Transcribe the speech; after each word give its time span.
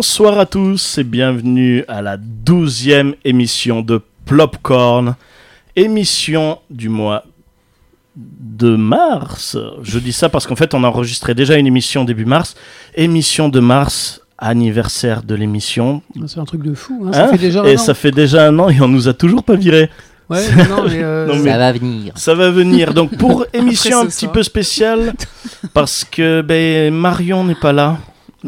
Bonsoir 0.00 0.38
à 0.38 0.44
tous 0.44 0.98
et 0.98 1.04
bienvenue 1.04 1.82
à 1.88 2.02
la 2.02 2.18
douzième 2.18 3.14
émission 3.24 3.80
de 3.80 4.02
Plopcorn, 4.26 5.16
émission 5.74 6.58
du 6.68 6.90
mois 6.90 7.24
de 8.14 8.76
mars. 8.76 9.56
Je 9.82 9.98
dis 9.98 10.12
ça 10.12 10.28
parce 10.28 10.46
qu'en 10.46 10.54
fait 10.54 10.74
on 10.74 10.84
a 10.84 10.88
enregistré 10.88 11.34
déjà 11.34 11.56
une 11.56 11.66
émission 11.66 12.04
début 12.04 12.26
mars, 12.26 12.56
émission 12.94 13.48
de 13.48 13.58
mars, 13.58 14.20
anniversaire 14.36 15.22
de 15.22 15.34
l'émission. 15.34 16.02
C'est 16.26 16.40
un 16.40 16.44
truc 16.44 16.62
de 16.62 16.74
fou, 16.74 17.06
hein, 17.06 17.12
ça 17.14 17.24
Hein 17.24 17.28
fait 17.28 17.38
déjà 17.38 17.62
un 17.62 17.64
et 17.64 17.76
an. 17.76 17.78
ça 17.78 17.94
fait 17.94 18.10
déjà 18.10 18.46
un 18.48 18.58
an 18.58 18.68
et 18.68 18.78
on 18.82 18.88
nous 18.88 19.08
a 19.08 19.14
toujours 19.14 19.44
pas 19.44 19.54
viré. 19.56 19.88
Ouais, 20.28 20.42
non, 20.68 20.84
mais, 20.86 21.02
euh, 21.02 21.26
Non, 21.34 21.36
mais- 21.42 21.50
Ça 21.50 21.56
va 21.56 21.72
venir. 21.72 22.12
Ça 22.16 22.34
va 22.34 22.50
venir. 22.50 22.92
Donc 22.92 23.16
pour 23.16 23.46
émission 23.54 23.96
Après 23.96 24.06
un 24.08 24.10
petit 24.10 24.18
soir. 24.26 24.32
peu 24.32 24.42
spéciale 24.42 25.14
parce 25.72 26.04
que 26.04 26.42
ben, 26.42 26.92
Marion 26.92 27.44
n'est 27.44 27.54
pas 27.54 27.72
là. 27.72 27.96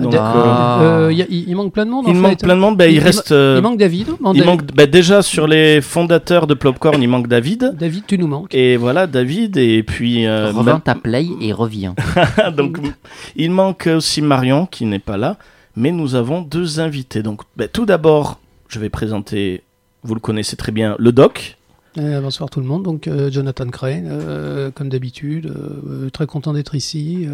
Donc, 0.02 0.15
euh, 0.15 0.19
Ah. 0.20 0.80
euh, 0.83 1.12
y 1.12 1.23
a- 1.23 1.27
il, 1.29 1.48
il 1.48 1.57
manque 1.57 1.73
plein 1.73 1.84
de 1.87 1.91
monde. 1.91 2.05
il 2.09 2.15
manque 2.15 2.38
fait. 2.38 2.45
plein 2.45 2.55
de 2.57 2.61
monde. 2.61 2.77
Ben, 2.77 2.91
il, 2.91 2.95
Il- 2.96 3.01
reste. 3.01 3.32
euh, 3.32 3.57
Il 3.59 3.63
manque 3.63 3.79
David. 3.79 4.09
Non, 4.21 4.32
il 4.32 4.38
David, 4.38 4.45
manque 4.46 4.63
ben, 4.74 4.88
déjà 4.88 5.23
sur 5.23 5.46
les 5.46 5.80
fondateurs 5.80 6.46
de 6.46 6.55
Plopcorn, 6.55 7.02
il 7.02 7.09
manque 7.09 7.27
David. 7.29 7.74
David, 7.79 8.05
tu 8.07 8.18
nous 8.18 8.27
manques. 8.29 8.55
Et 8.55 8.77
voilà 8.77 9.07
David 9.07 9.57
et 9.57 9.82
puis 9.82 10.27
euh, 10.27 10.51
Revends 10.52 10.80
ta 10.80 10.95
play 10.95 11.27
et 11.40 11.52
reviens. 11.52 11.95
donc 12.57 12.79
il 13.37 13.51
manque 13.51 13.88
aussi 13.93 14.23
Marion 14.23 14.66
qui 14.66 14.85
n'est 14.87 14.99
pas 14.99 15.16
là, 15.16 15.37
mais 15.77 15.93
nous 15.93 16.15
avons 16.15 16.40
deux 16.43 16.80
invités. 16.80 17.23
Donc 17.23 17.43
ben, 17.57 17.68
tout 17.73 17.87
d'abord, 17.87 18.38
je 18.68 18.79
vais 18.79 18.88
présenter, 18.88 19.62
vous 20.02 20.15
le 20.15 20.21
connaissez 20.21 20.57
très 20.57 20.73
bien, 20.73 20.95
le 20.99 21.12
doc. 21.12 21.57
Euh, 21.96 22.21
bonsoir 22.21 22.49
tout 22.51 22.60
le 22.60 22.66
monde. 22.66 22.85
Donc 22.85 23.09
euh, 23.09 23.30
Jonathan 23.30 23.66
Crane, 23.68 24.07
euh, 24.09 24.71
comme 24.73 24.88
d'habitude, 24.88 25.46
euh, 25.46 26.05
euh, 26.07 26.10
très 26.10 26.27
content 26.27 26.52
d'être 26.52 26.74
ici. 26.77 27.27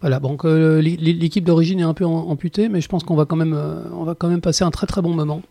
Voilà. 0.00 0.20
Donc 0.20 0.44
euh, 0.44 0.80
l'é- 0.80 0.96
l'équipe 0.96 1.44
d'origine 1.44 1.80
est 1.80 1.84
un 1.84 1.94
peu 1.94 2.04
am- 2.04 2.10
amputée, 2.12 2.68
mais 2.68 2.80
je 2.80 2.88
pense 2.88 3.04
qu'on 3.04 3.16
va 3.16 3.24
quand 3.24 3.36
même, 3.36 3.54
euh, 3.54 3.82
on 3.96 4.04
va 4.04 4.14
quand 4.14 4.28
même 4.28 4.40
passer 4.40 4.64
un 4.64 4.70
très 4.70 4.86
très 4.86 5.02
bon 5.02 5.14
moment. 5.14 5.42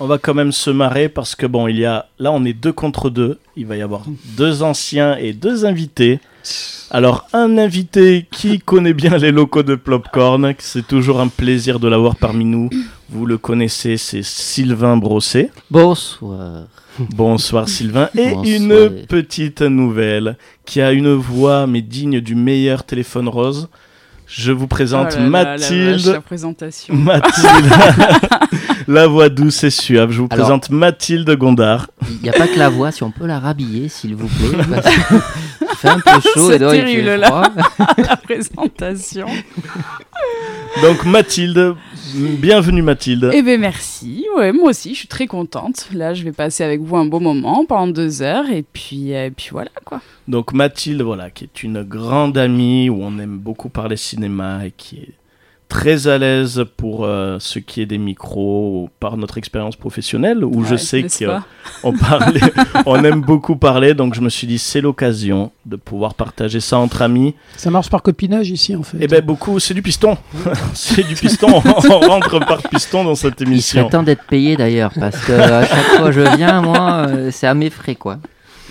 On 0.00 0.06
va 0.06 0.16
quand 0.18 0.34
même 0.34 0.52
se 0.52 0.70
marrer 0.70 1.08
parce 1.08 1.34
que 1.34 1.44
bon, 1.44 1.66
il 1.66 1.76
y 1.78 1.84
a 1.84 2.06
là 2.20 2.30
on 2.32 2.44
est 2.44 2.52
deux 2.52 2.72
contre 2.72 3.10
deux. 3.10 3.38
Il 3.56 3.66
va 3.66 3.76
y 3.76 3.82
avoir 3.82 4.02
deux 4.36 4.62
anciens 4.62 5.16
et 5.16 5.32
deux 5.32 5.64
invités. 5.64 6.20
Alors 6.90 7.26
un 7.32 7.58
invité 7.58 8.26
qui 8.30 8.60
connaît 8.60 8.94
bien 8.94 9.18
les 9.18 9.32
locaux 9.32 9.64
de 9.64 9.74
Plopcorn, 9.74 10.54
c'est 10.58 10.86
toujours 10.86 11.20
un 11.20 11.26
plaisir 11.28 11.80
de 11.80 11.88
l'avoir 11.88 12.14
parmi 12.16 12.44
nous. 12.44 12.70
Vous 13.10 13.26
le 13.26 13.38
connaissez, 13.38 13.96
c'est 13.96 14.22
Sylvain 14.22 14.96
Brosset. 14.96 15.50
Bonsoir. 15.70 16.66
Bonsoir 17.16 17.68
Sylvain. 17.68 18.08
Et 18.16 18.30
Bonsoir. 18.30 18.44
une 18.46 19.06
petite 19.06 19.62
nouvelle 19.62 20.36
qui 20.64 20.80
a 20.80 20.92
une 20.92 21.12
voix 21.12 21.66
mais 21.66 21.82
digne 21.82 22.20
du 22.20 22.34
meilleur 22.36 22.84
téléphone 22.84 23.28
rose. 23.28 23.68
Je 24.28 24.52
vous 24.52 24.66
présente 24.66 25.08
Oh 25.16 25.18
là 25.18 25.24
là, 25.24 25.30
la 25.30 25.56
vache, 25.56 25.70
Mathilde. 25.70 26.06
la 26.12 26.20
présentation. 26.20 26.94
Mathilde. 26.94 27.72
la 28.88 29.06
voix 29.06 29.28
douce 29.30 29.64
et 29.64 29.70
suave. 29.70 30.10
Je 30.10 30.18
vous 30.20 30.28
Alors- 30.30 30.44
présente 30.44 30.70
Mathilde 30.70 31.30
Gondard. 31.36 31.88
Il 32.10 32.18
n'y 32.22 32.28
a 32.28 32.32
pas 32.32 32.46
que 32.46 32.58
la 32.58 32.68
voix, 32.68 32.92
si 32.92 33.02
on 33.02 33.10
peut 33.10 33.26
la 33.26 33.38
rhabiller, 33.40 33.88
s'il 33.88 34.14
vous 34.14 34.28
plaît. 34.28 34.58
parce 34.70 34.94
que 34.94 35.14
il 35.60 35.76
fait 35.76 35.88
un 35.88 36.00
peu 36.00 36.20
chaud 36.34 36.48
C'est 36.48 36.56
et 36.56 36.58
dehors, 36.58 36.74
il 36.74 36.80
terrible, 36.80 37.24
fait 37.24 38.02
la 38.02 38.16
présentation. 38.16 39.26
Donc 40.82 41.04
Mathilde, 41.04 41.74
bienvenue 42.14 42.82
Mathilde. 42.82 43.30
Eh 43.32 43.42
bien, 43.42 43.58
merci. 43.58 44.26
Ouais, 44.36 44.52
moi 44.52 44.70
aussi, 44.70 44.94
je 44.94 45.00
suis 45.00 45.08
très 45.08 45.26
contente. 45.26 45.88
Là, 45.92 46.14
je 46.14 46.22
vais 46.22 46.32
passer 46.32 46.64
avec 46.64 46.80
vous 46.80 46.96
un 46.96 47.04
beau 47.04 47.20
moment 47.20 47.64
pendant 47.64 47.88
deux 47.88 48.22
heures. 48.22 48.48
Et 48.50 48.62
puis, 48.62 49.14
euh, 49.14 49.26
et 49.26 49.30
puis 49.30 49.48
voilà, 49.50 49.70
quoi. 49.84 50.00
Donc 50.28 50.52
Mathilde, 50.52 51.02
voilà, 51.02 51.30
qui 51.30 51.44
est 51.44 51.62
une 51.62 51.82
grande 51.82 52.36
amie 52.38 52.88
où 52.90 53.02
on 53.02 53.18
aime 53.18 53.38
beaucoup 53.38 53.68
parler 53.68 53.96
cinéma 53.96 54.66
et 54.66 54.70
qui 54.70 54.96
est 54.96 55.14
très 55.68 56.08
à 56.08 56.18
l'aise 56.18 56.64
pour 56.76 57.04
euh, 57.04 57.36
ce 57.40 57.58
qui 57.58 57.82
est 57.82 57.86
des 57.86 57.98
micros 57.98 58.88
par 59.00 59.16
notre 59.16 59.38
expérience 59.38 59.76
professionnelle 59.76 60.44
où 60.44 60.64
je 60.64 60.76
sais 60.76 61.06
qu'on 61.82 61.92
parlait, 61.92 62.40
on 62.86 63.02
aime 63.04 63.20
beaucoup 63.20 63.56
parler. 63.56 63.94
Donc 63.94 64.14
je 64.14 64.20
me 64.20 64.30
suis 64.30 64.46
dit 64.46 64.58
c'est 64.58 64.80
l'occasion 64.80 65.52
de 65.66 65.76
pouvoir 65.76 66.14
partager 66.14 66.60
ça 66.60 66.78
entre 66.78 67.02
amis. 67.02 67.34
Ça 67.56 67.70
marche 67.70 67.90
par 67.90 68.02
copinage 68.02 68.50
ici 68.50 68.74
en 68.74 68.82
fait. 68.82 68.98
Et 69.02 69.06
ben 69.06 69.22
beaucoup, 69.24 69.58
c'est 69.58 69.74
du 69.74 69.82
piston, 69.82 70.16
c'est 70.74 71.06
du 71.06 71.14
piston. 71.14 71.48
on 71.90 72.00
rentre 72.00 72.40
par 72.40 72.62
piston 72.62 73.04
dans 73.04 73.14
cette 73.14 73.40
Il 73.40 73.46
serait 73.46 73.52
émission. 73.52 73.88
temps 73.88 74.02
d'être 74.02 74.24
payé 74.24 74.56
d'ailleurs, 74.56 74.92
parce 74.98 75.22
que 75.24 75.32
à 75.32 75.66
chaque 75.66 75.86
fois 75.98 76.10
je 76.12 76.36
viens, 76.36 76.62
moi, 76.62 77.06
euh, 77.08 77.30
c'est 77.30 77.46
à 77.46 77.54
mes 77.54 77.70
frais, 77.70 77.94
quoi. 77.94 78.18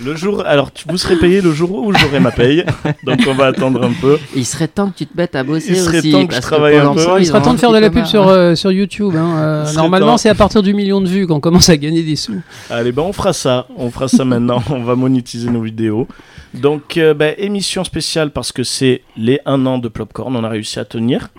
Le 0.03 0.15
jour, 0.15 0.43
alors 0.45 0.71
tu, 0.71 0.85
vous 0.87 0.97
serez 0.97 1.15
payé 1.15 1.41
le 1.41 1.51
jour 1.51 1.71
où 1.83 1.91
j'aurai 1.93 2.19
ma 2.19 2.31
paye. 2.31 2.63
Donc 3.03 3.19
on 3.27 3.33
va 3.33 3.47
attendre 3.47 3.83
un 3.83 3.91
peu. 3.99 4.17
Il 4.35 4.45
serait 4.45 4.67
temps 4.67 4.89
que 4.91 4.97
tu 4.97 5.07
te 5.07 5.17
mettes 5.17 5.35
à 5.35 5.43
bosser 5.43 5.69
Il 5.69 5.77
serait 5.77 5.99
aussi. 5.99 6.11
temps 6.11 6.25
que 6.27 6.33
je 6.33 6.39
parce 6.39 6.45
travaille 6.45 6.75
un 6.77 6.93
peu. 6.93 7.01
il 7.17 7.21
ils 7.23 7.25
sera 7.25 7.39
ont 7.39 7.41
temps 7.41 7.53
de 7.53 7.59
faire 7.59 7.71
de 7.71 7.79
la 7.79 7.89
pub 7.89 8.05
sur, 8.05 8.25
marre. 8.25 8.29
euh, 8.33 8.55
sur 8.55 8.71
YouTube. 8.71 9.13
hein. 9.15 9.37
Euh, 9.37 9.65
serait 9.65 9.77
normalement, 9.77 10.17
c'est 10.17 10.29
à 10.29 10.35
partir 10.35 10.61
du 10.61 10.73
million 10.75 11.01
de 11.01 11.07
vues 11.07 11.25
qu'on 11.25 11.39
commence 11.39 11.69
à 11.69 11.77
gagner 11.77 12.03
des 12.03 12.15
sous. 12.15 12.39
Allez, 12.69 12.91
ben 12.91 13.01
on 13.03 13.13
fera 13.13 13.33
ça. 13.33 13.65
On 13.75 13.89
fera 13.89 14.07
ça 14.07 14.23
maintenant. 14.23 14.61
On 14.69 14.83
va 14.83 14.95
monétiser 14.95 15.49
nos 15.49 15.61
vidéos. 15.61 16.07
Donc, 16.53 16.97
euh, 16.97 17.13
ben, 17.13 17.33
émission 17.39 17.83
spéciale 17.83 18.29
parce 18.31 18.51
que 18.51 18.63
c'est 18.63 19.01
les 19.17 19.39
1 19.45 19.65
an 19.65 19.79
de 19.79 19.87
Plopcorn. 19.87 20.35
On 20.35 20.43
a 20.43 20.49
réussi 20.49 20.79
à 20.79 20.85
tenir. 20.85 21.29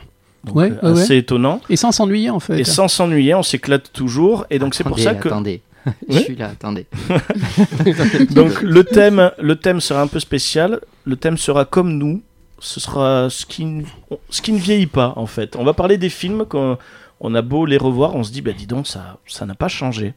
Donc, 0.45 0.57
Ouais, 0.57 0.73
euh, 0.83 0.95
ouais, 0.95 1.01
assez 1.03 1.17
étonnant. 1.17 1.61
Et 1.71 1.77
sans 1.77 1.93
s'ennuyer 1.93 2.31
en 2.31 2.41
fait. 2.41 2.61
Et 2.61 2.65
sans 2.65 2.89
s'ennuyer, 2.89 3.35
on 3.35 3.43
s'éclate 3.43 3.93
toujours. 3.93 4.47
Et 4.51 4.59
donc, 4.59 4.75
c'est 4.75 4.85
pour 4.85 4.99
ça 4.99 5.15
que. 5.15 5.29
Attendez, 5.29 5.61
je 6.09 6.15
Ouais. 6.15 6.22
suis 6.25 6.37
là, 6.37 6.49
attendez. 6.50 6.87
Donc, 8.31 8.60
le 8.62 8.84
thème, 8.84 9.31
le 9.38 9.56
thème 9.56 9.81
sera 9.81 10.00
un 10.03 10.06
peu 10.06 10.21
spécial. 10.21 10.81
Le 11.04 11.16
thème 11.16 11.37
sera 11.38 11.65
comme 11.65 11.93
nous. 11.99 12.22
Ce 12.60 12.81
sera 12.81 13.28
ce 13.31 13.47
qui, 13.47 13.62
n- 13.62 13.84
ce 14.31 14.43
qui 14.43 14.53
ne 14.53 14.59
vieillit 14.59 14.87
pas, 14.87 15.12
en 15.16 15.26
fait. 15.26 15.54
On 15.56 15.65
va 15.65 15.75
parler 15.75 15.97
des 15.99 16.09
films 16.09 16.44
qu'on 16.44 16.76
on 17.21 17.34
a 17.34 17.43
beau 17.43 17.66
les 17.66 17.76
revoir, 17.78 18.15
on 18.15 18.22
se 18.25 18.31
dit, 18.32 18.43
bah 18.43 18.53
dis 18.53 18.66
donc, 18.66 18.87
ça 18.87 19.19
ça 19.26 19.47
n'a 19.47 19.54
pas 19.54 19.69
changé. 19.69 20.15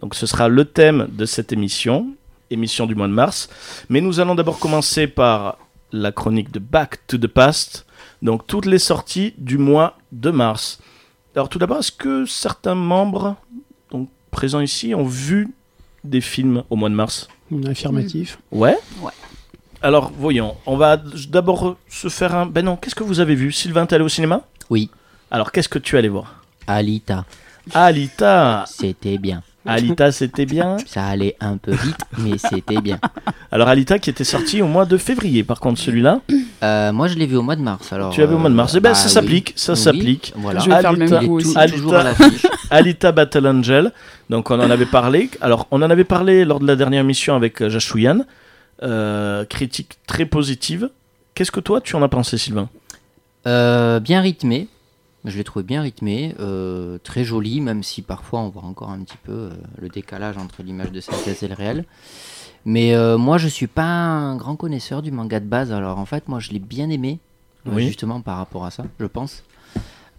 Donc 0.00 0.14
ce 0.14 0.26
sera 0.26 0.48
le 0.48 0.64
thème 0.64 1.08
de 1.12 1.24
cette 1.26 1.52
émission, 1.52 2.08
émission 2.50 2.86
du 2.86 2.94
mois 2.94 3.08
de 3.08 3.12
mars. 3.12 3.48
Mais 3.88 4.00
nous 4.00 4.20
allons 4.20 4.34
d'abord 4.34 4.58
commencer 4.58 5.06
par 5.06 5.58
la 5.92 6.12
chronique 6.12 6.50
de 6.52 6.58
Back 6.58 7.06
to 7.06 7.18
the 7.18 7.26
Past, 7.28 7.86
donc 8.20 8.46
toutes 8.46 8.66
les 8.66 8.78
sorties 8.80 9.34
du 9.38 9.56
mois 9.58 9.96
de 10.12 10.30
mars. 10.30 10.80
Alors 11.34 11.48
tout 11.48 11.58
d'abord, 11.58 11.78
est-ce 11.78 11.92
que 11.92 12.24
certains 12.26 12.74
membres 12.74 13.36
présents 14.36 14.60
ici 14.60 14.94
ont 14.94 15.04
vu 15.06 15.48
des 16.04 16.20
films 16.20 16.62
au 16.70 16.76
mois 16.76 16.90
de 16.90 16.94
mars 16.94 17.28
Affirmatif. 17.66 18.38
Ouais 18.52 18.76
Ouais. 19.00 19.12
Alors 19.82 20.12
voyons, 20.18 20.54
on 20.66 20.76
va 20.76 20.96
d'abord 21.28 21.76
se 21.88 22.08
faire 22.08 22.34
un... 22.34 22.44
Ben 22.46 22.64
non, 22.64 22.76
qu'est-ce 22.76 22.94
que 22.94 23.02
vous 23.04 23.20
avez 23.20 23.34
vu? 23.34 23.50
Sylvain, 23.52 23.86
t'es 23.86 23.94
allé 23.94 24.04
au 24.04 24.08
cinéma? 24.08 24.42
Oui, 24.68 24.90
Alors 25.30 25.52
qu'est-ce 25.52 25.68
que 25.68 25.78
tu 25.78 25.96
allé 25.96 26.08
voir? 26.08 26.42
Alita, 26.66 27.24
Alita 27.74 28.64
c'était 28.66 29.18
bien. 29.18 29.42
Alita, 29.68 30.12
c'était 30.12 30.46
bien. 30.46 30.76
Ça 30.86 31.04
allait 31.06 31.34
un 31.40 31.56
peu 31.56 31.72
vite, 31.72 31.98
mais 32.18 32.38
c'était 32.38 32.80
bien. 32.80 32.98
Alors 33.50 33.68
Alita 33.68 33.98
qui 33.98 34.10
était 34.10 34.22
sorti 34.24 34.62
au 34.62 34.66
mois 34.68 34.84
de 34.86 34.96
février, 34.96 35.42
par 35.44 35.58
contre 35.60 35.80
celui-là, 35.80 36.20
Euh, 36.62 36.90
moi, 36.92 37.06
je 37.06 37.14
l'ai 37.16 37.26
vu 37.26 37.36
au 37.36 37.42
mois 37.42 37.54
de 37.54 37.60
mars. 37.62 37.92
Alors, 37.92 38.12
tu 38.14 38.20
l'as 38.20 38.26
vu 38.26 38.34
au 38.34 38.38
mois 38.38 38.48
de 38.50 38.54
mars. 38.54 38.72
Eh 38.74 38.80
ben, 38.80 38.90
bah 38.90 38.94
ça 38.94 39.06
oui. 39.08 39.12
s'applique, 39.12 39.52
ça 39.56 39.72
Oui, 39.74 39.78
s'applique. 39.78 40.32
Voilà. 40.36 40.60
Je 40.60 40.70
vais 40.70 40.80
faire 40.80 40.92
le 40.94 41.04
Alita- 41.04 41.20
même 41.20 41.30
aussi. 41.30 41.54
Alita- 41.54 41.74
toujours 41.76 41.94
à 41.94 42.02
l'affiche. 42.04 42.46
Alita 42.70 43.12
Battle 43.12 43.46
Angel, 43.46 43.92
donc 44.30 44.50
on 44.50 44.58
en 44.60 44.70
avait 44.70 44.86
parlé. 44.86 45.30
Alors 45.40 45.66
on 45.70 45.82
en 45.82 45.90
avait 45.90 46.04
parlé 46.04 46.44
lors 46.44 46.60
de 46.60 46.66
la 46.66 46.76
dernière 46.76 47.00
émission 47.02 47.34
avec 47.36 47.60
euh, 47.62 47.68
Jashouyan, 47.68 48.24
Euh, 48.82 49.46
critique 49.46 49.96
très 50.06 50.26
positive. 50.26 50.90
Qu'est-ce 51.34 51.50
que 51.50 51.60
toi 51.60 51.80
tu 51.80 51.96
en 51.96 52.02
as 52.02 52.08
pensé 52.08 52.36
Sylvain? 52.36 52.68
Euh, 53.46 54.00
bien 54.00 54.20
rythmé. 54.20 54.68
Je 55.24 55.38
l'ai 55.38 55.44
trouvé 55.44 55.64
bien 55.64 55.80
rythmé, 55.80 56.34
euh, 56.40 56.98
très 57.02 57.24
joli, 57.24 57.62
même 57.62 57.82
si 57.82 58.02
parfois 58.02 58.40
on 58.40 58.50
voit 58.50 58.64
encore 58.64 58.90
un 58.90 59.00
petit 59.00 59.16
peu 59.24 59.48
le 59.80 59.88
décalage 59.88 60.36
entre 60.36 60.62
l'image 60.62 60.92
de 60.92 61.00
synthèse 61.00 61.42
et 61.42 61.48
le 61.48 61.54
réel. 61.54 61.84
Mais 62.66 62.94
moi, 63.16 63.38
je 63.38 63.48
suis 63.48 63.66
pas 63.66 63.84
un 63.86 64.36
grand 64.36 64.56
connaisseur 64.56 65.00
du 65.00 65.10
manga 65.10 65.40
de 65.40 65.46
base. 65.46 65.72
Alors 65.72 65.98
en 65.98 66.04
fait, 66.04 66.28
moi, 66.28 66.38
je 66.38 66.50
l'ai 66.52 66.58
bien 66.60 66.90
aimé, 66.90 67.18
Oui. 67.64 67.86
justement 67.86 68.20
par 68.20 68.36
rapport 68.36 68.64
à 68.66 68.70
ça, 68.70 68.84
je 69.00 69.06
pense, 69.06 69.42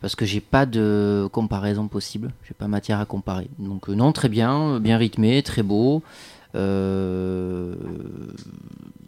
parce 0.01 0.15
que 0.15 0.25
j'ai 0.25 0.41
pas 0.41 0.65
de 0.65 1.27
comparaison 1.31 1.87
possible. 1.87 2.31
J'ai 2.47 2.53
pas 2.53 2.67
matière 2.67 2.99
à 2.99 3.05
comparer. 3.05 3.47
Donc 3.59 3.89
euh, 3.89 3.93
non, 3.95 4.11
très 4.11 4.29
bien, 4.29 4.73
euh, 4.75 4.79
bien 4.79 4.97
rythmé, 4.97 5.41
très 5.43 5.63
beau. 5.63 6.01
Euh, 6.55 7.75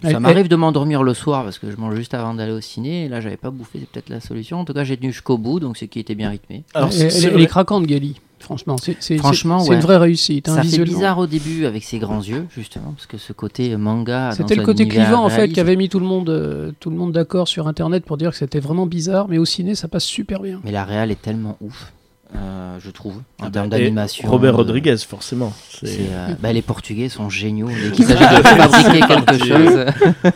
Elle- 0.03 0.11
ça 0.11 0.19
m'arrive 0.19 0.47
de 0.47 0.55
m'endormir 0.55 1.03
le 1.03 1.13
soir 1.13 1.43
parce 1.43 1.57
que 1.59 1.69
je 1.71 1.77
mange 1.77 1.95
juste 1.95 2.13
avant 2.13 2.33
d'aller 2.33 2.51
au 2.51 2.61
ciné. 2.61 3.05
Et 3.05 3.09
là, 3.09 3.21
j'avais 3.21 3.37
pas 3.37 3.49
bouffé, 3.51 3.79
c'est 3.79 3.89
peut-être 3.89 4.09
la 4.09 4.19
solution. 4.19 4.59
En 4.59 4.65
tout 4.65 4.73
cas, 4.73 4.83
j'ai 4.83 4.97
tenu 4.97 5.11
jusqu'au 5.11 5.37
bout, 5.37 5.59
donc 5.59 5.77
ce 5.77 5.85
qui 5.85 5.99
était 5.99 6.15
bien 6.15 6.29
rythmé. 6.29 6.63
Alors 6.73 6.91
c'est- 6.93 7.05
elle- 7.05 7.11
c'est 7.11 7.27
elle 7.27 7.41
est 7.41 7.47
craquante, 7.47 7.85
Gali. 7.85 8.19
Franchement, 8.39 8.75
c'est 8.77 9.17
Franchement, 9.17 9.63
ouais. 9.65 9.75
une 9.75 9.81
vraie 9.81 9.97
réussite. 9.97 10.49
hein, 10.49 10.55
ça 10.55 10.61
fait 10.61 10.67
visuellement. 10.67 10.93
bizarre 10.93 11.17
au 11.19 11.27
début 11.27 11.65
avec 11.65 11.83
ses 11.83 11.99
grands 11.99 12.21
yeux, 12.21 12.45
justement, 12.55 12.91
parce 12.95 13.05
que 13.05 13.17
ce 13.17 13.33
côté 13.33 13.75
manga. 13.77 14.31
C'était 14.35 14.55
le 14.55 14.63
côté 14.65 14.87
clivant 14.87 15.23
en 15.25 15.29
fait 15.29 15.49
qui 15.49 15.59
avait 15.59 15.75
mis 15.75 15.89
tout 15.89 15.99
le 15.99 16.05
monde, 16.05 16.29
euh, 16.29 16.71
tout 16.79 16.89
le 16.89 16.95
monde 16.95 17.11
d'accord 17.11 17.47
sur 17.47 17.67
internet 17.67 18.05
pour 18.05 18.17
dire 18.17 18.31
que 18.31 18.37
c'était 18.37 18.59
vraiment 18.59 18.85
bizarre, 18.85 19.27
mais 19.27 19.37
au 19.37 19.45
ciné 19.45 19.75
ça 19.75 19.87
passe 19.87 20.03
super 20.05 20.41
bien. 20.41 20.59
Mais 20.63 20.71
la 20.71 20.83
réal 20.85 21.11
est 21.11 21.21
tellement 21.21 21.57
ouf. 21.61 21.91
Euh, 22.35 22.77
je 22.79 22.91
trouve, 22.91 23.15
en 23.39 23.45
Ah 23.47 23.49
termes 23.49 23.69
bah, 23.69 23.77
d'animation. 23.79 24.29
Robert 24.29 24.53
euh, 24.53 24.57
Rodriguez, 24.57 24.95
forcément. 24.97 25.51
c'est, 25.71 25.87
C'est 25.87 25.99
euh, 26.11 26.27
bah, 26.39 26.53
les 26.53 26.61
Portugais 26.61 27.09
sont 27.09 27.29
géniaux. 27.29 27.69
Dès 27.83 27.91
qu'il 27.91 28.05
s'agit 28.05 28.19
de 28.19 28.43
fabriquer 28.47 28.99
quelque 29.01 29.45
chose, 29.45 29.85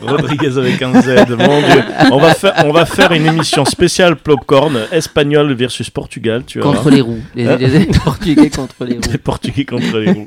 Rodriguez 0.02 0.58
avec 0.58 0.82
un 0.82 1.00
Z. 1.00 1.28
Mon 1.30 1.60
Dieu. 1.60 1.82
On 2.10 2.18
va 2.18 2.34
faire, 2.34 2.54
on 2.66 2.72
va 2.72 2.84
faire 2.86 3.12
une 3.12 3.26
émission 3.26 3.64
spéciale 3.64 4.16
Popcorn, 4.16 4.76
espagnol 4.90 5.52
versus 5.54 5.88
Portugal. 5.90 6.42
Tu 6.46 6.58
vois. 6.60 6.72
contre 6.72 6.90
les 6.90 7.00
roues. 7.00 7.20
Les, 7.34 7.56
les- 7.58 7.68
les 7.78 7.86
Portugais 7.86 8.50
contre 8.50 8.84
les 8.84 8.94
roues. 8.96 9.12
Les 9.12 9.18
Portugais 9.18 9.64
contre 9.64 9.98
les 9.98 10.10
roues. 10.12 10.26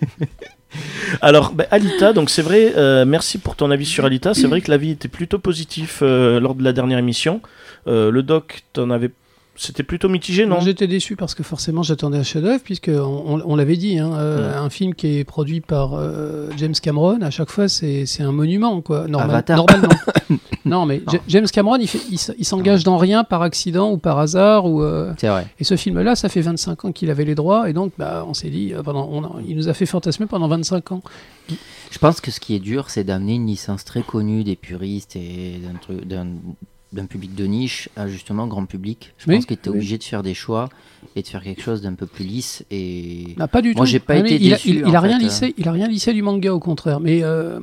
Alors, 1.22 1.54
bah, 1.54 1.66
Alita, 1.72 2.14
donc 2.14 2.30
c'est 2.30 2.42
vrai, 2.42 2.74
euh, 2.78 3.06
merci 3.06 3.38
pour 3.38 3.56
ton 3.56 3.72
avis 3.72 3.86
sur 3.86 4.06
Alita. 4.06 4.34
C'est 4.34 4.48
vrai 4.48 4.62
que 4.62 4.69
l'avis 4.69 4.92
était 4.92 5.08
plutôt 5.08 5.40
positif 5.40 6.00
euh, 6.02 6.40
lors 6.40 6.56
de 6.56 6.64
la 6.64 6.74
dernière 6.74 7.00
émission. 7.00 7.42
Euh, 7.88 8.12
le 8.12 8.24
doc, 8.24 8.64
t'en 8.74 8.90
avais. 8.90 9.10
C'était 9.59 9.81
plutôt 9.83 10.07
mitigé, 10.07 10.45
non? 10.45 10.59
J'étais 10.59 10.86
déçu 10.88 11.15
parce 11.15 11.33
que 11.33 11.42
forcément 11.42 11.81
j'attendais 11.81 12.19
un 12.19 12.24
chef-d'œuvre, 12.24 12.62
puisque 12.63 12.92
on, 12.94 13.01
on- 13.36 13.42
on 13.44 13.56
l'avait 13.56 13.75
dit, 13.75 13.98
hein, 13.98 14.12
euh, 14.13 14.56
un 14.57 14.69
film 14.69 14.94
qui 14.94 15.18
est 15.18 15.24
produit 15.24 15.62
par 15.62 15.95
euh, 15.95 16.50
James 16.57 16.75
Cameron, 16.80 17.21
à 17.21 17.31
chaque 17.31 17.50
fois 17.50 17.68
c'est 17.68 18.06
un 18.19 18.31
monument, 18.31 18.81
quoi. 18.81 19.07
Normal- 19.07 19.31
Avatar. 19.31 19.57
Normalement. 19.57 19.89
non, 20.65 20.86
mais 20.86 21.01
Non. 21.12 21.19
James 21.27 21.48
Cameron, 21.51 21.77
il, 21.80 21.89
il 22.38 22.45
s'engage 22.45 22.83
dans 22.83 22.98
rien 22.98 23.24
par 23.24 23.42
accident 23.42 23.89
ou 23.92 23.98
par 23.98 24.19
hasard. 24.19 24.65
Ou, 24.65 24.83
euh, 24.83 25.12
C'est 25.18 25.27
vrai. 25.27 25.48
Et 25.59 25.63
ce 25.63 25.75
film-là, 25.75 26.15
ça 26.15 26.30
fait 26.30 26.42
25 26.42 26.86
ans 26.86 26.92
qu'il 26.92 27.09
avait 27.09 27.25
les 27.25 27.33
droits, 27.36 27.68
et 27.69 27.74
donc 27.74 27.94
bah, 27.98 28.25
on 28.27 28.36
s'est 28.36 28.50
dit, 28.50 28.74
euh, 28.75 28.83
pendant, 28.83 29.09
on 29.12 29.24
a- 29.24 29.42
il 29.48 29.56
nous 29.56 29.69
a 29.69 29.74
fait 29.74 29.88
fantasmer 29.88 30.27
pendant 30.27 30.48
25 30.48 30.92
ans. 30.92 31.01
Je 31.89 31.98
pense 31.98 32.21
que 32.21 32.30
ce 32.30 32.39
qui 32.39 32.54
est 32.56 32.59
dur, 32.59 32.89
c'est 32.92 33.04
d'amener 33.04 33.33
une 33.36 33.48
licence 33.48 33.86
très 33.86 34.01
connue 34.04 34.44
des 34.44 34.56
puristes 34.56 35.15
et 35.15 35.59
d'un 35.65 35.80
truc- 35.80 36.06
d'un 36.94 37.06
public 37.06 37.36
de 37.36 37.45
niche 37.45 37.89
à 37.95 38.07
justement 38.07 38.48
grand 38.48 38.66
public. 38.66 39.13
Je 39.18 39.28
Oui, 39.28 39.36
pense 39.36 39.45
qu'il 39.45 39.56
était 39.56 39.69
oui. 39.69 39.78
obligé 39.78 39.98
de 39.98 40.04
faire 40.04 40.24
des 40.24 40.34
choix 40.34 40.69
et 41.15 41.21
de 41.21 41.27
faire 41.27 41.42
quelque 41.44 41.62
chose 41.62 41.81
d'un 41.81 41.94
peu 41.94 42.06
plus 42.06 42.25
lisse 42.25 42.63
et 42.71 43.33
Bah, 43.38 43.48
pas 43.48 43.62
du 43.62 43.74
Moi, 43.74 43.86
tout. 43.86 43.92
j'ai 43.92 44.00
pas 44.00 44.13
Ah, 44.13 44.18
été 44.19 44.36
il, 44.36 44.54
a- 44.54 44.57
il- 44.65 44.95
a 44.95 45.00
rien 45.00 45.18
fait, 45.18 45.24
lissé, 45.24 45.54
il 45.57 45.68
a 45.68 45.71
rien 45.71 45.88
lissé 45.88 46.13
du 46.13 46.21
manga 46.21 46.54
au 46.54 46.59
contraire. 46.59 47.00
Mais 47.00 47.24
euh, 47.24 47.59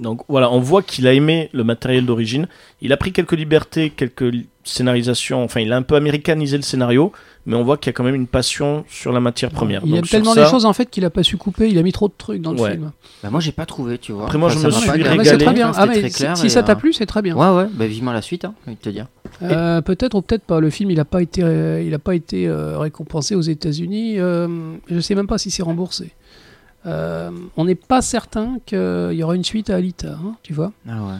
Donc 0.00 0.22
voilà, 0.28 0.50
on 0.50 0.58
voit 0.60 0.82
qu'il 0.82 1.06
a 1.06 1.12
aimé 1.12 1.50
le 1.52 1.62
matériel 1.64 2.04
d'origine. 2.06 2.48
Il 2.82 2.92
a 2.92 2.96
pris 2.96 3.12
quelques 3.12 3.32
libertés, 3.32 3.90
quelques 3.90 4.32
scénarisations. 4.64 5.44
Enfin, 5.44 5.60
il 5.60 5.72
a 5.72 5.76
un 5.76 5.82
peu 5.82 5.94
américanisé 5.94 6.56
le 6.56 6.62
scénario, 6.62 7.12
mais 7.46 7.54
on 7.54 7.62
voit 7.62 7.76
qu'il 7.76 7.88
y 7.88 7.90
a 7.90 7.92
quand 7.92 8.02
même 8.02 8.14
une 8.14 8.26
passion 8.26 8.84
sur 8.88 9.12
la 9.12 9.20
matière 9.20 9.50
première. 9.50 9.82
il 9.86 9.94
aime 9.94 10.04
sur 10.04 10.10
tellement 10.18 10.34
ça- 10.34 10.42
les 10.44 10.50
choses 10.50 10.64
en 10.64 10.72
fait 10.72 10.90
qu'il 10.90 11.04
a 11.04 11.10
pas 11.10 11.22
su 11.22 11.36
couper. 11.36 11.68
Il 11.68 11.78
a 11.78 11.82
mis 11.82 11.92
trop 11.92 12.08
de 12.08 12.14
trucs 12.16 12.40
dans 12.42 12.52
le 12.52 12.60
Ouais. 12.60 12.72
film. 12.72 12.90
Bah, 13.22 13.30
moi 13.30 13.40
j'ai 13.40 13.52
pas 13.52 13.66
trouvé, 13.66 13.98
tu 13.98 14.12
vois. 14.12 14.24
Après, 14.24 14.38
moi, 14.38 14.48
je 14.48 14.58
me 14.58 14.70
suis 14.70 14.90
régalé. 14.90 15.18
Ah, 15.20 15.24
c'est 15.24 15.38
très 15.38 15.52
bien. 15.54 15.70
Ah, 15.76 15.86
mais 15.86 16.00
très 16.00 16.08
si- 16.10 16.16
clair 16.16 16.36
si 16.36 16.46
et, 16.46 16.48
ça 16.48 16.62
t'a 16.64 16.72
euh, 16.72 16.76
plu, 16.76 16.92
c'est 16.92 17.06
très 17.06 17.22
bien. 17.22 17.36
Ouais, 17.36 17.56
ouais, 17.62 17.68
bah, 17.72 17.86
vivement 17.86 18.12
la 18.12 18.22
suite, 18.22 18.44
hein, 18.44 18.54
j'ai 18.64 18.70
envie 18.72 18.78
de 18.78 18.82
te 18.84 18.90
dire. 18.90 19.06
Euh, 19.42 19.80
peut-être 19.82 20.14
ou 20.14 20.22
peut-être 20.22 20.44
pas. 20.44 20.60
Le 20.60 20.70
film, 20.70 20.90
il 20.90 20.96
n'a 20.96 21.04
pas 21.04 21.22
été, 21.22 21.42
euh, 21.42 21.82
il 21.82 21.92
a 21.94 21.98
pas 21.98 22.14
été 22.14 22.46
euh, 22.48 22.78
récompensé 22.84 23.34
aux 23.34 23.40
États-Unis. 23.42 24.18
Euh, 24.18 24.48
je 24.88 25.00
sais 25.00 25.14
même 25.14 25.26
pas 25.26 25.38
si 25.38 25.50
c'est 25.50 25.62
remboursé. 25.62 26.12
Euh, 26.86 27.30
on 27.56 27.64
n'est 27.64 27.74
pas 27.74 28.02
certain 28.02 28.58
qu'il 28.66 29.12
y 29.12 29.22
aura 29.22 29.34
une 29.34 29.44
suite 29.44 29.70
à 29.70 29.76
Alita, 29.76 30.12
hein, 30.12 30.36
tu 30.42 30.52
vois. 30.52 30.72
Ah 30.88 31.02
ouais. 31.02 31.14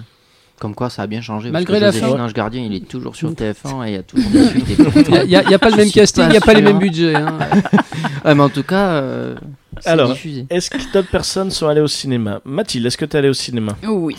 Comme 0.61 0.75
quoi 0.75 0.89
ça 0.89 1.03
a 1.03 1.07
bien 1.07 1.21
changé. 1.21 1.51
Malgré 1.51 1.81
parce 1.81 1.97
que 1.97 2.01
la 2.03 2.09
fin- 2.09 2.21
Ange 2.25 2.33
Gardien, 2.33 2.63
il 2.63 2.75
est 2.75 2.87
toujours 2.87 3.17
sur 3.17 3.31
TF1 3.33 3.87
et 3.87 3.91
il 3.91 3.95
y 3.95 3.97
a 3.97 4.03
toujours 4.03 4.31
des 4.31 4.47
suites. 4.51 4.69
Il 5.25 5.29
n'y 5.29 5.37
a, 5.37 5.59
pas 5.59 5.71
le 5.71 5.77
même 5.77 5.91
casting, 5.91 6.25
il 6.25 6.31
n'y 6.31 6.37
a 6.37 6.41
pas 6.41 6.55
les 6.55 6.63
mêmes 6.63 6.79
budgets. 6.79 7.15
hein. 7.17 7.39
Ouais, 8.25 8.35
mais 8.35 8.43
en 8.43 8.49
tout 8.49 8.63
cas, 8.63 8.93
euh, 8.93 9.35
c'est 9.81 9.91
Alors, 9.91 10.13
diffusé. 10.13 10.47
Est-ce 10.49 10.71
que 10.71 10.79
d'autres 10.95 11.11
personnes 11.11 11.51
sont 11.51 11.67
allées 11.67 11.83
au 11.83 11.87
cinéma? 11.89 12.41
Mathilde, 12.47 12.87
est-ce 12.87 12.97
que 12.97 13.05
tu 13.05 13.17
es 13.17 13.19
allée 13.19 13.29
au 13.29 13.35
cinéma? 13.35 13.77
Oui. 13.87 14.17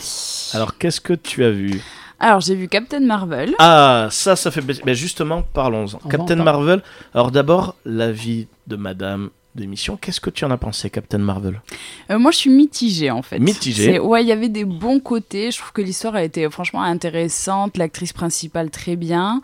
Alors, 0.52 0.78
qu'est-ce 0.78 1.00
que 1.00 1.12
tu 1.14 1.42
as 1.42 1.50
vu? 1.50 1.80
Alors, 2.18 2.40
j'ai 2.40 2.54
vu 2.54 2.68
Captain 2.68 3.00
Marvel. 3.00 3.54
Ah, 3.58 4.08
ça, 4.10 4.36
ça 4.36 4.50
fait. 4.50 4.62
Ben 4.62 4.94
justement, 4.94 5.42
parlons-en. 5.42 5.98
Captain. 6.08 6.36
Marvel. 6.36 6.82
Alors, 7.14 7.30
d'abord, 7.30 7.74
l'avis 7.84 8.48
de 8.66 8.76
madame 8.76 9.30
d'émission. 9.54 9.96
Qu'est-ce 9.96 10.20
que 10.20 10.30
tu 10.30 10.44
en 10.44 10.50
as 10.50 10.56
pensé, 10.56 10.90
Captain 10.90 11.18
Marvel? 11.18 11.60
Euh, 12.10 12.18
moi, 12.18 12.30
je 12.30 12.38
suis 12.38 12.50
mitigée 12.50 13.10
en 13.10 13.22
fait. 13.22 13.38
Mitigée. 13.38 13.98
Ouais, 13.98 14.22
il 14.22 14.28
y 14.28 14.32
avait 14.32 14.48
des 14.48 14.64
bons 14.64 15.00
côtés. 15.00 15.50
Je 15.50 15.58
trouve 15.58 15.72
que 15.72 15.82
l'histoire 15.82 16.14
a 16.14 16.22
été 16.22 16.48
franchement 16.50 16.82
intéressante. 16.82 17.76
L'actrice 17.76 18.12
principale 18.12 18.70
très 18.70 18.96
bien. 18.96 19.42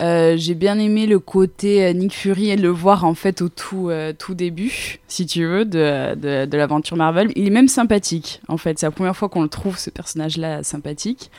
Euh, 0.00 0.34
j'ai 0.36 0.54
bien 0.54 0.78
aimé 0.78 1.06
le 1.06 1.18
côté 1.18 1.84
euh, 1.84 1.92
Nick 1.92 2.14
Fury 2.14 2.50
et 2.50 2.56
le 2.56 2.68
voir 2.68 3.04
en 3.04 3.14
fait 3.14 3.42
au 3.42 3.48
tout, 3.48 3.90
euh, 3.90 4.12
tout 4.12 4.34
début, 4.34 4.98
si 5.06 5.24
tu 5.26 5.44
veux, 5.46 5.64
de, 5.64 6.14
de, 6.16 6.46
de 6.46 6.56
l'aventure 6.56 6.96
Marvel. 6.96 7.30
Il 7.36 7.46
est 7.46 7.50
même 7.50 7.68
sympathique 7.68 8.40
en 8.48 8.56
fait. 8.56 8.78
C'est 8.78 8.86
la 8.86 8.90
première 8.90 9.16
fois 9.16 9.28
qu'on 9.28 9.42
le 9.42 9.48
trouve 9.48 9.78
ce 9.78 9.90
personnage-là 9.90 10.62
sympathique. 10.62 11.30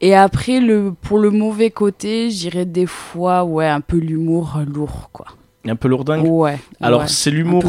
Et 0.00 0.14
après, 0.14 0.60
le, 0.60 0.92
pour 0.92 1.18
le 1.18 1.30
mauvais 1.30 1.70
côté, 1.70 2.30
je 2.30 2.36
dirais 2.36 2.64
des 2.64 2.86
fois, 2.86 3.44
ouais, 3.44 3.66
un 3.66 3.80
peu 3.80 3.96
l'humour 3.96 4.60
lourd, 4.66 5.10
quoi. 5.12 5.26
Un 5.70 5.76
peu 5.76 5.88
lourdingue 5.88 6.24
Ouais. 6.26 6.58
Alors, 6.80 7.00
ouais, 7.02 7.06
c'est 7.08 7.30
l'humour. 7.30 7.62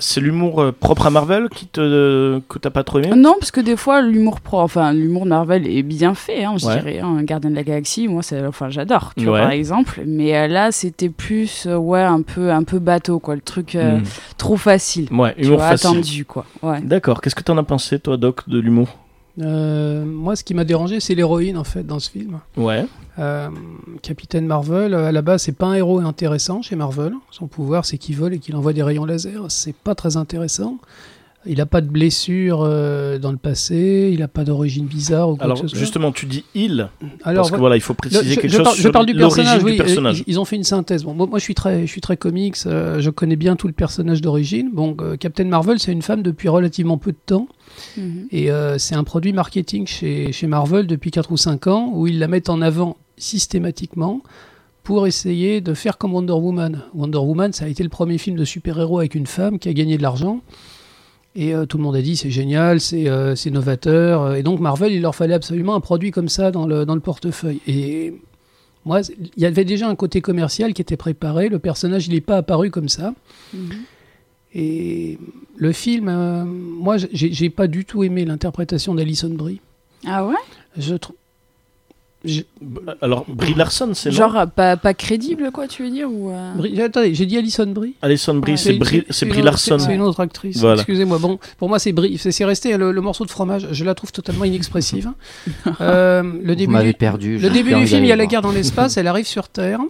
C'est 0.00 0.20
l'humour 0.20 0.60
euh, 0.62 0.72
propre 0.72 1.06
à 1.06 1.10
Marvel 1.10 1.48
qui 1.48 1.66
te 1.66 2.40
que 2.48 2.58
t'as 2.58 2.70
pas 2.70 2.84
trop 2.84 2.98
aimé? 2.98 3.10
Non, 3.16 3.34
parce 3.38 3.50
que 3.50 3.60
des 3.60 3.76
fois, 3.76 4.00
l'humour 4.02 4.40
pro, 4.40 4.60
enfin, 4.60 4.92
l'humour 4.92 5.26
Marvel 5.26 5.66
est 5.66 5.82
bien 5.82 6.14
fait, 6.14 6.44
hein, 6.44 6.54
je 6.58 6.66
Ouais. 6.66 6.78
dirais. 6.78 7.00
hein. 7.00 7.22
Gardien 7.22 7.50
de 7.50 7.54
la 7.56 7.62
Galaxie, 7.64 8.08
moi, 8.08 8.22
c'est, 8.22 8.44
enfin, 8.46 8.70
j'adore, 8.70 9.12
tu 9.16 9.24
vois, 9.26 9.40
par 9.40 9.50
exemple. 9.50 10.02
Mais 10.06 10.36
euh, 10.36 10.46
là, 10.48 10.72
c'était 10.72 11.08
plus, 11.08 11.66
euh, 11.66 11.76
ouais, 11.76 12.02
un 12.02 12.22
peu, 12.22 12.50
un 12.50 12.62
peu 12.64 12.78
bateau, 12.78 13.18
quoi. 13.18 13.34
Le 13.34 13.40
truc 13.40 13.74
euh, 13.74 13.98
Hmm. 13.98 14.02
trop 14.38 14.56
facile. 14.56 15.08
Ouais, 15.12 15.34
Tu 15.36 15.44
humour 15.46 15.58
vois, 15.58 15.68
facile. 15.68 15.90
attendu, 15.90 16.24
quoi. 16.24 16.44
Ouais. 16.62 16.80
D'accord. 16.82 17.20
Qu'est-ce 17.20 17.34
que 17.34 17.42
t'en 17.42 17.58
as 17.58 17.62
pensé, 17.62 17.98
toi, 17.98 18.16
Doc, 18.16 18.48
de 18.48 18.58
l'humour? 18.58 18.88
Euh, 19.40 20.04
moi, 20.04 20.36
ce 20.36 20.44
qui 20.44 20.54
m'a 20.54 20.64
dérangé, 20.64 21.00
c'est 21.00 21.14
l'héroïne 21.14 21.56
en 21.56 21.64
fait 21.64 21.84
dans 21.84 21.98
ce 21.98 22.10
film. 22.10 22.40
Ouais. 22.56 22.86
Euh, 23.18 23.48
Capitaine 24.02 24.46
Marvel, 24.46 24.94
euh, 24.94 25.08
à 25.08 25.12
la 25.12 25.22
base, 25.22 25.42
c'est 25.42 25.52
pas 25.56 25.66
un 25.66 25.74
héros 25.74 26.00
intéressant 26.00 26.62
chez 26.62 26.76
Marvel. 26.76 27.12
Son 27.30 27.46
pouvoir, 27.46 27.84
c'est 27.84 27.98
qu'il 27.98 28.16
vole 28.16 28.34
et 28.34 28.38
qu'il 28.38 28.56
envoie 28.56 28.72
des 28.72 28.82
rayons 28.82 29.04
laser. 29.04 29.50
C'est 29.50 29.74
pas 29.74 29.94
très 29.94 30.16
intéressant. 30.16 30.78
Il 31.44 31.58
n'a 31.58 31.66
pas 31.66 31.80
de 31.80 31.88
blessure 31.88 32.60
euh, 32.62 33.18
dans 33.18 33.32
le 33.32 33.36
passé. 33.36 34.10
Il 34.12 34.20
n'a 34.20 34.28
pas 34.28 34.44
d'origine 34.44 34.86
bizarre 34.86 35.30
ou 35.30 35.36
quoi 35.36 35.44
Alors, 35.44 35.56
que 35.60 35.62
ce 35.62 35.68
soit. 35.68 35.78
justement, 35.78 36.12
tu 36.12 36.26
dis 36.26 36.44
il, 36.54 36.88
Alors, 37.24 37.42
parce 37.42 37.50
que 37.50 37.56
voilà, 37.56 37.76
il 37.76 37.80
faut 37.80 37.92
le- 37.94 37.96
préciser 37.96 38.22
je, 38.24 38.34
quelque 38.40 38.48
je 38.48 38.56
chose 38.58 38.64
parle, 38.64 38.76
je 38.76 38.80
sur 38.82 38.92
parle 38.92 39.06
du 39.06 39.14
personnage. 39.14 39.58
du 39.58 39.64
oui, 39.64 39.76
personnage. 39.76 40.18
Ils, 40.26 40.32
ils 40.34 40.40
ont 40.40 40.44
fait 40.44 40.56
une 40.56 40.64
synthèse. 40.64 41.04
Bon, 41.04 41.14
moi, 41.14 41.26
moi, 41.26 41.38
je 41.38 41.44
suis 41.44 41.54
très, 41.54 41.80
je 41.86 41.90
suis 41.90 42.00
très 42.00 42.16
comics. 42.16 42.56
euh, 42.66 43.00
je 43.00 43.10
connais 43.10 43.36
bien 43.36 43.56
tout 43.56 43.66
le 43.66 43.72
personnage 43.72 44.20
d'origine. 44.20 44.70
Bon, 44.72 44.96
euh, 45.00 45.16
Captain 45.16 45.44
Marvel, 45.44 45.78
c'est 45.80 45.92
une 45.92 46.02
femme 46.02 46.22
depuis 46.22 46.48
relativement 46.48 46.96
peu 46.98 47.10
de 47.12 47.18
temps. 47.26 47.48
Mhm. 47.96 48.28
Et 48.30 48.50
euh, 48.50 48.78
c'est 48.78 48.94
un 48.94 49.04
produit 49.04 49.32
marketing 49.32 49.86
chez, 49.86 50.30
chez 50.32 50.46
Marvel 50.46 50.86
depuis 50.86 51.10
4 51.10 51.32
ou 51.32 51.36
5 51.36 51.66
ans 51.66 51.90
où 51.94 52.06
ils 52.06 52.18
la 52.18 52.28
mettent 52.28 52.50
en 52.50 52.62
avant 52.62 52.96
systématiquement 53.16 54.20
pour 54.84 55.06
essayer 55.06 55.60
de 55.60 55.74
faire 55.74 55.96
comme 55.98 56.12
Wonder 56.14 56.32
Woman. 56.32 56.82
Wonder 56.94 57.18
Woman, 57.18 57.52
ça 57.52 57.64
a 57.64 57.68
été 57.68 57.82
le 57.82 57.88
premier 57.88 58.18
film 58.18 58.36
de 58.36 58.44
super-héros 58.44 58.98
avec 58.98 59.14
une 59.14 59.26
femme 59.26 59.58
qui 59.58 59.68
a 59.68 59.72
gagné 59.72 59.96
de 59.96 60.02
l'argent. 60.02 60.40
Et 61.34 61.54
euh, 61.54 61.64
tout 61.64 61.78
le 61.78 61.82
monde 61.82 61.96
a 61.96 62.02
dit 62.02 62.16
c'est 62.16 62.30
génial, 62.30 62.80
c'est 62.80 63.08
euh, 63.08 63.34
novateur. 63.50 64.34
Et 64.34 64.42
donc 64.42 64.60
Marvel, 64.60 64.92
il 64.92 65.00
leur 65.00 65.14
fallait 65.14 65.34
absolument 65.34 65.74
un 65.74 65.80
produit 65.80 66.10
comme 66.10 66.28
ça 66.28 66.50
dans 66.50 66.66
le, 66.66 66.84
dans 66.84 66.94
le 66.94 67.00
portefeuille. 67.00 67.60
Et 67.66 68.14
moi, 68.84 69.00
il 69.36 69.42
y 69.42 69.46
avait 69.46 69.64
déjà 69.64 69.88
un 69.88 69.94
côté 69.94 70.20
commercial 70.20 70.74
qui 70.74 70.82
était 70.82 70.96
préparé. 70.96 71.48
Le 71.48 71.58
personnage, 71.58 72.06
il 72.08 72.14
n'est 72.14 72.20
pas 72.20 72.38
apparu 72.38 72.70
comme 72.70 72.88
ça. 72.88 73.14
Mhm. 73.54 73.70
Et 74.54 75.18
le 75.56 75.72
film, 75.72 76.08
euh, 76.08 76.44
moi, 76.44 76.96
j'ai 76.98 77.50
pas 77.50 77.66
du 77.66 77.84
tout 77.84 78.04
aimé 78.04 78.24
l'interprétation 78.24 78.94
d'Alison 78.94 79.30
Brie. 79.30 79.60
Ah 80.06 80.26
ouais? 80.26 80.34
Je 80.76 80.96
Alors, 83.00 83.24
Brie 83.28 83.54
Larson, 83.54 83.90
c'est 83.94 84.10
Genre, 84.12 84.36
euh, 84.36 84.46
pas, 84.46 84.76
pas 84.76 84.94
crédible, 84.94 85.50
quoi, 85.52 85.66
tu 85.66 85.82
veux 85.82 85.90
dire 85.90 86.08
ou, 86.10 86.30
euh, 86.30 86.52
Brie- 86.54 86.80
attendez, 86.80 87.14
j'ai 87.14 87.26
dit 87.26 87.36
Alison 87.36 87.66
Brie. 87.66 87.94
Alison 88.02 88.34
Brie, 88.34 88.52
Ouais. 88.52 88.56
c'est 88.56 88.72
Brie, 88.74 89.04
c'est 89.10 89.26
une 89.26 89.30
Brie 89.30 89.38
autre- 89.40 89.46
Larson. 89.46 89.78
C'est 89.78 89.94
une 89.94 90.00
autre 90.02 90.20
actrice. 90.20 90.58
Voilà. 90.58 90.76
Excusez-moi. 90.76 91.18
Bon, 91.18 91.38
pour 91.58 91.68
moi, 91.68 91.78
c'est 91.78 91.92
Brie. 91.92 92.18
C'est 92.18 92.30
c'est 92.32 92.44
resté 92.44 92.76
le, 92.76 92.92
le 92.92 93.00
morceau 93.00 93.24
de 93.24 93.30
fromage. 93.30 93.66
Je 93.72 93.84
la 93.84 93.94
trouve 93.94 94.12
totalement 94.12 94.44
inexpressive. 94.44 95.10
Euh, 95.80 96.22
le 96.22 96.30
Vous 96.50 96.54
début, 96.54 96.72
m'avez 96.72 96.92
du, 96.92 96.98
perdu. 96.98 97.32
le 97.34 97.38
j'ai 97.38 97.50
début 97.50 97.74
envie 97.74 97.84
du 97.84 97.88
film, 97.88 98.04
il 98.04 98.08
y 98.08 98.12
a 98.12 98.16
d'aller 98.16 98.24
la 98.24 98.24
voir. 98.24 98.30
guerre 98.30 98.42
dans 98.42 98.52
l'espace. 98.52 98.96
elle 98.96 99.06
arrive 99.08 99.26
sur 99.26 99.48
Terre. 99.48 99.80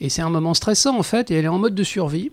Et 0.00 0.08
c'est 0.08 0.22
un 0.22 0.30
moment 0.30 0.54
stressant, 0.54 0.96
en 0.98 1.02
fait. 1.02 1.30
Et 1.30 1.34
elle 1.34 1.44
est 1.44 1.48
en 1.48 1.58
mode 1.58 1.74
de 1.74 1.82
survie. 1.84 2.30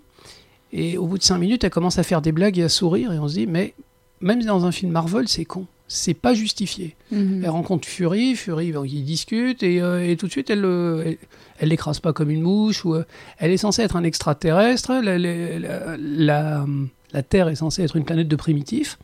Et 0.74 0.98
au 0.98 1.06
bout 1.08 1.18
de 1.18 1.24
cinq 1.24 1.38
minutes, 1.38 1.64
elle 1.64 1.70
commence 1.70 1.98
à 2.00 2.04
faire 2.04 2.22
des 2.22 2.32
blagues 2.32 2.58
et 2.60 2.64
à 2.64 2.70
sourire. 2.70 3.12
Et 3.12 3.20
on 3.20 3.28
se 3.28 3.34
dit, 3.36 3.48
mais 3.48 3.74
même 4.22 4.44
dans 4.44 4.66
un 4.66 4.72
film 4.72 4.92
Marvel, 4.92 5.28
c'est 5.28 5.46
con. 5.46 5.66
C'est 5.94 6.14
pas 6.14 6.34
justifié. 6.34 6.96
Mhm. 7.12 7.42
Elle 7.44 7.50
rencontre 7.50 7.86
Fury, 7.88 8.36
Fury, 8.36 8.74
ils 8.86 9.04
discutent 9.04 9.62
et, 9.62 9.82
euh, 9.82 10.08
et 10.10 10.16
tout 10.16 10.28
de 10.28 10.32
suite 10.32 10.50
elle 10.50 10.62
le- 10.62 11.04
elle, 11.06 11.18
elle 11.60 11.68
l'écrase 11.70 12.00
pas 12.00 12.14
comme 12.14 12.30
une 12.30 12.42
mouche. 12.44 12.86
Ou, 12.86 12.96
euh, 12.96 13.04
elle 13.40 13.52
est 13.52 13.58
censée 13.58 13.82
être 13.82 13.98
un 13.98 14.04
extraterrestre. 14.06 14.94
La, 15.04 15.18
la- 15.18 15.60
la- 15.60 15.98
la- 15.98 16.66
la 17.12 17.24
Terre 17.24 17.50
est 17.50 17.56
censée 17.56 17.84
être 17.84 17.98
une 17.98 18.06
planète 18.06 18.30
de 18.30 18.36
primitifs. 18.38 18.98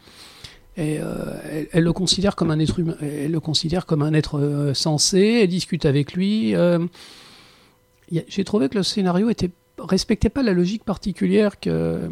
Et 0.78 1.00
euh, 1.02 1.16
elle, 1.52 1.68
elle 1.74 1.84
le 1.84 1.92
considère 1.92 2.36
comme 2.38 2.52
un 2.52 2.60
être 2.60 2.80
humain. 2.80 2.96
Elle 3.02 3.32
le 3.32 3.40
considère 3.42 3.86
comme 3.86 4.02
un 4.02 4.14
être 4.14 4.40
euh, 4.40 4.74
sensé. 4.74 5.40
Elle 5.42 5.50
discute 5.50 5.86
avec 5.86 6.14
lui. 6.14 6.56
euh, 6.56 6.80
J'ai 8.30 8.44
trouvé 8.46 8.70
que 8.70 8.76
le 8.78 8.84
scénario 8.84 9.30
était 9.30 9.52
respectait 9.80 10.30
pas 10.30 10.42
la 10.42 10.54
logique 10.54 10.86
particulière 10.86 11.60
que. 11.60 12.10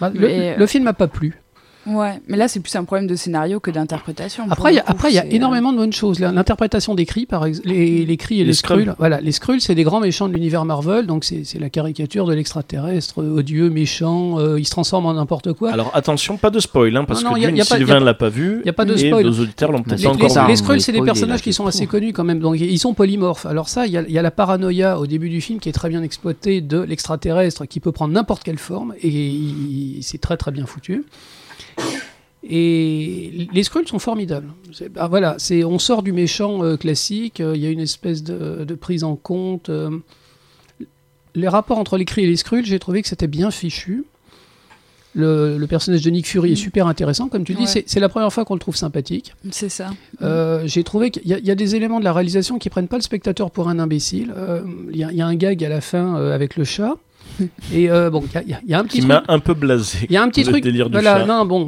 Bah, 0.00 0.10
euh, 0.54 0.56
le 0.58 0.66
film 0.66 0.84
m'a 0.84 0.92
pas 0.92 1.06
plu. 1.06 1.40
Ouais, 1.86 2.20
mais 2.26 2.36
là 2.36 2.48
c'est 2.48 2.60
plus 2.60 2.74
un 2.76 2.84
problème 2.84 3.06
de 3.06 3.14
scénario 3.14 3.60
que 3.60 3.70
d'interprétation. 3.70 4.44
Après, 4.50 4.72
il 4.72 4.76
y 4.76 4.78
a, 4.78 4.82
coup, 4.82 4.90
après, 4.90 5.10
il 5.10 5.14
y 5.14 5.18
a 5.18 5.22
c'est, 5.22 5.28
euh, 5.28 5.36
énormément 5.36 5.72
de 5.72 5.78
bonnes 5.78 5.92
choses. 5.92 6.18
L'interprétation 6.18 6.94
des 6.94 7.06
cris, 7.06 7.26
par 7.26 7.46
exemple, 7.46 7.68
les, 7.68 8.04
les 8.04 8.16
cris 8.16 8.36
et 8.36 8.38
les, 8.40 8.46
Les. 8.46 8.52
Skrulls. 8.54 8.94
Voilà, 8.98 9.20
les 9.20 9.32
Skrulls, 9.32 9.60
c'est 9.60 9.74
des 9.74 9.84
grands 9.84 10.00
méchants 10.00 10.28
de 10.28 10.34
l'univers 10.34 10.64
Marvel, 10.64 11.06
donc 11.06 11.24
c'est 11.24 11.44
la 11.60 11.70
caricature 11.70 12.26
de 12.26 12.34
l'extraterrestre, 12.34 13.22
euh, 13.22 13.38
odieux, 13.38 13.70
méchant, 13.70 14.38
euh, 14.38 14.58
il 14.58 14.64
se 14.64 14.70
transforme 14.70 15.06
en 15.06 15.14
n'importe 15.14 15.52
quoi. 15.52 15.70
Alors 15.72 15.90
attention, 15.94 16.36
pas 16.36 16.50
de 16.50 16.58
spoil, 16.60 16.96
hein, 16.96 17.04
parce 17.04 17.22
Non, 17.22 17.30
non, 17.30 17.36
que 17.36 17.40
y 17.40 17.46
a- 17.46 17.50
y 17.50 17.60
a 17.60 17.64
pas- 17.64 17.74
y 17.74 17.76
a 17.76 17.78
Sylvain 17.78 17.98
pas- 17.98 18.04
l'a 18.04 18.14
pas 18.14 18.28
vu. 18.30 18.62
y 18.64 18.68
a 18.68 18.72
pas 18.72 18.84
de 18.84 18.94
et 18.94 18.98
spoil. 19.08 19.24
nos 19.24 19.38
auditeurs 19.40 19.70
l'ont 19.72 19.82
peut-être 19.82 19.98
Les, 19.98 20.02
les- 20.02 20.08
encore 20.08 20.48
les 20.48 20.56
Skrulls, 20.56 20.76
est 20.78 20.80
c'est 20.80 20.92
des 20.92 21.02
personnages 21.02 21.42
qui 21.42 21.52
sont 21.52 21.66
assez 21.66 21.86
connus 21.86 22.12
quand 22.12 22.24
même. 22.24 22.40
Donc, 22.40 22.58
ils 22.58 22.78
sont 22.78 22.94
polymorphes. 22.94 23.46
Alors 23.46 23.68
ça, 23.68 23.86
il 23.86 23.92
y, 23.92 23.96
a- 23.98 24.02
il 24.06 24.12
y 24.12 24.18
a 24.18 24.22
la 24.22 24.30
paranoïa 24.32 24.98
au 24.98 25.06
début 25.06 25.28
du 25.28 25.40
film 25.40 25.60
qui 25.60 25.68
est 25.68 25.72
très 25.72 25.88
bien 25.88 26.02
exploitée 26.02 26.60
de 26.60 26.80
l'extraterrestre 26.80 27.64
qui 27.66 27.78
peut 27.80 27.92
prendre 27.92 28.12
n'importe 28.12 28.42
quelle 28.42 28.58
forme 28.58 28.94
et 29.02 29.08
il- 29.08 29.98
c'est 30.02 30.18
très 30.20 30.36
très 30.36 30.50
bien 30.50 30.66
foutu. 30.66 31.04
Et 32.48 33.48
les 33.52 33.62
Skrulls 33.64 33.88
sont 33.88 33.98
formidables. 33.98 34.48
Bah, 34.92 35.08
voilà, 35.08 35.34
c'est 35.38 35.64
on 35.64 35.78
sort 35.80 36.02
du 36.02 36.12
méchant 36.12 36.62
euh, 36.62 36.76
classique. 36.76 37.40
euh, 37.40 37.56
Il 37.56 37.62
y 37.62 37.66
a 37.66 37.70
une 37.70 37.80
espèce 37.80 38.22
de, 38.22 38.64
de 38.64 38.74
prise 38.74 39.02
en 39.02 39.16
compte. 39.16 39.68
euh, 39.68 39.90
les 41.34 41.48
rapports 41.48 41.78
entre 41.78 41.98
les 41.98 42.04
Kree 42.04 42.22
et 42.24 42.26
les 42.28 42.36
Skrulls, 42.36 42.64
j'ai 42.64 42.78
trouvé 42.78 43.02
que 43.02 43.08
c'était 43.08 43.26
bien 43.26 43.50
fichu. 43.50 44.04
Le, 45.14 45.56
le 45.56 45.66
personnage 45.66 46.02
de 46.02 46.10
Nick 46.10 46.26
Fury 46.28 46.52
est 46.52 46.56
super 46.56 46.86
intéressant, 46.86 47.28
comme 47.28 47.42
tu 47.44 47.54
dis. 47.54 47.62
Ouais. 47.62 47.66
c'est- 47.66 47.84
C'est 47.88 48.00
la 48.00 48.08
première 48.10 48.30
fois 48.32 48.44
qu'on 48.44 48.52
le 48.54 48.60
trouve 48.60 48.76
sympathique. 48.76 49.34
C'est 49.50 49.70
ça. 49.70 49.90
J'ai 50.66 50.84
trouvé 50.84 51.10
qu'il 51.10 51.26
y, 51.26 51.32
a- 51.34 51.38
il 51.38 51.46
y 51.46 51.50
a 51.50 51.54
des 51.54 51.74
éléments 51.74 51.98
de 52.00 52.04
la 52.04 52.12
réalisation 52.12 52.58
qui 52.58 52.68
prennent 52.70 52.86
pas 52.88 52.96
le 52.96 53.02
spectateur 53.02 53.50
pour 53.50 53.68
un 53.68 53.78
imbécile. 53.78 54.32
Il 54.92 54.96
y, 54.96 55.04
a- 55.04 55.10
il 55.10 55.16
y 55.16 55.22
a 55.22 55.26
un 55.26 55.34
gag 55.34 55.64
à 55.64 55.68
la 55.70 55.80
fin 55.80 56.14
avec 56.16 56.56
le 56.56 56.64
chat. 56.64 56.94
Et 57.72 57.90
euh, 57.90 58.10
bon, 58.10 58.22
il 58.34 58.48
y 58.48 58.70
y, 58.70 58.74
a- 58.74 58.78
un 58.78 58.84
petit 58.84 59.00
Qui 59.00 59.06
truc. 59.06 59.08
m'a 59.12 59.22
un 59.28 59.38
peu 59.38 59.54
blasé. 59.54 59.98
Il 60.08 60.12
y 60.12 60.16
a 60.16 60.22
un 60.22 60.28
petit 60.28 60.44
le 60.44 60.50
truc. 60.52 60.62
délire 60.64 60.86
du 60.88 60.92
voilà, 60.92 61.20
chat. 61.20 61.26
non, 61.26 61.44
bon. 61.44 61.64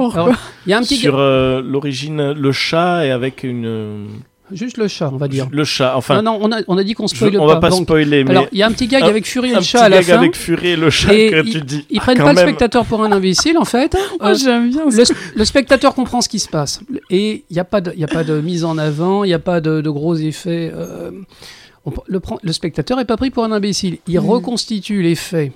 Il 0.66 0.70
y 0.70 0.72
a 0.72 0.78
un 0.78 0.82
petit 0.82 0.96
Sur 0.96 1.18
euh, 1.18 1.60
l'origine, 1.62 2.32
le 2.32 2.52
chat 2.52 3.04
et 3.06 3.10
avec 3.10 3.42
une. 3.44 4.06
Juste 4.50 4.78
le 4.78 4.88
chat, 4.88 5.10
on 5.12 5.18
va 5.18 5.28
dire. 5.28 5.46
Le 5.52 5.62
chat, 5.64 5.94
enfin. 5.94 6.22
non, 6.22 6.38
non, 6.38 6.38
on 6.40 6.52
a, 6.52 6.60
on 6.68 6.78
a 6.78 6.82
dit 6.82 6.94
qu'on 6.94 7.06
spoile 7.06 7.36
on 7.38 7.46
pas. 7.46 7.54
va 7.56 7.60
pas 7.60 7.68
donc- 7.68 7.82
spoiler, 7.82 8.24
mais. 8.24 8.30
alors, 8.30 8.46
il 8.50 8.56
y 8.58 8.62
a 8.62 8.66
un 8.66 8.72
petit 8.72 8.86
gag 8.86 9.02
un- 9.02 9.06
avec 9.08 9.26
Fury 9.26 9.48
et 9.50 9.52
un 9.52 9.56
le 9.56 9.60
petit 9.60 9.68
chat 9.68 9.82
à 9.82 9.88
la 9.90 9.98
gag 9.98 10.06
fin. 10.06 10.14
avec 10.20 10.34
Fury 10.36 10.68
et 10.68 10.76
le 10.76 10.88
chat 10.88 11.12
Et 11.12 11.30
que 11.30 11.44
ils- 11.46 11.52
tu 11.52 11.60
dis. 11.60 11.84
Ils 11.90 11.98
ah, 11.98 12.00
prennent 12.04 12.16
pas 12.16 12.28
le 12.30 12.34
même. 12.36 12.44
spectateur 12.46 12.86
pour 12.86 13.02
un 13.04 13.12
imbécile, 13.12 13.58
en 13.58 13.66
fait. 13.66 13.94
Oh, 14.20 14.24
Euh, 14.24 14.34
j'aime 14.34 14.70
bien. 14.70 14.86
le, 14.86 15.04
le 15.36 15.44
spectateur 15.44 15.94
comprend 15.94 16.22
ce 16.22 16.30
qui 16.30 16.38
se 16.38 16.48
passe. 16.48 16.80
Et 17.10 17.44
il 17.50 17.52
n'y 17.52 17.58
a, 17.60 17.64
pas 17.64 17.82
de- 17.82 17.92
il 17.94 18.00
y 18.00 18.04
a 18.04 18.08
pas 18.08 18.24
de 18.24 18.40
mise 18.40 18.64
en 18.64 18.78
avant, 18.78 19.22
il 19.22 19.26
n'y 19.26 19.34
a 19.34 19.38
pas 19.38 19.60
de, 19.60 19.82
de 19.82 19.90
gros 19.90 20.14
effets. 20.16 20.72
euh, 20.74 21.10
on- 21.88 22.38
le, 22.42 22.52
spectateur 22.52 22.96
n'est 22.98 23.04
pas 23.04 23.16
pris 23.16 23.30
pour 23.30 23.44
un 23.44 23.52
imbécile. 23.52 23.98
Il 24.06 24.18
reconstitue 24.18 25.02
les 25.02 25.14
faits 25.14 25.52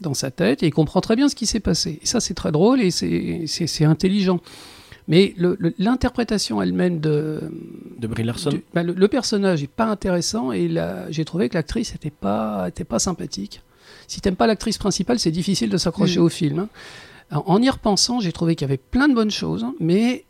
dans 0.00 0.14
sa 0.14 0.30
tête 0.30 0.62
et 0.62 0.66
il 0.66 0.70
comprend 0.72 1.00
très 1.00 1.16
bien 1.16 1.28
ce 1.28 1.34
qui 1.34 1.46
s'est 1.46 1.60
passé. 1.60 1.98
Et 2.02 2.06
ça, 2.06 2.20
c'est 2.20 2.34
très 2.34 2.52
drôle 2.52 2.80
et 2.80 2.90
c'est- 2.90 3.84
intelligent. 3.84 4.40
Mais 5.08 5.34
l'interprétation 5.78 6.62
elle-même 6.62 7.00
de, 7.00 7.40
De 7.98 8.06
Brie 8.06 8.22
Larson. 8.22 8.50
du- 8.50 8.62
bah, 8.72 8.82
le, 8.82 8.92
le 8.92 9.08
personnage 9.08 9.62
est 9.62 9.66
pas 9.70 9.86
intéressant 9.86 10.52
et 10.52 10.70
j'ai 11.10 11.24
trouvé 11.24 11.48
que 11.48 11.54
l'actrice 11.54 11.92
n'était 11.92 12.10
pas, 12.10 12.66
était 12.68 12.84
pas 12.84 12.98
sympathique. 12.98 13.60
Si 14.06 14.20
t'aimes 14.20 14.36
pas 14.36 14.46
l'actrice 14.46 14.78
principale, 14.78 15.18
c'est 15.18 15.30
difficile 15.30 15.68
de 15.70 15.76
s'accrocher 15.78 16.20
au 16.20 16.28
film. 16.28 16.60
hein. 16.60 16.68
Alors, 17.30 17.48
en 17.50 17.60
y 17.62 17.68
repensant, 17.70 18.18
j'ai 18.20 18.32
trouvé 18.32 18.56
qu'il 18.56 18.66
y 18.66 18.70
avait 18.70 18.76
plein 18.76 19.08
de 19.08 19.14
bonnes 19.14 19.30
choses, 19.30 19.64
mais 19.78 20.24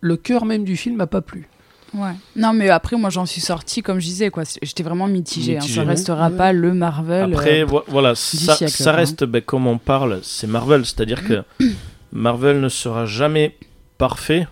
le 0.00 0.16
cœur 0.16 0.44
même 0.46 0.64
du 0.64 0.76
film 0.76 0.96
m'a 0.96 1.06
pas 1.06 1.20
plu. 1.20 1.48
Ouais. 1.94 2.10
Non, 2.34 2.52
mais 2.52 2.68
après, 2.70 2.96
moi, 2.96 3.08
j'en 3.10 3.24
suis 3.26 3.40
sortie, 3.40 3.80
comme 3.82 4.00
je 4.00 4.06
disais, 4.06 4.30
quoi. 4.30 4.42
J'étais 4.62 4.82
vraiment 4.82 5.06
mitigée. 5.06 5.58
hein. 5.58 5.60
Ça 5.60 5.82
restera 5.84 6.28
Ouais. 6.28 6.36
pas 6.36 6.52
le 6.52 6.74
Marvel. 6.74 7.32
Après, 7.32 7.62
euh, 7.62 7.66
vo- 7.66 7.84
voilà, 7.88 8.14
ça, 8.14 8.56
siècle, 8.56 8.72
ça 8.72 8.92
reste, 8.92 9.22
ben, 9.24 9.40
comme 9.40 9.66
on 9.66 9.78
parle, 9.78 10.18
c'est 10.22 10.46
Marvel. 10.48 10.84
C'est-à-dire 10.84 11.22
que 11.26 11.42
Marvel 12.12 12.60
ne 12.60 12.68
sera 12.68 13.06
jamais 13.06 13.56
parfait 13.98 14.46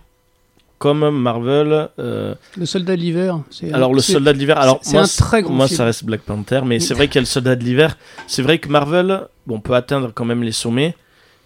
comme 0.78 1.08
Marvel. 1.10 1.88
euh, 1.98 2.34
Le 2.56 2.66
soldat 2.66 2.96
de 2.96 3.00
l'hiver, 3.00 3.40
c'est 3.50 3.72
alors, 3.72 3.94
le 3.94 4.00
soldat 4.00 4.32
de 4.32 4.38
l'hiver. 4.38 4.58
Alors, 4.58 4.78
c'est 4.82 4.92
moi, 4.94 5.02
un 5.02 5.06
très 5.06 5.42
grand 5.42 5.52
Moi, 5.54 5.66
film. 5.68 5.76
ça 5.78 5.84
reste 5.84 6.04
Black 6.04 6.22
Panther, 6.22 6.60
mais 6.64 6.80
c'est 6.80 6.94
vrai 6.94 7.06
qu'il 7.08 7.16
y 7.16 7.18
a 7.18 7.22
le 7.22 7.26
soldat 7.26 7.54
de 7.56 7.64
l'hiver. 7.64 7.96
C'est 8.26 8.42
vrai 8.42 8.58
que 8.58 8.68
Marvel, 8.68 9.22
bon, 9.46 9.60
peut 9.60 9.74
atteindre 9.74 10.12
quand 10.14 10.24
même 10.24 10.42
les 10.42 10.52
sommets. 10.52 10.94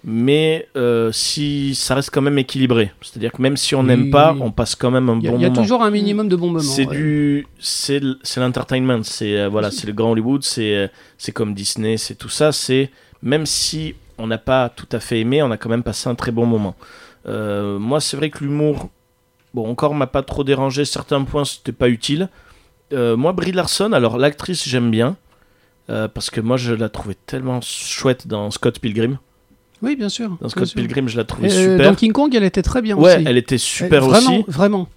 Mais 0.08 0.68
euh, 0.76 1.10
si 1.10 1.74
ça 1.74 1.96
reste 1.96 2.10
quand 2.12 2.22
même 2.22 2.38
équilibré, 2.38 2.92
c'est-à-dire 3.02 3.32
que 3.32 3.42
même 3.42 3.56
si 3.56 3.74
on 3.74 3.80
Oui, 3.80 3.86
n'aime 3.86 4.10
pas, 4.12 4.32
oui. 4.34 4.38
on 4.40 4.52
passe 4.52 4.76
quand 4.76 4.92
même 4.92 5.08
un 5.08 5.18
Il 5.18 5.24
y 5.24 5.28
a, 5.28 5.32
bon 5.32 5.38
il 5.38 5.42
y 5.42 5.44
a 5.44 5.48
moment. 5.48 5.60
toujours 5.62 5.82
un 5.82 5.90
minimum 5.90 6.28
de 6.28 6.36
bons 6.36 6.46
moments. 6.46 6.60
C'est 6.60 6.86
ouais. 6.86 6.96
du, 6.96 7.46
c'est 7.58 7.96
l- 7.96 8.14
c'est 8.22 8.38
l'entertainment, 8.38 9.02
c'est 9.02 9.36
euh, 9.36 9.48
voilà, 9.48 9.72
c'est 9.72 9.88
le 9.88 9.92
grand 9.92 10.12
Hollywood, 10.12 10.44
c'est 10.44 10.76
euh, 10.76 10.86
c'est 11.18 11.32
comme 11.32 11.54
Disney, 11.54 11.96
c'est 11.96 12.14
tout 12.14 12.28
ça. 12.28 12.52
C'est 12.52 12.90
même 13.22 13.46
si 13.46 13.96
on 14.18 14.28
n'a 14.28 14.38
pas 14.38 14.68
tout 14.68 14.86
à 14.92 15.00
fait 15.00 15.18
aimé, 15.18 15.42
on 15.42 15.50
a 15.50 15.56
quand 15.56 15.68
même 15.70 15.82
passé 15.82 16.08
un 16.08 16.14
très 16.14 16.30
bon 16.30 16.46
moment. 16.46 16.76
Euh, 17.26 17.80
moi, 17.80 18.00
c'est 18.00 18.16
vrai 18.16 18.30
que 18.30 18.44
l'humour, 18.44 18.90
bon, 19.54 19.68
encore 19.68 19.92
m'a 19.96 20.06
pas 20.06 20.22
trop 20.22 20.44
dérangé. 20.44 20.84
Certains 20.84 21.24
points, 21.24 21.44
c'était 21.44 21.72
pas 21.72 21.88
utile. 21.88 22.28
Moi, 22.92 23.32
Brie 23.32 23.50
Larson, 23.50 23.92
alors 23.92 24.18
l'actrice, 24.18 24.68
j'aime 24.68 24.92
bien. 24.92 25.16
parce 25.88 26.30
que 26.30 26.40
moi 26.40 26.56
je 26.56 26.72
la 26.74 26.88
trouvais 26.88 27.16
tellement 27.26 27.60
chouette 27.60 28.28
dans 28.28 28.52
Scott 28.52 28.78
Pilgrim. 28.78 29.18
Oui, 29.82 29.96
bien 29.96 30.08
sûr. 30.08 30.36
Dans 30.40 30.48
Scott. 30.48 30.72
Pilgrim, 30.74 31.08
je 31.08 31.16
la 31.16 31.24
trouvais 31.24 31.52
Euh, 31.52 31.72
super. 31.74 31.90
Dans 31.90 31.94
King 31.96 32.12
Kong, 32.12 32.34
elle 32.34 32.44
était 32.44 32.62
très 32.62 32.80
bien 32.82 32.96
ouais, 32.96 33.16
aussi. 33.16 33.24
elle 33.26 33.36
était 33.36 33.58
super 33.58 34.04
Euh, 34.04 34.08
vraiment, 34.08 34.34
aussi. 34.38 34.44
Vraiment. 34.48 34.88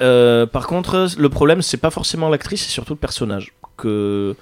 Euh, 0.00 0.46
par 0.46 0.66
contre, 0.66 1.08
le 1.18 1.28
problème, 1.28 1.62
c'est 1.62 1.76
pas 1.78 1.90
forcément 1.90 2.28
l'actrice, 2.28 2.62
c'est 2.64 2.70
surtout 2.70 2.92
le 2.92 2.98
personnage. 2.98 3.52
Que 3.76 4.36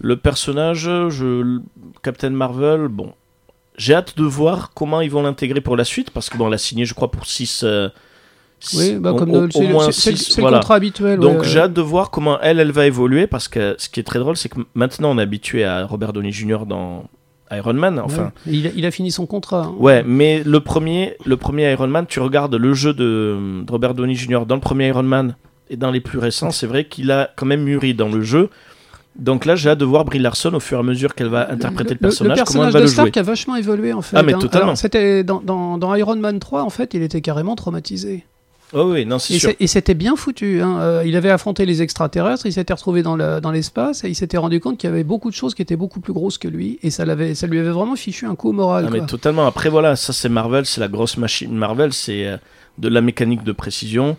le 0.00 0.16
personnage, 0.16 0.88
je... 1.08 1.58
Captain 2.02 2.30
Marvel, 2.30 2.88
bon, 2.88 3.12
j'ai 3.76 3.94
hâte 3.94 4.16
de 4.16 4.22
voir 4.24 4.70
comment 4.74 5.00
ils 5.00 5.10
vont 5.10 5.22
l'intégrer 5.22 5.60
pour 5.60 5.76
la 5.76 5.84
suite, 5.84 6.10
parce 6.10 6.30
que 6.30 6.38
bon, 6.38 6.46
elle 6.48 6.54
a 6.54 6.58
signé, 6.58 6.84
je 6.84 6.94
crois, 6.94 7.10
pour 7.10 7.26
6 7.26 7.64
Oui, 8.74 8.94
bah, 8.96 9.14
comme 9.18 9.30
au, 9.30 9.40
le- 9.40 9.46
au 9.46 9.50
c'est 9.50 9.66
le- 9.66 9.72
moins 9.72 9.90
c'est- 9.90 10.16
six, 10.16 10.32
c'est 10.34 10.42
le 10.42 10.48
contrat 10.50 10.74
habituel. 10.76 11.18
Donc 11.18 11.40
ouais. 11.40 11.48
j'ai 11.48 11.60
hâte 11.60 11.72
de 11.72 11.80
voir 11.80 12.10
comment 12.10 12.38
elle, 12.40 12.60
elle 12.60 12.72
va 12.72 12.86
évoluer, 12.86 13.26
parce 13.26 13.48
que 13.48 13.74
ce 13.78 13.88
qui 13.88 14.00
est 14.00 14.04
très 14.04 14.18
drôle, 14.18 14.36
c'est 14.36 14.48
que 14.50 14.60
maintenant 14.74 15.10
on 15.10 15.18
est 15.18 15.22
habitué 15.22 15.64
à 15.64 15.84
Robert 15.86 16.12
Downey 16.12 16.30
Jr. 16.30 16.66
dans 16.66 17.04
Iron 17.52 17.74
Man, 17.74 17.98
enfin. 17.98 18.32
Ouais. 18.46 18.52
Il, 18.52 18.66
a, 18.66 18.70
il 18.76 18.86
a 18.86 18.90
fini 18.90 19.10
son 19.10 19.26
contrat. 19.26 19.64
hein. 19.64 19.74
Ouais, 19.78 20.02
mais 20.06 20.42
le 20.44 20.60
premier, 20.60 21.16
le 21.26 21.36
premier 21.36 21.70
Iron 21.72 21.88
Man, 21.88 22.06
tu 22.08 22.20
regardes 22.20 22.54
le 22.54 22.74
jeu 22.74 22.92
de, 22.94 23.62
de 23.64 23.70
Robert 23.70 23.94
Downey 23.94 24.14
Jr. 24.14 24.46
dans 24.46 24.54
le 24.54 24.60
premier 24.60 24.88
Iron 24.88 25.02
Man 25.02 25.34
et 25.68 25.76
dans 25.76 25.90
les 25.90 26.00
plus 26.00 26.18
récents, 26.18 26.50
c'est 26.50 26.66
vrai 26.66 26.84
qu'il 26.84 27.10
a 27.10 27.30
quand 27.36 27.46
même 27.46 27.62
mûri 27.62 27.94
dans 27.94 28.08
le 28.08 28.22
jeu. 28.22 28.50
Donc 29.16 29.44
là, 29.44 29.56
j'ai 29.56 29.70
hâte 29.70 29.78
de 29.78 29.84
voir 29.84 30.04
Brie 30.04 30.18
Larson 30.20 30.54
au 30.54 30.60
fur 30.60 30.78
et 30.78 30.80
à 30.80 30.82
mesure 30.84 31.14
qu'elle 31.14 31.28
va 31.28 31.50
interpréter 31.50 31.94
le, 31.94 31.98
personnage, 32.00 32.38
comment 32.44 32.64
personnage 32.64 32.66
elle 32.68 32.72
va 32.72 32.78
de 32.78 32.84
le 32.84 32.88
jouer. 32.88 32.94
Stark 32.94 33.16
a 33.16 33.22
vachement 33.22 33.56
évolué 33.56 33.92
en 33.92 34.02
fait. 34.02 34.16
Ah, 34.16 34.22
mais 34.22 34.34
hein. 34.34 34.38
totalement. 34.38 34.76
C'était 34.76 35.24
dans, 35.24 35.40
dans, 35.40 35.78
dans 35.78 35.94
Iron 35.94 36.16
Man 36.16 36.38
3 36.38 36.62
en 36.62 36.70
fait, 36.70 36.94
il 36.94 37.02
était 37.02 37.20
carrément 37.20 37.56
traumatisé. 37.56 38.24
Oh 38.72 38.92
oui, 38.92 39.04
non, 39.04 39.18
c'est 39.18 39.34
Et 39.34 39.38
sûr. 39.38 39.52
et 39.58 39.66
c'était 39.66 39.94
bien 39.94 40.14
foutu. 40.16 40.62
hein. 40.62 40.78
Euh, 40.80 41.02
il 41.04 41.16
avait 41.16 41.30
affronté 41.30 41.66
les 41.66 41.82
extraterrestres, 41.82 42.46
il 42.46 42.52
s'était 42.52 42.72
retrouvé 42.72 43.02
dans 43.02 43.16
le- 43.16 43.40
dans 43.40 43.50
l'espace 43.50 44.04
et 44.04 44.08
il 44.08 44.14
s'était 44.14 44.36
rendu 44.38 44.60
compte 44.60 44.78
qu'il 44.78 44.88
y 44.88 44.92
avait 44.92 45.02
beaucoup 45.04 45.28
de 45.30 45.34
choses 45.34 45.54
qui 45.54 45.62
étaient 45.62 45.76
beaucoup 45.76 46.00
plus 46.00 46.12
grosses 46.12 46.38
que 46.38 46.46
lui 46.48 46.78
et 46.82 46.90
ça, 46.90 47.04
l'avait, 47.04 47.34
ça 47.34 47.46
lui 47.48 47.58
avait 47.58 47.70
vraiment 47.70 47.96
fichu 47.96 48.26
un 48.26 48.34
coup 48.36 48.50
au 48.50 48.52
moral. 48.52 48.84
Ah, 48.86 48.90
mais 48.92 49.04
totalement. 49.06 49.46
Après, 49.46 49.70
voilà, 49.70 49.96
ça 49.96 50.12
c'est 50.12 50.28
Marvel, 50.28 50.66
c'est 50.66 50.80
la 50.80 50.88
grosse 50.88 51.16
machine 51.16 51.52
Marvel, 51.52 51.92
c'est 51.92 52.26
euh, 52.26 52.36
de 52.78 52.88
la 52.88 53.00
mécanique 53.00 53.42
de 53.44 53.52
précision. 53.52 54.16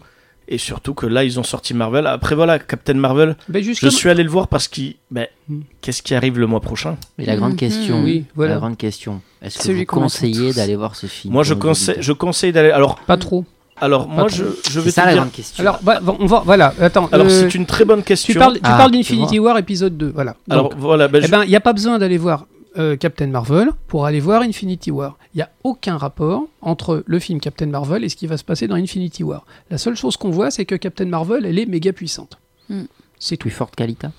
Et 0.48 0.58
surtout 0.58 0.93
que 0.96 1.05
là, 1.05 1.24
ils 1.24 1.39
ont 1.39 1.43
sorti 1.43 1.74
Marvel. 1.74 2.05
Après, 2.08 2.36
voilà, 2.36 2.60
Captain 2.60 2.96
Marvel, 2.96 3.38
Ben, 3.48 3.63
je 3.63 3.88
suis 3.88 4.10
allé 4.10 4.22
le 4.24 4.29
voir 4.29 4.50
parce 4.50 4.67
qu'il. 4.67 4.96
Ben, 5.10 5.27
Hmm. 5.48 5.62
Qu'est-ce 5.79 6.01
qui 6.01 6.13
arrive 6.13 6.39
le 6.39 6.48
mois 6.48 6.60
prochain? 6.60 6.98
Mais 7.17 7.25
la 7.25 7.38
grande 7.38 7.51
Mhm. 7.51 7.58
question, 7.58 8.03
Oui, 8.03 8.25
voilà. 8.36 8.55
la 8.55 8.60
grande 8.60 8.75
question, 8.77 9.22
est-ce 9.41 9.60
que 9.60 9.63
Celui 9.63 9.79
vous 9.81 9.86
conseillez 9.86 10.51
d'aller 10.51 10.75
voir 10.75 10.96
ce 10.98 11.08
film 11.08 11.34
Moi, 11.34 11.43
je 11.43 11.53
conseille, 11.53 11.96
je 12.00 12.12
conseille 12.12 12.51
d'aller. 12.51 12.72
Alors, 12.72 12.96
Pas 13.05 13.15
trop. 13.17 13.46
Alors 13.82 14.08
moi, 14.08 14.28
je, 14.30 14.44
je 14.70 14.72
C'est 14.72 14.80
vais 14.80 14.92
ça 14.92 15.02
te 15.02 15.08
la 15.08 15.14
dire. 15.14 15.22
grande 15.24 15.34
question. 15.34 15.62
Alors, 15.62 15.80
bah, 15.84 16.00
on 16.20 16.26
va, 16.26 16.42
voilà, 16.46 16.74
attends. 16.80 17.10
Alors, 17.12 17.28
euh, 17.28 17.30
c'est 17.30 17.56
une 17.56 17.66
très 17.66 17.84
bonne 17.86 18.04
question. 18.04 18.32
tu 18.32 18.40
parles, 18.40 18.54
tu 18.56 18.60
Ah, 18.64 18.78
parles 18.78 18.92
tu 18.92 18.98
d'Infinity 18.98 19.40
War 19.40 19.58
épisode 19.58 19.98
2. 19.98 20.12
Voilà. 20.14 20.36
Alors, 20.50 20.70
Donc, 20.70 20.80
voilà, 20.80 21.08
ben, 21.08 21.20
eh 21.24 21.28
je- 21.28 21.32
ben, 21.32 21.44
il 21.44 21.50
n'y 21.50 21.56
a 21.56 21.60
pas 21.62 21.74
besoin 21.74 21.98
d'aller 22.00 22.18
voir 22.18 22.46
euh, 22.78 22.96
Captain 22.96 23.28
Marvel 23.28 23.70
pour 23.88 24.06
aller 24.06 24.20
voir 24.22 24.44
Infinity 24.44 24.92
War. 24.92 25.18
Il 25.34 25.38
n'y 25.38 25.42
a 25.44 25.50
aucun 25.66 25.98
rapport 25.98 26.44
entre 26.62 27.04
le 27.06 27.20
film 27.20 27.40
Captain 27.42 27.66
Marvel 27.66 28.04
et 28.06 28.10
ce 28.10 28.16
qui 28.16 28.28
va 28.28 28.38
se 28.38 28.44
passer 28.46 28.68
dans 28.68 28.76
Infinity 28.76 29.24
War. 29.24 29.46
La 29.70 29.78
seule 29.78 29.96
chose 29.98 30.16
qu'on 30.16 30.30
voit, 30.30 30.52
c'est 30.52 30.64
que 30.66 30.76
Captain 30.76 31.06
Marvel, 31.06 31.46
elle 31.46 31.60
est 31.60 31.66
méga 31.66 31.92
puissante. 31.92 32.38
Hmm. 32.70 32.84
C'est 33.20 33.36
tout. 33.36 33.42
plus 33.48 33.52
forte 33.52 33.76
qu'Alita. 33.76 34.12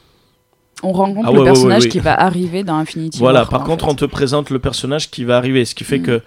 On 0.83 0.92
rencontre 0.92 1.28
Ah 1.28 1.33
le 1.33 1.38
ouais, 1.38 1.45
personnage 1.45 1.78
ouais, 1.83 1.85
ouais. 1.87 1.90
qui 1.90 1.99
va 2.00 2.21
arriver 2.21 2.64
dans 2.64 2.76
Infinity 2.76 3.19
voilà. 3.21 3.40
War. 3.40 3.49
Par 3.49 3.61
en 3.62 3.64
contre, 3.64 3.85
fait. 3.87 3.90
on 3.92 3.95
te 3.95 4.04
présente 4.04 4.50
le 4.50 4.59
personnage 4.59 5.11
qui 5.11 5.25
va 5.25 5.37
arriver, 5.37 5.64
ce 5.64 5.75
qui 5.75 5.85
fait 5.85 5.99
Mm. 5.99 6.02
que 6.02 6.23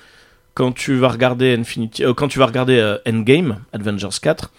quand 0.56 0.72
tu 0.72 0.96
vas 0.96 1.10
regarder 1.10 1.54
Infinity, 1.56 2.04
euh, 2.04 2.14
quand 2.14 2.28
tu 2.28 2.40
vas 2.40 2.48
regarder 2.48 2.78
euh, 2.80 2.98
Endgame, 3.08 3.60
Avengers 3.74 4.08
4, 4.22 4.52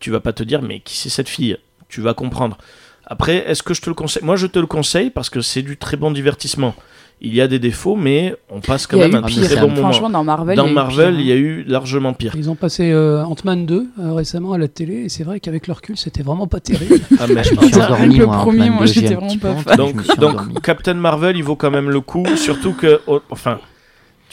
tu 0.00 0.10
vas 0.10 0.20
pas 0.20 0.32
te 0.32 0.42
dire 0.42 0.60
mais 0.62 0.80
qui 0.80 0.96
c'est 0.96 1.08
cette 1.10 1.28
fille? 1.28 1.56
Tu 1.88 2.00
vas 2.00 2.14
comprendre. 2.14 2.58
Après, 3.06 3.36
est-ce 3.48 3.62
que 3.62 3.74
je 3.74 3.82
te 3.82 3.88
le 3.90 3.94
conseille? 3.94 4.24
Moi, 4.24 4.36
je 4.36 4.46
te 4.46 4.58
le 4.58 4.66
conseille 4.66 5.10
parce 5.10 5.28
que 5.30 5.40
c'est 5.42 5.60
du 5.62 5.76
très 5.76 5.96
bon 5.98 6.10
divertissement. 6.10 6.74
Il 7.20 7.34
y 7.34 7.40
a 7.40 7.46
des 7.46 7.58
défauts, 7.58 7.94
mais 7.94 8.34
on 8.50 8.60
passe 8.60 8.86
quand 8.86 8.96
même 8.98 9.14
un 9.14 9.22
pire. 9.22 9.44
très 9.44 9.56
Ah, 9.58 9.60
bon 9.60 9.68
mais 9.68 9.74
moment. 9.76 9.88
Franchement, 9.92 10.10
dans 10.10 10.24
Marvel, 10.24 10.56
Dans 10.56 10.64
il 10.64 10.66
y 10.66 10.70
a 10.70 10.72
eu 10.72 10.74
Marvel, 10.74 11.10
pire, 11.14 11.20
il 11.20 11.26
y 11.26 11.32
a 11.32 11.36
eu 11.36 11.62
largement 11.64 12.12
pire. 12.14 12.32
Ils 12.36 12.50
ont 12.50 12.54
passé 12.56 12.90
euh, 12.90 13.22
Ant-Man 13.24 13.66
2 13.66 13.86
euh, 14.00 14.12
récemment 14.14 14.54
à 14.54 14.58
la 14.58 14.68
télé 14.68 14.94
et 15.04 15.08
c'est 15.08 15.22
vrai 15.24 15.38
qu'avec 15.40 15.66
le 15.68 15.74
recul, 15.74 15.96
c'était 15.96 16.22
vraiment 16.22 16.46
pas 16.48 16.60
terrible. 16.60 16.98
Ah, 17.20 17.26
mais- 17.28 17.44
Je 17.44 17.54
me 17.54 17.60
suis 17.66 17.74
endormi, 17.76 18.16
le 18.16 18.26
moi, 18.26 18.36
en 18.36 18.40
premier, 18.40 18.70
moi, 18.70 18.86
j'étais 18.86 19.14
vraiment 19.14 19.36
pas 19.36 19.54
fan. 19.54 19.76
donc 20.18 20.62
Captain 20.62 20.94
Marvel, 20.94 21.36
il 21.36 21.44
vaut 21.44 21.56
quand 21.56 21.70
même 21.70 21.90
le 21.90 22.00
coup, 22.00 22.24
surtout 22.36 22.72
que, 22.72 23.00
oh, 23.06 23.20
enfin, 23.30 23.58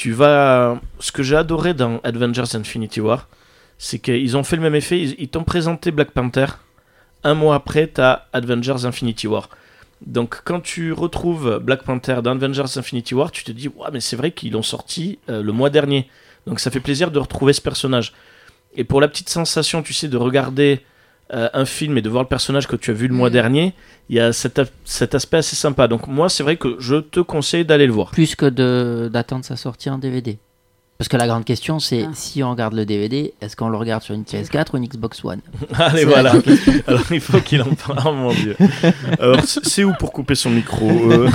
tu 0.01 0.13
vas. 0.13 0.81
Ce 0.99 1.11
que 1.11 1.21
j'ai 1.21 1.35
adoré 1.35 1.75
dans 1.75 1.99
Avengers 2.03 2.55
Infinity 2.55 3.01
War, 3.01 3.27
c'est 3.77 3.99
qu'ils 3.99 4.35
ont 4.35 4.43
fait 4.43 4.55
le 4.55 4.63
même 4.63 4.73
effet. 4.73 4.99
Ils, 4.99 5.27
t'ont 5.27 5.43
présenté 5.43 5.91
Black 5.91 6.09
Panther. 6.09 6.47
Un 7.23 7.35
mois 7.35 7.53
après, 7.53 7.85
t'as 7.85 8.23
Avengers 8.33 8.85
Infinity 8.85 9.27
War. 9.27 9.47
Donc, 10.03 10.41
quand 10.43 10.59
tu 10.59 10.91
retrouves 10.91 11.59
Black 11.59 11.83
Panther 11.83 12.21
dans 12.23 12.31
Avengers 12.31 12.77
Infinity 12.77 13.13
War, 13.13 13.29
tu 13.29 13.43
te 13.43 13.51
dis, 13.51 13.67
ouais, 13.67 13.89
mais 13.93 13.99
c'est 13.99 14.15
vrai 14.15 14.31
qu'ils 14.31 14.53
l'ont 14.53 14.63
sorti 14.63 15.19
euh, 15.29 15.43
le 15.43 15.51
mois 15.51 15.69
dernier. 15.69 16.09
Donc, 16.47 16.59
ça 16.59 16.71
fait 16.71 16.79
plaisir 16.79 17.11
de 17.11 17.19
retrouver 17.19 17.53
ce 17.53 17.61
personnage. 17.61 18.11
Et 18.73 18.83
pour 18.83 19.01
la 19.01 19.07
petite 19.07 19.29
sensation, 19.29 19.83
tu 19.83 19.93
sais, 19.93 20.07
de 20.07 20.17
regarder 20.17 20.83
euh, 21.33 21.49
un 21.53 21.65
film 21.65 21.97
et 21.97 22.01
de 22.01 22.09
voir 22.09 22.23
le 22.23 22.27
personnage 22.29 22.67
que 22.67 22.75
tu 22.75 22.91
as 22.91 22.93
vu 22.93 23.07
le 23.07 23.13
mois 23.13 23.29
Mm. 23.29 23.33
dernier, 23.33 23.73
il 24.09 24.17
y 24.17 24.19
a 24.19 24.33
cet, 24.33 24.59
aspect 25.15 25.37
assez 25.37 25.55
sympa. 25.55 25.87
Donc, 25.87 26.07
moi, 26.07 26.27
c'est 26.29 26.43
vrai 26.43 26.57
que 26.57 26.75
je 26.79 26.95
te 26.97 27.19
conseille 27.21 27.65
d'aller 27.65 27.87
le 27.87 27.93
voir. 27.93 28.11
Plus 28.11 28.35
que 28.35 28.45
de- 28.47 29.09
d'attendre 29.11 29.45
sa 29.45 29.55
sortie 29.55 29.89
en 29.89 29.97
DVD. 29.97 30.37
Parce 30.97 31.07
que 31.09 31.17
la 31.17 31.25
grande 31.25 31.45
question, 31.45 31.79
c'est 31.79 32.03
Ah. 32.03 32.11
si 32.13 32.43
on 32.43 32.51
regarde 32.51 32.75
le 32.75 32.85
DVD, 32.85 33.33
est-ce 33.41 33.55
qu'on 33.55 33.69
le 33.69 33.77
regarde 33.77 34.03
sur 34.03 34.13
une 34.13 34.23
PS4 34.23 34.75
ou 34.75 34.77
une 34.77 34.85
Xbox 34.87 35.25
One? 35.25 35.39
Allez, 35.79 36.05
voilà. 36.05 36.33
Alors, 36.87 37.01
il 37.11 37.19
faut 37.21 37.39
qu'il 37.39 37.61
en 37.63 37.73
parle. 37.73 38.15
Mon 38.15 38.31
dieu. 38.33 38.55
Alors, 39.19 39.39
c'est 39.43 39.65
c'est 39.65 39.83
où 39.83 39.93
pour 39.97 40.11
couper 40.13 40.35
son 40.35 40.51
micro 40.51 40.87
euh? 41.11 41.27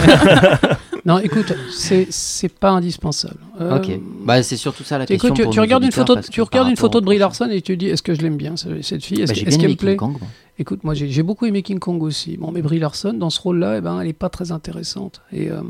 Non, 1.07 1.19
écoute, 1.19 1.53
c'est 1.71 2.49
pas 2.59 2.71
indispensable. 2.71 3.39
Euh, 3.61 3.79
Ok. 3.79 3.99
Bah, 4.25 4.43
c'est 4.43 4.57
surtout 4.57 4.83
ça 4.85 4.99
la 4.99 5.07
question. 5.07 5.33
Tu, 5.33 5.43
pour 5.45 5.53
tu 5.53 5.61
regardes 5.61 5.85
une 5.85 5.93
photo, 5.93 6.17
tu 6.31 6.43
regardes 6.43 6.69
une 6.69 6.77
photo 6.77 7.01
de 7.01 7.07
Brie 7.07 7.19
Larson 7.19 7.49
et 7.51 7.63
tu 7.63 7.77
dis 7.77 7.87
est-ce 7.87 8.03
que 8.03 8.13
je 8.15 8.23
l'aime 8.23 8.37
bien 8.37 8.57
ce- 8.57 8.83
cette 8.83 9.05
fille? 9.05 9.23
Est-ce 9.23 9.33
Bah, 9.33 9.57
qu'elle 9.57 9.71
me 9.71 9.75
plaît? 9.77 9.97
Kong. 9.97 10.17
moi. 10.19 10.29
Écoute, 10.59 10.83
moi 10.85 10.95
j'ai 10.95 11.09
j'ai 11.09 11.23
beaucoup 11.23 11.47
aimé 11.47 11.63
King 11.63 11.79
Kong 11.79 12.03
aussi. 12.03 12.37
Bon, 12.37 12.51
mais 12.51 12.61
Brie 12.61 12.79
Larson 12.81 13.13
dans 13.13 13.31
ce 13.31 13.41
rôle-là, 13.41 13.77
eh 13.79 13.81
ben, 13.81 14.01
elle 14.01 14.09
est 14.09 14.13
pas 14.15 14.31
très 14.31 14.51
intéressante. 14.53 15.21
Et 15.33 15.49
euh, 15.51 15.61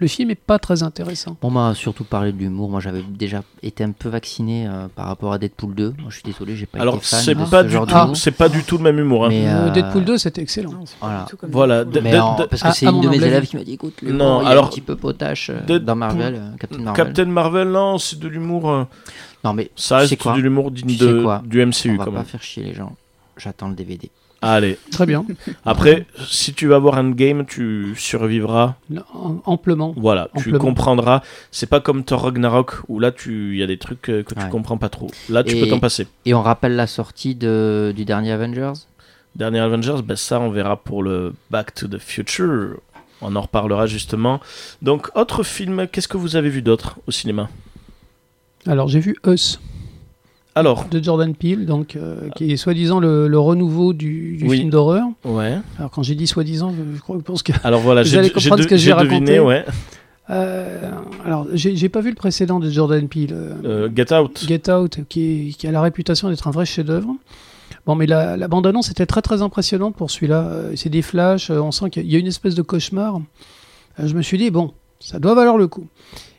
le 0.00 0.08
film 0.08 0.30
est 0.30 0.34
pas 0.34 0.58
très 0.58 0.82
intéressant. 0.82 1.36
On 1.42 1.50
m'a 1.50 1.74
surtout 1.74 2.04
parlé 2.04 2.32
de 2.32 2.38
l'humour. 2.38 2.70
Moi, 2.70 2.80
j'avais 2.80 3.02
déjà 3.02 3.42
été 3.62 3.84
un 3.84 3.92
peu 3.92 4.08
vacciné 4.08 4.66
euh, 4.66 4.88
par 4.94 5.06
rapport 5.06 5.32
à 5.32 5.38
Deadpool 5.38 5.74
2. 5.74 5.94
Moi, 5.98 6.06
je 6.08 6.14
suis 6.14 6.22
désolé, 6.24 6.56
j'ai 6.56 6.66
pas 6.66 6.80
Alors, 6.80 6.96
été 6.96 7.04
fan 7.04 7.20
c'est 7.20 7.34
de 7.34 7.44
pas, 7.44 7.62
ce 7.62 8.08
du 8.08 8.14
c'est 8.18 8.30
pas 8.32 8.48
du 8.48 8.62
tout 8.64 8.78
le 8.78 8.84
même 8.84 8.98
humour. 8.98 9.26
hein. 9.26 9.28
Mais, 9.28 9.44
Euh, 9.46 9.70
Deadpool 9.70 10.04
2, 10.04 10.18
c'était 10.18 10.40
excellent. 10.42 10.72
Non, 10.72 10.86
c'est 10.86 10.96
Voilà. 11.00 11.26
Voilà, 11.44 11.84
Deadpool. 11.84 12.02
de- 12.02 12.08
Mais 12.08 12.18
en- 12.18 12.36
de- 12.36 12.44
parce 12.46 12.62
que 12.62 12.68
à- 12.68 12.72
c'est 12.72 12.86
à 12.86 12.90
une 12.90 13.00
de 13.02 13.08
mes 13.08 13.16
anglais. 13.16 13.26
élèves 13.28 13.46
qui 13.46 13.56
m'a 13.56 13.64
dit 13.64 13.72
écoute, 13.74 13.94
l'humour, 14.02 14.18
Non, 14.18 14.46
alors, 14.46 14.64
un 14.66 14.68
petit 14.68 14.80
peu 14.80 14.96
potache 14.96 15.50
euh, 15.50 15.60
Deadpool- 15.66 15.84
dans 15.84 15.96
Marvel, 15.96 16.34
euh, 16.34 16.56
Captain 16.58 16.78
Marvel. 16.78 17.04
Captain 17.06 17.24
Marvel, 17.26 17.68
non, 17.68 17.98
c'est 17.98 18.18
de 18.18 18.28
l'humour. 18.28 18.70
euh, 18.70 18.84
Non, 19.44 19.52
mais 19.54 19.70
Ça 19.76 19.98
reste 19.98 20.18
quoi 20.18 20.34
de 20.34 20.40
l'humour 20.40 20.70
digne 20.70 20.88
Tu 20.88 20.96
sais 20.98 21.06
de, 21.06 21.22
quoi 21.22 21.42
du 21.44 21.62
on 21.62 21.66
MCU 21.66 21.96
va 21.96 22.04
quand 22.04 22.10
pas 22.12 22.18
même. 22.18 22.26
faire 22.26 22.42
chier 22.42 22.62
les 22.62 22.74
gens. 22.74 22.94
J'attends 23.36 23.68
le 23.68 23.74
DVD. 23.74 24.10
Allez. 24.42 24.78
Très 24.90 25.04
bien. 25.04 25.26
Après, 25.66 26.06
si 26.26 26.54
tu 26.54 26.66
vas 26.66 26.78
voir 26.78 26.94
Endgame, 26.96 27.44
tu 27.44 27.94
survivras. 27.96 28.76
Am- 29.14 29.40
Amplement. 29.44 29.92
Voilà, 29.98 30.28
tu 30.34 30.38
Amplement. 30.48 30.58
comprendras. 30.58 31.22
C'est 31.50 31.68
pas 31.68 31.80
comme 31.80 32.04
Thor 32.04 32.22
Ragnarok 32.22 32.76
où 32.88 33.00
là, 33.00 33.12
tu, 33.12 33.52
il 33.52 33.58
y 33.58 33.62
a 33.62 33.66
des 33.66 33.76
trucs 33.76 34.08
euh, 34.08 34.22
que 34.22 34.32
tu 34.34 34.40
Ouais. 34.40 34.48
comprends 34.48 34.78
pas 34.78 34.88
trop. 34.88 35.10
Là, 35.28 35.44
tu 35.44 35.56
Et- 35.56 35.60
peux 35.60 35.68
t'en 35.68 35.78
passer. 35.78 36.06
Et 36.24 36.32
on 36.32 36.40
rappelle 36.42 36.74
la 36.74 36.86
sortie 36.86 37.34
de, 37.34 37.92
du 37.94 38.06
dernier 38.06 38.32
Avengers? 38.32 38.72
Dernier 39.36 39.58
Avengers, 39.60 40.00
ben 40.02 40.16
ça, 40.16 40.40
on 40.40 40.50
verra 40.50 40.76
pour 40.82 41.02
le 41.02 41.34
Back 41.50 41.74
to 41.74 41.86
the 41.86 41.98
Future. 41.98 42.76
On 43.20 43.36
en 43.36 43.42
reparlera 43.42 43.86
justement. 43.86 44.40
Donc, 44.80 45.14
autre 45.14 45.42
film, 45.42 45.86
qu'est-ce 45.86 46.08
que 46.08 46.16
vous 46.16 46.36
avez 46.36 46.48
vu 46.48 46.62
d'autre 46.62 46.98
au 47.06 47.10
cinéma? 47.10 47.50
Alors 48.66 48.88
j'ai 48.88 49.00
vu 49.00 49.16
Us 49.26 49.60
Alors, 50.54 50.86
de 50.90 51.02
Jordan 51.02 51.34
Peele, 51.34 51.64
donc 51.64 51.94
euh, 51.96 52.28
qui 52.36 52.50
est 52.52 52.56
soi-disant 52.56 52.98
le, 52.98 53.28
le 53.28 53.38
renouveau 53.38 53.92
du, 53.92 54.36
du 54.36 54.46
Oui. 54.48 54.58
film 54.58 54.70
d'horreur. 54.70 55.06
ouais. 55.24 55.58
Alors 55.78 55.90
quand 55.90 56.02
j'ai 56.02 56.14
dit 56.16 56.26
soi-disant, 56.26 56.72
je, 56.76 56.96
je 56.96 57.20
pense 57.20 57.42
que 57.42 57.52
Alors 57.62 57.80
voilà, 57.80 58.02
Vous 58.04 58.16
allez 58.16 58.30
comprendre 58.30 58.56
de- 58.56 58.62
ce 58.62 58.68
que 58.68 58.76
j'ai 58.76 58.92
raconter. 58.92 59.38
ouais. 59.38 59.64
Euh, 60.28 60.90
alors 61.24 61.46
j'ai 61.54 61.88
pas 61.88 62.00
vu 62.00 62.10
le 62.10 62.14
précédent 62.14 62.60
de 62.60 62.70
Jordan 62.70 63.08
Peele. 63.08 63.30
euh, 63.32 63.54
Euh, 63.64 63.88
Get 63.94 64.14
Out. 64.14 64.44
Get 64.46 64.70
Out, 64.70 64.98
qui, 65.08 65.22
est- 65.50 65.52
qui 65.58 65.66
a 65.66 65.72
la 65.72 65.80
réputation 65.82 66.28
d'être 66.30 66.46
un 66.46 66.52
vrai 66.52 66.66
chef-d'œuvre. 66.66 67.14
Bon, 67.86 67.94
mais 67.94 68.06
la, 68.06 68.36
la 68.36 68.46
bande-annonce 68.48 68.90
était 68.90 69.06
très 69.06 69.22
très 69.22 69.42
impressionnante 69.42 69.96
pour 69.96 70.10
celui-là. 70.10 70.50
C'est 70.76 70.90
des 70.90 71.02
flashs, 71.02 71.50
on 71.50 71.70
sent 71.72 71.90
qu'il 71.90 72.10
y 72.10 72.16
a 72.16 72.18
une 72.18 72.26
espèce 72.26 72.54
de 72.54 72.62
cauchemar. 72.62 73.20
Je 73.98 74.14
me 74.14 74.22
suis 74.22 74.38
dit, 74.38 74.50
bon, 74.50 74.72
ça 75.00 75.18
doit 75.18 75.34
valoir 75.34 75.56
le 75.58 75.66
coup. 75.66 75.86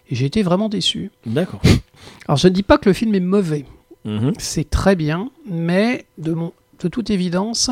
Et 0.10 0.16
j'ai 0.16 0.26
été 0.26 0.44
vraiment 0.44 0.70
déçu. 0.70 1.12
D'accord. 1.26 1.62
Alors 2.28 2.38
je 2.38 2.48
ne 2.48 2.54
dis 2.54 2.64
pas 2.64 2.78
que 2.78 2.88
le 2.90 2.94
film 2.94 3.14
est 3.16 3.20
mauvais, 3.20 3.66
Mhm. 4.06 4.34
c'est 4.38 4.70
très 4.70 4.96
bien, 4.96 5.30
mais 5.50 6.06
de, 6.18 6.34
mon, 6.34 6.54
de 6.82 6.88
toute 6.88 7.10
évidence, 7.10 7.70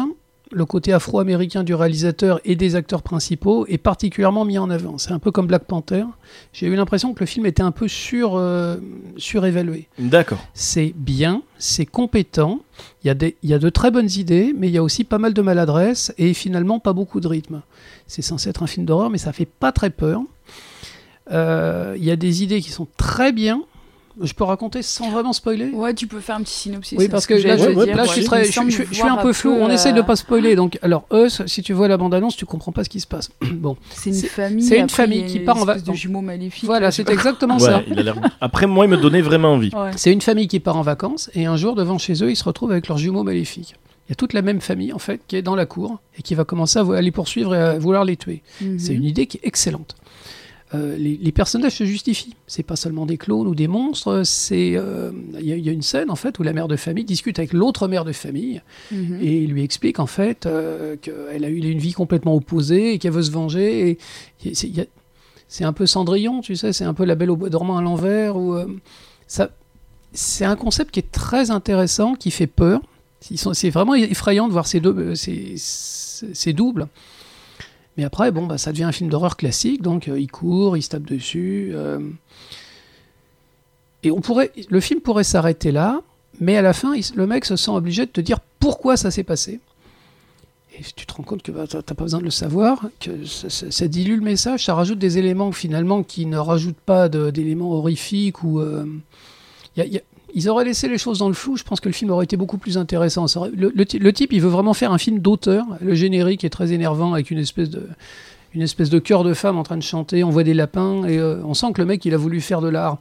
le 0.51 0.65
côté 0.65 0.93
afro-américain 0.93 1.63
du 1.63 1.75
réalisateur 1.75 2.39
et 2.43 2.55
des 2.55 2.75
acteurs 2.75 3.03
principaux 3.03 3.65
est 3.67 3.77
particulièrement 3.77 4.45
mis 4.45 4.57
en 4.57 4.69
avant. 4.69 4.97
C'est 4.97 5.11
un 5.11 5.19
peu 5.19 5.31
comme 5.31 5.45
Black 5.47 5.65
Panther. 5.65 6.05
J'ai 6.53 6.65
eu 6.67 6.75
l'impression 6.75 7.13
que 7.13 7.19
le 7.19 7.25
film 7.27 7.45
était 7.45 7.61
un 7.61 7.71
peu 7.71 7.87
sur, 7.87 8.35
euh, 8.35 8.77
surévalué. 9.17 9.87
D'accord. 9.99 10.39
C'est 10.55 10.93
bien, 10.95 11.43
c'est 11.59 11.85
compétent, 11.85 12.61
il 13.03 13.07
y, 13.07 13.09
a 13.11 13.13
des, 13.13 13.35
il 13.43 13.49
y 13.49 13.53
a 13.53 13.59
de 13.59 13.69
très 13.69 13.91
bonnes 13.91 14.09
idées, 14.09 14.53
mais 14.57 14.67
il 14.69 14.73
y 14.73 14.77
a 14.77 14.83
aussi 14.83 15.03
pas 15.03 15.19
mal 15.19 15.33
de 15.33 15.41
maladresse 15.41 16.13
et 16.17 16.33
finalement 16.33 16.79
pas 16.79 16.93
beaucoup 16.93 17.19
de 17.19 17.27
rythme. 17.27 17.61
C'est 18.07 18.23
censé 18.23 18.49
être 18.49 18.63
un 18.63 18.67
film 18.67 18.85
d'horreur, 18.87 19.09
mais 19.11 19.19
ça 19.19 19.33
fait 19.33 19.45
pas 19.47 19.71
très 19.71 19.91
peur. 19.91 20.21
Euh, 21.31 21.95
Il 21.97 22.03
y 22.03 22.11
a 22.11 22.15
des 22.15 22.41
idées 22.43 22.61
qui 22.61 22.71
sont 22.71 22.87
très 22.97 23.31
bien. 23.31 23.61
Je 24.21 24.33
peux 24.33 24.43
raconter 24.43 24.81
sans 24.81 25.09
vraiment 25.11 25.31
spoiler? 25.33 25.69
Ouais, 25.71 25.93
tu 25.93 26.05
peux 26.07 26.19
faire 26.19 26.35
un 26.35 26.41
petit 26.41 26.53
synopsis. 26.53 26.97
oui, 26.97 27.05
c'est 27.05 27.09
parce 27.09 27.23
ce 27.23 27.27
que, 27.29 27.33
là, 27.35 27.55
je, 27.57 27.69
ouais, 27.69 27.85
dire, 27.85 27.95
là, 27.95 28.01
ouais, 28.03 28.07
je 28.07 28.13
suis, 28.13 28.21
il 28.21 28.25
très- 28.27 28.39
me 28.39 28.43
je, 28.45 28.51
semble 28.51 28.71
je- 28.71 28.83
je 28.83 28.93
suis 28.93 29.01
voir 29.01 29.17
un 29.19 29.21
peu 29.21 29.31
flou. 29.33 29.53
peu, 29.55 29.61
On 29.61 29.69
essaye 29.69 29.93
de 29.93 29.99
euh, 29.99 30.03
pas 30.03 30.15
spoiler. 30.15 30.55
Donc, 30.57 30.77
alors, 30.81 31.05
Us, 31.13 31.41
si 31.45 31.61
tu 31.63 31.73
vois 31.73 31.87
la 31.87 31.97
bande-annonce, 31.97 32.35
tu 32.35 32.45
comprends 32.45 32.71
pas 32.71 32.83
ce 32.83 32.89
qui 32.89 32.99
se 32.99 33.07
passe. 33.07 33.29
bon, 33.51 33.77
C'est 33.91 34.09
une 34.09 34.15
c'est- 34.15 34.27
famille. 34.27 34.63
c'est 34.63 34.77
une 34.79 34.89
famille 34.89 35.25
qui 35.25 35.39
part 35.39 35.57
en 35.57 35.65
vacances. 35.65 35.83
de 35.85 35.93
jumeaux 35.93 36.21
maléfiques. 36.21 36.65
voilà, 36.65 36.91
c'est 36.91 37.09
exactement 37.09 37.55
Ouais, 37.57 37.65
ça. 37.65 37.81
il 37.87 37.97
a 37.97 38.03
l'air. 38.03 38.15
Après, 38.41 38.67
moi, 38.67 38.85
il 38.85 38.89
me 38.91 38.97
donnait 38.97 39.21
vraiment 39.21 39.53
envie. 39.53 39.71
Ouais. 39.75 39.91
C'est 39.95 40.11
une 40.11 40.21
famille 40.21 40.47
qui 40.47 40.59
part 40.59 40.75
en 40.75 40.81
vacances 40.81 41.29
et 41.33 41.45
un 41.45 41.55
jour, 41.55 41.75
devant 41.75 41.97
chez 41.97 42.21
eux, 42.23 42.29
ils 42.29 42.35
se 42.35 42.43
retrouvent 42.43 42.71
avec 42.71 42.87
leurs 42.87 42.97
jumeaux 42.97 43.23
maléfiques. 43.23 43.75
Il 44.07 44.11
y 44.11 44.13
a 44.13 44.15
toute 44.15 44.33
la 44.33 44.41
même 44.41 44.59
famille, 44.59 44.91
en 44.91 44.97
fait, 44.99 45.21
qui 45.27 45.35
est 45.35 45.43
dans 45.43 45.55
la 45.55 45.65
cour 45.67 45.99
et 46.17 46.23
qui 46.23 46.33
va 46.35 46.43
commencer 46.43 46.79
à 46.79 47.01
les 47.01 47.11
poursuivre 47.11 47.53
et 47.53 47.59
à 47.61 47.77
vouloir 47.79 48.03
les 48.05 48.17
tuer. 48.17 48.41
C'est 48.77 48.91
Mhm. 48.91 48.97
une 48.97 49.03
idée 49.05 49.27
qui 49.27 49.37
est 49.37 49.45
excellente. 49.47 49.95
Euh, 50.75 50.95
les, 50.97 51.17
les 51.17 51.31
personnages 51.31 51.77
se 51.77 51.83
justifient. 51.83 52.35
C'est 52.45 52.61
pas 52.63 52.75
seulement 52.75 53.07
des 53.07 53.17
clones 53.17 53.47
ou 53.47 53.55
des 53.55 53.67
monstres. 53.67 54.21
C'est 54.23 54.73
euh, 54.75 55.11
il 55.39 55.45
y, 55.47 55.51
a- 55.51 55.55
il 55.55 55.65
y 55.65 55.69
a 55.69 55.71
une 55.71 55.81
scène 55.81 56.11
en 56.11 56.15
fait 56.15 56.37
où 56.37 56.43
la 56.43 56.53
mère 56.53 56.67
de 56.67 56.75
famille 56.75 57.03
discute 57.05 57.39
avec 57.39 57.53
l'autre 57.53 57.87
mère 57.87 58.05
de 58.05 58.11
famille 58.11 58.61
Mhm. 58.91 59.19
et 59.21 59.47
lui 59.47 59.63
explique 59.63 59.99
en 59.99 60.05
fait 60.05 60.45
euh, 60.45 60.95
qu'elle 61.01 61.43
a 61.43 61.49
eu 61.49 61.57
une 61.57 61.79
vie 61.79 61.93
complètement 61.93 62.35
opposée 62.35 62.93
et 62.93 62.99
qu'elle 62.99 63.13
veut 63.13 63.23
se 63.23 63.31
venger. 63.31 63.97
C'est 65.47 65.63
un 65.63 65.73
peu 65.73 65.87
Cendrillon, 65.87 66.41
tu 66.41 66.55
sais, 66.55 66.71
c'est 66.73 66.83
un 66.85 66.93
peu 66.93 67.05
la 67.05 67.15
Belle 67.15 67.31
au 67.31 67.35
bois 67.35 67.49
dormant 67.49 67.77
à 67.79 67.81
l'envers. 67.81 68.37
Ou 68.37 68.55
ça, 69.25 69.49
c'est 70.13 70.45
un 70.45 70.55
concept 70.55 70.91
qui 70.91 70.99
est 70.99 71.11
très 71.11 71.49
intéressant, 71.49 72.13
qui 72.13 72.29
fait 72.29 72.45
peur. 72.47 72.81
C'est 73.21 73.69
vraiment 73.71 73.95
effrayant 73.95 74.47
de 74.47 74.53
voir 74.53 74.67
ces 74.67 74.79
deux, 74.79 75.15
ces 75.15 76.53
doubles. 76.53 76.87
Mais 77.99 78.05
après, 78.05 78.31
bon, 78.31 78.45
bah, 78.47 78.57
ça 78.57 78.71
devient 78.71 78.85
un 78.85 78.93
film 78.93 79.09
d'horreur 79.09 79.35
classique, 79.35 79.81
donc 79.81 80.07
euh, 80.07 80.17
il 80.17 80.31
court, 80.31 80.77
il 80.77 80.81
se 80.81 80.87
tape 80.87 81.03
dessus. 81.03 81.71
euh, 81.73 81.99
Et 84.03 84.09
on 84.09 84.21
pourrait, 84.21 84.53
le 84.69 84.79
film 84.79 85.01
pourrait 85.01 85.25
s'arrêter 85.25 85.73
là, 85.73 85.99
mais 86.39 86.55
à 86.55 86.61
la 86.61 86.71
fin, 86.71 86.93
le 87.13 87.27
mec 87.27 87.43
se 87.43 87.57
sent 87.57 87.71
obligé 87.71 88.05
de 88.05 88.11
te 88.11 88.21
dire 88.21 88.39
pourquoi 88.61 88.95
ça 88.95 89.11
s'est 89.11 89.25
passé. 89.25 89.59
Et 90.77 90.81
tu 90.95 91.05
te 91.05 91.13
rends 91.13 91.23
compte 91.23 91.43
que 91.43 91.51
bah, 91.51 91.67
tu 91.67 91.75
n'as 91.75 91.81
pas 91.81 91.93
besoin 91.93 92.19
de 92.21 92.23
le 92.23 92.29
savoir, 92.31 92.87
que 93.01 93.25
ça, 93.25 93.87
dilue 93.89 94.15
le 94.15 94.21
message, 94.23 94.63
ça 94.63 94.75
rajoute 94.75 94.97
des 94.99 95.17
éléments 95.17 95.51
finalement 95.51 96.01
qui 96.01 96.25
ne 96.25 96.37
rajoutent 96.37 96.77
pas 96.85 97.09
d'éléments 97.09 97.73
horrifiques 97.73 98.43
ou. 98.45 98.61
euh, 98.61 98.85
ils 100.33 100.49
auraient 100.49 100.65
laissé 100.65 100.87
les 100.87 100.97
choses 100.97 101.19
dans 101.19 101.27
le 101.27 101.33
flou, 101.33 101.57
je 101.57 101.63
pense 101.63 101.79
que 101.79 101.89
le 101.89 101.93
film 101.93 102.11
aurait 102.11 102.25
été 102.25 102.37
beaucoup 102.37 102.57
plus 102.57 102.77
intéressant. 102.77 103.25
Aurait- 103.35 103.51
le, 103.55 103.71
le 103.75 103.85
ty- 103.85 103.99
le 103.99 104.13
type, 104.13 104.33
il 104.33 104.41
veut 104.41 104.49
vraiment 104.49 104.73
faire 104.73 104.91
un 104.91 104.97
film 104.97 105.19
d'auteur. 105.19 105.65
Le 105.81 105.93
générique 105.95 106.43
est 106.43 106.49
très 106.49 106.71
énervant 106.73 107.13
avec 107.13 107.31
une 107.31 107.39
espèce 107.39 107.69
de, 107.69 107.87
une 108.53 108.61
espèce 108.61 108.89
de 108.89 108.99
chœur 108.99 109.23
de 109.23 109.33
femme 109.33 109.57
en 109.57 109.63
train 109.63 109.77
de 109.77 109.83
chanter. 109.83 110.23
On 110.23 110.29
voit 110.29 110.43
des 110.43 110.53
lapins 110.53 111.05
et 111.05 111.17
euh, 111.17 111.37
on 111.45 111.53
sent 111.53 111.67
que 111.73 111.81
le 111.81 111.85
mec, 111.87 112.03
il 112.05 112.13
a 112.13 112.17
voulu 112.17 112.41
faire 112.41 112.61
de 112.61 112.69
l'art. 112.69 112.97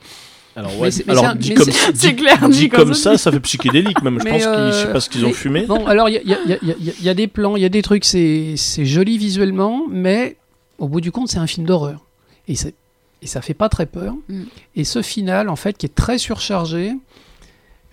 Alors, 0.56 0.76
ouais, 0.80 0.90
c'est- 0.90 1.06
mais 1.06 1.12
alors 1.12 1.24
c'est 1.24 1.30
un- 1.30 1.34
dit 1.36 1.54
comme, 1.54 1.68
dit- 1.92 2.16
clair, 2.16 2.48
dit 2.48 2.68
comme 2.68 2.92
ça, 2.94 3.16
ça 3.16 3.30
fait 3.30 3.38
psychédélique 3.40 4.02
même. 4.02 4.18
Je 4.18 4.24
pense 4.24 4.32
qu'ils, 4.42 4.42
je 4.42 4.48
euh, 4.48 4.72
sais 4.86 4.92
pas 4.92 5.00
ce 5.00 5.08
qu'ils 5.08 5.24
ont 5.24 5.28
mais- 5.28 5.34
fumé. 5.34 5.66
Bon, 5.66 5.86
alors 5.86 6.08
il 6.08 6.14
y 6.24 6.28
y 6.28 6.32
a- 6.34 6.58
y 7.02 7.08
y 7.08 7.14
des 7.14 7.28
plans, 7.28 7.54
il 7.54 7.62
y 7.62 7.66
a 7.66 7.68
des 7.68 7.82
trucs, 7.82 8.04
c'est 8.04 8.54
c'est 8.56 8.84
joli 8.84 9.18
visuellement, 9.18 9.82
mais 9.88 10.36
au 10.78 10.88
bout 10.88 11.00
du 11.00 11.12
compte, 11.12 11.28
c'est 11.28 11.38
un 11.38 11.46
film 11.46 11.64
d'horreur. 11.66 12.04
Et, 12.48 12.56
c'est- 12.56 12.74
et 13.22 13.26
ça 13.26 13.40
fait 13.40 13.54
pas 13.54 13.68
très 13.68 13.86
peur. 13.86 14.14
Mm. 14.28 14.42
Et 14.76 14.84
ce 14.84 15.02
final, 15.02 15.48
en 15.48 15.56
fait, 15.56 15.76
qui 15.76 15.86
est 15.86 15.94
très 15.94 16.18
surchargé, 16.18 16.92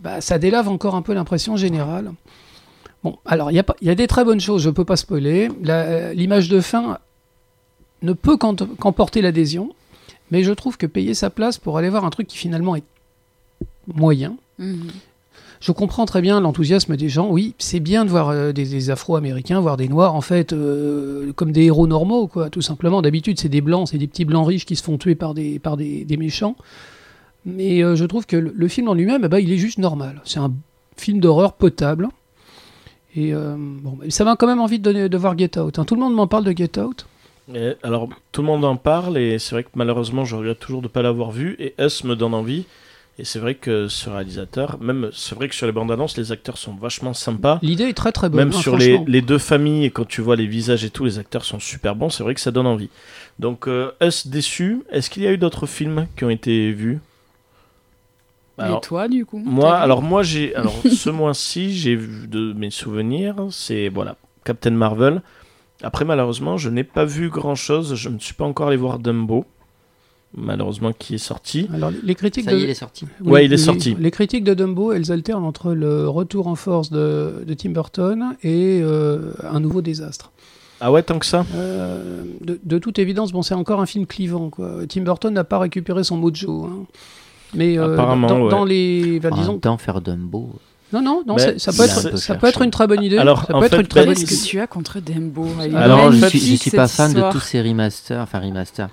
bah, 0.02 0.22
ça 0.22 0.38
délave 0.40 0.68
encore 0.70 0.96
un 0.96 1.02
peu 1.02 1.14
l'impression 1.14 1.56
générale. 1.58 2.12
Bon, 3.04 3.18
alors 3.26 3.52
il 3.52 3.56
y, 3.56 3.60
a 3.60 3.66
y 3.82 3.96
des 3.96 4.08
très 4.08 4.24
bonnes 4.26 4.40
choses, 4.42 4.62
je 4.64 4.70
peux 4.70 4.86
pas 4.86 4.96
spoiler. 4.98 5.50
La- 5.64 6.14
L'image 6.14 6.50
de 6.50 6.60
fin 6.62 6.98
ne 8.02 8.14
peut 8.14 8.38
qu'emporter 8.38 9.22
l'adhésion, 9.22 9.74
mais 10.32 10.44
je 10.44 10.52
trouve 10.52 10.78
que 10.78 10.86
payer 10.88 11.14
sa 11.14 11.30
place 11.30 11.58
pour 11.58 11.78
aller 11.78 11.90
voir 11.90 12.04
un 12.06 12.10
truc 12.10 12.28
qui 12.28 12.38
finalement 12.38 12.76
est 12.76 12.84
moyen, 13.88 14.38
Mhm. 14.58 14.88
Je 15.60 15.72
comprends 15.72 16.06
très 16.06 16.22
bien 16.22 16.40
l'enthousiasme 16.40 16.96
des 16.96 17.10
gens. 17.10 17.30
Oui, 17.30 17.56
c'est 17.58 17.80
bien 17.80 18.06
de 18.06 18.10
voir 18.10 18.30
euh, 18.30 18.52
des, 18.52 18.90
Afro-Américains, 18.90 19.60
voir 19.60 19.78
des 19.78 19.88
Noirs, 19.88 20.16
en 20.16 20.22
fait, 20.22 20.54
euh, 20.54 21.32
comme 21.34 21.52
des 21.52 21.64
héros 21.64 21.88
normaux, 21.88 22.28
quoi, 22.28 22.50
tout 22.50 22.62
simplement. 22.62 23.02
D'habitude, 23.02 23.40
c'est 23.40 23.50
des 23.50 23.62
Blancs, 23.62 23.90
c'est 23.90 23.98
des 23.98 24.08
petits 24.08 24.26
Blancs 24.26 24.48
riches 24.48 24.66
qui 24.66 24.76
se 24.76 24.84
font 24.84 24.98
tuer 24.98 25.16
par 25.16 25.34
des, 25.34 25.60
par 25.60 25.78
des, 25.78 26.06
méchants. 26.18 26.56
Mais 27.46 27.84
euh, 27.84 27.96
je 27.96 28.06
trouve 28.06 28.26
que 28.26 28.36
le, 28.38 28.68
film 28.68 28.88
en 28.88 28.94
lui-même, 28.94 29.24
eh 29.26 29.28
ben, 29.28 29.40
il 29.40 29.52
est 29.52 29.58
juste 29.58 29.78
normal. 29.78 30.22
C'est 30.26 30.40
un 30.40 30.52
film 30.98 31.20
d'horreur 31.20 31.54
potable. 31.54 32.10
Et 33.18 33.32
bon, 33.34 33.98
ça 34.10 34.26
m'a 34.26 34.36
quand 34.36 34.46
même 34.46 34.60
envie 34.60 34.78
de, 34.78 34.84
donner, 34.84 35.08
de 35.08 35.18
voir 35.18 35.38
Get 35.38 35.58
Out. 35.58 35.80
hein. 35.80 35.86
Tout 35.86 35.96
le 35.96 36.02
monde 36.02 36.14
m'en 36.14 36.28
parle 36.28 36.44
de 36.44 36.52
Get 36.52 36.78
Out. 36.78 37.06
Alors, 37.82 38.10
tout 38.34 38.42
le 38.42 38.48
monde 38.48 38.66
en 38.66 38.76
parle 38.76 39.18
et 39.18 39.40
c'est 39.40 39.56
vrai 39.56 39.64
que 39.64 39.70
malheureusement, 39.76 40.26
je 40.26 40.36
regrette 40.36 40.60
toujours 40.60 40.82
de 40.82 40.88
ne 40.88 40.92
pas 40.92 41.02
l'avoir 41.02 41.32
vu. 41.32 41.56
Et 41.60 41.76
Us 41.80 42.04
me 42.04 42.16
donne 42.16 42.34
envie. 42.34 42.66
Et 43.18 43.24
c'est 43.24 43.40
vrai 43.40 43.56
que 43.56 43.88
ce 43.88 44.10
réalisateur, 44.10 44.78
même 44.82 45.10
c'est 45.14 45.36
vrai 45.36 45.48
que 45.48 45.56
sur 45.56 45.66
les 45.66 45.72
bandes 45.72 45.90
annonces, 45.92 46.18
les 46.18 46.34
acteurs 46.34 46.58
sont 46.58 46.74
vachement 46.74 47.14
sympas. 47.14 47.60
L'idée 47.62 47.86
est 47.86 47.94
très 47.94 48.12
très 48.12 48.28
bonne. 48.28 48.40
Même 48.40 48.50
hein, 48.50 48.62
sur 48.62 48.76
les, 48.76 49.00
les 49.08 49.22
deux 49.22 49.38
familles, 49.38 49.86
et 49.86 49.90
quand 49.90 50.06
tu 50.06 50.20
vois 50.22 50.36
les 50.36 50.48
visages 50.48 50.84
et 50.84 50.90
tout, 50.90 51.06
les 51.06 51.18
acteurs 51.18 51.46
sont 51.46 51.60
super 51.60 51.96
bons. 51.96 52.10
C'est 52.10 52.24
vrai 52.24 52.34
que 52.34 52.42
ça 52.42 52.52
donne 52.52 52.68
envie. 52.68 52.90
Donc, 53.40 53.70
euh, 53.70 53.92
Us 54.02 54.28
déçu? 54.28 54.84
Est-ce 54.92 55.10
qu'il 55.10 55.24
y 55.24 55.28
a 55.28 55.32
eu 55.32 55.38
d'autres 55.38 55.66
films 55.66 56.08
qui 56.18 56.26
ont 56.26 56.30
été 56.30 56.74
vus? 56.74 57.00
Alors, 58.58 58.78
Et 58.78 58.82
toi, 58.82 59.08
du 59.08 59.26
coup 59.26 59.38
moi, 59.38 59.76
alors 59.78 60.02
moi 60.02 60.24
j'ai, 60.24 60.56
alors 60.56 60.76
ce 60.90 61.10
mois-ci, 61.10 61.76
j'ai 61.76 61.96
vu 61.96 62.28
de 62.28 62.54
mes 62.54 62.70
souvenirs, 62.70 63.36
c'est 63.52 63.90
voilà, 63.90 64.16
Captain 64.44 64.72
Marvel. 64.72 65.22
Après, 65.84 66.06
malheureusement, 66.06 66.56
je 66.58 66.70
n'ai 66.70 66.86
pas 66.86 67.04
vu 67.06 67.30
grand-chose. 67.30 67.96
Je 67.96 68.10
ne 68.10 68.18
suis 68.20 68.34
pas 68.34 68.46
encore 68.46 68.70
allé 68.70 68.78
voir 68.78 69.00
Dumbo, 69.00 69.46
malheureusement, 70.38 70.92
qui 70.98 71.16
est 71.16 71.20
sorti. 71.20 71.68
Alors, 71.74 71.92
les 72.04 72.16
critiques 72.16 72.46
Ça 72.46 72.52
de... 72.52 72.58
y 72.58 72.62
est, 72.62 72.64
il 72.66 72.70
est 72.70 72.74
sorti. 72.74 73.06
Ouais, 73.24 73.44
il 73.44 73.54
est 73.54 73.58
les- 73.58 73.58
sorti. 73.58 73.96
Les 74.00 74.12
critiques 74.12 74.44
de 74.44 74.54
Dumbo, 74.54 74.92
elles 74.94 75.12
alternent 75.12 75.44
entre 75.46 75.74
le 75.74 76.08
retour 76.10 76.48
en 76.48 76.56
force 76.56 76.90
de, 76.90 77.44
de 77.46 77.54
Tim 77.54 77.70
Burton 77.72 78.36
et 78.44 78.80
euh, 78.84 79.32
un 79.50 79.60
nouveau 79.60 79.82
désastre. 79.82 80.32
Ah 80.82 80.92
ouais, 80.92 81.04
tant 81.04 81.20
que 81.20 81.26
ça? 81.26 81.46
Euh, 81.56 82.24
de, 82.42 82.60
de 82.64 82.78
toute 82.80 83.00
évidence, 83.00 83.32
bon, 83.32 83.42
c'est 83.42 83.54
encore 83.56 83.80
un 83.82 83.86
film 83.86 84.06
clivant. 84.06 84.50
Quoi. 84.50 84.82
Tim 84.90 85.02
Burton 85.02 85.34
n'a 85.34 85.44
pas 85.46 85.58
récupéré 85.60 86.04
son 86.04 86.18
mojo. 86.18 86.66
hein. 86.66 86.86
Mais 87.54 87.78
euh, 87.78 87.94
Apparemment, 87.94 88.28
dans, 88.28 88.42
ouais. 88.44 88.52
dans 88.52 88.66
les, 88.66 89.22
En 89.32 89.36
disons, 89.36 89.52
même 89.54 89.62
temps, 89.62 89.78
faire 89.78 90.02
Dumbo. 90.02 90.50
non, 90.92 91.02
non, 91.02 91.24
non, 91.26 91.36
Ben, 91.36 91.58
ça, 91.58 91.72
peut 91.72 91.84
être, 91.84 92.12
peu 92.12 92.18
ça 92.18 92.36
peut 92.36 92.48
être 92.48 92.62
une 92.62 92.72
très 92.72 92.88
bonne 92.88 93.02
idée. 93.04 93.18
Alors, 93.18 93.46
ça 93.46 93.56
en 93.56 93.60
peut 93.60 93.68
être 93.68 93.76
fait, 93.76 93.82
une 93.82 93.88
très 93.88 94.02
ben, 94.02 94.08
bonne 94.08 94.16
Qu'est-ce 94.16 94.34
idée. 94.34 94.42
que 94.44 94.48
tu 94.50 94.60
as 94.60 94.68
contre 94.68 95.00
Dembo 95.00 95.48
Alors, 95.74 96.00
en 96.02 96.12
je, 96.12 96.18
fait, 96.18 96.30
suis, 96.38 96.58
suis 96.58 96.72
pas 96.72 96.90
fan 96.90 97.14
de 97.14 97.22
tous 97.32 97.40
ces 97.40 97.62
remasters, 97.62 98.22
enfin 98.22 98.40
remasters, 98.42 98.90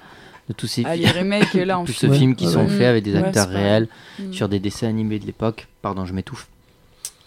de 0.48 0.52
tous 0.54 0.66
ces 0.66 0.82
Ah, 0.84 0.96
les 0.96 1.06
films, 1.06 1.18
remakes 1.18 1.54
là 1.54 1.78
en 1.78 1.84
tous 1.84 1.92
film. 1.92 1.98
ces 2.00 2.08
Ouais, 2.08 2.18
films 2.18 2.34
qui 2.36 2.46
ouais, 2.46 2.52
sont 2.52 2.62
ouais. 2.64 2.68
faits 2.68 2.86
avec 2.86 3.04
des 3.04 3.12
Ouais, 3.14 3.24
acteurs 3.24 3.48
c'est 3.48 3.54
réels 3.56 3.88
Mm. 4.18 4.32
sur 4.32 4.48
des 4.48 4.58
dessins 4.58 4.88
animés 4.88 5.18
de 5.18 5.26
l'époque. 5.26 5.66
Pardon, 5.82 6.04
je 6.04 6.12
m'étouffe. 6.12 6.46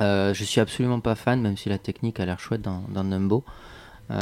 Euh, 0.02 0.34
je 0.34 0.44
suis 0.44 0.60
absolument 0.62 1.00
pas 1.00 1.16
fan, 1.16 1.42
même 1.42 1.56
si 1.58 1.70
la 1.70 1.78
technique 1.78 2.20
a 2.20 2.26
l'air 2.26 2.40
chouette 2.40 2.62
dans, 2.62 2.84
dans 2.90 3.04
Dumbo. 3.04 3.44
Euh, 4.12 4.20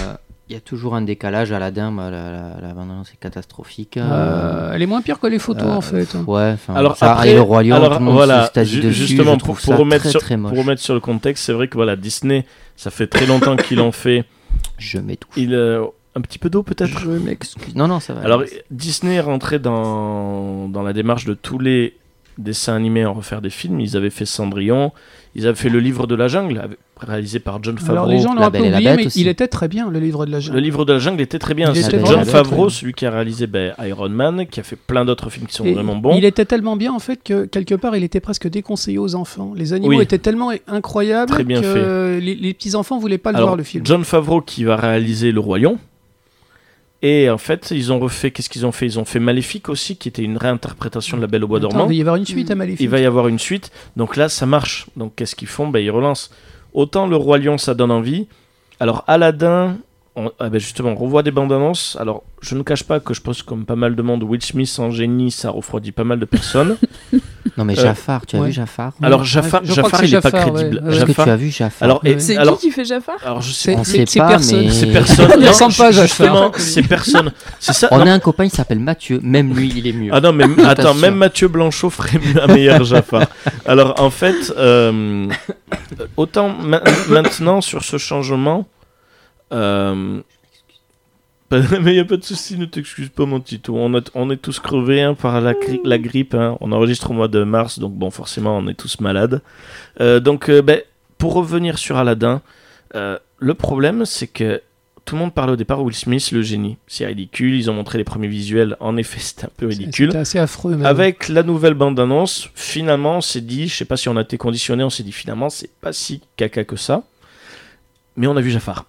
Il 0.50 0.54
y 0.54 0.56
a 0.58 0.60
toujours 0.60 0.94
un 0.94 1.02
décalage. 1.02 1.52
Aladdin, 1.52 1.92
bah, 1.92 2.12
la, 2.12 2.32
la, 2.32 2.62
la 2.62 2.74
bande-annonce 2.74 3.10
est 3.12 3.20
catastrophique. 3.20 3.98
Euh, 3.98 4.72
elle 4.74 4.82
est 4.82 4.86
moins 4.86 5.02
pire 5.02 5.20
que 5.20 5.28
les 5.28 5.40
photos 5.40 5.64
euh, 5.68 5.72
en 5.72 5.82
fait. 5.82 6.16
hein. 6.16 6.24
Ouais, 6.28 6.52
enfin, 6.54 6.76
Alors 6.76 6.96
ça, 6.98 7.14
après, 7.14 7.32
et 7.32 7.34
le 7.36 7.42
roi 7.42 7.64
lion, 7.64 7.76
alors 7.78 7.94
tout 7.94 8.00
le 8.00 8.06
monde 8.06 8.14
voilà, 8.14 8.44
se 8.44 8.50
stadie 8.50 8.70
ju- 8.72 8.82
dessus, 8.82 9.08
justement 9.08 9.38
pour, 9.38 9.58
pour 9.58 9.78
remettre 9.78 10.04
très, 10.04 10.12
sur, 10.12 10.20
très 10.22 10.38
moche. 10.38 10.52
pour 10.54 10.60
remettre 10.60 10.82
sur 10.82 10.94
le 10.94 11.00
contexte, 11.00 11.46
c'est 11.46 11.54
vrai 11.54 11.68
que 11.70 11.76
voilà, 11.76 11.96
Disney, 11.96 12.46
ça 12.76 12.92
fait 12.92 13.08
très 13.08 13.26
longtemps 13.26 13.56
qu'ils 13.56 13.78
l'ont 13.80 13.92
fait. 13.94 14.26
Je 14.78 15.00
m'étouffe. 15.00 15.32
Il 15.38 15.56
euh, 15.56 15.86
un 16.16 16.22
petit 16.22 16.40
peu 16.40 16.50
d'eau 16.50 16.64
peut-être. 16.64 17.00
Je 17.00 17.10
m'excuse. 17.10 17.76
Non, 17.76 17.88
non, 17.88 18.00
ça 18.00 18.14
va. 18.14 18.22
Alors 18.22 18.44
Disney 18.72 19.16
est 19.16 19.22
rentré 19.22 19.60
dans, 19.60 20.68
dans 20.70 20.84
la 20.84 20.94
démarche 20.94 21.26
de 21.26 21.34
tous 21.34 21.60
les 21.60 21.96
dessins 22.38 22.76
animés 22.76 23.06
en 23.06 23.14
refaire 23.14 23.42
des 23.42 23.50
films. 23.50 23.80
Ils 23.80 23.96
avaient 23.96 24.10
fait 24.10 24.26
Cendrillon, 24.26 24.92
ils 25.36 25.46
avaient 25.48 25.56
fait 25.56 25.70
Le 25.70 25.80
Livre 25.80 26.08
de 26.08 26.16
la 26.16 26.28
Jungle, 26.28 26.68
réalisé 26.98 27.40
par 27.40 27.62
John 27.64 27.78
Favreau. 27.78 27.92
Alors 27.94 28.08
les 28.08 28.20
gens 28.20 28.34
l'ont 28.34 28.42
la 28.42 28.48
oublié, 28.50 28.96
mais 28.96 29.06
aussi. 29.06 29.22
il 29.22 29.28
était 29.28 29.48
très 29.48 29.68
bien 29.68 29.90
le 29.90 30.00
livre 30.00 30.26
de 30.26 30.32
la 30.32 30.40
jungle. 30.40 30.58
Le 30.58 30.64
Livre 30.64 30.86
de 30.86 30.94
la 30.94 31.00
Jungle 31.00 31.22
était 31.22 31.38
très 31.40 31.54
bien. 31.54 31.74
C'est 31.74 32.04
John 32.06 32.26
Favreau, 32.26 32.70
celui 32.70 32.94
qui 32.94 33.06
a 33.06 33.12
réalisé 33.12 33.46
ben, 33.48 33.74
Iron 33.84 34.10
Man, 34.10 34.48
qui 34.48 34.60
a 34.60 34.64
fait 34.64 34.76
plein 34.76 35.06
d'autres 35.06 35.30
films 35.30 35.46
qui 35.48 35.54
sont 35.54 35.66
Et 35.66 35.74
vraiment 35.74 35.96
bons. 35.96 36.16
Il 36.18 36.26
était 36.26 36.46
tellement 36.46 36.76
bien 36.76 36.94
en 36.94 37.00
fait 37.00 37.22
que 37.24 37.46
quelque 37.46 37.76
part 37.76 37.96
il 37.96 38.04
était 38.04 38.20
presque 38.20 38.48
déconseillé 38.48 38.98
aux 38.98 39.16
enfants. 39.16 39.54
Les 39.56 39.74
animaux 39.74 39.98
Oui. 39.98 40.02
étaient 40.02 40.18
tellement 40.18 40.52
incroyables 40.68 41.32
Très 41.32 41.44
bien 41.44 41.62
que 41.62 42.20
les, 42.22 42.36
les 42.36 42.54
petits 42.54 42.76
enfants 42.76 42.98
voulaient 42.98 43.18
pas 43.18 43.32
le 43.32 43.38
Alors, 43.38 43.50
voir 43.50 43.58
le 43.58 43.64
film. 43.64 43.86
John 43.86 44.04
Favreau 44.04 44.42
qui 44.42 44.64
va 44.64 44.76
réaliser 44.76 45.32
Le 45.32 45.40
Roi 45.40 45.60
Lion. 45.60 45.78
Et 47.06 47.30
en 47.30 47.38
fait, 47.38 47.70
ils 47.72 47.92
ont 47.92 48.00
refait. 48.00 48.32
Qu'est-ce 48.32 48.50
qu'ils 48.50 48.66
ont 48.66 48.72
fait? 48.72 48.86
Ils 48.86 48.98
ont 48.98 49.04
fait 49.06 49.20
Maléfique 49.20 49.68
aussi, 49.70 49.98
qui 49.98 50.08
était 50.08 50.24
une 50.24 50.38
réinterprétation 50.38 51.18
de 51.18 51.22
La 51.22 51.28
Belle 51.28 51.44
au 51.44 51.48
Bois 51.48 51.60
Attends, 51.60 51.68
dormant. 51.68 51.84
il 51.86 51.90
va 51.90 51.94
y 51.96 52.02
avoir 52.02 52.16
une 52.16 52.26
suite 52.26 52.50
à 52.50 52.56
Mm. 52.56 52.58
Maléfique. 52.60 52.80
Il 52.82 52.90
va 52.90 53.00
y 53.00 53.06
avoir 53.06 53.28
une 53.28 53.40
suite. 53.40 53.72
Donc 53.98 54.16
là, 54.16 54.30
ça 54.30 54.46
marche. 54.46 54.88
Donc 54.96 55.14
qu'est-ce 55.16 55.36
qu'ils 55.36 55.50
font? 55.50 55.68
Ben, 55.68 55.80
Ils 55.80 55.92
relancent. 55.92 56.32
Autant 56.74 57.06
le 57.06 57.16
Roi 57.18 57.38
Lion, 57.40 57.58
ça 57.58 57.74
donne 57.76 57.92
envie. 57.92 58.28
Alors 58.80 59.04
Aladdin, 59.08 59.78
on, 60.16 60.32
ah 60.40 60.50
ben 60.50 60.60
justement, 60.60 60.92
on 60.92 60.96
revoit 60.96 61.24
des 61.24 61.32
bandes 61.32 61.52
annonces. 61.52 61.98
Alors 62.00 62.24
je 62.42 62.56
ne 62.56 62.64
cache 62.64 62.84
pas 62.84 63.00
que 63.00 63.14
je 63.14 63.22
pense 63.22 63.44
comme 63.44 63.66
pas 63.66 63.76
mal 63.76 63.96
de 63.96 64.02
monde, 64.02 64.24
Will 64.24 64.42
Smith 64.42 64.74
en 64.80 64.90
génie, 64.90 65.30
ça 65.32 65.50
refroidit 65.52 65.92
pas 65.92 66.04
mal 66.06 66.20
de 66.20 66.26
personnes. 66.26 66.78
Non, 67.58 67.66
mais 67.66 67.78
Euh, 67.78 67.82
Jafar, 67.84 68.26
tu 68.26 68.36
as 68.36 68.40
ouais. 68.40 68.48
vu 68.48 68.54
Jafar? 68.54 68.94
Alors 69.02 69.24
Jafar, 69.24 69.64
Jafar 69.64 70.04
il 70.04 70.10
c'est 70.10 70.16
est 70.18 70.22
pas 70.22 70.32
crédible. 70.32 70.78
ouais. 70.78 70.90
Ouais. 70.90 70.96
Est-ce 70.96 71.02
que 71.02 71.08
Jafar- 71.08 71.26
tu 71.26 71.32
as 71.32 71.36
vu 71.36 71.50
Jafar? 71.52 71.84
Alors, 71.84 72.02
et- 72.04 72.20
C'est 72.20 72.36
alors, 72.38 72.58
qui 72.58 72.68
qui 72.68 72.72
fait 72.72 72.84
Jafar? 72.86 73.16
Alors 73.24 73.42
je 73.42 73.52
sais. 73.52 73.76
On 73.78 73.84
sait 73.84 74.06
pas, 74.18 74.28
personne. 74.30 74.62
mais- 74.66 74.72
C'est 74.72 74.88
personne. 74.88 75.30
Il 75.38 75.42
Non, 75.44 75.48
ressemble 75.50 75.74
pas 75.76 75.92
Jafar. 75.92 76.08
Justement, 76.08 76.52
c'est 76.58 76.82
personne. 76.84 77.32
C'est 77.60 77.74
ça. 77.74 77.88
On 77.92 78.00
a 78.00 78.12
un 78.12 78.20
copain, 78.20 78.46
il 78.46 78.50
s'appelle 78.52 78.80
Mathieu. 78.80 79.20
Même 79.22 79.54
lui, 79.54 79.72
il 79.76 79.86
est 79.88 79.94
mieux. 79.94 80.10
Ah 80.14 80.20
non, 80.20 80.34
mais 80.34 80.46
attends, 80.66 80.96
même 80.96 81.16
Mathieu 81.16 81.48
Blanchot 81.48 81.90
ferait 81.92 82.20
un 82.42 82.48
meilleur 82.48 82.84
Jafar. 82.84 83.24
Alors 83.66 83.94
en 84.02 84.10
fait, 84.10 84.52
euh, 84.58 85.28
autant 86.18 86.50
ma- 86.50 86.82
maintenant 87.10 87.62
sur 87.62 87.84
ce 87.84 87.98
changement, 87.98 88.68
euh, 89.54 90.22
mais 91.82 91.92
il 91.92 91.96
n'y 91.96 92.00
a 92.00 92.06
pas 92.06 92.18
de 92.18 92.24
souci, 92.24 92.58
ne 92.58 92.66
t'excuse 92.66 93.10
pas 93.10 93.26
mon 93.26 93.40
Tito. 93.40 93.76
On, 93.78 93.94
a- 93.98 94.02
on 94.16 94.30
est 94.32 94.38
tous 94.38 94.60
crevés 94.60 95.02
hein, 95.02 95.14
par 95.14 95.40
la, 95.42 95.54
gri- 95.54 95.82
la 95.84 95.98
grippe. 95.98 96.34
hein. 96.36 96.58
On 96.62 96.72
enregistre 96.72 97.12
au 97.12 97.14
mois 97.14 97.28
de 97.28 97.44
mars, 97.44 97.80
donc 97.80 97.94
bon, 97.94 98.10
forcément, 98.12 98.58
on 98.58 98.68
est 98.68 98.74
tous 98.74 99.00
malades. 99.00 99.42
Euh, 100.02 100.20
donc, 100.20 100.50
euh, 100.50 100.62
ben, 100.62 100.82
pour 101.18 101.34
revenir 101.34 101.78
sur 101.78 101.98
Aladdin, 101.98 102.42
euh, 102.96 103.18
le 103.40 103.54
problème, 103.54 104.06
c'est 104.06 104.28
que 104.28 104.62
tout 105.06 105.16
le 105.16 105.20
monde 105.22 105.34
parlait 105.34 105.52
au 105.52 105.56
départ 105.58 105.84
Will 105.84 105.94
Smith, 105.96 106.32
le 106.32 106.42
génie. 106.42 106.78
C'est 106.88 107.06
ridicule. 107.06 107.56
Ils 107.56 107.70
ont 107.70 107.74
montré 107.74 107.98
les 107.98 108.06
premiers 108.06 108.30
visuels. 108.30 108.78
En 108.80 108.96
effet, 108.96 109.20
c'était 109.20 109.46
un 109.46 109.50
peu 109.58 109.68
ridicule. 109.68 110.08
C'était 110.08 110.18
assez 110.20 110.40
affreux. 110.40 110.76
même. 110.78 110.86
Avec 110.86 111.28
la 111.28 111.44
nouvelle 111.44 111.74
bande-annonce, 111.74 112.50
finalement, 112.56 113.18
on 113.18 113.22
s'est 113.22 113.42
dit, 113.42 113.68
je 113.68 113.76
sais 113.76 113.84
pas 113.86 113.98
si 113.98 114.08
on 114.08 114.16
a 114.16 114.22
été 114.22 114.38
conditionné, 114.38 114.82
on 114.84 114.90
s'est 114.90 115.04
dit 115.04 115.12
finalement, 115.12 115.50
c'est 115.50 115.70
pas 115.82 115.92
si 115.92 116.22
caca 116.38 116.64
que 116.64 116.78
ça. 116.78 117.04
Mais 118.16 118.28
on 118.28 118.38
a 118.38 118.42
vu 118.42 118.50
Jafar. 118.52 118.86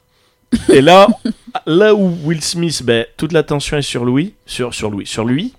Et 0.69 0.81
là, 0.81 1.09
là 1.67 1.95
où 1.95 2.17
Will 2.25 2.43
Smith, 2.43 2.83
ben, 2.85 3.07
toute 3.17 3.33
l'attention 3.33 3.77
est 3.77 3.83
sur 3.83 4.05
Louis, 4.05 4.35
sur, 4.47 4.75
sur 4.75 4.91
Louis, 4.91 5.07
sur 5.07 5.25
lui, 5.25 5.55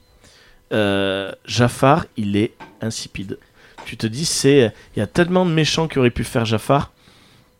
euh, 0.73 1.31
Jafar, 1.45 2.05
il 2.17 2.35
est 2.37 2.53
insipide. 2.81 3.37
Tu 3.85 3.97
te 3.97 4.07
dis, 4.07 4.25
c'est, 4.25 4.73
il 4.95 4.99
y 4.99 5.01
a 5.01 5.07
tellement 5.07 5.45
de 5.45 5.51
méchants 5.51 5.87
qui 5.87 5.99
auraient 5.99 6.09
pu 6.09 6.23
faire 6.23 6.45
Jafar 6.45 6.91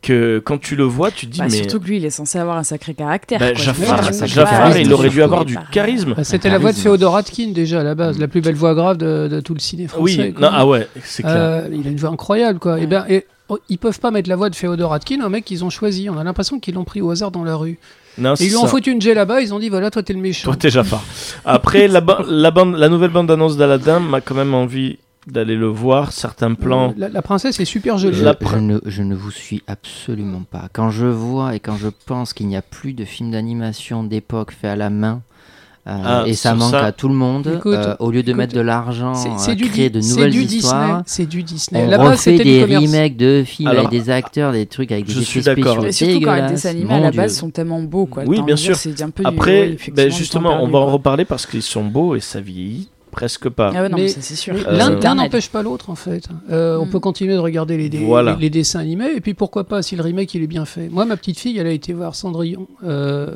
que 0.01 0.39
quand 0.39 0.59
tu 0.59 0.75
le 0.75 0.83
vois, 0.83 1.09
tu 1.09 1.25
te 1.25 1.31
dis, 1.31 1.39
Bah, 1.39 1.47
mais 1.49 1.57
Surtout 1.57 1.79
que 1.79 1.85
lui, 1.85 1.97
il 1.97 2.05
est 2.05 2.11
censé 2.11 2.37
avoir 2.37 2.57
un 2.57 2.63
sacré 2.63 2.93
caractère. 2.93 3.39
ben, 3.39 3.53
quoi. 3.55 4.25
Jafar, 4.27 4.77
il 4.77 4.93
aurait 4.93 5.09
dû 5.09 5.21
avoir 5.23 5.45
du 5.45 5.57
charisme. 5.71 6.13
Bah, 6.15 6.23
C'était 6.23 6.49
la 6.49 6.59
voix 6.59 6.71
de. 6.71 6.77
Féodor 6.77 7.15
Atkin 7.15 7.51
déjà 7.51 7.81
à 7.81 7.83
la 7.83 7.95
base, 7.95 8.19
la 8.19 8.27
plus 8.27 8.41
belle 8.41 8.55
voix 8.55 8.75
grave 8.75 8.97
de, 8.97 9.27
de 9.27 9.39
tout 9.39 9.53
le 9.55 9.59
ciné 9.59 9.87
français. 9.87 10.01
Oui, 10.03 10.35
non, 10.39 10.49
ah 10.51 10.65
ouais, 10.67 10.87
c'est 11.03 11.23
clair. 11.23 11.35
Euh, 11.35 11.67
il 11.71 11.87
a 11.87 11.89
une 11.89 11.97
voix 11.97 12.11
incroyable 12.11 12.59
quoi. 12.59 12.79
Et 12.79 12.85
ben, 12.85 13.05
et, 13.09 13.25
oh, 13.27 13.31
ils 13.69 13.77
peuvent 13.77 13.99
pas 13.99 14.11
mettre 14.11 14.29
la 14.29 14.35
voix 14.35 14.49
de 14.49 14.55
Féodor 14.55 14.93
Atkin, 14.93 15.21
un 15.21 15.29
mec 15.29 15.45
qu'ils 15.45 15.63
ont 15.63 15.69
choisi. 15.69 16.09
On 16.09 16.17
a 16.17 16.23
l'impression 16.23 16.59
qu'ils 16.59 16.75
l'ont 16.75 16.83
pris 16.83 17.01
au 17.01 17.11
hasard 17.11 17.31
dans 17.31 17.43
la 17.43 17.55
rue. 17.55 17.77
Non, 18.17 18.33
Et 18.35 18.45
ils 18.45 18.49
lui 18.49 18.55
ont 18.57 18.65
foutu 18.67 18.91
une 18.91 19.01
J 19.01 19.13
là-bas. 19.13 19.41
Ils 19.41 19.53
ont 19.53 19.59
dit 19.59 19.69
voilà, 19.69 19.91
toi 19.91 20.01
t'es 20.01 20.13
le 20.13 20.19
méchant. 20.19 20.45
Toi, 20.45 20.55
t'es 20.55 20.69
Jafar. 20.69 21.03
Après, 21.43 21.87
la, 21.87 22.01
ba- 22.01 22.23
la, 22.27 22.49
bande, 22.51 22.75
la 22.75 22.89
nouvelle 22.89 23.11
bande-annonce 23.11 23.57
d'Aladdin 23.57 23.99
m'a 23.99 24.21
quand 24.21 24.35
même 24.35 24.53
envie 24.53 24.97
d'aller 25.27 25.55
le 25.55 25.67
voir. 25.67 26.11
Certains 26.11 26.53
plans. 26.53 26.89
Euh, 26.91 26.93
La, 26.97 27.09
la 27.09 27.21
princesse 27.21 27.59
est 27.59 27.65
super 27.65 27.97
jolie. 27.97 28.15
Je, 28.17 28.57
ne, 28.57 28.79
je 28.85 29.01
ne 29.03 29.15
vous 29.15 29.31
suis 29.31 29.63
absolument 29.67 30.43
pas. 30.49 30.69
Quand 30.71 30.91
je 30.91 31.05
vois 31.07 31.55
et 31.55 31.59
quand 31.59 31.75
je 31.77 31.89
pense 32.05 32.33
qu'il 32.33 32.47
n'y 32.47 32.55
a 32.55 32.61
plus 32.61 32.93
de 32.93 33.03
films 33.05 33.31
d'animation 33.31 34.03
d'époque 34.03 34.51
faits 34.51 34.71
à 34.71 34.75
la 34.75 34.89
main, 34.89 35.21
euh, 35.87 36.01
Ah, 36.03 36.23
et 36.25 36.33
ça 36.33 36.55
manque 36.55 36.71
ça- 36.71 36.83
à 36.85 36.91
tout 36.91 37.07
le 37.07 37.13
monde, 37.13 37.51
Écoute, 37.57 37.73
euh, 37.75 37.95
au 37.99 38.09
lieu 38.09 38.23
de 38.23 38.29
écoute, 38.29 38.37
mettre 38.39 38.53
de 38.55 38.59
l'argent 38.61 39.13
C'est 39.37 39.53
du, 39.55 39.65
créer 39.69 39.89
de 39.91 39.99
nouvelles 40.01 40.31
du 40.31 40.39
Disney. 40.45 40.57
histoires, 40.57 41.03
C'est 41.05 41.25
du 41.27 41.43
Disney. 41.43 41.87
on 41.97 42.03
refait 42.09 42.37
des 42.37 42.63
remakes 42.63 43.17
de 43.17 43.43
films 43.45 43.69
Alors, 43.69 43.87
avec 43.87 43.91
des 44.03 44.09
acteurs, 44.09 44.51
des 44.51 44.65
trucs 44.65 44.91
avec 44.91 45.05
des 45.05 45.13
je 45.13 45.19
effets 45.19 45.25
suis 45.29 45.41
d'accord. 45.41 45.79
spéciaux 45.81 46.07
Et 46.07 46.11
surtout 46.11 46.25
quand 46.25 46.35
les 46.35 46.41
dessins 46.53 46.69
animés 46.69 46.93
à 46.93 46.99
la 46.99 47.11
Dieu. 47.11 47.21
base 47.21 47.35
sont 47.37 47.49
tellement 47.51 47.81
beaux. 47.83 48.05
Quoi. 48.07 48.23
Oui, 48.25 48.41
bien 48.41 48.55
sûr. 48.55 48.75
c'est 48.75 48.99
un 49.01 49.09
peu 49.11 49.23
du- 49.23 49.29
Après, 49.29 49.77
oui, 49.79 49.93
ben, 49.93 50.09
justement, 50.11 50.61
on 50.63 50.67
va 50.67 50.79
en 50.79 50.87
reparler 50.91 51.23
parce 51.25 51.45
qu'ils 51.45 51.61
sont 51.61 51.83
beaux 51.85 52.15
et 52.15 52.19
ça 52.19 52.41
vieillit 52.41 52.89
presque 53.11 53.47
pas. 53.47 53.71
Ah 53.73 53.83
ouais, 53.83 53.89
Mais- 53.89 53.95
mais 53.95 54.07
ça, 54.09 54.19
c'est 54.21 54.35
sûr. 54.35 54.55
Mais 54.55 54.65
Euh, 54.67 54.99
L'un 55.01 55.15
n'empêche 55.15 55.49
pas 55.49 55.61
l'autre 55.63 55.89
en 55.89 55.95
fait. 55.95 56.27
Euh, 56.51 56.77
On 56.77 56.85
Mm. 56.85 56.89
peut 56.89 56.99
continuer 56.99 57.33
de 57.35 57.39
regarder 57.39 57.77
les, 57.77 57.87
dé- 57.89 58.03
Voilà. 58.03 58.33
les, 58.33 58.41
les 58.41 58.49
dessins 58.49 58.79
animés 58.79 59.11
et 59.15 59.21
puis 59.21 59.33
pourquoi 59.33 59.63
pas 59.63 59.81
si 59.81 59.95
le 59.95 60.01
remake 60.01 60.33
il 60.33 60.43
est 60.43 60.47
bien 60.47 60.65
fait. 60.65 60.89
Moi 60.89 61.05
ma 61.05 61.15
petite 61.15 61.39
fille 61.39 61.57
elle 61.57 61.67
a 61.67 61.71
été 61.71 61.93
voir 61.93 62.13
Cendrillon 62.15 62.67
euh, 62.83 63.29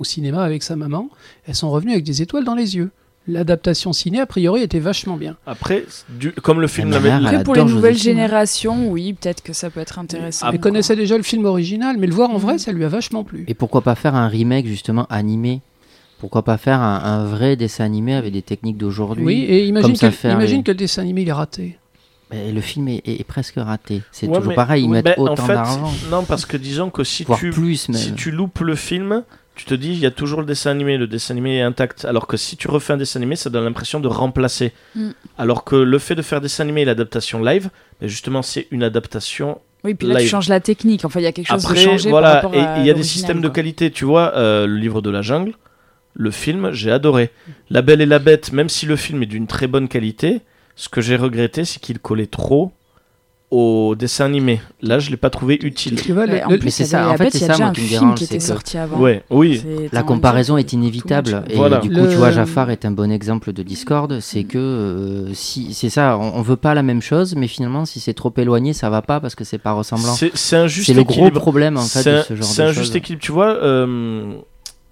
au 0.00 0.04
cinéma 0.04 0.42
avec 0.42 0.62
sa 0.64 0.74
maman. 0.74 1.08
Elles 1.46 1.54
sont 1.54 1.70
revenues 1.70 1.92
avec 1.92 2.04
des 2.04 2.22
étoiles 2.22 2.44
dans 2.44 2.54
les 2.56 2.74
yeux. 2.76 2.90
L'adaptation 3.28 3.92
ciné 3.92 4.18
a 4.18 4.26
priori 4.26 4.62
était 4.62 4.78
vachement 4.80 5.16
bien. 5.16 5.36
Après, 5.46 5.84
du- 6.08 6.32
comme 6.32 6.60
le 6.60 6.66
film 6.66 6.90
l'avait. 6.90 7.10
Après, 7.10 7.44
pour 7.44 7.54
les 7.54 7.64
nouvelles 7.64 7.96
générations, 7.96 8.90
oui, 8.90 9.12
peut-être 9.12 9.42
que 9.42 9.52
ça 9.52 9.68
peut 9.70 9.78
être 9.80 9.98
intéressant. 9.98 10.46
Ah, 10.48 10.50
Elle 10.54 10.58
connaissait 10.58 10.96
déjà 10.96 11.16
le 11.16 11.22
film 11.22 11.44
original 11.44 11.96
mais 11.98 12.06
le 12.06 12.14
voir 12.14 12.30
en 12.30 12.38
Mm. 12.38 12.42
vrai 12.42 12.58
ça 12.58 12.72
lui 12.72 12.84
a 12.84 12.88
vachement 12.88 13.22
plu. 13.22 13.44
Et 13.46 13.54
pourquoi 13.54 13.82
pas 13.82 13.94
faire 13.94 14.14
un 14.14 14.26
remake 14.26 14.66
justement 14.66 15.06
animé? 15.10 15.60
Pourquoi 16.18 16.42
pas 16.44 16.56
faire 16.56 16.80
un, 16.80 16.96
un 17.04 17.24
vrai 17.24 17.56
dessin 17.56 17.84
animé 17.84 18.14
avec 18.14 18.32
des 18.32 18.42
techniques 18.42 18.78
d'aujourd'hui? 18.78 19.24
Oui, 19.24 19.44
et 19.48 19.66
imagine, 19.66 19.88
comme 19.88 19.96
ça 19.96 20.08
que, 20.08 20.14
faire 20.14 20.32
imagine 20.34 20.58
les- 20.58 20.62
que 20.64 20.70
le 20.70 20.76
dessin 20.76 21.02
animé 21.02 21.22
il 21.22 21.28
est 21.28 21.32
raté. 21.32 21.78
Mais 22.30 22.52
le 22.52 22.60
film 22.60 22.88
est, 22.88 23.02
est- 23.06 23.20
est 23.20 23.24
presque 23.24 23.54
raté. 23.56 24.02
C'est 24.12 24.26
Ouais, 24.28 24.34
toujours 24.36 24.50
mais- 24.50 24.54
pareil, 24.54 24.82
ils 24.84 24.86
oui, 24.86 24.92
mettent 24.92 25.04
ben, 25.04 25.14
en 25.18 25.22
autant 25.24 25.46
fait, 25.46 25.54
d'argent, 25.54 25.90
Non, 26.10 26.24
parce 26.24 26.46
que 26.46 26.56
disons 26.56 26.88
que 26.90 27.04
si 27.04 27.24
tu, 27.24 27.50
plus 27.50 27.76
si 27.92 28.12
tu 28.14 28.30
loupes 28.30 28.60
le 28.60 28.74
film, 28.76 29.24
tu 29.60 29.66
te 29.66 29.74
dis 29.74 29.90
il 29.90 29.98
y 29.98 30.06
a 30.06 30.10
toujours 30.10 30.40
le 30.40 30.46
dessin 30.46 30.70
animé, 30.70 30.96
le 30.96 31.06
dessin 31.06 31.34
animé 31.34 31.58
est 31.58 31.62
intact. 31.62 32.06
Alors 32.06 32.26
que 32.26 32.38
si 32.38 32.56
tu 32.56 32.68
refais 32.68 32.94
un 32.94 32.96
dessin 32.96 33.20
animé, 33.20 33.36
ça 33.36 33.50
donne 33.50 33.64
l'impression 33.64 34.00
de 34.00 34.08
remplacer. 34.08 34.72
Mm. 34.94 35.10
Alors 35.36 35.64
que 35.64 35.76
le 35.76 35.98
fait 35.98 36.14
de 36.14 36.22
faire 36.22 36.40
dessin 36.40 36.64
animé 36.64 36.80
et 36.80 36.84
l'adaptation 36.86 37.42
live, 37.42 37.68
ben 38.00 38.08
justement, 38.08 38.40
c'est 38.40 38.68
une 38.70 38.82
adaptation. 38.82 39.60
Oui, 39.84 39.92
puis 39.94 40.08
là, 40.08 40.18
tu 40.18 40.28
changes 40.28 40.48
la 40.48 40.60
technique. 40.60 41.04
Enfin, 41.04 41.20
il 41.20 41.24
y 41.24 41.26
a 41.26 41.32
quelque 41.32 41.48
chose 41.48 41.62
Après, 41.62 41.74
de 41.74 41.80
changé 41.80 42.08
voilà, 42.08 42.36
par 42.36 42.54
et 42.54 42.80
il 42.80 42.86
y 42.86 42.90
a 42.90 42.94
des 42.94 43.02
systèmes 43.02 43.42
de 43.42 43.48
qualité. 43.50 43.90
Tu 43.90 44.06
vois, 44.06 44.32
euh, 44.34 44.66
le 44.66 44.76
livre 44.76 45.02
de 45.02 45.10
la 45.10 45.20
jungle, 45.20 45.52
le 46.14 46.30
film, 46.30 46.72
j'ai 46.72 46.90
adoré. 46.90 47.30
La 47.68 47.82
Belle 47.82 48.00
et 48.00 48.06
la 48.06 48.18
Bête, 48.18 48.52
même 48.52 48.70
si 48.70 48.86
le 48.86 48.96
film 48.96 49.22
est 49.22 49.26
d'une 49.26 49.46
très 49.46 49.66
bonne 49.66 49.88
qualité, 49.88 50.40
ce 50.74 50.88
que 50.88 51.02
j'ai 51.02 51.16
regretté, 51.16 51.66
c'est 51.66 51.80
qu'il 51.80 51.98
collait 51.98 52.26
trop 52.26 52.72
au 53.50 53.96
dessin 53.98 54.26
animé. 54.26 54.60
Là, 54.80 55.00
je 55.00 55.10
l'ai 55.10 55.16
pas 55.16 55.28
trouvé 55.30 55.58
utile. 55.62 56.00
Tu 56.00 56.12
vois, 56.12 56.24
le- 56.26 56.34
Ouais, 56.34 56.44
en 56.44 56.50
le- 56.50 56.58
plus, 56.60 56.70
c'est 56.70 56.84
ça, 56.84 57.08
en 57.10 57.16
fait, 57.16 57.30
c'est 57.30 57.38
il 57.38 57.40
y 57.48 57.50
a 57.50 57.54
ça, 57.54 57.58
moi, 57.58 57.66
un 57.68 57.72
qui 57.72 57.80
me 57.80 57.86
film 57.86 58.00
dérange, 58.00 58.18
qui 58.18 58.24
était 58.24 58.32
c'est 58.34 58.38
que- 58.38 58.44
sorti 58.44 58.78
avant. 58.78 58.98
Ouais, 59.00 59.24
oui. 59.30 59.60
C'est 59.64 59.92
La 59.92 60.02
comparaison 60.04 60.56
est 60.56 60.72
inévitable. 60.72 61.42
Et 61.50 61.56
Voilà. 61.56 61.78
du 61.78 61.88
coup, 61.90 61.96
Le- 61.96 62.08
tu 62.08 62.14
vois, 62.16 62.30
Jafar 62.30 62.70
est 62.70 62.84
un 62.84 62.92
bon 62.92 63.10
exemple 63.10 63.52
de 63.52 63.62
Discord. 63.64 64.20
C'est 64.20 64.44
que 64.44 64.58
euh, 64.58 65.34
si 65.34 65.74
c'est 65.74 65.90
ça, 65.90 66.16
on, 66.16 66.34
on 66.36 66.42
veut 66.42 66.56
pas 66.56 66.74
la 66.74 66.82
même 66.84 67.02
chose, 67.02 67.34
mais 67.34 67.48
finalement, 67.48 67.84
si 67.86 67.98
c'est 67.98 68.14
trop 68.14 68.32
éloigné, 68.36 68.72
ça 68.72 68.88
va 68.88 69.02
pas 69.02 69.18
parce 69.18 69.34
que 69.34 69.42
c'est 69.44 69.58
pas 69.58 69.72
ressemblant. 69.72 70.12
C'est 70.14 70.30
c'est 70.36 70.56
un 70.56 70.68
juste 70.68 70.86
C'est 70.86 70.94
le 70.94 71.02
gros 71.02 71.28
problème 71.30 71.76
en 71.76 71.80
fait 71.80 72.02
C'est 72.02 72.12
de 72.12 72.16
un- 72.18 72.22
ce 72.22 72.34
genre 72.36 72.44
C'est 72.46 72.62
de 72.62 72.68
un 72.68 72.72
choses. 72.72 72.82
juste 72.82 72.94
équilibre. 72.96 73.22
Tu 73.22 73.32
vois, 73.32 73.48
euh, 73.56 74.34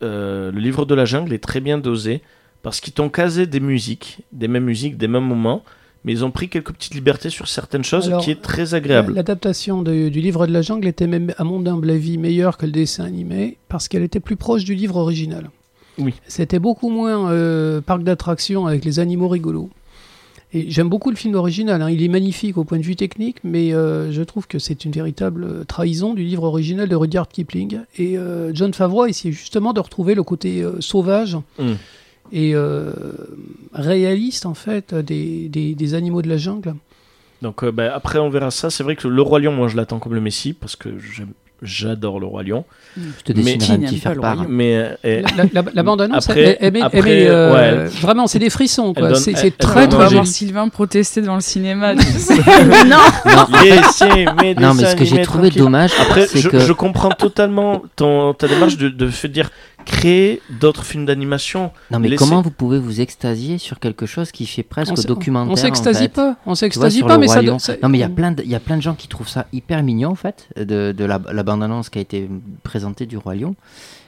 euh, 0.03 0.51
le 0.51 0.59
livre 0.61 0.85
de 0.85 0.95
la 0.95 1.05
jungle 1.05 1.33
est 1.33 1.43
très 1.43 1.61
bien 1.61 1.79
dosé 1.79 2.23
parce 2.63 2.81
qu'ils 2.81 2.93
t'ont 2.93 3.09
casé 3.09 3.47
des 3.47 3.61
musiques, 3.61 4.19
des 4.33 4.49
mêmes 4.49 4.65
musiques, 4.65 4.97
des 4.97 5.07
mêmes 5.09 5.25
moments, 5.25 5.63
mais 6.05 6.13
ils 6.13 6.25
ont 6.25 6.31
pris 6.31 6.49
quelques 6.49 6.73
petites 6.73 6.95
libertés 6.95 7.31
sur 7.31 7.49
certaines 7.49 7.85
choses 7.85 8.07
Alors, 8.09 8.23
qui 8.23 8.31
est 8.31 8.41
très 8.41 8.75
agréable. 8.75 9.15
L'adaptation 9.15 9.83
du 9.83 10.11
livre 10.11 10.47
de 10.47 10.53
la 10.53 10.63
jungle 10.63 10.87
était 10.87 11.07
même, 11.07 11.35
à 11.39 11.45
mon 11.45 11.65
humble 11.67 11.91
avis, 11.91 12.19
meilleure 12.19 12.57
que 12.57 12.67
le 12.67 12.73
dessin 12.73 13.05
animé 13.05 13.59
parce 13.69 13.89
qu'elle 13.89 14.03
était 14.03 14.21
plus 14.21 14.37
proche 14.37 14.65
du 14.65 14.75
livre 14.75 14.97
original. 14.97 15.51
Oui. 15.99 16.15
C'était 16.29 16.61
beaucoup 16.61 16.91
moins 16.91 17.31
euh, 17.33 17.81
parc 17.81 18.05
d'attractions 18.05 18.67
avec 18.67 18.85
les 18.85 19.01
animaux 19.01 19.29
rigolos. 19.29 19.71
Et 20.55 20.71
j'aime 20.71 20.89
beaucoup 20.89 21.11
le 21.11 21.17
film 21.17 21.35
original. 21.35 21.83
hein. 21.83 21.91
Il 21.91 22.03
est 22.03 22.09
magnifique 22.09 22.57
au 22.57 22.65
point 22.65 22.79
de 22.79 22.83
vue 22.83 22.97
technique, 22.97 23.37
mais 23.45 23.75
euh, 23.75 24.11
je 24.13 24.23
trouve 24.23 24.47
que 24.47 24.59
c'est 24.59 24.87
une 24.87 24.93
véritable 24.93 25.45
euh, 25.45 25.65
trahison 25.65 26.15
du 26.15 26.23
livre 26.25 26.45
original 26.45 26.89
de 26.89 26.97
Rudyard 26.97 27.29
Kipling. 27.29 27.81
Et 27.99 28.17
euh, 28.17 28.53
John 28.55 28.73
Favreau 28.73 29.03
a 29.03 29.09
essayé 29.11 29.31
justement 29.33 29.75
de 29.75 29.81
retrouver 29.81 30.15
le 30.15 30.23
côté 30.23 30.65
sauvage 30.81 31.37
Mm. 31.59 31.73
Et 32.33 32.55
euh, 32.55 32.93
réaliste 33.73 34.47
en 34.47 34.55
fait 34.55 34.95
des, 34.95 35.49
des- 35.49 35.75
des 35.75 35.95
animaux 35.95 36.23
de 36.23 36.29
la 36.29 36.37
jungle. 36.37 36.75
Donc 37.43 37.63
euh, 37.63 37.71
ben, 37.73 37.91
après 37.95 38.19
on 38.19 38.31
verra 38.31 38.51
ça. 38.51 38.71
C'est 38.71 38.83
vrai 38.83 38.97
que 38.97 39.07
le 39.09 39.23
roi 39.23 39.39
lion, 39.41 39.53
moi 39.53 39.69
je 39.69 39.77
l'attends 39.77 39.99
comme 39.99 40.15
le 40.15 40.21
Messie 40.21 40.53
parce 40.53 40.75
que 40.77 40.89
j'aime- 40.99 41.33
j'adore 41.63 42.21
le 42.21 42.27
roi 42.27 42.43
lion. 42.45 42.65
Je 42.97 43.33
te 43.33 43.39
Mais- 43.41 43.55
un 43.55 43.79
petit 43.81 43.99
faire 43.99 44.15
le 44.15 44.21
part. 44.21 44.49
Mais 44.49 44.97
euh, 45.05 45.23
La, 45.37 45.45
la- 45.53 45.71
la 45.73 45.83
bande-annonce, 45.83 46.29
Après- 46.29 46.57
elle, 46.61 46.73
elle 46.77 46.83
euh, 47.07 47.53
ouais, 47.53 47.85
vraiment, 48.01 48.27
c'est 48.29 48.39
des 48.39 48.51
frissons. 48.51 48.93
C'est 49.15 49.57
très 49.57 49.87
On 49.87 49.99
va 49.99 50.09
voir. 50.09 50.27
Sylvain 50.27 50.69
protester 50.69 51.21
dans 51.21 51.35
le 51.37 51.41
cinéma. 51.41 51.95
Non, 52.87 52.97
Laissez 53.63 54.27
mes 54.41 54.55
non, 54.55 54.75
mais 54.75 54.85
ce 54.87 54.97
que 54.97 55.05
j'ai 55.05 55.23
trouvé 55.23 55.51
dommage, 55.51 55.91
Après, 56.01 56.27
c'est 56.27 56.39
je, 56.39 56.49
que 56.49 56.59
je 56.59 56.73
comprends 56.73 57.11
totalement 57.11 57.83
ton, 57.97 58.35
ta 58.35 58.49
démarche 58.49 58.77
de, 58.77 58.89
de 58.89 59.11
dire 59.29 59.51
créer 59.85 60.43
d'autres 60.61 60.85
films 60.85 61.07
d'animation. 61.07 61.71
non 61.91 61.99
mais 61.99 62.15
comment 62.17 62.43
vous 62.43 62.51
pouvez 62.51 62.79
vous 62.79 63.01
extasier 63.01 63.59
sur 63.59 63.79
quelque 63.79 64.07
chose 64.07 64.33
qui 64.33 64.47
fait 64.47 64.63
presque 64.63 64.93
On 64.97 65.03
documentaire 65.03 65.53
On 65.53 65.57
s'extasie 65.57 65.99
en 65.99 66.03
fait 66.03 66.09
pas, 66.09 66.37
on 66.47 66.55
s'extasie 66.55 67.03
pas, 67.03 67.19
mais 67.19 67.29
ça. 67.29 67.41
Lion. 67.43 67.59
ça- 67.59 67.75
Non, 67.83 67.89
mais 67.89 67.99
il 67.99 68.01
y 68.03 68.05
a 68.05 68.09
plein 68.09 68.33
de, 68.33 68.43
il 68.43 68.51
y 68.51 68.55
a 68.55 68.61
plein 68.61 68.77
de 68.77 68.83
gens 68.83 68.95
qui 68.95 69.09
trouvent 69.09 69.29
ça 69.29 69.47
hyper 69.53 69.83
mignon 69.83 70.11
en 70.11 70.15
fait 70.15 70.49
de, 70.57 70.93
de 70.93 71.05
la, 71.05 71.21
la 71.33 71.43
bande-annonce 71.43 71.89
qui 71.91 71.99
a 71.99 72.03
été 72.03 72.29
présentée 72.63 73.07
du 73.07 73.17
Roi 73.17 73.35
Lion. 73.35 73.55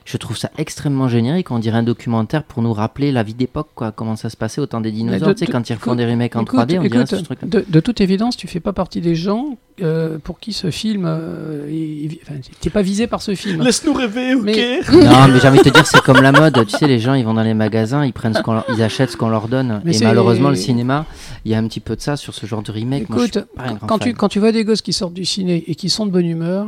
Je 0.06 0.16
trouve 0.16 0.36
ça 0.36 0.50
extrêmement 0.58 1.08
générique. 1.08 1.50
On 1.50 1.58
dirait 1.58 1.78
un 1.78 1.82
documentaire 1.82 2.42
pour 2.42 2.62
nous 2.62 2.72
rappeler 2.72 3.12
la 3.12 3.22
vie 3.22 3.34
d'époque, 3.34 3.68
quoi. 3.74 3.92
Comment 3.92 4.16
ça 4.16 4.28
se 4.30 4.36
passait 4.36 4.60
au 4.60 4.66
temps 4.66 4.80
des 4.80 4.90
dinosaures. 4.90 5.28
de- 5.28 5.32
tu 5.34 5.44
sais, 5.44 5.52
quand 5.52 5.68
ils 5.70 5.74
refont 5.74 5.94
des 5.94 6.04
remakes 6.06 6.34
en 6.36 6.42
Écoute, 6.42 6.58
3D, 6.58 6.78
on 6.78 6.82
dirait 6.82 7.06
ce 7.06 7.16
truc-là. 7.16 7.46
de, 7.46 7.64
de 7.68 7.80
toute 7.80 8.00
évidence, 8.00 8.36
tu 8.36 8.48
fais 8.48 8.60
pas 8.60 8.72
partie 8.72 9.00
des 9.00 9.14
gens 9.14 9.58
euh, 9.82 10.18
pour 10.18 10.40
qui 10.40 10.52
ce 10.52 10.70
film. 10.70 11.04
Euh, 11.06 11.68
est- 11.70 12.18
enfin, 12.22 12.34
t'es 12.60 12.70
pas 12.70 12.82
visé 12.82 13.06
par 13.06 13.22
ce 13.22 13.34
film. 13.34 13.62
Laisse-nous 13.62 13.92
rêver, 13.92 14.34
ok 14.34 14.42
Mais- 14.44 14.80
Non, 14.92 15.28
mais 15.28 15.38
j'ai 15.40 15.48
envie 15.48 15.58
de 15.58 15.64
te 15.64 15.68
dire, 15.68 15.86
c'est 15.86 16.00
comme 16.02 16.20
la 16.22 16.32
mode. 16.32 16.66
Tu 16.66 16.76
sais, 16.76 16.86
les 16.88 16.98
gens, 16.98 17.14
ils 17.14 17.24
vont 17.24 17.34
dans 17.34 17.42
les 17.42 17.54
magasins, 17.54 18.04
ils 18.04 18.12
prennent 18.12 18.34
ce 18.34 18.42
qu'on 18.42 18.54
leur- 18.54 18.64
ils 18.74 18.82
achètent 18.82 19.10
ce 19.10 19.16
qu'on 19.16 19.28
leur 19.28 19.48
donne. 19.48 19.80
Mais 19.84 19.96
et 19.98 20.04
malheureusement, 20.04 20.48
le 20.50 20.56
cinéma, 20.56 21.06
il 21.44 21.52
y 21.52 21.54
a 21.54 21.58
un 21.58 21.66
petit 21.68 21.80
peu 21.80 21.94
de 21.94 22.00
ça 22.00 22.16
sur 22.16 22.34
ce 22.34 22.46
genre 22.46 22.62
de 22.62 22.72
remake. 22.72 23.02
Écoute, 23.02 23.38
quand 23.86 23.98
tu, 23.98 24.08
fan. 24.08 24.14
quand 24.16 24.28
tu 24.28 24.38
vois 24.40 24.52
des 24.52 24.64
gosses 24.64 24.82
qui 24.82 24.92
sortent 24.92 25.14
du 25.14 25.24
ciné 25.24 25.62
et 25.66 25.74
qui 25.74 25.88
sont 25.88 26.04
de 26.06 26.10
bonne 26.10 26.26
humeur, 26.26 26.66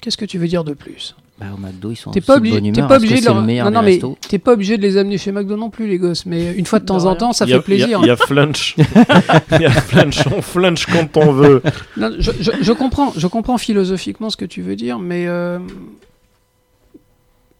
qu'est-ce 0.00 0.16
que 0.16 0.24
tu 0.24 0.38
veux 0.38 0.48
dire 0.48 0.64
de 0.64 0.72
plus? 0.74 1.14
Bah, 1.40 1.46
au 1.56 1.60
McDo, 1.60 1.92
ils 1.92 1.96
sont 1.96 2.10
T'es 2.10 2.20
pas 2.20 2.36
obligé, 2.38 2.56
bonne 2.60 2.72
t'es 2.72 2.78
humeur. 2.80 2.88
pas 2.88 2.96
Est-ce 2.96 3.02
que 3.04 3.06
obligé 3.06 3.20
de 3.20 3.26
c'est 3.26 3.32
leur... 3.32 3.40
le 3.40 3.46
meilleur 3.46 3.70
non, 3.70 3.82
mais 3.82 4.00
t'es 4.28 4.38
pas 4.40 4.52
obligé 4.54 4.76
de 4.76 4.82
les 4.82 4.96
amener 4.96 5.18
chez 5.18 5.30
McDo 5.30 5.56
non 5.56 5.70
plus, 5.70 5.86
les 5.86 5.96
gosses. 5.98 6.26
Mais 6.26 6.52
une 6.54 6.66
fois 6.66 6.80
de 6.80 6.84
temps 6.84 7.04
en 7.04 7.14
temps, 7.14 7.32
ça 7.32 7.44
Il 7.44 7.50
y 7.50 7.52
a- 7.52 7.58
fait 7.58 7.62
plaisir. 7.62 7.86
Il 7.86 7.92
y 7.92 7.94
a, 7.94 7.98
il 8.00 8.06
y 8.08 8.10
a 8.10 8.16
flunch. 8.16 8.74
Il 9.52 9.60
y 9.60 9.64
a 9.66 9.70
flunch, 9.70 10.18
on 10.36 10.42
flunch 10.42 10.86
quand 10.86 11.16
on 11.16 11.30
veut. 11.32 11.62
Non, 11.96 12.10
je, 12.18 12.32
je- 12.40 12.50
je 12.60 12.72
comprends, 12.72 13.12
je 13.16 13.26
comprends 13.28 13.56
philosophiquement 13.56 14.30
ce 14.30 14.36
que 14.36 14.46
tu 14.46 14.62
veux 14.62 14.74
dire, 14.74 14.98
mais 14.98 15.26
euh, 15.28 15.60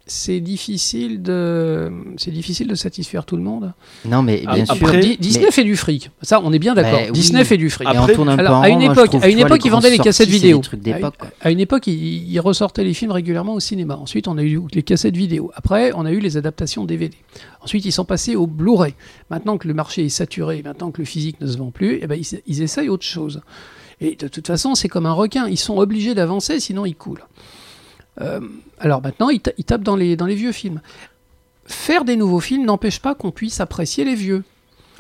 c'est 0.09 0.41
difficile 0.41 1.23
de, 1.23 1.91
c'est 2.17 2.31
difficile 2.31 2.67
de 2.67 2.75
satisfaire 2.75 3.25
tout 3.25 3.37
le 3.37 3.43
monde. 3.43 3.73
Non, 4.05 4.23
mais 4.23 4.39
bien 4.41 4.65
Ah, 4.69 4.75
sûr. 4.75 4.87
après- 4.87 5.17
Disney 5.21 5.45
mais- 5.47 5.51
fait 5.53 5.65
du 5.65 5.77
fric. 5.77 6.11
Ça, 6.23 6.41
on 6.43 6.53
est 6.53 6.59
bien 6.59 6.75
d'accord. 6.75 6.99
Bah, 6.99 7.05
oui. 7.07 7.13
Disney 7.13 7.45
fait 7.45 7.57
du 7.57 7.71
fric. 7.71 7.87
On 7.87 7.91
Après- 7.93 8.15
tourne 8.15 8.29
un 8.31 8.37
peu 8.37 8.41
Alors, 8.47 8.63
à 8.63 8.69
une 8.69 8.83
époque, 8.83 9.07
trouve, 9.11 9.23
à 9.23 9.29
une 9.29 9.37
vois, 9.39 9.47
époque, 9.47 9.63
les 9.63 9.67
ils 9.69 9.71
vendaient 9.71 9.91
les 9.91 9.99
cassettes 9.99 10.29
vidéo. 10.29 10.61
des. 10.73 10.95
À 11.41 11.51
une 11.51 11.61
époque, 11.61 11.87
ils, 11.87 12.29
ils 12.31 12.41
ressortaient 12.41 12.85
les 12.85 12.95
films 12.95 13.13
régulièrement 13.13 13.55
au 13.55 13.61
cinéma. 13.61 13.97
Ensuite, 13.97 14.27
on 14.29 14.37
a 14.39 14.43
eu 14.43 14.61
les 14.73 14.83
cassettes 14.83 15.17
vidéo. 15.17 15.51
Après, 15.55 15.93
on 15.95 16.05
a 16.07 16.11
eu 16.11 16.19
les 16.21 16.37
adaptations 16.37 16.85
DVD. 16.85 17.17
Ensuite, 17.63 17.85
ils 17.85 17.93
sont 17.93 18.05
passés 18.05 18.35
au 18.37 18.47
Blu-ray. 18.47 18.95
Maintenant 19.31 19.59
que 19.59 19.69
le 19.69 19.75
marché 19.75 20.05
est 20.05 20.09
saturé, 20.09 20.63
maintenant 20.65 20.91
que 20.91 21.01
le 21.01 21.05
physique 21.05 21.41
ne 21.41 21.47
se 21.47 21.59
vend 21.59 21.71
plus, 21.71 21.99
eh 22.03 22.07
ben, 22.07 22.19
ils, 22.19 22.41
ils 22.47 22.63
essayent 22.63 22.89
autre 22.89 23.05
chose. 23.05 23.41
Et 24.01 24.15
de 24.15 24.29
toute 24.29 24.47
façon, 24.47 24.75
c'est 24.75 24.89
comme 24.89 25.07
un 25.07 25.13
requin. 25.13 25.49
Ils 25.49 25.57
sont 25.59 25.77
obligés 25.79 26.15
d'avancer, 26.15 26.61
sinon 26.61 26.87
ils 26.87 26.95
coulent. 26.95 27.25
Euh, 28.21 28.41
alors 28.79 29.03
maintenant, 29.03 29.29
ils, 29.31 29.41
ta- 29.41 29.53
ils 29.59 29.65
tapent 29.65 29.83
dans 29.83 29.97
les, 29.97 30.17
dans 30.17 30.27
les 30.27 30.35
vieux 30.35 30.53
films. 30.53 30.81
Faire 31.67 32.05
des 32.05 32.17
nouveaux 32.17 32.41
films 32.41 32.65
n'empêche 32.65 33.01
pas 33.01 33.15
qu'on 33.15 33.31
puisse 33.31 33.61
apprécier 33.61 34.05
les 34.05 34.15
vieux. 34.15 34.43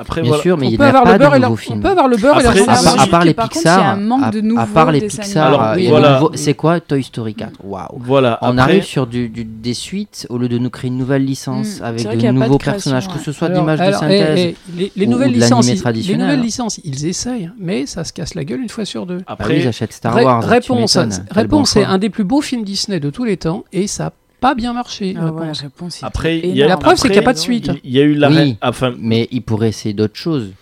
Après, 0.01 0.21
Bien 0.23 0.29
voilà. 0.29 0.43
sûr, 0.43 0.57
mais 0.57 0.67
on 0.67 0.71
il 0.71 0.79
peut 0.79 0.85
n'y 0.85 0.87
a 0.87 0.89
avoir 0.91 1.05
pas 1.05 1.13
le 1.13 1.19
beurre 1.19 1.31
de 1.33 1.37
et 1.37 1.41
la, 1.41 1.47
nouveaux 1.49 1.55
on 1.55 1.57
films. 1.57 1.81
peut 1.81 1.89
avoir 1.89 2.09
le 2.09 2.17
beurre 2.17 2.41
et 2.41 2.43
la 2.45 2.51
Après-. 2.51 2.63
À, 2.63 2.67
part- 2.83 3.01
à 3.01 3.07
part 3.09 3.25
les 3.25 3.35
par 3.35 3.49
contre, 3.49 3.61
il 3.65 3.67
y 3.67 3.69
a 3.69 3.75
Pixar, 3.77 3.93
un 3.93 3.97
manque 3.97 4.23
à, 4.25 4.31
de 4.31 4.39
à 4.39 4.43
nouveaux 4.43 4.67
part 4.73 4.93
les 4.93 5.01
Pixar, 5.01 5.73
euh, 5.73 5.77
voilà. 5.89 6.21
c'est 6.35 6.55
quoi 6.55 6.79
Toy 6.81 7.03
Story 7.03 7.35
4 7.35 7.51
Waouh 7.65 7.87
Voilà. 7.99 8.39
On 8.43 8.47
après, 8.51 8.61
arrive 8.63 8.85
sur 8.85 9.07
du, 9.09 9.29
du- 9.29 9.45
des 9.45 9.75
suites 9.75 10.27
au 10.31 10.39
lieu 10.39 10.49
de 10.49 10.57
nous 10.59 10.71
créer 10.71 10.89
une 10.89 10.99
nouvelle 10.99 11.25
licence 11.25 11.81
Mm, 11.81 11.85
avec 11.85 12.03
de 12.07 12.13
de 12.27 12.31
nouveaux 12.31 12.59
création, 12.59 12.93
personnages, 12.93 13.09
que 13.09 13.15
ouais. 13.15 13.25
ce 13.25 13.33
soit 13.33 13.49
d'images 13.49 13.81
de 13.81 13.93
synthèse. 13.93 14.39
eh, 14.39 14.57
eh, 14.71 14.77
les, 14.77 14.93
les 14.95 15.07
ou- 15.07 15.11
nouvelles 15.11 15.31
ou 15.31 15.35
de 15.35 15.41
l'animé 15.41 15.45
licences, 15.57 15.67
ils- 15.69 15.73
les 15.75 15.81
traditionnel. 15.81 16.27
nouvelles 16.27 16.41
licences, 16.43 16.81
ils 16.85 17.07
essayent, 17.07 17.51
mais 17.59 17.87
ça 17.87 18.05
se 18.05 18.13
casse 18.13 18.35
la 18.35 18.45
gueule 18.45 18.61
une 18.61 18.69
fois 18.69 18.85
sur 18.85 19.05
deux. 19.05 19.19
Ah 19.27 19.33
après 19.33 19.55
oui, 19.55 19.61
j'achète 19.63 19.93
Star 19.93 20.15
Ré- 20.15 20.25
Wars. 20.25 20.45
réponse, 20.45 20.97
réponse 21.33 21.71
c'est 21.71 21.85
un 21.85 21.99
des 21.99 22.09
plus 22.11 22.25
beaux 22.25 22.41
films 22.41 22.63
Disney 22.63 23.01
de 23.01 23.11
tous 23.11 23.25
les 23.25 23.37
temps 23.37 23.65
et 23.73 23.87
ça 23.89 24.13
pas 24.40 24.55
bien 24.55 24.72
marché. 24.72 25.14
Ah 25.18 25.33
ouais, 25.33 25.53
réponse. 25.53 26.01
Après, 26.03 26.38
y 26.38 26.62
a-. 26.62 26.68
La 26.68 26.77
preuve, 26.77 26.96
c'est 26.96 27.03
qu'il 27.09 27.12
n'y 27.12 27.18
a 27.18 27.22
pas 27.22 27.33
de 27.33 27.38
suite. 27.38 27.70
il 27.85 27.90
y 27.90 27.98
a 27.98 28.03
eu 28.03 28.14
la 28.14 28.29
Oui. 28.29 28.37
reine- 28.37 28.57
Enfin, 28.62 28.94
Mais 28.98 29.29
il 29.31 29.42
pourrait 29.42 29.68
essayer 29.68 29.94
d'autres 29.94 30.16
choses. 30.16 30.53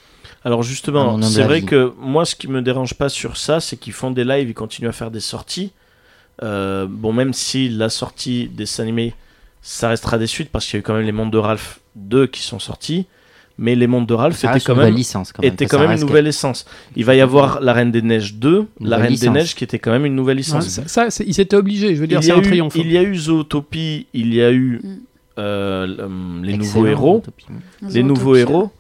Alors 0.45 0.63
justement, 0.63 1.21
c'est 1.23 1.43
vrai 1.43 1.63
que 1.63 1.93
moi, 1.99 2.25
ce 2.25 2.37
qui 2.37 2.47
me 2.49 2.63
dérange 2.63 2.95
pas 2.95 3.09
sur 3.09 3.37
ça, 3.37 3.59
c'est 3.61 3.77
qu'ils 3.77 3.93
font 3.93 4.11
des 4.13 4.25
lives, 4.25 4.49
ils 4.49 4.55
continuent 4.55 4.89
à 4.89 4.93
faire 4.93 5.11
des 5.11 5.21
sorties. 5.21 5.73
Euh, 6.43 6.87
bon, 6.89 7.13
même 7.13 7.33
si 7.33 7.69
la 7.69 7.89
sortie 7.89 8.49
des 8.49 8.81
animés, 8.81 9.15
ça 9.63 9.89
restera 9.89 10.19
des 10.19 10.27
suites 10.29 10.51
parce 10.51 10.65
qu'il 10.67 10.75
y 10.75 10.77
a 10.77 10.81
eu 10.81 10.83
quand 10.83 10.95
même 10.95 11.05
les 11.07 11.11
mondes 11.13 11.33
de 11.33 11.39
Ralph 11.39 11.81
2 11.97 12.27
qui 12.29 12.43
sont 12.43 12.59
sortis. 12.61 13.07
Mais 13.59 13.75
les 13.75 13.87
mondes 13.87 14.07
de 14.07 14.13
Ralph 14.13 14.37
étaient 14.45 14.47
quand 14.61 14.73
une 14.73 14.75
nouvelle 14.75 14.85
même, 14.91 14.95
licence. 14.97 15.33
Quand 15.33 15.43
même. 15.43 15.53
étaient 15.53 15.67
Ça 15.67 15.77
quand 15.79 15.83
même 15.89 15.97
une 15.99 16.07
nouvelle 16.07 16.27
essence. 16.27 16.67
Il 16.95 17.05
va 17.07 17.15
y 17.15 17.21
avoir 17.23 17.61
la 17.63 17.73
Reine 17.73 17.91
des 17.91 18.03
Neiges 18.03 18.35
2, 18.35 18.67
la 18.83 18.99
Reine 18.99 19.15
des. 19.15 19.31
Neiges 19.31 19.55
qui 19.55 19.65
était 19.65 19.79
quand 19.79 19.91
même 19.93 20.05
une 20.05 20.15
nouvelle 20.15 20.37
Ouais, 20.37 20.43
licence. 20.43 20.69
ça, 20.87 21.11
ça, 21.11 21.25
ils 21.27 21.41
étaient 21.41 21.57
obligés, 21.57 21.95
je 21.95 22.01
veux 22.01 22.07
dire, 22.07 22.19
il, 22.21 22.25
y 22.25 22.27
c'est 22.27 22.33
a 22.33 22.37
un 22.37 22.41
eu, 22.41 22.43
triomphe. 22.43 22.77
il 22.77 22.93
y 22.93 22.99
a 22.99 23.03
eu 23.03 23.17
Zootopie, 23.17 24.07
il 24.13 24.35
y 24.35 24.43
a 24.43 24.53
eu 24.53 24.81
Mm. 24.83 24.97
euh, 25.39 26.05
hum, 26.05 26.43
les 26.45 26.55
Excellent, 26.55 26.75
nouveaux 26.83 26.87
héros. 26.87 27.23
Les 27.91 28.03
nouveaux 28.03 28.37
héros. 28.37 28.71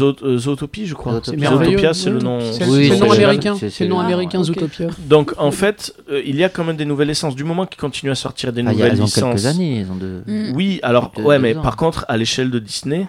Euh, 0.00 0.38
Zootopie, 0.38 0.86
je 0.86 0.94
crois. 0.94 1.20
Zootopia. 1.22 1.92
C'est 1.92 2.08
le 2.10 2.18
nom. 2.18 2.38
C'est 2.40 2.64
Oui, 2.66 2.70
c'est 2.70 2.88
le 2.88 2.94
c'est 2.94 3.00
nom 3.00 3.12
génial. 3.12 3.24
américain. 3.30 3.54
C'est- 3.60 3.84
le 3.84 3.90
nom 3.90 4.00
américain, 4.00 4.38
Ah. 4.40 4.44
Zootopia. 4.44 4.86
Donc 5.06 5.34
en 5.36 5.50
fait, 5.50 5.94
euh, 6.10 6.22
il 6.24 6.36
y 6.36 6.42
a 6.44 6.48
quand 6.48 6.64
même 6.64 6.76
des 6.76 6.86
nouvelles 6.86 7.08
licences. 7.08 7.36
Du 7.36 7.44
moment 7.44 7.66
qu'ils 7.66 7.80
continuent 7.80 8.10
à 8.10 8.14
sortir 8.14 8.52
des 8.52 8.62
Ah, 8.66 8.72
il 8.72 8.78
y 8.78 8.82
a- 8.82 8.86
nouvelles 8.86 8.92
elles 8.94 9.02
ont 9.02 9.04
licences. 9.04 9.42
quelques 9.42 9.46
années. 9.46 9.80
Elles 9.80 9.90
ont 9.92 9.96
de... 9.96 10.22
Mm. 10.26 10.56
Oui, 10.56 10.80
alors 10.82 11.12
De- 11.14 11.22
ouais, 11.22 11.38
mais 11.38 11.54
ans. 11.54 11.60
par 11.62 11.76
contre, 11.76 12.06
à 12.08 12.16
l'échelle 12.16 12.50
de 12.50 12.58
Disney, 12.58 13.06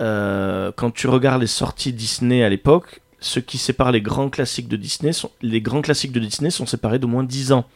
euh, 0.00 0.72
quand 0.74 0.90
tu 0.90 1.06
regardes 1.08 1.40
les 1.40 1.46
sorties 1.46 1.92
Disney 1.92 2.42
à 2.42 2.48
l'époque, 2.48 3.00
ce 3.20 3.38
qui 3.40 3.58
sépare 3.58 3.92
les 3.92 4.00
grands 4.00 4.30
classiques 4.30 4.68
de 4.68 4.76
Disney, 4.76 5.12
sont, 5.12 5.30
les 5.42 5.60
grands 5.60 5.82
classiques 5.82 6.12
de 6.12 6.20
Disney 6.20 6.50
sont 6.50 6.66
séparés 6.66 6.98
d'au 6.98 7.08
moins 7.08 7.22
10 7.24 7.52
ans. 7.52 7.66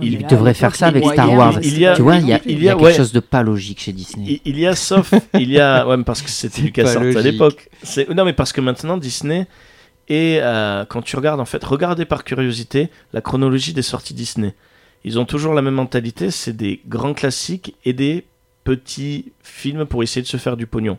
Il 0.00 0.12
Il 0.14 0.26
devrait 0.28 0.54
faire 0.54 0.76
ça 0.76 0.86
avec 0.86 1.04
Star 1.04 1.32
Wars. 1.32 1.58
Il 1.62 1.78
y 1.78 1.84
a- 1.86 1.90
pas 1.90 1.96
Tu 1.96 2.02
vois, 2.02 2.18
non 2.20 2.20
il 2.22 2.28
y 2.28 2.32
a, 2.32 2.38
plus. 2.38 2.52
il 2.52 2.62
y 2.62 2.68
a 2.68 2.76
ouais. 2.76 2.82
quelque 2.84 2.96
chose 2.98 3.12
de 3.12 3.18
pas 3.20 3.42
logique 3.42 3.80
chez 3.80 3.92
Disney. 3.92 4.40
Il, 4.44 4.52
il 4.54 4.58
y 4.60 4.66
a 4.66 4.76
sauf, 4.76 5.12
il 5.34 5.50
y 5.50 5.58
a, 5.58 5.86
ouais, 5.88 5.96
mais 5.96 6.04
parce 6.04 6.22
que 6.22 6.30
c'était 6.30 6.62
LucasArts 6.62 7.02
à 7.02 7.20
l'époque. 7.22 7.68
C'est- 7.82 8.08
Non, 8.10 8.24
mais 8.24 8.32
parce 8.34 8.52
que 8.52 8.60
maintenant 8.60 8.96
Disney 8.96 9.48
et 10.08 10.38
euh, 10.40 10.84
quand 10.88 11.02
tu 11.02 11.16
regardes 11.16 11.40
en 11.40 11.44
fait, 11.44 11.62
regardez 11.64 12.04
par 12.04 12.22
curiosité 12.22 12.90
la 13.12 13.20
chronologie 13.20 13.72
des 13.72 13.82
sorties 13.82 14.14
Disney. 14.14 14.54
Ils 15.04 15.18
ont 15.18 15.24
toujours 15.24 15.54
la 15.54 15.62
même 15.62 15.74
mentalité, 15.74 16.30
c'est 16.30 16.56
des 16.56 16.80
grands 16.86 17.14
classiques 17.14 17.74
et 17.84 17.92
des 17.92 18.24
petits 18.64 19.32
films 19.42 19.84
pour 19.86 20.02
essayer 20.02 20.22
de 20.22 20.26
se 20.26 20.36
faire 20.36 20.56
du 20.56 20.66
pognon, 20.66 20.98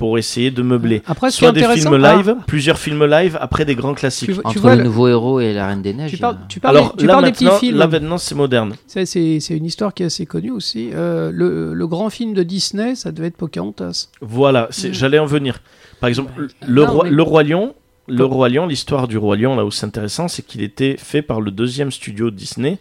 pour 0.00 0.16
essayer 0.16 0.50
de 0.50 0.62
meubler. 0.62 1.02
Après, 1.06 1.30
ce 1.30 1.36
qui 1.36 1.40
Soit 1.40 1.50
est 1.50 1.52
des 1.52 1.58
intéressant, 1.60 1.90
films 1.90 2.04
ah, 2.06 2.16
live, 2.16 2.36
plusieurs 2.46 2.78
films 2.78 3.04
live 3.04 3.36
après 3.38 3.66
des 3.66 3.74
grands 3.74 3.92
classiques. 3.92 4.32
tu, 4.32 4.40
Entre 4.44 4.58
vois, 4.58 4.74
le 4.74 4.82
nouveau 4.84 5.08
héros 5.08 5.40
et 5.40 5.52
la 5.52 5.66
Reine 5.66 5.82
des 5.82 5.92
Neiges. 5.92 6.10
tu 6.12 6.16
parles, 6.16 6.36
a- 6.36 6.46
tu 6.48 6.58
parles, 6.58 6.76
Alors 6.78 6.92
des- 6.94 7.00
tu 7.02 7.06
là 7.06 7.12
parles 7.12 7.24
des 7.26 7.32
petits 7.32 7.50
films. 7.60 7.76
là 7.76 7.86
maintenant 7.86 8.16
c'est 8.16 8.34
moderne. 8.34 8.76
C'est 8.86 9.04
une 9.50 9.66
histoire 9.66 9.92
qui 9.92 10.02
est 10.02 10.06
assez 10.06 10.24
connue 10.24 10.52
aussi. 10.52 10.88
Euh, 10.94 11.30
le, 11.34 11.74
le 11.74 11.86
grand 11.86 12.08
film 12.08 12.32
de 12.32 12.42
Disney, 12.42 12.94
ça 12.94 13.12
devait 13.12 13.26
être 13.26 13.36
Pocahontas. 13.36 14.08
Voilà, 14.22 14.70
Mm. 14.70 14.88
j'allais 14.92 15.18
en 15.18 15.26
venir. 15.26 15.60
Par 16.00 16.08
exemple, 16.08 16.48
le, 16.66 16.82
non, 16.82 16.90
roi, 16.90 17.04
mais- 17.04 17.10
le 17.10 17.22
roi 17.22 17.42
lion, 17.42 17.74
le 18.08 18.24
roi 18.24 18.48
lion, 18.48 18.66
l'histoire 18.66 19.06
du 19.06 19.18
roi 19.18 19.36
lion 19.36 19.54
là 19.54 19.66
où 19.66 19.70
c'est 19.70 19.84
intéressant, 19.84 20.28
c'est 20.28 20.40
qu'il 20.46 20.62
était 20.62 20.96
fait 20.96 21.20
par 21.20 21.42
le 21.42 21.50
deuxième 21.50 21.90
studio 21.90 22.30
de 22.30 22.36
Disney. 22.36 22.78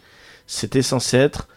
C'était 0.47 0.81
censé 0.81 1.17
être 1.17 1.49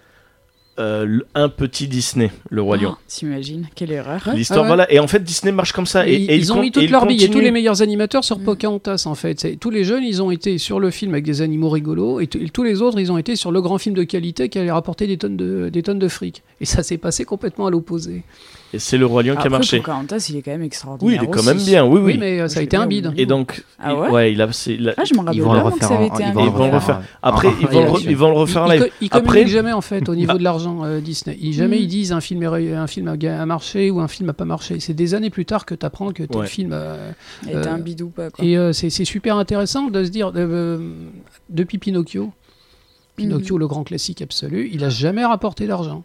euh, 0.79 1.21
un 1.35 1.49
petit 1.49 1.87
Disney, 1.87 2.31
le 2.51 2.63
roi 2.63 2.77
lion. 2.77 2.95
Oh, 2.95 3.03
T'imagines 3.07 3.69
Quelle 3.75 3.93
erreur. 3.93 4.23
L'histoire, 4.35 4.61
ah 4.61 4.63
ouais. 4.63 4.67
voilà. 4.69 4.93
Et 4.93 4.99
en 4.99 5.07
fait, 5.07 5.23
Disney 5.23 5.53
marche 5.53 5.73
comme 5.73 5.87
ça. 5.87 6.09
Et, 6.09 6.15
ils, 6.15 6.31
et 6.31 6.37
ils 6.37 6.43
il 6.45 6.53
ont 6.53 6.61
mis 6.61 6.69
et 6.69 6.71
tous 6.71 6.81
il 6.81 6.91
leurs 6.91 7.07
billets, 7.07 7.29
tous 7.29 7.41
les 7.41 7.51
meilleurs 7.51 7.83
animateurs 7.83 8.25
sur 8.25 8.39
Mm. 8.39 8.45
Pocahontas 8.45 9.03
en 9.07 9.15
fait. 9.15 9.59
Tous 9.61 9.71
les 9.71 9.85
jeunes, 9.85 10.03
ils 10.05 10.23
ont 10.23 10.31
été 10.31 10.59
sur 10.59 10.81
le 10.81 10.91
film 10.91 11.13
avec 11.13 11.25
des 11.25 11.43
animaux 11.43 11.69
rigolos, 11.71 12.21
et, 12.21 12.25
et 12.25 12.49
tous 12.49 12.63
les 12.63 12.81
autres, 12.83 12.99
ils 12.99 13.13
ont 13.13 13.19
été 13.19 13.37
sur 13.37 13.53
le 13.53 13.61
grand 13.61 13.79
film 13.79 13.95
de 13.95 14.03
qualité 14.03 14.49
qui 14.49 14.59
allait 14.59 14.71
rapporter 14.73 15.07
des 15.07 15.19
tonnes 15.19 15.37
de, 15.37 15.69
des 15.69 15.83
tonnes 15.83 15.99
de 15.99 16.09
fric. 16.09 16.43
Et 16.61 16.65
ça 16.65 16.83
s'est 16.83 16.99
passé 16.99 17.25
complètement 17.25 17.67
à 17.67 17.71
l'opposé. 17.71 18.23
Et 18.75 18.79
c'est 18.79 18.97
le 18.97 19.05
roi 19.05 19.23
lion 19.23 19.37
qui 19.37 19.47
a 19.47 19.51
marché. 19.51 19.79
Pocahontas, 19.79 20.27
il 20.31 20.37
est 20.37 20.43
quand 20.43 20.51
même 20.53 20.61
Oui, 20.63 20.67
extraordinaire. 20.67 21.21
il 21.23 21.25
est 21.25 21.31
quand 21.31 21.39
aussi. 21.41 21.47
même 21.49 21.59
bien. 21.59 21.85
Oui, 21.85 22.01
Oui, 22.01 22.13
oui. 22.13 22.19
mais 22.19 22.41
euh, 22.41 22.49
ça 22.49 22.61
a 22.61 22.63
été 22.63 22.77
un 22.77 22.87
bide. 22.87 23.13
Et 23.17 23.27
donc, 23.27 23.65
Ah 23.79 23.93
il- 23.93 24.11
ouais 24.13 24.33
il 24.33 24.41
a, 24.41 24.47
Ah, 24.47 24.51
je 25.05 25.15
me 25.15 25.19
rappelle 25.19 25.35
Ils 25.37 25.43
vont 25.43 25.53
le 25.53 25.59
pas 25.63 25.69
que 25.69 25.75
refaire 25.75 25.89
ça 25.89 25.95
avait 25.95 26.11
en- 26.11 26.15
été 26.15 26.23
ils 26.23 26.27
un 26.27 26.33
vont 26.33 26.41
Ils 26.41 26.45
le 26.47 26.51
vont 26.53 26.67
le 26.69 26.75
refaire. 26.75 27.03
Après, 27.23 27.49
ils 27.61 27.67
vont, 27.67 27.95
le 27.95 28.11
ils 28.11 28.17
vont 28.17 28.29
le 28.31 28.37
refaire 28.37 28.69
live. 28.69 28.89
ils, 29.03 29.11
communiquent 29.11 29.49
jamais 29.49 29.73
en 29.73 29.81
fait 29.83 30.09
au 30.09 30.15
niveau 30.15 30.39
de 30.39 30.43
l'argent 30.43 30.85
euh, 30.85 31.01
Disney. 31.01 31.37
Ils, 31.41 31.53
jamais 31.53 31.77
Mm. 31.77 31.83
ils 31.83 31.87
disent 31.89 32.13
un 32.13 32.21
film, 32.23 32.43
est- 32.43 32.73
un 32.73 32.87
film 32.87 33.09
a, 33.09 33.47
marché 33.47 33.91
ou 33.91 34.01
un 34.01 34.09
film 34.09 34.31
a 34.31 34.33
pas 34.33 34.45
marché. 34.47 34.81
C'est 34.81 34.95
des 34.95 35.15
années 35.15 35.31
plus 35.31 35.45
tard 35.45 35.67
que 35.67 35.75
tu 35.75 35.85
apprends 35.85 36.13
que 36.13 36.23
tel 36.23 36.41
Ouais. 36.41 36.47
film. 36.47 36.71
euh, 36.73 37.11
était 37.47 37.69
un 37.69 37.79
bidou 37.79 38.09
pas 38.09 38.31
quoi. 38.31 38.43
Et 38.45 38.57
c'est 38.73 38.89
c'est 38.91 39.05
super 39.05 39.37
intéressant 39.37 39.89
de 39.89 40.03
se 40.05 40.09
dire, 40.11 40.33
depuis 41.51 41.79
Pinocchio, 41.79 42.33
Pinocchio, 43.17 43.57
Mhm. 43.57 43.61
le 43.61 43.67
grand 43.69 43.85
classique 43.85 44.23
absolu, 44.23 44.71
il 44.73 44.83
a 44.85 44.89
jamais 44.89 45.25
rapporté 45.25 45.67
d'argent. 45.67 46.05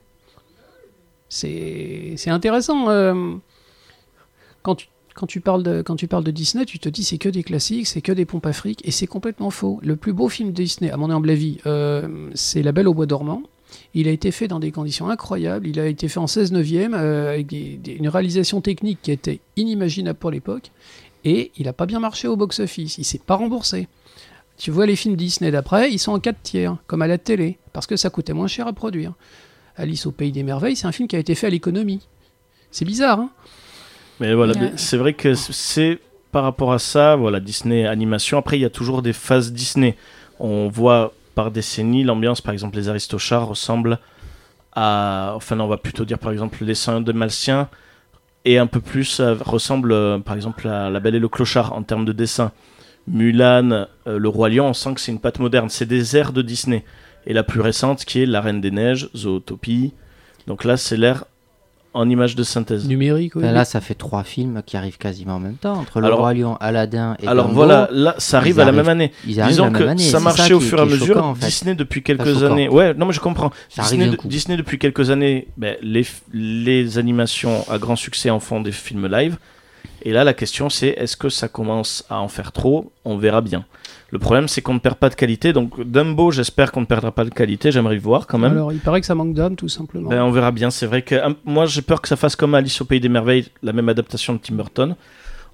C'est 1.29 2.29
intéressant. 2.29 2.89
euh, 2.89 3.35
quand, 4.61 4.75
tu, 4.75 4.87
quand, 5.13 5.27
tu 5.27 5.41
parles 5.41 5.63
de, 5.63 5.81
quand 5.81 5.95
tu 5.95 6.07
parles 6.07 6.23
de 6.23 6.31
Disney, 6.31 6.65
tu 6.65 6.79
te 6.79 6.89
dis 6.89 7.03
c'est 7.03 7.17
que 7.17 7.29
des 7.29 7.43
classiques, 7.43 7.87
c'est 7.87 8.01
que 8.01 8.11
des 8.11 8.25
pompes 8.25 8.45
à 8.45 8.51
et 8.83 8.91
c'est 8.91 9.07
complètement 9.07 9.49
faux. 9.49 9.79
Le 9.83 9.95
plus 9.95 10.13
beau 10.13 10.29
film 10.29 10.49
de 10.49 10.55
Disney, 10.55 10.91
à 10.91 10.97
mon 10.97 11.09
humble 11.09 11.29
avis, 11.29 11.59
euh, 11.65 12.29
c'est 12.33 12.63
La 12.63 12.71
Belle 12.71 12.87
au 12.87 12.93
Bois 12.93 13.05
dormant. 13.05 13.43
Il 13.93 14.07
a 14.07 14.11
été 14.11 14.31
fait 14.31 14.47
dans 14.47 14.59
des 14.59 14.71
conditions 14.71 15.09
incroyables. 15.09 15.67
Il 15.67 15.79
a 15.79 15.87
été 15.87 16.07
fait 16.07 16.19
en 16.19 16.27
16 16.27 16.53
neuvième, 16.53 16.93
euh, 16.93 17.33
avec 17.33 17.51
une 17.51 18.07
réalisation 18.07 18.61
technique 18.61 18.99
qui 19.01 19.11
était 19.11 19.41
inimaginable 19.57 20.17
pour 20.17 20.31
l'époque. 20.31 20.71
Et 21.25 21.51
il 21.57 21.65
n'a 21.65 21.73
pas 21.73 21.85
bien 21.85 21.99
marché 21.99 22.29
au 22.29 22.37
box-office. 22.37 22.97
Il 22.97 23.03
s'est 23.03 23.19
pas 23.19 23.35
remboursé. 23.35 23.89
Tu 24.57 24.71
vois 24.71 24.85
les 24.85 24.95
films 24.95 25.15
Disney 25.15 25.51
d'après, 25.51 25.91
ils 25.91 25.99
sont 25.99 26.13
en 26.13 26.19
4 26.19 26.41
tiers, 26.41 26.77
comme 26.87 27.03
à 27.03 27.07
la 27.07 27.17
télé, 27.17 27.59
parce 27.73 27.85
que 27.85 27.95
ça 27.95 28.09
coûtait 28.09 28.33
moins 28.33 28.47
cher 28.47 28.65
à 28.67 28.73
produire. 28.73 29.13
Alice 29.77 30.05
au 30.05 30.11
Pays 30.11 30.31
des 30.31 30.43
Merveilles, 30.43 30.75
c'est 30.75 30.87
un 30.87 30.91
film 30.91 31.07
qui 31.07 31.15
a 31.15 31.19
été 31.19 31.35
fait 31.35 31.47
à 31.47 31.49
l'économie. 31.49 32.01
C'est 32.71 32.85
bizarre, 32.85 33.19
hein 33.19 33.29
Mais 34.19 34.33
voilà, 34.33 34.53
Ouais. 34.53 34.71
c'est 34.75 34.97
vrai 34.97 35.13
que 35.13 35.33
c'est 35.35 35.99
par 36.31 36.43
rapport 36.43 36.73
à 36.73 36.79
ça, 36.79 37.15
voilà, 37.15 37.39
Disney 37.39 37.85
animation. 37.85 38.37
Après, 38.37 38.57
il 38.57 38.61
y 38.61 38.65
a 38.65 38.69
toujours 38.69 39.01
des 39.01 39.13
phases 39.13 39.53
Disney. 39.53 39.95
On 40.39 40.67
voit 40.67 41.13
par 41.35 41.51
décennie 41.51 42.03
l'ambiance, 42.03 42.41
par 42.41 42.53
exemple, 42.53 42.75
les 42.77 42.89
Aristochats 42.89 43.39
ressemblent 43.39 43.99
à. 44.73 45.33
Enfin, 45.35 45.55
non, 45.55 45.65
on 45.65 45.67
va 45.67 45.77
plutôt 45.77 46.03
dire, 46.05 46.19
par 46.19 46.31
exemple, 46.31 46.57
les 46.63 46.75
101 46.75 47.01
de 47.01 47.11
Malcien 47.11 47.69
et 48.45 48.57
un 48.57 48.67
peu 48.67 48.79
plus 48.81 49.19
euh, 49.19 49.35
ressemble, 49.41 49.91
euh, 49.91 50.19
par 50.19 50.35
exemple, 50.35 50.67
à 50.67 50.89
La 50.89 50.99
Belle 50.99 51.15
et 51.15 51.19
le 51.19 51.27
Clochard 51.29 51.73
en 51.73 51.83
termes 51.83 52.05
de 52.05 52.11
dessin. 52.13 52.51
Mulan, 53.07 53.71
euh, 53.71 53.85
Le 54.19 54.27
Roi 54.29 54.49
Lion, 54.49 54.67
on 54.67 54.73
sent 54.73 54.93
que 54.95 55.01
c'est 55.01 55.11
une 55.11 55.19
patte 55.19 55.39
moderne. 55.39 55.69
C'est 55.69 55.85
des 55.85 56.15
airs 56.17 56.33
de 56.33 56.41
Disney. 56.41 56.83
Et 57.27 57.33
la 57.33 57.43
plus 57.43 57.61
récente 57.61 58.05
qui 58.05 58.21
est 58.23 58.25
La 58.25 58.41
Reine 58.41 58.61
des 58.61 58.71
Neiges, 58.71 59.09
Zootopie. 59.15 59.93
Donc 60.47 60.63
là, 60.63 60.77
c'est 60.77 60.97
l'ère 60.97 61.25
en 61.93 62.09
image 62.09 62.35
de 62.35 62.43
synthèse. 62.43 62.87
Numérique, 62.87 63.35
oui. 63.35 63.41
Là, 63.43 63.65
ça 63.65 63.81
fait 63.81 63.95
trois 63.95 64.23
films 64.23 64.61
qui 64.65 64.77
arrivent 64.77 64.97
quasiment 64.99 65.35
en 65.35 65.39
même 65.39 65.55
temps. 65.55 65.73
Entre 65.73 65.99
Le 65.99 66.05
Alors- 66.07 66.19
Roi 66.19 66.33
Lion, 66.35 66.55
Aladdin 66.59 67.17
et 67.21 67.27
Alors 67.27 67.47
Dumbo, 67.47 67.55
voilà, 67.55 67.89
là, 67.91 68.13
ça 68.19 68.37
arrive 68.37 68.59
à 68.59 68.65
la 68.65 68.71
même 68.71 68.87
année. 68.87 69.11
Ils 69.25 69.41
Disons 69.41 69.65
la 69.65 69.69
même 69.71 69.81
que 69.81 69.87
année. 69.87 70.03
ça 70.03 70.19
marchait 70.19 70.53
au 70.53 70.59
fur 70.59 70.77
et 70.79 70.81
à 70.83 70.85
mesure. 70.85 71.07
choquant, 71.15 71.29
en 71.29 71.35
fait. 71.35 71.47
Disney 71.47 71.75
depuis 71.75 72.03
quelques 72.03 72.43
années. 72.43 72.69
Ouais, 72.69 72.93
non 72.93 73.07
mais 73.07 73.13
je 73.13 73.19
comprends. 73.19 73.51
Ça 73.69 73.81
Disney, 73.81 74.07
de- 74.55 74.55
depuis 74.61 74.77
quelques 74.79 75.09
années, 75.09 75.47
ben, 75.57 75.75
les, 75.81 76.05
les 76.33 76.97
animations 76.99 77.65
à 77.69 77.77
grand 77.79 77.95
succès 77.95 78.29
en 78.29 78.39
font 78.39 78.61
des 78.61 78.71
films 78.71 79.07
live. 79.07 79.37
Et 80.03 80.11
là, 80.11 80.23
la 80.23 80.33
question 80.33 80.69
c'est 80.69 80.89
est-ce 80.89 81.17
que 81.17 81.29
ça 81.29 81.47
commence 81.47 82.05
à 82.09 82.19
en 82.21 82.27
faire 82.27 82.51
trop? 82.51 82.91
On 83.05 83.17
verra 83.17 83.41
bien. 83.41 83.65
Le 84.10 84.20
problème, 84.20 84.48
c'est 84.48 84.62
qu'on 84.62 84.74
ne 84.74 84.80
perd 84.80 84.96
pas 84.96 85.10
de 85.10 85.15
qualité. 85.15 85.54
Donc 85.54 85.82
Dumbo, 85.82 86.32
j'espère 86.32 86.72
qu'on 86.72 86.82
ne 86.82 86.86
perdra 86.86 87.12
pas 87.12 87.26
de 87.26 87.30
qualité. 87.30 87.72
J'aimerais 87.72 87.96
le 87.96 88.02
voir 88.02 88.26
quand 88.26 88.38
même. 88.38 88.54
Alors, 88.54 88.72
il 88.72 88.80
paraît 88.80 89.02
que 89.02 89.08
ça 89.08 89.15
manque 89.15 89.34
d'âme, 89.34 89.56
tout 89.56 89.67
simplement. 89.67 90.10
Ben, 90.10 90.22
on 90.24 90.32
verra 90.32 90.52
bien. 90.52 90.70
C'est 90.70 90.86
vrai 90.86 91.02
que 91.02 91.15
hum, 91.15 91.36
moi, 91.46 91.65
j'ai 91.65 91.82
peur 91.82 92.02
que 92.02 92.08
ça 92.08 92.15
fasse 92.15 92.36
comme 92.36 92.56
Alice 92.56 92.80
au 92.82 92.86
Pays 92.86 93.00
des 93.00 93.10
Merveilles, 93.10 93.48
la 93.63 93.74
même 93.74 93.89
adaptation 93.89 94.34
de 94.34 94.39
Tim 94.39 94.56
Burton. 94.56 94.96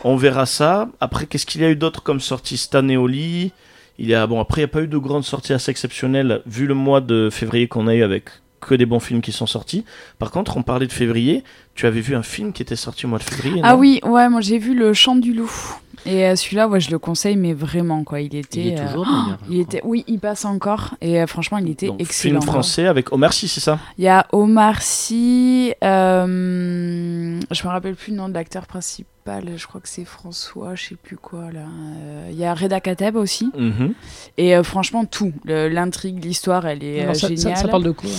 On 0.03 0.15
verra 0.15 0.45
ça. 0.45 0.89
Après, 0.99 1.25
qu'est-ce 1.25 1.45
qu'il 1.45 1.61
y 1.61 1.65
a 1.65 1.69
eu 1.69 1.75
d'autre 1.75 2.03
comme 2.03 2.19
sortie? 2.19 2.57
Cette 2.57 2.75
année 2.75 2.97
au 2.97 3.07
lit 3.07 3.51
Il 3.97 4.07
y 4.07 4.13
a 4.13 4.27
bon 4.27 4.39
après, 4.39 4.61
il 4.61 4.65
n'y 4.65 4.69
a 4.69 4.73
pas 4.73 4.81
eu 4.81 4.87
de 4.87 4.97
grandes 4.97 5.23
sorties 5.23 5.53
assez 5.53 5.71
exceptionnelles 5.71 6.41
vu 6.45 6.67
le 6.67 6.73
mois 6.73 7.01
de 7.01 7.29
février 7.31 7.67
qu'on 7.67 7.87
a 7.87 7.95
eu 7.95 8.03
avec 8.03 8.25
que 8.63 8.75
des 8.75 8.85
bons 8.85 8.99
films 8.99 9.21
qui 9.21 9.31
sont 9.31 9.45
sortis. 9.45 9.83
Par 10.19 10.31
contre, 10.31 10.57
on 10.57 10.63
parlait 10.63 10.87
de 10.87 10.91
février. 10.93 11.43
Tu 11.75 11.85
avais 11.85 12.01
vu 12.01 12.15
un 12.15 12.23
film 12.23 12.53
qui 12.53 12.61
était 12.61 12.75
sorti 12.75 13.05
au 13.05 13.09
mois 13.09 13.19
de 13.19 13.23
février 13.23 13.61
Ah 13.63 13.75
oui, 13.75 13.99
ouais, 14.03 14.29
moi 14.29 14.41
j'ai 14.41 14.57
vu 14.57 14.73
le 14.73 14.93
Chant 14.93 15.15
du 15.15 15.33
loup. 15.33 15.51
Et 16.05 16.25
euh, 16.25 16.35
celui-là, 16.35 16.67
ouais, 16.67 16.79
je 16.81 16.91
le 16.91 16.99
conseille, 16.99 17.35
mais 17.37 17.53
vraiment 17.53 18.03
quoi. 18.03 18.19
Il 18.19 18.35
était. 18.35 18.59
Il 18.59 18.67
est 18.73 18.79
euh, 18.79 18.85
toujours 18.87 19.05
je 19.05 19.53
il 19.53 19.59
était, 19.61 19.81
oui, 19.83 20.03
il 20.07 20.19
passe 20.19 20.43
encore 20.45 20.95
et 21.01 21.21
euh, 21.21 21.27
franchement, 21.27 21.57
il 21.59 21.69
était 21.69 21.87
Donc, 21.87 22.01
excellent. 22.01 22.41
film 22.41 22.51
français 22.51 22.87
avec 22.87 23.11
Omar 23.13 23.31
Sy, 23.33 23.47
c'est 23.47 23.61
ça? 23.61 23.79
Il 23.97 24.03
y 24.03 24.07
a 24.09 24.25
Omar 24.33 24.81
Sy, 24.81 25.73
euh, 25.83 27.39
je 27.51 27.63
me 27.63 27.69
rappelle 27.69 27.95
plus 27.95 28.11
le 28.11 28.17
nom 28.17 28.29
de 28.29 28.33
l'acteur 28.33 28.65
principal, 28.67 29.45
je 29.55 29.65
crois 29.67 29.79
que 29.81 29.87
c'est 29.89 30.05
François, 30.05 30.75
je 30.75 30.89
sais 30.89 30.95
plus 30.95 31.17
quoi 31.17 31.51
là. 31.51 31.61
Euh, 31.61 32.27
Il 32.31 32.37
y 32.37 32.45
a 32.45 32.53
Reda 32.53 32.79
Kateb 32.81 33.15
aussi. 33.15 33.49
Mhm. 33.57 33.93
Et 34.37 34.55
euh, 34.55 34.63
franchement, 34.63 35.05
tout. 35.05 35.31
L'intrigue, 35.45 36.23
l'histoire, 36.23 36.65
elle 36.65 36.83
est 36.83 37.01
Alors, 37.01 37.11
euh, 37.11 37.13
ça, 37.13 37.27
géniale. 37.29 37.57
ça 37.57 37.67
parle 37.67 37.83
de 37.83 37.91
quoi? 37.91 38.09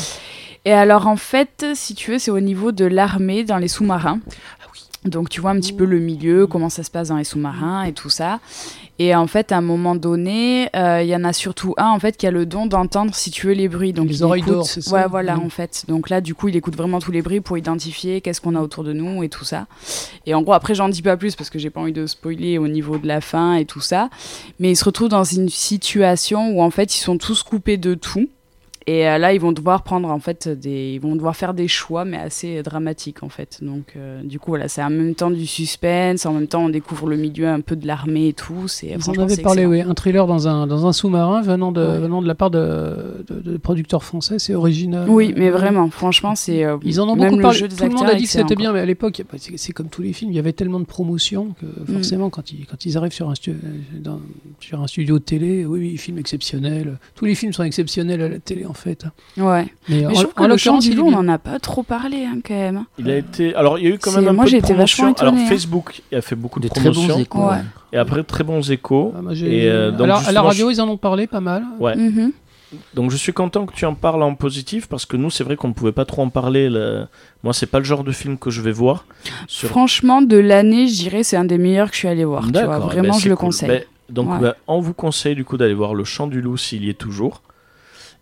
Et 0.65 0.73
alors, 0.73 1.07
en 1.07 1.17
fait, 1.17 1.67
si 1.75 1.95
tu 1.95 2.13
veux, 2.13 2.19
c'est 2.19 2.31
au 2.31 2.41
niveau 2.41 2.73
de 2.73 2.87
l'armée 2.87 3.45
dans 3.45 3.59
les 3.59 3.69
sous-marins. 3.69 4.21
Ah 4.27 4.67
Donc, 5.05 5.29
tu 5.29 5.41
vois 5.41 5.51
un 5.51 5.57
petit 5.61 5.73
peu 5.75 5.85
le 5.85 5.99
milieu, 5.99 6.47
comment 6.47 6.71
ça 6.71 6.83
se 6.83 6.91
passe 6.91 7.09
dans 7.09 7.17
les 7.17 7.25
sous-marins 7.25 7.83
et 7.85 7.93
tout 7.93 8.09
ça. 8.11 8.41
Et 8.99 9.15
en 9.15 9.27
fait, 9.27 9.51
à 9.53 9.57
un 9.59 9.61
moment 9.61 9.97
donné, 9.97 10.69
euh, 10.77 11.03
il 11.03 11.09
y 11.09 11.17
en 11.17 11.25
a 11.25 11.33
surtout 11.33 11.75
un, 11.79 11.89
en 11.89 11.99
fait, 11.99 12.17
qui 12.17 12.27
a 12.27 12.31
le 12.31 12.47
don 12.47 12.67
d'entendre, 12.67 13.13
si 13.15 13.31
tu 13.31 13.49
veux, 13.49 13.53
les 13.53 13.69
bruits. 13.69 13.93
Donc, 13.93 14.09
Les 14.09 14.19
il 14.19 14.25
oreilles 14.25 14.43
d'or, 14.43 14.65
c'est 14.67 14.81
ça 14.81 14.95
Ouais, 14.95 15.07
voilà, 15.09 15.35
Mhm. 15.37 15.43
en 15.45 15.49
fait. 15.51 15.85
Donc 15.89 16.09
là, 16.11 16.21
du 16.21 16.35
coup, 16.35 16.49
il 16.49 16.57
écoute 16.57 16.77
vraiment 16.77 17.01
tous 17.01 17.11
les 17.11 17.21
bruits 17.21 17.41
pour 17.41 17.59
identifier 17.59 18.21
qu'est-ce 18.21 18.41
qu'on 18.41 18.55
a 18.55 18.61
autour 18.61 18.85
de 18.85 18.93
nous 18.93 19.23
et 19.25 19.29
tout 19.29 19.45
ça. 19.45 19.67
Et 20.27 20.35
en 20.35 20.43
gros, 20.43 20.53
après, 20.53 20.75
j'en 20.77 20.89
dis 20.89 21.03
pas 21.03 21.17
plus 21.17 21.35
parce 21.35 21.51
que 21.51 21.59
j'ai 21.59 21.71
pas 21.71 21.81
envie 21.81 21.93
de 21.93 22.07
spoiler 22.07 22.57
au 22.59 22.69
niveau 22.69 22.97
de 22.97 23.07
la 23.09 23.21
fin 23.21 23.57
et 23.57 23.65
tout 23.67 23.81
ça. 23.81 24.09
Mais 24.61 24.71
ils 24.71 24.77
se 24.77 24.85
retrouvent 24.85 25.09
dans 25.09 25.25
une 25.25 25.49
situation 25.49 26.51
où, 26.51 26.63
en 26.63 26.71
fait, 26.71 26.95
ils 26.97 27.01
sont 27.01 27.19
tous 27.19 27.43
coupés 27.43 27.77
de 27.77 27.95
tout. 27.95 28.29
Et 28.87 29.09
euh, 29.09 29.17
là, 29.17 29.33
ils 29.33 29.41
vont 29.41 29.53
devoir 29.53 29.83
prendre 29.83 30.11
en 30.11 30.19
fait 30.19 30.47
des, 30.49 30.93
ils 30.95 31.01
vont 31.01 31.17
devoir 31.17 31.35
faire 31.37 31.55
des 31.55 31.69
choix, 31.69 32.05
mais 32.05 32.19
assez 32.19 32.63
dramatiques 32.63 33.23
en 33.23 33.31
fait. 33.31 33.61
Donc, 33.63 33.95
euh, 33.97 34.23
du 34.23 34.39
coup, 34.39 34.51
voilà, 34.51 34.69
c'est 34.69 34.83
en 34.83 34.91
même 34.91 35.15
temps 35.15 35.31
du 35.31 35.47
suspense, 35.47 36.27
en 36.27 36.35
même 36.35 36.47
temps, 36.49 36.65
on 36.67 36.69
découvre 36.69 37.09
le 37.09 37.17
milieu 37.17 37.49
un 37.49 37.61
peu 37.61 37.77
de 37.77 37.87
l'armée 37.87 38.29
et 38.29 38.33
tout. 38.35 38.69
C'est 38.69 38.89
Ils 38.89 39.19
en 39.21 39.29
c'est 39.29 39.41
parlé, 39.43 39.65
oui. 39.65 39.81
Un 39.81 39.95
thriller 39.95 40.27
dans 40.27 40.49
un, 40.49 40.67
dans 40.67 40.87
un 40.87 40.93
sous-marin 40.93 41.41
venant 41.41 41.73
de, 41.73 41.81
Ouais. 41.81 41.99
venant 41.99 42.21
de 42.23 42.27
la 42.29 42.35
part 42.35 42.51
de, 42.51 43.25
de, 43.29 43.41
de 43.41 43.57
producteurs 43.57 44.05
français, 44.05 44.39
c'est 44.39 44.55
original. 44.55 45.09
Oui, 45.09 45.33
mais 45.37 45.49
vraiment, 45.51 45.89
franchement, 45.91 46.35
c'est. 46.35 46.65
euh, 46.65 46.77
Ils 46.85 47.01
en 47.01 47.09
ont 47.09 47.17
beaucoup 47.17 47.39
parlé. 47.41 47.61
Tout 47.69 47.85
le 47.85 47.89
monde 47.91 48.07
a 48.07 48.15
dit 48.15 48.25
que 48.25 48.31
c'était 48.31 48.55
bien, 48.57 48.73
mais 48.73 48.81
à 48.81 48.87
l'époque, 48.87 49.23
bah, 49.33 49.39
c'est 49.57 49.73
comme 49.73 49.89
tous 49.89 50.03
les 50.03 50.13
films, 50.13 50.31
il 50.31 50.37
y 50.37 50.39
avait 50.39 50.53
tellement 50.53 50.81
de 50.81 50.85
promotion 50.85 51.55
que 51.61 51.67
Mm. 51.91 51.95
forcément, 51.95 52.29
quand, 52.31 52.53
ils, 52.53 52.67
quand 52.67 52.85
ils 52.85 52.97
arrivent 52.99 53.13
sur 53.13 53.31
un, 53.31 53.35
dans- 53.99 54.21
sur 54.61 54.81
un 54.83 54.87
studio 54.87 55.19
de 55.19 55.25
télé, 55.25 55.65
oui, 55.65 55.79
oui, 55.81 55.97
film 55.97 56.19
exceptionnel. 56.19 56.99
Tous 57.15 57.25
les 57.25 57.35
films 57.35 57.53
sont 57.53 57.63
exceptionnels 57.65 58.21
à 58.21 58.29
la 58.29 58.39
télé, 58.39 58.67
en 58.67 58.74
fait. 58.75 59.05
quoi. 59.37 59.53
Ouais. 59.57 59.67
Mais, 59.89 60.01
Mais 60.01 60.07
en, 60.07 60.11
je 60.11 60.15
trouve 60.23 60.33
en 60.37 60.45
que 60.45 60.49
le 60.51 60.57
chant 60.57 60.73
l'occurrence, 60.75 60.85
du 60.85 60.95
loup, 60.95 61.07
on 61.07 61.11
bien. 61.11 61.19
en 61.21 61.29
a 61.29 61.39
pas 61.39 61.59
trop 61.59 61.83
parlé 61.83 62.25
hein, 62.25 62.39
quand 62.47 62.55
même. 62.55 62.85
Il 62.99 63.11
a 63.11 63.17
été. 63.17 63.55
Alors, 63.55 63.79
il 63.79 63.85
y 63.85 63.91
a 63.91 63.95
eu 63.95 63.99
quand 63.99 64.13
même 64.13 64.29
un 64.29 64.33
moi, 64.33 64.45
peu 64.45 64.51
j'ai 64.51 64.61
de 64.61 64.65
été 64.65 64.75
vachement 64.75 65.05
promotion. 65.15 65.23
Alors, 65.23 65.35
étonnée, 65.35 65.47
hein. 65.47 65.51
Facebook 65.51 66.03
a 66.13 66.21
fait 66.21 66.37
beaucoup 66.37 66.61
de, 66.61 66.69
De 66.69 66.75
très 66.75 66.91
promotion. 66.91 67.15
bons 67.15 67.21
échos. 67.21 67.49
Ouais. 67.49 67.61
Et 67.93 67.97
après, 67.97 68.23
très 68.25 68.45
bons 68.45 68.71
échos. 68.71 69.15
Ah, 69.17 69.23
moi, 69.23 69.35
j'ai- 69.35 69.65
Et, 69.65 69.71
euh, 69.71 69.91
donc, 69.91 70.03
Alors, 70.03 70.23
à 70.29 70.33
la 70.33 70.43
radio, 70.43 70.71
ils 70.71 70.81
en 70.81 70.89
ont 70.89 70.97
parlé 70.97 71.27
pas 71.27 71.41
mal. 71.41 71.65
Ouais. 71.81 71.97
Mhm. 71.97 72.33
donc 72.93 73.13
je 73.13 73.17
suis 73.17 73.33
content 73.33 73.67
que 73.67 73.73
tu 73.73 73.85
en 73.85 73.95
parles 73.95 74.23
en 74.25 74.35
positif 74.35 74.89
parce 74.89 75.07
que 75.07 75.17
nous, 75.17 75.31
c'est 75.31 75.45
vrai 75.45 75.55
qu'on 75.55 75.69
ne 75.69 75.75
pouvait 75.75 75.93
pas 75.93 76.05
trop 76.05 76.23
en 76.23 76.29
parler. 76.29 76.69
là. 76.69 77.07
Moi, 77.45 77.53
c'est 77.53 77.67
pas 77.67 77.79
le 77.79 77.85
genre 77.85 78.03
de 78.03 78.11
film 78.11 78.37
que 78.37 78.51
je 78.51 78.61
vais 78.63 78.73
voir. 78.73 79.05
Sur... 79.47 79.69
Franchement, 79.69 80.23
de 80.23 80.37
l'année, 80.37 80.89
je 80.89 80.95
dirais 80.95 81.23
c'est 81.23 81.37
un 81.37 81.45
des 81.45 81.57
meilleurs 81.59 81.89
que 81.91 81.95
je 81.95 82.01
suis 82.01 82.09
allé 82.09 82.25
voir. 82.25 82.47
Tu 82.47 82.51
vois, 82.53 82.63
D'accord, 82.63 82.87
vraiment, 82.89 83.13
ben, 83.15 83.19
je 83.21 83.29
le 83.29 83.37
conseille. 83.37 83.69
Ben, 83.69 83.83
donc, 84.11 84.29
Ouais. 84.33 84.39
ben, 84.41 84.55
on 84.67 84.81
vous 84.81 84.93
conseille 84.93 85.37
du 85.37 85.45
coup 85.45 85.57
d'aller 85.57 85.73
voir 85.75 85.95
Le 85.95 86.03
Chant 86.03 86.27
du 86.27 86.41
Loup 86.41 86.57
s'il 86.57 86.85
y 86.85 86.91
est 86.91 86.95
toujours. 86.99 87.43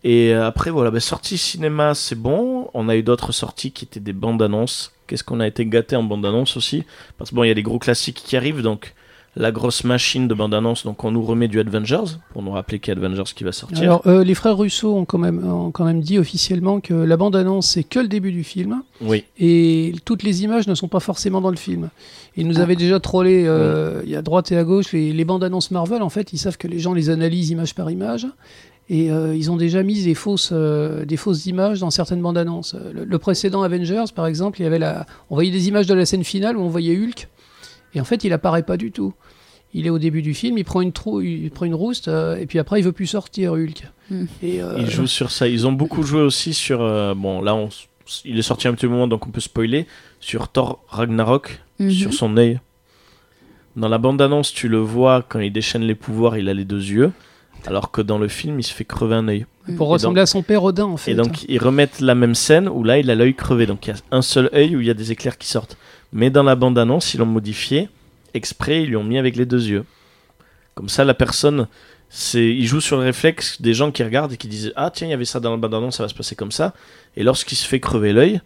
Et 0.05 0.35
euh, 0.35 0.47
après, 0.47 0.71
voilà, 0.71 0.91
ben, 0.91 1.01
sortie 1.01 1.39
cinéma, 1.39 1.95
c'est 1.95 2.19
bon. 2.19 2.69
On 2.75 2.89
a 2.89 2.97
eu 2.97 3.03
d'autres 3.03 3.33
sorties 3.33 3.71
qui 3.71 3.85
étaient 3.85 4.01
des 4.01 4.13
bandes 4.13 4.43
annonces. 4.43 4.93
Qu'est-ce 5.07 5.25
qu'on 5.25 5.41
a 5.41 5.47
été 5.47 5.67
gâté 5.67 5.95
en 5.95 6.03
bande 6.03 6.27
annonce 6.27 6.57
aussi? 6.57 6.85
Parce 7.19 7.31
que 7.31 7.37
bon, 7.37 7.45
il 7.45 7.49
y 7.49 7.51
a 7.51 7.55
des 7.55 7.63
gros 7.63 7.79
classiques 7.79 8.23
qui 8.25 8.37
arrivent, 8.37 8.63
donc 8.63 8.95
la 9.35 9.51
grosse 9.51 9.85
machine 9.85 10.29
de 10.29 10.35
bande 10.35 10.53
annonce. 10.53 10.85
Donc, 10.85 11.05
on 11.05 11.11
nous 11.11 11.23
remet 11.23 11.49
du 11.49 11.59
Avengers 11.59 12.19
pour 12.33 12.43
nous 12.43 12.51
rappeler 12.51 12.81
qu'il 12.81 12.93
y 12.93 12.97
a 12.97 13.01
Avengers 13.01 13.33
qui 13.35 13.45
va 13.45 13.53
sortir. 13.53 13.83
Alors, 13.83 14.07
euh, 14.07 14.25
les 14.25 14.35
frères 14.35 14.59
Russo 14.59 14.95
ont 14.95 15.05
quand, 15.05 15.19
même, 15.19 15.51
ont 15.51 15.71
quand 15.71 15.85
même 15.85 16.01
dit 16.01 16.19
officiellement 16.19 16.81
que 16.81 16.93
la 16.93 17.17
bande-annonce, 17.17 17.69
c'est 17.69 17.85
que 17.85 17.99
le 17.99 18.09
début 18.09 18.33
du 18.33 18.45
film, 18.45 18.83
Oui, 19.01 19.25
et 19.39 19.95
toutes 20.05 20.23
les 20.23 20.45
images 20.45 20.67
ne 20.67 20.75
sont 20.75 20.89
pas 20.89 21.01
forcément 21.01 21.41
dans 21.41 21.51
le 21.51 21.57
film. 21.57 21.89
Ils 22.37 22.47
nous 22.47 22.61
avaient 22.61 22.77
déjà 22.77 23.01
trollé, 23.01 23.45
euh, 23.47 24.03
a 24.15 24.19
à 24.19 24.23
droite 24.23 24.53
et 24.53 24.57
à 24.59 24.65
gauche, 24.65 24.93
les, 24.93 25.13
les 25.13 25.25
bandes-annonces 25.25 25.71
Marvel, 25.71 26.03
en 26.03 26.11
fait, 26.11 26.33
ils 26.33 26.39
savent 26.39 26.59
que 26.59 26.69
les 26.69 26.79
gens 26.79 26.93
les 26.93 27.09
analysent 27.09 27.51
image 27.51 27.75
par 27.75 27.91
image, 27.91 28.27
et 28.93 29.11
euh, 29.11 29.35
ils 29.35 29.51
ont 29.51 29.57
déjà 29.57 29.83
mis 29.83 30.05
des 30.05 30.15
fausses, 30.15 30.51
euh, 30.53 31.05
des 31.07 31.17
fausses 31.17 31.47
images 31.47 31.81
dans 31.81 31.91
certaines 31.91 32.21
bandes 32.21 32.37
annonces. 32.37 32.77
Le, 32.93 33.05
le 33.05 33.19
précédent 33.19 33.63
Avengers, 33.63 34.05
par 34.15 34.27
exemple, 34.27 34.61
il 34.61 34.65
y 34.65 34.67
avait 34.67 34.79
la, 34.79 35.07
on 35.31 35.35
voyait 35.35 35.51
des 35.51 35.67
images 35.69 35.87
de 35.87 35.95
la 35.95 36.05
scène 36.05 36.25
finale 36.25 36.57
où 36.59 36.61
on 36.61 36.69
voyait 36.69 36.95
Hulk, 36.97 37.29
et 37.95 38.01
en 38.01 38.05
fait, 38.05 38.23
il 38.25 38.33
apparaît 38.33 38.63
pas 38.65 38.77
du 38.77 38.93
tout. 38.93 39.15
Il 39.75 39.87
est 39.87 39.91
au 39.91 39.99
début 39.99 40.21
du 40.21 40.35
film, 40.35 40.59
il 40.59 40.65
prend 40.65 40.83
une, 40.83 40.93
trou, 40.93 41.23
il 41.23 41.51
prend 41.51 41.65
une 41.65 41.75
rouste, 41.75 42.09
euh, 42.09 42.37
et 42.37 42.45
puis 42.45 42.59
après, 42.59 42.81
il 42.81 42.85
veut 42.85 42.93
plus 42.93 43.07
sortir, 43.07 43.53
Hulk. 43.55 43.85
Hmm. 44.11 44.25
Et, 44.43 44.63
euh, 44.63 44.75
ils 44.79 44.91
jouent 44.91 45.07
sur 45.07 45.31
ça. 45.31 45.49
Ils 45.49 45.67
ont 45.67 45.73
beaucoup 45.73 46.03
joué 46.03 46.21
aussi 46.21 46.53
sur. 46.53 46.83
euh, 46.83 47.15
bon, 47.15 47.41
là, 47.41 47.55
on, 47.55 47.71
il 48.27 48.39
est 48.39 48.43
sorti 48.43 48.69
un 48.69 48.75
petit 48.75 48.87
moment, 48.87 49.09
donc 49.09 49.27
on 49.27 49.31
peut 49.31 49.41
spoiler. 49.41 49.87
Sur 50.21 50.49
Thor 50.49 50.85
Ragnarok, 50.89 51.61
Mhm. 51.79 51.91
sur 51.91 52.13
son 52.13 52.37
œil. 52.37 52.61
Dans 53.77 53.89
la 53.89 53.97
bande-annonce, 53.97 54.53
tu 54.53 54.69
le 54.69 54.79
vois 54.79 55.25
quand 55.27 55.41
il 55.41 55.51
déchaîne 55.53 55.83
les 55.83 55.95
pouvoirs, 55.95 56.37
il 56.37 56.51
a 56.51 56.55
les 56.55 56.67
deux 56.67 56.85
yeux. 56.91 57.11
Alors 57.67 57.91
que 57.91 58.01
dans 58.01 58.19
le 58.19 58.29
film, 58.29 58.59
il 58.59 58.65
se 58.65 58.73
fait 58.73 58.85
crever 58.85 59.15
un 59.15 59.29
œil. 59.29 59.47
pour 59.77 59.89
Et 59.89 59.93
ressembler 59.93 60.23
à 60.23 60.27
son 60.27 60.43
père 60.43 60.65
Odin, 60.65 60.85
en 60.85 60.97
fait. 60.97 61.13
Et 61.13 61.15
donc, 61.15 61.45
ils 61.49 61.59
remettent 61.59 62.01
la 62.01 62.15
même 62.15 62.35
scène 62.35 62.69
où 62.69 62.83
là, 62.83 62.99
il 62.99 63.11
a 63.11 63.15
l'œil 63.15 63.35
crevé. 63.35 63.67
Donc, 63.67 63.87
il 63.87 63.91
y 63.91 63.93
a 63.93 63.97
un 64.11 64.23
seul 64.23 64.51
œil 64.53 64.77
où 64.77 64.81
il 64.81 64.87
y 64.87 64.91
a 64.91 64.95
des 64.95 65.13
éclairs 65.13 65.39
qui 65.39 65.49
sortent. 65.49 65.77
Mais 66.13 66.31
dans 66.31 66.43
la 66.43 66.57
bande-annonce, 66.57 67.15
ils 67.15 67.19
l'ont 67.19 67.27
modifié. 67.27 67.89
Exprès, 68.35 68.83
ils 68.83 68.89
lui 68.89 68.97
ont 68.97 69.05
mis 69.05 69.19
avec 69.19 69.37
les 69.37 69.47
deux 69.47 69.69
yeux. 69.69 69.85
Comme 70.75 70.89
ça, 70.89 71.05
la 71.05 71.15
personne, 71.15 71.69
c'est, 72.09 72.45
il 72.45 72.67
joue 72.67 72.81
sur 72.81 72.97
le 72.97 73.05
réflexe 73.05 73.61
des 73.63 73.75
gens 73.75 73.93
qui 73.93 74.03
regardent 74.03 74.33
et 74.33 74.37
qui 74.37 74.49
disent 74.49 74.73
Ah, 74.75 74.91
tiens, 74.93 75.07
il 75.07 75.11
y 75.11 75.15
avait 75.15 75.25
ça 75.25 75.39
dans 75.39 75.51
la 75.51 75.57
bande-annonce, 75.57 75.99
ça 75.99 76.03
va 76.03 76.09
se 76.09 76.15
passer 76.15 76.35
comme 76.35 76.53
ça. 76.53 76.75
Et 77.17 77.23
lorsqu'il 77.23 77.57
se 77.57 77.67
fait 77.67 77.81
crever 77.81 78.13
l'œil, 78.13 78.41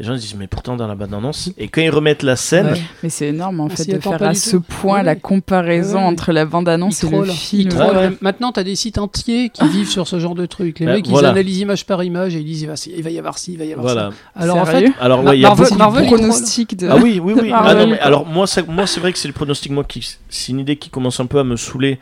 les 0.00 0.06
gens 0.06 0.14
disent 0.14 0.34
Mais 0.34 0.46
pourtant, 0.46 0.76
dans 0.76 0.86
la 0.86 0.94
bande-annonce. 0.94 1.50
Et 1.58 1.68
quand 1.68 1.82
ils 1.82 1.90
remettent 1.90 2.22
la 2.22 2.34
scène, 2.34 2.68
Ouais. 2.72 2.80
Mais 3.02 3.08
c'est 3.10 3.26
énorme 3.28 3.60
en 3.60 3.66
On 3.66 3.68
fait 3.68 3.84
de 3.84 4.00
faire 4.00 4.22
à 4.22 4.34
ce 4.34 4.52
tout. 4.56 4.62
point 4.62 4.98
Ouais, 4.98 5.04
la 5.04 5.14
comparaison 5.14 5.98
Ouais, 5.98 6.04
entre 6.04 6.32
la 6.32 6.46
bande-annonce 6.46 7.04
et 7.04 7.10
le 7.10 7.24
film. 7.26 7.68
trollent. 7.68 7.96
Ouais, 7.96 8.08
ouais. 8.08 8.16
Maintenant, 8.22 8.50
tu 8.50 8.60
as 8.60 8.64
des 8.64 8.76
sites 8.76 8.96
entiers 8.98 9.50
qui 9.50 9.68
vivent 9.68 9.90
sur 9.90 10.08
ce 10.08 10.18
genre 10.18 10.34
de 10.34 10.46
trucs. 10.46 10.78
Les 10.80 10.86
Bah, 10.86 10.92
mecs, 10.94 11.06
voilà. 11.06 11.28
ils 11.28 11.30
analysent 11.32 11.58
image 11.60 11.84
par 11.86 12.02
image 12.02 12.34
et 12.34 12.38
ils 12.40 12.44
disent 12.44 12.62
il 12.62 12.66
va, 12.68 12.74
il 12.96 13.02
va 13.02 13.10
y 13.10 13.18
avoir 13.18 13.36
ci, 13.38 13.52
il 13.52 13.58
va 13.58 13.64
y 13.66 13.72
avoir 13.72 13.84
voilà. 13.86 14.10
ça. 14.10 14.16
Alors 14.42 14.56
en 14.56 14.64
fait, 14.64 14.90
Alors, 15.00 15.34
il 15.34 15.40
y 15.40 15.44
a 15.44 15.48
Marvel- 15.48 15.64
beaucoup 15.64 15.74
de 15.74 15.78
Marvel, 15.78 16.06
pronostic 16.06 16.76
de. 16.78 16.88
Ah 16.88 16.96
oui, 16.96 17.20
oui, 17.22 17.34
oui. 17.40 17.50
Ah 17.54 17.74
non, 17.74 17.94
alors 18.00 18.24
moi, 18.26 18.46
ça- 18.46 18.62
moi 18.66 18.86
c'est 18.86 19.00
vrai 19.00 19.12
que 19.12 19.18
c'est 19.18 19.28
le 19.28 19.34
pronostic, 19.34 19.70
moi, 19.70 19.84
qui, 19.84 20.16
c'est 20.30 20.52
une 20.52 20.60
idée 20.60 20.76
qui 20.76 20.88
commence 20.88 21.20
un 21.20 21.26
peu 21.26 21.38
à 21.38 21.44
me 21.44 21.56
saouler, 21.56 21.98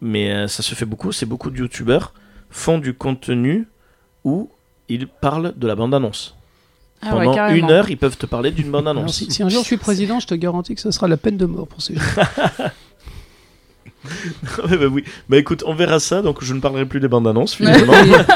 mais 0.00 0.30
euh, 0.32 0.48
ça 0.48 0.62
se 0.62 0.74
fait 0.74 0.86
beaucoup. 0.86 1.12
C'est 1.12 1.26
beaucoup 1.26 1.50
de 1.50 1.58
youtubeurs 1.58 2.14
font 2.50 2.78
du 2.78 2.94
contenu 2.94 3.66
où 4.24 4.48
ils 4.88 5.06
parlent 5.08 5.52
de 5.56 5.66
la 5.66 5.74
bande-annonce. 5.74 6.36
Ah 7.06 7.10
Pendant 7.10 7.48
une 7.48 7.70
heure, 7.70 7.90
ils 7.90 7.96
peuvent 7.98 8.16
te 8.16 8.26
parler 8.26 8.50
d'une 8.50 8.68
alors, 8.68 8.82
bande-annonce. 8.82 9.16
si, 9.16 9.30
si 9.30 9.42
un 9.42 9.48
jour 9.48 9.62
je 9.62 9.66
suis 9.66 9.76
président, 9.76 10.20
je 10.20 10.26
te 10.26 10.34
garantis 10.34 10.74
que 10.74 10.80
ce 10.80 10.90
sera 10.90 11.08
la 11.08 11.16
peine 11.16 11.36
de 11.36 11.46
mort 11.46 11.66
pour 11.66 11.82
ces 11.82 11.94
gens. 11.96 12.00
Bah 14.68 14.76
oui. 14.90 15.02
Bah 15.30 15.38
écoute, 15.38 15.64
on 15.66 15.74
verra 15.74 15.98
ça, 15.98 16.20
donc 16.20 16.44
je 16.44 16.52
ne 16.52 16.60
parlerai 16.60 16.84
plus 16.86 17.00
des 17.00 17.08
bandes-annonces 17.08 17.58
Ouais. 17.58 17.72
finalement. 17.72 17.94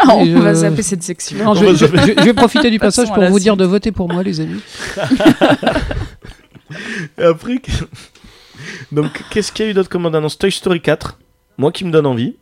On 0.14 0.24
Et, 0.24 0.32
va 0.32 0.48
euh, 0.50 0.54
zapper 0.54 0.82
cette 0.82 1.02
section. 1.02 1.44
Non, 1.44 1.54
je, 1.54 1.64
vais- 1.64 1.76
je- 1.76 1.86
je- 1.86 2.14
je 2.18 2.24
vais 2.24 2.32
profiter 2.34 2.70
du 2.70 2.78
passage 2.78 3.12
pour 3.12 3.24
vous 3.24 3.38
dire 3.38 3.56
de 3.56 3.64
voter 3.66 3.92
pour 3.92 4.10
moi, 4.10 4.22
les 4.22 4.40
amis. 4.40 4.60
Et 7.18 7.22
après, 7.22 7.60
donc 8.92 9.22
qu'est-ce 9.30 9.52
qu'il 9.52 9.64
y 9.66 9.68
a 9.68 9.70
eu 9.70 9.74
d'autre 9.74 9.88
comme 9.88 10.02
bande-annonce 10.04 10.38
Toy 10.38 10.50
Story 10.52 10.80
4, 10.80 11.18
moi 11.58 11.72
qui 11.72 11.84
me 11.84 11.90
donne 11.90 12.06
envie. 12.06 12.36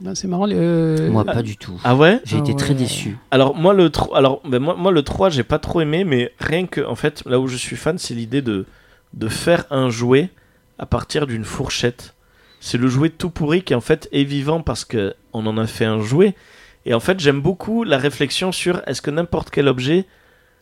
Ben, 0.00 0.14
c'est 0.14 0.28
marrant. 0.28 0.46
euh, 0.50 1.10
Moi, 1.10 1.24
pas 1.24 1.42
du 1.42 1.56
tout. 1.56 1.78
Ah 1.84 1.94
ouais 1.94 2.20
J'ai 2.24 2.36
Ah 2.36 2.40
été 2.40 2.56
très 2.56 2.70
ouais. 2.70 2.74
déçu. 2.74 3.18
Alors 3.30 3.54
moi 3.54 3.74
le 3.74 3.90
3, 3.90 4.16
alors 4.16 4.40
ben, 4.46 4.58
moi, 4.58 4.74
moi 4.76 4.92
le 4.92 5.02
3 5.02 5.28
j'ai 5.30 5.42
pas 5.44 5.58
trop 5.58 5.80
aimé 5.80 6.04
mais 6.04 6.32
rien 6.38 6.66
que 6.66 6.80
en 6.80 6.94
fait 6.94 7.22
là 7.26 7.38
où 7.38 7.46
je 7.48 7.56
suis 7.56 7.76
fan 7.76 7.98
c'est 7.98 8.14
l'idée 8.14 8.40
de 8.42 8.64
de 9.12 9.28
faire 9.28 9.64
un 9.70 9.90
jouet 9.90 10.30
à 10.78 10.86
partir 10.86 11.26
d'une 11.26 11.44
fourchette. 11.44 12.14
C'est 12.60 12.78
le 12.78 12.88
jouet 12.88 13.10
tout 13.10 13.30
pourri 13.30 13.62
qui 13.62 13.74
en 13.74 13.80
fait 13.80 14.08
est 14.12 14.24
vivant 14.24 14.60
parce 14.62 14.84
que 14.84 15.14
on 15.32 15.46
en 15.46 15.58
a 15.58 15.66
fait 15.66 15.84
un 15.84 16.00
jouet 16.00 16.34
et 16.86 16.94
en 16.94 17.00
fait 17.00 17.20
j'aime 17.20 17.40
beaucoup 17.42 17.84
la 17.84 17.98
réflexion 17.98 18.52
sur 18.52 18.80
est-ce 18.86 19.02
que 19.02 19.10
n'importe 19.10 19.50
quel 19.50 19.68
objet 19.68 20.06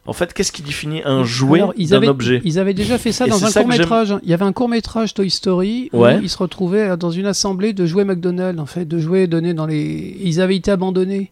en 0.09 0.12
fait 0.12 0.32
qu'est-ce 0.34 0.50
qui 0.50 0.62
définit 0.62 1.02
un 1.04 1.22
jouet 1.22 1.61
d'un 1.78 2.02
objet 2.04 2.40
Ils 2.44 2.59
avaient 2.59 2.74
déjà 2.74 2.98
fait 2.98 3.12
ça 3.12 3.26
dans 3.26 3.36
c'est 3.36 3.44
un 3.44 3.48
ça 3.50 3.61
que 3.62 3.68
court 3.68 3.78
métrage. 3.78 4.14
Il 4.24 4.30
y 4.30 4.34
avait 4.34 4.44
un 4.44 4.52
court 4.52 4.68
métrage 4.68 5.14
Toy 5.14 5.30
Story 5.30 5.90
où 5.92 5.98
Ouais. 6.02 6.18
ils 6.22 6.28
se 6.28 6.38
retrouvaient 6.38 6.96
dans 6.96 7.11
une 7.11 7.26
assemblée 7.26 7.72
de 7.72 7.86
jouets 7.86 8.04
McDonald's, 8.04 8.61
en 8.61 8.66
fait, 8.66 8.84
de 8.86 8.98
jouets 8.98 9.26
donnés 9.26 9.54
dans 9.54 9.66
les. 9.66 10.16
Ils 10.22 10.40
avaient 10.40 10.56
été 10.56 10.70
abandonnés. 10.70 11.30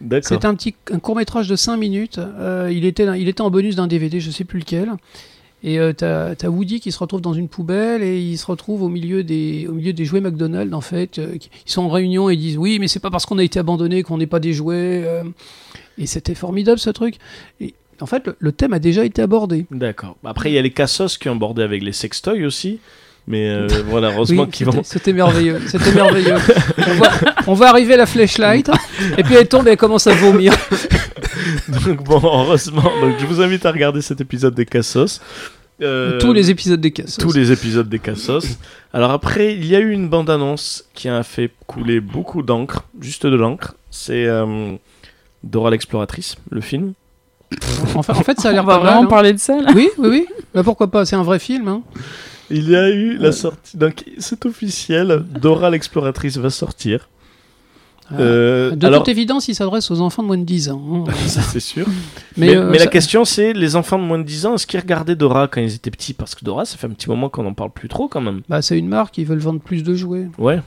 D'accord. 0.00 0.28
C'était 0.28 0.46
un 0.46 0.54
petit 0.54 0.74
un 0.92 0.98
court 0.98 1.16
métrage 1.16 1.48
de 1.48 1.56
5 1.56 1.76
minutes. 1.78 2.18
Euh, 2.18 2.70
il, 2.70 2.84
était, 2.84 3.06
il 3.18 3.28
était 3.28 3.40
en 3.40 3.50
bonus 3.50 3.76
d'un 3.76 3.86
DVD, 3.86 4.20
je 4.20 4.30
sais 4.30 4.44
plus 4.44 4.58
lequel. 4.58 4.92
Et 5.64 5.78
euh, 5.80 5.94
t'as 5.94 6.32
as 6.40 6.50
Woody 6.50 6.80
qui 6.80 6.92
se 6.92 6.98
retrouve 6.98 7.22
dans 7.22 7.32
une 7.32 7.48
poubelle 7.48 8.02
et 8.02 8.20
il 8.20 8.36
se 8.36 8.44
retrouve 8.46 8.82
au 8.82 8.88
milieu 8.90 9.24
des, 9.24 9.66
au 9.68 9.72
milieu 9.72 9.94
des 9.94 10.04
jouets 10.04 10.20
McDonald's 10.20 10.74
en 10.74 10.82
fait. 10.82 11.18
euh, 11.18 11.36
ils 11.66 11.70
sont 11.72 11.82
en 11.82 11.88
réunion 11.88 12.28
et 12.28 12.34
ils 12.34 12.38
disent 12.38 12.58
oui 12.58 12.78
mais 12.78 12.88
c'est 12.88 13.00
pas 13.00 13.10
parce 13.10 13.24
qu'on 13.24 13.38
a 13.38 13.42
été 13.42 13.58
abandonné 13.58 14.02
qu'on 14.02 14.18
n'est 14.18 14.26
pas 14.26 14.38
des 14.38 14.52
jouets. 14.52 15.02
euh. 15.06 15.24
et 15.96 16.04
c'était 16.06 16.34
formidable 16.34 16.78
ce 16.78 16.90
truc. 16.90 17.16
Et 17.60 17.72
en 18.00 18.06
fait 18.06 18.26
le, 18.26 18.36
le 18.38 18.52
thème 18.52 18.72
a 18.72 18.78
déjà 18.78 19.04
été 19.04 19.22
abordé. 19.22 19.66
D'accord. 19.70 20.16
Après 20.24 20.50
il 20.50 20.54
y 20.54 20.58
a 20.58 20.62
les 20.62 20.70
cassos 20.72 21.18
qui 21.18 21.28
ont 21.28 21.36
bordé 21.36 21.62
avec 21.62 21.82
les 21.82 21.92
sextoys 21.92 22.44
aussi 22.44 22.78
mais 23.28 23.48
euh, 23.48 23.66
voilà 23.86 24.10
heureusement 24.12 24.44
Oui, 24.44 24.50
qu'ils 24.50 24.66
vont 24.66 24.82
C'était 24.84 25.12
merveilleux. 25.12 25.60
C'était 25.66 25.92
merveilleux. 25.92 26.36
on, 26.78 26.94
va, 26.94 27.10
on 27.48 27.54
va 27.54 27.68
arriver 27.70 27.94
à 27.94 27.98
la 27.98 28.06
flashlight 28.06 28.70
et 29.18 29.22
puis 29.22 29.34
elle 29.34 29.48
tombe 29.48 29.66
et 29.66 29.72
elle 29.72 29.76
commence 29.76 30.06
à 30.06 30.14
vomir. 30.14 30.52
donc 31.86 32.04
bon 32.04 32.20
heureusement 32.22 32.82
donc 33.00 33.14
je 33.18 33.26
vous 33.26 33.40
invite 33.40 33.66
à 33.66 33.72
regarder 33.72 34.00
cet 34.02 34.20
épisode 34.20 34.54
des 34.54 34.66
cassos. 34.66 35.20
Euh, 35.82 36.18
Tous 36.20 36.32
les 36.32 36.50
épisodes 36.50 36.80
des 36.80 36.90
cassos. 36.90 37.18
tous 37.18 37.34
les 37.34 37.52
épisodes 37.52 37.86
des 37.88 37.98
Cassos. 37.98 38.56
Alors 38.94 39.10
après, 39.10 39.52
il 39.54 39.66
y 39.66 39.76
a 39.76 39.78
eu 39.80 39.90
une 39.90 40.08
bande-annonce 40.08 40.86
qui 40.94 41.06
a 41.10 41.22
fait 41.22 41.50
couler 41.66 42.00
beaucoup 42.00 42.40
d'encre, 42.40 42.84
juste 42.98 43.26
de 43.26 43.36
l'encre. 43.36 43.74
C'est 43.90 44.24
euh, 44.24 44.72
Dora 45.44 45.68
l'exploratrice, 45.70 46.36
le 46.50 46.62
film. 46.62 46.94
Enfin, 47.94 48.12
en 48.14 48.22
fait 48.22 48.40
ça 48.40 48.48
a 48.50 48.52
l'air 48.52 48.64
pas 48.64 48.78
mal. 48.78 48.86
vraiment 48.86 49.02
hein. 49.04 49.06
parler 49.06 49.32
de 49.32 49.38
ça 49.38 49.60
là 49.60 49.70
Oui, 49.74 49.88
oui, 49.98 50.08
oui. 50.10 50.26
Bah, 50.54 50.62
pourquoi 50.62 50.90
pas, 50.90 51.04
c'est 51.04 51.16
un 51.16 51.22
vrai 51.22 51.38
film. 51.38 51.68
Hein. 51.68 51.82
Il 52.50 52.68
y 52.70 52.76
a 52.76 52.88
eu 52.90 53.16
la 53.16 53.32
sortie, 53.32 53.76
donc 53.76 54.04
c'est 54.18 54.44
officiel, 54.46 55.24
Dora 55.40 55.70
l'exploratrice 55.70 56.36
va 56.38 56.50
sortir. 56.50 57.08
Ah. 58.08 58.14
Euh, 58.20 58.70
De 58.76 58.86
alors, 58.86 59.00
toute 59.00 59.08
évidence, 59.08 59.48
il 59.48 59.54
s'adresse 59.56 59.90
aux 59.90 60.00
enfants 60.00 60.22
de 60.22 60.28
moins 60.28 60.38
de 60.38 60.44
10 60.44 60.68
ans. 60.70 61.06
hein. 61.08 61.12
ça 61.26 61.42
c'est 61.42 61.58
sûr. 61.58 61.86
Mais, 62.36 62.48
Mais, 62.48 62.56
euh, 62.56 62.70
mais 62.70 62.78
la 62.78 62.86
question 62.86 63.24
c'est, 63.24 63.52
les 63.52 63.74
enfants 63.74 63.98
de 63.98 64.04
moins 64.04 64.18
de 64.18 64.24
10 64.24 64.46
ans, 64.46 64.54
est-ce 64.54 64.66
qu'ils 64.66 64.78
regardaient 64.78 65.16
Dora 65.16 65.48
quand 65.48 65.60
ils 65.60 65.74
étaient 65.74 65.90
petits? 65.90 66.14
Parce 66.14 66.36
que 66.36 66.44
Dora, 66.44 66.64
ça 66.64 66.76
fait 66.76 66.86
un 66.86 66.90
petit 66.90 67.08
moment 67.08 67.28
qu'on 67.28 67.42
n'en 67.42 67.54
parle 67.54 67.70
plus 67.72 67.88
trop 67.88 68.06
quand 68.06 68.20
même. 68.20 68.42
bah, 68.48 68.62
c'est 68.62 68.78
une 68.78 68.88
marque, 68.88 69.18
ils 69.18 69.26
veulent 69.26 69.38
vendre 69.38 69.60
plus 69.60 69.82
de 69.82 69.94
jouets. 69.96 70.28
Ouais. 70.38 70.60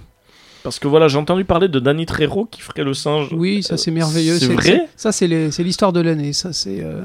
Parce 0.64 0.78
que 0.80 0.88
voilà, 0.88 1.08
j'ai 1.08 1.18
entendu 1.18 1.46
parler 1.46 1.68
de 1.70 1.80
Danny 1.80 2.06
Trejo 2.06 2.46
qui 2.46 2.62
ferait 2.62 2.84
le 2.84 2.94
singe. 2.94 3.30
Oui, 3.32 3.64
ça 3.64 3.78
c'est 3.78 3.92
merveilleux. 3.92 4.38
c'est 4.40 4.48
vrai 4.54 4.88
Ça 4.96 5.12
c'est 5.12 5.28
l'histoire 5.28 5.94
de 5.94 6.02
l'année. 6.02 6.34
Ça 6.34 6.52
c'est 6.54 6.82
euh, 6.84 7.02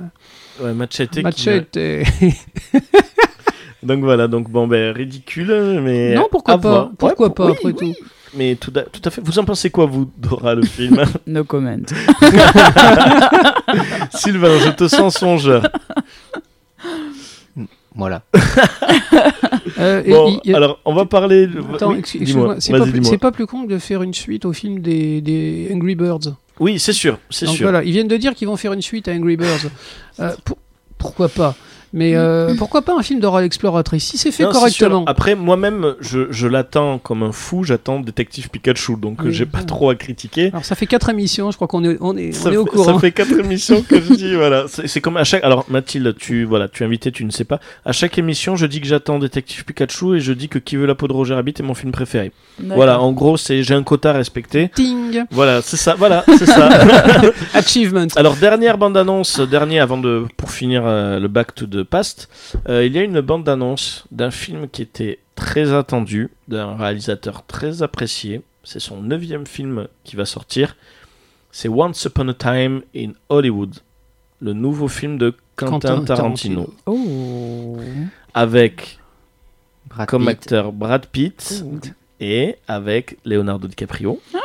Ouais, 0.61 0.73
Machete. 0.75 1.11
qui- 1.11 1.23
Machete. 1.23 1.77
et- 1.77 2.03
Donc 3.83 4.01
voilà, 4.03 4.29
donc 4.29 4.51
bon, 4.51 4.67
ben 4.67 4.93
ridicule, 4.97 5.81
mais. 5.85 6.15
non, 6.15 6.27
pourquoi 6.31 6.55
à 6.55 6.59
pas 6.59 6.69
voir. 6.69 6.91
Pourquoi 6.97 7.29
Ouais, 7.29 7.35
pas 7.35 7.47
oui, 7.47 7.53
après 7.53 7.73
oui. 7.85 7.95
tout 7.95 8.05
Mais 8.35 8.55
tout 8.57 8.73
à, 8.75 8.81
tout 8.83 9.03
à 9.05 9.11
fait. 9.11 9.21
Vous 9.23 9.39
en 9.39 9.45
pensez 9.45 9.69
quoi, 9.71 9.85
vous, 9.87 10.11
Dora, 10.17 10.55
le 10.55 10.63
film? 10.65 11.05
No 11.27 11.45
comment. 11.45 11.77
Sylvain, 14.15 14.59
je 14.59 14.71
te 14.71 14.89
sens 14.89 15.17
songeur. 15.19 15.69
Voilà. 17.95 18.23
Euh, 19.79 20.03
et 20.05 20.11
Bon, 20.11 20.41
y 20.45 20.53
a- 20.53 20.57
alors, 20.57 20.79
on 20.85 20.95
va 20.95 21.05
parler. 21.05 21.49
Attends, 21.75 21.91
oui, 21.93 21.99
excuse-moi, 21.99 22.57
c'est 22.61 22.71
Vas-y, 22.73 22.79
pas, 22.81 22.85
plus- 22.85 22.93
dis-moi. 22.93 23.11
c'est 23.11 23.19
pas 23.19 23.33
plus 23.33 23.47
con 23.47 23.67
que 23.67 23.73
de 23.73 23.79
faire 23.79 24.03
une 24.03 24.15
suite 24.15 24.45
au 24.45 24.53
film 24.53 24.79
des, 24.81 25.21
des 25.21 25.69
Angry 25.75 25.95
Birds. 25.97 26.35
Oui, 26.61 26.79
c'est 26.79 26.93
sûr, 26.93 27.19
c'est 27.31 27.47
Donc 27.47 27.57
sûr. 27.57 27.65
voilà, 27.65 27.83
ils 27.83 27.91
viennent 27.91 28.07
de 28.09 28.17
dire 28.17 28.35
qu'ils 28.35 28.47
vont 28.47 28.57
faire 28.57 28.73
une 28.73 28.83
suite 28.83 29.09
à 29.09 29.13
Angry 29.13 29.37
Birds. 29.37 29.67
Euh, 30.21 30.31
pour- 30.45 30.59
pourquoi 30.97 31.29
pas? 31.29 31.57
Mais 31.97 32.17
euh, 32.17 32.55
pourquoi 32.59 32.83
pas 32.83 32.93
un 32.99 33.03
film 33.03 33.21
d'horreur 33.21 33.43
exploratrice 33.43 34.05
si 34.05 34.19
c'est 34.19 34.33
fait 34.33 34.43
Non, 34.43 34.51
correctement. 34.51 35.05
Après, 35.07 35.37
moi-même, 35.37 35.95
je, 36.01 36.27
je 36.31 36.49
l'attends 36.49 36.99
comme 36.99 37.23
un 37.23 37.31
fou. 37.31 37.63
J'attends 37.63 38.01
Détective 38.01 38.51
Pikachu, 38.51 38.97
donc 38.97 39.21
euh, 39.21 39.27
Oui. 39.27 39.33
j'ai 39.33 39.47
pas 39.47 39.63
trop 39.63 39.91
à 39.91 39.95
critiquer. 39.95 40.49
Alors 40.49 40.65
ça 40.65 40.75
fait 40.75 40.87
quatre 40.87 41.09
émissions, 41.09 41.53
je 41.53 41.57
crois 41.57 41.69
qu'on 41.69 41.85
est, 41.85 41.97
on 42.01 42.17
est, 42.17 42.33
Ça 42.33 42.49
on 42.49 42.49
est 42.49 42.51
fait, 42.53 42.57
au 42.57 42.65
courant. 42.65 42.95
ça 42.95 42.99
fait 42.99 43.13
quatre 43.13 43.33
émissions 43.39 43.81
que 43.83 44.01
je 44.01 44.13
dis 44.15 44.35
voilà. 44.35 44.65
C'est 44.69 45.01
comme 45.01 45.17
à 45.17 45.23
chaque. 45.25 45.45
Alors 45.45 45.65
Mathilde, 45.69 46.17
tu 46.19 46.43
voilà, 46.45 46.67
tu 46.67 46.83
es 46.83 46.87
invité, 46.87 47.13
tu 47.13 47.25
ne 47.25 47.31
sais 47.31 47.45
pas. 47.45 47.61
À 47.85 47.93
chaque 47.93 48.19
émission, 48.19 48.57
je 48.57 48.67
dis 48.67 48.81
que 48.81 48.89
j'attends 48.89 49.21
Détective 49.21 49.65
Pikachu 49.65 50.17
et 50.17 50.21
je 50.21 50.33
dis 50.33 50.49
que 50.49 50.59
Qui 50.59 50.75
veut 50.75 50.87
la 50.87 50.97
peau 50.97 51.07
de 51.07 51.13
Roger 51.13 51.35
Rabbit 51.35 51.55
est 51.61 51.63
mon 51.63 51.75
film 51.75 51.93
préféré. 51.93 52.33
Voilà, 52.59 53.01
en 53.01 53.13
gros, 53.13 53.37
c'est 53.37 53.63
j'ai 53.63 53.75
un 53.75 53.85
quota 53.85 54.11
à 54.11 54.15
respecter. 54.15 54.69
Ting 54.75 55.23
Voilà, 55.31 55.63
c'est 55.63 55.77
ça. 55.77 55.95
Voilà, 55.97 56.25
c'est 56.39 56.47
ça. 56.47 56.69
Achievement. 57.55 58.07
Alors 58.17 58.35
dernière 58.35 58.79
bande 58.79 58.97
annonce, 58.97 59.39
dernier 59.41 59.79
avant 59.79 59.99
de 59.99 60.25
pour 60.37 60.51
finir 60.51 60.83
euh, 60.85 61.21
le 61.21 61.29
Back 61.29 61.55
to 61.55 61.67
the 61.67 61.84
Past, 61.85 62.29
euh, 62.69 62.85
il 62.85 62.93
y 62.95 62.99
a 62.99 63.03
une 63.03 63.21
bande 63.21 63.49
annonce 63.49 64.05
d'un 64.11 64.31
film 64.31 64.69
qui 64.69 64.83
était 64.83 65.19
très 65.35 65.73
attendu, 65.73 66.31
d'un 66.49 66.77
réalisateur 66.77 67.45
très 67.47 67.83
apprécié. 67.83 68.43
C'est 68.63 68.81
son 68.81 69.03
neuvième 69.03 69.47
film 69.47 69.89
qui 70.05 70.17
va 70.17 70.25
sortir. 70.25 70.77
C'est 71.51 71.69
Once 71.69 72.05
Upon 72.05 72.29
a 72.29 72.35
Time 72.35 72.83
in 72.97 73.13
Hollywood, 73.29 73.77
le 74.41 74.53
nouveau 74.53 74.89
film 74.89 75.19
de 75.19 75.35
Quentin, 75.57 75.71
Quentin 75.99 76.05
Tarantino, 76.17 76.75
Oh. 76.87 77.79
avec 78.33 78.99
Brad 79.89 80.09
comme 80.09 80.23
Pitt. 80.23 80.31
acteur 80.31 80.73
Brad 80.73 81.07
Pitt 81.07 81.65
et 82.21 82.57
avec 82.67 83.19
Leonardo 83.25 83.69
DiCaprio 83.69 84.21
Ah. 84.35 84.39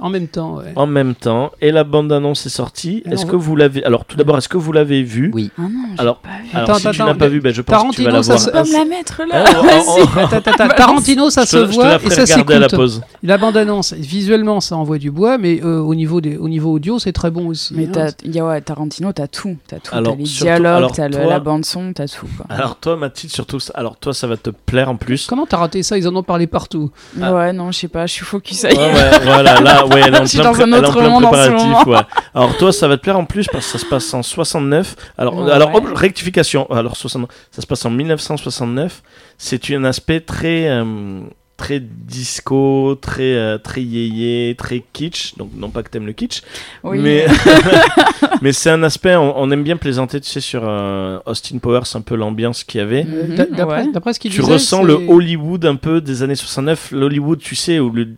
En 0.00 0.10
même 0.10 0.28
temps, 0.28 0.56
ouais. 0.56 0.72
en 0.76 0.86
même 0.86 1.14
temps. 1.14 1.50
Et 1.60 1.70
la 1.72 1.82
bande 1.84 2.12
annonce 2.12 2.46
est 2.46 2.50
sortie. 2.50 3.02
Est-ce 3.10 3.26
que 3.26 3.36
vous 3.36 3.56
l'avez 3.56 3.84
Alors 3.84 4.04
tout 4.04 4.16
d'abord, 4.16 4.36
est-ce 4.38 4.48
que 4.48 4.56
vous 4.56 4.72
l'avez 4.72 5.02
vu 5.02 5.30
Oui. 5.34 5.50
Ah 5.58 5.62
non, 5.62 5.68
Alors, 5.98 6.16
pas 6.18 6.28
vu. 6.28 6.48
Alors, 6.52 6.70
Attends, 6.70 6.74
si 6.78 6.82
tu 6.82 6.88
attends, 6.88 7.06
n'as 7.06 7.14
pas 7.14 7.28
vu, 7.28 7.40
ben, 7.40 7.52
je 7.54 7.62
pense 7.62 7.82
que 7.90 7.96
tu 7.96 8.02
vas 8.04 8.10
Tarantino, 8.10 8.34
la 8.34 8.36
voir. 8.52 8.66
se- 8.66 8.72
la 8.72 8.84
mettre 8.84 9.22
là 9.28 9.44
Ah, 9.46 9.60
on- 9.60 10.00
on- 10.02 10.04
Attends, 10.24 10.36
attends, 10.36 10.50
attends, 10.52 10.74
Tarantino, 10.76 11.30
ça 11.30 11.46
se 11.46 11.56
voit 11.56 11.84
la 11.88 12.02
et 12.02 12.10
ça 12.10 12.20
la 12.22 12.26
s'écoute. 12.26 12.74
pause. 12.74 13.02
La 13.22 13.38
bande-annonce, 13.38 13.92
visuellement, 13.94 14.60
ça 14.60 14.76
envoie 14.76 14.98
du 14.98 15.10
bois, 15.10 15.38
mais 15.38 15.60
euh, 15.64 15.78
au, 15.80 15.94
niveau 15.94 16.20
des, 16.20 16.36
au 16.36 16.48
niveau 16.48 16.72
audio, 16.72 16.98
c'est 16.98 17.12
très 17.12 17.30
bon 17.30 17.46
aussi. 17.48 17.74
Mais 17.74 17.86
hein. 17.86 17.90
t'as, 17.92 18.28
y 18.28 18.38
a, 18.40 18.46
ouais, 18.46 18.60
Tarantino, 18.60 19.12
t'as 19.12 19.26
tout. 19.28 19.56
T'as 19.66 19.78
tout. 19.78 19.94
Alors, 19.94 20.12
t'as 20.14 20.18
les 20.18 20.26
surtout- 20.26 20.44
dialogues, 20.44 20.90
t'as 20.94 21.08
toi- 21.08 21.24
la 21.26 21.40
bande-son, 21.40 21.92
t'as 21.92 22.06
tout. 22.08 22.26
Quoi. 22.36 22.46
Alors 22.50 22.76
toi, 22.76 22.96
Mathilde, 22.96 23.32
surtout, 23.32 23.58
ça- 23.60 23.72
alors 23.76 23.96
toi, 23.96 24.12
ça 24.12 24.26
va 24.26 24.36
te 24.36 24.50
plaire 24.50 24.90
en 24.90 24.96
plus. 24.96 25.26
Comment 25.26 25.46
t'as 25.46 25.56
raté 25.58 25.82
ça? 25.82 25.96
Ils 25.98 26.06
en 26.08 26.14
ont 26.16 26.22
parlé 26.22 26.46
partout. 26.46 26.90
Ouais, 27.16 27.52
non, 27.52 27.72
je 27.72 27.78
sais 27.80 27.88
pas, 27.88 28.06
je 28.06 28.12
suis 28.12 28.24
focus 28.24 28.62
Ouais, 28.64 28.76
ailleurs. 28.78 29.13
Voilà, 29.22 29.60
là, 29.60 29.86
ouais, 29.86 30.02
elle 30.06 30.14
est 30.14 30.18
en 30.18 30.24
plein, 30.24 30.42
dans 30.42 30.60
un 30.60 30.64
elle 30.64 30.72
est 30.72 30.76
en 30.76 30.78
autre 30.78 30.98
plein 30.98 31.08
monde 31.08 31.24
en 31.24 31.32
ce 31.32 31.48
préparatif, 31.48 31.86
ouais. 31.86 31.98
Alors 32.34 32.56
toi, 32.56 32.72
ça 32.72 32.88
va 32.88 32.96
te 32.96 33.02
plaire 33.02 33.18
en 33.18 33.24
plus 33.24 33.46
parce 33.52 33.66
que 33.66 33.72
ça 33.72 33.78
se 33.78 33.86
passe 33.88 34.12
en 34.14 34.22
69. 34.22 34.96
Alors, 35.18 35.36
Ouais. 35.36 35.50
alors 35.52 35.74
hop, 35.74 35.84
rectification. 35.94 36.70
Alors 36.70 36.96
69, 36.96 37.28
ça 37.50 37.62
se 37.62 37.66
passe 37.66 37.84
en 37.84 37.90
1969. 37.90 39.02
C'est 39.38 39.70
un 39.70 39.84
aspect 39.84 40.20
très, 40.20 40.68
euh, 40.68 41.20
très 41.56 41.80
disco, 41.80 42.96
très, 43.00 43.22
euh, 43.34 43.58
très 43.58 43.82
yéyé, 43.82 44.54
très 44.56 44.82
kitsch. 44.92 45.36
Donc 45.36 45.50
non 45.56 45.70
pas 45.70 45.82
que 45.82 45.90
t'aimes 45.90 46.06
le 46.06 46.12
kitsch, 46.12 46.42
Oui. 46.82 46.98
mais 47.00 47.26
mais 48.42 48.52
c'est 48.52 48.70
un 48.70 48.82
aspect. 48.82 49.16
On, 49.16 49.38
on 49.38 49.50
aime 49.50 49.62
bien 49.62 49.76
plaisanter, 49.76 50.20
tu 50.20 50.28
sais, 50.30 50.40
sur 50.40 50.62
euh, 50.64 51.18
Austin 51.26 51.58
Powers, 51.58 51.82
un 51.94 52.00
peu 52.00 52.14
l'ambiance 52.16 52.64
qu'il 52.64 52.80
y 52.80 52.82
avait. 52.82 53.04
Mhm, 53.04 53.34
D'a- 53.36 53.44
D'après 53.46 53.82
ouais. 53.84 53.92
d'après 53.92 54.12
ce 54.12 54.20
qu'il 54.20 54.30
tu 54.32 54.40
disait, 54.40 54.52
ressens 54.54 54.82
le 54.82 54.94
Hollywood 55.08 55.64
un 55.66 55.76
peu 55.76 56.00
des 56.00 56.22
années 56.22 56.34
69. 56.36 56.90
L'Hollywood, 56.92 57.38
tu 57.38 57.54
sais, 57.54 57.78
où 57.80 57.90
le 57.90 58.08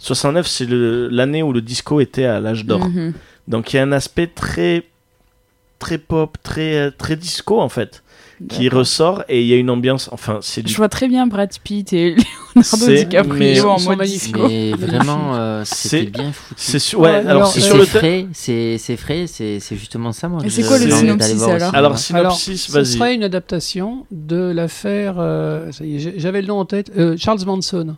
69, 0.00 0.46
c'est 0.46 0.66
l'année 0.68 1.42
où 1.42 1.52
le 1.52 1.60
disco 1.60 2.00
était 2.00 2.24
à 2.24 2.40
l'âge 2.40 2.64
d'or. 2.64 2.80
Mhm. 2.88 3.12
Donc 3.48 3.72
il 3.72 3.76
y 3.76 3.78
a 3.78 3.82
un 3.82 3.92
aspect 3.92 4.26
très 4.26 4.84
très 5.78 5.98
pop, 5.98 6.36
très 6.42 6.74
euh, 6.76 6.90
très 6.90 7.16
disco 7.16 7.60
en 7.60 7.68
fait, 7.68 8.02
qui 8.48 8.68
ressort 8.68 9.24
et 9.28 9.40
il 9.42 9.46
y 9.46 9.52
a 9.52 9.56
une 9.56 9.70
ambiance. 9.70 10.08
Enfin, 10.12 10.38
c'est 10.42 10.62
du. 10.62 10.72
Je 10.72 10.76
vois 10.76 10.88
très 10.88 11.08
bien 11.08 11.26
Brad 11.26 11.50
Pitt 11.62 11.92
et 11.92 12.16
Leonardo 12.56 12.86
DiCaprio 12.86 13.34
mais- 13.38 13.60
en 13.60 13.80
mode 13.80 14.00
disco. 14.02 14.46
Mais 14.48 14.72
vraiment, 14.72 15.34
euh, 15.36 15.62
C'est- 15.66 15.88
c'était 15.88 16.10
bien 16.10 16.32
foutu. 16.32 16.54
C'est 16.56 16.78
sur- 16.78 17.00
ouais, 17.00 17.10
Ouais, 17.10 17.26
alors, 17.26 17.46
c'est 17.48 17.60
frais, 17.86 18.26
c'est 18.32 18.78
c'est 18.78 18.96
frais, 18.96 19.26
c'est 19.26 19.58
justement 19.72 20.12
ça 20.12 20.28
moi. 20.28 20.40
Et 20.44 20.50
c'est 20.50 20.62
quoi 20.64 20.78
le 20.78 20.90
synopsis, 20.90 21.42
alors. 21.42 21.74
Alors 21.74 21.98
synopsis, 21.98 22.66
ce 22.66 22.72
vas-y. 22.72 22.86
serait 22.86 23.14
une 23.14 23.24
adaptation 23.24 24.06
de 24.10 24.50
l'affaire. 24.54 25.16
euh, 25.18 25.70
J'avais 26.16 26.40
le 26.42 26.48
nom 26.48 26.58
en 26.60 26.64
tête. 26.64 26.90
euh, 26.96 27.16
Charles 27.18 27.44
Manson. 27.44 27.96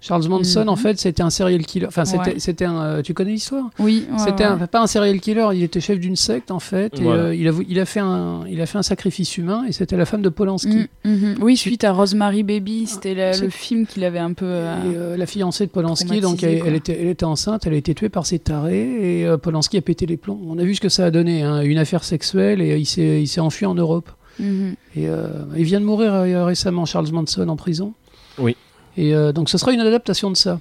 Charles 0.00 0.28
Manson, 0.28 0.62
Mhm. 0.62 0.68
en 0.68 0.76
fait, 0.76 0.98
c'était 1.00 1.22
un 1.24 1.30
serial 1.30 1.64
killer. 1.66 1.86
Enfin, 1.86 2.04
c'était 2.04 2.34
Ouais. 2.34 2.38
c'était 2.38 2.64
un. 2.64 2.80
euh, 2.80 3.02
tu 3.02 3.14
connais 3.14 3.32
l'histoire? 3.32 3.68
Oui, 3.80 4.06
ouais, 4.12 4.18
C'était 4.18 4.44
ouais. 4.44 4.50
un- 4.62 4.66
pas 4.68 4.80
un 4.80 4.86
serial 4.86 5.18
killer. 5.18 5.48
Il 5.54 5.62
était 5.64 5.80
chef 5.80 5.98
d'une 5.98 6.14
secte, 6.14 6.52
en 6.52 6.60
fait. 6.60 6.96
Et 7.00 7.02
Voilà. 7.02 7.22
euh, 7.24 7.34
il, 7.34 7.48
a, 7.48 7.52
il, 7.68 7.80
a 7.80 7.84
fait 7.84 7.98
un, 7.98 8.42
il 8.48 8.60
a 8.60 8.66
fait 8.66 8.78
un 8.78 8.84
sacrifice 8.84 9.36
humain. 9.38 9.64
Et 9.68 9.72
c'était 9.72 9.96
la 9.96 10.04
femme 10.04 10.22
de 10.22 10.28
Polanski. 10.28 10.86
Mm, 11.04 11.10
mhm. 11.10 11.34
Oui, 11.40 11.56
suite 11.56 11.82
à 11.82 11.92
Rosemary 11.92 12.44
Baby, 12.44 12.86
c'était 12.86 13.14
la- 13.14 13.32
C'est- 13.32 13.42
le 13.42 13.50
film 13.50 13.86
qu'il 13.86 14.04
avait 14.04 14.20
un 14.20 14.34
peu. 14.34 14.46
euh, 14.46 14.76
Et, 14.92 14.96
euh, 14.96 15.16
la 15.16 15.26
fiancée 15.26 15.66
de 15.66 15.72
Polanski, 15.72 16.20
donc 16.20 16.44
elle, 16.44 16.74
était, 16.76 16.96
elle 17.00 17.08
était 17.08 17.24
enceinte, 17.24 17.66
elle 17.66 17.74
a 17.74 17.76
été 17.76 17.92
tuée 17.92 18.08
par 18.08 18.24
ses 18.24 18.38
tarés 18.38 19.20
et 19.20 19.26
euh, 19.26 19.36
Polanski 19.36 19.78
a 19.78 19.82
pété 19.82 20.06
les 20.06 20.16
plombs. 20.16 20.38
On 20.48 20.58
a 20.58 20.62
vu 20.62 20.76
ce 20.76 20.80
que 20.80 20.88
ça 20.88 21.06
a 21.06 21.10
donné, 21.10 21.42
hein, 21.42 21.60
une 21.62 21.78
affaire 21.78 22.04
sexuelle 22.04 22.60
et 22.62 22.70
euh, 22.70 22.76
il 22.78 22.86
s'est, 22.86 23.20
il 23.20 23.26
s'est 23.26 23.40
enfui 23.40 23.66
en 23.66 23.74
Europe. 23.74 24.10
mhm. 24.38 24.74
Et 24.94 25.08
euh, 25.08 25.26
il 25.56 25.64
vient 25.64 25.80
de 25.80 25.84
mourir 25.84 26.14
euh, 26.14 26.44
récemment, 26.44 26.84
Charles 26.84 27.10
Manson, 27.10 27.48
en 27.48 27.56
prison. 27.56 27.94
Oui. 28.38 28.54
Et 28.98 29.14
euh, 29.14 29.32
donc 29.32 29.48
ce 29.48 29.56
sera 29.56 29.72
une 29.72 29.80
adaptation 29.80 30.30
de 30.30 30.36
ça. 30.36 30.58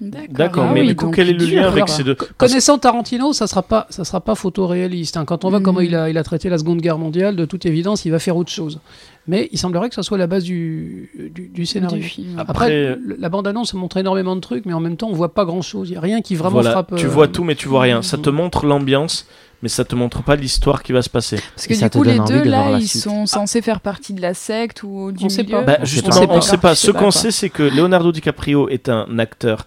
D'accord, 0.00 0.66
Ah 0.68 0.72
mais 0.74 0.80
oui, 0.80 0.88
du 0.88 0.96
coup, 0.96 1.12
quel 1.12 1.28
est 1.28 1.32
le 1.32 1.44
lien 1.46 1.68
avec 1.68 1.88
ces 1.88 2.02
deux 2.02 2.16
Connaissant 2.36 2.76
Tarantino, 2.76 3.32
ça 3.32 3.46
sera 3.46 3.62
pas, 3.62 3.86
ça 3.88 4.02
sera 4.04 4.20
pas 4.20 4.34
photoréaliste. 4.34 5.16
hein. 5.16 5.24
Quand 5.24 5.44
on 5.44 5.50
voit 5.50 5.60
Mhm. 5.60 5.64
comment 5.64 5.78
il 5.80 5.94
a, 5.94 6.10
il 6.10 6.18
a 6.18 6.24
traité 6.24 6.48
la 6.48 6.58
Seconde 6.58 6.80
Guerre 6.80 6.98
mondiale, 6.98 7.36
de 7.36 7.44
toute 7.44 7.66
évidence, 7.66 8.04
il 8.04 8.10
va 8.10 8.18
faire 8.18 8.36
autre 8.36 8.50
chose. 8.50 8.80
Mais 9.28 9.48
il 9.52 9.58
semblerait 9.58 9.90
que 9.90 9.94
ça 9.94 10.02
soit 10.02 10.18
la 10.18 10.26
base 10.26 10.42
du, 10.42 11.08
du, 11.32 11.46
du 11.46 11.66
scénario. 11.66 11.98
Du 11.98 12.02
film. 12.02 12.36
Après, 12.36 12.50
Après, 12.50 12.72
euh, 12.72 12.96
la 13.20 13.28
bande-annonce 13.28 13.74
montre 13.74 13.96
énormément 13.98 14.34
de 14.34 14.40
trucs, 14.40 14.66
mais 14.66 14.72
en 14.72 14.80
même 14.80 14.96
temps, 14.96 15.06
on 15.08 15.12
voit 15.14 15.34
pas 15.34 15.44
grand-chose. 15.44 15.90
Il 15.90 15.92
y 15.94 15.96
a 15.96 16.00
rien 16.00 16.20
qui 16.20 16.34
vraiment 16.34 16.54
Voilà, 16.54 16.72
frappe. 16.72 16.96
tu 16.96 17.06
euh, 17.06 17.08
vois 17.08 17.28
tout, 17.28 17.44
mais 17.44 17.54
tu 17.54 17.68
vois 17.68 17.82
rien. 17.82 18.02
Ça 18.02 18.18
te 18.18 18.28
montre 18.30 18.66
l'ambiance, 18.66 19.28
mais 19.62 19.68
ça 19.68 19.84
te 19.84 19.94
montre 19.94 20.22
pas 20.22 20.36
l'histoire 20.36 20.82
qui 20.82 20.92
va 20.92 21.02
se 21.02 21.08
passer. 21.10 21.36
Parce 21.54 21.66
que 21.66 21.72
Et 21.72 21.76
ça 21.76 21.86
du 21.86 21.90
te 21.92 21.98
coup, 21.98 22.04
les 22.04 22.12
donne 22.12 22.20
envie 22.22 22.32
deux 22.32 22.42
là, 22.44 22.78
ils 22.78 22.88
suite. 22.88 23.02
sont 23.02 23.26
censés 23.26 23.62
faire 23.62 23.80
partie 23.80 24.12
de 24.12 24.20
la 24.20 24.34
secte 24.34 24.82
ou 24.82 25.12
du 25.12 25.24
On 25.24 25.28
sait 25.28 25.42
milieu. 25.44 25.58
pas. 25.58 25.78
Bah, 25.78 25.84
justement, 25.84 26.26
on 26.30 26.40
sait 26.40 26.58
pas. 26.58 26.74
Ce 26.74 26.90
qu'on 26.90 27.10
sait, 27.10 27.30
c'est 27.30 27.48
que 27.50 27.62
Leonardo 27.62 28.10
DiCaprio 28.12 28.68
est 28.68 28.88
un 28.88 29.18
acteur. 29.18 29.66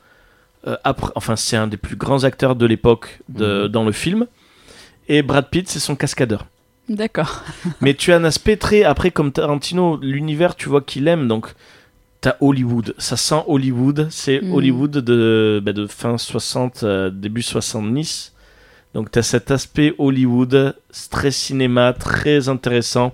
euh, 0.67 0.75
après, 0.83 1.11
enfin, 1.15 1.35
c'est 1.35 1.55
un 1.57 1.67
des 1.67 1.77
plus 1.77 1.95
grands 1.95 2.23
acteurs 2.23 2.55
de 2.55 2.65
l'époque 2.65 3.19
Mhm. 3.29 3.67
dans 3.67 3.83
le 3.83 3.91
film. 3.91 4.25
Et 5.07 5.21
Brad 5.21 5.47
Pitt, 5.51 5.69
c'est 5.69 5.77
son 5.79 5.95
cascadeur. 5.95 6.47
D'accord. 6.89 7.43
Mais 7.81 7.93
tu 7.93 8.11
as 8.11 8.15
un 8.15 8.23
aspect 8.23 8.57
très. 8.57 8.83
Après, 8.83 9.11
comme 9.11 9.31
Tarantino, 9.31 9.97
l'univers, 10.01 10.55
tu 10.55 10.67
vois 10.69 10.81
qu'il 10.81 11.07
aime. 11.07 11.27
Donc, 11.27 11.53
t'as 12.21 12.35
Hollywood. 12.41 12.95
Ça 12.97 13.15
sent 13.15 13.43
Hollywood. 13.47 14.07
C'est 14.09 14.41
Mhm. 14.41 14.53
Hollywood 14.53 14.91
de, 14.91 15.61
bah, 15.63 15.71
de 15.73 15.85
fin 15.85 16.17
60, 16.17 16.81
euh, 16.83 17.11
début 17.11 17.43
70. 17.43 18.33
Donc, 18.95 19.11
t'as 19.11 19.23
cet 19.23 19.51
aspect 19.51 19.93
Hollywood, 19.99 20.73
c'est 20.89 21.09
très 21.11 21.29
cinéma, 21.29 21.91
très 21.91 22.47
intéressant. 22.47 23.11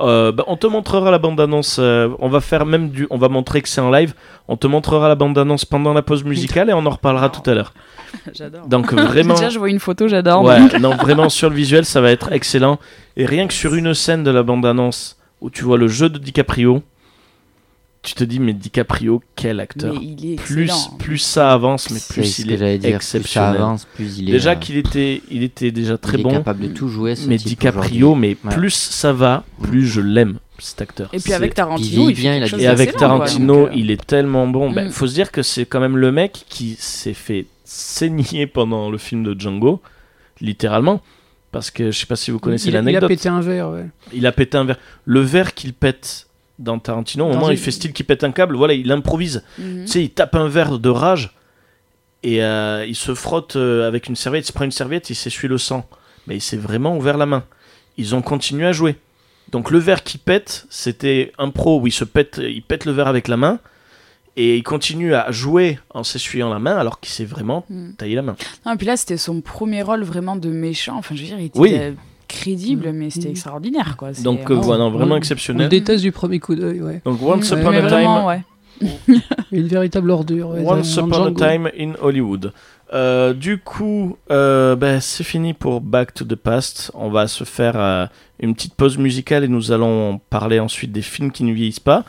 Euh, 0.00 0.32
bah, 0.32 0.44
on 0.48 0.58
te 0.58 0.66
montrera 0.66 1.10
la 1.10 1.18
bande-annonce. 1.18 1.78
euh, 1.80 2.10
on 2.18 2.28
va 2.28 2.40
faire 2.40 2.66
même 2.66 2.90
du. 2.90 3.06
On 3.08 3.16
va 3.16 3.30
montrer 3.30 3.62
que 3.62 3.70
c'est 3.70 3.80
en 3.80 3.90
live. 3.90 4.12
On 4.48 4.58
te 4.58 4.66
montrera 4.66 5.08
la 5.08 5.14
bande-annonce 5.14 5.64
pendant 5.64 5.94
la 5.94 6.02
pause 6.02 6.24
musicale 6.24 6.68
et 6.68 6.74
on 6.74 6.84
en 6.84 6.90
reparlera 6.90 7.30
tout 7.30 7.48
à 7.48 7.54
l'heure. 7.54 7.72
J'adore. 8.34 8.66
Donc, 8.66 8.92
vraiment. 8.92 9.32
Déjà, 9.32 9.48
je 9.48 9.58
vois 9.58 9.70
une 9.70 9.80
photo, 9.80 10.08
j'adore. 10.08 10.42
Ouais, 10.44 10.78
non, 10.78 10.94
vraiment 10.94 11.28
sur 11.30 11.48
le 11.48 11.56
visuel, 11.56 11.86
ça 11.86 12.02
va 12.02 12.10
être 12.10 12.30
excellent. 12.30 12.78
Et 13.16 13.24
rien 13.24 13.46
que 13.46 13.54
sur 13.54 13.74
une 13.74 13.94
scène 13.94 14.24
de 14.24 14.30
la 14.30 14.42
bande-annonce 14.42 15.16
où 15.40 15.48
tu 15.48 15.64
vois 15.64 15.78
le 15.78 15.88
jeu 15.88 16.10
de 16.10 16.18
DiCaprio, 16.18 16.82
tu 18.04 18.14
te 18.14 18.24
dis, 18.24 18.38
mais 18.38 18.52
DiCaprio, 18.52 19.22
quel 19.34 19.60
acteur. 19.60 19.94
Mais 19.94 20.00
il 20.04 20.32
est 20.32 20.36
Plus, 20.36 21.18
ça 21.18 21.52
avance, 21.52 21.90
mais 21.90 21.98
plus 22.08 22.24
ce 22.24 22.42
il 22.42 22.48
que 22.48 22.52
est 22.62 22.78
dire. 22.78 22.98
Plus 22.98 23.06
ça 23.06 23.18
exceptionnel. 23.18 23.56
avance, 23.56 23.86
plus 23.94 24.18
il 24.18 24.28
est. 24.28 24.32
Déjà 24.32 24.50
euh, 24.52 24.54
qu'il 24.56 24.76
était, 24.76 25.22
il 25.30 25.42
était 25.42 25.70
déjà 25.70 25.96
très 25.98 26.18
il 26.18 26.20
est 26.20 26.22
bon, 26.24 26.30
capable 26.32 26.68
de 26.68 26.68
tout 26.68 26.88
jouer. 26.88 27.16
Ce 27.16 27.26
mais 27.28 27.36
type 27.38 27.48
DiCaprio, 27.48 28.14
mais 28.14 28.36
Ouais. 28.44 28.54
plus 28.54 28.70
ça 28.74 29.12
va, 29.12 29.44
plus 29.62 29.86
je 29.86 30.00
l'aime, 30.00 30.38
cet 30.58 30.82
acteur. 30.82 31.08
Et 31.12 31.18
puis 31.18 31.32
avec 31.32 31.54
Tarantino, 31.54 32.10
il 32.10 32.18
il 32.18 32.28
a 32.28 32.58
Et 32.58 32.66
avec 32.66 32.94
Tarantino, 32.96 33.54
donc, 33.64 33.68
euh, 33.68 33.74
il 33.74 33.90
est 33.90 34.04
tellement 34.06 34.46
bon. 34.46 34.70
Ben, 34.70 34.88
Mm. 34.88 34.90
faut 34.90 35.06
se 35.06 35.14
dire 35.14 35.32
que 35.32 35.42
c'est 35.42 35.64
quand 35.66 35.80
même 35.80 35.96
le 35.96 36.12
mec 36.12 36.44
qui 36.48 36.76
s'est 36.78 37.14
fait 37.14 37.46
saigner 37.64 38.46
pendant 38.46 38.90
le 38.90 38.98
film 38.98 39.22
de 39.24 39.38
Django, 39.38 39.80
littéralement. 40.40 41.00
Parce 41.52 41.70
que 41.70 41.90
je 41.92 41.98
sais 42.00 42.06
pas 42.06 42.16
si 42.16 42.30
vous 42.32 42.40
connaissez 42.40 42.66
il, 42.68 42.72
il 42.72 42.76
a 42.76 42.80
l'anecdote. 42.80 43.08
pété 43.08 43.28
un 43.28 43.40
verre, 43.40 43.70
ouais. 43.70 43.86
Il 44.12 44.26
a 44.26 44.32
pété 44.32 44.58
un 44.58 44.64
verre. 44.64 44.78
Le 45.04 45.20
verre 45.20 45.54
qu'il 45.54 45.72
pète 45.72 46.26
dans 46.58 46.78
Tarantino, 46.78 47.24
au 47.26 47.28
moment 47.32 47.50
il 47.50 47.56
fait 47.58 47.70
style 47.70 47.92
qu'il 47.92 48.06
pète 48.06 48.22
un 48.24 48.32
câble, 48.32 48.56
voilà, 48.56 48.74
il 48.74 48.90
improvise. 48.92 49.42
mhm. 49.58 49.84
Tu 49.84 49.90
sais, 49.90 50.02
il 50.04 50.10
tape 50.10 50.34
un 50.36 50.48
verre 50.48 50.78
de 50.78 50.88
rage 50.88 51.34
et 52.22 52.42
euh, 52.42 52.84
il 52.86 52.94
se 52.96 53.14
frotte 53.14 53.56
euh, 53.56 53.86
avec 53.88 54.06
une 54.08 54.16
serviette, 54.16 54.44
il 54.44 54.48
se 54.48 54.52
prend 54.52 54.64
une 54.64 54.70
serviette, 54.72 55.10
il 55.10 55.14
s'essuie 55.14 55.48
le 55.48 55.58
sang. 55.58 55.86
Mais 56.26 56.36
il 56.36 56.40
s'est 56.40 56.56
vraiment 56.56 56.96
ouvert 56.96 57.18
la 57.18 57.26
main. 57.26 57.44
Ils 57.98 58.14
ont 58.14 58.22
continué 58.22 58.66
à 58.66 58.72
jouer. 58.72 58.96
Donc 59.52 59.70
le 59.70 59.78
verre 59.78 60.02
qui 60.04 60.16
pète, 60.16 60.66
c'était 60.70 61.32
un 61.38 61.50
pro 61.50 61.80
où 61.80 61.86
il 61.86 61.92
se 61.92 62.04
pète, 62.04 62.40
il 62.42 62.62
pète 62.62 62.86
le 62.86 62.92
verre 62.92 63.08
avec 63.08 63.28
la 63.28 63.36
main 63.36 63.58
et 64.36 64.56
il 64.56 64.62
continue 64.62 65.14
à 65.14 65.30
jouer 65.30 65.78
en 65.90 66.02
s'essuyant 66.02 66.50
la 66.52 66.58
main 66.58 66.76
alors 66.76 66.98
qu'il 66.98 67.12
s'est 67.12 67.26
vraiment 67.26 67.64
Mm. 67.68 67.92
taillé 67.98 68.14
la 68.16 68.22
main. 68.22 68.36
Non, 68.64 68.72
et 68.72 68.76
puis 68.76 68.86
là, 68.86 68.96
c'était 68.96 69.18
son 69.18 69.42
premier 69.42 69.82
rôle 69.82 70.02
vraiment 70.02 70.34
de 70.36 70.48
méchant. 70.48 70.96
Enfin, 70.96 71.14
je 71.14 71.20
veux 71.20 71.26
dire, 71.26 71.38
il 71.38 71.44
était 71.46 71.58
Oui. 71.58 71.78
Crédible, 72.34 72.92
mais 72.92 73.10
c'était 73.10 73.26
Mhm. 73.26 73.32
extraordinaire, 73.32 73.96
quoi. 73.96 74.12
C'est 74.14 74.22
Donc 74.22 74.40
euh, 74.40 74.54
vraiment- 74.54 74.62
voilà, 74.62 74.84
vraiment 74.88 75.04
on- 75.04 75.06
On 75.08 75.10
le 75.12 75.16
exceptionnel. 75.18 75.68
déteste 75.68 76.02
du 76.02 76.12
premier 76.12 76.38
coup 76.40 76.54
d'œil, 76.54 76.80
ouais. 76.82 77.00
Donc 77.04 77.20
Once 77.22 77.50
Upon 77.50 77.68
a 77.68 77.80
Time, 77.80 77.88
vraiment, 77.88 78.26
ouais. 78.26 78.42
Une 79.52 79.66
véritable 79.68 80.10
ordure. 80.10 80.50
ouais, 80.50 80.62
Once 80.66 80.96
Upon 80.96 81.26
a. 81.26 81.30
Time 81.32 81.70
in 81.78 81.92
Hollywood. 82.02 82.52
Euh, 82.92 83.32
du 83.32 83.58
coup, 83.58 84.16
euh, 84.30 84.76
ben, 84.76 85.00
c'est 85.00 85.24
fini 85.24 85.54
pour 85.54 85.80
Back 85.80 86.12
to 86.14 86.24
the 86.24 86.34
Past. 86.34 86.90
On 86.94 87.08
va 87.08 87.26
se 87.28 87.44
faire 87.44 87.74
euh, 87.76 88.06
une 88.40 88.54
petite 88.54 88.74
pause 88.74 88.98
musicale 88.98 89.42
et 89.44 89.48
nous 89.48 89.72
allons 89.72 90.20
parler 90.30 90.60
ensuite 90.60 90.92
des 90.92 91.02
films 91.02 91.30
qui 91.32 91.44
ne 91.44 91.52
vieillissent 91.52 91.80
pas. 91.80 92.04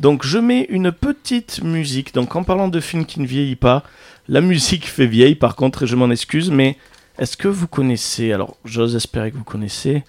Donc 0.00 0.26
je 0.26 0.38
mets 0.38 0.66
une 0.68 0.90
petite 0.92 1.62
musique. 1.62 2.12
Donc 2.14 2.34
en 2.36 2.42
parlant 2.44 2.68
de 2.68 2.80
films 2.80 3.06
qui 3.06 3.20
ne 3.20 3.26
vieillissent 3.26 3.56
pas, 3.56 3.82
la 4.28 4.40
musique 4.50 4.86
fait 4.86 5.06
vieille 5.06 5.36
par 5.36 5.54
contre 5.56 5.84
et 5.84 5.86
je 5.86 5.96
m'en 5.96 6.10
excuse, 6.10 6.50
mais 6.50 6.76
est-ce 7.18 7.36
que 7.36 7.48
vous 7.48 7.66
connaissez, 7.66 8.32
alors 8.32 8.56
j'ose 8.64 8.94
espérer 8.96 9.30
que 9.30 9.36
vous 9.36 9.44
connaissez, 9.44 10.04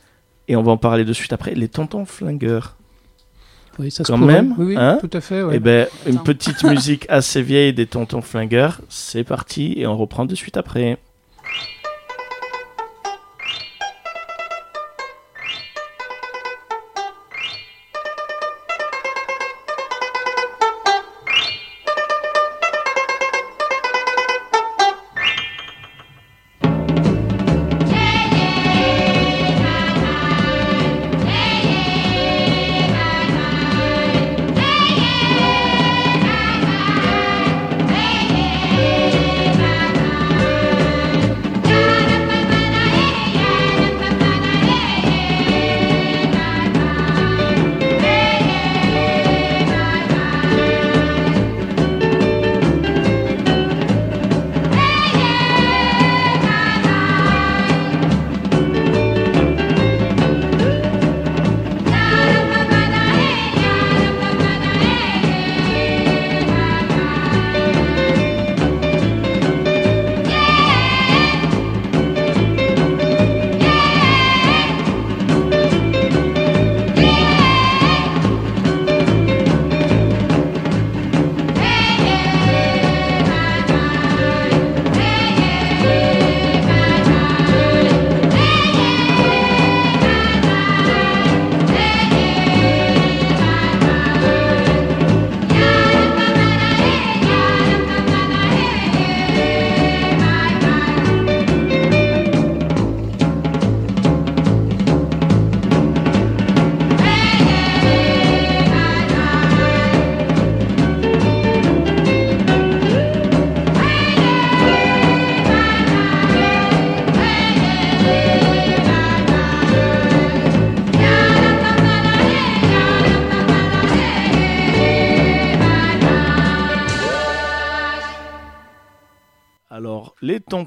et 0.48 0.56
on 0.56 0.64
va 0.64 0.72
en 0.72 0.78
parler 0.78 1.06
de 1.06 1.14
suite 1.14 1.34
après, 1.34 1.54
les 1.56 1.68
Tontons 1.68 2.06
Flingueurs? 2.06 2.76
Oui, 3.80 3.92
ça 3.92 4.04
se 4.04 4.12
Quand 4.12 4.18
même, 4.18 4.56
Oui, 4.58 4.68
oui, 4.70 4.76
hein? 4.76 4.98
tout 5.00 5.10
à 5.14 5.22
fait. 5.22 5.44
ouais. 5.44 5.58
Eh 5.58 5.60
ben, 5.60 5.88
une 6.08 6.20
petite 6.24 6.64
musique 6.64 7.06
assez 7.10 7.42
vieille 7.44 7.74
des 7.74 7.86
Tontons 7.86 8.22
Flingueurs. 8.22 8.82
C'est 8.90 9.24
parti 9.24 9.76
et 9.78 9.86
on 9.86 9.96
reprend 9.96 10.26
de 10.26 10.34
suite 10.34 10.58
après. 10.58 10.98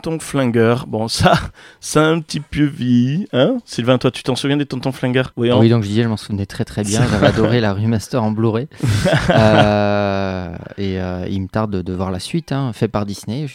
Tontons 0.01 0.19
Flingueurs, 0.19 0.87
bon, 0.87 1.09
ça, 1.09 1.35
ça 1.81 2.01
a 2.01 2.05
un 2.07 2.21
petit 2.21 2.41
peu 2.41 2.65
vieilli, 2.65 3.29
hein 3.35 3.59
Sylvain, 3.67 3.99
toi, 3.99 4.11
tu 4.11 4.23
t'en 4.23 4.35
souviens 4.35 4.57
des 4.57 4.65
Tontons 4.65 4.93
Flingueurs? 4.93 5.33
Oui, 5.37 5.53
Oui, 5.53 5.69
donc 5.69 5.83
je 5.83 5.89
disais, 5.89 6.05
je 6.05 6.09
m'en 6.09 6.17
souvenais 6.17 6.47
très 6.47 6.65
très 6.65 6.83
bien. 6.83 7.03
J'avais 7.07 7.27
adoré 7.35 7.61
la 7.61 7.75
remaster 7.75 8.23
en 8.23 8.31
Blu-ray. 8.31 8.69
Euh, 9.31 10.57
et 10.77 11.01
euh, 11.01 11.27
il 11.29 11.43
me 11.43 11.49
tarde 11.49 11.71
de, 11.71 11.83
de 11.83 11.93
voir 11.93 12.11
la 12.11 12.19
suite, 12.19 12.53
hein, 12.53 12.73
fait 12.73 12.89
par 12.89 13.07
Disney. 13.07 13.47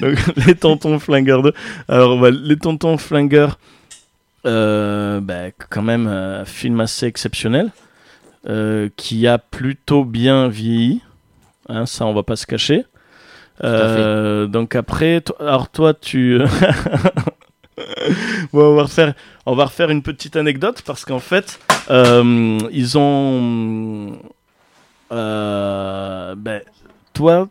Donc, 0.00 0.18
les 0.46 0.54
Tontons 0.54 0.98
Flingueurs 0.98 1.42
2. 1.42 1.52
Alors, 1.88 2.20
bah, 2.20 2.30
les 2.30 2.56
Tontons 2.56 2.98
Flingueurs, 2.98 3.58
euh, 4.44 5.20
bah, 5.20 5.50
quand 5.70 5.82
même, 5.82 6.06
un 6.06 6.44
film 6.44 6.80
assez 6.80 7.06
exceptionnel, 7.06 7.70
qui 8.96 9.26
a 9.26 9.38
plutôt 9.38 10.04
bien 10.04 10.48
vieilli. 10.48 11.00
Hein, 11.68 11.86
ça, 11.86 12.04
on 12.06 12.12
va 12.14 12.22
pas 12.22 12.36
se 12.36 12.46
cacher. 12.46 12.84
Euh, 13.64 14.46
donc 14.46 14.74
après, 14.74 15.22
alors 15.40 15.68
toi, 15.68 15.94
tu... 15.94 16.40
Ouais, 17.78 18.62
on, 18.62 18.74
va 18.74 18.84
refaire, 18.84 19.12
on 19.44 19.54
va 19.54 19.66
refaire 19.66 19.90
une 19.90 20.00
petite 20.00 20.34
anecdote 20.36 20.80
parce 20.86 21.04
qu'en 21.04 21.18
fait, 21.18 21.60
euh, 21.90 22.58
ils 22.72 22.96
ont... 22.96 24.12
euh, 25.12 26.34
ben, 26.36 26.62
toi, 27.12 27.48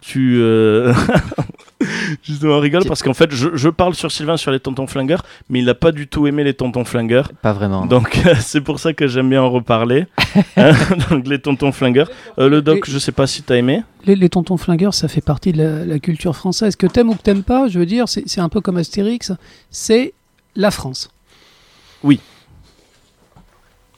tu... 0.00 0.42
euh, 1.82 1.86
Justement, 2.22 2.54
on 2.54 2.60
rigole 2.60 2.84
parce 2.86 3.02
qu'en 3.02 3.14
fait, 3.14 3.30
je, 3.32 3.48
je 3.54 3.68
parle 3.68 3.94
sur 3.94 4.10
Sylvain 4.10 4.36
sur 4.36 4.50
les 4.50 4.60
tontons 4.60 4.86
flingueurs, 4.86 5.24
mais 5.48 5.60
il 5.60 5.64
n'a 5.64 5.74
pas 5.74 5.92
du 5.92 6.06
tout 6.08 6.26
aimé 6.26 6.42
les 6.44 6.54
tontons 6.54 6.84
flingueurs. 6.84 7.30
Pas 7.42 7.52
vraiment. 7.52 7.86
Donc 7.86 8.20
c'est 8.40 8.60
pour 8.60 8.80
ça 8.80 8.92
que 8.92 9.06
j'aime 9.06 9.30
bien 9.30 9.42
en 9.42 9.50
reparler. 9.50 10.06
Hein, 10.56 10.72
Donc 11.10 11.26
les 11.26 11.38
tontons 11.40 11.72
flingueurs. 11.72 12.10
Euh, 12.38 12.48
le 12.48 12.62
doc, 12.62 12.84
je 12.88 12.98
sais 12.98 13.12
pas 13.12 13.26
si 13.26 13.42
t'as 13.42 13.56
aimé. 13.56 13.82
Les, 14.04 14.14
les 14.16 14.28
tontons 14.28 14.56
flingueurs, 14.56 14.92
ça 14.94 15.08
fait 15.08 15.20
partie 15.20 15.52
de 15.52 15.62
la, 15.62 15.84
la 15.84 15.98
culture 15.98 16.34
française. 16.36 16.76
Que 16.76 16.86
t'aimes 16.86 17.10
ou 17.10 17.14
que 17.14 17.22
t'aimes 17.22 17.42
pas, 17.42 17.68
je 17.68 17.78
veux 17.78 17.86
dire, 17.86 18.06
c'est 18.08 18.40
un 18.40 18.48
peu 18.48 18.60
comme 18.60 18.76
Astérix, 18.76 19.32
c'est 19.70 20.12
la 20.56 20.70
France. 20.70 21.10
Oui. 22.04 22.20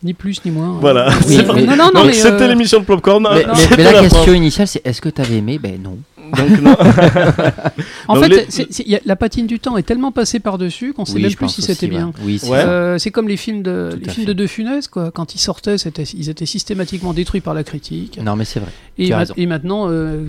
Ni 0.03 0.15
plus 0.15 0.43
ni 0.47 0.51
moins. 0.51 0.79
Voilà. 0.81 1.09
Oui, 1.27 1.37
C'est 1.37 1.53
mais- 1.53 1.63
non, 1.65 1.77
non, 1.77 1.91
non, 1.93 2.01
Donc 2.01 2.07
mais, 2.07 2.13
c'était 2.15 2.43
euh, 2.45 2.49
l'émission 2.49 2.81
de 2.81 2.85
Popcorn. 2.87 3.23
Mais, 3.23 3.45
hein, 3.45 3.53
mais- 3.77 3.83
la 3.85 3.93
la 3.93 4.01
question 4.01 4.23
France. 4.23 4.35
initiale, 4.37 4.67
c'est 4.69 4.87
est-ce 4.87 5.01
que 5.03 5.11
tu 5.11 5.21
avais 5.21 5.37
aimé? 5.37 5.59
Ben 5.59 5.81
non. 5.83 5.99
Donc, 6.37 6.61
non. 6.61 6.77
En 8.09 8.15
Donc, 8.15 8.25
fait, 8.25 8.29
les- 8.29 8.47
c'est- 8.49 8.67
c'est- 8.73 8.87
y 8.89 8.97
a- 8.97 9.01
la 9.05 9.15
patine 9.17 9.47
du 9.47 9.61
temps 9.61 9.77
est 9.77 9.83
tellement 9.85 10.11
passée 10.13 10.41
par-dessus 10.41 10.93
qu'on 10.93 11.05
sait 11.05 11.15
Oui, 11.15 11.23
même 11.23 11.35
plus 11.35 11.49
si 11.49 11.63
c'était 11.63 11.87
bien. 11.87 12.09
ouais. 12.09 12.13
Oui, 12.25 12.39
c'est 12.39 12.51
Ouais. 12.51 12.61
ça. 12.63 12.69
Euh, 12.69 12.99
c'est 12.99 13.11
comme 13.11 13.29
les 13.29 13.37
films 13.37 13.63
de 13.63 13.91
les 14.03 14.11
films 14.11 14.27
de 14.27 14.33
De 14.33 14.47
Funès 14.47 14.89
quoi. 14.89 15.11
Quand 15.13 15.35
ils 15.35 15.39
sortaient, 15.39 15.77
ils 15.77 16.29
étaient 16.29 16.47
systématiquement 16.47 17.13
détruits 17.13 17.41
par 17.41 17.55
la 17.55 17.63
critique. 17.65 18.19
Non, 18.23 18.35
mais 18.37 18.45
c'est 18.45 18.61
vrai. 18.61 18.71
Et, 18.99 19.07
tu 19.07 19.13
as 19.13 19.17
ma- 19.17 19.19
raison. 19.21 19.35
et 19.37 19.47
maintenant, 19.47 19.87
euh, 19.89 20.25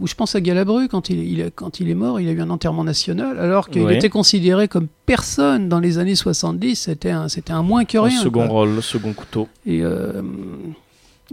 où 0.00 0.06
je 0.06 0.14
pense 0.14 0.34
à 0.34 0.40
Galabru 0.40 0.88
quand 0.88 1.10
il, 1.10 1.18
il 1.24 1.42
a- 1.42 1.50
quand 1.50 1.80
il 1.80 1.90
est 1.90 1.94
mort, 1.94 2.20
il 2.20 2.28
a 2.28 2.32
eu 2.32 2.40
un 2.40 2.50
enterrement 2.50 2.84
national 2.84 3.38
alors 3.38 3.68
qu'il 3.68 3.82
Ouais. 3.82 3.96
était 3.96 4.08
considéré 4.10 4.68
comme 4.68 4.86
personne 5.06 5.68
dans 5.68 5.80
les 5.80 5.98
années 5.98 6.14
70. 6.14 6.76
C'était 6.76 7.10
un 7.10 7.26
un 7.50 7.62
moins 7.62 7.84
que 7.84 7.98
Un 7.98 8.02
rien. 8.04 8.20
second 8.20 8.46
quoi. 8.46 8.48
rôle, 8.48 8.82
second 8.82 9.12
couteau. 9.12 9.48
Et 9.66 9.82
euh, 9.82 10.22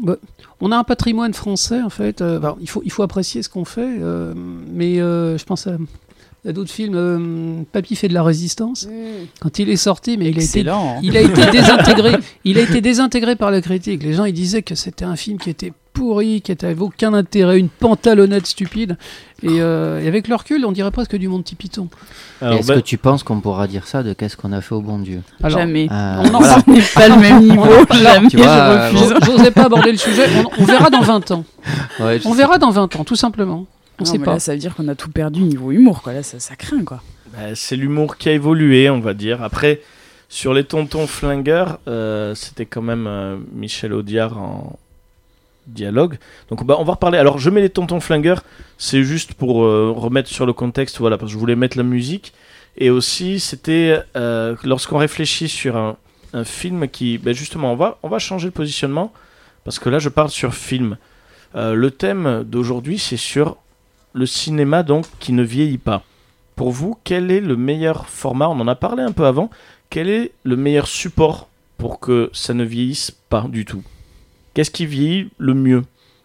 bah, 0.01 0.17
on 0.59 0.71
a 0.71 0.77
un 0.77 0.83
patrimoine 0.83 1.33
français 1.33 1.81
en 1.81 1.89
fait. 1.89 2.21
euh, 2.21 2.39
bah, 2.39 2.55
il 2.59 2.69
faut 2.69 2.81
il 2.83 2.91
faut 2.91 3.03
apprécier 3.03 3.43
ce 3.43 3.49
qu'on 3.49 3.65
fait, 3.65 3.97
euh, 4.01 4.33
mais 4.35 4.99
euh, 4.99 5.37
je 5.37 5.45
pense 5.45 5.67
à, 5.67 5.77
à 6.47 6.51
d'autres 6.51 6.71
films. 6.71 6.95
euh, 6.95 7.61
Papy 7.71 7.95
fait 7.95 8.07
de 8.07 8.13
la 8.13 8.23
résistance. 8.23 8.87
Quand 9.39 9.59
il 9.59 9.69
est 9.69 9.75
sorti, 9.75 10.17
mais 10.17 10.29
il 10.29 10.39
a 10.39 10.43
été 10.43 10.61
il 11.03 11.17
a 11.17 11.21
été 11.21 11.45
désintégré. 11.51 12.15
Il 12.45 12.57
a 12.57 12.61
été 12.61 12.81
désintégré 12.81 13.35
par 13.35 13.51
la 13.51 13.61
critique. 13.61 14.01
Les 14.03 14.13
gens 14.13 14.25
ils 14.25 14.33
disaient 14.33 14.63
que 14.63 14.75
c'était 14.75 15.05
un 15.05 15.15
film 15.15 15.37
qui 15.37 15.49
était 15.49 15.71
pourri, 15.93 16.41
qui 16.41 16.55
n'avait 16.61 16.79
aucun 16.81 17.13
intérêt, 17.13 17.59
une 17.59 17.67
pantalonnette 17.67 18.47
stupide. 18.47 18.97
Et, 19.43 19.47
euh, 19.59 19.99
et 20.01 20.07
avec 20.07 20.27
le 20.29 20.35
recul, 20.35 20.63
on 20.65 20.71
dirait 20.71 20.89
presque 20.91 21.15
du 21.17 21.27
Monty 21.27 21.55
Python. 21.55 21.89
Alors, 22.41 22.59
Est-ce 22.59 22.67
ben, 22.69 22.75
que 22.75 22.79
tu 22.85 22.97
penses 22.97 23.23
qu'on 23.23 23.41
pourra 23.41 23.67
dire 23.67 23.85
ça 23.85 24.01
de 24.01 24.13
qu'est-ce 24.13 24.37
qu'on 24.37 24.51
a 24.53 24.61
fait 24.61 24.73
au 24.73 24.81
bon 24.81 24.99
Dieu? 24.99 25.21
Alors, 25.43 25.59
Jamais. 25.59 25.87
Euh, 25.91 26.23
on 26.23 26.33
en 26.33 26.39
voilà. 26.39 26.63
Pas 26.95 27.07
le 27.09 27.17
même 27.17 27.41
niveau. 27.49 27.65
Jamais, 27.91 28.29
Tu 28.29 28.37
vois, 28.37 28.89
je 28.91 28.97
refuse. 28.97 29.13
j'osais 29.25 29.51
pas 29.51 29.65
aborder 29.65 29.91
le 29.91 29.97
sujet. 29.97 30.27
On, 30.57 30.61
on 30.61 30.65
verra 30.65 30.89
dans 30.89 31.01
20 31.01 31.31
ans. 31.31 31.43
Ouais, 31.99 32.19
on 32.25 32.31
sais 32.31 32.37
verra 32.37 32.57
dans 32.57 32.71
20 32.71 32.95
ans, 32.95 33.03
tout 33.03 33.15
simplement. 33.17 33.65
On 34.01 34.05
Non, 34.05 34.11
sait 34.11 34.17
mais 34.17 34.25
pas. 34.25 34.33
Là, 34.33 34.39
ça 34.39 34.53
veut 34.53 34.59
dire 34.59 34.75
qu'on 34.75 34.87
a 34.87 34.95
tout 34.95 35.11
perdu 35.11 35.41
niveau 35.41 35.71
humour, 35.71 36.01
quoi. 36.01 36.13
Là, 36.13 36.23
ça, 36.23 36.39
ça 36.39 36.55
craint, 36.55 36.83
quoi. 36.83 37.01
Bah, 37.33 37.55
c'est 37.55 37.75
l'humour 37.75 38.17
qui 38.17 38.29
a 38.29 38.33
évolué, 38.33 38.89
on 38.89 38.99
va 38.99 39.13
dire. 39.13 39.41
Après, 39.43 39.81
sur 40.27 40.53
les 40.53 40.63
tontons 40.63 41.07
flingueurs, 41.07 41.79
euh, 41.87 42.35
c'était 42.35 42.65
quand 42.65 42.81
même 42.81 43.05
euh, 43.07 43.37
Michel 43.53 43.93
Audiard 43.93 44.37
en 44.37 44.79
dialogue. 45.67 46.17
Donc 46.49 46.65
bah, 46.65 46.75
on 46.79 46.83
va 46.83 46.93
reparler. 46.93 47.17
Alors 47.17 47.37
je 47.37 47.49
mets 47.49 47.61
les 47.61 47.69
tontons 47.69 47.99
flingueurs, 47.99 48.43
c'est 48.77 49.03
juste 49.03 49.35
pour 49.35 49.63
euh, 49.63 49.93
remettre 49.95 50.29
sur 50.29 50.45
le 50.45 50.53
contexte, 50.53 50.97
voilà, 50.99 51.17
parce 51.17 51.29
que 51.29 51.33
je 51.33 51.39
voulais 51.39 51.55
mettre 51.55 51.77
la 51.77 51.83
musique. 51.83 52.33
Et 52.77 52.89
aussi, 52.89 53.39
c'était 53.39 53.99
euh, 54.15 54.55
lorsqu'on 54.63 54.97
réfléchit 54.97 55.47
sur 55.47 55.77
un, 55.77 55.97
un 56.33 56.43
film 56.43 56.87
qui, 56.87 57.17
ben 57.17 57.33
justement, 57.33 57.73
on 57.73 57.75
va, 57.75 57.99
on 58.01 58.09
va 58.09 58.17
changer 58.17 58.47
le 58.47 58.51
positionnement, 58.51 59.13
parce 59.63 59.77
que 59.77 59.89
là, 59.89 59.99
je 59.99 60.09
parle 60.09 60.29
sur 60.29 60.53
film. 60.53 60.97
Euh, 61.55 61.73
le 61.73 61.91
thème 61.91 62.43
d'aujourd'hui, 62.45 62.97
c'est 62.97 63.17
sur 63.17 63.57
le 64.14 64.26
cinéma, 64.26 64.84
donc, 64.84 65.05
qui 65.20 65.34
ne 65.34 65.43
vieillit 65.43 65.78
pas. 65.78 66.03
Pour 66.55 66.72
vous, 66.72 66.97
quel 67.03 67.32
est 67.32 67.39
le 67.41 67.55
meilleur 67.55 68.07
format? 68.07 68.47
On 68.49 68.59
en 68.59 68.68
a 68.68 68.76
parlé 68.76 69.03
un 69.03 69.12
peu 69.12 69.26
avant. 69.26 69.49
Quel 69.89 70.09
est 70.09 70.32
le 70.43 70.55
meilleur 70.55 70.88
support 70.88 71.47
pour 71.78 71.99
que 71.99 72.30
ça 72.34 72.53
ne 72.53 72.64
vieillisse 72.64 73.12
pas 73.30 73.45
du 73.49 73.66
tout? 73.66 73.84
Qu'est-ce 74.53 74.72
qui 74.72 74.86
vieillit 74.86 75.30
le 75.38 75.53
mieux? 75.53 75.84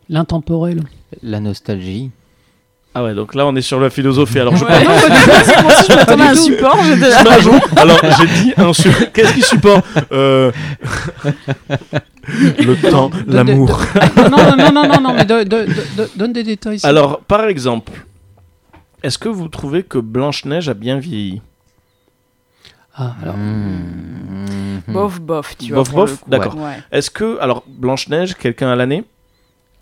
L'intemporel. 0.09 0.83
La 1.23 1.41
nostalgie. 1.41 2.11
Ah 2.95 3.05
ouais, 3.05 3.15
donc 3.15 3.35
là, 3.35 3.47
on 3.47 3.55
est 3.55 3.61
sur 3.63 3.79
la 3.79 3.91
philosophie. 3.91 4.39
Alors, 4.41 4.57
je 4.57 4.65
Ouais, 4.65 4.85
non, 4.85 4.87
pas 4.87 5.09
du 5.11 5.23
tout, 5.23 5.31
c'est 5.45 5.63
pour 5.63 5.71
ça 5.71 5.83
que 5.85 5.93
je 5.93 5.97
m'attendais 5.99 6.23
à 6.23 6.31
un 6.31 6.35
support. 6.35 6.79
J'étais 6.83 7.09
là. 7.11 7.25
Bon 7.45 7.61
Alors, 7.77 8.01
j'ai 8.19 8.27
dit 8.27 8.53
un 8.57 8.73
support. 8.73 9.03
Qu'est-ce 9.13 9.35
qui 9.35 9.43
supporte 9.43 9.85
Euh, 10.13 10.51
Le 12.29 12.75
temps, 12.91 13.11
l'amour. 13.27 13.81
non, 14.17 14.57
non, 14.57 14.73
non, 14.73 14.89
non, 14.89 15.01
non, 15.01 15.15
mais 15.15 15.25
donne 15.25 16.33
des 16.33 16.43
détails. 16.43 16.81
Alors, 16.83 17.21
par 17.21 17.45
exemple, 17.47 17.93
est-ce 19.03 19.19
que 19.19 19.29
vous 19.29 19.49
trouvez 19.49 19.83
que 19.85 19.99
Blanche-Neige 19.99 20.69
a 20.69 20.75
bien 20.75 20.99
vieilli? 20.99 21.41
Ah, 22.95 23.15
alors, 23.23 23.37
Mmh. 23.37 24.93
Bof, 24.93 25.21
bof, 25.21 25.57
tu 25.59 25.73
vois. 25.73 25.83
Bof, 25.83 25.93
bof? 25.93 26.25
D'accord. 26.29 26.57
Ouais. 26.57 26.79
Est-ce 26.93 27.11
que, 27.11 27.39
alors, 27.41 27.63
Blanche-Neige, 27.67 28.35
quelqu'un 28.37 28.69
à 28.71 28.77
l'année? 28.77 29.05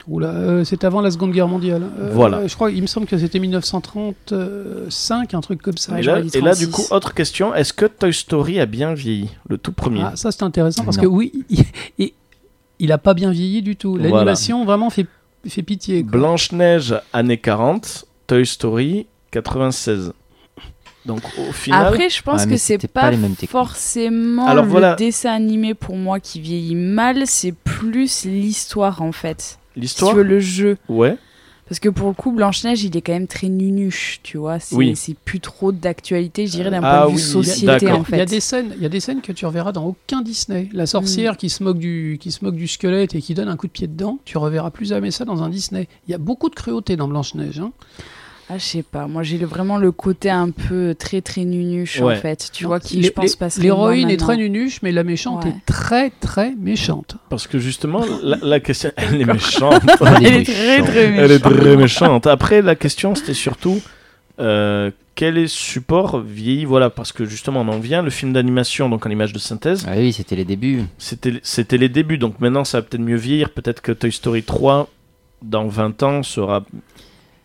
Oula, 0.06 0.28
euh, 0.28 0.64
c'est 0.64 0.84
avant 0.84 1.00
la 1.00 1.10
Seconde 1.10 1.32
Guerre 1.32 1.48
mondiale. 1.48 1.82
Euh, 1.98 2.10
Voilà. 2.12 2.46
Je 2.46 2.54
crois, 2.54 2.70
il 2.70 2.82
me 2.82 2.86
semble 2.86 3.06
que 3.06 3.16
c'était 3.16 3.38
1935, 3.38 5.32
un 5.34 5.40
truc 5.40 5.62
comme 5.62 5.76
ça. 5.78 5.98
Et, 5.98 6.02
là, 6.02 6.20
dit 6.20 6.36
et 6.36 6.40
là, 6.42 6.54
du 6.54 6.68
36. 6.68 6.88
coup, 6.88 6.94
autre 6.94 7.14
question, 7.14 7.54
est-ce 7.54 7.72
que 7.72 7.86
Toy 7.86 8.12
Story 8.12 8.60
a 8.60 8.66
bien 8.66 8.92
vieilli 8.94 9.30
Le 9.48 9.56
tout 9.58 9.72
premier? 9.72 10.02
Ah, 10.04 10.12
ça 10.14 10.30
c'est 10.30 10.42
intéressant 10.42 10.84
parce 10.84 10.96
Non. 10.98 11.04
que 11.04 11.08
oui, 11.08 11.32
il, 11.48 11.64
il, 11.98 12.12
il 12.78 12.92
a 12.92 12.98
pas 12.98 13.14
bien 13.14 13.30
vieilli 13.30 13.62
du 13.62 13.76
tout. 13.76 13.92
Voilà. 13.96 14.08
L'animation 14.10 14.64
vraiment 14.64 14.90
fait, 14.90 15.06
fait 15.48 15.62
pitié. 15.62 16.02
Blanche-Neige, 16.02 16.94
années 17.12 17.38
40, 17.38 18.04
Toy 18.26 18.46
Story, 18.46 19.06
96. 19.30 20.12
Donc, 21.06 21.20
au 21.38 21.52
final... 21.52 21.86
Après, 21.88 22.08
je 22.08 22.22
pense 22.22 22.44
Ouais, 22.44 22.50
que 22.52 22.56
c'est 22.56 22.78
pas, 22.88 23.02
pas 23.02 23.10
les 23.10 23.18
mêmes 23.18 23.32
techniques. 23.32 23.50
forcément 23.50 24.46
Alors 24.46 24.64
le 24.64 24.70
voilà. 24.70 24.94
dessin 24.94 25.32
animé 25.32 25.74
pour 25.74 25.96
moi 25.96 26.18
qui 26.18 26.40
vieillit 26.40 26.74
mal, 26.76 27.26
c'est 27.26 27.52
plus 27.52 28.24
l'histoire 28.24 29.02
en 29.02 29.12
fait. 29.12 29.58
Si 29.74 29.80
L'histoire 29.80 30.12
tu 30.12 30.16
veux, 30.18 30.22
le 30.22 30.40
jeu. 30.40 30.78
Ouais. 30.88 31.16
Parce 31.68 31.80
que 31.80 31.88
pour 31.88 32.08
le 32.08 32.14
coup, 32.14 32.30
Blanche-Neige, 32.30 32.84
il 32.84 32.94
est 32.94 33.00
quand 33.00 33.14
même 33.14 33.26
très 33.26 33.48
nunuche, 33.48 34.20
tu 34.22 34.36
vois. 34.36 34.58
C'est 34.58 34.74
Oui. 34.76 34.94
c'est 34.96 35.14
plus 35.16 35.40
trop 35.40 35.72
d'actualité, 35.72 36.46
je 36.46 36.52
dirais, 36.52 36.70
d'un 36.70 36.82
Ah 36.82 37.04
point 37.04 37.06
de 37.06 37.10
vue 37.12 37.16
oui, 37.16 37.22
société 37.22 37.66
d'accord. 37.86 38.00
en 38.00 38.04
Il 38.10 38.18
y 38.18 38.20
a 38.20 38.26
fait. 38.26 38.26
des 38.26 38.40
scènes, 38.40 38.72
il 38.76 38.82
y 38.82 38.86
a 38.86 38.90
des 38.90 39.00
scènes 39.00 39.22
que 39.22 39.32
tu 39.32 39.46
reverras 39.46 39.72
dans 39.72 39.86
aucun 39.86 40.20
Disney. 40.20 40.68
La 40.74 40.84
sorcière 40.86 41.38
qui 41.38 41.48
se 41.48 41.62
moque 41.64 41.78
du, 41.78 42.18
qui 42.20 42.32
se 42.32 42.44
moque 42.44 42.56
du 42.56 42.68
squelette 42.68 43.14
et 43.14 43.22
qui 43.22 43.32
donne 43.32 43.48
un 43.48 43.56
coup 43.56 43.66
de 43.66 43.72
pied 43.72 43.86
dedans, 43.86 44.18
tu 44.26 44.36
reverras 44.36 44.70
plus 44.70 44.86
jamais 44.86 45.10
ça 45.10 45.24
dans 45.24 45.42
un 45.42 45.48
Disney. 45.48 45.88
Il 46.06 46.10
y 46.10 46.14
a 46.14 46.18
beaucoup 46.18 46.50
de 46.50 46.54
cruauté 46.54 46.96
dans 46.96 47.08
Blanche 47.08 47.34
Neige. 47.34 47.60
Hein. 47.60 47.72
Ah, 48.50 48.58
je 48.58 48.64
sais 48.64 48.82
pas. 48.82 49.06
Moi, 49.06 49.22
j'ai 49.22 49.38
vraiment 49.38 49.78
le 49.78 49.90
côté 49.90 50.28
un 50.28 50.50
peu 50.50 50.94
très 50.98 51.22
très 51.22 51.44
nunuche 51.44 51.98
Ouais. 52.00 52.16
en 52.16 52.20
fait. 52.20 52.50
Tu 52.52 52.66
vois, 52.66 52.78
qui 52.78 52.96
Les- 52.98 53.04
je 53.04 53.12
pense 53.12 53.36
passerait 53.36 53.62
L'héroïne 53.62 54.10
est 54.10 54.18
très 54.18 54.36
nunuche, 54.36 54.80
mais 54.82 54.92
la 54.92 55.02
méchante 55.02 55.44
Ouais. 55.44 55.50
est 55.50 55.66
très 55.66 56.10
très 56.10 56.54
méchante. 56.54 57.16
Parce 57.30 57.46
que 57.46 57.58
justement, 57.58 58.04
la, 58.22 58.36
la 58.42 58.60
question, 58.60 58.90
elle 58.96 59.20
est 59.20 59.24
méchante. 59.24 59.82
Elle 60.00 60.26
Elle 60.26 60.34
est 60.36 60.44
très 60.44 60.82
très 60.82 61.04
Elle 61.04 61.30
est 61.32 61.38
méchante. 61.44 61.56
très 61.58 61.76
méchante. 61.76 62.26
Après, 62.26 62.60
la 62.62 62.74
question, 62.74 63.14
c'était 63.14 63.32
surtout 63.34 63.80
euh, 64.40 64.90
quel 65.14 65.38
est 65.38 65.42
le 65.42 65.46
support 65.46 66.20
vieilli? 66.20 66.64
Voilà, 66.64 66.90
parce 66.90 67.12
que 67.12 67.24
justement, 67.24 67.60
on 67.62 67.68
en 67.68 67.78
vient. 67.78 68.02
Le 68.02 68.10
film 68.10 68.32
d'animation, 68.32 68.88
donc 68.90 69.06
en 69.06 69.10
image 69.10 69.32
de 69.32 69.38
synthèse, 69.38 69.86
Ah 69.88 69.94
oui, 69.96 70.12
c'était 70.12 70.36
les 70.36 70.44
débuts. 70.44 70.82
c'était 70.98 71.34
c'était 71.42 71.78
les 71.78 71.88
débuts. 71.88 72.18
Donc 72.18 72.40
maintenant, 72.40 72.64
ça 72.64 72.78
va 72.78 72.82
peut-être 72.82 73.00
mieux 73.02 73.16
vieillir. 73.16 73.50
Peut-être 73.50 73.80
que 73.80 73.92
Toy 73.92 74.12
Story 74.12 74.42
3, 74.42 74.88
dans 75.42 75.66
20 75.68 76.02
ans, 76.02 76.22
sera. 76.22 76.64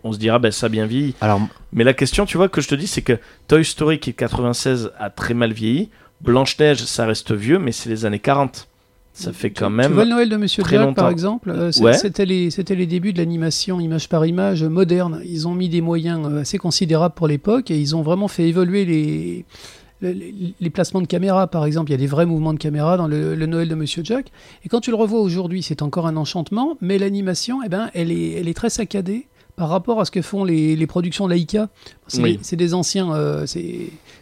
On 0.03 0.13
se 0.13 0.17
dira, 0.19 0.39
ben 0.39 0.51
ça 0.51 0.67
a 0.67 0.69
bien 0.69 0.85
vieilli. 0.85 1.13
Alors, 1.21 1.41
Mais 1.73 1.83
la 1.83 1.93
question, 1.93 2.25
tu 2.25 2.37
vois, 2.37 2.49
que 2.49 2.61
je 2.61 2.67
te 2.67 2.75
dis, 2.75 2.87
c'est 2.87 3.01
que 3.01 3.17
Toy 3.47 3.63
Story, 3.65 3.99
qui 3.99 4.11
est 4.11 4.13
96, 4.13 4.91
a 4.97 5.09
très 5.09 5.33
mal 5.33 5.53
vieilli. 5.53 5.89
Blanche-Neige, 6.21 6.83
ça 6.85 7.05
reste 7.05 7.31
vieux, 7.33 7.59
mais 7.59 7.71
c'est 7.71 7.89
les 7.89 8.05
années 8.05 8.19
40. 8.19 8.67
Ça 9.13 9.33
fait 9.33 9.49
quand 9.49 9.69
même. 9.69 9.87
Tu 9.87 9.93
vois 9.93 10.05
le 10.05 10.11
Noël 10.11 10.29
de 10.29 10.37
Monsieur 10.37 10.63
Jack, 10.63 10.79
longtemps. 10.79 10.93
par 10.93 11.09
exemple 11.09 11.49
euh, 11.49 11.71
Ouais. 11.81 11.93
C'était 11.93 12.25
les, 12.25 12.51
c'était 12.51 12.75
les 12.75 12.85
débuts 12.85 13.11
de 13.11 13.17
l'animation 13.17 13.79
image 13.79 14.07
par 14.07 14.25
image 14.25 14.63
moderne. 14.63 15.21
Ils 15.25 15.47
ont 15.47 15.53
mis 15.53 15.67
des 15.67 15.81
moyens 15.81 16.25
euh, 16.25 16.41
assez 16.41 16.57
considérables 16.57 17.15
pour 17.15 17.27
l'époque 17.27 17.69
et 17.69 17.77
ils 17.77 17.95
ont 17.97 18.01
vraiment 18.01 18.29
fait 18.29 18.47
évoluer 18.47 18.85
les, 18.85 19.45
les, 20.01 20.53
les 20.57 20.69
placements 20.69 21.01
de 21.01 21.07
caméra. 21.07 21.47
Par 21.47 21.65
exemple, 21.65 21.89
il 21.89 21.93
y 21.93 21.95
a 21.95 21.99
des 21.99 22.07
vrais 22.07 22.25
mouvements 22.25 22.53
de 22.53 22.59
caméra 22.59 22.95
dans 22.95 23.07
le, 23.07 23.35
le 23.35 23.45
Noël 23.45 23.67
de 23.67 23.75
Monsieur 23.75 24.03
Jack. 24.05 24.31
Et 24.63 24.69
quand 24.69 24.79
tu 24.79 24.89
le 24.89 24.95
revois 24.95 25.19
aujourd'hui, 25.19 25.63
c'est 25.63 25.81
encore 25.81 26.07
un 26.07 26.15
enchantement, 26.15 26.77
mais 26.79 26.97
l'animation, 26.97 27.59
eh 27.65 27.67
ben, 27.69 27.89
elle, 27.93 28.11
est, 28.11 28.33
elle 28.33 28.47
est 28.47 28.53
très 28.53 28.69
saccadée 28.69 29.25
par 29.60 29.68
rapport 29.68 29.99
à 29.99 30.05
ce 30.05 30.12
que 30.12 30.22
font 30.22 30.45
les, 30.45 30.78
les 30.78 30.88
productions 30.88 31.28
Laika. 31.28 31.68
C'est 32.07 32.22
Oui. 32.24 32.38
des- 32.38 32.43
c'est 32.43 32.55
des 32.55 32.74
anciens. 32.74 33.12
euh, 33.14 33.45
c'est- 33.45 33.60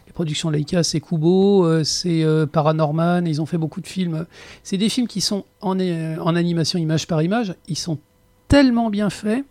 les 0.07 0.13
productions 0.15 0.49
Laika, 0.49 0.81
c'est 0.81 0.99
Kubo, 0.99 1.63
euh, 1.63 1.83
c'est 1.83 2.23
euh, 2.23 2.47
Paranorman, 2.47 3.27
ils 3.27 3.39
ont 3.39 3.45
fait 3.45 3.59
beaucoup 3.59 3.79
de 3.79 3.85
films. 3.85 4.25
C'est 4.63 4.77
des 4.77 4.89
films 4.89 5.05
qui 5.07 5.21
sont 5.21 5.45
en, 5.61 5.79
euh, 5.79 6.17
en 6.19 6.35
animation 6.35 6.79
image 6.79 7.05
par 7.05 7.21
image, 7.21 7.53
ils 7.67 7.77
sont 7.77 7.99
tellement 8.47 8.89
bien 8.89 9.11
faits 9.11 9.45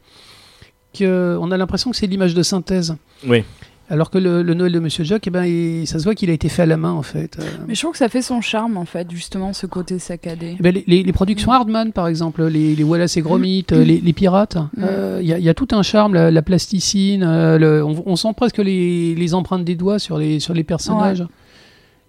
qu'on 0.99 1.51
a 1.53 1.57
l'impression 1.57 1.91
que 1.93 1.97
c'est 1.97 2.09
l'image 2.09 2.35
de 2.35 2.43
synthèse. 2.43 2.97
Oui. 3.25 3.45
Alors 3.89 4.11
que 4.11 4.19
le, 4.19 4.43
le 4.43 4.55
Noël 4.55 4.73
de 4.73 4.81
Monsieur 4.81 5.05
Jack, 5.05 5.27
eh 5.29 5.31
ben, 5.31 5.45
il- 5.45 5.87
ça 5.87 5.99
se 6.01 6.05
voit 6.05 6.17
qu'il 6.17 6.29
a 6.29 6.33
été 6.33 6.49
fait 6.49 6.63
à 6.63 6.67
la 6.67 6.77
main 6.77 6.91
en 6.91 7.03
fait. 7.03 7.39
Euh, 7.39 7.45
Mais 7.69 7.75
je 7.77 7.81
trouve 7.81 7.93
que 7.93 7.99
ça 7.99 8.09
fait 8.09 8.21
son 8.23 8.41
charme 8.41 8.77
en 8.77 8.85
fait, 8.85 9.09
justement, 9.13 9.53
ce 9.53 9.67
côté 9.67 10.01
saccadé. 10.01 10.57
eh 10.59 10.63
ben, 10.63 10.75
les, 10.75 10.83
les- 10.89 11.03
les 11.05 11.13
productions 11.13 11.53
Hardman, 11.53 11.93
par 11.93 12.09
exemple, 12.09 12.45
les, 12.47 12.75
les 12.75 12.83
Wallace 12.85 13.17
et 13.17 13.23
Gromit, 13.23 13.65
euh, 13.71 13.85
les, 13.85 14.01
les 14.01 14.13
pirates, 14.13 14.59
euh, 14.79 15.21
il 15.23 15.29
y, 15.29 15.33
a- 15.33 15.39
il 15.39 15.45
y 15.45 15.49
a 15.49 15.55
tout 15.55 15.69
un 15.71 15.83
charme, 15.83 16.15
la, 16.15 16.33
la 16.33 16.43
plasticine, 16.43 17.23
euh, 17.23 17.59
le- 17.59 17.85
on, 17.85 18.03
on 18.07 18.17
sent 18.17 18.33
presque 18.37 18.59
les, 18.59 19.15
les 19.15 19.35
empreintes 19.35 19.65
des 19.65 19.77
doigts 19.77 20.01
sur 20.01 20.19
les, 20.19 20.41
sur 20.41 20.53
les 20.53 20.65
personnages. 20.65 21.25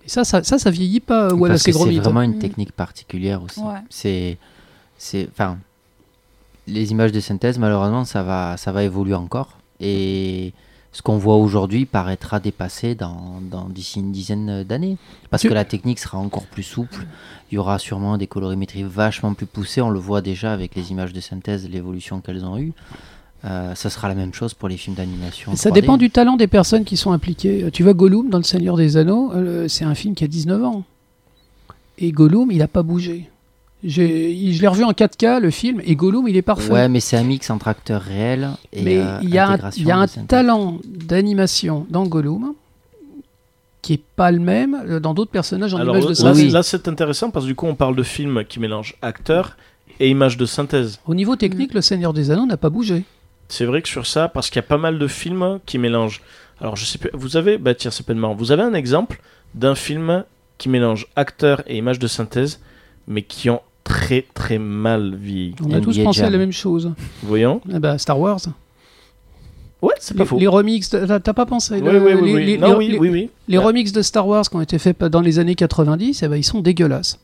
Et 0.04 0.10
ça, 0.10 0.24
ça, 0.24 0.42
ça, 0.42 0.58
ça 0.58 0.72
vieillit 0.72 1.00
pas, 1.02 1.28
parce 1.28 1.40
Wallace 1.40 1.62
et 1.62 1.64
c'est 1.66 1.72
Gromit. 1.78 2.00
vraiment 2.00 2.22
une 2.24 2.38
Mm. 2.38 2.40
technique 2.40 2.72
particulière 2.72 3.44
aussi. 3.44 3.60
Ouais. 3.60 3.82
C'est, 3.90 4.38
c'est, 4.98 5.28
enfin, 5.32 5.58
les 6.66 6.92
images 6.92 7.12
de 7.12 7.20
synthèse, 7.20 7.60
malheureusement, 7.60 8.04
ça 8.04 8.24
va, 8.24 8.58
ça 8.58 8.72
va 8.72 8.84
évoluer 8.84 9.14
encore. 9.16 9.58
Et 9.80 10.54
ce 10.98 11.04
qu'on 11.04 11.20
voit 11.20 11.36
aujourd'hui 11.36 11.86
paraîtra 11.86 12.39
dépassé 12.39 12.95
dans, 12.95 13.39
dans- 13.52 13.70
d'ici 13.70 14.00
une 14.00 14.12
dizaine 14.12 14.64
d'années. 14.64 14.98
Parce 15.30 15.43
Tu- 15.43 15.48
que 15.50 15.54
la 15.54 15.64
technique 15.64 16.00
sera 16.00 16.18
encore 16.18 16.48
plus 16.48 16.64
souple. 16.64 17.06
Il 17.52 17.56
y 17.56 17.58
aura 17.60 17.78
sûrement 17.78 18.18
des 18.18 18.26
colorimétries 18.26 18.82
vachement 18.82 19.36
plus 19.36 19.45
poussées. 19.45 19.80
On 19.80 19.91
le 19.91 20.00
voit 20.00 20.22
déjà 20.22 20.52
avec 20.54 20.74
les 20.74 20.89
images 20.89 21.14
de 21.14 21.20
synthèse, 21.20 21.70
l'évolution 21.70 22.20
qu'elles 22.20 22.43
ont 22.43 22.58
eue. 22.58 22.74
Euh, 23.45 23.76
ça 23.76 23.91
sera 23.91 24.08
la 24.08 24.16
même 24.16 24.34
chose 24.34 24.56
pour 24.56 24.70
les 24.70 24.78
films 24.78 24.95
d'animation. 24.95 25.56
Ça 25.56 25.70
3D. 25.70 25.74
dépend 25.82 25.98
du 25.98 26.10
talent 26.10 26.36
des 26.36 26.48
personnes 26.48 26.84
qui 26.84 26.98
sont 26.98 27.12
impliquées. 27.12 27.70
Tu 27.72 27.84
vois, 27.84 27.93
Gollum 27.93 28.30
dans 28.32 28.39
Le 28.39 28.43
Seigneur 28.43 28.76
des 28.76 28.98
Anneaux, 28.98 29.32
euh, 29.36 29.68
c'est 29.68 29.86
un 29.86 29.93
film 29.93 30.16
qui 30.16 30.24
a 30.24 30.28
19 30.28 30.64
ans. 30.64 30.84
Et 32.00 32.12
Gollum, 32.12 32.50
il 32.52 32.58
n'a 32.58 32.68
pas 32.68 32.82
bougé. 32.82 33.30
Je 33.84 34.02
l'ai 34.02 34.68
revu 34.68 34.84
en 34.84 34.92
4K, 34.92 35.40
le 35.40 35.52
film, 35.52 35.82
et 35.86 35.96
Gollum, 35.96 36.28
il 36.28 36.36
est 36.36 36.42
parfait. 36.42 36.72
Ouais, 36.72 36.90
mais 36.90 37.00
c'est 37.00 37.16
un 37.16 37.24
mix 37.24 37.50
entre 37.50 37.68
acteurs 37.68 38.02
réels 38.02 38.50
et 38.74 38.82
mais 38.82 38.98
euh, 38.98 39.20
il 39.22 39.30
y 39.30 39.38
a 39.38 39.48
un, 39.48 39.52
intégration 39.52 39.84
il 39.84 39.88
y 39.88 39.92
a 39.92 39.96
de 39.98 40.20
un 40.20 40.26
talent 40.26 40.80
d'animation 40.86 41.86
dans 41.90 42.08
Gollum 42.08 42.54
qui 43.84 43.94
est 43.94 44.04
pas 44.16 44.32
le 44.32 44.40
même 44.40 44.76
euh, 44.88 45.00
dans 45.00 45.14
d'autres 45.14 45.32
personnages 45.32 45.74
en 45.74 45.78
Alors 45.78 45.96
image 45.96 46.06
de 46.06 46.10
là, 46.10 46.16
synthèse. 46.16 46.44
Oui. 46.44 46.50
là, 46.50 46.64
c'est 46.64 46.88
intéressant 46.88 47.30
parce 47.30 47.46
que 47.46 47.50
du 47.50 47.56
coup, 47.56 47.68
on 47.68 47.76
parle 47.76 47.96
de 47.96 48.04
films 48.04 48.44
qui 48.46 48.60
mélangent 48.60 48.96
acteurs 49.02 49.56
et 50.00 50.10
images 50.10 50.38
de 50.38 50.46
synthèse. 50.46 51.00
Au 51.06 51.16
niveau 51.16 51.36
technique, 51.36 51.74
Le 51.74 51.82
Seigneur 51.82 52.14
des 52.14 52.32
Anneaux 52.32 52.46
n'a 52.46 52.58
pas 52.58 52.70
bougé. 52.70 53.04
C'est 53.48 53.66
vrai 53.66 53.82
que 53.82 53.88
sur 53.88 54.06
ça, 54.06 54.28
parce 54.28 54.50
qu'il 54.50 54.58
y 54.58 54.66
a 54.66 54.68
pas 54.68 54.78
mal 54.78 55.00
de 55.00 55.08
films 55.08 55.60
qui 55.66 55.78
mélangent. 55.78 56.22
Alors, 56.60 56.76
je 56.76 56.86
sais 56.86 56.98
plus, 56.98 57.10
vous 57.14 57.38
avez, 57.38 57.58
bah 57.58 57.76
tiens, 57.76 57.92
ça 57.92 58.04
peut 58.04 58.12
être 58.12 58.20
marrant. 58.20 58.36
Vous 58.36 58.52
avez 58.52 58.64
un 58.64 58.74
exemple 58.74 59.22
d'un 59.56 59.76
film 59.76 60.26
qui 60.58 60.70
mélange 60.70 61.08
acteurs 61.16 61.62
et 61.68 61.78
images 61.78 62.00
de 62.00 62.08
synthèse, 62.08 62.60
mais 63.08 63.22
qui 63.22 63.49
ont 63.49 63.62
très 63.84 64.26
très 64.34 64.58
mal 64.60 65.16
vieilli. 65.16 65.55
On 65.66 65.72
a 65.74 65.80
tous 65.80 65.97
pensé 65.99 66.22
à 66.22 66.30
la 66.30 66.38
même 66.38 66.51
chose. 66.51 66.91
Voyons. 67.24 67.62
Eh 67.74 67.80
ben, 67.80 67.97
Star 67.97 68.20
Wars. 68.20 68.39
Ouais, 69.82 69.93
c'est 69.99 70.16
pas 70.18 70.24
Les, 70.24 70.28
faux. 70.28 70.39
les 70.39 70.47
remixes, 70.47 70.89
de- 70.89 71.18
t'as 71.20 71.34
pas 71.34 71.45
pensé 71.45 71.76
Oui, 71.76 71.82
le- 71.91 71.99
oui, 72.03 72.14
oui, 72.14 72.26
les- 72.28 72.34
oui. 72.34 72.45
les- 72.45 72.58
Non, 72.58 72.78
oui, 72.78 72.97
oui, 72.99 73.10
oui. 73.10 73.30
Les 73.47 73.60
remixes 73.60 73.91
de 73.91 74.01
Star 74.01 74.28
Wars 74.28 74.41
qui 74.49 74.55
ont 74.55 74.62
été 74.62 74.80
faits 74.80 75.03
dans 75.03 75.22
les 75.22 75.38
années 75.38 75.53
90, 75.53 76.24
eh 76.24 76.28
ben, 76.28 76.36
ils 76.36 76.43
sont 76.43 76.62
dégueulasses. 76.62 77.20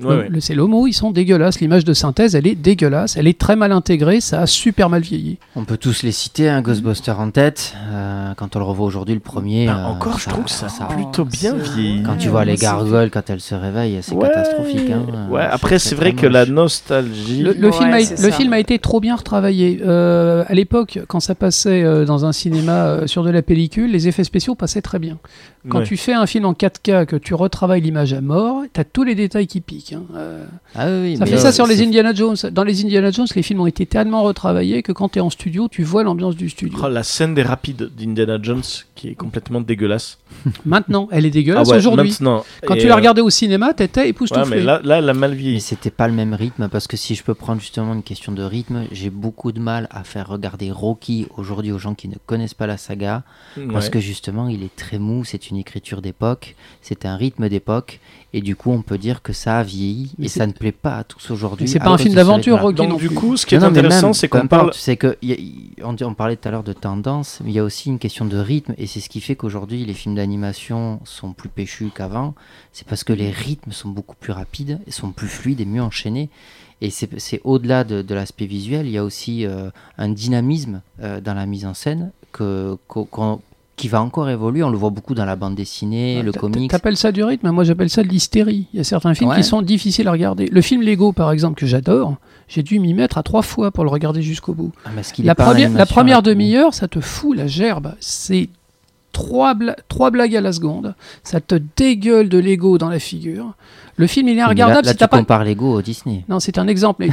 Ouais, 0.00 0.06
ouais. 0.16 0.28
Le- 0.30 0.40
C'est 0.40 0.54
le 0.54 0.64
mot, 0.66 0.86
ils 0.86 0.92
sont 0.94 1.10
dégueulasses. 1.10 1.60
L'image 1.60 1.84
de 1.84 1.92
synthèse, 1.92 2.34
elle 2.34 2.46
est 2.46 2.54
dégueulasse. 2.54 3.16
Elle 3.16 3.26
est 3.28 3.38
très 3.38 3.56
mal 3.56 3.72
intégrée. 3.72 4.20
Ça 4.20 4.40
a 4.40 4.46
super 4.46 4.88
mal 4.88 5.02
vieilli. 5.02 5.38
On 5.54 5.64
peut 5.64 5.76
tous 5.76 6.02
les 6.02 6.12
citer, 6.12 6.48
un 6.48 6.62
Ghostbuster 6.62 7.12
en 7.12 7.30
tête. 7.30 7.74
euh, 7.90 8.32
quand 8.36 8.56
on 8.56 8.58
le 8.58 8.64
revoit 8.64 8.86
aujourd'hui, 8.86 9.14
le 9.14 9.20
premier. 9.20 9.66
Bah, 9.66 9.76
euh, 9.86 9.90
encore, 9.92 10.18
je 10.18 10.28
trouve 10.30 10.44
que 10.44 10.50
ça, 10.50 10.68
ça- 10.68 10.84
a 10.84 10.94
plutôt 10.94 11.24
bien 11.26 11.54
vieilli. 11.54 12.02
Quand 12.02 12.16
tu 12.16 12.26
Ouais, 12.28 12.32
vois 12.32 12.44
les 12.46 12.56
gargoles 12.56 13.10
quand 13.10 13.28
elles 13.28 13.40
se 13.40 13.54
réveillent, 13.54 13.98
c'est 14.02 14.14
Ouais. 14.14 14.28
catastrophique. 14.28 14.90
hein. 14.90 15.28
Ouais, 15.30 15.42
après, 15.42 15.78
c'est 15.78 15.94
vrai 15.94 16.14
que 16.14 16.26
la 16.26 16.46
nostalgie. 16.46 17.42
Le, 17.42 17.52
le 17.52 17.66
Ouais, 17.68 17.72
film, 17.72 17.92
a, 17.92 18.00
c'est 18.00 18.22
le 18.22 18.30
ça. 18.30 18.36
film 18.36 18.52
a 18.54 18.58
été 18.58 18.78
trop 18.78 19.00
bien 19.00 19.14
retravaillé. 19.16 19.80
Euh, 19.84 20.44
à 20.48 20.54
l'époque, 20.54 21.00
quand 21.08 21.20
ça 21.20 21.34
passait 21.34 21.82
euh, 21.82 22.04
dans 22.06 22.24
un 22.24 22.32
cinéma 22.32 23.06
sur 23.06 23.22
de 23.24 23.30
la 23.30 23.42
pellicule, 23.42 23.90
les 23.92 24.08
effets 24.08 24.24
spéciaux 24.24 24.54
passaient 24.54 24.82
très 24.82 24.98
bien. 24.98 25.18
Quand 25.68 25.78
Ouais. 25.78 25.84
tu 25.84 25.96
fais 25.96 26.12
un 26.12 26.26
film 26.26 26.44
en 26.44 26.54
4K, 26.54 27.06
que 27.06 27.14
tu 27.14 27.34
retravailles 27.34 27.80
l'image 27.80 28.12
à 28.12 28.20
mort, 28.20 28.62
t'as 28.72 28.82
tous 28.82 29.04
les 29.04 29.14
détails 29.14 29.46
qui 29.46 29.60
piquent. 29.60 29.92
hein. 29.92 30.02
Euh, 30.16 30.44
Ah 30.74 30.86
oui, 30.88 31.16
ça 31.16 31.24
mais 31.24 31.30
fait 31.30 31.36
ça 31.38 31.52
sur 31.52 31.66
les 31.68 31.80
Indiana 31.82 32.12
Jones. 32.12 32.34
Dans 32.50 32.64
les 32.64 32.82
Indiana 32.84 33.12
Jones, 33.12 33.28
les 33.36 33.42
films 33.42 33.60
ont 33.60 33.66
été 33.66 33.86
tellement 33.86 34.24
retravaillés 34.24 34.82
que 34.82 34.90
quand 34.90 35.10
tu 35.10 35.18
es 35.18 35.22
en 35.22 35.30
studio, 35.30 35.68
tu 35.70 35.84
vois 35.84 36.02
l'ambiance 36.02 36.34
du 36.34 36.48
studio. 36.48 36.76
Oh, 36.82 36.88
la 36.88 37.04
scène 37.04 37.34
des 37.34 37.42
rapides 37.44 37.90
d'Indiana 37.96 38.38
Jones 38.42 38.62
qui 38.96 39.08
est 39.08 39.14
complètement 39.14 39.60
dégueulasse. 39.60 40.18
Maintenant, 40.66 41.06
elle 41.12 41.26
est 41.26 41.28
Ah 41.28 41.30
dégueulasse 41.32 41.68
ouais, 41.68 41.76
aujourd'hui. 41.76 42.12
Quand 42.66 42.74
Et, 42.74 42.78
tu 42.78 42.86
la 42.88 42.94
euh, 42.94 42.96
regardais 42.96 43.20
au 43.22 43.30
cinéma, 43.30 43.72
t'étais 43.72 44.00
Ouais, 44.00 44.08
époustouflé. 44.08 44.56
mais 44.56 44.62
là, 44.62 44.80
là, 44.82 44.98
elle 44.98 45.08
a 45.08 45.14
mal 45.14 45.30
Mais 45.30 45.36
vieilli. 45.36 45.60
c'était 45.60 45.90
pas 45.90 46.08
le 46.08 46.14
même 46.14 46.34
rythme 46.34 46.68
parce 46.68 46.88
que 46.88 46.96
si 46.96 47.14
je 47.14 47.22
peux 47.22 47.34
prendre 47.34 47.60
justement 47.60 47.94
une 47.94 48.02
question 48.02 48.32
de 48.32 48.42
rythme, 48.42 48.84
j'ai 48.90 49.10
beaucoup 49.10 49.52
de 49.52 49.60
mal 49.60 49.86
à 49.92 50.02
faire 50.02 50.28
regarder 50.28 50.72
Rocky 50.72 51.26
aujourd'hui 51.36 51.70
aux 51.70 51.78
gens 51.78 51.94
qui 51.94 52.08
ne 52.08 52.16
connaissent 52.26 52.54
pas 52.54 52.66
la 52.66 52.76
saga 52.78 53.22
parce 53.72 53.84
Ouais. 53.86 53.90
que 53.92 54.00
justement 54.00 54.48
il 54.48 54.62
est 54.64 54.74
très 54.74 54.98
mou, 54.98 55.22
c'est 55.24 55.50
une 55.50 55.51
écriture 55.56 56.02
d'époque, 56.02 56.56
c'est 56.80 57.06
un 57.06 57.16
rythme 57.16 57.48
d'époque 57.48 58.00
et 58.34 58.40
du 58.40 58.56
coup 58.56 58.70
on 58.70 58.82
peut 58.82 58.98
dire 58.98 59.22
que 59.22 59.32
ça 59.32 59.58
a 59.58 59.62
vieilli 59.62 60.12
Mais 60.18 60.26
et 60.26 60.28
ça 60.28 60.46
ne 60.46 60.52
plaît 60.52 60.72
pas 60.72 60.96
à 60.98 61.04
tous 61.04 61.30
aujourd'hui. 61.30 61.68
C'est 61.68 61.80
à 61.80 61.84
pas 61.84 61.90
un 61.90 61.98
film 61.98 62.14
d'aventure. 62.14 62.60
Rocky. 62.60 62.82
non 62.82 62.88
Donc, 62.90 62.98
du 63.00 63.10
coup, 63.10 63.36
ce 63.36 63.44
qui 63.46 63.54
est 63.54 63.58
Non, 63.58 63.66
intéressant, 63.66 64.12
c'est 64.12 64.28
qu'on 64.28 64.46
parle. 64.48 64.70
C'est 64.74 64.96
que 64.96 65.16
y 65.22 65.32
a- 65.32 65.36
y- 65.38 65.74
on, 65.82 66.14
parlait 66.14 66.36
tout 66.36 66.48
à 66.48 66.50
l'heure 66.50 66.62
de 66.62 66.72
tendance, 66.72 67.40
mais 67.44 67.50
il 67.50 67.54
y 67.54 67.58
a 67.58 67.64
aussi 67.64 67.88
une 67.90 67.98
question 67.98 68.24
de 68.24 68.36
rythme, 68.38 68.74
et 68.78 68.86
c'est 68.86 69.00
ce 69.00 69.08
qui 69.08 69.20
fait 69.20 69.36
qu'aujourd'hui 69.36 69.84
les 69.84 69.94
films 69.94 70.14
d'animation 70.14 71.00
sont 71.04 71.32
plus 71.32 71.48
péchus 71.48 71.90
qu'avant. 71.94 72.34
C'est 72.72 72.86
parce 72.86 73.04
que 73.04 73.12
les 73.12 73.30
rythmes 73.30 73.72
sont 73.72 73.88
beaucoup 73.90 74.16
plus 74.16 74.32
rapides, 74.32 74.80
et 74.86 74.90
sont 74.90 75.10
plus 75.10 75.28
fluides 75.28 75.60
et 75.60 75.64
mieux 75.66 75.82
enchaînés. 75.82 76.30
Et 76.80 76.90
c'est 76.90 77.40
au-delà 77.44 77.84
de, 77.84 78.02
de 78.02 78.14
l'aspect 78.14 78.46
visuel, 78.46 78.86
il 78.86 78.92
y 78.92 78.98
a 78.98 79.04
aussi 79.04 79.46
euh, 79.46 79.70
un 79.98 80.08
dynamisme 80.08 80.82
euh, 81.00 81.20
dans 81.20 81.34
la 81.34 81.46
mise 81.46 81.64
en 81.64 81.74
scène 81.74 82.10
que, 82.32 82.76
qu'on- 82.88 83.40
qui 83.82 83.88
va 83.88 84.00
encore 84.00 84.28
évoluer. 84.30 84.62
On 84.62 84.70
le 84.70 84.76
voit 84.78 84.90
beaucoup 84.90 85.14
dans 85.14 85.24
la 85.24 85.34
bande 85.36 85.54
dessinée, 85.56 86.18
Ouais, 86.18 86.22
le 86.22 86.32
comics. 86.32 86.70
T'appelles 86.70 86.96
ça 86.96 87.10
du 87.10 87.24
rythme, 87.24 87.50
moi 87.50 87.64
j'appelle 87.64 87.90
ça 87.90 88.02
de 88.02 88.08
l'hystérie. 88.08 88.66
Il 88.72 88.76
y 88.76 88.80
a 88.80 88.84
certains 88.84 89.12
films 89.14 89.30
Ouais. 89.30 89.36
qui 89.36 89.42
sont 89.44 89.60
difficiles 89.62 90.06
à 90.06 90.12
regarder. 90.12 90.46
Le 90.46 90.60
film 90.60 90.82
Lego, 90.82 91.12
par 91.12 91.32
exemple, 91.32 91.58
que 91.58 91.66
j'adore, 91.66 92.14
j'ai 92.48 92.62
dû 92.62 92.78
m'y 92.78 92.94
mettre 92.94 93.18
à 93.18 93.22
trois 93.22 93.42
fois 93.42 93.70
pour 93.72 93.82
le 93.84 93.90
regarder 93.90 94.22
jusqu'au 94.22 94.54
bout. 94.54 94.70
Ah, 94.84 94.90
La 95.24 95.34
première, 95.34 95.70
la 95.72 96.22
demi-heure, 96.22 96.74
ça 96.74 96.86
te 96.88 97.00
fout 97.00 97.36
la 97.36 97.46
gerbe. 97.48 97.94
C'est 98.00 98.48
trois, 99.12 99.54
bla- 99.54 99.76
trois 99.88 100.10
blagues 100.10 100.36
à 100.36 100.40
la 100.40 100.52
seconde. 100.52 100.94
Ça 101.24 101.40
te 101.40 101.56
dégueule 101.76 102.28
de 102.28 102.38
Lego 102.38 102.78
dans 102.78 102.88
la 102.88 102.98
figure. 102.98 103.54
Le 103.96 104.06
film, 104.06 104.28
il 104.28 104.32
est 104.32 104.34
Mais 104.36 104.40
là- 104.42 104.48
regardable 104.48 104.86
Là, 104.86 104.92
si 104.92 104.96
tu 104.96 105.00
t'as 105.00 105.08
pas. 105.08 105.18
compares 105.18 105.44
Lego 105.44 105.74
au 105.74 105.82
Disney. 105.82 106.24
Non, 106.28 106.40
c'est 106.40 106.56
un 106.58 106.66
exemple. 106.68 107.04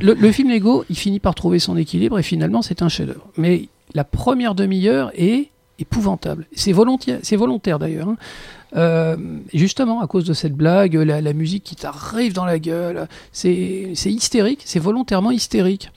Le, 0.00 0.14
le 0.14 0.32
film 0.32 0.50
Lego, 0.50 0.84
il 0.90 0.96
finit 0.96 1.18
par 1.18 1.34
trouver 1.34 1.58
son 1.58 1.76
équilibre 1.76 2.18
et 2.18 2.22
finalement, 2.22 2.62
c'est 2.62 2.82
un 2.82 2.88
chef-d'œuvre. 2.88 3.26
Mais 3.36 3.68
la 3.94 4.04
première 4.04 4.54
demi-heure 4.54 5.10
est 5.16 5.48
épouvantable. 5.80 6.46
C'est 6.54 6.72
volontaire, 6.72 7.18
c'est 7.22 7.36
volontaire 7.36 7.78
d'ailleurs. 7.78 8.08
hein. 8.08 8.16
Euh, 8.76 9.16
justement, 9.52 10.00
à 10.00 10.06
cause 10.06 10.24
de 10.24 10.32
cette 10.32 10.54
blague, 10.54 10.94
la, 10.94 11.20
la 11.20 11.32
musique 11.32 11.64
qui 11.64 11.74
t'arrive 11.74 12.32
dans 12.34 12.44
la 12.44 12.58
gueule, 12.60 13.08
c'est 13.32 13.90
c'est 13.94 14.12
hystérique, 14.12 14.62
c'est 14.64 14.78
volontairement 14.78 15.32
hystérique. 15.32 15.90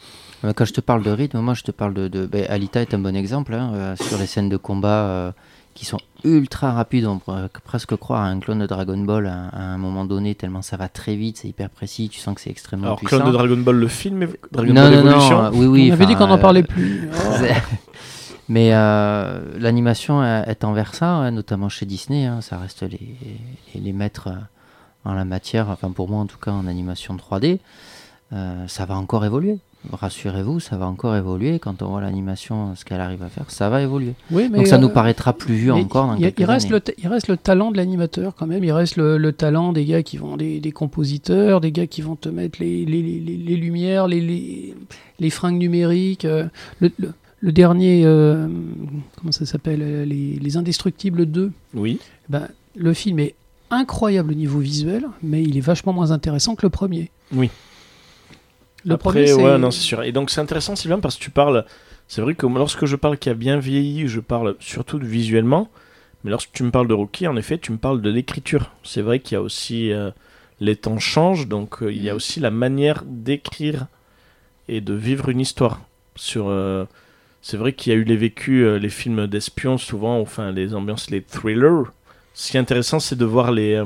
Euh, 0.44 0.54
Quand 0.56 0.66
je 0.66 0.74
te 0.74 0.82
parle 0.82 1.04
de 1.04 1.12
rythme, 1.12 1.40
moi 1.40 1.54
je 1.54 1.62
te 1.64 1.72
parle 1.72 1.94
de. 1.94 2.08
de- 2.08 2.26
ben, 2.26 2.46
Alita 2.50 2.82
est 2.82 2.94
un 2.96 3.00
bon 3.00 3.16
exemple 3.16 3.54
hein, 3.54 3.72
euh, 3.76 3.96
sur 3.98 4.18
les 4.18 4.26
scènes 4.26 4.50
de 4.50 4.58
combat 4.58 5.04
euh, 5.06 5.32
qui 5.76 5.86
sont 5.86 6.00
ultra 6.24 6.72
rapides. 6.72 7.06
On 7.06 7.20
pourrait 7.20 7.48
presque 7.64 7.96
croire 7.96 8.22
à 8.22 8.28
un 8.28 8.40
clone 8.40 8.60
de 8.60 8.66
Dragon 8.66 8.98
Ball 8.98 9.28
à, 9.28 9.50
à 9.50 9.62
un 9.62 9.78
moment 9.78 10.04
donné, 10.06 10.34
tellement 10.34 10.64
ça 10.64 10.76
va 10.76 10.88
très 10.88 11.16
vite, 11.16 11.38
c'est 11.38 11.48
hyper 11.50 11.70
précis, 11.70 12.10
tu 12.10 12.20
sens 12.20 12.34
que 12.34 12.42
c'est 12.42 12.50
extrêmement 12.50 12.88
Alors, 12.88 12.98
puissant. 12.98 13.18
clone 13.18 13.28
de 13.32 13.38
Dragon 13.38 13.58
Ball, 13.58 13.76
le 13.76 13.88
film, 13.88 14.28
Dragon 14.52 14.74
non, 14.74 14.82
Ball 14.90 15.04
non, 15.04 15.12
non, 15.30 15.52
oui, 15.54 15.66
oui. 15.68 15.90
On 15.92 15.94
avait 15.94 16.06
dit 16.08 16.16
qu'on 16.16 16.28
n'en 16.28 16.40
parlait 16.40 16.64
plus. 16.64 17.08
Oh. 17.26 17.46
Mais 18.50 18.72
euh, 18.74 19.40
l'animation 19.58 20.24
est 20.24 20.64
envers 20.64 20.94
ça, 20.96 21.08
hein, 21.12 21.32
notamment 21.32 21.70
chez 21.70 21.86
Disney. 21.86 22.26
hein, 22.26 22.42
ça 22.42 22.58
reste 22.58 22.84
les, 22.84 23.00
les, 23.74 23.80
les 23.82 23.94
maîtres 23.94 24.28
euh, 24.28 24.36
en 25.10 25.14
la 25.14 25.26
matière, 25.26 25.70
enfin 25.70 25.92
pour 25.92 26.10
moi 26.10 26.20
en 26.20 26.26
tout 26.26 26.38
cas 26.38 26.52
en 26.52 26.68
animation 26.68 27.16
3D. 27.16 27.60
Euh, 28.34 28.68
ça 28.68 28.86
va 28.86 28.96
encore 28.96 29.24
évoluer. 29.26 29.60
Rassurez-vous, 29.92 30.62
ça 30.62 30.78
va 30.78 30.86
encore 30.88 31.16
évoluer. 31.16 31.60
Quand 31.60 31.82
on 31.82 31.88
voit 31.90 32.02
l'animation, 32.02 32.74
ce 32.76 32.86
qu'elle 32.86 33.02
arrive 33.02 33.22
à 33.22 33.28
faire, 33.28 33.52
ça 33.52 33.70
va 33.70 33.82
évoluer. 33.82 34.14
Oui, 34.32 34.48
mais, 34.50 34.60
Donc 34.60 34.68
ça 34.68 34.78
nous 34.78 34.88
paraîtra 34.90 35.34
plus 35.34 35.56
vieux 35.56 35.74
encore 35.74 36.08
dans 36.08 36.16
il, 36.16 36.22
quelques 36.22 36.40
il 36.40 36.46
reste 36.46 36.68
années. 36.72 36.82
le, 36.88 36.94
il 37.00 37.08
reste 37.10 37.28
le 37.28 37.36
talent 37.36 37.70
de 37.72 37.78
l'animateur 37.78 38.34
quand 38.34 38.48
même. 38.48 38.64
Il 38.64 38.72
reste 38.72 38.96
le, 38.96 39.18
le 39.18 39.34
talent 39.34 39.74
des 39.74 39.84
gars 39.86 40.02
qui 40.02 40.16
vont, 40.18 40.38
des, 40.38 40.62
des 40.62 40.72
compositeurs, 40.72 41.60
des 41.60 41.74
gars 41.74 41.86
qui 41.88 42.02
vont 42.02 42.16
te 42.16 42.30
mettre 42.30 42.60
les, 42.62 42.86
les, 42.86 43.02
les, 43.02 43.56
lumières, 43.58 44.08
les, 44.08 44.22
les, 44.22 44.74
les 45.20 45.30
fringues 45.30 45.60
numériques. 45.60 46.26
le, 46.80 46.90
le- 47.44 47.52
dernier, 47.52 48.04
euh, 48.06 48.48
comment 49.18 49.32
ça 49.32 49.46
s'appelle 49.46 49.82
euh, 49.82 50.06
les, 50.06 50.34
les 50.40 50.58
Indestructibles 50.58 51.26
2. 51.26 51.52
Oui. 51.74 52.00
Ben, 52.30 52.48
le 52.76 52.94
film 52.94 53.20
est 53.20 53.36
incroyable 53.70 54.32
au 54.32 54.36
niveau 54.36 54.60
visuel, 54.60 55.06
mais 55.22 55.42
il 55.44 55.58
est 55.58 55.62
vachement 55.62 55.94
moins 55.94 56.12
intéressant 56.12 56.56
que 56.56 56.66
le 56.66 56.70
premier. 56.70 57.10
Oui. 57.34 57.50
Le 58.86 58.94
Après, 58.96 59.26
premier, 59.26 59.34
ouais, 59.34 59.58
non, 59.58 59.72
c'est 59.72 59.82
sûr. 59.82 60.04
Et 60.04 60.12
donc, 60.12 60.30
c'est 60.30 60.42
intéressant, 60.42 60.76
Sylvain, 60.76 61.00
parce 61.00 61.16
que 61.18 61.24
tu 61.24 61.30
parles. 61.32 61.66
C'est 62.08 62.22
vrai 62.22 62.36
que 62.36 62.46
lorsque 62.46 62.86
je 62.86 62.96
parle 62.98 63.18
qui 63.18 63.30
a 63.30 63.34
bien 63.34 63.58
vieilli, 63.58 64.08
je 64.08 64.20
parle 64.20 64.56
surtout 64.60 65.00
de 65.00 65.06
visuellement. 65.06 65.70
Mais 66.24 66.32
lorsque 66.32 66.52
tu 66.54 66.64
me 66.64 66.72
parles 66.72 66.88
de 66.88 66.94
Rocky, 66.94 67.28
en 67.28 67.36
effet, 67.38 67.58
tu 67.58 67.72
me 67.72 67.78
parles 67.78 68.02
de 68.02 68.10
l'écriture. 68.10 68.72
C'est 68.84 69.02
vrai 69.02 69.20
qu'il 69.20 69.36
y 69.36 69.38
a 69.38 69.42
aussi. 69.42 69.92
euh, 69.92 70.12
les 70.60 70.76
temps 70.76 71.00
changent, 71.00 71.48
donc 71.48 71.82
euh, 71.82 71.92
il 71.92 72.02
y 72.04 72.10
a 72.10 72.16
aussi 72.16 72.40
la 72.40 72.52
manière 72.52 73.04
d'écrire 73.06 73.88
et 74.70 74.80
de 74.82 74.94
vivre 74.94 75.30
une 75.30 75.40
histoire. 75.42 75.82
Sur. 76.16 76.48
euh, 76.50 76.86
c'est 77.44 77.58
vrai 77.58 77.74
qu'il 77.74 77.92
y 77.92 77.96
a 77.96 78.00
eu 78.00 78.06
les 78.06 78.16
vécus, 78.16 78.64
euh, 78.64 78.80
les 78.80 78.90
films 78.90 79.28
d'espions, 79.28 79.78
souvent, 79.78 80.18
enfin, 80.20 80.54
les 80.54 80.74
ambiances, 80.74 81.10
les 81.10 81.22
thrillers. 81.22 81.92
Ce 82.34 82.50
qui 82.50 82.58
est 82.58 82.60
intéressant, 82.60 83.02
c'est 83.02 83.18
de 83.18 83.26
voir 83.26 83.52
les, 83.52 83.74
euh, 83.74 83.86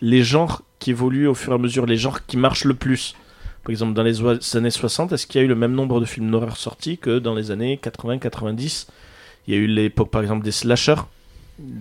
les 0.00 0.22
genres 0.22 0.62
qui 0.78 0.90
évoluent 0.90 1.26
au 1.26 1.34
fur 1.34 1.52
et 1.52 1.56
à 1.56 1.58
mesure, 1.58 1.84
les 1.84 1.96
genres 1.96 2.24
qui 2.24 2.36
marchent 2.36 2.64
le 2.64 2.74
plus. 2.74 3.16
Par 3.64 3.70
exemple, 3.70 3.94
dans 3.94 4.04
les 4.04 4.20
années 4.56 4.70
60, 4.70 5.12
est-ce 5.12 5.26
qu'il 5.26 5.40
y 5.40 5.42
a 5.42 5.44
eu 5.44 5.48
le 5.48 5.56
même 5.56 5.72
nombre 5.72 5.98
de 5.98 6.04
films 6.04 6.30
d'horreur 6.30 6.56
sortis 6.56 6.96
que 6.96 7.18
dans 7.18 7.34
les 7.34 7.50
années 7.50 7.78
80-90 7.82 8.86
Il 9.48 9.54
y 9.54 9.56
a 9.56 9.60
eu 9.60 9.66
l'époque, 9.66 10.10
par 10.10 10.22
exemple, 10.22 10.44
des 10.44 10.52
slashers, 10.52 11.02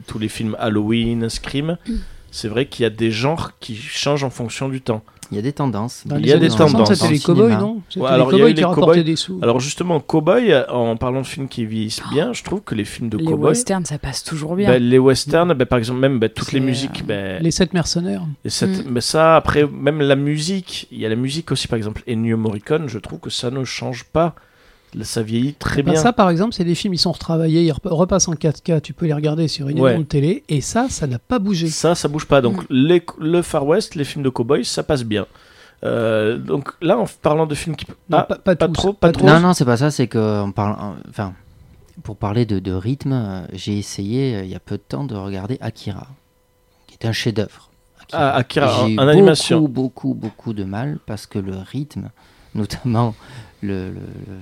tous 0.07 0.17
les 0.17 0.27
films 0.27 0.55
Halloween, 0.59 1.29
Scream. 1.29 1.77
C'est 2.31 2.47
vrai 2.47 2.65
qu'il 2.65 2.81
y 2.81 2.85
a 2.87 2.89
des 2.89 3.11
genres 3.11 3.51
qui 3.59 3.75
changent 3.75 4.23
en 4.23 4.31
fonction 4.31 4.69
du 4.69 4.81
temps. 4.81 5.03
Il 5.31 5.35
y 5.37 5.39
a 5.39 5.41
des 5.41 5.53
tendances. 5.53 6.03
Dans 6.05 6.17
Il 6.17 6.23
les 6.23 6.29
y 6.29 6.33
a 6.33 6.37
des 6.37 6.49
60, 6.49 6.71
tendances 6.71 6.93
C'était 6.93 7.07
les 7.13 7.17
le 7.17 7.23
cow-boys, 7.23 7.57
non 7.57 7.81
C'était 7.87 8.01
Ouais, 8.03 8.09
les 8.09 8.13
alors, 8.15 8.33
il 8.33 8.37
y 8.37 8.41
a 8.41 8.43
cow-boys 8.43 8.49
qui 8.53 8.59
les 8.59 8.65
rapportaient 8.65 8.85
cow-boys. 8.91 9.03
des 9.03 9.15
sous. 9.15 9.39
Alors 9.41 9.59
justement, 9.59 9.99
Cowboy, 9.99 10.53
en 10.69 10.97
parlant 10.97 11.21
de 11.21 11.25
films 11.27 11.47
qui 11.47 11.65
vieillissent 11.65 12.01
bien, 12.11 12.33
je 12.33 12.43
trouve 12.43 12.61
que 12.61 12.75
les 12.75 12.85
films 12.85 13.09
de 13.09 13.17
Les 13.17 13.25
cowboy, 13.25 13.49
westerns, 13.49 13.85
ça 13.85 13.97
passe 13.97 14.23
toujours 14.23 14.55
bien. 14.55 14.67
ben, 14.69 14.81
les 14.83 14.99
westerns, 14.99 15.53
ben, 15.53 15.65
par 15.65 15.79
exemple, 15.79 15.99
même 15.99 16.19
ben, 16.19 16.29
toutes 16.29 16.51
les 16.51 16.59
musiques, 16.59 17.03
euh, 17.09 17.39
Les 17.39 17.51
sept 17.51 17.73
mercenaires. 17.73 18.23
Mm. 18.43 18.65
mais 18.89 19.01
ça, 19.01 19.35
après, 19.37 19.65
même 19.67 20.01
la 20.01 20.15
musique, 20.15 20.87
il 20.91 20.99
y 20.99 21.05
a 21.05 21.09
la 21.09 21.15
musique 21.15 21.51
aussi, 21.51 21.67
par 21.67 21.77
exemple, 21.77 22.03
Ennio 22.09 22.37
Morricone, 22.37 22.87
je 22.87 22.99
trouve 22.99 23.19
que 23.19 23.29
ça 23.29 23.51
ne 23.51 23.63
change 23.63 24.03
pas. 24.03 24.35
Ça 25.03 25.21
vieillit 25.23 25.53
très 25.53 25.83
Ben, 25.83 25.93
bien. 25.93 26.01
ça, 26.01 26.11
par 26.11 26.29
exemple, 26.29 26.53
c'est 26.53 26.65
des 26.65 26.75
films, 26.75 26.93
ils 26.93 26.97
sont 26.97 27.13
retravaillés, 27.13 27.63
ils 27.63 27.71
rep- 27.71 27.85
repassent 27.85 28.27
en 28.27 28.33
4K, 28.33 28.81
tu 28.81 28.93
peux 28.93 29.05
les 29.05 29.13
regarder 29.13 29.47
sur 29.47 29.69
une 29.69 29.79
Ouais. 29.79 29.97
de 29.97 30.03
télé, 30.03 30.43
et 30.49 30.59
ça, 30.59 30.87
ça 30.89 31.07
n'a 31.07 31.17
pas 31.17 31.39
bougé. 31.39 31.67
Ça, 31.67 31.95
ça 31.95 32.07
bouge 32.09 32.25
pas. 32.25 32.41
Donc, 32.41 32.63
Mm. 32.63 32.65
les- 32.71 33.05
le 33.19 33.41
Far 33.41 33.65
West, 33.65 33.95
les 33.95 34.03
films 34.03 34.23
de 34.23 34.29
cowboys, 34.29 34.65
ça 34.65 34.83
passe 34.83 35.03
bien. 35.05 35.25
Euh, 35.83 36.37
donc 36.37 36.69
là, 36.81 36.97
en 36.97 37.05
parlant 37.21 37.47
de 37.47 37.55
films 37.55 37.75
qui. 37.75 37.85
Non, 38.09 38.17
Ah, 38.19 38.23
pas, 38.23 38.35
pas 38.35 38.55
pas 38.55 38.67
tous, 38.67 38.73
trop, 38.73 38.93
pas 38.93 39.11
trop. 39.11 39.25
Non, 39.25 39.39
non, 39.39 39.53
c'est 39.53 39.65
pas 39.65 39.77
ça, 39.77 39.89
c'est 39.91 40.07
que 40.07 40.41
on 40.43 40.51
parle, 40.51 40.75
enfin, 41.09 41.33
pour 42.03 42.17
parler 42.17 42.45
de, 42.45 42.59
de 42.59 42.71
rythme, 42.73 43.13
euh, 43.13 43.41
j'ai 43.53 43.77
essayé 43.79 44.35
euh, 44.35 44.43
il 44.43 44.49
y 44.51 44.55
a 44.55 44.59
peu 44.59 44.75
de 44.77 44.83
temps 44.87 45.05
de 45.05 45.15
regarder 45.15 45.57
Akira, 45.61 46.07
qui 46.87 46.97
est 47.01 47.07
un 47.07 47.13
chef-d'œuvre. 47.13 47.69
Ah, 48.13 48.35
Akira, 48.35 48.85
J'ai 48.87 48.93
eu 48.93 48.99
en 48.99 49.07
animation. 49.07 49.61
Beaucoup, 49.61 50.09
beaucoup, 50.09 50.13
beaucoup 50.13 50.53
de 50.53 50.65
mal 50.65 50.99
parce 51.05 51.25
que 51.27 51.39
le 51.39 51.55
rythme, 51.57 52.09
notamment 52.55 53.15
le, 53.61 53.91
le- 53.91 53.99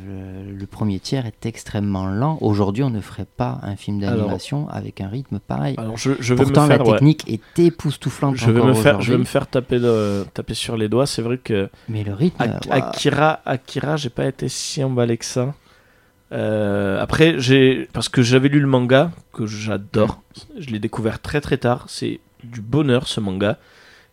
le- 0.08 0.52
le 0.54 0.66
premier 0.66 1.00
tiers, 1.00 1.26
est 1.26 1.46
extrêmement 1.46 2.08
lent. 2.08 2.38
Aujourd'hui, 2.42 2.84
on 2.84 2.90
ne 2.90 3.02
ferait 3.02 3.28
pas 3.38 3.60
un 3.64 3.76
film 3.76 4.00
d'animation 4.00 4.68
avec 4.70 5.02
un 5.02 5.08
rythme 5.08 5.40
pareil. 5.40 5.76
Alors, 5.78 5.98
je, 5.98 6.12
je 6.20 6.34
vais 6.34 6.44
Pourtant, 6.44 6.64
me 6.64 6.68
faire. 6.68 6.78
la 6.80 6.86
ouais, 6.86 6.92
technique 6.94 7.30
est 7.30 7.60
époustouflante. 7.60 8.36
je 8.38 8.50
vais 8.52 8.62
me 8.64 8.74
faire, 8.74 9.02
je 9.02 9.12
vais 9.12 9.16
aujourd'hui, 9.16 9.18
me 9.18 9.24
faire 9.26 9.48
taper, 9.48 9.80
le- 9.80 10.26
taper 10.34 10.54
sur 10.54 10.78
les 10.78 10.88
doigts. 10.90 11.06
C'est 11.06 11.22
vrai 11.22 11.38
que 11.38 11.70
Mais 11.90 12.04
le 12.04 12.14
rythme, 12.14 12.42
Ak-. 12.44 12.68
Akira, 12.72 13.40
Akira, 13.46 13.98
j'ai 13.98 14.10
pas 14.10 14.26
été 14.26 14.48
si 14.50 14.84
emballé 14.84 15.18
que 15.18 15.26
ça. 15.26 15.54
Euh, 16.32 17.02
après, 17.02 17.40
j'ai 17.40 17.88
parce 17.94 18.08
que 18.10 18.22
j'avais 18.22 18.50
lu 18.50 18.60
le 18.60 18.68
manga 18.68 19.12
que 19.34 19.46
j'adore. 19.48 20.22
Je 20.58 20.70
l'ai 20.70 20.80
découvert 20.80 21.20
très 21.22 21.42
très 21.42 21.58
tard. 21.58 21.86
C'est 21.88 22.20
du 22.44 22.62
bonheur 22.62 23.08
ce 23.08 23.20
manga. 23.20 23.58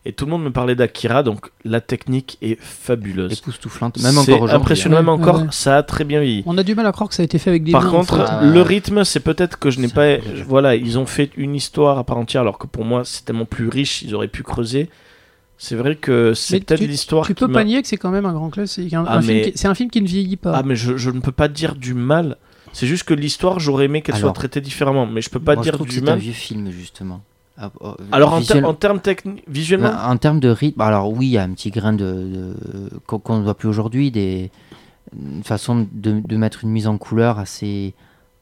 Et 0.05 0.13
tout 0.13 0.23
le 0.25 0.31
monde 0.31 0.43
me 0.43 0.51
parlait 0.51 0.75
d'Akira, 0.75 1.21
donc 1.21 1.51
la 1.65 1.81
technique 1.81 2.37
est 2.41 2.57
fabuleuse. 2.61 3.33
Époustouflante, 3.33 3.97
même 4.01 4.13
C'est 4.13 4.19
encore 4.31 4.43
aujourd'hui. 4.43 4.55
impressionnant, 4.55 4.97
hein. 4.97 4.99
même 5.01 5.07
Ouais, 5.09 5.13
encore, 5.21 5.41
ouais. 5.41 5.47
ça 5.51 5.77
a 5.77 5.83
très 5.83 6.05
bien 6.05 6.21
vieilli. 6.21 6.43
On 6.45 6.57
a 6.57 6.63
du 6.63 6.75
mal 6.75 6.85
à 6.85 6.93
croire 6.93 7.09
que 7.09 7.15
ça 7.15 7.23
a 7.23 7.25
été 7.25 7.37
fait 7.39 7.49
avec 7.49 7.63
des 7.65 7.73
Par 7.73 7.83
mains, 7.83 7.89
en 7.89 7.91
contre, 7.91 8.15
fait. 8.17 8.23
Ah, 8.25 8.41
le 8.45 8.61
rythme, 8.61 9.03
c'est 9.03 9.19
peut-être 9.19 9.59
que 9.59 9.69
je 9.69 9.81
n'ai 9.81 9.89
pas. 9.89 10.15
jeu. 10.15 10.21
Voilà, 10.47 10.75
ils 10.75 10.97
ont 10.97 11.05
fait 11.05 11.31
une 11.35 11.55
histoire 11.55 11.97
à 11.97 12.05
part 12.05 12.17
entière, 12.17 12.41
alors 12.41 12.57
que 12.57 12.67
pour 12.67 12.85
moi, 12.85 13.01
c'est 13.03 13.25
tellement 13.25 13.43
plus 13.45 13.67
riche, 13.67 14.01
ils 14.01 14.15
auraient 14.15 14.29
pu 14.29 14.43
creuser. 14.43 14.89
C'est 15.57 15.75
vrai 15.75 15.95
que 15.95 16.33
c'est 16.35 16.59
peut-être 16.63 16.81
l'histoire 16.81 17.25
tu 17.25 17.33
peux 17.33 17.47
pas 17.51 17.63
nier 17.63 17.81
que 17.81 17.87
c'est 17.87 17.97
quand 17.97 18.11
même 18.11 18.27
un 18.27 18.33
grand 18.33 18.49
classique. 18.51 18.93
un- 18.93 19.03
Ah, 19.07 19.17
un 19.17 19.21
mais- 19.23 19.51
C'est 19.55 19.67
un 19.67 19.73
film 19.75 19.89
qui 19.89 20.01
ne 20.01 20.07
vieillit 20.07 20.37
pas. 20.37 20.53
Ah, 20.55 20.61
mais 20.63 20.75
je, 20.75 20.95
je 20.97 21.09
ne 21.09 21.19
peux 21.19 21.31
pas 21.31 21.47
dire 21.47 21.75
du 21.75 21.93
mal. 21.95 22.37
C'est 22.73 22.85
juste 22.87 23.03
que 23.05 23.13
l'histoire, 23.15 23.59
j'aurais 23.59 23.85
aimé 23.85 24.01
qu'elle 24.03 24.15
soit 24.17 24.31
traitée 24.33 24.61
différemment, 24.61 25.07
mais 25.07 25.21
je 25.21 25.29
peux 25.31 25.39
pas 25.39 25.55
Moi, 25.55 25.63
je 25.63 25.69
dire 25.71 25.79
que 25.79 25.83
du 25.85 25.95
c'est 25.95 26.01
un 26.03 26.11
mal. 26.11 26.19
vieux 26.19 26.31
film, 26.33 26.69
justement. 26.71 27.23
Ah, 27.57 27.71
oh, 27.81 27.95
Alors 28.11 28.33
en, 28.33 28.37
ter- 28.37 28.55
visuel- 28.57 28.65
en 28.65 28.73
termes 28.73 28.99
techniques, 28.99 29.43
visuellement, 29.47 29.89
Bah, 29.89 30.07
en 30.09 30.17
termes 30.17 30.39
de 30.39 30.49
rythme, 30.49 30.81
alors 30.81 31.11
oui, 31.11 31.27
il 31.27 31.31
y 31.31 31.37
a 31.37 31.43
un 31.43 31.49
petit 31.53 31.71
grain 31.71 31.93
de, 31.93 32.05
de- 32.05 32.89
qu'on 33.07 33.37
ne 33.39 33.43
voit 33.43 33.55
plus 33.55 33.67
aujourd'hui, 33.67 34.11
des 34.11 34.51
une 35.17 35.43
façon 35.43 35.87
de, 35.91 36.19
de 36.19 36.37
mettre 36.37 36.63
une 36.63 36.69
mise 36.69 36.85
en 36.87 36.97
couleur 36.97 37.39
assez 37.39 37.93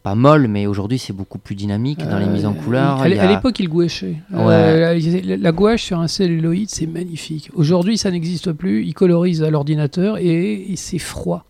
pas 0.03 0.15
molle, 0.15 0.47
mais 0.47 0.67
aujourd'hui 0.67 0.99
c'est 0.99 1.13
beaucoup 1.13 1.37
plus 1.37 1.55
dynamique 1.55 1.99
dans 1.99 2.17
les 2.19 2.25
Euh, 2.25 2.29
mises 2.33 2.45
en 2.45 2.53
couleur. 2.53 2.99
À 3.01 3.03
a- 3.03 3.07
l'époque, 3.07 3.59
il 3.59 3.69
gouachait. 3.69 4.17
Ouais. 4.31 4.39
Euh, 4.53 4.99
la, 5.23 5.37
la 5.37 5.51
gouache 5.51 5.83
sur 5.83 5.99
un 5.99 6.07
celluloïd, 6.07 6.69
c'est 6.69 6.85
magnifique. 6.87 7.49
Aujourd'hui, 7.55 7.97
ça 7.97 8.11
n'existe 8.11 8.51
plus. 8.51 8.83
Il 8.85 8.93
colorise 8.93 9.41
à 9.43 9.49
l'ordinateur 9.49 10.17
et, 10.17 10.71
et 10.71 10.75
c'est 10.75 10.99
froid. 10.99 11.45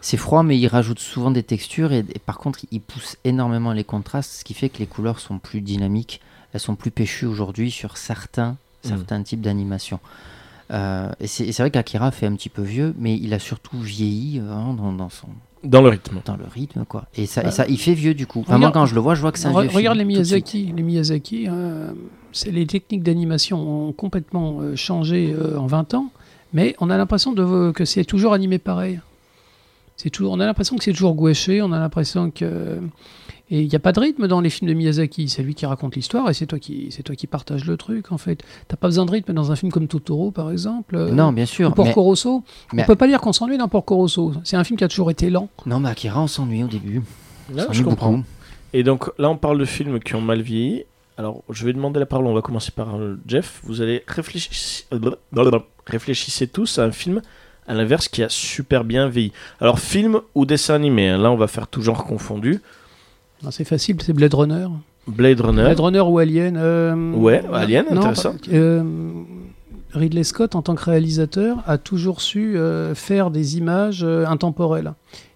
C'est 0.00 0.16
froid, 0.18 0.42
mais 0.42 0.58
il 0.58 0.66
rajoute 0.66 0.98
souvent 0.98 1.30
des 1.30 1.42
textures 1.42 1.92
et, 1.92 1.98
et 2.00 2.18
par 2.24 2.38
contre, 2.38 2.60
il 2.70 2.80
pousse 2.80 3.16
énormément 3.24 3.72
les 3.72 3.84
contrastes, 3.84 4.32
ce 4.40 4.44
qui 4.44 4.54
fait 4.54 4.68
que 4.68 4.78
les 4.78 4.86
couleurs 4.86 5.18
sont 5.18 5.38
plus 5.38 5.60
dynamiques, 5.60 6.20
elles 6.52 6.60
sont 6.60 6.74
plus 6.76 6.90
péchues 6.90 7.26
aujourd'hui 7.26 7.70
sur 7.70 7.96
certains, 7.96 8.56
Mm. 8.84 8.88
certains 8.88 9.22
types 9.22 9.40
d'animation. 9.40 9.98
Euh, 10.70 11.10
et 11.20 11.26
c'est 11.26 11.50
vrai 11.58 11.70
qu'Akira 11.70 12.10
fait 12.10 12.26
un 12.26 12.34
petit 12.34 12.48
peu 12.50 12.62
vieux, 12.62 12.94
mais 12.98 13.16
il 13.16 13.32
a 13.34 13.38
surtout 13.38 13.78
vieilli 13.78 14.38
hein, 14.40 14.74
dans, 14.74 14.92
dans 14.92 15.08
son, 15.08 15.28
dans 15.64 15.80
le 15.82 15.88
rythme. 15.88 16.20
dans 16.26 16.36
le 16.36 16.44
rythme, 16.44 16.84
quoi. 16.84 17.06
Et 17.16 17.24
ça, 17.26 17.42
et 17.42 17.50
ça 17.50 17.64
il 17.68 17.78
fait 17.78 17.94
vieux 17.94 18.12
du 18.14 18.26
coup. 18.26 18.40
Enfin, 18.40 18.54
Regarde- 18.56 18.74
moi, 18.74 18.82
quand 18.82 18.86
je 18.86 18.94
le 18.94 19.00
vois, 19.00 19.14
je 19.14 19.20
vois 19.22 19.32
que 19.32 19.38
c'est 19.38 19.48
un 19.48 19.60
vieux 19.62 19.70
regarde 19.70 19.96
les 19.96 20.04
film. 20.04 20.12
Miyazaki. 20.14 20.72
Les 20.76 20.82
Miyazaki, 20.82 21.46
euh, 21.48 21.90
c'est 22.32 22.50
les 22.50 22.66
techniques 22.66 23.02
d'animation 23.02 23.88
ont 23.88 23.92
complètement 23.92 24.60
euh, 24.60 24.76
changé 24.76 25.34
euh, 25.36 25.58
en 25.58 25.66
20 25.66 25.94
ans, 25.94 26.10
mais 26.52 26.76
on 26.80 26.90
a 26.90 26.96
l'impression 26.98 27.32
de, 27.32 27.72
que 27.72 27.84
c'est 27.86 28.04
toujours 28.04 28.34
animé 28.34 28.58
pareil. 28.58 29.00
C'est 29.98 30.10
toujours, 30.10 30.32
on 30.32 30.40
a 30.40 30.46
l'impression 30.46 30.76
que 30.76 30.84
c'est 30.84 30.92
toujours 30.92 31.14
gouaché, 31.14 31.60
on 31.60 31.72
a 31.72 31.78
l'impression 31.78 32.30
que 32.30 32.78
et 33.50 33.62
il 33.62 33.68
n'y 33.68 33.74
a 33.74 33.78
pas 33.78 33.92
de 33.92 34.00
rythme 34.00 34.28
dans 34.28 34.40
les 34.42 34.50
films 34.50 34.68
de 34.70 34.74
Miyazaki. 34.74 35.28
C'est 35.30 35.42
lui 35.42 35.54
qui 35.54 35.64
raconte 35.66 35.96
l'histoire 35.96 36.28
et 36.30 36.34
c'est 36.34 36.46
toi 36.46 36.58
qui, 36.58 36.88
c'est 36.90 37.02
toi 37.02 37.14
qui 37.16 37.26
partage 37.26 37.64
le 37.64 37.76
truc 37.76 38.12
en 38.12 38.18
fait. 38.18 38.42
T'as 38.68 38.76
pas 38.76 38.88
besoin 38.88 39.06
de 39.06 39.10
rythme 39.10 39.32
dans 39.32 39.50
un 39.50 39.56
film 39.56 39.72
comme 39.72 39.88
Totoro 39.88 40.30
par 40.30 40.50
exemple. 40.50 40.94
euh, 40.96 41.10
Non, 41.10 41.32
bien 41.32 41.46
sûr. 41.46 41.68
ou 41.70 41.72
Porco 41.72 42.00
Mais, 42.00 42.06
Rosso. 42.06 42.44
mais- 42.72 42.82
On 42.82 42.86
peut 42.86 42.94
pas 42.96 43.06
dire 43.08 43.20
qu'on 43.20 43.32
s'ennuie 43.32 43.58
dans 43.58 43.68
Porco 43.68 43.96
Rosso. 43.96 44.34
C'est 44.44 44.56
un 44.56 44.64
film 44.64 44.76
qui 44.78 44.84
a 44.84 44.88
toujours 44.88 45.10
été 45.10 45.30
lent. 45.30 45.48
non, 45.66 45.80
mais 45.80 45.88
Akira, 45.88 46.22
on 46.22 46.26
s'ennuie 46.26 46.62
au 46.62 46.68
début. 46.68 47.02
Là, 47.54 47.66
je 47.70 47.82
comprends. 47.82 48.12
beaucoup. 48.12 48.24
Et 48.74 48.82
donc 48.82 49.10
là, 49.18 49.30
on 49.30 49.36
parle 49.38 49.58
de 49.58 49.64
films 49.64 49.98
qui 49.98 50.14
ont 50.14 50.20
mal 50.20 50.42
vieilli. 50.42 50.84
Alors, 51.16 51.42
je 51.50 51.64
vais 51.64 51.72
demander 51.72 51.98
la 51.98 52.06
parole. 52.06 52.26
On 52.26 52.34
va 52.34 52.42
commencer 52.42 52.70
par 52.70 52.96
euh, 52.98 53.18
Jeff. 53.26 53.60
Vous 53.64 53.80
allez 53.80 54.04
réfléchir, 54.06 54.84
réfléchissez 55.86 56.46
tous 56.48 56.78
à 56.78 56.84
un 56.84 56.92
film 56.92 57.22
à 57.68 57.74
l'inverse 57.74 58.08
qui 58.08 58.22
a 58.22 58.28
super 58.28 58.82
bien 58.84 59.08
vieilli. 59.08 59.32
Alors, 59.60 59.78
film 59.78 60.20
ou 60.34 60.44
dessin 60.46 60.74
animé. 60.74 61.08
hein. 61.08 61.18
Là, 61.18 61.30
on 61.30 61.36
va 61.36 61.46
faire 61.46 61.68
tout 61.68 61.82
genre 61.82 62.04
confondu. 62.04 62.60
Non, 63.42 63.50
C'est 63.50 63.64
facile, 63.64 63.96
c'est 64.02 64.12
Blade 64.12 64.34
Runner. 64.34 64.66
Blade 65.06 65.40
Runner. 65.40 65.62
Blade 65.62 65.80
Runner 65.80 66.00
ou 66.00 66.18
Alien 66.18 66.56
euh, 66.58 67.12
Ouais, 67.12 67.42
Alien, 67.52 67.86
non, 67.92 67.98
intéressant. 67.98 68.32
pas- 68.32 68.50
euh, 68.52 68.82
Ridley 69.94 70.24
Scott, 70.24 70.54
en 70.54 70.62
tant 70.62 70.74
que 70.74 70.84
réalisateur, 70.84 71.62
a 71.66 71.78
toujours 71.78 72.20
su 72.20 72.58
euh, 72.58 72.94
faire 72.94 73.30
des 73.30 73.56
images 73.56 74.04
intemporelles. 74.04 74.92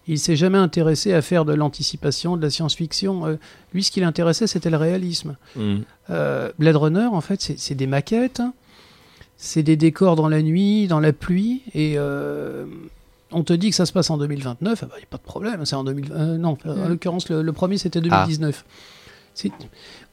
Il 0.09 0.18
s'est 0.18 0.37
jamais 0.37 0.59
intéressé 0.59 1.14
à 1.14 1.22
faire 1.22 1.45
de 1.45 1.55
l'anticipation, 1.55 2.37
de 2.37 2.43
la 2.43 2.51
science-fiction. 2.51 3.39
Lui, 3.72 3.85
ce 3.85 3.91
qui 3.93 4.01
l'intéressait, 4.01 4.47
c'était 4.49 4.68
le 4.68 4.76
réalisme. 4.76 5.37
Hmm. 5.57 5.78
Blade 6.59 6.76
Runner, 6.76 7.07
en 7.07 7.20
fait, 7.20 7.41
c'est 7.41 7.59
c'est 7.59 7.76
des 7.76 7.87
maquettes, 7.87 8.41
hein. 8.41 8.53
C'est 9.45 9.64
des 9.64 9.74
décors 9.76 10.14
dans 10.14 10.28
la 10.28 10.40
nuit, 10.40 10.86
dans 10.86 11.01
la 11.01 11.12
pluie, 11.12 11.62
et 11.74 11.95
euh, 11.97 12.64
on 13.32 13.43
te 13.43 13.53
dit 13.53 13.70
que 13.70 13.74
ça 13.76 13.86
se 13.86 13.93
passe 13.93 14.09
en 14.09 14.16
2029, 14.16 14.82
il 14.82 14.99
n'y 14.99 15.03
a 15.03 15.07
pas 15.11 15.16
de 15.16 15.22
problème, 15.22 15.64
c'est 15.66 15.74
en 15.74 15.82
2000, 15.82 16.12
euh, 16.12 16.36
non, 16.38 16.57
en 16.64 16.74
Mm. 16.76 16.88
l'occurrence, 16.90 17.28
le, 17.28 17.43
le 17.43 17.53
premier 17.53 17.76
c'était 17.76 18.01
2019. 18.01 18.64
C'est- 19.34 19.51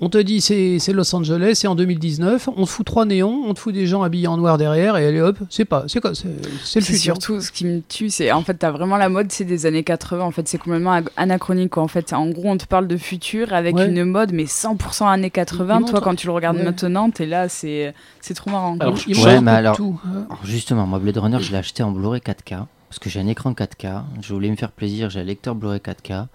On 0.01 0.07
te 0.07 0.17
dit 0.17 0.39
c'est 0.39 0.79
Los 0.93 1.13
Angeles, 1.13 1.55
c'est 1.55 1.67
en 1.67 1.75
2019, 1.75 2.47
on 2.55 2.63
te 2.63 2.69
fout 2.69 2.85
trois 2.85 3.03
néons, 3.03 3.43
on 3.45 3.53
te 3.53 3.59
fout 3.59 3.73
des 3.73 3.85
gens 3.85 4.01
habillés 4.01 4.27
en 4.27 4.37
noir 4.37 4.57
derrière, 4.57 4.95
et 4.95 5.05
allez 5.05 5.19
hop, 5.19 5.37
c'est 5.49 5.65
pas, 5.65 5.83
c'est 5.87 5.99
quoi, 5.99 6.15
c'est 6.15 6.29
le 6.29 6.49
C'est 6.63 6.79
futur. 6.79 6.99
surtout 7.01 7.41
ce 7.41 7.51
qui 7.51 7.65
me 7.65 7.81
tue, 7.81 8.09
c'est 8.09 8.31
en 8.31 8.41
fait, 8.41 8.53
t'as 8.53 8.71
vraiment 8.71 8.95
la 8.95 9.09
mode, 9.09 9.29
c'est 9.29 9.43
des 9.43 9.65
années 9.65 9.83
80. 9.83 10.23
En 10.23 10.31
fait, 10.31 10.47
c'est 10.47 10.57
complètement 10.57 11.01
anachronique. 11.17 11.71
quoi. 11.71 11.83
En 11.83 11.89
fait, 11.89 12.13
en 12.13 12.29
gros, 12.29 12.47
on 12.49 12.57
te 12.57 12.65
parle 12.65 12.87
de 12.87 12.95
futur 12.95 13.51
avec 13.51 13.75
Ouais. 13.75 13.89
une 13.89 14.05
mode, 14.05 14.31
mais 14.31 14.45
100% 14.45 15.05
années 15.09 15.29
80. 15.29 15.81
Ils 15.85 15.89
Toi, 15.91 15.99
quand 15.99 16.15
tu 16.15 16.27
le 16.27 16.33
regardes 16.33 16.55
Ouais. 16.57 16.63
maintenant, 16.63 17.09
t'es 17.09 17.25
là, 17.25 17.49
c'est 17.49 17.93
c'est 18.21 18.33
trop 18.35 18.49
marrant. 18.51 18.77
Alors, 18.79 18.95
Il 19.05 19.17
Ouais, 19.19 19.41
mais 19.41 19.51
alors- 19.51 19.75
tout. 19.75 19.99
Alors 20.05 20.39
justement, 20.45 20.87
moi 20.87 20.99
Blade 20.99 21.17
Runner, 21.17 21.39
je 21.41 21.51
l'ai 21.51 21.57
acheté 21.57 21.83
en 21.83 21.91
Blu-ray 21.91 22.21
4K 22.21 22.67
parce 22.87 22.99
que 22.99 23.09
j'ai 23.09 23.19
un 23.19 23.27
écran 23.27 23.53
4K. 23.53 24.03
Je 24.21 24.33
voulais 24.33 24.49
me 24.49 24.55
faire 24.55 24.71
plaisir, 24.71 25.09
j'ai 25.09 25.19
un 25.19 25.23
lecteur 25.23 25.55
Blu-ray 25.55 25.81
4K. 25.81 26.27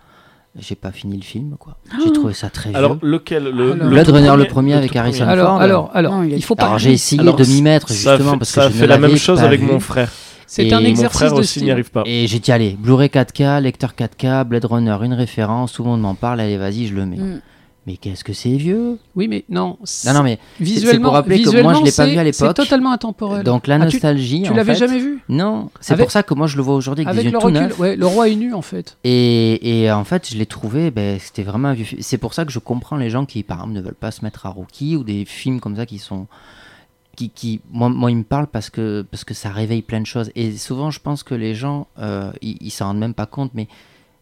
J'ai 0.56 0.76
pas 0.76 0.92
fini 0.92 1.16
le 1.16 1.22
film, 1.24 1.56
quoi. 1.58 1.76
J'ai 2.04 2.12
trouvé 2.12 2.32
ça 2.32 2.48
très 2.48 2.70
vieux. 2.70 2.78
Alors, 2.78 2.96
lequel 3.02 3.44
le, 3.44 3.72
Alors- 3.72 3.88
Blade 3.88 4.06
tout 4.06 4.12
Runner, 4.12 4.36
le 4.36 4.44
premier 4.44 4.74
avec 4.74 4.94
Harrison 4.94 5.24
premier. 5.24 5.40
Ford. 5.40 5.60
Alors, 5.60 5.60
alors, 5.60 5.90
alors, 5.94 6.14
Non, 6.18 6.22
il 6.22 6.44
faut 6.44 6.54
pas. 6.54 6.66
Alors 6.66 6.78
j'ai 6.78 6.92
essayé 6.92 7.20
Alors, 7.22 7.34
de 7.34 7.44
m'y 7.44 7.60
mettre 7.60 7.88
justement 7.88 8.32
fait, 8.32 8.38
parce 8.38 8.50
que 8.50 8.54
ça 8.54 8.62
a 8.66 8.68
je 8.68 8.74
fait 8.74 8.82
ne 8.82 8.86
la 8.86 8.98
même 8.98 9.16
chose 9.16 9.40
avec 9.42 9.60
vu. 9.60 9.66
mon 9.66 9.80
frère. 9.80 10.10
C'est 10.46 10.72
un 10.72 10.76
mon 10.76 10.82
Mon 10.82 10.88
exercice 10.90 11.18
frère 11.18 11.32
de 11.34 11.40
aussi 11.40 11.62
n'y 11.64 11.72
arrive 11.72 11.90
pas. 11.90 12.04
Et 12.06 12.28
j'ai 12.28 12.38
dit 12.38 12.52
allez, 12.52 12.76
Blu-ray 12.78 13.08
4K, 13.08 13.60
lecteur 13.60 13.94
4K, 13.98 14.44
Blade 14.44 14.64
Runner, 14.66 14.96
une 15.02 15.14
référence, 15.14 15.72
tout 15.72 15.82
le 15.82 15.88
monde 15.88 16.02
m'en 16.02 16.14
parle, 16.14 16.38
allez 16.40 16.56
vas-y, 16.56 16.86
je 16.86 16.94
le 16.94 17.04
mets. 17.06 17.16
Mm. 17.16 17.40
Mais 17.86 17.98
qu'est-ce 17.98 18.24
que 18.24 18.32
c'est 18.32 18.56
vieux? 18.56 18.98
Oui, 19.14 19.28
mais 19.28 19.44
non. 19.50 19.76
Non, 20.06 20.14
non, 20.14 20.22
mais 20.22 20.38
Visuellement, 20.58 21.08
pour 21.08 21.12
rappeler 21.14 21.36
que 21.36 21.42
moi, 21.42 21.50
visuellement, 21.52 21.78
je 21.80 21.84
l'ai 21.84 21.92
pas 21.92 22.06
vu 22.06 22.16
à 22.18 22.24
l'époque. 22.24 22.48
C'est 22.48 22.54
totalement 22.54 22.92
intemporel. 22.92 23.44
donc 23.44 23.66
la 23.66 23.74
Ah, 23.74 23.86
tu- 23.86 23.96
nostalgie. 23.96 24.42
Tu 24.42 24.50
en 24.50 24.54
l'avais 24.54 24.74
jamais 24.74 24.98
vu? 24.98 25.20
Non, 25.28 25.68
c'est 25.80 25.92
Avec- 25.92 26.04
pour 26.06 26.10
ça 26.10 26.22
que 26.22 26.32
moi 26.32 26.46
je 26.46 26.56
le 26.56 26.62
vois 26.62 26.76
aujourd'hui 26.76 27.04
avec, 27.04 27.12
Avec 27.18 27.24
des 27.26 27.30
le 27.30 27.36
yeux 27.36 27.40
tout 27.40 27.64
recul, 27.68 27.80
ouais, 27.80 27.96
le 27.96 28.06
roi 28.06 28.28
est 28.30 28.36
nu 28.36 28.54
en 28.54 28.62
fait. 28.62 28.96
Et, 29.04 29.82
et 29.84 29.92
en 29.92 30.04
fait, 30.04 30.30
je 30.30 30.38
l'ai 30.38 30.46
trouvé, 30.46 30.90
ben, 30.90 31.18
c'était 31.20 31.42
vraiment 31.42 31.68
un 31.68 31.74
vieux 31.74 31.84
film. 31.84 32.00
C'est 32.02 32.16
pour 32.18 32.32
ça 32.32 32.46
que 32.46 32.52
je 32.52 32.58
comprends 32.58 32.96
les 32.96 33.10
gens 33.10 33.26
qui, 33.26 33.42
par 33.42 33.58
exemple, 33.58 33.74
ne 33.74 33.82
veulent 33.82 33.94
pas 33.94 34.10
se 34.10 34.24
mettre 34.24 34.46
à 34.46 34.48
Rocky 34.48 34.96
ou 34.96 35.04
des 35.04 35.24
films 35.26 35.60
comme 35.60 35.76
ça 35.76 35.84
qui 35.84 35.98
sont. 35.98 36.26
Qui, 37.16 37.28
qui, 37.30 37.60
moi, 37.70 37.90
moi, 37.90 38.10
ils 38.10 38.16
me 38.16 38.24
parlent 38.24 38.48
parce 38.48 38.70
que, 38.70 39.02
parce 39.08 39.22
que 39.24 39.34
ça 39.34 39.50
réveille 39.50 39.82
plein 39.82 40.00
de 40.00 40.06
choses. 40.06 40.32
Et 40.34 40.56
souvent, 40.56 40.90
je 40.90 40.98
pense 40.98 41.22
que 41.22 41.34
les 41.36 41.54
gens, 41.54 41.86
euh, 42.00 42.32
ils 42.42 42.56
ils 42.60 42.70
s'en 42.70 42.86
rendent 42.86 42.98
même 42.98 43.14
pas 43.14 43.26
compte, 43.26 43.52
mais 43.54 43.68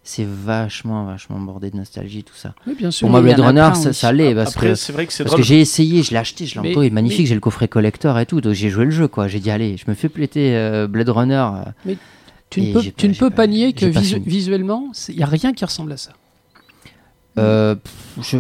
c'est 0.05 0.27
vachement, 0.27 1.05
vachement 1.05 1.39
bordé 1.39 1.71
de 1.71 1.77
nostalgie, 1.77 2.25
tout 2.25 2.35
ça. 2.35 2.55
Oui, 2.67 2.75
bien 2.77 2.91
sûr. 2.91 3.07
Pour 3.07 3.11
moi, 3.13 3.21
Blade 3.21 3.39
Runner, 3.41 3.71
ça, 3.75 3.93
ça 3.93 4.13
l'est. 4.13 4.35
Parce 4.35 4.51
Après, 4.57 4.69
que, 4.71 4.75
c'est 4.75 4.93
vrai 4.93 5.07
que 5.07 5.13
c'est 5.13 5.23
parce 5.25 5.37
que 5.37 5.43
j'ai 5.43 5.61
essayé, 5.61 6.03
je 6.03 6.11
l'ai 6.11 6.17
acheté, 6.17 6.45
je 6.47 6.61
l'ai 6.61 6.75
Mais- 6.75 6.75
il 6.85 6.87
est 6.87 6.91
magnifique, 6.91 7.21
mais- 7.21 7.27
j'ai 7.27 7.35
le 7.35 7.41
coffret 7.41 7.69
collector 7.69 8.19
et 8.19 8.27
tout. 8.27 8.41
Donc 8.41 8.53
j'ai 8.55 8.69
joué 8.69 8.85
le 8.85 8.91
jeu, 8.91 9.07
quoi. 9.09 9.29
J'ai 9.29 9.39
dit, 9.41 9.51
allez, 9.51 9.77
je 9.77 9.85
me 9.89 9.95
fais 9.95 10.09
péter 10.09 10.57
euh, 10.57 10.87
Blade 10.89 11.09
Runner. 11.09 11.47
euh, 11.87 11.95
Tu 12.51 12.61
ne 12.61 12.67
Et 12.67 12.73
peux, 12.73 12.81
j'ai 12.83 12.93
tu 12.93 13.07
pas- 13.07 13.13
ne 13.15 13.19
peux 13.19 13.31
pas- 13.31 13.47
nier 13.47 13.73
que 13.73 13.87
pas 13.87 14.01
visuellement, 14.27 14.93
il 15.09 15.17
n'y 15.17 15.23
a 15.23 15.27
rien 15.27 15.53
qui 15.55 15.65
ressemble 15.65 15.93
à 15.93 15.97
ça. 15.97 16.11
euh, 17.39 17.75
je, 18.21 18.37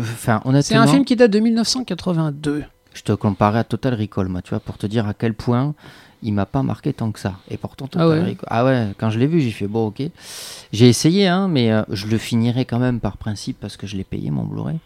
C'est 0.62 0.74
un 0.74 0.86
film 0.86 1.04
qui 1.06 1.16
date 1.16 1.30
de 1.30 1.38
1982. 1.40 2.64
Je 2.92 3.02
te 3.02 3.12
comparais 3.12 3.60
à 3.60 3.64
Total 3.64 3.94
Recall, 3.94 4.28
moi, 4.28 4.42
tu 4.42 4.50
vois, 4.50 4.60
pour 4.60 4.76
te 4.76 4.86
dire 4.86 5.06
à 5.08 5.14
quel 5.14 5.32
point 5.32 5.74
il 6.22 6.32
m'a 6.32 6.46
pas 6.46 6.62
marqué 6.62 6.92
tant 6.92 7.10
que 7.12 7.18
ça. 7.18 7.34
Et 7.50 7.56
pourtant, 7.56 7.88
Ah 7.96 8.08
ouais. 8.08 8.36
Ah 8.46 8.64
ouais, 8.64 8.88
quand 8.98 9.10
je 9.10 9.18
l'ai 9.18 9.26
vu, 9.26 9.40
j'ai 9.40 9.50
fait 9.50 9.66
bon, 9.66 9.86
ok. 9.88 10.02
J'ai 10.72 10.88
essayé, 10.88 11.26
hein, 11.26 11.48
mais 11.48 11.70
euh, 11.72 11.82
je 11.90 12.06
le 12.06 12.16
finirai 12.18 12.64
quand 12.64 12.78
même 12.78 13.00
par 13.00 13.16
principe 13.16 13.58
parce 13.60 13.76
que 13.76 13.86
je 13.86 13.96
l'ai 13.96 14.04
payé 14.04 14.30
mon 14.30 14.44
Blu-ray. 14.44 14.76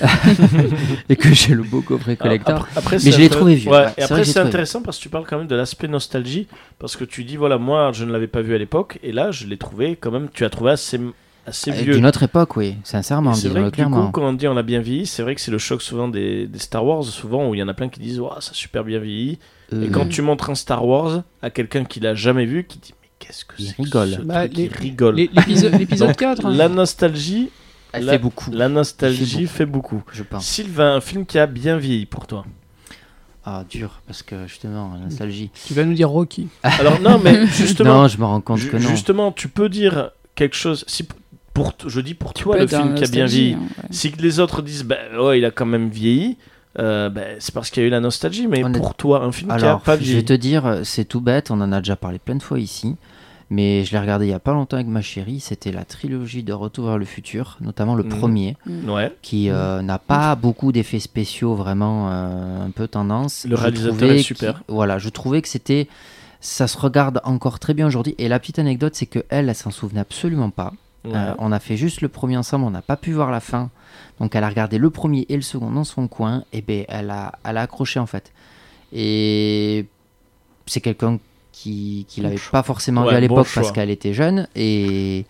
et 1.08 1.16
que 1.16 1.32
j'ai 1.32 1.54
le 1.54 1.62
beau 1.62 1.80
coffret 1.80 2.16
collector. 2.16 2.56
après- 2.56 2.70
après, 2.78 2.96
Mais 2.96 3.00
c'est 3.02 3.12
je 3.12 3.18
l'ai 3.18 3.28
trouvé 3.28 3.54
vieux. 3.54 3.70
Ouais, 3.70 3.78
Ouais, 3.86 3.92
et 3.98 4.02
après, 4.02 4.24
c'est 4.24 4.38
intéressant 4.40 4.82
parce 4.82 4.98
que 4.98 5.02
tu 5.02 5.08
parles 5.08 5.24
quand 5.28 5.38
même 5.38 5.46
de 5.46 5.54
l'aspect 5.56 5.88
nostalgie. 5.88 6.46
Parce 6.78 6.96
que 6.96 7.04
tu 7.04 7.24
dis, 7.24 7.36
voilà, 7.36 7.58
moi, 7.58 7.90
je 7.92 8.04
ne 8.04 8.12
l'avais 8.12 8.26
pas 8.26 8.42
vu 8.42 8.54
à 8.54 8.58
l'époque. 8.58 8.98
Et 9.02 9.12
là, 9.12 9.30
je 9.30 9.46
l'ai 9.46 9.56
trouvé 9.58 9.96
quand 9.96 10.10
même. 10.10 10.28
Tu 10.32 10.44
as 10.44 10.50
trouvé 10.50 10.70
assez, 10.72 11.00
assez 11.46 11.70
Euh, 11.70 11.74
vieux. 11.74 11.94
D'une 11.94 12.06
autre 12.06 12.22
époque, 12.22 12.56
oui, 12.56 12.76
sincèrement, 12.84 13.34
C'est 13.34 13.48
vrai 13.48 13.60
que 13.60 13.64
du 13.66 13.70
coup, 13.70 13.74
clairement. 13.76 14.10
quand 14.10 14.22
on 14.22 14.32
dit 14.32 14.48
on 14.48 14.56
a 14.56 14.62
bien 14.62 14.80
vieilli, 14.80 15.06
c'est 15.06 15.22
vrai 15.22 15.34
que 15.34 15.40
c'est 15.40 15.50
le 15.50 15.58
choc 15.58 15.82
souvent 15.82 16.08
des, 16.08 16.46
des 16.46 16.58
Star 16.58 16.84
Wars, 16.84 17.04
souvent 17.04 17.48
où 17.48 17.54
il 17.54 17.58
y 17.58 17.62
en 17.62 17.68
a 17.68 17.74
plein 17.74 17.88
qui 17.88 18.00
disent 18.00 18.20
Ouah, 18.20 18.38
ça 18.40 18.50
a 18.52 18.54
super 18.54 18.84
bien 18.84 18.98
vieilli. 18.98 19.38
Et 19.72 19.76
Euh, 19.76 19.88
quand 19.90 20.08
tu 20.08 20.22
montres 20.22 20.50
un 20.50 20.54
Star 20.54 20.86
Wars 20.86 21.22
à 21.42 21.50
quelqu'un 21.50 21.84
qui 21.84 22.00
l'a 22.00 22.14
jamais 22.14 22.44
vu, 22.46 22.64
qui 22.64 22.78
dit 22.78 22.94
Mais 23.02 23.08
qu'est-ce 23.18 23.44
que 23.44 23.54
c'est 23.58 23.76
rigole. 23.76 24.10
ce 24.10 24.20
Bah, 24.20 24.44
truc 24.46 24.56
les- 24.56 24.64
Il 24.64 24.72
rigole. 24.74 25.16
L'épisode 25.16 25.74
l'épisode 25.78 26.08
Donc, 26.08 26.16
4. 26.18 26.46
hein. 26.46 26.50
La 26.54 26.68
nostalgie, 26.68 27.50
elle 27.92 28.04
la- 28.04 28.12
fait 28.12 28.18
beaucoup, 28.18 28.50
la 28.52 28.68
nostalgie 28.68 29.42
fait 29.46 29.58
fait 29.58 29.66
beaucoup. 29.66 30.02
je 30.12 30.22
pense. 30.22 30.44
Sylvain, 30.46 30.96
un 30.96 31.00
film 31.00 31.24
qui 31.26 31.38
a 31.38 31.46
bien 31.46 31.76
vieilli 31.78 32.06
pour 32.06 32.26
toi. 32.26 32.44
Ah, 33.46 33.62
dur, 33.68 34.00
parce 34.06 34.22
que 34.22 34.46
justement, 34.46 34.92
la 34.94 35.04
nostalgie. 35.04 35.50
Tu 35.66 35.74
vas 35.74 35.84
nous 35.84 35.92
dire 35.92 36.08
Rocky. 36.08 36.48
Alors 36.62 36.98
non, 37.02 37.20
mais 37.22 37.46
justement, 37.48 38.02
Non, 38.02 38.08
je 38.08 38.16
me 38.18 38.24
rends 38.24 38.40
compte 38.40 38.66
que 38.66 38.76
non. 38.78 38.88
justement, 38.88 39.32
tu 39.32 39.48
peux 39.48 39.68
dire 39.68 40.12
quelque 40.34 40.56
chose. 40.56 40.84
Si 40.88 41.06
pour, 41.54 41.72
je 41.86 42.00
dis 42.00 42.14
pour 42.14 42.34
toi 42.34 42.58
le 42.58 42.66
film 42.66 42.94
qui 42.94 43.04
a 43.04 43.06
bien 43.08 43.24
vieilli. 43.26 43.54
hein, 43.54 43.58
ouais. 43.78 43.88
Si 43.90 44.10
les 44.18 44.40
autres 44.40 44.60
disent, 44.60 44.84
ben 44.84 44.98
ouais, 45.18 45.38
il 45.38 45.44
a 45.44 45.50
quand 45.50 45.66
même 45.66 45.88
vieilli. 45.88 46.36
euh, 46.78 47.08
ben, 47.08 47.36
c'est 47.38 47.54
parce 47.54 47.70
qu'il 47.70 47.82
y 47.82 47.84
a 47.84 47.86
eu 47.86 47.90
la 47.90 48.00
nostalgie. 48.00 48.46
Mais 48.48 48.60
pour 48.72 48.94
toi, 48.94 49.22
un 49.24 49.32
film 49.32 49.48
qui 49.48 49.52
a 49.52 49.56
Alors, 49.68 49.80
pas 49.80 49.94
je 49.94 50.00
vais 50.00 50.04
vieilli. 50.04 50.24
te 50.24 50.32
dire, 50.34 50.80
c'est 50.82 51.04
tout 51.06 51.20
bête, 51.20 51.50
on 51.50 51.60
en 51.60 51.70
a 51.72 51.78
déjà 51.78 51.96
parlé 51.96 52.18
plein 52.18 52.34
de 52.34 52.42
fois 52.42 52.58
ici. 52.58 52.96
Mais 53.50 53.84
je 53.84 53.92
l'ai 53.92 53.98
regardé 54.00 54.26
il 54.26 54.30
y 54.30 54.34
a 54.34 54.38
pas 54.40 54.52
longtemps 54.52 54.76
avec 54.76 54.88
ma 54.88 55.02
chérie. 55.02 55.38
C'était 55.38 55.70
la 55.70 55.84
trilogie 55.84 56.42
de 56.42 56.52
Retour 56.52 56.86
vers 56.86 56.98
le 56.98 57.04
futur, 57.04 57.58
notamment 57.60 57.94
le 57.94 58.02
Mhm. 58.02 58.08
premier, 58.08 58.56
Ouais. 58.88 59.12
qui 59.22 59.50
euh, 59.50 59.82
n'a 59.82 59.98
pas 59.98 60.34
beaucoup 60.34 60.72
d'effets 60.72 60.98
spéciaux, 60.98 61.54
vraiment 61.54 62.08
euh, 62.10 62.66
un 62.66 62.70
peu 62.70 62.88
tendance. 62.88 63.44
Le 63.48 63.54
Je 63.54 63.60
réalisateur 63.60 64.10
est 64.10 64.18
super. 64.22 64.62
Voilà, 64.66 64.98
je 64.98 65.10
trouvais 65.10 65.42
que 65.42 65.48
c'était. 65.48 65.86
Ça 66.40 66.66
se 66.66 66.76
regarde 66.76 67.20
encore 67.24 67.58
très 67.58 67.74
bien 67.74 67.86
aujourd'hui. 67.86 68.14
Et 68.18 68.28
la 68.28 68.38
petite 68.40 68.58
anecdote, 68.58 68.94
c'est 68.96 69.06
que 69.06 69.20
elle, 69.28 69.48
elle 69.48 69.54
s'en 69.54 69.70
souvenait 69.70 70.00
absolument 70.00 70.50
pas. 70.50 70.72
Ouais. 71.04 71.12
Euh, 71.14 71.34
on 71.38 71.52
a 71.52 71.58
fait 71.58 71.76
juste 71.76 72.00
le 72.00 72.08
premier 72.08 72.36
ensemble, 72.36 72.64
on 72.64 72.70
n'a 72.70 72.82
pas 72.82 72.96
pu 72.96 73.12
voir 73.12 73.30
la 73.30 73.40
fin. 73.40 73.70
Donc 74.20 74.34
elle 74.34 74.44
a 74.44 74.48
regardé 74.48 74.78
le 74.78 74.90
premier 74.90 75.26
et 75.28 75.36
le 75.36 75.42
second 75.42 75.70
dans 75.70 75.84
son 75.84 76.08
coin, 76.08 76.44
et 76.52 76.62
ben 76.62 76.84
elle 76.88 77.10
a, 77.10 77.32
elle 77.44 77.56
a 77.56 77.62
accroché 77.62 77.98
en 78.00 78.06
fait. 78.06 78.32
Et 78.92 79.86
c'est 80.66 80.80
quelqu'un 80.80 81.18
qui, 81.52 82.06
qui 82.08 82.20
l'avait 82.20 82.36
pas 82.50 82.62
forcément 82.62 83.02
Ouais, 83.04 83.10
vu 83.10 83.16
à 83.16 83.20
l'époque 83.20 83.48
parce 83.54 83.72
qu'elle 83.72 83.90
était 83.90 84.12
jeune. 84.14 84.48
Et, 84.56 85.26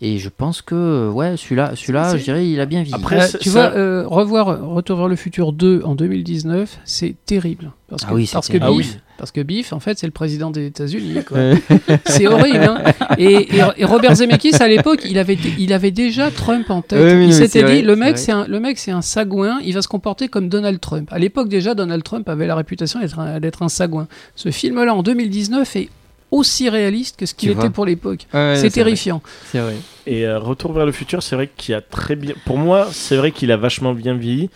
et 0.00 0.18
je 0.18 0.28
pense 0.28 0.62
que 0.62 1.08
ouais, 1.10 1.36
celui-là, 1.36 1.74
celui-là, 1.74 2.10
C'est- 2.10 2.18
je 2.18 2.24
dirais, 2.24 2.48
il 2.48 2.60
a 2.60 2.66
bien 2.66 2.82
vieilli. 2.82 2.94
Après, 3.00 3.20
Euh, 3.34 3.38
tu 3.40 3.48
ça- 3.50 3.70
vois, 3.70 3.78
euh, 3.78 4.04
revoir 4.06 4.46
Retour 4.68 4.98
vers 4.98 5.08
le 5.08 5.16
futur 5.16 5.52
2 5.52 5.82
en 5.84 5.94
2019, 5.94 6.78
c'est 6.84 7.14
terrible. 7.24 7.72
Parce 7.88 8.02
que, 8.04 8.10
Ah 8.10 8.14
oui, 8.14 8.26
c'est 8.26 8.34
parce 8.34 8.48
que 8.48 8.58
terrible. 8.58 8.82
Biff, 8.82 9.00
parce 9.18 9.32
que 9.32 9.40
Biff, 9.42 9.72
en 9.72 9.80
fait, 9.80 9.98
c'est 9.98 10.06
le 10.06 10.12
président 10.12 10.50
des 10.50 10.66
États-Unis. 10.66 11.16
c'est 12.06 12.26
horrible. 12.26 12.58
hein. 12.64 12.82
Et, 13.18 13.24
et- 13.56 13.62
et 13.76 13.84
Robert 13.84 14.14
Zemeckis, 14.14 14.54
à 14.60 14.68
l'époque, 14.68 15.00
il 15.04 15.18
avait, 15.18 15.36
il 15.58 15.72
avait 15.72 15.90
déjà 15.90 16.30
Trump 16.30 16.70
en 16.70 16.80
tête. 16.82 17.00
Oui, 17.02 17.18
oui, 17.18 17.26
il 17.26 17.34
s'était 17.34 17.60
dit, 17.64 17.72
vrai, 17.72 17.82
le 17.82 17.96
mec, 17.96 18.10
vrai. 18.14 18.16
c'est 18.16 18.32
un, 18.32 18.46
le 18.46 18.60
mec, 18.60 18.78
c'est 18.78 18.92
un 18.92 19.02
sagouin. 19.02 19.58
Il 19.64 19.74
va 19.74 19.82
se 19.82 19.88
comporter 19.88 20.28
comme 20.28 20.48
Donald 20.48 20.80
Trump. 20.80 21.08
À 21.12 21.18
l'époque, 21.18 21.48
déjà, 21.48 21.74
Donald 21.74 22.02
Trump 22.02 22.28
avait 22.28 22.46
la 22.46 22.54
réputation 22.54 23.00
d'être 23.00 23.18
un, 23.18 23.40
d'être 23.40 23.62
un 23.62 23.68
sagouin. 23.68 24.06
Ce 24.36 24.50
film-là, 24.50 24.94
en 24.94 25.02
2019, 25.02 25.76
est 25.76 25.88
aussi 26.30 26.68
réaliste 26.68 27.16
que 27.18 27.24
ce 27.24 27.34
qu'il 27.34 27.50
était 27.50 27.70
pour 27.70 27.86
l'époque. 27.86 28.26
Ouais, 28.34 28.54
c'est 28.56 28.68
terrifiant. 28.70 29.22
C'est 29.50 29.60
vrai. 29.60 29.76
Et 30.06 30.26
euh, 30.26 30.38
Retour 30.38 30.72
vers 30.74 30.84
le 30.84 30.92
futur, 30.92 31.22
c'est 31.22 31.34
vrai 31.36 31.48
qu'il 31.56 31.74
a 31.74 31.80
très 31.80 32.16
bien. 32.16 32.34
Pour 32.44 32.58
moi, 32.58 32.88
c'est 32.92 33.16
vrai 33.16 33.30
qu'il 33.32 33.50
a 33.50 33.56
vachement 33.56 33.94
bien 33.94 34.14
vieilli. 34.14 34.50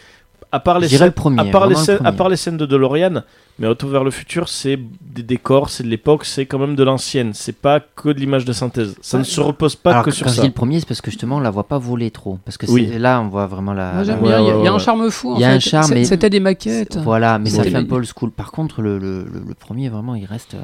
À 0.55 0.61
part 0.61 0.79
les 0.79 0.85
Je 0.87 0.91
dirais 0.91 0.99
scènes, 0.99 1.07
le 1.09 1.13
premier, 1.15 1.41
à 1.41 1.45
part 1.47 1.67
les 1.67 1.75
le 1.75 1.81
scènes, 1.81 1.95
à 1.97 1.99
premier. 2.05 2.17
part 2.19 2.29
les 2.29 2.37
scènes 2.37 2.59
de 2.59 2.67
DeLorean, 2.67 3.23
mais 3.59 3.67
Retour 3.67 3.89
vers 3.89 4.05
le 4.05 4.11
futur, 4.11 4.51
c'est 4.51 4.79
des 5.01 5.23
décors, 5.23 5.71
c'est 5.71 5.83
de 5.83 5.89
l'époque, 5.89 6.27
c'est 6.27 6.45
quand 6.45 6.59
même 6.59 6.77
de 6.77 6.83
l'ancienne. 6.85 7.31
C'est 7.33 7.57
pas 7.57 7.81
que 7.81 8.11
de 8.11 8.19
l'image 8.21 8.45
de 8.45 8.53
synthèse. 8.53 8.95
Ça 9.01 9.17
ne 9.19 9.25
se 9.25 9.41
repose 9.41 9.77
pas 9.77 9.93
Alors 9.93 10.05
que 10.05 10.11
que 10.11 10.17
sur 10.17 10.27
quand 10.27 10.31
je 10.33 10.37
ça. 10.37 10.43
dis 10.43 10.49
le 10.49 10.53
premier, 10.55 10.79
c'est 10.81 10.87
parce 10.87 11.01
que 11.01 11.11
justement 11.11 11.37
on 11.37 11.41
la 11.41 11.49
voit 11.51 11.67
pas 11.69 11.79
voler 11.79 12.11
trop. 12.11 12.39
Parce 12.45 12.59
que 12.59 12.67
Oui. 12.71 12.87
là, 12.99 13.23
on 13.23 13.29
voit 13.29 13.47
vraiment 13.47 13.73
la. 13.73 13.93
Moi, 13.95 14.05
j'aime 14.05 14.17
la- 14.23 14.29
bien. 14.29 14.41
Il 14.41 14.47
y 14.47 14.51
a- 14.51 14.55
ouais, 14.57 14.61
il 14.61 14.65
y, 14.65 14.69
a 14.69 14.71
ouais. 14.73 14.77
un 14.77 14.79
charme 14.79 15.11
fou. 15.11 15.33
Il 15.37 15.41
y 15.41 15.45
a 15.45 15.51
un 15.51 15.59
charme, 15.59 16.05
C'était 16.05 16.29
des 16.31 16.41
maquettes. 16.41 16.99
Voilà, 16.99 17.39
mais 17.39 17.49
ça 17.49 17.63
fait 17.65 17.75
un 17.75 17.85
peu 17.85 17.95
old 17.95 18.07
school. 18.15 18.31
Par 18.31 18.53
contre, 18.53 18.83
le, 18.83 18.99
le, 18.99 19.25
le- 19.25 19.43
le 19.49 19.55
premier, 19.55 19.89
vraiment, 19.89 20.15
il 20.15 20.27
reste. 20.27 20.55
euh, 20.55 20.59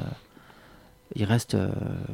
il 1.15 1.23
reste. 1.25 1.55
euh, 1.55 1.69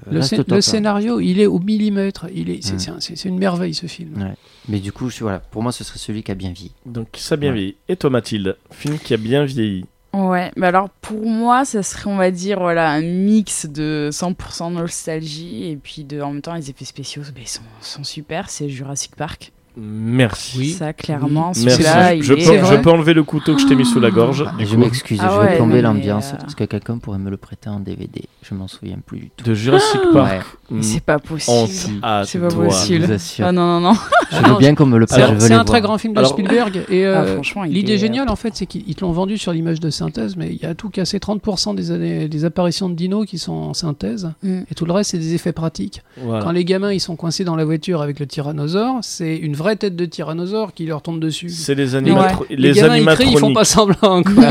Le, 0.10 0.20
reste 0.20 0.30
scé- 0.32 0.38
top, 0.38 0.48
le 0.50 0.56
hein. 0.58 0.62
scénario, 0.62 1.20
il 1.20 1.40
est 1.40 1.46
au 1.46 1.60
millimètre. 1.60 2.28
Il 2.34 2.50
est, 2.50 2.64
c'est, 2.64 2.80
c'est 2.80 2.92
un- 2.92 3.00
c'est- 3.00 3.16
c'est 3.16 3.30
une 3.30 3.38
merveille 3.40 3.74
ce 3.74 3.88
film. 3.88 4.22
Ouais. 4.22 4.36
Mais 4.68 4.80
du 4.80 4.92
coup, 4.92 5.10
je- 5.10 5.20
voilà, 5.22 5.40
pour 5.40 5.62
moi, 5.64 5.72
ce 5.72 5.84
serait 5.84 6.00
celui 6.00 6.24
qui 6.24 6.32
a 6.32 6.36
bien 6.36 6.52
vieilli. 6.52 6.72
Donc 6.86 7.08
ça 7.16 7.34
a 7.34 7.38
bien 7.38 7.50
Ouais. 7.52 7.58
vieilli. 7.58 7.76
Et 7.90 7.96
toi, 7.96 8.10
Mathilde, 8.10 8.58
film 8.72 8.98
qui 9.00 9.14
a 9.14 9.18
bien 9.18 9.44
vieilli. 9.46 9.86
Ouais, 10.14 10.50
mais 10.56 10.68
alors 10.68 10.90
pour 11.02 11.26
moi, 11.26 11.66
ça 11.66 11.84
serait, 11.84 12.10
on 12.10 12.16
va 12.16 12.32
dire, 12.32 12.60
voilà, 12.62 12.90
un 12.90 13.02
mix 13.02 13.66
de 13.66 14.10
100% 14.14 14.72
nostalgie 14.72 15.66
et 15.70 15.76
puis 15.76 16.06
de, 16.06 16.22
en 16.22 16.32
même 16.32 16.42
temps, 16.42 16.54
les 16.54 16.70
effets 16.70 16.86
spéciaux 16.86 17.22
ben, 17.36 17.42
ils 17.42 17.48
sont, 17.50 17.62
sont 17.82 18.04
super. 18.06 18.50
C'est 18.50 18.70
Jurassic 18.70 19.16
Park. 19.18 19.52
Merci. 19.78 20.58
Oui. 20.58 20.70
Ça, 20.72 20.94
clairement, 20.94 21.52
Merci. 21.56 21.84
je, 22.22 22.34
peux, 22.34 22.40
je 22.40 22.90
enlever 22.90 23.14
le 23.14 23.24
couteau 23.24 23.56
que 23.56 23.62
je 23.62 23.68
t'ai 23.68 23.76
mis 23.76 23.86
sous 23.86 24.00
la 24.00 24.12
gorge. 24.12 24.46
Ah, 24.48 24.54
du 24.58 24.66
je 24.66 24.76
m'excuse, 24.78 25.20
Ah 25.22 25.30
je 25.34 25.40
ouais, 25.40 25.48
vais 25.50 25.56
plomber 25.56 25.82
non, 25.82 25.94
mais, 25.94 26.00
l'ambiance. 26.00 26.34
euh, 26.34 26.46
Est-ce 26.48 26.56
que 26.56 26.64
quelqu'un 26.64 26.98
pourrait 26.98 27.18
me 27.18 27.30
le 27.30 27.38
prêter 27.38 27.70
en 27.70 27.80
DVD 27.80 28.24
Je 28.44 28.54
m'en 28.56 28.68
souviens 28.68 28.98
plus 29.06 29.20
du 29.20 29.30
tout. 29.36 29.44
De 29.46 29.54
Jurassic 29.54 30.00
Ouais, 30.06 30.14
Park. 30.14 30.46
Mais 30.72 30.82
C'est 30.82 31.00
pas 31.04 31.20
possible. 31.20 32.00
à 32.02 32.24
C'est 32.26 32.40
pas 32.40 32.48
possible. 32.48 33.18
Ah 33.40 33.52
non, 33.52 33.80
non, 33.80 33.92
non. 33.92 33.98
Je 34.32 34.38
veux 34.50 34.58
bien 34.58 34.76
qu'on 34.76 34.86
me 34.86 34.98
le 34.98 35.06
prête. 35.06 35.26
C'est 35.40 35.52
un 35.52 35.56
voir. 35.58 35.66
très 35.66 35.82
grand 35.82 35.98
film 35.98 36.14
de 36.14 36.20
Alors- 36.20 36.32
Spielberg. 36.32 36.86
Et 36.90 37.06
Ah, 37.06 37.22
euh, 37.22 37.42
l'idée 37.68 37.94
est- 37.94 37.98
géniale, 37.98 38.30
en 38.30 38.36
fait, 38.36 38.56
c'est 38.56 38.66
qu'ils 38.66 38.84
ils 38.88 38.96
te 38.96 39.02
l'ont 39.02 39.12
vendu 39.12 39.38
sur 39.38 39.52
l'image 39.52 39.80
de 39.80 39.90
synthèse, 39.90 40.36
mais 40.38 40.50
il 40.52 40.58
y 40.62 40.66
a 40.66 40.74
tout 40.76 40.90
cassé 40.90 41.20
30% 41.20 41.74
des, 41.76 41.92
années- 41.92 42.28
des 42.28 42.46
apparitions 42.46 42.90
de 42.90 42.96
dinos 42.96 43.26
qui 43.26 43.38
sont 43.38 43.54
en 43.54 43.74
synthèse, 43.74 44.32
Mm. 44.44 44.60
et 44.70 44.76
tout 44.76 44.86
le 44.86 44.92
reste, 44.94 45.12
c'est 45.12 45.18
des 45.18 45.34
effets 45.34 45.54
pratiques. 45.54 46.02
Quand 46.24 46.52
les 46.52 46.66
gamins 46.66 46.92
ils 46.94 47.00
sont 47.00 47.16
coincés 47.16 47.44
dans 47.44 47.56
la 47.56 47.66
voiture 47.66 48.02
avec 48.02 48.20
le 48.20 48.28
tyrannosaure, 48.28 48.98
c'est 49.02 49.36
une 49.36 49.56
vraie 49.56 49.65
tête 49.76 49.96
de 49.96 50.06
tyrannosaure 50.06 50.74
qui 50.74 50.86
leur 50.86 51.02
tombe 51.02 51.20
dessus. 51.20 51.50
C'est 51.50 51.74
les, 51.74 51.96
animatro- 51.96 52.46
Les, 52.52 52.56
les 52.58 52.72
gamins 52.74 52.98
ils 52.98 53.06
crient, 53.08 53.32
ils 53.32 53.40
font 53.40 53.48
animatroniques. 53.48 53.56
pas 53.56 53.66
semblant. 53.66 54.22
quoi. 54.22 54.50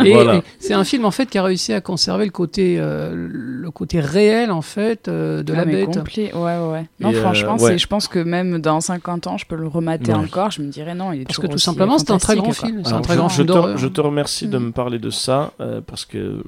et 0.06 0.12
Voilà. 0.14 0.36
et 0.36 0.42
c'est 0.58 0.72
un 0.72 0.84
film 0.84 1.04
en 1.04 1.10
fait 1.10 1.26
qui 1.26 1.36
a 1.36 1.42
réussi 1.42 1.74
à 1.74 1.82
conserver 1.82 2.24
le 2.24 2.30
côté, 2.30 2.76
euh, 2.78 3.12
le 3.14 3.70
côté 3.70 4.00
réel 4.00 4.50
en 4.50 4.62
fait 4.62 5.08
euh, 5.08 5.42
de 5.42 5.52
Ah, 5.52 5.56
la 5.56 5.64
bête. 5.66 5.86
complet. 5.94 6.32
Ouais, 6.34 6.40
ouais. 6.58 6.86
Non, 7.00 7.10
Et, 7.10 7.16
euh, 7.16 7.20
franchement, 7.20 7.56
ouais. 7.58 7.72
c'est- 7.72 7.78
je 7.78 7.86
pense 7.86 8.08
que 8.08 8.18
même 8.18 8.58
dans 8.60 8.80
50 8.80 9.26
ans, 9.26 9.36
je 9.36 9.44
peux 9.44 9.56
le 9.56 9.66
remater 9.66 10.12
Ouais. 10.12 10.18
encore. 10.18 10.50
Je 10.50 10.62
me 10.62 10.68
dirais 10.70 10.94
non, 10.94 11.12
il 11.12 11.20
est 11.20 11.24
Parce 11.24 11.38
que 11.38 11.46
tout 11.48 11.58
simplement, 11.58 11.98
c'est 11.98 12.10
un 12.10 12.16
très 12.18 12.36
grand 12.36 12.44
quoi. 12.46 12.54
film. 12.54 12.80
C'est 12.84 12.88
un 12.92 12.96
Alors, 12.96 13.02
très 13.02 13.14
je, 13.14 13.18
grand 13.18 13.28
je 13.28 13.34
film 13.42 13.46
te, 13.48 13.76
je 13.76 13.86
te 13.88 14.00
remercie 14.00 14.48
de 14.48 14.56
Mm. 14.58 14.64
me 14.66 14.70
parler 14.72 14.98
de 14.98 15.10
ça 15.10 15.52
euh, 15.60 15.80
parce 15.86 16.04
que 16.06 16.42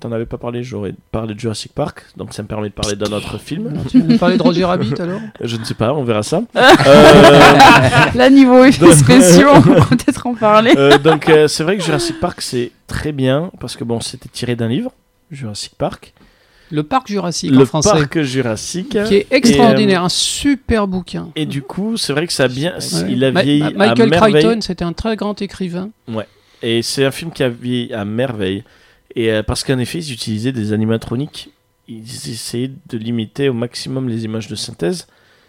t'en 0.00 0.12
avais 0.12 0.26
pas 0.26 0.38
parlé, 0.38 0.62
j'aurais 0.64 0.94
parlé 1.12 1.34
de 1.34 1.38
Jurassic 1.40 1.72
Park. 1.72 2.04
Donc 2.16 2.32
ça 2.34 2.42
me 2.42 2.48
permet 2.48 2.68
de 2.68 2.74
parler 2.74 2.96
d'un 2.96 3.12
autre 3.12 3.38
film. 3.38 3.72
Tu 3.90 3.98
nous 4.02 4.18
parler 4.18 4.36
de 4.36 4.42
Roger 4.42 4.64
Rabbit 4.64 4.94
alors? 5.00 5.20
Je 5.40 5.56
ne 5.56 5.64
sais 5.64 5.74
pas, 5.74 5.92
on 5.94 6.02
verra 6.04 6.22
ça. 6.22 6.42
Euh, 6.56 7.40
Là, 8.14 8.30
niveau 8.30 8.64
effets 8.64 8.92
spéciaux, 8.94 9.48
on 9.54 9.62
peut 9.62 9.74
peut-être 9.90 10.26
en 10.26 10.34
parler. 10.34 10.72
euh, 10.76 10.98
donc 10.98 11.28
euh, 11.28 11.46
c'est 11.48 11.62
vrai 11.62 11.76
que 11.76 11.82
Jurassic 11.82 12.18
Park 12.20 12.40
c'est 12.40 12.72
très 12.86 13.12
bien 13.12 13.50
parce 13.60 13.76
que 13.76 13.84
bon 13.84 14.00
c'était 14.00 14.28
tiré 14.28 14.56
d'un 14.56 14.68
livre, 14.68 14.92
Jurassic 15.30 15.72
Park, 15.76 16.12
Le 16.70 16.82
parc 16.82 17.08
Jurassique 17.08 17.50
le 17.52 17.62
en 17.62 17.66
français, 17.66 17.90
parc 17.90 18.20
Jurassique. 18.22 18.96
qui 19.06 19.14
est 19.16 19.26
extraordinaire, 19.30 20.02
un 20.04 20.08
super 20.08 20.86
bouquin. 20.86 21.28
Et 21.36 21.46
du 21.46 21.62
coup 21.62 21.96
c'est 21.96 22.12
vrai 22.12 22.26
que 22.26 22.32
ça 22.32 22.44
a 22.44 22.48
bien, 22.48 22.72
Ouais. 22.74 23.06
il 23.12 23.24
a 23.24 23.32
Ma- 23.32 23.42
vieilli 23.42 23.60
Ma- 23.60 23.66
à 23.66 23.70
Michael 23.88 24.10
merveille. 24.10 24.32
Crichton, 24.34 24.60
c'était 24.60 24.84
un 24.84 24.92
très 24.92 25.16
grand 25.16 25.40
écrivain. 25.42 25.90
Et 26.62 26.82
c'est 26.82 27.04
un 27.06 27.10
film 27.10 27.30
qui 27.30 27.42
a 27.42 27.48
vieilli 27.48 27.92
à 27.94 28.04
merveille. 28.04 28.64
Et 29.14 29.30
euh, 29.30 29.42
parce 29.42 29.64
qu'en 29.64 29.78
effet, 29.78 29.98
ils 29.98 30.12
utilisaient 30.12 30.52
des 30.52 30.72
animatroniques. 30.72 31.50
Ils 31.88 32.30
essayaient 32.30 32.72
de 32.88 32.98
limiter 32.98 33.48
au 33.48 33.52
maximum 33.52 34.08
les 34.08 34.24
images 34.24 34.48
de 34.48 34.54
synthèse. 34.54 35.06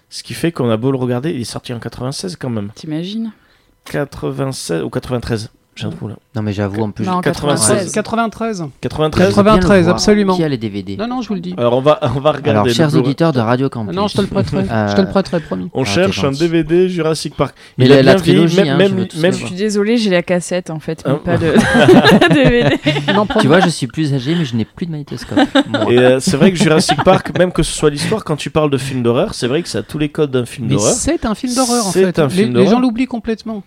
Ce 0.09 0.24
qui 0.24 0.34
fait 0.34 0.51
qu'on 0.51 0.70
a 0.70 0.78
beau 0.78 0.91
le 0.91 0.97
regarder, 0.97 1.32
il 1.32 1.41
est 1.41 1.45
sorti 1.45 1.74
en 1.74 1.80
96 1.80 2.36
quand 2.36 2.49
même. 2.49 2.72
T'imagines? 2.76 3.32
96 3.86 4.84
ou 4.84 4.89
93, 4.89 5.51
j'ai 5.76 5.86
un 5.88 5.89
trou 5.89 6.07
là. 6.09 6.15
Non, 6.36 6.41
mais 6.41 6.53
j'avoue, 6.53 6.82
en 6.84 6.91
plus. 6.91 7.05
Non, 7.05 7.22
96. 7.22 7.91
93. 7.93 8.65
93. 8.82 8.82
93 8.82 9.30
j'aimerais 9.30 9.43
bien 9.43 9.51
le 9.53 9.57
93, 9.59 9.84
voir. 9.86 9.95
absolument. 9.95 10.36
Qui 10.36 10.43
a 10.43 10.49
les 10.49 10.57
DVD 10.57 10.97
Non, 10.97 11.07
non, 11.07 11.22
je 11.22 11.28
vous 11.30 11.34
le 11.34 11.39
dis. 11.39 11.53
Alors 11.57 11.78
on 11.78 11.82
va, 11.82 11.99
on 12.03 12.19
va 12.19 12.32
regarder. 12.32 12.49
Alors, 12.49 12.67
chers 12.69 12.95
auditeurs 12.95 13.32
de 13.34 13.39
Radio 13.39 13.69
Campus. 13.69 13.95
non, 13.95 14.07
je 14.07 14.15
te 14.15 14.22
le 14.22 14.28
prêterai. 14.28 14.65
Euh, 14.69 14.88
Je 14.89 14.95
te 14.95 15.01
le 15.01 15.07
prêterai, 15.07 15.39
promis. 15.39 15.69
On 15.74 15.84
Ah, 15.84 15.86
cherche 15.86 16.24
un. 16.24 16.32
DVD 16.32 16.89
Jurassic 16.89 17.36
Park. 17.36 17.55
Mais 17.78 17.86
il 17.86 17.91
a 17.93 17.95
la- 17.97 18.01
la 18.03 18.13
bien 18.15 18.24
vieilli, 18.24 18.45
trilogie, 18.47 18.57
même, 18.57 18.69
hein, 18.69 18.78
même, 18.95 19.07
je 19.13 19.22
même- 19.22 19.34
Je 19.34 19.45
suis 19.45 19.55
désolée, 19.55 19.97
j'ai 19.97 20.09
la 20.09 20.22
cassette 20.22 20.69
en 20.69 20.80
fait, 20.80 21.03
mais 21.05 21.11
Hein 21.13 21.19
pas 21.24 21.38
de 21.38 21.53
DVD. 22.34 22.76
Non. 23.13 23.26
Tu 23.39 23.47
vois, 23.47 23.59
je 23.61 23.69
suis 23.69 23.88
plus 23.88 24.13
âgé, 24.13 24.36
mais 24.36 24.45
je 24.45 24.55
n'ai 24.55 24.65
plus 24.65 24.86
de 24.86 24.91
magnétoscope. 24.91 25.39
Et 25.89 25.97
euh, 25.97 26.20
c'est 26.20 26.37
vrai 26.37 26.51
que 26.51 26.58
Jurassic 26.58 27.04
Park, 27.04 27.37
même 27.37 27.51
que 27.51 27.63
ce 27.63 27.74
soit 27.74 27.89
l'histoire, 27.89 28.24
quand 28.24 28.36
tu 28.36 28.50
parles 28.50 28.70
de 28.70 28.78
film 28.78 29.04
d'horreur, 29.04 29.33
c'est 29.33 29.47
vrai 29.47 29.62
que 29.62 29.70
ça 29.70 29.79
a 29.79 29.83
tous 29.83 29.97
les 29.97 30.09
codes 30.09 30.32
d'un 30.32 30.46
film 30.46 30.67
d'horreur. 30.67 30.93
c'est 30.93 31.25
un 31.25 31.36
film 31.36 31.54
d'horreur 31.55 31.87
en 31.87 31.91
C'est 31.91 32.05
fait. 32.05 32.20
un 32.20 32.28
Les- 32.28 32.67
gens 32.67 32.79
l'oublient 32.79 33.08
complètement. 33.08 33.63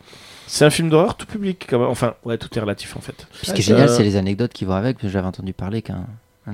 C'est 0.47 0.65
un 0.65 0.71
film 0.71 0.91
d'horreur 0.91 1.17
tout 1.17 1.27
public, 1.27 1.67
quand 1.69 1.79
même. 1.79 1.89
Enfin, 1.89 2.15
ouais, 2.25 2.37
tout 2.39 2.49
est 2.57 2.61
relatif 2.61 2.97
en 2.97 3.01
fait. 3.01 3.27
Ce 3.43 3.53
qui 3.53 3.61
est 3.61 3.65
Euh, 3.65 3.77
génial, 3.77 3.89
c'est 3.89 4.03
les 4.03 4.17
anecdotes 4.17 4.53
qui 4.53 4.65
vont 4.65 4.75
avec. 4.75 4.97
parce 4.97 5.03
que 5.07 5.09
J'avais 5.09 5.27
entendu 5.27 5.53
parler 5.53 5.83
qu'un. 5.83 6.07
un- 6.47 6.53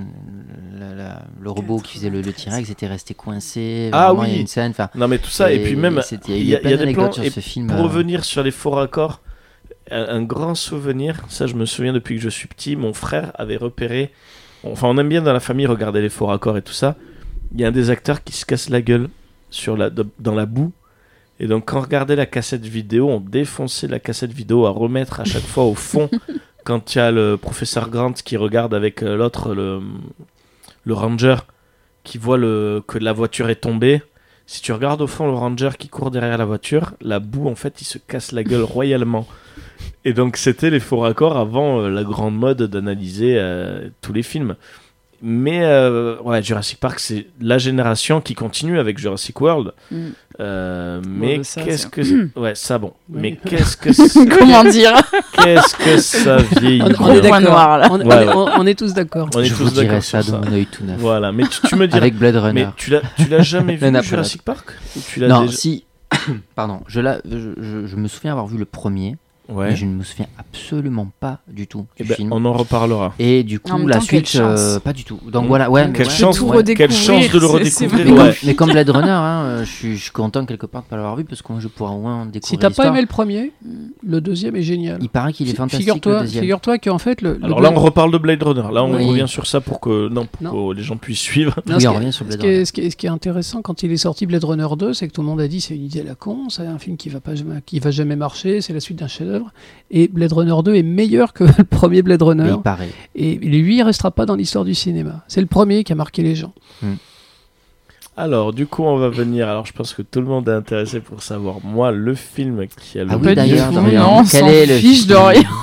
la- 0.78 0.94
la- 0.94 1.22
le 1.40 1.50
robot 1.50 1.80
qui 1.80 1.94
faisait 1.98 2.10
le, 2.10 2.20
le 2.22 2.32
T-Rex 2.32 2.70
était 2.70 2.86
resté 2.86 3.14
coincé. 3.14 3.90
Ah 3.92 4.12
Vraiment, 4.12 4.22
Il 4.24 4.28
y 4.28 4.32
oui. 4.34 4.38
a 4.38 4.40
une 4.42 4.46
scène. 4.46 4.70
enfin, 4.70 4.88
Non, 4.94 5.08
mais 5.08 5.18
tout 5.18 5.30
ça, 5.30 5.50
et, 5.52 5.58
puis 5.64 5.74
même, 5.74 6.00
c'était- 6.02 6.38
il 6.38 6.44
y 6.46 6.50
y 6.50 6.54
a- 6.54 6.58
plein 6.58 6.68
il 6.68 6.70
y 6.70 6.74
a 6.74 6.76
des 6.76 6.82
d'anecdotes 6.84 7.04
plans, 7.06 7.12
sur 7.14 7.24
et 7.24 7.30
ce 7.30 7.40
film. 7.40 7.66
pour 7.66 7.78
euh, 7.78 7.82
revenir 7.82 8.24
sur 8.24 8.44
les 8.44 8.52
faux 8.52 8.70
raccords, 8.70 9.20
un, 9.90 10.04
un 10.04 10.22
grand 10.22 10.54
souvenir, 10.54 11.24
ça 11.28 11.48
je 11.48 11.54
me 11.54 11.64
souviens 11.66 11.92
depuis 11.92 12.14
que 12.14 12.22
je 12.22 12.28
suis 12.28 12.46
petit, 12.46 12.76
mon 12.76 12.92
frère 12.92 13.32
avait 13.34 13.56
repéré, 13.56 14.12
enfin 14.62 14.86
on 14.86 14.96
aime 14.96 15.08
bien 15.08 15.22
dans 15.22 15.32
la 15.32 15.40
famille 15.40 15.66
regarder 15.66 16.00
les 16.00 16.08
faux 16.08 16.26
raccords 16.26 16.56
et 16.56 16.62
tout 16.62 16.72
ça, 16.72 16.94
il 17.52 17.60
y 17.60 17.64
a 17.64 17.68
un 17.68 17.72
des 17.72 17.90
acteurs 17.90 18.22
qui 18.22 18.32
se 18.32 18.46
casse 18.46 18.68
la 18.70 18.82
gueule 18.82 19.08
sur 19.50 19.76
la, 19.76 19.90
dans 19.90 20.34
la 20.36 20.46
boue, 20.46 20.70
et 21.40 21.46
donc 21.46 21.64
quand 21.64 21.78
on 21.78 21.80
regardait 21.80 22.16
la 22.16 22.26
cassette 22.26 22.66
vidéo, 22.66 23.08
on 23.08 23.18
défonçait 23.18 23.88
la 23.88 23.98
cassette 23.98 24.32
vidéo 24.32 24.66
à 24.66 24.70
remettre 24.70 25.20
à 25.20 25.24
chaque 25.24 25.42
fois 25.42 25.64
au 25.64 25.74
fond, 25.74 26.10
quand 26.64 26.94
il 26.94 26.98
y 26.98 27.00
a 27.00 27.10
le 27.10 27.38
professeur 27.38 27.88
Grant 27.88 28.12
qui 28.12 28.36
regarde 28.36 28.74
avec 28.74 29.02
euh, 29.02 29.16
l'autre, 29.16 29.54
le, 29.54 29.80
le 30.84 30.94
ranger, 30.94 31.36
qui 32.04 32.18
voit 32.18 32.36
le, 32.36 32.82
que 32.86 32.98
la 32.98 33.14
voiture 33.14 33.48
est 33.48 33.62
tombée. 33.62 34.02
Si 34.46 34.60
tu 34.60 34.72
regardes 34.72 35.00
au 35.00 35.06
fond 35.06 35.26
le 35.26 35.32
ranger 35.32 35.70
qui 35.78 35.88
court 35.88 36.10
derrière 36.10 36.36
la 36.36 36.44
voiture, 36.44 36.92
la 37.00 37.20
boue 37.20 37.48
en 37.48 37.54
fait 37.54 37.80
il 37.80 37.86
se 37.86 37.96
casse 37.96 38.32
la 38.32 38.44
gueule 38.44 38.62
royalement. 38.64 39.26
Et 40.04 40.12
donc 40.12 40.36
c'était 40.36 40.68
les 40.68 40.80
faux 40.80 40.98
raccords 40.98 41.38
avant 41.38 41.80
euh, 41.80 41.88
la 41.88 42.04
grande 42.04 42.36
mode 42.36 42.64
d'analyser 42.64 43.36
euh, 43.38 43.88
tous 44.02 44.12
les 44.12 44.22
films. 44.22 44.56
Mais 45.22 45.60
euh, 45.62 46.16
ouais, 46.22 46.42
Jurassic 46.42 46.78
Park, 46.80 46.98
c'est 47.00 47.26
la 47.40 47.58
génération 47.58 48.20
qui 48.20 48.34
continue 48.34 48.78
avec 48.78 48.98
Jurassic 48.98 49.40
World. 49.40 49.72
Mm. 49.90 49.96
Euh, 50.40 51.02
mais 51.06 51.40
qu'est-ce 51.40 51.86
que 51.86 52.00
ouais 52.38 52.54
ça 52.54 52.78
bon 52.78 52.94
Oui. 53.10 53.18
mais 53.20 53.36
qu'est-ce 53.44 53.76
que 53.76 53.92
c'est- 53.92 54.26
Comment 54.26 54.64
dire? 54.64 54.94
Qu'est-ce 55.42 55.76
que 55.76 55.98
ça 55.98 56.36
vieillit 56.60 56.82
On, 56.98 57.12
est 57.12 57.20
Point 57.20 57.40
d'accord. 57.40 57.40
noir, 57.42 57.78
là. 57.78 57.88
On, 57.90 58.00
Ouais, 58.00 58.26
on- 58.28 58.48
on 58.60 58.66
est 58.66 58.78
tous 58.78 58.94
d'accord. 58.94 59.28
on 59.34 59.40
est 59.40 59.44
je 59.44 59.54
tous 59.54 59.64
vous 59.64 59.70
dirai 59.70 59.86
d'accord 59.86 60.02
ça 60.02 60.22
de 60.22 60.30
mon 60.30 60.50
œil 60.52 60.66
tout 60.66 60.84
neuf. 60.84 60.96
voilà 60.98 61.30
mais 61.32 61.44
tu, 61.46 61.60
tu 61.66 61.76
me 61.76 61.86
diras 61.86 61.98
Avec 61.98 62.16
Blade 62.16 62.36
Runner. 62.36 62.64
mais 62.66 62.72
tu 62.76 62.90
l'as 62.90 63.02
tu 63.16 63.28
l'as 63.28 63.42
jamais 63.42 63.76
vu 63.76 64.02
Jurassic 64.02 64.42
Park? 64.42 64.70
Tu 65.12 65.20
Non, 65.20 65.42
déjà- 65.42 65.56
si. 65.56 65.84
Pardon, 66.56 66.80
je, 66.88 67.00
la- 67.00 67.20
je, 67.30 67.36
je- 67.60 67.86
je 67.86 67.96
me 67.96 68.08
souviens 68.08 68.32
avoir 68.32 68.46
vu 68.46 68.56
le 68.56 68.64
premier, 68.64 69.16
ouais 69.50 69.70
mais 69.70 69.76
je 69.76 69.84
ne 69.86 69.92
me 69.94 70.02
souviens 70.04 70.26
absolument 70.38 71.08
pas 71.20 71.38
du 71.48 71.66
tout 71.66 71.86
Eh 71.98 72.02
du 72.02 72.08
ben, 72.08 72.14
film. 72.16 72.32
on 72.32 72.44
en 72.44 72.52
reparlera 72.52 73.14
Et 73.18 73.42
du 73.42 73.60
coup, 73.60 73.86
la 73.86 73.96
temps, 73.96 74.00
suite, 74.02 74.32
euh, 74.36 74.78
pas 74.80 74.92
du 74.92 75.04
tout. 75.04 75.18
Donc 75.30 75.44
Mm. 75.44 75.48
voilà, 75.48 75.70
ouais, 75.70 75.90
Quelle 75.94 76.06
ouais. 76.06 76.12
chance, 76.12 76.36
tout 76.38 76.46
ouais. 76.46 76.56
redécouvrir, 76.58 76.88
quelle 76.88 76.96
chance 76.96 77.30
de 77.32 77.38
le 77.38 77.46
redécouvrir 77.46 78.04
Mais, 78.04 78.10
comme, 78.12 78.18
ouais. 78.26 78.34
mais 78.44 78.54
comme 78.54 78.70
Blade 78.72 78.90
Runner, 78.90 79.08
hein, 79.10 79.42
euh, 79.44 79.64
je, 79.64 79.70
suis, 79.70 79.96
je 79.96 80.02
suis 80.02 80.10
content 80.12 80.44
quelque 80.46 80.66
part 80.66 80.82
de 80.82 80.86
ne 80.86 80.90
pas 80.90 80.96
l'avoir 80.96 81.16
vu 81.16 81.24
parce 81.24 81.42
que 81.42 81.52
moi 81.52 81.60
je 81.60 81.68
pourrais 81.68 81.92
au 81.92 82.00
moins 82.00 82.26
découvrir 82.26 82.46
Si 82.48 82.58
t'as 82.58 82.70
pas 82.70 82.88
aimé 82.88 83.00
le 83.00 83.06
premier, 83.06 83.52
le 84.06 84.20
deuxième 84.20 84.56
est 84.56 84.62
génial. 84.62 84.98
Il 85.02 85.08
paraît 85.08 85.32
qu'il 85.32 85.48
est 85.48 85.54
fantastique 85.54 85.86
le 85.86 85.92
Figure-toi, 85.94 86.20
deuxième. 86.20 86.42
figure-toi 86.42 86.78
qu'en 86.78 86.98
fait 86.98 87.20
le. 87.22 87.34
le 87.38 87.44
alors 87.44 87.60
là 87.60 87.70
on 87.74 87.80
reparle 87.80 88.12
de 88.12 88.18
Blade 88.18 88.42
Runner 88.42 88.62
là 88.72 88.84
on 88.84 88.94
Oui. 88.94 89.04
revient 89.06 89.28
sur 89.28 89.46
ça 89.46 89.60
pour 89.60 89.80
que 89.80 90.08
non 90.08 90.26
pour 90.26 90.42
Non. 90.42 90.68
que 90.70 90.74
les 90.76 90.82
gens 90.82 90.96
puissent 90.96 91.18
suivre 91.20 91.54
Non, 91.66 91.76
oui, 91.76 91.82
ce 91.82 91.88
on 91.88 91.90
qui 91.90 91.94
est- 91.96 91.98
revient 91.98 92.12
sur 92.12 92.24
Blade 92.26 92.40
Runner. 92.42 92.64
ce, 92.64 92.72
qui 92.72 92.80
est, 92.82 92.90
ce 92.90 92.96
qui 92.96 93.06
est 93.06 93.10
intéressant 93.10 93.62
quand 93.62 93.82
il 93.82 93.92
est 93.92 93.96
sorti 93.96 94.26
Blade 94.26 94.44
Runner 94.44 94.66
2, 94.78 94.94
c'est 94.94 95.08
que 95.08 95.12
tout 95.12 95.22
le 95.22 95.26
monde 95.28 95.40
a 95.40 95.48
dit 95.48 95.60
c'est 95.60 95.74
une 95.74 95.84
idée 95.84 96.00
à 96.00 96.04
la 96.04 96.14
con, 96.14 96.48
c'est 96.48 96.66
un 96.66 96.78
film 96.78 96.96
qui 96.96 97.08
va 97.08 97.20
pas 97.20 97.32
qui 97.66 97.78
va 97.80 97.90
jamais 97.90 98.16
marcher, 98.16 98.60
c'est 98.60 98.72
la 98.72 98.80
suite 98.80 98.98
d'un 98.98 99.08
chef-d'œuvre. 99.40 99.52
Et 99.90 100.08
Blade 100.08 100.32
Runner 100.32 100.54
2 100.64 100.74
est 100.74 100.82
meilleur 100.82 101.32
que 101.32 101.44
le 101.58 101.64
premier 101.64 102.02
Blade 102.02 102.22
Runner. 102.22 102.52
il 102.56 102.62
paraît. 102.62 102.90
Et 103.14 103.34
lui, 103.36 103.76
il 103.78 103.82
restera 103.82 104.10
pas 104.10 104.26
dans 104.26 104.36
l'histoire 104.36 104.64
du 104.64 104.74
cinéma. 104.74 105.22
C'est 105.28 105.40
le 105.40 105.46
premier 105.46 105.84
qui 105.84 105.92
a 105.92 105.96
marqué 105.96 106.22
les 106.22 106.34
gens. 106.34 106.52
alors 108.16 108.52
du 108.52 108.66
coup 108.66 108.82
on 108.82 108.96
va 108.98 109.08
venir 109.08 109.48
alors 109.48 109.64
je 109.64 109.72
pense 109.72 109.94
que 109.94 110.02
tout 110.02 110.20
le 110.20 110.26
monde 110.26 110.46
est 110.48 110.52
intéressé 110.52 111.00
pour 111.00 111.22
savoir 111.22 111.56
moi 111.64 111.90
le 111.90 112.14
film 112.14 112.66
qui 112.66 112.98
a 112.98 113.04
le 113.04 113.10
Ah 113.12 113.16
oui, 113.16 113.34
d'ailleurs, 113.34 113.70
on 113.72 114.24
quel 114.24 114.40
s'en 114.40 114.46
est 114.48 114.66
le 114.66 114.74
fiche 114.76 115.06
de 115.06 115.14
film 115.14 115.26
rien. 115.26 115.42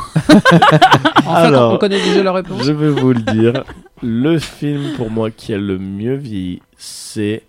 En 1.28 1.36
fait, 1.36 1.48
Alors, 1.48 1.74
on 1.74 1.78
connaît 1.78 2.02
déjà 2.02 2.24
la 2.24 2.32
réponse. 2.32 2.64
Je 2.64 2.72
vais 2.72 2.90
vous 2.90 3.12
le 3.14 3.22
dire. 3.22 3.64
Le 4.02 4.40
film 4.40 4.94
pour 4.96 5.12
moi 5.12 5.30
qui 5.30 5.54
a 5.54 5.58
le 5.58 5.78
mieux 5.78 6.16
vieilli, 6.16 6.62
c'est 6.78 7.44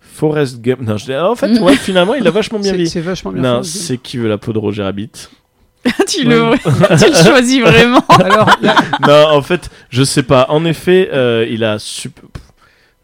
Forrest 0.00 0.60
Gump. 0.60 0.82
Non, 0.82 0.96
je... 0.98 1.12
En 1.12 1.34
fait, 1.34 1.58
ouais, 1.60 1.74
finalement, 1.76 2.14
il 2.14 2.26
a 2.26 2.30
vachement 2.30 2.58
bien 2.58 2.70
C'est 2.70 2.76
vieilli. 2.76 2.90
c'est 2.90 3.00
vachement 3.00 3.32
bien 3.32 3.42
Non, 3.42 3.62
fait. 3.62 3.68
c'est 3.68 3.98
qui 3.98 4.18
veut 4.18 4.28
la 4.28 4.38
peau 4.38 4.52
de 4.52 4.58
Roger 4.58 4.82
Rabbit 4.82 5.10
tu, 6.06 6.24
le... 6.24 6.52
tu 6.98 7.10
le 7.10 7.30
choisis 7.30 7.60
vraiment. 7.60 8.04
Alors, 8.08 8.50
là, 8.60 8.76
Non, 9.06 9.36
en 9.36 9.42
fait, 9.42 9.70
je 9.90 10.02
sais 10.02 10.22
pas. 10.22 10.46
En 10.48 10.64
effet, 10.64 11.10
euh, 11.12 11.46
il 11.50 11.64
a 11.64 11.78
super. 11.78 12.24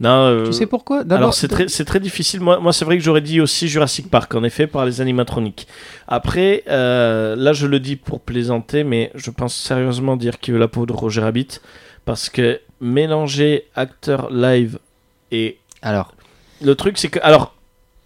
Non. 0.01 0.27
euh, 0.27 0.47
tu 0.47 0.53
sais 0.53 0.67
pourquoi? 0.67 1.03
D'abord, 1.03 1.17
Alors 1.17 1.35
c'est 1.35 1.49
très, 1.49 1.67
c'est 1.67 1.85
très 1.85 1.99
difficile. 1.99 2.41
Moi, 2.41 2.61
moi 2.61 2.73
c'est 2.73 2.85
vrai 2.85 2.97
que 2.97 3.03
j'aurais 3.03 3.21
dit 3.21 3.41
aussi 3.41 3.67
Jurassic 3.67 4.09
Park, 4.09 4.33
en 4.35 4.45
effet, 4.45 4.69
par 4.69 4.87
les 4.87 5.01
animatroniques. 5.01 5.67
Après, 6.07 6.63
euh, 6.69 7.35
là 7.35 7.53
je 7.53 7.67
le 7.67 7.81
dis 7.81 7.97
pour 7.97 8.21
plaisanter, 8.21 8.85
mais 8.85 9.11
je 9.17 9.31
pense 9.31 9.57
sérieusement 9.57 10.17
dire 10.17 10.39
qu'il 10.39 10.55
veut 10.55 10.61
la 10.61 10.69
peau 10.69 10.87
de 10.87 10.93
Roger 10.93 11.23
Rabbit, 11.23 11.61
parce 12.05 12.29
que 12.31 12.61
mélanger 12.81 13.65
acteur 13.75 14.31
live 14.31 14.79
et 15.33 15.59
Alors, 15.83 16.15
le 16.63 16.77
truc 16.77 16.97
c'est 16.97 17.09
que 17.09 17.19
alors, 17.23 17.57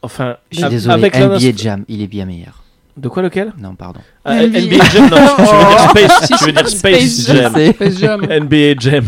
enfin, 0.01 0.39
je 0.51 0.61
suis 0.61 0.69
désolé, 0.71 0.95
avec 0.95 1.15
NBA 1.15 1.57
Jam, 1.57 1.85
il 1.89 2.01
est 2.01 2.07
bien 2.07 2.25
meilleur. 2.25 2.62
De 2.97 3.09
quoi 3.09 3.23
lequel? 3.23 3.53
Non, 3.59 3.75
pardon. 3.75 4.01
Ah, 4.25 4.47
NBA. 4.47 4.85
Jam, 4.93 5.09
non, 5.11 5.17
tu 5.37 5.43
veux 5.43 5.63
dire 5.71 5.89
Space, 5.91 6.27
Si, 6.27 6.35
tu 6.37 6.45
veux 6.45 6.53
dire 6.53 6.69
Space 6.69 7.11
Space 7.11 7.27
Jam. 7.27 7.73
Space 7.73 7.99
Jam. 7.99 8.21
NBA 8.23 8.75
Jam. 8.79 9.07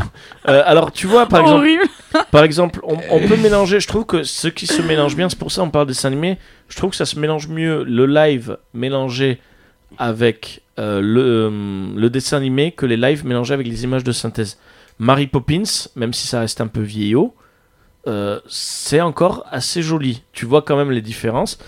Euh, 0.48 0.62
alors 0.64 0.92
tu 0.92 1.06
vois 1.06 1.26
par 1.26 1.40
exemple. 1.40 1.68
Par 2.30 2.44
exemple, 2.44 2.80
on, 2.84 2.96
on 3.10 3.20
peut 3.26 3.36
mélanger, 3.36 3.80
je 3.80 3.88
trouve 3.88 4.06
que 4.06 4.22
ce 4.22 4.48
qui 4.48 4.66
se 4.66 4.80
mélange 4.82 5.16
bien, 5.16 5.28
c'est 5.28 5.38
pour 5.38 5.50
ça 5.50 5.62
on 5.62 5.70
parle 5.70 5.86
dessin 5.86 6.08
animé, 6.08 6.38
je 6.68 6.76
trouve 6.76 6.90
que 6.90 6.96
ça 6.96 7.06
se 7.06 7.18
mélange 7.18 7.48
mieux 7.48 7.82
le 7.82 8.06
live 8.06 8.56
mélangé 8.72 9.40
avec 9.98 10.62
euh, 10.78 11.00
le, 11.00 11.20
euh, 11.22 11.88
le 11.96 12.10
dessin 12.10 12.36
animé 12.36 12.72
que 12.72 12.86
les 12.86 12.96
lives 12.96 13.24
mélangés 13.26 13.54
avec 13.54 13.66
les 13.66 13.84
images 13.84 14.04
de 14.04 14.12
synthèse. 14.12 14.58
Mary 14.98 15.26
Poppins, 15.26 15.62
même 15.96 16.12
si 16.12 16.26
ça 16.26 16.40
reste 16.40 16.60
un 16.60 16.66
peu 16.66 16.80
vieillot, 16.80 17.34
euh, 18.06 18.40
c'est 18.48 19.00
encore 19.00 19.46
assez 19.50 19.82
joli. 19.82 20.22
Tu 20.32 20.46
vois 20.46 20.62
quand 20.62 20.76
même 20.76 20.90
les 20.90 21.02
différences. 21.02 21.58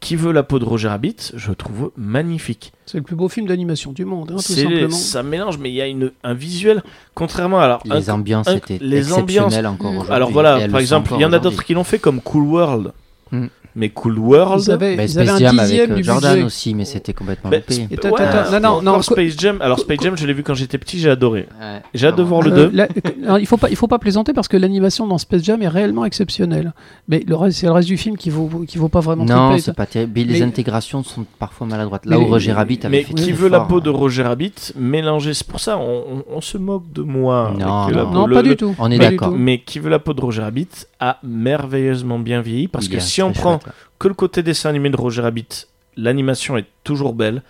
Qui 0.00 0.16
veut 0.16 0.32
la 0.32 0.42
peau 0.42 0.58
de 0.58 0.64
Roger 0.64 0.88
Rabbit 0.88 1.16
Je 1.34 1.52
trouve 1.52 1.90
magnifique. 1.96 2.72
C'est 2.84 2.98
le 2.98 3.04
plus 3.04 3.16
beau 3.16 3.28
film 3.28 3.46
d'animation 3.46 3.92
du 3.92 4.04
monde, 4.04 4.30
hein, 4.32 4.36
tout 4.36 4.42
C'est- 4.42 4.62
simplement. 4.62 4.90
ça 4.90 5.22
mélange, 5.22 5.56
mais 5.58 5.70
il 5.70 5.74
y 5.74 5.80
a 5.80 5.86
une, 5.86 6.12
un 6.22 6.34
visuel, 6.34 6.82
contrairement 7.14 7.60
à 7.60 7.64
alors, 7.64 7.82
un- 7.88 7.94
Les 7.94 8.10
ambiances 8.10 8.48
un- 8.48 8.56
étaient 8.56 8.78
les 8.82 8.98
exceptionnelles 8.98 9.64
Mm. 9.64 9.68
encore 9.68 9.92
aujourd'hui. 9.92 10.12
alors 10.12 10.30
voilà, 10.30 10.68
par 10.68 10.80
exemple, 10.80 11.12
il 11.16 11.20
y 11.20 11.24
en 11.24 11.32
a 11.32 11.38
d'autres 11.38 11.64
qui 11.64 11.72
l'ont 11.74 11.84
fait 11.84 11.98
comme 11.98 12.20
Cool 12.20 12.42
World. 12.44 12.92
Hmm. 13.32 13.46
Mais 13.76 13.88
Cool 13.88 14.18
World. 14.18 14.62
Ils 14.66 14.70
avaient, 14.70 14.96
Bah, 14.96 15.02
ils 15.02 15.08
Space 15.08 15.28
un 15.30 15.38
Jam 15.38 15.58
avec 15.58 15.70
dixième 15.70 15.92
euh, 15.92 15.94
du 15.96 16.04
Jordan 16.04 16.32
budget. 16.34 16.46
aussi, 16.46 16.74
mais 16.74 16.84
c'était 16.84 17.12
complètement 17.12 17.50
Bah, 17.50 17.56
loupé. 17.56 17.88
Ouais, 18.08 18.20
attends, 18.22 18.52
non, 18.60 18.60
non, 18.60 18.82
non, 18.82 19.02
Space 19.02 19.34
Jam. 19.38 19.58
Alors 19.60 19.80
Space 19.80 19.98
Jam, 20.00 20.16
je 20.16 20.26
l'ai 20.26 20.32
vu 20.32 20.42
quand 20.44 20.54
j'étais 20.54 20.78
petit, 20.78 20.98
j'ai 21.00 21.10
adoré. 21.10 21.48
Ouais. 21.60 21.82
J'ai 21.92 22.06
hâte 22.06 22.16
de 22.16 22.22
voir 22.22 22.42
le 22.42 22.52
Euh, 22.52 22.68
2. 22.68 22.76
là, 22.76 22.88
alors, 23.24 23.38
il 23.40 23.46
faut 23.46 23.56
pas, 23.56 23.68
il 23.70 23.76
faut 23.76 23.88
pas 23.88 23.98
plaisanter 23.98 24.32
parce 24.32 24.46
que 24.46 24.56
l'animation 24.56 25.06
dans 25.08 25.18
Space 25.18 25.42
Jam 25.42 25.60
est 25.62 25.68
réellement 25.68 26.04
exceptionnelle. 26.04 26.72
Mais 27.08 27.24
le 27.26 27.34
reste, 27.34 27.58
c'est 27.58 27.66
le 27.66 27.72
reste 27.72 27.88
du 27.88 27.96
film 27.96 28.16
qui 28.16 28.30
vaut, 28.30 28.64
qui 28.66 28.78
vaut 28.78 28.88
pas 28.88 29.00
vraiment 29.00 29.24
Non, 29.24 29.48
triper. 29.48 29.60
c'est 29.62 29.74
pas 29.74 29.86
terrible. 29.86 30.12
Mais 30.14 30.24
les 30.24 30.34
Mais- 30.40 30.42
intégrations 30.42 31.02
sont 31.02 31.24
parfois 31.40 31.66
maladroites. 31.66 32.06
Là 32.06 32.16
Mais 32.16 32.24
où 32.24 32.28
Roger 32.28 32.52
Rabbit 32.52 32.78
avait 32.84 32.98
Mais 32.98 33.02
fait 33.02 33.14
qui 33.14 33.22
très 33.24 33.32
veut 33.32 33.48
la 33.48 33.60
peau 33.60 33.78
hein. 33.78 33.82
de 33.84 33.90
Roger 33.90 34.22
Rabbit 34.22 34.52
mélangée 34.76 35.34
C'est 35.34 35.46
pour 35.48 35.58
ça, 35.58 35.78
on, 35.78 36.04
on- 36.30 36.36
on 36.36 36.40
se 36.40 36.58
moque 36.58 36.92
de 36.92 37.02
moi. 37.02 37.52
Non, 37.58 38.28
pas 38.28 38.42
du 38.42 38.54
tout. 38.56 38.74
On 38.78 38.90
est 38.92 38.98
d'accord. 38.98 39.32
Mais 39.36 39.58
qui 39.58 39.80
veut 39.80 39.90
la 39.90 39.98
peau 39.98 40.14
de 40.14 40.20
Roger 40.20 40.42
Rabbit 40.42 40.68
a 41.00 41.18
merveilleusement 41.24 42.18
bien 42.18 42.40
vieilli 42.40 42.68
parce 42.68 42.86
que 42.88 43.00
si 43.00 43.20
on 43.20 43.32
prend. 43.32 43.58
Que 43.98 44.08
le 44.08 44.14
côté 44.14 44.42
dessin 44.42 44.70
animé 44.70 44.90
de 44.90 44.96
Roger 44.96 45.22
Rabbit, 45.22 45.66
l'animation 45.96 46.56
est 46.56 46.66
toujours 46.82 47.14
belle. 47.14 47.42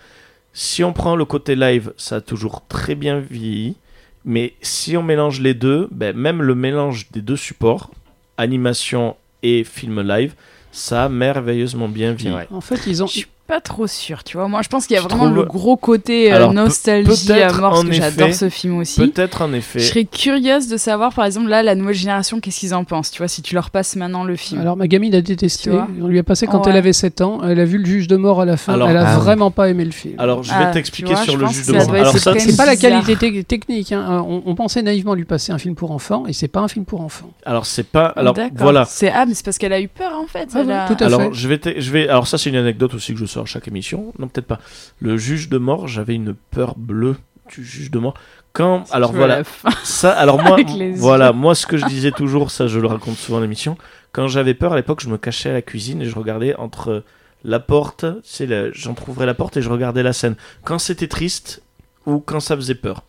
Si 0.53 0.83
on 0.83 0.93
prend 0.93 1.15
le 1.15 1.25
côté 1.25 1.55
live, 1.55 1.93
ça 1.97 2.17
a 2.17 2.21
toujours 2.21 2.65
très 2.67 2.95
bien 2.95 3.19
vieilli. 3.19 3.75
Mais 4.23 4.53
si 4.61 4.97
on 4.97 5.03
mélange 5.03 5.39
les 5.39 5.53
deux, 5.53 5.87
ben, 5.91 6.15
même 6.15 6.41
le 6.41 6.55
mélange 6.55 7.11
des 7.11 7.21
deux 7.21 7.35
supports, 7.35 7.91
animation 8.37 9.15
et 9.43 9.63
film 9.63 10.01
live, 10.01 10.33
ça 10.71 11.05
a 11.05 11.09
merveilleusement 11.09 11.87
bien 11.87 12.13
vieilli. 12.13 12.47
En 12.51 12.61
fait, 12.61 12.81
ils 12.87 13.03
ont. 13.03 13.07
Je 13.47 13.53
pas 13.53 13.61
trop 13.61 13.85
sûre, 13.85 14.23
tu 14.23 14.37
vois. 14.37 14.47
Moi, 14.47 14.63
je 14.63 14.69
pense 14.69 14.87
qu'il 14.87 14.95
y 14.95 14.97
a 14.97 15.03
Je 15.03 15.07
vraiment 15.07 15.25
trouve- 15.25 15.35
le 15.35 15.43
gros 15.43 15.77
côté 15.77 16.31
euh, 16.31 16.35
Alors, 16.35 16.53
nostalgie 16.53 17.31
à 17.33 17.51
mort, 17.53 17.71
parce 17.73 17.83
que 17.83 17.91
j'adore 17.91 18.33
ce 18.33 18.49
film 18.49 18.79
aussi. 18.79 19.07
Peut-être 19.07 19.43
en 19.43 19.49
Je 19.49 19.55
effet. 19.57 19.79
serais 19.79 20.05
curieuse 20.05 20.67
de 20.67 20.77
savoir, 20.77 21.13
par 21.13 21.25
exemple, 21.25 21.47
là, 21.49 21.61
la 21.61 21.75
nouvelle 21.75 21.93
génération, 21.93 22.39
qu'est-ce 22.39 22.59
qu'ils 22.59 22.73
en 22.73 22.83
pensent, 22.85 23.11
tu 23.11 23.19
vois, 23.19 23.27
si 23.27 23.43
tu 23.43 23.53
leur 23.53 23.69
passes 23.69 23.95
maintenant 23.97 24.23
le 24.23 24.35
film. 24.35 24.61
Alors 24.61 24.75
ma 24.75 24.87
gamine 24.87 25.13
a 25.13 25.21
détesté. 25.21 25.69
On 26.01 26.07
lui 26.07 26.17
a 26.17 26.23
passé 26.23 26.47
quand 26.47 26.65
Ouais. 26.65 26.71
elle 26.71 26.77
avait 26.77 26.91
7 26.93 27.21
ans. 27.21 27.39
Elle 27.47 27.59
a 27.59 27.65
vu 27.65 27.77
le 27.77 27.85
juge 27.85 28.07
de 28.07 28.15
mort 28.17 28.41
à 28.41 28.45
la 28.45 28.57
fin. 28.57 28.73
Alors- 28.73 28.89
elle 28.89 28.97
a 28.97 29.09
Ah 29.09 29.17
vraiment 29.19 29.51
pas 29.51 29.69
aimé 29.69 29.85
le 29.85 29.91
film. 29.91 30.15
Alors 30.17 30.41
je 30.41 30.49
vais 30.49 30.55
Ah, 30.59 30.71
t'expliquer 30.71 31.15
sur 31.15 31.33
je 31.33 31.37
le 31.37 31.47
juge 31.47 31.67
de 31.67 31.73
mort. 31.73 31.93
Alors 31.93 32.17
ça, 32.17 32.33
c'est 32.39 32.57
pas 32.57 32.65
la 32.65 32.75
qualité 32.75 33.15
te- 33.15 33.41
technique. 33.43 33.91
hein. 33.91 34.25
On, 34.27 34.41
on 34.45 34.55
pensait 34.55 34.81
naïvement 34.81 35.13
lui 35.13 35.25
passer 35.25 35.51
un 35.51 35.59
film 35.59 35.75
pour 35.75 35.91
enfants 35.91 36.23
et 36.27 36.33
c'est 36.33 36.47
pas 36.47 36.61
un 36.61 36.67
film 36.67 36.83
pour 36.85 37.01
enfants. 37.01 37.29
alors 37.45 37.67
c'est 37.67 37.85
pas. 37.85 38.05
Alors 38.15 38.35
voilà. 38.55 38.85
C'est 38.89 39.11
ah, 39.11 39.25
mais 39.27 39.35
c'est 39.35 39.45
parce 39.45 39.59
qu'elle 39.59 39.73
a 39.73 39.79
eu 39.81 39.87
peur, 39.87 40.13
en 40.19 40.25
fait. 40.25 40.49
Ah 40.55 40.87
Alors 41.05 41.31
je 41.33 41.47
je 41.77 41.91
vais. 41.91 42.09
Alors 42.09 42.25
ça 42.27 42.39
c'est 42.39 42.49
une 42.49 42.55
anecdote 42.55 42.93
aussi 42.95 43.13
que 43.13 43.19
je 43.19 43.25
sors 43.35 43.43
à 43.43 43.45
chaque 43.45 43.67
émission. 43.67 44.13
Non 44.19 44.27
peut-être 44.27 44.47
pas. 44.47 44.59
Le 44.99 45.17
juge 45.17 45.49
de 45.49 45.57
mort, 45.57 45.87
j'avais 45.87 46.15
une 46.15 46.33
peur 46.33 46.75
bleue 46.77 47.17
du 47.49 47.63
juge 47.63 47.91
de 47.91 47.99
mort. 47.99 48.15
Quand. 48.53 48.85
Alors 48.91 49.11
voilà. 49.11 49.43
Ça, 49.83 50.11
alors 50.11 50.41
moi, 50.41 50.57
voilà, 50.95 51.33
moi 51.33 51.55
ce 51.55 51.67
que 51.67 51.77
je 51.77 51.85
disais 51.85 52.11
toujours, 52.11 52.51
ça 52.51 52.67
je 52.67 52.79
le 52.79 52.87
raconte 52.87 53.17
souvent 53.17 53.39
à 53.39 53.41
l'émission, 53.41 53.77
quand 54.11 54.27
j'avais 54.27 54.53
peur 54.53 54.73
à 54.73 54.75
l'époque, 54.77 55.01
je 55.01 55.09
me 55.09 55.17
cachais 55.17 55.49
à 55.49 55.53
la 55.53 55.61
cuisine 55.61 56.01
et 56.01 56.05
je 56.05 56.15
regardais 56.15 56.55
entre 56.55 57.03
la 57.43 57.59
porte, 57.59 58.05
c'est 58.23 58.47
la... 58.47 58.71
j'entrouvrais 58.71 59.25
la 59.25 59.33
porte 59.33 59.57
et 59.57 59.61
je 59.61 59.69
regardais 59.69 60.03
la 60.03 60.13
scène. 60.13 60.35
Quand 60.63 60.79
c'était 60.79 61.07
triste 61.07 61.61
ou 62.05 62.19
quand 62.19 62.39
ça 62.39 62.55
faisait 62.55 62.75
peur. 62.75 63.03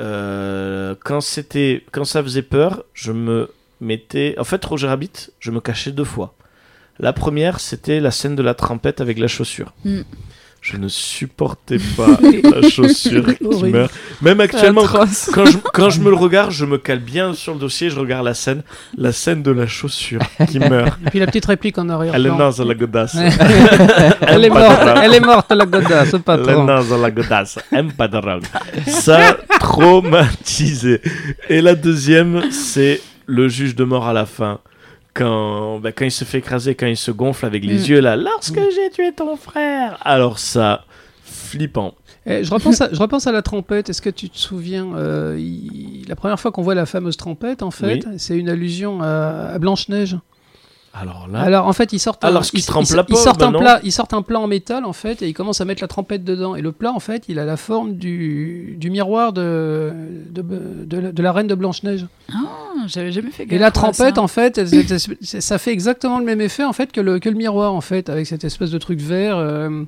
Euh, 0.00 0.94
quand 1.04 1.20
c'était, 1.20 1.84
quand 1.92 2.04
ça 2.04 2.22
faisait 2.22 2.42
peur, 2.42 2.84
je 2.94 3.12
me 3.12 3.50
mettais, 3.80 4.34
en 4.38 4.44
fait, 4.44 4.64
Roger 4.64 4.86
Rabbit, 4.86 5.30
je 5.38 5.50
me 5.50 5.60
cachais 5.60 5.92
deux 5.92 6.04
fois. 6.04 6.34
La 6.98 7.12
première, 7.12 7.60
c'était 7.60 8.00
la 8.00 8.10
scène 8.10 8.36
de 8.36 8.42
la 8.42 8.54
trempette 8.54 9.00
avec 9.00 9.18
la 9.18 9.26
chaussure. 9.28 9.72
Mm. 9.84 10.00
Je 10.60 10.76
ne 10.76 10.86
supportais 10.86 11.78
pas 11.96 12.06
la 12.60 12.68
chaussure 12.68 13.36
qui 13.36 13.64
meurt. 13.70 13.92
Même 14.20 14.40
actuellement, 14.40 14.84
quand 14.86 15.44
je, 15.44 15.56
quand 15.72 15.90
je 15.90 16.00
me 16.00 16.08
le 16.08 16.14
regarde, 16.26 16.52
je 16.52 16.64
me 16.64 16.78
cale 16.78 17.00
bien 17.00 17.34
sur 17.34 17.54
le 17.54 17.58
dossier, 17.58 17.90
je 17.90 17.98
regarde 17.98 18.24
la 18.24 18.34
scène, 18.34 18.62
la 18.96 19.10
scène 19.10 19.42
de 19.42 19.50
la 19.50 19.66
chaussure 19.66 20.20
qui 20.48 20.58
meurt. 20.70 20.96
Et 21.04 21.10
puis 21.10 21.18
la 21.18 21.26
petite 21.26 21.46
réplique 21.46 21.78
en 21.78 21.88
arrière. 21.88 22.14
Elle 22.14 22.26
est 22.26 22.36
naze 22.36 22.60
à 22.60 22.64
la 22.64 22.74
godasse. 22.74 23.16
elle 24.20 24.44
est 24.44 24.50
morte. 24.50 24.82
Elle 25.02 25.14
est 25.14 25.20
morte 25.20 25.50
la 25.50 25.66
godasse, 25.66 26.10
ce 26.10 26.16
Elle 26.16 26.20
est 26.20 26.22
patron. 26.22 26.64
naze 26.64 26.92
à 26.92 26.96
la 26.98 27.10
godasse. 27.10 27.58
Aime 27.72 27.90
pas 27.92 28.06
de 28.06 28.20
drogue. 28.20 28.44
Ça, 28.86 29.36
traumatisé. 29.58 31.00
Et 31.48 31.60
la 31.60 31.74
deuxième, 31.74 32.52
c'est 32.52 33.00
le 33.26 33.48
juge 33.48 33.74
de 33.74 33.82
mort 33.82 34.06
à 34.06 34.12
la 34.12 34.26
fin. 34.26 34.60
Quand, 35.14 35.78
bah, 35.80 35.92
quand 35.92 36.04
il 36.06 36.10
se 36.10 36.24
fait 36.24 36.38
écraser, 36.38 36.74
quand 36.74 36.86
il 36.86 36.96
se 36.96 37.10
gonfle 37.10 37.44
avec 37.46 37.64
les 37.64 37.74
Mm. 37.80 37.84
yeux 37.84 38.00
là, 38.00 38.16
lorsque 38.16 38.54
j'ai 38.74 38.90
tué 38.90 39.12
ton 39.12 39.36
frère. 39.36 39.98
Alors 40.02 40.38
ça, 40.38 40.84
flippant. 41.22 41.94
Eh, 42.24 42.44
je, 42.44 42.54
repense 42.54 42.80
à, 42.80 42.88
je 42.92 42.98
repense 42.98 43.26
à 43.26 43.32
la 43.32 43.42
trompette. 43.42 43.90
Est-ce 43.90 44.00
que 44.00 44.08
tu 44.10 44.30
te 44.30 44.38
souviens 44.38 44.94
euh, 44.94 45.36
il- 45.38 46.04
la 46.08 46.14
première 46.16 46.38
fois 46.38 46.52
qu'on 46.52 46.62
voit 46.62 46.74
la 46.76 46.86
fameuse 46.86 47.16
trompette, 47.16 47.62
en 47.62 47.70
fait, 47.72 48.06
c'est 48.16 48.38
une 48.38 48.48
allusion 48.48 49.02
à, 49.02 49.50
à 49.54 49.58
Blanche-Neige. 49.58 50.16
Alors 50.94 51.26
là. 51.26 51.40
Alors 51.40 51.66
en 51.66 51.72
fait, 51.72 51.92
ils 51.94 51.98
sortent, 51.98 52.22
Alors, 52.22 52.40
un, 52.40 52.44
ce 52.44 52.50
qui 52.52 52.58
ils- 52.58 52.66
la 52.96 53.06
sortent 53.16 53.38
pomme, 53.40 53.56
un 53.56 53.58
plat, 53.58 53.80
ils 53.82 53.92
sortent 53.92 54.12
un 54.12 54.20
plat 54.20 54.38
en 54.38 54.46
métal 54.46 54.84
en 54.84 54.92
fait, 54.92 55.22
et 55.22 55.28
ils 55.28 55.32
commencent 55.32 55.62
à 55.62 55.64
mettre 55.64 55.82
la 55.82 55.88
trompette 55.88 56.22
dedans. 56.22 56.54
Et 56.54 56.60
le 56.60 56.70
plat, 56.70 56.92
en 56.92 57.00
fait, 57.00 57.24
il 57.28 57.38
a 57.38 57.46
la 57.46 57.56
forme 57.56 57.94
du, 57.96 58.76
du 58.78 58.90
miroir 58.90 59.32
de, 59.32 59.90
de, 60.30 60.42
de 60.42 60.98
la- 60.98 61.12
de 61.12 61.22
la 61.22 61.32
reine 61.32 61.46
de 61.46 61.54
Blanche-Neige. 61.54 62.06
Ah, 62.30 62.36
j'avais 62.86 63.12
jamais 63.12 63.30
fait 63.30 63.46
Et 63.50 63.58
la 63.58 63.72
ça. 63.72 64.12
en 64.18 64.28
fait, 64.28 64.58
elle- 64.58 64.68
ça 65.22 65.58
fait 65.58 65.72
exactement 65.72 66.18
le 66.18 66.24
même 66.24 66.40
effet 66.40 66.64
en 66.64 66.72
fait 66.72 66.92
que 66.92 67.00
le, 67.00 67.18
que 67.18 67.28
le 67.28 67.36
miroir 67.36 67.72
en 67.74 67.80
fait, 67.80 68.08
avec 68.08 68.26
cette 68.26 68.44
espèce 68.44 68.70
de 68.70 68.78
truc 68.78 69.00
vert. 69.00 69.36
euh, 69.36 69.84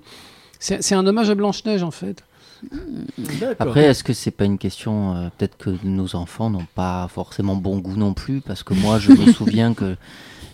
c'est 0.60 0.94
un 0.94 1.06
hommage 1.06 1.28
à 1.30 1.34
Blanche-Neige 1.34 1.82
en 1.82 1.90
fait. 1.90 2.22
D'accord. 3.18 3.54
Après, 3.58 3.84
est-ce 3.84 4.02
que 4.02 4.12
c'est 4.14 4.30
pas 4.30 4.44
une 4.46 4.56
question 4.58 5.14
euh, 5.14 5.28
Peut-être 5.36 5.56
que 5.58 5.70
nos 5.84 6.16
enfants 6.16 6.48
n'ont 6.48 6.66
pas 6.74 7.06
forcément 7.12 7.56
bon 7.56 7.78
goût 7.78 7.96
non 7.96 8.14
plus, 8.14 8.40
parce 8.40 8.62
que 8.62 8.72
moi, 8.74 8.98
je 8.98 9.12
me 9.12 9.32
souviens 9.32 9.74
que 9.74 9.96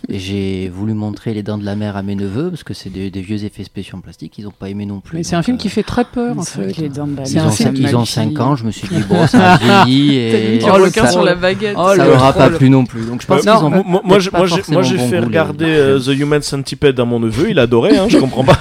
j'ai 0.09 0.69
voulu 0.69 0.93
montrer 0.93 1.33
les 1.33 1.43
dents 1.43 1.57
de 1.57 1.63
la 1.65 1.75
mer 1.75 1.95
à 1.95 2.01
mes 2.03 2.15
neveux, 2.15 2.49
parce 2.49 2.63
que 2.63 2.73
c'est 2.73 2.89
des, 2.89 3.09
des 3.11 3.21
vieux 3.21 3.43
effets 3.43 3.63
spéciaux 3.63 3.97
en 3.97 4.01
plastique, 4.01 4.37
ils 4.37 4.45
n'ont 4.45 4.51
pas 4.51 4.69
aimé 4.69 4.85
non 4.85 4.99
plus. 4.99 5.17
Mais 5.17 5.23
c'est 5.23 5.35
un 5.35 5.43
film 5.43 5.57
euh, 5.57 5.59
qui 5.59 5.69
fait 5.69 5.83
très 5.83 6.03
peur 6.05 6.37
en 6.37 6.41
fait. 6.43 6.75
les 6.77 6.89
dents 6.89 7.07
de 7.07 7.17
la 7.17 7.25
C'est 7.25 7.35
Ils 7.35 7.41
ont, 7.41 7.51
film 7.51 7.75
cinq- 7.75 7.77
ils 7.89 7.95
ont 7.95 7.99
mal 7.99 8.07
5 8.07 8.21
vieilli. 8.29 8.39
ans, 8.41 8.55
je 8.55 8.65
me 8.65 8.71
suis 8.71 8.87
dit, 8.87 9.03
bon, 9.09 9.27
ça 9.27 9.53
a 9.53 9.57
vieilli 9.85 10.15
et 10.17 10.59
Oh, 10.71 10.77
le 10.77 10.89
ça, 10.89 11.07
sur 11.07 11.23
la 11.23 11.35
baguette. 11.35 11.75
ça 11.75 11.95
le 11.95 12.11
leur 12.11 12.23
a 12.23 12.33
pas 12.33 12.49
plu 12.49 12.69
non 12.69 12.85
plus. 12.85 13.05
Donc 13.05 13.21
je 13.21 13.27
pense 13.27 13.41
qu'ils 13.41 13.49
ont 13.51 13.69
moi, 13.69 13.83
moi, 13.85 14.01
moi, 14.03 14.47
j'ai- 14.83 14.97
fait 14.97 15.19
regarder 15.19 15.65
euh. 15.65 15.99
The 15.99 16.07
Human 16.19 16.41
Centipede 16.41 16.99
à 16.99 17.05
mon 17.05 17.19
neveu, 17.19 17.49
il 17.51 17.59
adorait, 17.59 17.97
hein, 17.97 18.07
je 18.09 18.17
comprends 18.19 18.43
pas. 18.43 18.57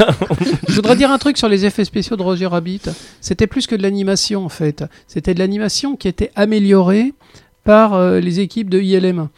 Je 0.68 0.74
voudrais 0.74 0.96
dire 0.96 1.10
un 1.10 1.18
truc 1.18 1.36
sur 1.38 1.48
les 1.48 1.64
effets 1.64 1.84
spéciaux 1.84 2.16
de 2.16 2.22
Roger 2.22 2.46
Rabbit. 2.46 2.82
C'était 3.20 3.46
plus 3.46 3.66
que 3.66 3.74
de 3.74 3.82
l'animation 3.82 4.44
en 4.44 4.48
fait. 4.48 4.84
C'était 5.06 5.34
de 5.34 5.38
l'animation 5.38 5.96
qui 5.96 6.08
était 6.08 6.30
améliorée 6.36 7.14
par 7.64 7.94
euh, 7.94 8.20
les 8.20 8.40
équipes 8.40 8.70
de 8.70 8.80
ILM. 8.80 9.28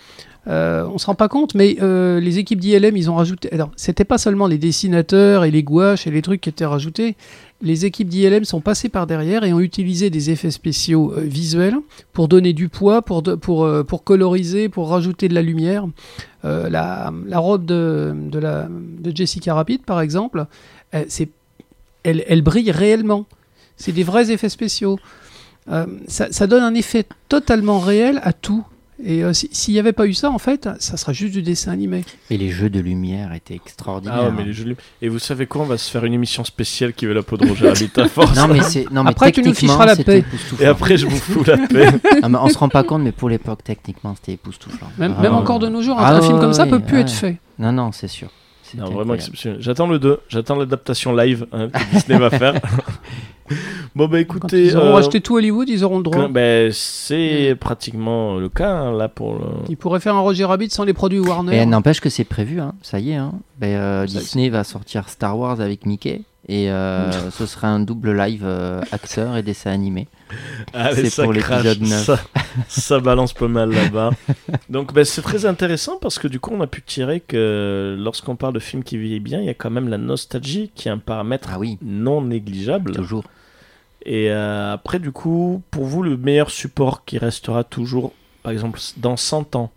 Euh, 0.48 0.84
on 0.92 0.98
se 0.98 1.06
rend 1.06 1.14
pas 1.14 1.28
compte, 1.28 1.54
mais 1.54 1.76
euh, 1.80 2.18
les 2.18 2.38
équipes 2.38 2.58
d'ILM, 2.58 2.96
ils 2.96 3.10
ont 3.10 3.14
rajouté. 3.14 3.52
Alors, 3.52 3.70
c'était 3.76 4.04
pas 4.04 4.18
seulement 4.18 4.48
les 4.48 4.58
dessinateurs 4.58 5.44
et 5.44 5.50
les 5.50 5.62
gouaches 5.62 6.06
et 6.06 6.10
les 6.10 6.22
trucs 6.22 6.40
qui 6.40 6.48
étaient 6.48 6.66
rajoutés. 6.66 7.16
Les 7.60 7.86
équipes 7.86 8.08
d'ILM 8.08 8.44
sont 8.44 8.60
passées 8.60 8.88
par 8.88 9.06
derrière 9.06 9.44
et 9.44 9.52
ont 9.52 9.60
utilisé 9.60 10.10
des 10.10 10.30
effets 10.30 10.50
spéciaux 10.50 11.12
euh, 11.16 11.20
visuels 11.20 11.76
pour 12.12 12.26
donner 12.26 12.52
du 12.52 12.68
poids, 12.68 13.02
pour, 13.02 13.22
pour, 13.22 13.68
pour 13.86 14.04
coloriser, 14.04 14.68
pour 14.68 14.88
rajouter 14.88 15.28
de 15.28 15.34
la 15.34 15.42
lumière. 15.42 15.86
La, 16.44 17.12
la 17.24 17.38
robe 17.38 17.64
de, 17.64 18.12
de, 18.32 19.12
Jessica 19.14 19.54
Rabbit, 19.54 19.78
par 19.78 20.00
exemple, 20.00 20.46
elle, 20.90 22.24
elle 22.26 22.42
brille 22.42 22.72
réellement. 22.72 23.26
C'est 23.76 23.92
des 23.92 24.02
vrais 24.02 24.32
effets 24.32 24.48
spéciaux. 24.48 24.98
Ça 26.08 26.46
donne 26.48 26.64
un 26.64 26.74
effet 26.74 27.06
totalement 27.28 27.78
réel 27.78 28.20
à 28.24 28.32
tout. 28.32 28.64
Et 29.04 29.24
euh, 29.24 29.32
si- 29.32 29.48
s'il 29.52 29.74
n'y 29.74 29.80
avait 29.80 29.92
pas 29.92 30.06
eu 30.06 30.14
ça, 30.14 30.30
en 30.30 30.38
fait, 30.38 30.68
ça 30.78 30.96
serait 30.96 31.12
juste 31.14 31.32
du 31.32 31.42
dessin 31.42 31.72
animé. 31.72 32.04
Et 32.30 32.38
les 32.38 32.50
jeux 32.50 32.70
de 32.70 32.78
lumière 32.80 33.32
étaient 33.32 33.54
extraordinaires. 33.54 34.16
Ah 34.20 34.24
ouais, 34.26 34.32
mais 34.36 34.44
les 34.44 34.52
jeux 34.52 34.64
de- 34.64 34.76
Et 35.00 35.08
vous 35.08 35.18
savez 35.18 35.46
quoi 35.46 35.62
On 35.62 35.66
va 35.66 35.76
se 35.78 35.90
faire 35.90 36.04
une 36.04 36.12
émission 36.14 36.44
spéciale 36.44 36.92
qui 36.92 37.06
veut 37.06 37.12
la 37.12 37.22
peau 37.22 37.36
de 37.36 37.46
Roger 37.48 37.68
Rabbit 37.68 37.90
à 37.96 38.06
force. 38.08 38.36
Non 38.36 38.46
mais 38.48 38.62
c'est 38.62 38.90
non 38.92 39.02
mais 39.04 39.10
Après, 39.10 39.32
tu 39.32 39.40
nous 39.40 39.46
techniquement 39.52 39.68
ficheras 39.74 39.86
la 39.86 39.96
c'était 39.96 40.12
paix. 40.22 40.26
époustouflant. 40.28 40.64
Et 40.64 40.68
après, 40.68 40.96
je 40.96 41.06
vous 41.06 41.16
fous 41.18 41.44
la 41.46 41.56
paix. 41.58 41.86
Non, 42.22 42.28
mais 42.28 42.38
on 42.40 42.48
se 42.48 42.58
rend 42.58 42.68
pas 42.68 42.84
compte 42.84 43.02
mais 43.02 43.12
pour 43.12 43.28
l'époque 43.28 43.64
techniquement 43.64 44.14
c'était 44.14 44.32
époustouflant. 44.32 44.88
Même, 44.98 45.14
Ah, 45.18 45.22
même 45.22 45.32
ouais. 45.32 45.38
encore 45.38 45.58
de 45.58 45.68
nos 45.68 45.82
jours, 45.82 45.98
un, 45.98 46.04
Ah 46.04 46.14
un 46.16 46.22
film 46.22 46.38
comme 46.38 46.52
ça 46.52 46.64
ouais, 46.64 46.70
peut 46.70 46.80
plus 46.80 46.96
ouais. 46.96 47.02
être 47.02 47.10
fait. 47.10 47.38
Non 47.58 47.72
non 47.72 47.90
c'est 47.92 48.08
sûr. 48.08 48.28
Non, 48.74 48.88
vraiment 48.90 49.12
exceptionnel. 49.12 49.58
J'attends 49.60 49.86
le 49.86 49.98
2, 49.98 50.20
j'attends 50.30 50.56
l'adaptation 50.56 51.14
live 51.14 51.44
hein, 51.52 51.68
que 51.68 51.94
Disney 51.94 52.18
va 52.18 52.30
faire. 52.30 52.54
bon, 53.94 54.06
bah 54.08 54.18
Quand 54.24 54.36
écoutez. 54.36 54.66
ils 54.66 54.76
auront 54.76 54.86
euh, 54.88 54.94
racheté 54.94 55.20
tout 55.20 55.36
Hollywood, 55.36 55.68
ils 55.68 55.84
auront 55.84 55.98
le 55.98 56.02
droit. 56.02 56.28
ben, 56.28 56.70
c'est 56.72 57.56
pratiquement 57.58 58.36
le 58.38 58.48
cas 58.48 58.70
hein, 58.70 58.92
là 58.92 59.08
pour 59.08 59.34
le. 59.34 59.44
Ils 59.68 59.76
pourraient 59.76 60.00
faire 60.00 60.14
un 60.14 60.20
Roger 60.20 60.44
Rabbit 60.44 60.70
sans 60.70 60.84
les 60.84 60.92
produits 60.94 61.20
Warner. 61.20 61.56
Et 61.60 61.66
n'empêche 61.66 62.00
que 62.00 62.08
c'est 62.10 62.24
prévu, 62.24 62.60
hein. 62.60 62.74
ça 62.82 62.98
y 62.98 63.10
est. 63.12 63.16
Hein. 63.16 63.32
Ben, 63.58 63.76
euh, 63.76 64.06
Disney 64.06 64.48
va 64.48 64.64
sortir 64.64 65.08
Star 65.08 65.38
Wars 65.38 65.60
avec 65.60 65.86
Mickey 65.86 66.22
et 66.48 66.70
euh, 66.70 67.10
ce 67.30 67.46
sera 67.46 67.68
un 67.68 67.78
double 67.80 68.16
live 68.16 68.42
euh, 68.44 68.80
acteur 68.90 69.36
et 69.36 69.42
dessin 69.42 69.70
animé. 69.70 70.08
Allez, 70.72 71.04
C'est 71.04 71.10
ça 71.10 71.24
pour 71.24 71.34
crache, 71.34 71.62
l'épisode 71.62 71.88
9. 71.88 72.04
Ça, 72.04 72.18
ça 72.68 73.00
balance 73.00 73.32
pas 73.32 73.48
mal 73.48 73.70
là-bas. 73.70 74.10
Donc 74.68 74.92
ben, 74.92 75.04
c'est 75.04 75.22
très 75.22 75.46
intéressant 75.46 75.98
parce 76.00 76.18
que 76.18 76.26
du 76.26 76.40
coup 76.40 76.50
on 76.54 76.60
a 76.60 76.66
pu 76.66 76.82
tirer 76.82 77.20
que 77.20 77.96
lorsqu'on 77.98 78.34
parle 78.34 78.54
de 78.54 78.58
films 78.58 78.82
qui 78.82 78.96
vieillissent 78.96 79.22
bien, 79.22 79.40
il 79.40 79.46
y 79.46 79.50
a 79.50 79.54
quand 79.54 79.70
même 79.70 79.88
la 79.88 79.98
nostalgie 79.98 80.70
qui 80.74 80.88
est 80.88 80.90
un 80.90 80.98
paramètre 80.98 81.50
Ah 81.52 81.58
oui, 81.58 81.78
non 81.82 82.22
négligeable. 82.22 82.92
toujours. 82.92 83.24
Et 84.04 84.30
euh, 84.30 84.72
après 84.72 84.98
du 84.98 85.12
coup, 85.12 85.62
pour 85.70 85.84
vous 85.84 86.02
le 86.02 86.16
meilleur 86.16 86.50
support 86.50 87.04
qui 87.04 87.18
restera 87.18 87.62
toujours, 87.64 88.12
par 88.42 88.52
exemple 88.52 88.80
dans 88.96 89.16
100 89.16 89.54
ans, 89.56 89.70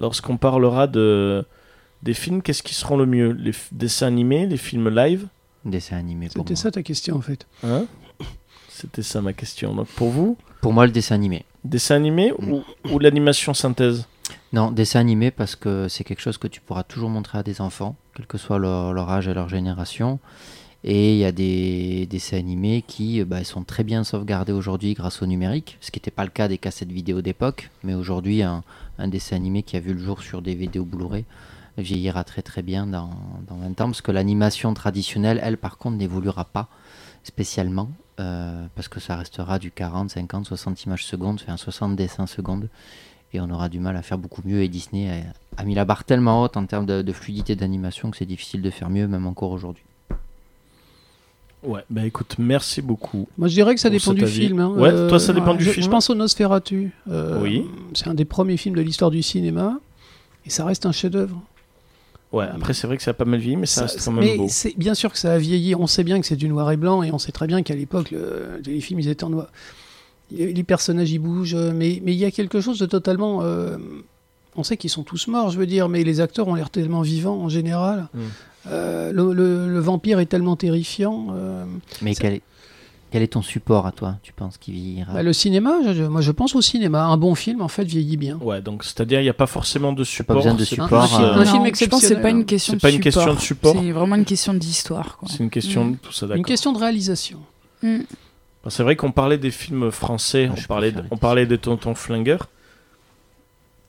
lorsqu'on 0.00 0.36
parlera 0.36 0.86
de 0.86 1.44
des 2.02 2.14
films, 2.14 2.42
qu'est-ce 2.42 2.62
qui 2.62 2.74
seront 2.74 2.96
le 2.96 3.06
mieux? 3.06 3.32
Les 3.32 3.52
dessins 3.72 4.06
animés, 4.06 4.46
les 4.46 4.56
films 4.58 4.88
live? 4.88 5.26
Dessin 5.64 5.96
animé 5.96 6.26
pour 6.26 6.44
C'était 6.44 6.54
moi. 6.54 6.62
ça 6.62 6.70
ta 6.70 6.82
question 6.82 7.16
en 7.16 7.20
fait. 7.20 7.46
hein? 7.64 7.86
C'était 8.68 9.02
ça 9.02 9.20
ma 9.22 9.32
question. 9.32 9.74
Donc 9.74 9.88
pour 9.88 10.10
vous, 10.10 10.36
Pour 10.60 10.72
moi, 10.72 10.86
le 10.86 10.92
dessin 10.92 11.14
animé. 11.14 11.44
dessin 11.64 11.96
animé 11.96 12.32
ou, 12.38 12.62
ou 12.90 12.98
l'animation 12.98 13.54
synthèse? 13.54 14.06
Non, 14.52 14.70
dessin 14.70 15.00
animé 15.00 15.30
parce 15.30 15.56
que 15.56 15.88
c'est 15.88 16.04
quelque 16.04 16.20
chose 16.20 16.38
que 16.38 16.46
tu 16.48 16.60
pourras 16.60 16.82
toujours 16.84 17.08
montrer 17.10 17.38
à 17.38 17.42
des 17.42 17.60
enfants, 17.60 17.96
quel 18.14 18.26
que 18.26 18.38
soit 18.38 18.58
leur, 18.58 18.92
leur 18.92 19.10
âge 19.10 19.26
et 19.28 19.34
leur 19.34 19.48
génération. 19.48 20.18
Et 20.88 21.14
il 21.14 21.18
y 21.18 21.24
a 21.24 21.32
des 21.32 22.06
dessins 22.06 22.36
animés 22.36 22.80
qui 22.86 23.20
euh, 23.20 23.24
bah, 23.24 23.42
sont 23.42 23.64
très 23.64 23.82
bien 23.82 24.04
sauvegardés 24.04 24.52
aujourd'hui 24.52 24.94
grâce 24.94 25.20
au 25.20 25.26
numérique, 25.26 25.78
ce 25.80 25.90
qui 25.90 25.98
n'était 25.98 26.12
pas 26.12 26.22
le 26.22 26.30
cas 26.30 26.46
des 26.46 26.58
cassettes 26.58 26.92
vidéo 26.92 27.22
d'époque. 27.22 27.70
Mais 27.82 27.94
aujourd'hui, 27.94 28.44
un, 28.44 28.62
dessin 28.98 29.34
animé 29.34 29.64
qui 29.64 29.76
a 29.76 29.80
vu 29.80 29.94
le 29.94 29.98
jour 29.98 30.22
sur 30.22 30.42
des 30.42 30.54
vidéos 30.54 30.84
Blu-ray 30.84 31.24
vieillira 31.76 32.22
très 32.22 32.40
très 32.40 32.62
bien 32.62 32.86
dans, 32.86 33.10
dans 33.48 33.56
20 33.56 33.80
ans, 33.80 33.86
parce 33.86 34.00
que 34.00 34.12
l'animation 34.12 34.72
traditionnelle, 34.74 35.40
elle, 35.42 35.58
par 35.58 35.76
contre, 35.76 35.96
n'évoluera 35.96 36.44
pas 36.44 36.68
spécialement, 37.24 37.90
euh, 38.20 38.64
parce 38.76 38.86
que 38.86 39.00
ça 39.00 39.16
restera 39.16 39.58
du 39.58 39.72
40, 39.72 40.10
50, 40.10 40.46
60 40.46 40.84
images 40.84 41.04
secondes, 41.04 41.40
enfin 41.42 41.56
60 41.56 41.96
dessins 41.96 42.28
secondes 42.28 42.68
et 43.32 43.40
on 43.40 43.50
aura 43.50 43.68
du 43.68 43.80
mal 43.80 43.96
à 43.96 44.02
faire 44.02 44.18
beaucoup 44.18 44.42
mieux. 44.44 44.62
Et 44.62 44.68
Disney 44.68 45.24
a, 45.56 45.64
mis 45.64 45.74
la 45.74 45.84
barre 45.84 46.04
tellement 46.04 46.42
haute 46.42 46.56
en 46.56 46.64
termes 46.64 46.86
de 46.86 47.12
fluidité 47.12 47.56
d'animation 47.56 48.12
que 48.12 48.16
c'est 48.16 48.24
difficile 48.24 48.62
de 48.62 48.70
faire 48.70 48.88
mieux, 48.88 49.08
même 49.08 49.26
encore 49.26 49.50
aujourd'hui. 49.50 49.82
Ouais, 51.62 51.80
bah 51.90 52.04
écoute, 52.06 52.36
merci 52.38 52.80
beaucoup. 52.82 53.26
Moi 53.38 53.48
je 53.48 53.54
dirais 53.54 53.74
que 53.74 53.80
ça 53.80 53.90
dépend 53.90 54.12
du 54.12 54.22
avis. 54.22 54.46
film. 54.46 54.60
hein. 54.60 54.68
Ouais, 54.76 54.90
toi, 55.08 55.18
ça 55.18 55.32
dépend 55.32 55.54
du 55.54 55.64
je, 55.64 55.70
film 55.70 55.84
Je 55.84 55.90
pense 55.90 56.10
au 56.10 56.14
Nosferatu. 56.14 56.92
Euh, 57.10 57.40
Oui. 57.42 57.64
C'est 57.94 58.08
un 58.08 58.14
des 58.14 58.24
premiers 58.24 58.56
films 58.56 58.76
de 58.76 58.82
l'histoire 58.82 59.10
du 59.10 59.22
cinéma. 59.22 59.78
Et 60.44 60.50
ça 60.50 60.64
reste 60.64 60.86
un 60.86 60.92
chef-d'œuvre. 60.92 61.40
Ouais, 62.32 62.44
après 62.52 62.72
c'est 62.74 62.86
vrai 62.86 62.96
que 62.96 63.02
ça 63.02 63.12
a 63.12 63.14
pas 63.14 63.24
mal 63.24 63.40
vieilli, 63.40 63.56
mais 63.56 63.66
ça, 63.66 63.88
Ça- 63.88 63.94
reste 63.94 64.04
quand 64.04 64.12
même 64.12 64.24
mais 64.24 64.36
beau. 64.36 64.46
c'est 64.48 64.76
bien 64.76 64.94
sûr 64.94 65.10
que 65.12 65.18
ça 65.18 65.32
a 65.32 65.38
vieilli. 65.38 65.74
On 65.74 65.86
sait 65.86 66.04
bien 66.04 66.20
que 66.20 66.26
c'est 66.26 66.36
du 66.36 66.48
noir 66.48 66.70
et 66.70 66.76
blanc 66.76 67.02
et 67.02 67.10
on 67.10 67.18
sait 67.18 67.32
très 67.32 67.46
bien 67.46 67.62
qu'à 67.62 67.74
l'époque, 67.74 68.10
le- 68.12 68.60
les 68.64 68.80
films 68.80 69.00
ils 69.00 69.08
étaient 69.08 69.24
en 69.24 69.30
noir. 69.30 69.48
Les 70.30 70.62
personnages 70.64 71.10
ils 71.12 71.18
bougent, 71.20 71.54
euh, 71.54 71.72
mais 71.74 72.00
mais 72.04 72.12
il 72.12 72.18
y 72.18 72.24
a 72.24 72.30
quelque 72.30 72.60
chose 72.60 72.78
de 72.78 72.86
totalement. 72.86 73.40
euh, 73.42 73.76
on 74.56 74.62
sait 74.62 74.76
qu'ils 74.76 74.90
sont 74.90 75.02
tous 75.02 75.26
morts, 75.28 75.50
je 75.50 75.58
veux 75.58 75.66
dire, 75.66 75.88
mais 75.88 76.02
les 76.04 76.20
acteurs 76.20 76.48
ont 76.48 76.54
l'air 76.54 76.70
tellement 76.70 77.02
vivants 77.02 77.38
en 77.42 77.48
général. 77.48 78.08
Mm. 78.14 78.20
Euh, 78.68 79.12
le, 79.12 79.32
le- 79.32 79.68
le 79.68 79.78
vampire 79.78 80.18
est 80.18 80.26
tellement 80.26 80.56
terrifiant. 80.56 81.28
euh, 81.34 81.64
Mais 82.02 82.14
quel 82.14 82.34
est, 82.34 82.42
quel 83.12 83.22
est 83.22 83.28
ton 83.28 83.42
support 83.42 83.86
à 83.86 83.92
toi, 83.92 84.16
tu 84.24 84.32
penses, 84.32 84.58
qui 84.58 84.72
vieillira 84.72 85.12
bah, 85.12 85.22
le 85.22 85.32
cinéma, 85.32 85.76
je- 85.86 85.92
je- 85.92 86.02
moi 86.02 86.20
je 86.20 86.32
pense 86.32 86.56
au 86.56 86.60
cinéma. 86.60 87.04
Un 87.04 87.16
bon 87.16 87.36
film 87.36 87.62
en 87.62 87.68
fait 87.68 87.84
vieillit 87.84 88.16
bien. 88.16 88.38
Ouais, 88.40 88.60
donc 88.60 88.82
c'est-à-dire 88.82 89.20
il 89.20 89.22
n'y 89.22 89.28
a 89.28 89.34
pas 89.34 89.46
forcément 89.46 89.92
de 89.92 90.02
support. 90.02 90.36
besoin 90.36 90.54
de 90.54 90.64
c'est 90.64 90.74
support, 90.74 90.88
plus, 90.88 90.96
Un 91.16 91.22
euh, 91.22 91.32
film 91.34 91.36
Non, 91.36 91.44
je 91.44 91.50
pense 91.52 91.62
que 91.62 91.68
exceptionnel, 91.68 92.08
c'est 92.08 92.20
pas 92.22 92.28
hein. 92.28 92.30
une 92.32 92.44
question 92.44 92.72
de 92.74 92.78
pas 92.80 92.88
une 92.90 92.94
support. 92.96 93.12
question 93.12 93.34
de 93.34 93.40
support. 93.40 93.76
C'est 93.80 93.92
vraiment 93.92 94.16
une 94.16 94.24
question 94.24 94.54
d'histoire. 94.54 95.18
C'est 95.28 95.38
une 95.44 95.50
question 95.50 95.84
Mm. 95.84 95.92
de 95.92 95.96
tout 95.98 96.12
ça, 96.12 96.26
Une 96.26 96.30
d'accord. 96.30 96.44
question 96.46 96.72
de 96.72 96.78
réalisation. 96.78 97.38
Mm. 97.84 97.98
Bon, 98.64 98.70
C'est 98.70 98.82
vrai 98.82 98.96
qu'on 98.96 99.12
parlait 99.12 99.38
des 99.38 99.52
films 99.52 99.92
français, 99.92 100.48
Ah, 100.50 100.54
on 100.58 100.62
parlait, 100.66 100.92
on 101.12 101.16
parlait 101.16 101.46
des 101.46 101.58
tontons 101.58 101.94
flingueurs. 101.94 102.48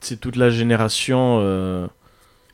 C'est 0.00 0.20
toute 0.20 0.36
la 0.36 0.50
génération. 0.50 1.38
euh, 1.42 1.86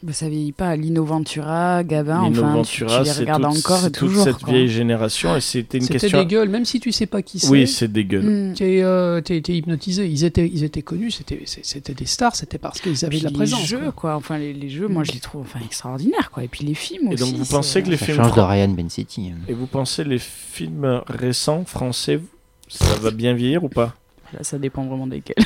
Bah, 0.03 0.13
ça 0.13 0.29
vieillit 0.29 0.53
pas. 0.53 0.77
Lino 0.77 1.05
Ventura, 1.05 1.83
Gabin, 1.85 2.29
Lino 2.29 2.43
enfin, 2.43 2.63
tu, 2.63 2.79
tu 2.79 2.85
Ventura, 2.85 3.03
les 3.05 3.13
regardes 3.13 3.43
toute- 3.43 3.59
encore 3.67 3.79
c'est 3.79 3.87
et 3.87 3.91
toute 3.91 4.09
toujours. 4.09 4.25
cette 4.25 4.37
quoi. 4.39 4.53
vieille 4.53 4.69
génération 4.69 5.35
et 5.37 5.41
c'était 5.41 5.79
une 5.79 5.85
C'était 5.85 5.99
question. 5.99 6.19
des 6.21 6.27
gueules, 6.27 6.49
même 6.51 6.65
si 6.65 6.79
tu 6.81 6.93
sais 6.93 7.07
pas 7.07 7.23
qui 7.23 7.39
c'est. 7.39 7.49
Oui, 7.49 7.67
c'est 7.67 7.91
des 7.91 8.05
gueules. 8.05 8.51
Mm. 8.51 8.55
T'es 8.55 8.83
euh, 8.83 9.21
t'es- 9.23 9.41
t'es 9.41 9.55
hypnotisé. 9.55 10.07
Ils 10.07 10.25
étaient, 10.25 10.47
ils 10.53 10.63
étaient 10.65 10.83
connus, 10.83 11.11
c'était 11.11 11.43
c'était 11.47 11.95
des 11.95 12.07
stars, 12.07 12.35
c'était 12.37 12.59
parce 12.59 12.81
qu'ils 12.81 13.03
avaient 13.05 13.11
Puis 13.11 13.19
de 13.21 13.25
la 13.25 13.31
les 13.31 13.37
présence. 13.37 13.67
jeux, 13.67 13.79
quoi. 13.79 13.93
quoi. 13.93 14.17
Enfin, 14.17 14.37
les, 14.39 14.53
les 14.53 14.69
jeux, 14.69 14.89
moi, 14.89 15.05
je 15.05 15.13
les 15.13 15.21
trouve 15.21 15.43
enfin, 15.43 15.61
extraordinaires, 15.65 16.31
quoi. 16.31 16.45
Et 16.45 16.49
puis 16.49 16.65
les 16.67 16.75
films 16.75 17.09
Et 17.11 17.15
aussi. 17.15 17.23
donc 17.25 17.35
vous 17.39 17.45
c'est- 17.45 17.51
pensez 17.55 17.83
que 17.83 17.89
les 17.91 17.97
Ça 17.97 18.07
films 18.07 18.17
change 18.25 18.35
de 18.35 18.41
Ryan 18.41 18.69
Bensetti. 18.69 19.31
hein. 19.33 19.39
et 19.49 19.53
vous 19.55 19.67
pensez 19.67 20.05
les 20.05 20.19
films 20.19 21.03
récents 21.09 21.65
français, 21.67 22.21
ça 22.69 22.95
va 23.01 23.11
bien 23.11 23.33
vieillir 23.35 23.65
ou 23.65 23.69
pas? 23.69 23.95
Là, 24.33 24.41
ça 24.43 24.59
dépend 24.59 24.85
vraiment 24.85 25.07
desquels. 25.07 25.37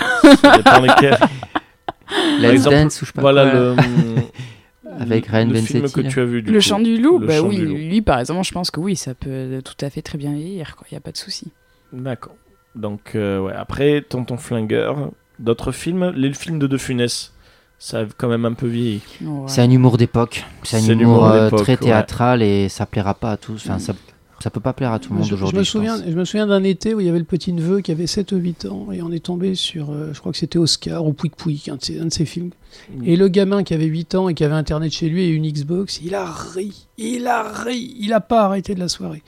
Ça 0.41 0.57
dépend 0.57 0.81
lesquels. 0.83 1.19
Let's 2.41 2.51
exemple, 2.53 2.77
Dance 2.77 3.03
ou 3.03 3.05
je 3.05 3.11
sais 3.11 3.13
pas 3.15 3.21
Voilà 3.23 3.51
quoi. 3.51 3.61
le. 3.61 3.77
Avec 5.01 5.27
Ryan 5.27 5.47
le 5.47 5.55
film 5.61 5.83
Bensetti, 5.83 5.93
que 5.95 6.01
là. 6.01 6.11
tu 6.11 6.21
as 6.21 6.25
vu. 6.25 6.43
Du 6.43 6.51
Le 6.51 6.59
coup. 6.59 6.65
chant 6.65 6.81
du 6.81 6.97
loup, 6.99 7.19
Le 7.19 7.27
bah 7.27 7.37
chant 7.39 7.47
oui, 7.49 7.57
du 7.57 7.67
loup. 7.67 7.75
lui 7.75 8.03
par 8.03 8.19
exemple, 8.19 8.45
je 8.45 8.53
pense 8.53 8.71
que 8.71 8.81
oui, 8.81 8.97
ça 8.97 9.15
peut 9.15 9.61
tout 9.65 9.85
à 9.85 9.91
fait 9.91 10.03
très 10.03 10.19
bien 10.19 10.33
vieillir. 10.33 10.75
Il 10.91 10.95
y 10.95 10.97
a 10.97 11.01
pas 11.01 11.13
de 11.13 11.17
souci. 11.17 11.53
D'accord. 11.93 12.35
Donc, 12.75 13.13
euh, 13.15 13.41
ouais. 13.41 13.53
Après, 13.57 14.03
Tonton 14.03 14.37
Flingueur, 14.37 15.11
d'autres 15.39 15.73
films. 15.73 16.13
Les 16.17 16.33
films 16.33 16.59
de 16.59 16.67
De 16.67 16.77
Funès, 16.79 17.33
ça 17.79 18.01
a 18.01 18.05
quand 18.17 18.29
même 18.29 18.45
un 18.45 18.53
peu 18.55 18.67
vieilli. 18.67 19.01
Ouais. 19.23 19.45
C'est 19.47 19.61
un 19.63 19.71
humour 19.71 19.99
d'époque. 19.99 20.45
C'est 20.65 20.79
un 20.79 20.99
humour 20.99 21.27
euh, 21.27 21.51
très 21.51 21.73
ouais. 21.73 21.77
théâtral 21.79 22.43
et 22.43 22.69
ça 22.69 22.85
plaira 22.87 23.15
pas 23.15 23.33
à 23.33 23.37
tous. 23.37 23.67
Enfin, 23.67 23.79
ça, 23.79 23.95
ça 24.41 24.51
peut 24.51 24.61
pas 24.61 24.73
plaire 24.73 24.93
à 24.93 24.99
tout 24.99 25.11
le 25.13 25.17
monde 25.19 25.25
je, 25.25 25.31
je 25.31 25.35
aujourd'hui. 25.37 25.59
me 25.59 25.65
je 25.65 25.71
souviens, 25.71 25.97
pense. 25.99 26.09
je 26.09 26.15
me 26.17 26.25
souviens 26.25 26.47
d'un 26.47 26.63
été 26.65 26.95
où 26.95 27.01
il 27.01 27.07
y 27.07 27.09
avait 27.09 27.19
le 27.19 27.25
petit 27.25 27.53
neveu 27.53 27.81
qui 27.81 27.91
avait 27.93 28.07
7 28.07 28.33
ou 28.33 28.37
8 28.37 28.67
ans 28.67 28.89
et 28.93 29.03
on 29.03 29.11
est 29.13 29.25
tombé 29.25 29.55
sur, 29.55 29.91
euh, 29.91 30.11
je 30.13 30.21
crois 30.21 30.33
que 30.33 30.39
c'était 30.39 30.59
Oscar 30.59 31.05
ou 31.07 31.13
Pouic 31.13 31.35
Pouic, 31.37 31.69
un 31.69 31.77
de 31.77 31.83
ses, 31.85 31.99
un 32.01 32.07
de 32.07 32.13
ses 32.13 32.25
films. 32.25 32.51
Et 33.05 33.17
le 33.17 33.29
gamin 33.29 33.63
qui 33.65 33.75
avait 33.75 33.87
8 33.87 34.15
ans 34.15 34.29
et 34.29 34.35
qui 34.35 34.45
avait 34.45 34.55
internet 34.55 34.93
chez 34.93 35.09
lui 35.09 35.25
et 35.25 35.29
une 35.29 35.47
Xbox, 35.51 36.01
il 36.05 36.15
a 36.15 36.25
ri, 36.55 36.87
il 36.99 37.27
a 37.27 37.43
ri, 37.65 37.97
il 37.99 38.13
a 38.13 38.21
pas 38.21 38.43
arrêté 38.45 38.75
de 38.75 38.81
la 38.81 38.89
soirée. 38.89 39.23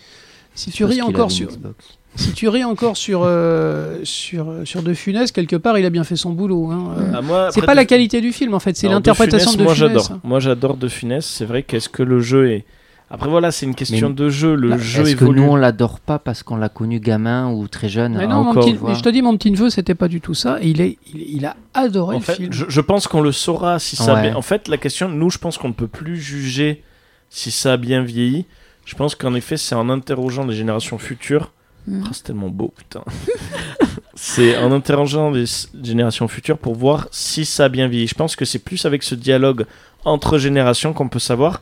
Si 0.54 0.70
tu 0.70 0.84
ris 0.84 1.00
encore 1.00 1.30
sur, 1.30 1.48
Xbox. 1.48 1.98
si 2.16 2.32
tu 2.32 2.48
ris 2.48 2.64
encore 2.64 2.96
sur 2.96 3.22
euh, 3.24 4.00
sur 4.02 4.52
sur 4.64 4.82
De 4.82 4.92
Funès, 4.94 5.30
quelque 5.32 5.56
part, 5.56 5.78
il 5.78 5.86
a 5.86 5.90
bien 5.90 6.04
fait 6.04 6.16
son 6.16 6.30
boulot. 6.32 6.70
hein. 6.70 6.94
Euh, 6.98 7.12
Ah, 7.14 7.22
moi, 7.22 7.48
C'est 7.52 7.62
pas 7.64 7.72
De- 7.72 7.76
la 7.76 7.84
qualité 7.84 8.20
du 8.20 8.32
film 8.32 8.52
en 8.54 8.58
fait, 8.60 8.76
c'est 8.76 8.88
l'interprétation 8.88 9.52
de, 9.52 9.56
Funès, 9.58 9.66
moi 9.66 9.74
Funès. 9.74 10.02
j'adore. 10.04 10.20
Moi 10.24 10.40
j'adore 10.40 10.76
De 10.76 10.88
Funès. 10.88 11.24
C'est 11.24 11.44
vrai 11.46 11.62
qu'est-ce 11.62 11.88
que 11.88 12.02
le 12.02 12.20
jeu 12.20 12.50
est. 12.50 12.64
Après 13.12 13.28
voilà, 13.28 13.50
c'est 13.50 13.66
une 13.66 13.74
question 13.74 14.10
Mais- 14.10 14.14
de 14.14 14.28
jeu. 14.30 14.54
Le 14.54 14.68
Là, 14.68 14.78
jeu 14.78 15.02
Est-ce 15.02 15.16
que 15.16 15.24
nous 15.24 15.42
on 15.42 15.56
l'adore 15.56 15.98
pas 15.98 16.20
parce 16.20 16.44
qu'on 16.44 16.56
l'a 16.56 16.68
connu 16.68 17.00
gamin 17.00 17.50
ou 17.50 17.66
très 17.66 17.88
jeune 17.88 18.16
Mais 18.16 18.26
non, 18.28 18.44
mon 18.44 18.50
encore, 18.50 18.64
petit- 18.64 18.78
mais 18.86 18.94
je 18.94 19.02
te 19.02 19.08
dis, 19.08 19.20
mon 19.20 19.36
petit 19.36 19.50
neveu, 19.50 19.68
c'était 19.68 19.96
pas 19.96 20.06
du 20.06 20.20
tout 20.20 20.34
ça. 20.34 20.58
Et 20.62 20.68
il, 20.68 20.80
est, 20.80 20.96
il, 21.12 21.22
il 21.38 21.44
a 21.44 21.56
adoré 21.74 22.14
En 22.14 22.18
le 22.20 22.24
fait, 22.24 22.34
film. 22.36 22.52
je, 22.52 22.66
je 22.68 22.80
pense 22.80 23.08
qu'on 23.08 23.20
le 23.20 23.32
saura 23.32 23.80
si 23.80 23.96
ça. 23.96 24.12
a 24.12 24.14
Ouais. 24.14 24.22
bien- 24.22 24.36
En 24.36 24.42
fait, 24.42 24.68
la 24.68 24.76
question, 24.76 25.08
nous, 25.08 25.28
je 25.28 25.38
pense 25.38 25.58
qu'on 25.58 25.68
ne 25.68 25.72
peut 25.74 25.88
plus 25.88 26.18
juger 26.20 26.84
si 27.30 27.50
ça 27.50 27.72
a 27.72 27.76
bien 27.76 28.02
vieilli. 28.02 28.46
Je 28.84 28.94
pense 28.94 29.14
qu'en 29.16 29.34
effet, 29.34 29.56
c'est 29.56 29.74
en 29.74 29.88
interrogeant 29.90 30.46
les 30.46 30.54
générations 30.54 30.98
futures. 30.98 31.52
Mm. 31.88 32.02
Ah, 32.04 32.10
c'est 32.12 32.22
tellement 32.24 32.48
beau, 32.48 32.72
putain. 32.76 33.02
c'est 34.14 34.56
en 34.58 34.70
interrogeant 34.72 35.30
les 35.30 35.44
générations 35.82 36.28
futures 36.28 36.58
pour 36.58 36.74
voir 36.74 37.08
si 37.10 37.44
ça 37.44 37.64
a 37.64 37.68
bien 37.68 37.88
vieilli. 37.88 38.06
Je 38.06 38.14
pense 38.14 38.36
que 38.36 38.44
c'est 38.44 38.58
plus 38.58 38.84
avec 38.86 39.02
ce 39.02 39.14
dialogue 39.14 39.66
entre 40.04 40.38
générations 40.38 40.92
qu'on 40.92 41.08
peut 41.08 41.18
savoir. 41.18 41.60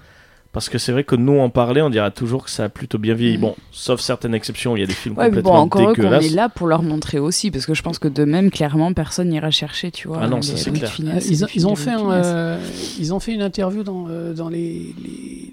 Parce 0.52 0.70
que 0.70 0.78
c'est 0.78 0.92
vrai 0.92 1.04
que 1.04 1.14
nous 1.14 1.38
en 1.38 1.50
parler, 1.50 1.82
on 1.82 1.90
dira 1.90 2.10
toujours 2.10 2.42
que 2.44 2.50
ça 2.50 2.64
a 2.64 2.68
plutôt 2.70 2.98
bien 2.98 3.14
vieilli. 3.14 3.36
Mm. 3.36 3.40
Bon, 3.42 3.56
sauf 3.70 4.00
certaines 4.00 4.34
exceptions, 4.34 4.76
il 4.76 4.80
y 4.80 4.82
a 4.82 4.86
des 4.86 4.94
films 4.94 5.16
Ouais, 5.18 5.30
mais 5.30 5.42
bon, 5.42 5.50
complètement 5.52 5.60
encore 5.62 5.82
eux 5.82 5.84
qu'on 5.94 6.02
dégueulasses. 6.02 6.24
est 6.26 6.34
là 6.34 6.48
pour 6.48 6.66
leur 6.66 6.82
montrer 6.82 7.18
aussi, 7.18 7.50
parce 7.50 7.66
que 7.66 7.74
je 7.74 7.82
pense 7.82 7.98
que 7.98 8.08
de 8.08 8.24
même, 8.24 8.50
clairement, 8.50 8.92
personne 8.94 9.28
n'ira 9.28 9.50
chercher, 9.50 9.90
tu 9.90 10.08
vois. 10.08 10.20
Ah 10.22 10.26
non, 10.28 10.36
les- 10.36 10.42
ça, 10.42 10.56
c'est 10.56 10.70
clair. 10.72 10.90
Euh, 11.04 11.20
ils, 11.28 11.44
ont- 11.44 11.48
ils 11.54 11.66
ont 11.66 11.76
films 11.76 11.96
fait 11.96 12.02
un, 12.02 12.10
euh, 12.10 12.58
ils 12.98 13.12
ont 13.14 13.20
fait 13.20 13.34
une 13.34 13.42
interview 13.42 13.82
dans, 13.82 14.06
euh, 14.08 14.32
dans 14.32 14.48
les, 14.48 14.94
les, 15.04 15.50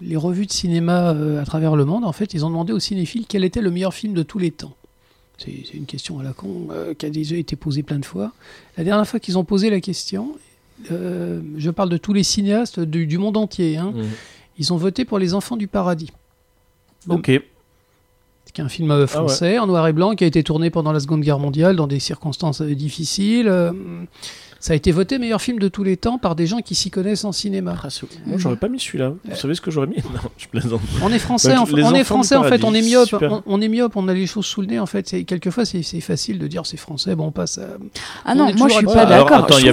les 0.00 0.16
revues 0.16 0.46
de 0.46 0.52
cinéma 0.52 1.10
euh, 1.10 1.42
à 1.42 1.44
travers 1.44 1.74
le 1.74 1.84
monde. 1.84 2.04
En 2.04 2.12
fait, 2.12 2.32
ils 2.32 2.44
ont 2.44 2.50
demandé 2.50 2.72
aux 2.72 2.78
cinéphiles 2.78 3.24
quel 3.28 3.44
était 3.44 3.60
le 3.60 3.72
meilleur 3.72 3.92
film 3.94 4.14
de 4.14 4.22
tous 4.22 4.38
les 4.38 4.52
temps. 4.52 4.74
C'est 5.38 5.64
c'est 5.70 5.76
une 5.76 5.86
question 5.86 6.20
à 6.20 6.22
la 6.22 6.32
con 6.34 6.68
euh, 6.70 6.94
qui 6.94 7.04
a 7.06 7.10
déjà 7.10 7.34
été 7.34 7.56
posée 7.56 7.82
plein 7.82 7.98
de 7.98 8.04
fois. 8.04 8.30
La 8.78 8.84
dernière 8.84 9.08
fois 9.08 9.18
qu'ils 9.20 9.38
ont 9.38 9.44
posé 9.44 9.70
la 9.70 9.80
question, 9.80 10.34
euh, 10.90 11.40
je 11.56 11.70
parle 11.70 11.88
de 11.88 11.96
tous 11.96 12.12
les 12.12 12.22
cinéastes 12.24 12.80
du, 12.80 13.06
du 13.06 13.18
monde 13.18 13.36
entier. 13.36 13.76
hein, 13.76 13.92
Mm. 13.94 14.02
ils 14.58 14.72
ont 14.72 14.76
voté 14.76 15.04
pour 15.04 15.18
Les 15.18 15.34
Enfants 15.34 15.56
du 15.56 15.66
Paradis. 15.68 16.10
Ok. 17.08 17.26
qui 18.52 18.60
est 18.60 18.64
un 18.64 18.68
film 18.68 18.90
euh, 18.90 19.06
français 19.06 19.58
en 19.58 19.66
noir 19.66 19.86
et 19.88 19.92
blanc 19.92 20.14
qui 20.14 20.24
a 20.24 20.26
été 20.26 20.42
tourné 20.42 20.70
pendant 20.70 20.92
la 20.92 21.00
Seconde 21.00 21.20
Guerre 21.22 21.38
mondiale 21.38 21.76
dans 21.76 21.86
des 21.86 22.00
circonstances 22.00 22.60
euh, 22.62 22.74
difficiles. 22.74 23.48
Ça 24.62 24.74
a 24.74 24.76
été 24.76 24.92
voté 24.92 25.18
meilleur 25.18 25.40
film 25.40 25.58
de 25.58 25.68
tous 25.68 25.82
les 25.82 25.96
temps 25.96 26.18
par 26.18 26.36
des 26.36 26.46
gens 26.46 26.58
qui 26.58 26.74
s'y 26.74 26.90
connaissent 26.90 27.24
en 27.24 27.32
cinéma. 27.32 27.76
Ah, 27.82 27.88
Moi, 28.26 28.36
j'aurais 28.38 28.56
pas 28.56 28.68
mis 28.68 28.78
celui-là. 28.78 29.14
Vous 29.24 29.34
savez 29.34 29.54
ce 29.54 29.60
que 29.62 29.70
j'aurais 29.70 29.86
mis 29.86 29.96
Non, 29.96 30.20
je 30.36 30.46
plaisante. 30.48 30.82
On 31.02 31.10
est 31.10 31.18
français, 31.18 31.54
Donc, 31.54 31.68
en, 31.72 31.78
on 31.82 31.94
est 31.94 32.04
français 32.04 32.36
en 32.36 32.44
fait, 32.44 32.62
on 32.62 32.74
est 32.74 32.82
myope, 32.82 33.14
on, 33.22 33.42
on 33.46 33.60
est 33.62 33.68
myope, 33.68 33.96
on 33.96 34.06
a 34.06 34.12
les 34.12 34.26
choses 34.26 34.44
sous 34.44 34.60
le 34.60 34.66
nez 34.66 34.78
en 34.78 34.84
fait. 34.86 35.24
Quelquefois 35.26 35.64
c'est 35.64 35.82
c'est 35.82 36.00
facile 36.02 36.38
de 36.38 36.46
dire 36.46 36.66
c'est 36.66 36.76
français, 36.76 37.14
bon 37.14 37.28
on 37.28 37.30
passe 37.32 37.56
à... 37.58 37.62
Ah 38.26 38.32
on 38.32 38.34
non, 38.36 38.54
moi 38.54 38.68
je 38.68 38.74
suis 38.74 38.84
pas 38.84 39.06
d'accord. 39.06 39.46
il 39.58 39.64
y 39.64 39.68
a 39.70 39.72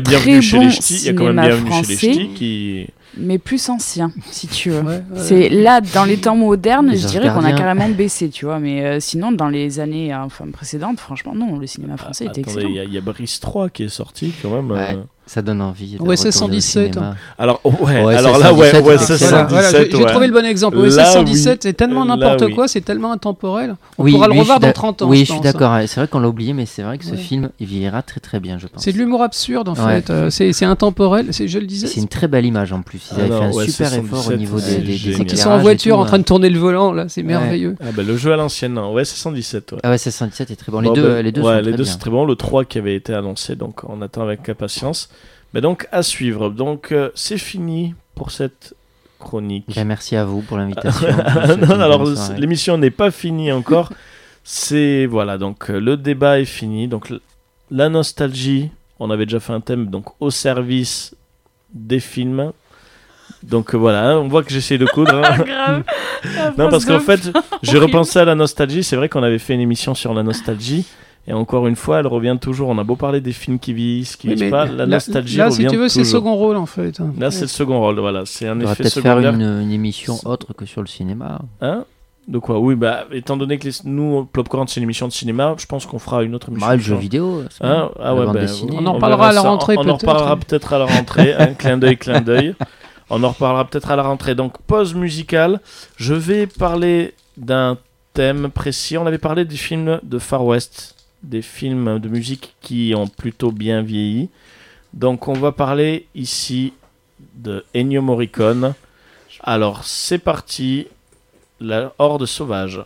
Bienvenue 0.00 0.38
a 0.38 0.40
chez 0.40 0.58
bon 0.58 0.64
les 0.64 0.70
Ch'tis. 0.72 0.94
Il 0.94 1.06
y 1.06 1.08
a 1.10 1.12
quand 1.12 1.32
même 1.32 1.66
chez 1.84 1.86
les 1.86 1.96
Ch'tis 1.96 2.28
qui. 2.34 2.86
mais 3.16 3.38
plus 3.38 3.68
ancien, 3.68 4.10
si 4.32 4.48
tu 4.48 4.70
veux. 4.70 4.80
Ouais, 4.80 4.94
ouais. 4.96 5.02
C'est 5.16 5.48
là, 5.48 5.80
dans 5.80 6.04
les 6.04 6.16
temps 6.16 6.34
modernes, 6.34 6.90
Les 6.90 6.98
je 6.98 7.06
dirais 7.06 7.28
qu'on 7.32 7.44
a 7.44 7.52
carrément 7.52 7.88
baissé, 7.88 8.28
tu 8.30 8.46
vois. 8.46 8.58
Mais 8.58 8.84
euh, 8.84 8.98
sinon, 9.00 9.30
dans 9.30 9.48
les 9.48 9.78
années 9.78 10.12
euh, 10.12 10.18
enfin, 10.24 10.46
précédentes, 10.52 10.98
franchement, 10.98 11.34
non, 11.36 11.56
le 11.58 11.66
cinéma 11.68 11.96
français 11.96 12.24
était 12.24 12.42
Ah, 12.46 12.50
Attendez, 12.50 12.60
excellent. 12.62 12.68
il 12.70 12.74
y, 12.74 12.80
a- 12.80 12.84
il 12.84 12.92
y 12.92 12.98
a 12.98 13.00
Brice 13.00 13.38
3 13.38 13.68
qui 13.70 13.84
est 13.84 13.88
sorti 13.88 14.23
quand 14.32 14.50
même. 14.50 14.70
euh. 14.72 14.96
Ouais. 15.02 15.04
Ça 15.26 15.40
donne 15.40 15.62
envie. 15.62 15.96
de 15.96 16.02
OSS 16.02 16.26
retourner 16.26 16.28
au 16.28 16.32
117, 16.60 16.92
cinéma. 16.94 17.14
Alors, 17.38 17.60
oh, 17.64 17.72
ouais, 17.80 18.14
alors 18.14 18.38
là, 18.38 18.52
ouais, 18.52 18.70
117, 18.72 18.84
ouais, 18.84 18.98
c'est 18.98 19.04
c'est 19.06 19.12
excellent. 19.14 19.30
Voilà, 19.30 19.44
voilà, 19.48 19.68
117, 19.70 19.90
j'ai 19.96 20.04
ouais. 20.04 20.10
trouvé 20.10 20.26
le 20.26 20.32
bon 20.34 20.44
exemple. 20.44 20.76
Là, 20.76 20.82
OSS 20.82 21.12
117, 21.14 21.52
oui. 21.52 21.58
c'est 21.62 21.72
tellement 21.72 22.04
Là, 22.04 22.16
n'importe 22.16 22.42
oui. 22.42 22.54
quoi, 22.54 22.68
c'est 22.68 22.82
tellement 22.82 23.10
intemporel. 23.10 23.74
On 23.96 24.04
Oui, 24.04 24.12
pourra 24.12 24.28
le 24.28 24.38
revoir 24.38 24.60
dans 24.60 24.66
d'ac- 24.66 24.74
30 24.74 25.00
ans. 25.02 25.08
Oui, 25.08 25.20
je 25.24 25.32
pense. 25.32 25.36
suis 25.36 25.42
d'accord. 25.42 25.72
ouais, 25.72 25.86
C'est 25.86 25.98
vrai 26.00 26.08
qu'on 26.08 26.18
l'a 26.20 26.28
oublié, 26.28 26.52
mais 26.52 26.66
c'est 26.66 26.82
vrai 26.82 26.98
que 26.98 27.04
ce 27.06 27.12
Ouais. 27.12 27.16
film, 27.16 27.48
il 27.58 27.66
vieillira 27.66 28.02
très 28.02 28.20
très 28.20 28.38
bien, 28.38 28.58
je 28.58 28.66
pense. 28.66 28.82
C'est 28.82 28.92
de 28.92 28.98
l'humour 28.98 29.22
absurde 29.22 29.68
en 29.68 29.74
Ouais. 29.74 30.02
fait. 30.02 30.10
Euh, 30.10 30.28
c'est 30.30 30.64
intemporel. 30.64 31.28
C'est- 31.32 31.48
Je 31.48 31.58
le 31.58 31.66
disais. 31.66 31.86
C'est 31.86 32.00
une 32.00 32.08
très 32.08 32.28
belle 32.28 32.44
image 32.44 32.72
en 32.72 32.82
plus. 32.82 33.00
Ils 33.16 33.20
avaient 33.20 33.28
fait 33.28 33.34
un 33.34 33.52
super 33.52 33.88
77, 33.88 34.04
effort 34.04 34.28
au 34.28 34.36
niveau 34.36 34.58
des, 34.60 34.98
c'est 35.16 35.24
qu'ils 35.24 35.38
sont 35.38 35.50
en 35.50 35.58
voiture 35.58 35.98
en 35.98 36.04
train 36.04 36.18
de 36.18 36.24
tourner 36.24 36.50
le 36.50 36.58
volant 36.58 36.92
là, 36.92 37.06
c'est 37.08 37.22
merveilleux. 37.22 37.76
Ah, 37.80 37.86
bah, 37.96 38.02
le 38.02 38.16
jeu 38.16 38.32
à 38.32 38.36
l'ancienne, 38.36 38.78
c'est 39.04 39.16
117. 39.16 39.72
Ouais. 39.72 39.78
Ah 39.82 39.90
ouais, 39.90 39.98
c'est 39.98 40.10
117 40.10 40.50
est 40.50 40.56
très 40.56 40.70
bon. 40.70 40.80
Les 40.80 40.90
deux, 40.90 41.02
bah, 41.14 41.22
les 41.22 41.32
deux 41.32 41.40
sont 41.42 41.48
les 41.50 41.62
très 41.62 41.70
deux 41.72 41.76
bien. 41.84 41.84
c'est 41.92 41.98
très 41.98 42.10
bon. 42.10 42.24
Le 42.26 42.34
3 42.36 42.64
qui 42.66 42.76
avait 42.78 42.94
été 42.94 43.14
annoncé, 43.14 43.56
donc 43.56 43.80
on 43.88 44.02
attend 44.02 44.22
avec 44.22 44.46
impatience. 44.50 45.08
Mais 45.54 45.60
donc, 45.60 45.88
à 45.92 46.02
suivre. 46.02 46.50
Donc, 46.50 46.90
euh, 46.92 47.10
c'est 47.14 47.38
fini 47.38 47.94
pour 48.16 48.32
cette 48.32 48.74
chronique. 49.20 49.72
Ben, 49.74 49.86
merci 49.86 50.16
à 50.16 50.24
vous 50.24 50.42
pour 50.42 50.58
l'invitation. 50.58 51.08
Non, 51.58 51.80
alors 51.80 52.04
l'émission 52.36 52.76
n'est 52.76 52.90
pas 52.90 53.10
finie 53.10 53.52
encore. 53.52 53.92
C'est 54.42 55.06
voilà, 55.06 55.38
donc 55.38 55.70
euh, 55.70 55.80
le 55.80 55.96
débat 55.96 56.40
est 56.40 56.44
fini. 56.44 56.88
Donc 56.88 57.12
la 57.70 57.88
nostalgie, 57.88 58.70
on 59.00 59.10
avait 59.10 59.24
déjà 59.24 59.40
fait 59.40 59.52
un 59.54 59.60
thème 59.60 59.86
donc 59.86 60.06
au 60.20 60.30
service 60.30 61.14
des 61.72 62.00
films. 62.00 62.52
Donc 63.42 63.74
euh, 63.74 63.78
voilà, 63.78 64.10
hein, 64.10 64.18
on 64.18 64.28
voit 64.28 64.42
que 64.42 64.50
j'essaie 64.50 64.76
de 64.76 64.86
coudre. 64.86 65.14
hein. 65.14 65.38
Grave. 65.46 65.84
non, 66.58 66.68
parce 66.68 66.84
qu'en 66.84 67.00
fait, 67.00 67.30
j'ai 67.62 67.78
repensé 67.86 68.18
à 68.18 68.24
la 68.26 68.34
nostalgie. 68.34 68.84
C'est 68.84 68.96
vrai 68.96 69.08
qu'on 69.08 69.22
avait 69.22 69.38
fait 69.38 69.54
une 69.54 69.60
émission 69.60 69.94
sur 69.94 70.12
la 70.12 70.22
nostalgie. 70.22 70.84
Et 71.26 71.32
encore 71.32 71.66
une 71.66 71.76
fois, 71.76 72.00
elle 72.00 72.06
revient 72.06 72.36
toujours. 72.40 72.68
On 72.68 72.76
a 72.78 72.84
beau 72.84 72.96
parler 72.96 73.20
des 73.22 73.32
films 73.32 73.58
qui 73.58 73.72
vieillissent, 73.72 74.16
qui 74.16 74.26
vieillissent 74.28 74.50
pas, 74.50 74.66
la 74.66 74.72
là- 74.84 74.86
nostalgie 74.86 75.38
Là, 75.38 75.46
revient 75.46 75.56
si 75.56 75.66
tu 75.68 75.76
veux, 75.76 75.88
c'est 75.88 76.00
le 76.00 76.04
second 76.04 76.34
rôle 76.34 76.56
en 76.56 76.66
fait. 76.66 77.00
Là, 77.18 77.30
c'est 77.30 77.42
le 77.42 77.46
second 77.48 77.80
rôle. 77.80 77.98
Voilà, 77.98 78.22
c'est 78.26 78.46
un 78.46 78.58
On 78.58 78.60
effet 78.64 78.82
peut-être 78.82 79.00
faire 79.00 79.16
secondaire. 79.18 79.34
une, 79.34 79.62
une 79.62 79.72
émission 79.72 80.18
autre 80.26 80.52
que 80.52 80.66
sur 80.66 80.82
le 80.82 80.86
cinéma. 80.86 81.40
Hein? 81.62 81.84
De 82.28 82.38
quoi? 82.38 82.58
Oui, 82.58 82.74
bah, 82.74 83.04
étant 83.12 83.36
donné 83.36 83.58
que 83.58 83.64
les- 83.68 83.74
nous, 83.84 84.24
Popcorn, 84.32 84.66
c'est 84.68 84.78
une 84.80 84.84
émission 84.84 85.06
de 85.08 85.12
cinéma, 85.12 85.54
je 85.58 85.66
pense 85.66 85.84
qu'on 85.86 85.98
fera 85.98 86.22
une 86.22 86.34
autre 86.34 86.48
émission. 86.50 86.66
Bah, 86.68 86.74
le 86.76 86.80
jeu 86.82 86.94
vidéo. 86.96 87.42
c'est 87.50 87.64
Hein? 87.64 87.90
ah 87.98 88.04
La 88.04 88.14
ouais, 88.14 88.26
ben, 88.26 88.40
dessinée. 88.40 88.72
On 88.78 88.86
en 88.86 88.94
verra 88.94 88.98
parlera 88.98 89.28
à 89.28 89.32
la 89.32 89.40
rentrée, 89.42 89.76
On, 89.78 89.82
on 89.86 89.88
en 89.90 89.96
reparlera 89.96 90.36
peut-être 90.36 90.72
à 90.74 90.78
la 90.78 90.84
rentrée. 90.86 91.34
un 91.34 91.54
clin 91.54 91.76
d'œil, 91.78 91.96
clin 91.98 92.20
d'œil. 92.20 92.54
On 93.10 93.22
en 93.22 93.28
reparlera 93.30 93.64
peut-être 93.66 93.90
à 93.90 93.96
la 93.96 94.02
rentrée. 94.02 94.34
Donc, 94.34 94.58
pause 94.66 94.94
musicale. 94.94 95.60
Je 95.96 96.14
vais 96.14 96.46
parler 96.46 97.12
d'un 97.36 97.76
thème 98.14 98.48
précis. 98.48 98.96
On 98.96 99.06
avait 99.06 99.18
parlé 99.18 99.44
des 99.44 99.56
films 99.56 100.00
de 100.02 100.18
Far 100.18 100.44
West, 100.46 100.93
des 101.24 101.42
films 101.42 101.98
de 101.98 102.08
musique 102.08 102.54
qui 102.60 102.94
ont 102.96 103.08
plutôt 103.08 103.50
bien 103.50 103.82
vieilli. 103.82 104.28
Donc, 104.92 105.28
on 105.28 105.32
va 105.32 105.52
parler 105.52 106.06
ici 106.14 106.72
de 107.34 107.64
Ennio 107.74 108.02
Morricone. 108.02 108.74
Alors, 109.40 109.84
c'est 109.84 110.18
parti. 110.18 110.86
La 111.60 111.94
Horde 111.98 112.26
sauvage. 112.26 112.82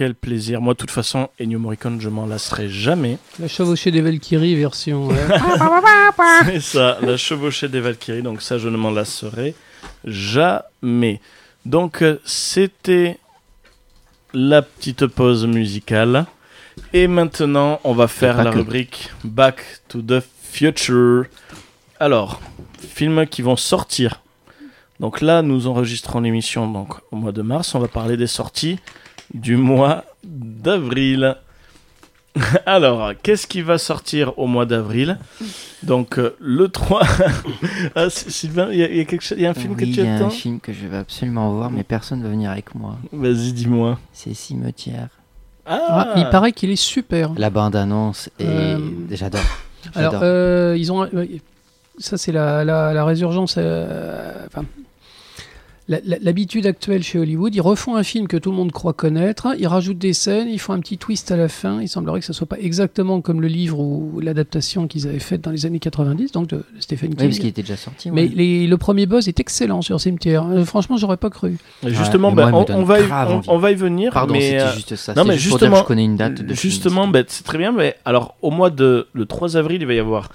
Quel 0.00 0.14
plaisir. 0.14 0.62
Moi, 0.62 0.72
de 0.72 0.78
toute 0.78 0.90
façon, 0.90 1.28
Ennio 1.38 1.58
Morricone, 1.58 2.00
je 2.00 2.08
m'en 2.08 2.24
lasserai 2.24 2.70
jamais. 2.70 3.18
La 3.38 3.48
chevauchée 3.48 3.90
des 3.90 4.00
Valkyries 4.00 4.54
version. 4.54 5.10
C'est 6.46 6.60
ça, 6.60 6.96
la 7.02 7.18
chevauchée 7.18 7.68
des 7.68 7.80
Valkyries. 7.80 8.22
Donc 8.22 8.40
ça, 8.40 8.56
je 8.56 8.70
ne 8.70 8.78
m'en 8.78 8.90
lasserai 8.90 9.54
jamais. 10.06 11.20
Donc, 11.66 12.00
euh, 12.00 12.18
c'était 12.24 13.18
la 14.32 14.62
petite 14.62 15.04
pause 15.06 15.44
musicale. 15.46 16.24
Et 16.94 17.06
maintenant, 17.06 17.78
on 17.84 17.92
va 17.92 18.08
faire 18.08 18.42
la 18.42 18.52
que. 18.52 18.56
rubrique 18.56 19.10
Back 19.22 19.82
to 19.88 20.00
the 20.00 20.22
Future. 20.50 21.24
Alors, 21.98 22.40
films 22.78 23.26
qui 23.26 23.42
vont 23.42 23.56
sortir. 23.56 24.22
Donc 24.98 25.20
là, 25.20 25.42
nous 25.42 25.66
enregistrons 25.66 26.20
l'émission 26.20 26.66
donc 26.70 26.94
au 27.10 27.16
mois 27.16 27.32
de 27.32 27.42
mars. 27.42 27.74
On 27.74 27.80
va 27.80 27.88
parler 27.88 28.16
des 28.16 28.26
sorties 28.26 28.78
du 29.34 29.56
mois 29.56 30.04
d'avril. 30.24 31.36
Alors, 32.66 33.12
qu'est-ce 33.22 33.46
qui 33.46 33.60
va 33.60 33.76
sortir 33.78 34.38
au 34.38 34.46
mois 34.46 34.64
d'avril? 34.66 35.18
Donc, 35.82 36.18
euh, 36.18 36.36
le 36.38 36.68
3. 36.68 37.02
ah, 37.96 38.08
Sylvain, 38.08 38.68
il 38.70 38.78
y, 38.78 38.82
a- 38.84 38.88
il 38.88 38.96
y 38.96 39.00
a 39.00 39.04
quelque 39.04 39.22
chose- 39.22 39.36
il 39.38 39.42
y 39.42 39.46
a 39.46 39.50
un 39.50 39.54
film 39.54 39.72
Oui, 39.72 39.78
que 39.80 39.84
il 39.84 39.94
tu 39.94 40.00
y 40.00 40.06
a 40.06 40.12
un 40.12 40.16
attends? 40.16 40.30
film 40.30 40.60
que 40.60 40.72
je 40.72 40.86
vais 40.86 40.98
absolument 40.98 41.52
voir, 41.52 41.70
mais 41.70 41.82
personne 41.82 42.20
ne 42.20 42.24
va 42.24 42.30
venir 42.30 42.50
avec 42.50 42.74
moi. 42.74 42.98
Vas-y, 43.12 43.52
dis-moi. 43.52 43.98
C'est 44.12 44.32
Cimetière. 44.34 45.08
Ah, 45.66 45.80
ah, 45.90 46.14
il 46.16 46.28
paraît 46.30 46.52
qu'il 46.52 46.70
est 46.70 46.76
super. 46.76 47.32
La 47.36 47.50
bande-annonce 47.50 48.28
et 48.38 48.44
Euh, 48.46 48.78
j'adore. 49.10 49.40
Alors, 49.94 50.20
euh, 50.22 50.76
ils 50.78 50.92
ont. 50.92 51.08
Ça, 51.98 52.16
c'est 52.16 52.32
la, 52.32 52.64
la, 52.64 52.92
la 52.92 53.04
résurgence. 53.04 53.56
euh, 53.58 54.46
enfin, 54.46 54.64
L'habitude 55.90 56.66
actuelle 56.66 57.02
chez 57.02 57.18
Hollywood, 57.18 57.52
ils 57.52 57.60
refont 57.60 57.96
un 57.96 58.04
film 58.04 58.28
que 58.28 58.36
tout 58.36 58.52
le 58.52 58.56
monde 58.56 58.70
croit 58.70 58.92
connaître, 58.92 59.48
ils 59.58 59.66
rajoutent 59.66 59.98
des 59.98 60.12
scènes, 60.12 60.46
ils 60.48 60.60
font 60.60 60.72
un 60.72 60.78
petit 60.78 60.98
twist 60.98 61.32
à 61.32 61.36
la 61.36 61.48
fin. 61.48 61.80
Il 61.82 61.88
semblerait 61.88 62.20
que 62.20 62.26
ce 62.26 62.32
soit 62.32 62.46
pas 62.46 62.58
exactement 62.60 63.20
comme 63.20 63.40
le 63.40 63.48
livre 63.48 63.80
ou 63.80 64.20
l'adaptation 64.20 64.86
qu'ils 64.86 65.08
avaient 65.08 65.18
faite 65.18 65.40
dans 65.40 65.50
les 65.50 65.66
années 65.66 65.80
90, 65.80 66.30
donc 66.30 66.46
de, 66.48 66.64
Stephen 66.78 67.10
oui, 67.10 67.16
King. 67.16 67.26
parce 67.26 67.38
qu'il 67.40 67.48
était 67.48 67.62
déjà 67.62 67.76
sorti. 67.76 68.12
Mais 68.12 68.22
ouais. 68.22 68.30
les- 68.32 68.66
le 68.68 68.76
premier 68.78 69.06
buzz 69.06 69.26
est 69.26 69.40
excellent 69.40 69.82
sur 69.82 70.00
Cimetière. 70.00 70.46
Euh, 70.46 70.64
franchement, 70.64 70.96
j'aurais 70.96 71.16
pas 71.16 71.28
cru. 71.30 71.58
Justement, 71.84 72.30
bah, 72.30 72.50
moi, 72.50 72.64
on, 72.68 72.84
va 72.84 73.00
y, 73.00 73.04
on, 73.48 73.58
va 73.58 73.72
y 73.72 73.74
venir. 73.74 74.12
Pardon, 74.12 74.34
mais, 74.34 74.42
c'était 74.42 74.60
euh, 74.60 74.72
juste 74.74 74.94
ça. 74.94 75.14
non, 75.14 75.24
mais 75.24 75.38
juste 75.38 75.48
pour 75.48 75.58
dire 75.58 75.70
que 75.70 75.74
justement- 75.74 75.82
je 75.82 75.88
connais 75.88 76.04
une 76.04 76.16
date 76.16 76.40
de. 76.40 76.54
Justement, 76.54 77.08
bah, 77.08 77.22
c'est 77.26 77.42
très 77.42 77.58
bien. 77.58 77.72
Mais 77.72 77.96
alors, 78.04 78.36
au 78.42 78.52
mois 78.52 78.70
de 78.70 79.08
le 79.12 79.26
3 79.26 79.56
avril, 79.56 79.82
il 79.82 79.86
va 79.88 79.94
y 79.94 79.98
avoir 79.98 80.28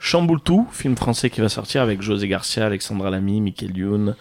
Chamboultou, 0.00 0.66
film 0.72 0.96
français 0.96 1.30
qui 1.30 1.40
va 1.40 1.48
sortir 1.48 1.80
avec 1.82 2.02
José 2.02 2.26
Garcia, 2.26 2.66
Alexandra 2.66 3.10
Lamy, 3.10 3.40
Michael 3.40 3.76
Youn. 3.76 4.16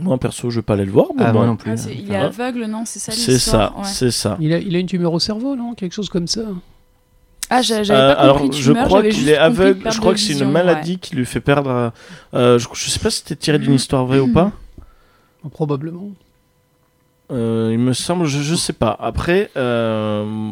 Moi, 0.00 0.18
perso, 0.18 0.50
je 0.50 0.56
vais 0.58 0.62
pas 0.62 0.74
aller 0.74 0.84
le 0.84 0.90
voir. 0.92 1.06
Mais 1.16 1.22
Ah, 1.24 1.32
bon, 1.32 1.38
moi 1.40 1.46
non 1.46 1.56
plus. 1.56 1.70
Ah, 1.72 1.76
c'est- 1.76 1.94
il 1.94 2.10
est 2.10 2.16
Ah. 2.16 2.24
aveugle, 2.26 2.64
non 2.66 2.84
C'est 2.84 2.98
ça 2.98 3.12
c'est 3.12 3.38
ça, 3.38 3.72
Ouais. 3.76 3.84
c'est 3.84 4.10
ça. 4.10 4.36
Il 4.40 4.52
a, 4.52 4.58
il 4.58 4.74
a 4.74 4.78
une 4.78 4.86
tumeur 4.86 5.12
au 5.12 5.20
cerveau, 5.20 5.54
non? 5.56 5.74
Quelque 5.74 5.92
chose 5.92 6.08
comme 6.08 6.26
ça. 6.26 6.42
Ah, 7.50 7.62
j'a- 7.62 7.82
j'avais 7.82 8.00
Euh, 8.00 8.14
pas 8.14 8.20
alors, 8.20 8.38
compris. 8.40 8.56
je 8.58 8.70
tumeur, 8.70 8.86
crois 8.86 9.00
j'avais 9.02 9.10
qu'il 9.14 9.28
est 9.28 9.36
aveugle. 9.36 9.90
Je 9.90 9.98
crois 9.98 10.12
de 10.12 10.16
que 10.16 10.20
c'est 10.22 10.32
une 10.38 10.50
maladie 10.50 10.98
qui 10.98 11.14
lui 11.14 11.26
fait 11.26 11.40
perdre. 11.40 11.92
euh, 12.34 12.58
je, 12.58 12.66
je 12.72 12.90
sais 12.90 12.98
pas 12.98 13.10
si 13.10 13.18
c'était 13.18 13.36
tiré 13.36 13.58
d'une 13.58 13.74
histoire 13.74 14.04
vraie 14.06 14.18
ou 14.20 14.32
pas. 14.32 14.50
Probablement. 15.52 16.08
Euh, 17.30 17.70
il 17.72 17.78
me 17.78 17.92
semble, 17.92 18.26
je, 18.26 18.40
je 18.40 18.54
sais 18.54 18.72
pas. 18.72 18.96
Après, 19.00 19.50
euh, 19.56 20.50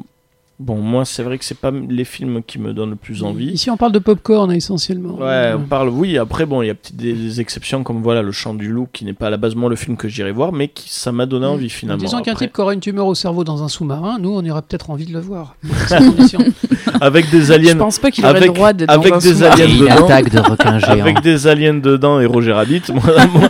bon, 0.62 0.76
moi, 0.76 1.04
c'est 1.04 1.22
vrai 1.22 1.38
que 1.38 1.44
c'est 1.44 1.58
pas 1.58 1.70
les 1.70 2.04
films 2.04 2.42
qui 2.46 2.58
me 2.58 2.72
donnent 2.72 2.90
le 2.90 2.96
plus 2.96 3.22
envie. 3.22 3.46
Ici, 3.50 3.70
on 3.70 3.76
parle 3.76 3.92
de 3.92 3.98
popcorn 3.98 4.50
essentiellement. 4.52 5.14
Ouais, 5.16 5.52
on 5.56 5.62
parle, 5.62 5.88
oui. 5.90 6.16
Après, 6.18 6.46
bon, 6.46 6.62
il 6.62 6.68
y 6.68 6.70
a 6.70 6.74
des, 6.94 7.12
des 7.12 7.40
exceptions 7.40 7.82
comme 7.82 8.02
voilà, 8.02 8.22
Le 8.22 8.32
Chant 8.32 8.54
du 8.54 8.68
Loup, 8.68 8.88
qui 8.92 9.04
n'est 9.04 9.12
pas 9.12 9.26
à 9.26 9.30
la 9.30 9.36
base 9.36 9.54
moi 9.54 9.68
le 9.68 9.76
film 9.76 9.96
que 9.96 10.08
j'irai 10.08 10.32
voir, 10.32 10.52
mais 10.52 10.68
qui 10.68 10.88
ça 10.92 11.12
m'a 11.12 11.26
donné 11.26 11.46
envie 11.46 11.68
finalement. 11.70 12.02
Disons 12.02 12.22
qu'un 12.22 12.34
type 12.34 12.52
qui 12.52 12.60
aurait 12.60 12.74
une 12.74 12.80
tumeur 12.80 13.06
au 13.06 13.14
cerveau 13.14 13.44
dans 13.44 13.62
un 13.62 13.68
sous-marin, 13.68 14.18
nous, 14.20 14.30
on 14.30 14.48
aurait 14.50 14.62
peut-être 14.62 14.90
envie 14.90 15.06
de 15.06 15.12
le 15.12 15.20
voir. 15.20 15.56
Avec 17.00 17.30
des 17.30 17.40
Je 17.46 17.52
aliens, 17.52 17.76
pense 17.76 17.98
pas 17.98 18.10
qu'il 18.10 18.24
aurait 18.24 18.36
avec- 18.36 18.48
le 18.48 18.54
droit 18.54 18.72
d'être 18.72 18.88
dans 18.88 18.94
avec 19.00 19.12
un 19.12 19.18
des 19.18 19.42
aliens 19.42 19.66
Et 19.66 19.72
une 19.72 19.78
dedans. 19.80 20.04
attaque 20.04 20.30
de 20.30 20.38
requins 20.38 20.78
géants. 20.78 20.92
avec 21.00 21.20
des 21.22 21.46
aliens 21.46 21.74
dedans 21.74 22.20
et 22.20 22.26
Roger 22.26 22.52
Rabbit, 22.52 22.82
moi, 22.92 23.02
moi, 23.34 23.48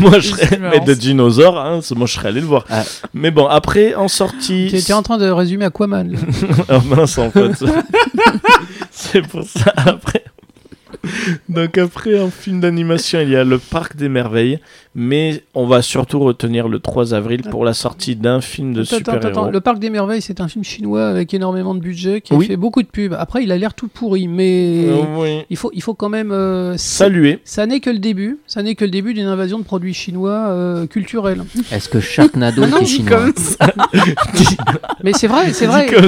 moi, 0.00 0.18
je 0.18 0.28
serais, 0.28 0.58
mais 0.60 0.80
de 0.80 0.92
dinosaures, 0.94 1.58
hein, 1.58 1.80
moi 1.96 2.06
je 2.06 2.12
serais 2.14 2.28
allé 2.28 2.40
le 2.40 2.46
voir. 2.46 2.64
Ah. 2.70 2.82
Mais 3.14 3.30
bon, 3.30 3.46
après 3.46 3.94
en 3.94 4.08
sortie, 4.08 4.66
Tu 4.70 4.76
es 4.76 4.92
en 4.92 5.02
train 5.02 5.18
de 5.18 5.26
résumer 5.28 5.64
Aquaman. 5.64 6.14
Oh 6.68 6.80
mince 6.84 7.18
en 7.18 7.30
fait. 7.30 7.52
c'est 8.90 9.22
pour 9.22 9.44
ça 9.44 9.72
après. 9.76 10.24
Donc 11.48 11.78
après 11.78 12.20
en 12.20 12.30
film 12.30 12.60
d'animation 12.60 13.20
il 13.20 13.30
y 13.30 13.36
a 13.36 13.44
le 13.44 13.58
Parc 13.58 13.96
des 13.96 14.08
Merveilles, 14.08 14.60
mais 14.94 15.42
on 15.54 15.66
va 15.66 15.80
surtout 15.82 16.18
retenir 16.20 16.68
le 16.68 16.78
3 16.78 17.14
avril 17.14 17.42
pour 17.42 17.64
la 17.64 17.72
sortie 17.72 18.14
d'un 18.16 18.40
film 18.40 18.72
de 18.74 18.84
super-héros. 18.84 19.50
Le 19.50 19.60
Parc 19.60 19.78
des 19.78 19.88
Merveilles, 19.90 20.20
c'est 20.22 20.40
un 20.40 20.48
film 20.48 20.64
chinois 20.64 21.06
avec 21.08 21.32
énormément 21.34 21.74
de 21.74 21.80
budget 21.80 22.20
qui 22.20 22.34
a 22.34 22.36
Oui. 22.36 22.46
fait 22.46 22.56
beaucoup 22.56 22.82
de 22.82 22.88
pubs. 22.88 23.14
Après, 23.18 23.42
il 23.42 23.50
a 23.52 23.56
l'air 23.58 23.74
tout 23.74 23.88
pourri, 23.88 24.28
mais 24.28 24.84
Euh, 24.86 25.02
oui. 25.18 25.44
il, 25.50 25.56
faut, 25.56 25.70
il 25.74 25.82
faut 25.82 25.94
quand 25.94 26.08
même. 26.08 26.30
euh, 26.32 26.76
Saluer. 26.76 27.38
Ça 27.44 27.66
n'est 27.66 27.80
que 27.80 27.90
le 27.90 27.98
début. 27.98 28.38
Ça 28.46 28.62
n'est 28.62 28.74
que 28.74 28.84
le 28.84 28.90
début 28.90 29.14
d'une 29.14 29.26
invasion 29.26 29.58
de 29.58 29.64
produits 29.64 29.94
chinois 29.94 30.46
euh, 30.48 30.86
culturels. 30.86 31.42
Est-ce 31.70 31.88
que 31.88 32.00
Sharknado 32.00 32.62
est 32.80 32.84
chinois 32.84 33.18
Comme. 33.18 33.32
Mais 35.04 35.12
c'est 35.14 35.26
vrai, 35.26 35.52
c'est 35.52 35.66
vrai. 35.66 35.86
Comme. 35.86 36.04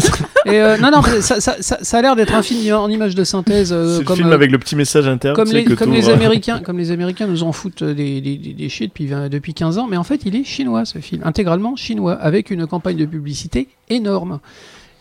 Et 0.46 0.60
euh, 0.60 0.76
non, 0.78 0.90
non, 0.90 1.02
ça, 1.20 1.40
ça, 1.40 1.56
ça, 1.60 1.78
ça 1.80 1.98
a 1.98 2.02
l'air 2.02 2.16
d'être 2.16 2.34
un 2.34 2.42
film 2.42 2.74
en 2.74 2.88
image 2.88 3.14
de 3.14 3.24
synthèse, 3.24 3.72
euh, 3.72 3.94
C'est 3.94 3.98
le 4.00 4.04
comme, 4.04 4.16
film 4.16 4.28
euh, 4.28 4.34
avec 4.34 4.50
le 4.50 4.58
petit 4.58 4.76
message 4.76 5.06
interne. 5.08 5.34
comme 5.34 5.48
que 5.50 5.74
comme 5.74 5.92
les 5.92 6.08
Américains, 6.10 6.60
comme 6.60 6.78
les 6.78 6.90
Américains 6.90 7.26
nous 7.26 7.42
en 7.42 7.52
foutent 7.52 7.82
des, 7.82 8.20
des, 8.20 8.36
des, 8.36 8.68
depuis, 8.82 9.06
20 9.06 9.28
depuis 9.28 9.54
15 9.54 9.78
ans, 9.78 9.86
mais 9.88 9.96
en 9.96 10.04
fait, 10.04 10.22
il 10.26 10.36
est 10.36 10.44
chinois 10.44 10.84
ce 10.84 10.98
film, 10.98 11.22
intégralement 11.24 11.76
chinois, 11.76 12.14
avec 12.14 12.50
une 12.50 12.66
campagne 12.66 12.96
de 12.96 13.06
publicité 13.06 13.68
énorme. 13.90 14.40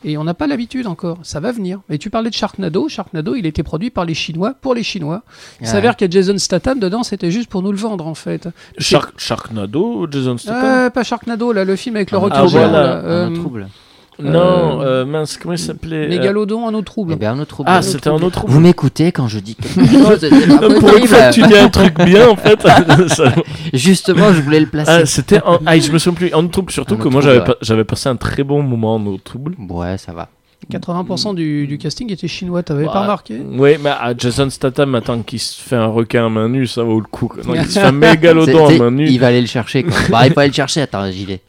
Et 0.06 0.18
on 0.18 0.26
n'a 0.26 0.34
pas 0.34 0.48
l'habitude 0.48 0.86
encore, 0.88 1.20
ça 1.24 1.40
va 1.40 1.54
venir. 1.54 1.80
Et 1.90 1.98
tu 1.98 2.10
parlais 2.10 2.30
de 2.30 2.36
Sharknado, 2.36 2.90
Sharknado, 2.90 3.36
il 3.36 3.46
était 3.46 3.64
produit 3.64 3.90
par 3.90 4.04
les 4.04 4.14
Chinois 4.14 4.54
pour 4.60 4.74
les 4.76 4.84
Chinois. 4.84 5.24
Il 5.62 5.68
s'avère 5.68 5.96
qu'il 5.96 6.06
y 6.14 6.18
a 6.18 6.22
Jason 6.22 6.38
Statham 6.38 6.78
dedans, 6.80 7.04
c'était 7.04 7.32
juste 7.32 7.50
pour 7.50 7.62
nous 7.62 7.72
le 7.72 7.78
vendre 7.78 8.06
en 8.06 8.14
fait. 8.14 8.50
Shark- 8.80 9.14
Sharknado, 9.18 10.06
Jason 10.12 10.38
Statham? 10.38 10.66
Euh, 10.66 10.90
pas 10.90 11.04
Sharknado, 11.04 11.54
là, 11.54 11.64
le 11.64 11.78
film 11.78 11.96
avec 11.96 12.12
le 12.12 12.18
Ah, 12.18 12.22
retour 12.22 12.38
ah, 12.40 12.46
voilà. 12.48 12.96
euh, 12.98 13.30
trouble. 13.34 13.70
Non, 14.20 14.82
euh, 14.82 14.84
euh, 15.02 15.06
mince, 15.06 15.38
comment 15.38 15.54
il 15.54 15.60
s'appelait 15.60 16.06
euh, 16.06 16.10
Mégalodon, 16.10 16.68
un 16.68 16.74
autre 16.74 16.86
trouble. 16.92 17.16
Eh 17.20 17.26
un 17.26 17.40
autre 17.40 17.48
trouble. 17.50 17.70
Ah, 17.72 17.82
c'était 17.82 18.08
un 18.10 18.12
trouble. 18.12 18.26
autre 18.26 18.36
trouble. 18.38 18.54
Vous 18.54 18.60
m'écoutez 18.60 19.12
quand 19.12 19.28
je 19.28 19.40
dis 19.40 19.56
quelque 19.56 19.92
chose 19.92 20.80
Pour 20.80 20.96
une 20.98 21.08
fois 21.08 21.30
que 21.30 21.34
tu 21.34 21.42
dis 21.42 21.58
un 21.58 21.70
truc 21.70 21.96
bien, 22.06 22.30
en 22.30 22.36
fait. 22.36 22.60
ça- 23.08 23.34
Justement, 23.74 24.32
je 24.34 24.42
voulais 24.42 24.60
le 24.60 24.68
placer. 24.68 24.92
Ah, 24.92 25.06
c'était 25.06 25.42
en... 25.44 25.60
ah, 25.66 25.78
je 25.80 25.92
me 25.92 25.98
souviens 25.98 26.16
plus. 26.18 26.34
En 26.34 26.48
trouble, 26.48 26.72
surtout 26.72 26.94
En 26.96 26.98
que 26.98 27.04
moi 27.08 27.22
trouble, 27.22 27.24
j'avais 27.24 27.40
ouais. 27.40 27.46
pas- 27.46 27.58
j'avais 27.62 27.84
passé 27.84 28.10
un 28.10 28.16
très 28.16 28.44
bon 28.44 28.62
moment 28.62 28.96
en 28.96 29.06
eau 29.08 29.18
trouble. 29.18 29.56
Ouais, 29.70 29.98
ça 29.98 30.14
va. 30.14 30.30
80% 30.72 31.36
du, 31.36 31.68
du 31.68 31.78
casting 31.78 32.12
était 32.12 32.28
chinois, 32.28 32.64
t'avais 32.64 32.86
pas 32.86 32.94
Ouais. 32.94 33.00
remarqué 33.00 33.42
Oui, 33.52 33.72
mais 33.82 33.92
ah, 33.92 34.14
Jason 34.18 34.50
Statham, 34.50 34.96
attends, 34.96 35.22
qui 35.22 35.40
se 35.40 35.62
fait 35.62 35.76
un 35.76 35.88
requin 35.88 36.26
à 36.26 36.30
main 36.30 36.48
nue, 36.50 36.68
ça 36.68 36.84
vaut 36.84 37.00
le 37.00 37.06
coup. 37.06 37.32
Non, 37.46 37.56
il 37.56 37.66
se 37.66 37.80
fait 37.80 37.86
un 37.86 37.92
mégalodon 37.92 38.68
à 38.68 38.72
main 38.78 38.92
nue. 38.92 39.08
Il 39.10 39.20
va 39.20 39.28
aller 39.28 39.42
le 39.42 39.48
chercher. 39.48 39.84
Quoi. 39.84 39.94
Bah, 40.10 40.26
il 40.28 40.34
faut 40.34 40.40
aller 40.40 40.50
le 40.50 40.54
chercher. 40.56 40.82
Attends, 40.82 41.10
j'y 41.12 41.26
vais. 41.26 41.42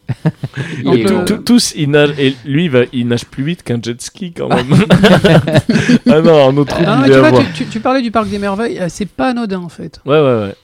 Il 0.85 1.05
tout- 1.05 1.25
tout- 1.25 1.39
tous, 1.39 1.73
ils 1.77 1.91
nagent, 1.91 2.19
et 2.19 2.35
lui, 2.45 2.65
il, 2.65 2.71
va, 2.71 2.81
il 2.93 3.07
nage 3.09 3.25
plus 3.25 3.45
vite 3.45 3.63
qu'un 3.63 3.81
jet 3.83 4.01
ski 4.01 4.33
quand 4.33 4.49
même. 4.49 4.67
ah 6.11 6.21
non, 6.21 6.43
en 6.45 6.57
eau 6.57 6.65
trouble, 6.65 6.85
Ah, 6.89 7.03
tu, 7.05 7.11
va 7.13 7.31
vois, 7.31 7.41
tu, 7.55 7.65
tu- 7.65 7.67
tu 7.67 7.81
parlais 7.81 8.03
du 8.03 8.11
parc 8.11 8.29
des 8.29 8.39
merveilles, 8.39 8.79
euh, 8.79 8.87
c'est 8.89 9.09
pas 9.09 9.29
anodin 9.31 9.61
en 9.61 9.69
fait. 9.69 10.01
Ouais, 10.07 10.21
ouais, 10.21 10.41
ouais. 10.47 10.55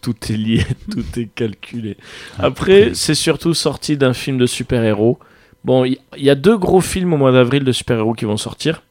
Tout 0.00 0.14
est 0.30 0.36
lié, 0.36 0.64
tout 0.90 1.04
est 1.18 1.28
calculé. 1.34 1.96
Après, 2.38 2.90
c'est 2.94 3.14
surtout 3.14 3.54
sorti 3.54 3.96
d'un 3.96 4.12
film 4.14 4.38
de 4.38 4.46
super-héros. 4.46 5.18
Bon, 5.66 5.84
il 5.84 5.98
y, 6.16 6.30
a 6.30 6.36
deux 6.36 6.56
gros 6.56 6.80
films 6.80 7.12
au 7.12 7.16
mois 7.16 7.32
d'avril 7.32 7.64
de 7.64 7.72
super-héros 7.72 8.14
qui 8.14 8.24
vont 8.24 8.36
sortir. 8.36 8.84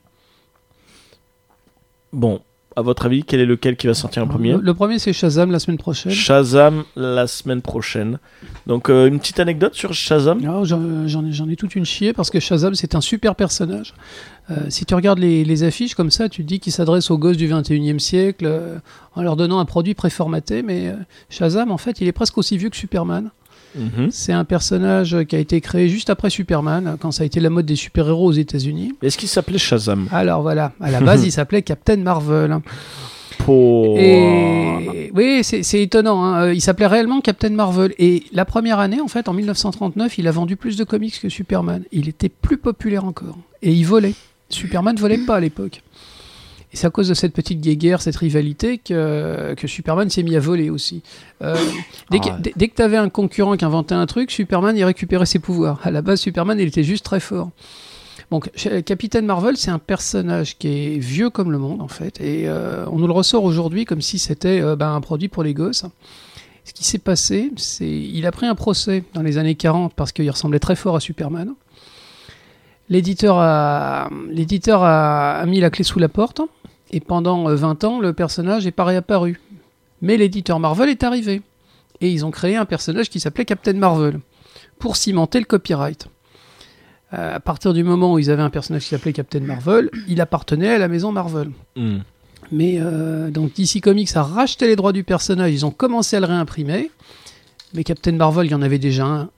Bon, 2.12 2.42
à 2.76 2.82
votre 2.82 3.06
avis, 3.06 3.24
quel 3.24 3.40
est 3.40 3.46
lequel 3.46 3.78
qui 3.78 3.88
va 3.88 3.94
sortir 3.94 4.24
en 4.24 4.28
premier? 4.28 4.52
Le, 4.52 4.60
le 4.60 4.74
premier 4.74 5.00
c'est 5.00 5.14
Shazam 5.14 5.52
la 5.52 5.60
semaine 5.60 5.78
prochaine. 5.78 6.12
Shazam 6.12 6.84
la 6.98 7.28
semaine 7.28 7.62
prochaine. 7.62 8.20
Donc, 8.68 8.90
euh, 8.90 9.08
une 9.08 9.20
petite 9.20 9.40
anecdote 9.40 9.74
sur 9.74 9.94
Shazam? 9.94 10.40
Alors, 10.44 10.66
J'en 10.66 11.08
j'en 11.08 11.50
ai, 11.50 11.56
toute 11.56 11.76
une 11.76 11.86
chier 11.86 12.12
parce 12.12 12.30
que 12.30 12.42
Shazam 12.42 12.76
c'est 12.76 12.94
un 12.94 13.00
super 13.00 13.36
personnage. 13.36 13.94
Euh, 14.52 14.66
si 14.68 14.86
tu 14.86 14.96
regardes 14.96 15.20
les, 15.20 15.46
les 15.46 15.64
affiches 15.64 15.96
comme 15.96 16.12
ça, 16.12 16.28
tu 16.28 16.44
te 16.44 16.48
dis 16.50 16.60
qu'il 16.60 16.74
s'adresse 16.74 17.10
aux 17.10 17.18
gosses 17.18 17.38
du 17.38 17.48
21e 17.48 18.00
siècle 18.00 18.46
euh, 18.48 18.80
en 19.16 19.22
leur 19.22 19.38
donnant 19.38 19.60
un 19.60 19.66
produit 19.66 19.94
préformaté, 19.94 20.62
mais 20.62 20.90
euh, 20.90 20.96
Shazam 21.30 21.72
en 21.72 21.78
fait 21.78 22.02
il 22.02 22.08
est 22.10 22.12
presque 22.12 22.38
aussi 22.38 22.58
vieux 22.58 22.70
que 22.70 22.76
Superman. 22.76 23.32
Mhm. 23.78 24.10
C'est 24.12 24.34
un 24.34 24.46
personnage 24.46 25.18
qui 25.28 25.36
a 25.36 25.40
été 25.40 25.60
créé 25.62 25.90
juste 25.90 26.10
après 26.10 26.30
Superman, 26.30 26.98
quand 27.00 27.12
ça 27.12 27.24
a 27.24 27.26
été 27.26 27.40
la 27.40 27.50
mode 27.50 27.66
des 27.66 27.76
super-héros 27.76 28.28
aux 28.28 28.32
États-Unis. 28.32 28.94
Est-ce 29.02 29.18
qu'il 29.18 29.30
s'appelait 29.30 29.58
Shazam? 29.58 30.08
Alors 30.12 30.42
voilà, 30.42 30.74
à 30.80 30.92
la 30.92 31.02
base 31.02 31.26
il 31.26 31.32
s'appelait 31.32 31.62
Captain 31.62 31.98
Marvel. 31.98 32.58
Pour... 33.40 33.98
Et 34.00 35.12
oui, 35.14 35.44
c'est 35.44 35.82
étonnant. 35.82 36.24
hein. 36.24 36.46
Euh, 36.46 36.54
Il 36.54 36.62
s'appelait 36.62 36.88
réellement 36.88 37.20
Captain 37.22 37.50
Marvel. 37.50 37.94
Et 38.00 38.24
la 38.32 38.46
première 38.46 38.80
année, 38.80 39.02
en 39.02 39.08
fait, 39.10 39.28
en 39.28 39.34
1939, 39.34 40.18
il 40.18 40.28
a 40.28 40.32
vendu 40.32 40.56
plus 40.56 40.78
de 40.78 40.84
comics 40.84 41.20
que 41.22 41.30
Superman. 41.30 41.84
Il 41.92 42.08
était 42.08 42.30
plus 42.30 42.58
populaire 42.58 43.04
encore. 43.06 43.38
Et 43.62 43.72
il 43.74 43.84
volait. 43.86 44.14
Superman 44.50 44.96
volait 44.96 45.18
pas 45.18 45.36
à 45.36 45.40
l'époque. 45.40 45.82
Et 46.76 46.78
c'est 46.78 46.88
à 46.88 46.90
cause 46.90 47.08
de 47.08 47.14
cette 47.14 47.32
petite 47.32 47.62
guéguerre, 47.62 48.02
cette 48.02 48.18
rivalité, 48.18 48.80
que, 48.80 49.54
que 49.56 49.66
Superman 49.66 50.10
s'est 50.10 50.24
mis 50.24 50.36
à 50.36 50.42
voler 50.42 50.70
aussi. 50.70 51.04
Euh, 51.42 51.56
dès, 52.12 52.20
que, 52.20 52.26
Ah 52.30 52.38
dès- 52.54 52.68
que 52.68 52.76
tu 52.76 52.82
avais 52.82 52.98
un 52.98 53.08
concurrent 53.08 53.56
qui 53.56 53.64
inventait 53.64 53.96
un 53.96 54.06
truc, 54.06 54.30
Superman, 54.30 54.76
il 54.76 54.84
récupérait 54.84 55.26
ses 55.26 55.40
pouvoirs. 55.40 55.80
À 55.86 55.92
la 55.92 56.02
base, 56.02 56.20
Superman, 56.20 56.60
il 56.60 56.68
était 56.68 56.84
juste 56.84 57.06
très 57.06 57.22
fort. 57.22 57.52
Donc, 58.30 58.52
Capitaine 58.86 59.26
Marvel, 59.26 59.56
c'est 59.56 59.72
un 59.72 59.80
personnage 59.80 60.58
qui 60.58 60.68
est 60.68 60.98
vieux 60.98 61.30
comme 61.30 61.50
le 61.50 61.60
monde, 61.60 61.82
en 61.82 61.88
fait. 61.88 62.20
Et 62.20 62.50
euh, 62.50 62.86
on 62.92 63.00
nous 63.00 63.08
le 63.08 63.14
ressort 63.14 63.46
aujourd'hui 63.46 63.86
comme 63.86 64.02
si 64.02 64.20
c'était 64.20 64.60
euh, 64.62 64.76
ben, 64.76 64.94
un 64.94 65.00
produit 65.00 65.30
pour 65.30 65.44
les 65.44 65.54
gosses. 65.54 65.86
Ce 66.66 66.74
qui 66.74 66.84
s'est 66.84 66.98
passé, 66.98 67.52
c'est 67.56 67.88
il 67.90 68.26
a 68.26 68.34
pris 68.34 68.48
un 68.48 68.56
procès 68.56 69.06
dans 69.14 69.22
les 69.22 69.38
années 69.38 69.56
40 69.56 69.94
parce 69.94 70.12
qu'il 70.12 70.30
ressemblait 70.30 70.60
très 70.60 70.76
fort 70.76 70.98
à 70.98 71.00
Superman. 71.00 71.54
L'éditeur 72.90 73.38
a, 73.40 74.10
l'éditeur 74.30 74.84
a, 74.84 75.38
a 75.40 75.46
mis 75.46 75.62
la 75.62 75.70
clé 75.70 75.86
sous 75.86 76.00
la 76.00 76.10
porte 76.10 76.42
et 76.96 77.02
pendant 77.02 77.50
euh, 77.50 77.56
20 77.56 77.84
ans, 77.84 78.00
le 78.00 78.14
personnage 78.14 78.64
n'est 78.64 78.72
pas 78.72 78.86
réapparu. 78.86 79.42
Mais 80.02 80.16
l'éditeur 80.16 80.62
Marvel 80.62 80.90
est 80.90 81.04
arrivé 81.04 81.42
et 82.00 82.10
ils 82.10 82.26
ont 82.26 82.32
créé 82.32 82.56
un 82.56 82.64
personnage 82.66 83.10
qui 83.10 83.20
s'appelait 83.20 83.44
Captain 83.44 83.74
Marvel 83.74 84.20
pour 84.80 84.96
cimenter 84.96 85.40
le 85.40 85.46
copyright. 85.46 86.08
Euh, 87.14 87.36
à 87.36 87.40
partir 87.42 87.74
du 87.74 87.84
moment 87.84 88.14
où 88.14 88.20
ils 88.20 88.32
avaient 88.32 88.42
un 88.42 88.50
personnage 88.50 88.84
qui 88.84 88.90
s'appelait 88.90 89.12
Captain 89.12 89.42
Marvel, 89.42 89.90
il 90.08 90.22
appartenait 90.22 90.74
à 90.74 90.78
la 90.78 90.88
maison 90.88 91.12
Marvel. 91.12 91.52
Hmm. 91.76 92.00
Mais 92.52 92.78
euh, 92.80 93.30
donc 93.30 93.54
DC 93.56 93.82
Comics 93.82 94.16
a 94.16 94.24
racheté 94.24 94.66
les 94.66 94.78
droits 94.78 94.94
du 94.94 95.04
personnage, 95.04 95.52
ils 95.52 95.66
ont 95.66 95.72
commencé 95.72 96.16
à 96.16 96.22
le 96.22 96.28
réimprimer. 96.28 96.92
Mais 97.74 97.84
Captain 97.84 98.14
Marvel, 98.14 98.46
il 98.46 98.52
y 98.52 98.56
en 98.56 98.62
avait 98.62 98.80
déjà 98.80 99.06
un. 99.06 99.30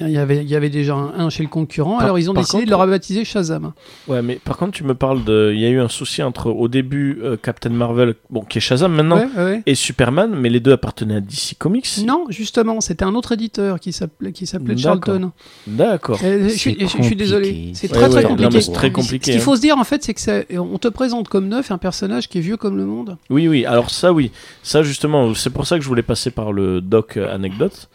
Il 0.00 0.10
y 0.10 0.18
avait, 0.18 0.38
il 0.38 0.48
y 0.50 0.56
avait 0.56 0.70
déjà 0.70 0.94
un, 0.94 1.12
un 1.18 1.30
chez 1.30 1.42
le 1.44 1.48
concurrent, 1.48 1.92
Par- 1.98 2.04
alors 2.06 2.18
ils 2.18 2.28
ont 2.28 2.34
décidé 2.34 2.58
contre- 2.58 2.64
de 2.66 2.70
le 2.70 2.76
rebaptiser 2.76 3.24
Shazam. 3.24 3.72
Ouais, 4.08 4.22
mais 4.22 4.36
par 4.36 4.56
contre, 4.56 4.72
tu 4.72 4.82
me 4.84 4.94
parles 4.94 5.22
de. 5.24 5.52
Il 5.54 5.60
y 5.60 5.64
a 5.66 5.68
eu 5.68 5.78
un 5.80 5.88
souci 5.88 6.22
entre, 6.22 6.50
au 6.50 6.66
début, 6.66 7.20
euh, 7.22 7.36
Captain 7.40 7.70
Marvel, 7.70 8.14
bon, 8.28 8.40
qui 8.42 8.58
est 8.58 8.60
Shazam 8.60 8.92
maintenant, 8.92 9.18
Ouais, 9.18 9.28
ouais, 9.36 9.44
ouais. 9.44 9.62
et 9.66 9.74
Superman, 9.76 10.34
mais 10.34 10.48
les 10.50 10.58
deux 10.60 10.72
appartenaient 10.72 11.16
à 11.16 11.20
DC 11.20 11.54
Comics. 11.58 11.86
Non, 12.04 12.24
justement, 12.28 12.80
c'était 12.80 13.04
un 13.04 13.14
autre 13.14 13.32
éditeur 13.32 13.78
qui 13.78 13.92
s'appelait, 13.92 14.32
qui 14.32 14.46
s'appelait. 14.46 14.76
Charlton. 14.76 15.30
D'accord. 15.66 16.18
Je, 16.20 16.48
suis- 16.48 16.76
C'est 16.80 16.86
je 16.98 17.02
suis 17.02 17.16
désolé. 17.16 17.70
C'est 17.74 17.88
très 17.88 18.02
ouais, 18.04 18.08
très 18.08 18.24
compliqué. 18.24 18.58
très 18.72 18.88
Ce 18.88 18.92
compliqué, 18.92 19.30
qu'il 19.32 19.40
hein. 19.40 19.44
faut 19.44 19.54
se 19.56 19.60
dire 19.60 19.78
en 19.78 19.84
fait, 19.84 20.02
c'est 20.02 20.14
que 20.14 20.20
ça- 20.20 20.40
on 20.58 20.78
te 20.78 20.88
présente 20.88 21.28
comme 21.28 21.46
neuf 21.48 21.70
un 21.70 21.78
personnage 21.78 22.28
qui 22.28 22.38
est 22.38 22.40
vieux 22.42 22.56
comme 22.56 22.76
le 22.76 22.84
monde. 22.84 23.16
Oui, 23.30 23.46
oui, 23.48 23.64
alors 23.64 23.90
ça, 23.90 24.12
oui. 24.12 24.32
Ça, 24.64 24.82
justement, 24.82 25.34
c'est 25.34 25.50
pour 25.50 25.66
ça 25.66 25.76
que 25.78 25.84
je 25.84 25.88
voulais 25.88 26.02
passer 26.02 26.30
par 26.32 26.52
le 26.52 26.80
doc 26.80 27.16
euh, 27.16 27.32
anecdote. 27.32 27.88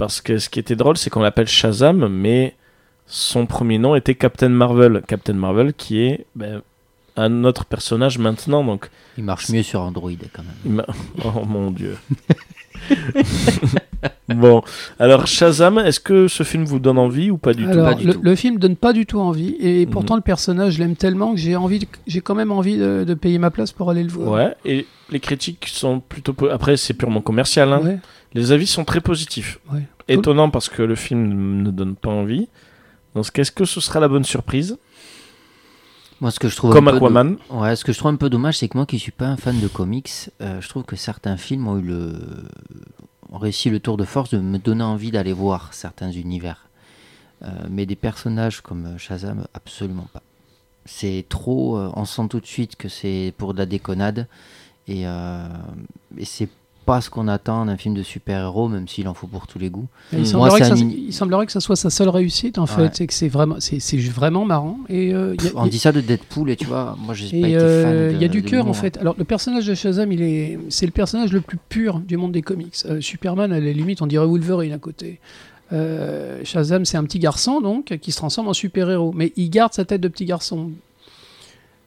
Parce 0.00 0.20
que 0.20 0.38
ce 0.38 0.48
qui 0.48 0.58
était 0.58 0.76
drôle, 0.76 0.96
c'est 0.96 1.10
qu'on 1.10 1.20
l'appelle 1.20 1.46
Shazam, 1.46 2.08
mais 2.08 2.56
son 3.06 3.44
premier 3.46 3.78
nom 3.78 3.94
était 3.94 4.14
Captain 4.14 4.48
Marvel. 4.48 5.02
Captain 5.06 5.34
Marvel, 5.34 5.74
qui 5.74 6.00
est 6.00 6.24
ben, 6.34 6.62
un 7.16 7.44
autre 7.44 7.66
personnage 7.66 8.18
maintenant. 8.18 8.64
Donc, 8.64 8.88
Il 9.18 9.24
marche 9.24 9.50
mieux 9.50 9.62
sur 9.62 9.82
Android 9.82 10.10
quand 10.32 10.42
même. 10.64 10.82
oh 11.24 11.44
mon 11.46 11.70
dieu. 11.70 11.96
bon, 14.28 14.62
alors 14.98 15.26
Shazam, 15.26 15.78
est-ce 15.80 16.00
que 16.00 16.28
ce 16.28 16.42
film 16.44 16.64
vous 16.64 16.78
donne 16.78 16.98
envie 16.98 17.30
ou 17.30 17.36
pas 17.36 17.52
du 17.52 17.66
Alors, 17.68 17.84
pas 17.90 17.94
du 17.94 18.06
le, 18.06 18.14
tout. 18.14 18.20
le 18.22 18.34
film 18.34 18.58
donne 18.58 18.76
pas 18.76 18.92
du 18.92 19.04
tout 19.06 19.18
envie, 19.20 19.56
et 19.60 19.84
Mhm. 19.86 19.92
pourtant 19.92 20.14
le 20.16 20.22
personnage, 20.22 20.74
je 20.74 20.78
l'aime 20.78 20.96
tellement 20.96 21.34
que 21.34 21.38
j'ai 21.40 21.56
envie, 21.56 21.86
j'ai 22.06 22.20
quand 22.20 22.34
même 22.34 22.52
envie 22.52 22.76
de, 22.78 23.04
de 23.04 23.14
payer 23.14 23.38
ma 23.38 23.50
place 23.50 23.72
pour 23.72 23.90
aller 23.90 24.02
le 24.02 24.10
tout 24.10 24.20
voir. 24.20 24.32
Ouais, 24.32 24.54
et 24.64 24.86
les 25.10 25.20
critiques 25.20 25.66
sont 25.68 26.00
plutôt. 26.00 26.34
Après, 26.50 26.76
c'est 26.76 26.94
purement 26.94 27.20
commercial. 27.20 27.72
hein. 27.72 27.80
Ouais. 27.84 27.98
Les 28.34 28.52
avis 28.52 28.66
sont 28.66 28.84
très 28.84 29.00
positifs. 29.00 29.58
Ouais. 29.72 29.82
Étonnant 30.08 30.50
parce 30.50 30.68
que 30.68 30.82
le 30.82 30.94
film 30.94 31.62
ne 31.62 31.70
donne 31.70 31.96
pas 31.96 32.10
envie. 32.10 32.48
Donc, 33.14 33.36
est-ce 33.38 33.50
que 33.52 33.64
ce 33.64 33.80
sera 33.80 33.98
la 34.00 34.08
bonne 34.08 34.24
surprise? 34.24 34.78
Moi, 36.20 36.30
ce 36.30 36.38
que 36.38 36.48
je 36.48 36.56
trouve 36.56 36.72
Comme 36.72 36.88
un 36.88 36.92
peu 36.92 36.98
do- 37.00 37.04
Aquaman. 37.06 37.36
Ouais, 37.48 37.74
ce 37.76 37.84
que 37.84 37.92
je 37.92 37.98
trouve 37.98 38.12
un 38.12 38.16
peu 38.16 38.28
dommage, 38.28 38.58
c'est 38.58 38.68
que 38.68 38.76
moi 38.76 38.86
qui 38.86 38.98
suis 38.98 39.10
pas 39.12 39.26
un 39.26 39.36
fan 39.36 39.58
de 39.58 39.68
comics, 39.68 40.10
euh, 40.42 40.60
je 40.60 40.68
trouve 40.68 40.84
que 40.84 40.94
certains 40.96 41.36
films 41.36 41.66
ont 41.66 41.78
eu 41.78 41.82
le 41.82 42.12
ont 43.32 43.38
réussi 43.38 43.70
le 43.70 43.78
tour 43.78 43.96
de 43.96 44.04
force 44.04 44.30
de 44.30 44.38
me 44.38 44.58
donner 44.58 44.82
envie 44.82 45.12
d'aller 45.12 45.32
voir 45.32 45.72
certains 45.72 46.10
univers. 46.10 46.66
Euh, 47.42 47.46
mais 47.70 47.86
des 47.86 47.94
personnages 47.96 48.60
comme 48.60 48.98
Shazam, 48.98 49.46
absolument 49.54 50.08
pas. 50.12 50.22
C'est 50.84 51.24
trop, 51.28 51.78
euh, 51.78 51.90
on 51.94 52.04
sent 52.04 52.26
tout 52.28 52.40
de 52.40 52.46
suite 52.46 52.74
que 52.76 52.88
c'est 52.88 53.32
pour 53.38 53.54
de 53.54 53.58
la 53.58 53.66
déconnade 53.66 54.26
et, 54.88 55.06
euh, 55.06 55.46
et 56.18 56.24
c'est 56.24 56.48
pas 56.86 57.00
ce 57.00 57.10
qu'on 57.10 57.28
attend 57.28 57.66
d'un 57.66 57.76
film 57.76 57.94
de 57.94 58.02
super-héros, 58.02 58.68
même 58.68 58.88
s'il 58.88 59.06
en 59.08 59.14
faut 59.14 59.26
pour 59.26 59.46
tous 59.46 59.58
les 59.58 59.70
goûts. 59.70 59.86
Il, 60.12 60.26
semblerait 60.26 60.50
Moi, 60.50 60.58
que 60.60 60.64
ça, 60.66 60.72
un 60.72 60.76
mini- 60.76 61.04
il 61.08 61.12
semblerait 61.12 61.46
que 61.46 61.52
ça 61.52 61.60
soit 61.60 61.76
sa 61.76 61.90
seule 61.90 62.08
réussite 62.08 62.58
en 62.58 62.66
fait, 62.66 62.82
Ouais. 62.82 62.90
c'est 62.92 63.06
que 63.06 63.14
c'est 63.14 63.28
vraiment, 63.28 63.56
c'est, 63.58 63.96
vraiment 63.98 64.44
marrant. 64.44 64.78
Et 64.88 65.14
euh, 65.14 65.34
il 65.38 65.44
y 65.44 65.48
a- 65.48 65.52
On 65.54 65.66
dit 65.66 65.78
ça 65.78 65.92
de 65.92 66.00
Deadpool 66.00 66.50
et 66.50 66.56
tu 66.56 66.64
vois, 66.66 66.96
moi 66.98 67.14
j'ai 67.14 67.40
pas 67.40 67.48
été 67.48 67.58
fan. 67.58 67.62
euh, 67.62 68.12
il 68.14 68.20
y 68.20 68.24
a 68.24 68.28
du 68.28 68.42
cœur 68.42 68.60
en 68.62 68.68
l'humour, 68.68 68.76
hein. 68.76 68.80
fait. 68.80 68.96
Alors 68.98 69.14
le 69.18 69.24
personnage 69.24 69.66
de 69.66 69.74
Shazam, 69.74 70.10
il 70.12 70.22
est, 70.22 70.58
c'est 70.68 70.86
le 70.86 70.92
personnage 70.92 71.32
le 71.32 71.40
plus 71.40 71.58
pur 71.68 72.00
du 72.00 72.16
monde 72.16 72.32
des 72.32 72.42
comics. 72.42 72.74
Euh, 72.86 73.00
Superman, 73.00 73.52
à 73.52 73.60
la 73.60 73.72
limite, 73.72 74.02
on 74.02 74.06
dirait 74.06 74.26
Wolverine 74.26 74.72
à 74.72 74.78
côté. 74.78 75.20
Euh, 75.72 76.40
Shazam, 76.42 76.84
c'est 76.84 76.96
un 76.96 77.04
petit 77.04 77.20
garçon 77.20 77.60
donc 77.60 77.96
qui 78.00 78.10
se 78.10 78.16
transforme 78.16 78.48
en 78.48 78.52
super-héros, 78.52 79.12
mais 79.14 79.32
il 79.36 79.50
garde 79.50 79.72
sa 79.72 79.84
tête 79.84 80.00
de 80.00 80.08
petit 80.08 80.24
garçon. 80.24 80.70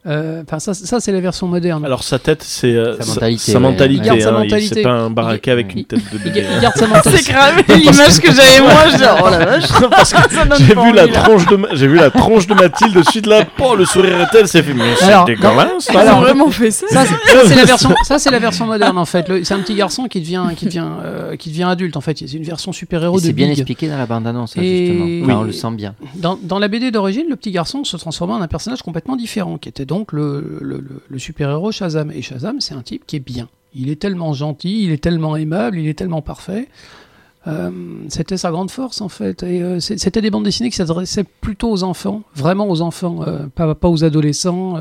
Euh, 0.06 0.42
Enfin, 0.46 0.60
ça, 0.60 0.74
ça 0.74 1.00
c'est 1.00 1.12
la 1.12 1.22
version 1.22 1.48
moderne. 1.48 1.86
Alors, 1.86 2.04
sa 2.04 2.20
tête, 2.20 2.44
c'est. 2.44 2.74
euh, 2.76 3.00
Sa 3.00 3.06
mentalité, 3.14 3.40
Sa 3.52 3.54
ouais. 3.54 3.60
mentalité. 3.60 4.22
Sa 4.22 4.30
hein, 4.30 4.32
mentalité. 4.34 4.76
C'est 4.76 4.82
pas 4.82 4.92
un 4.92 5.10
baraquet 5.10 5.52
avec 5.52 5.68
il- 5.74 5.80
une 5.80 5.86
tête 5.86 6.00
de 6.12 6.18
bébé. 6.18 6.46
il 6.56 6.62
garde 6.62 6.76
sa 6.76 6.88
mentalité. 6.94 7.24
C'est 7.24 7.32
grave 7.32 7.64
l'image 7.70 8.20
que 8.20 8.28
j'avais 8.34 8.60
moi, 8.62 8.74
dis 8.98 9.04
oh 9.24 9.30
la 9.30 9.46
vache. 9.46 9.70
Parce 9.90 10.12
que 10.14 10.20
j'ai 10.58 10.76
vu, 10.76 10.92
la 10.94 11.08
tronche 11.08 11.46
de 11.48 11.60
j'ai 11.74 11.88
vu 11.88 11.96
la 11.96 12.10
tronche 12.12 12.48
de 12.48 12.54
Mathilde 12.54 12.94
de 12.96 13.04
suite 13.04 13.26
là. 13.28 13.44
Oh, 13.62 13.76
le 13.76 13.86
sourire 13.86 14.22
était, 14.22 14.46
s'est 14.46 14.62
fait. 14.62 14.74
Mais 14.74 14.84
c'est 15.00 15.26
dégueulasse. 15.26 15.88
Ils 15.92 15.98
ont 15.98 16.20
vraiment 16.22 16.50
fait 16.52 16.72
ça. 16.72 16.86
Ça, 16.90 17.06
c'est- 17.06 17.48
c'est 17.48 17.56
la 17.56 17.66
version, 17.66 17.96
ça 18.04 18.20
c'est 18.20 18.32
la 18.32 18.40
version 18.40 18.66
moderne 18.66 18.98
en 18.98 19.06
fait. 19.06 19.26
C'est 19.44 19.54
un 19.54 19.60
petit 19.60 19.76
garçon 19.76 20.08
qui 20.08 20.20
devient, 20.20 20.44
qui 20.58 20.66
devient, 20.66 20.86
euh, 21.04 21.36
qui 21.38 21.50
devient 21.50 21.64
adulte 21.64 21.96
en 21.98 22.02
fait. 22.02 22.18
C'est 22.20 22.32
une 22.34 22.44
version 22.44 22.72
super-héros 22.74 23.20
Et 23.20 23.22
de 23.22 23.28
C'est 23.28 23.34
bien 23.34 23.50
expliqué 23.50 23.88
dans 23.88 23.98
la 23.98 24.06
bande-annonce, 24.06 24.56
là, 24.58 24.64
Et- 24.64 24.88
justement. 24.88 25.40
On 25.40 25.44
le 25.44 25.52
sent 25.54 25.72
bien. 25.72 25.96
Dans, 26.16 26.38
dans 26.42 26.60
la 26.60 26.68
BD 26.68 26.92
d'origine, 26.92 27.26
le 27.30 27.36
petit 27.36 27.52
garçon 27.52 27.84
se 27.84 27.96
transformait 27.98 28.34
en 28.34 28.42
un 28.42 28.48
personnage 28.48 28.82
complètement 28.82 29.16
différent, 29.16 29.58
qui 29.58 29.70
était 29.70 29.86
donc 29.94 30.12
le, 30.12 30.84
super-héros 31.18 31.72
Shazam. 31.72 32.12
Et 32.12 32.24
Shazam, 32.24 32.60
c'est 32.62 32.74
un 32.74 32.82
type 32.82 33.06
qui 33.06 33.18
est 33.18 33.26
bien. 33.26 33.48
Il 33.76 33.90
est 33.90 34.02
tellement 34.02 34.34
gentil, 34.34 34.84
il 34.84 34.92
est 34.92 35.02
tellement 35.02 35.36
aimable, 35.36 35.78
il 35.78 35.88
est 35.88 35.94
tellement 35.94 36.24
parfait. 36.24 36.68
Euh, 37.46 37.70
c'était 38.08 38.38
sa 38.38 38.50
grande 38.52 38.72
force 38.72 39.02
en 39.02 39.10
fait. 39.10 39.44
Et 39.44 39.62
euh, 39.62 39.80
c'était 39.80 40.22
des 40.22 40.32
bandes 40.32 40.46
dessinées 40.46 40.72
qui 40.72 40.78
s'adressaient 40.78 41.26
plutôt 41.42 41.70
aux 41.70 41.84
enfants, 41.84 42.24
vraiment 42.36 42.68
aux 42.70 42.82
enfants, 42.82 43.24
euh, 43.28 43.46
pas, 43.54 43.76
pas 43.76 43.90
aux 43.90 44.04
adolescents. 44.04 44.80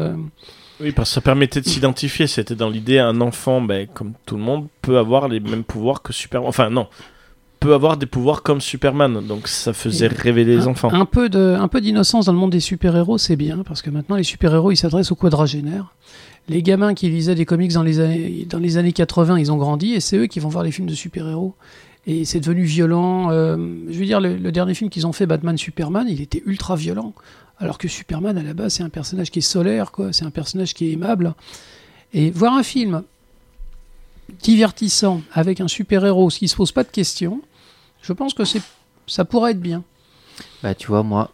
Oui, 0.80 0.92
parce 0.92 1.10
que 1.10 1.14
ça 1.14 1.20
permettait 1.20 1.60
de 1.60 1.68
s'identifier. 1.68 2.26
C'était 2.26 2.54
dans 2.54 2.70
l'idée, 2.70 2.98
un 2.98 3.20
enfant, 3.20 3.60
ben, 3.60 3.86
comme 3.86 4.14
tout 4.24 4.36
le 4.36 4.42
monde, 4.42 4.66
peut 4.80 4.96
avoir 4.96 5.28
les 5.28 5.40
mêmes 5.40 5.64
pouvoirs 5.64 6.00
que 6.00 6.12
Superman. 6.12 6.48
Enfin, 6.48 6.70
non. 6.70 6.88
Peut 7.62 7.74
avoir 7.74 7.96
des 7.96 8.06
pouvoirs 8.06 8.42
comme 8.42 8.60
Superman. 8.60 9.24
Donc, 9.26 9.48
ça 9.48 9.72
faisait 9.72 10.08
rêver 10.08 10.44
les 10.44 10.62
un, 10.62 10.66
enfants. 10.66 10.92
Un 10.92 11.04
peu 11.04 11.28
de, 11.28 11.56
un 11.58 11.68
peu 11.68 11.80
d'innocence 11.80 12.26
dans 12.26 12.32
le 12.32 12.38
monde 12.38 12.50
des 12.50 12.60
super-héros, 12.60 13.18
c'est 13.18 13.36
bien, 13.36 13.62
parce 13.64 13.82
que 13.82 13.90
maintenant 13.90 14.16
les 14.16 14.24
super-héros, 14.24 14.72
ils 14.72 14.76
s'adressent 14.76 15.12
aux 15.12 15.16
quadragénaires. 15.16 15.94
Les 16.48 16.62
gamins 16.62 16.92
qui 16.94 17.08
lisaient 17.08 17.36
des 17.36 17.44
comics 17.44 17.72
dans 17.72 17.84
les 17.84 18.00
années, 18.00 18.46
dans 18.50 18.58
les 18.58 18.76
années 18.78 18.92
80, 18.92 19.38
ils 19.38 19.52
ont 19.52 19.56
grandi, 19.56 19.92
et 19.94 20.00
c'est 20.00 20.16
eux 20.16 20.26
qui 20.26 20.40
vont 20.40 20.48
voir 20.48 20.64
les 20.64 20.72
films 20.72 20.88
de 20.88 20.94
super-héros. 20.94 21.54
Et 22.06 22.24
c'est 22.24 22.40
devenu 22.40 22.64
violent. 22.64 23.30
euh, 23.30 23.56
je 23.88 23.96
veux 23.96 24.06
dire, 24.06 24.20
le, 24.20 24.36
le 24.36 24.50
dernier 24.50 24.74
film 24.74 24.90
qu'ils 24.90 25.06
ont 25.06 25.12
fait, 25.12 25.26
Batman 25.26 25.56
Superman, 25.56 26.06
il 26.08 26.20
était 26.20 26.42
ultra 26.46 26.74
violent. 26.74 27.14
Alors 27.58 27.78
que 27.78 27.86
Superman, 27.86 28.36
à 28.36 28.42
la 28.42 28.54
base, 28.54 28.74
c'est 28.74 28.82
un 28.82 28.88
personnage 28.88 29.30
qui 29.30 29.38
est 29.38 29.42
solaire, 29.42 29.92
quoi. 29.92 30.12
C'est 30.12 30.24
un 30.24 30.30
personnage 30.30 30.74
qui 30.74 30.88
est 30.88 30.92
aimable. 30.92 31.34
Et 32.12 32.32
voir 32.32 32.54
un 32.54 32.64
film 32.64 33.04
divertissant 34.42 35.22
avec 35.32 35.60
un 35.60 35.68
super-héros 35.68 36.28
qui 36.28 36.48
se 36.48 36.56
pose 36.56 36.72
pas 36.72 36.82
de 36.82 36.88
questions, 36.90 37.40
je 38.02 38.12
pense 38.12 38.34
que 38.34 38.44
c'est, 38.44 38.60
ça 39.06 39.24
pourrait 39.24 39.52
être 39.52 39.60
bien. 39.60 39.82
Bah, 40.62 40.74
tu 40.74 40.88
vois, 40.88 41.02
moi, 41.02 41.30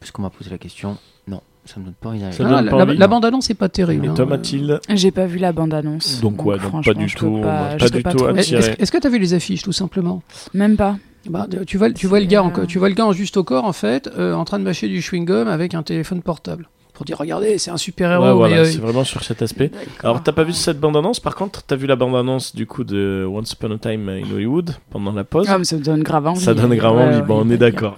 puisqu'on 0.00 0.22
m'a 0.22 0.30
posé 0.30 0.50
la 0.50 0.58
question, 0.58 0.96
non, 1.26 1.40
ça 1.64 1.78
me 1.80 1.84
donne 1.86 1.94
pas 1.94 2.08
envie 2.10 2.20
d'aller. 2.20 2.32
Ça 2.32 2.44
Ah, 2.46 2.50
donne 2.50 2.64
la, 2.64 2.70
pas 2.70 2.76
envie, 2.84 2.98
non. 2.98 3.08
bande-annonce 3.08 3.48
n'est 3.48 3.54
pas 3.54 3.68
terrible. 3.68 4.06
Et 4.06 4.08
hein. 4.08 4.14
toi, 4.14 4.26
Mathilde 4.26 4.80
J'ai 4.88 5.10
pas 5.10 5.26
vu 5.26 5.38
la 5.38 5.52
bande-annonce. 5.52 6.20
Donc, 6.20 6.44
ouais, 6.44 6.54
donc 6.56 6.62
pas 6.64 6.68
franchement, 6.68 6.92
du 6.94 7.08
je 7.08 7.16
tout, 7.16 7.34
peux 7.36 7.40
Pas, 7.42 7.76
pas 7.76 7.78
je 7.78 7.84
peux 7.84 7.96
du 7.98 8.02
pas 8.02 8.10
tout 8.12 8.18
trop 8.18 8.26
attiré. 8.28 8.60
dire. 8.62 8.70
Est-ce 8.72 8.82
est-ce 8.82 8.92
que 8.92 8.98
tu 8.98 9.06
as 9.06 9.10
vu 9.10 9.18
les 9.18 9.34
affiches, 9.34 9.62
tout 9.62 9.72
simplement? 9.72 10.22
Même 10.54 10.76
pas. 10.76 10.96
Bah, 11.28 11.46
tu, 11.66 11.76
vois, 11.76 11.90
tu, 11.92 12.06
vois 12.06 12.20
le 12.20 12.26
gars 12.26 12.42
en, 12.42 12.50
Euh. 12.56 12.64
tu 12.64 12.78
vois 12.78 12.88
le 12.88 12.94
gars 12.94 13.04
en 13.06 13.12
juste 13.12 13.36
au 13.36 13.44
corps, 13.44 13.64
en 13.64 13.72
fait, 13.72 14.08
euh, 14.16 14.32
en 14.34 14.44
train 14.44 14.58
de 14.58 14.64
mâcher 14.64 14.88
du 14.88 15.00
chewing-gum 15.00 15.46
avec 15.48 15.74
un 15.74 15.82
téléphone 15.82 16.22
portable. 16.22 16.68
Pour 16.98 17.04
dire, 17.04 17.16
regardez, 17.16 17.58
c'est 17.58 17.70
un 17.70 17.76
super-héros. 17.76 18.24
Ouais, 18.24 18.32
voilà, 18.32 18.56
euh, 18.56 18.64
c'est 18.64 18.80
vraiment 18.80 19.04
sur 19.04 19.22
cet 19.22 19.40
aspect. 19.40 19.70
Alors, 20.02 20.20
t'as 20.20 20.32
pas 20.32 20.42
vu 20.42 20.52
cette 20.52 20.80
bande-annonce? 20.80 21.20
Par 21.20 21.36
contre, 21.36 21.62
t'as 21.62 21.76
vu 21.76 21.86
la 21.86 21.94
bande-annonce 21.94 22.56
du 22.56 22.66
coup 22.66 22.82
de 22.82 23.24
Once 23.24 23.52
Upon 23.52 23.70
a 23.70 23.78
Time 23.78 24.08
in 24.08 24.34
Hollywood 24.34 24.74
pendant 24.90 25.12
la 25.12 25.22
pause? 25.22 25.46
Ah, 25.48 25.58
mais 25.58 25.64
ça 25.64 25.76
me 25.76 25.84
donne 25.84 26.02
grave 26.02 26.26
envie. 26.26 26.40
Ça 26.40 26.54
donne 26.54 26.74
grave 26.74 26.98
envie, 26.98 27.18
ouais, 27.18 27.22
bon, 27.22 27.46
on 27.46 27.50
est 27.50 27.56
d'accord. 27.56 27.94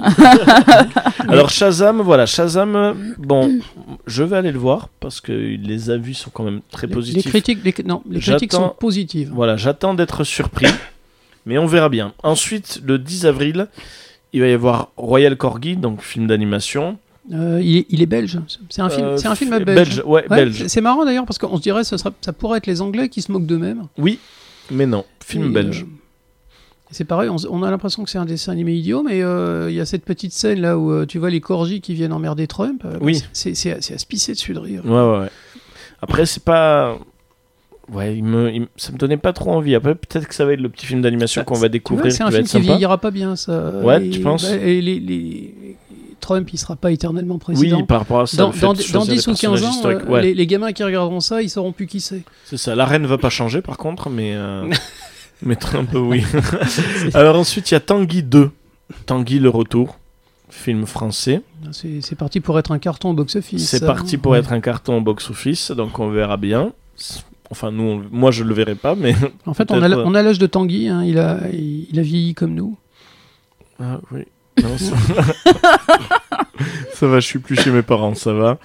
Alors 1.29 1.49
Shazam, 1.49 2.03
voilà, 2.03 2.27
Shazam, 2.27 3.15
bon, 3.17 3.61
je 4.07 4.23
vais 4.23 4.37
aller 4.37 4.53
le 4.53 4.59
voir 4.59 4.91
parce 5.01 5.23
que 5.23 5.33
les 5.33 5.89
avis 5.89 6.13
sont 6.13 6.29
quand 6.29 6.45
même 6.45 6.61
très 6.71 6.87
les, 6.87 6.91
les 6.91 6.95
positifs. 6.95 7.31
critiques, 7.31 7.65
les, 7.65 7.75
non, 7.85 8.03
les 8.11 8.21
critiques 8.21 8.53
sont 8.53 8.75
positives. 8.79 9.33
Voilà, 9.35 9.57
j'attends 9.57 9.95
d'être 9.95 10.25
surpris, 10.25 10.67
mais 11.47 11.57
on 11.57 11.65
verra 11.65 11.89
bien. 11.89 12.13
Ensuite, 12.23 12.83
le 12.85 12.99
10 12.99 13.25
avril, 13.25 13.69
il 14.35 14.43
va 14.43 14.47
y 14.49 14.53
avoir 14.53 14.89
Royal 14.99 15.39
Corgi, 15.39 15.79
donc 15.79 16.03
film 16.03 16.27
d'animation. 16.27 16.99
Euh, 17.33 17.61
il, 17.63 17.77
est, 17.79 17.87
il 17.91 18.03
est 18.03 18.07
belge. 18.07 18.39
C'est 18.71 18.81
un 18.83 18.89
film, 18.89 19.07
Euh, 19.07 19.17
c'est 19.19 19.29
un 19.29 19.35
film 19.35 19.51
belge. 19.51 19.65
belge, 19.65 20.03
ouais, 20.07 20.25
Ouais, 20.31 20.37
belge. 20.37 20.59
c'est- 20.63 20.69
C'est 20.69 20.81
marrant 20.81 21.05
d'ailleurs 21.05 21.27
parce 21.27 21.39
qu'on 21.39 21.57
se 21.57 21.63
dirait 21.63 21.85
sera, 21.85 22.11
ça 22.21 22.33
pourrait 22.33 22.59
être 22.59 22.67
les 22.67 22.81
Anglais 22.81 23.09
qui 23.09 23.21
se 23.23 23.31
moquent 23.31 23.47
d'eux-mêmes. 23.47 23.85
Oui, 23.99 24.19
mais 24.71 24.87
non. 24.87 25.05
Film 25.25 25.47
Et, 25.47 25.53
belge. 25.53 25.83
euh, 25.83 25.95
c'est 26.91 27.05
pareil, 27.05 27.29
on, 27.29 27.63
a 27.63 27.71
l'impression 27.71 28.03
que 28.05 28.11
c'est 28.11 28.19
un 28.19 28.25
dessin 28.25 28.53
animé 28.53 28.73
idiot, 28.73 29.03
mais 29.03 29.19
il 29.19 29.75
y 29.75 29.81
a 29.81 29.87
cette 29.87 30.05
petite 30.05 30.33
scène 30.33 30.61
là 30.61 30.79
où 30.79 31.05
tu 31.07 31.19
vois 31.19 31.31
les 31.31 31.41
corgis 31.41 31.81
qui 31.81 31.95
viennent 31.95 32.13
emmerder 32.13 32.47
Trump. 32.47 32.85
Oui. 33.01 33.23
C'est 33.33 33.55
c'est- 33.55 33.81
c'est 33.81 33.95
à 33.95 33.99
se 33.99 34.07
pisser 34.07 34.33
dessus 34.33 34.55
de 34.55 34.59
rire. 34.59 34.83
Ouais, 34.85 34.91
ouais, 34.93 35.19
ouais. 35.21 35.31
Après, 36.03 36.25
c'est 36.27 36.43
pas. 36.43 36.99
Ouais, 37.93 38.17
il 38.17 38.25
me, 38.25 38.51
il 38.53 38.67
ça 38.77 38.93
me 38.93 38.99
donnait 38.99 39.17
pas 39.19 39.33
trop 39.33 39.51
envie. 39.51 39.75
Après, 39.75 39.95
peut-être 39.95 40.27
que 40.27 40.35
ça 40.35 40.45
va 40.45 40.53
être 40.55 40.61
le 40.61 40.69
petit 40.69 40.87
film 40.87 41.03
d'animation 41.03 41.41
Bah, 41.43 41.45
qu'on 41.45 41.55
va 41.55 41.59
Tu 41.59 41.63
vois, 41.63 41.69
découvrir, 41.71 42.13
c'est 42.13 42.23
un 42.23 42.31
film 42.31 42.45
qui 42.47 42.61
vieillira 42.61 42.99
pas 42.99 43.11
bien, 43.11 43.37
ça. 43.37 43.73
Ouais, 43.83 44.07
Et, 44.07 44.11
tu 44.11 44.21
penses 44.21 44.49
bah, 44.49 44.57
et 44.57 44.81
les, 44.81 44.99
les- 45.01 45.55
Trump, 46.21 46.49
il 46.53 46.59
sera 46.59 46.77
pas 46.77 46.93
éternellement 46.93 47.39
président. 47.39 47.79
Oui, 47.79 47.85
par 47.85 47.99
rapport 48.01 48.21
à 48.21 48.27
ça, 48.27 48.37
dans, 48.37 48.51
dans- 48.51 48.73
dans 48.73 48.75
choisir 48.75 49.01
10 49.03 49.09
des 49.09 49.29
ou 49.29 49.35
15 49.35 49.41
personnages 49.41 49.65
ans, 49.65 49.89
euh, 49.89 50.07
ouais. 50.07 50.23
les, 50.23 50.35
les 50.35 50.47
gamins 50.47 50.73
qui 50.73 50.85
regarderont 50.85 51.21
ça, 51.21 51.43
ils 51.43 51.51
sauront 51.51 51.73
plus 51.73 51.87
qui 51.87 52.01
c'est. 52.01 52.23
C'est 52.45 52.57
ça. 52.57 52.75
La 52.77 52.85
reine 52.85 53.07
va 53.07 53.19
pas 53.19 53.31
changer, 53.31 53.63
par 53.63 53.77
contre, 53.79 54.09
mais. 54.11 54.35
euh, 54.35 54.71
mais 55.43 55.57
Trump, 55.57 55.91
oui. 55.95 56.23
Alors 57.15 57.37
ensuite, 57.37 57.71
il 57.71 57.75
y 57.75 57.77
a 57.77 57.81
Tanguy 57.81 58.23
2. 58.23 58.51
Tanguy 59.07 59.39
le 59.39 59.49
retour. 59.49 59.97
Film 60.49 60.85
français. 60.85 61.43
C'est 61.71 62.01
c'est 62.01 62.17
parti 62.17 62.41
pour 62.41 62.59
être 62.59 62.73
un 62.73 62.81
carton 62.81 63.11
au 63.11 63.15
box-office. 63.15 63.69
C'est 63.69 63.79
ça. 63.79 63.87
parti 63.87 64.17
pour 64.17 64.33
Ouais. 64.33 64.41
être 64.41 64.53
un 64.53 64.61
carton 64.61 64.99
au 64.99 65.01
box-office, 65.01 65.71
donc 65.71 65.99
on 66.01 66.11
verra 66.11 66.37
bien. 66.37 66.73
Enfin, 67.51 67.71
nous, 67.71 67.83
on- 67.85 68.03
moi, 68.11 68.33
je 68.33 68.43
le 68.43 68.53
verrai 68.53 68.75
pas, 68.75 68.97
mais. 68.97 69.15
En 69.47 69.55
fait, 69.55 69.71
on 69.71 69.81
a, 69.81 69.87
a 70.19 70.23
l'âge 70.23 70.39
de 70.41 70.47
Tanguy, 70.49 70.89
hein, 70.89 71.05
il, 71.05 71.19
a, 71.21 71.39
il 71.53 71.99
a 71.99 72.03
vieilli 72.03 72.35
comme 72.35 72.55
nous. 72.55 72.77
Ah 73.81 74.01
oui. 74.11 74.23
Non, 74.63 74.77
ça... 74.79 74.95
ça 76.95 77.07
va, 77.07 77.21
je 77.21 77.27
suis 77.27 77.39
plus 77.39 77.57
chez 77.57 77.71
mes 77.71 77.83
parents, 77.83 78.15
ça 78.15 78.33
va. 78.33 78.59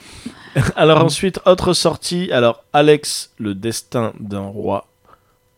Alors 0.75 1.03
ensuite, 1.03 1.39
autre 1.45 1.73
sortie. 1.73 2.31
Alors, 2.31 2.63
Alex, 2.73 3.31
le 3.39 3.53
destin 3.55 4.13
d'un 4.19 4.41
roi. 4.45 4.87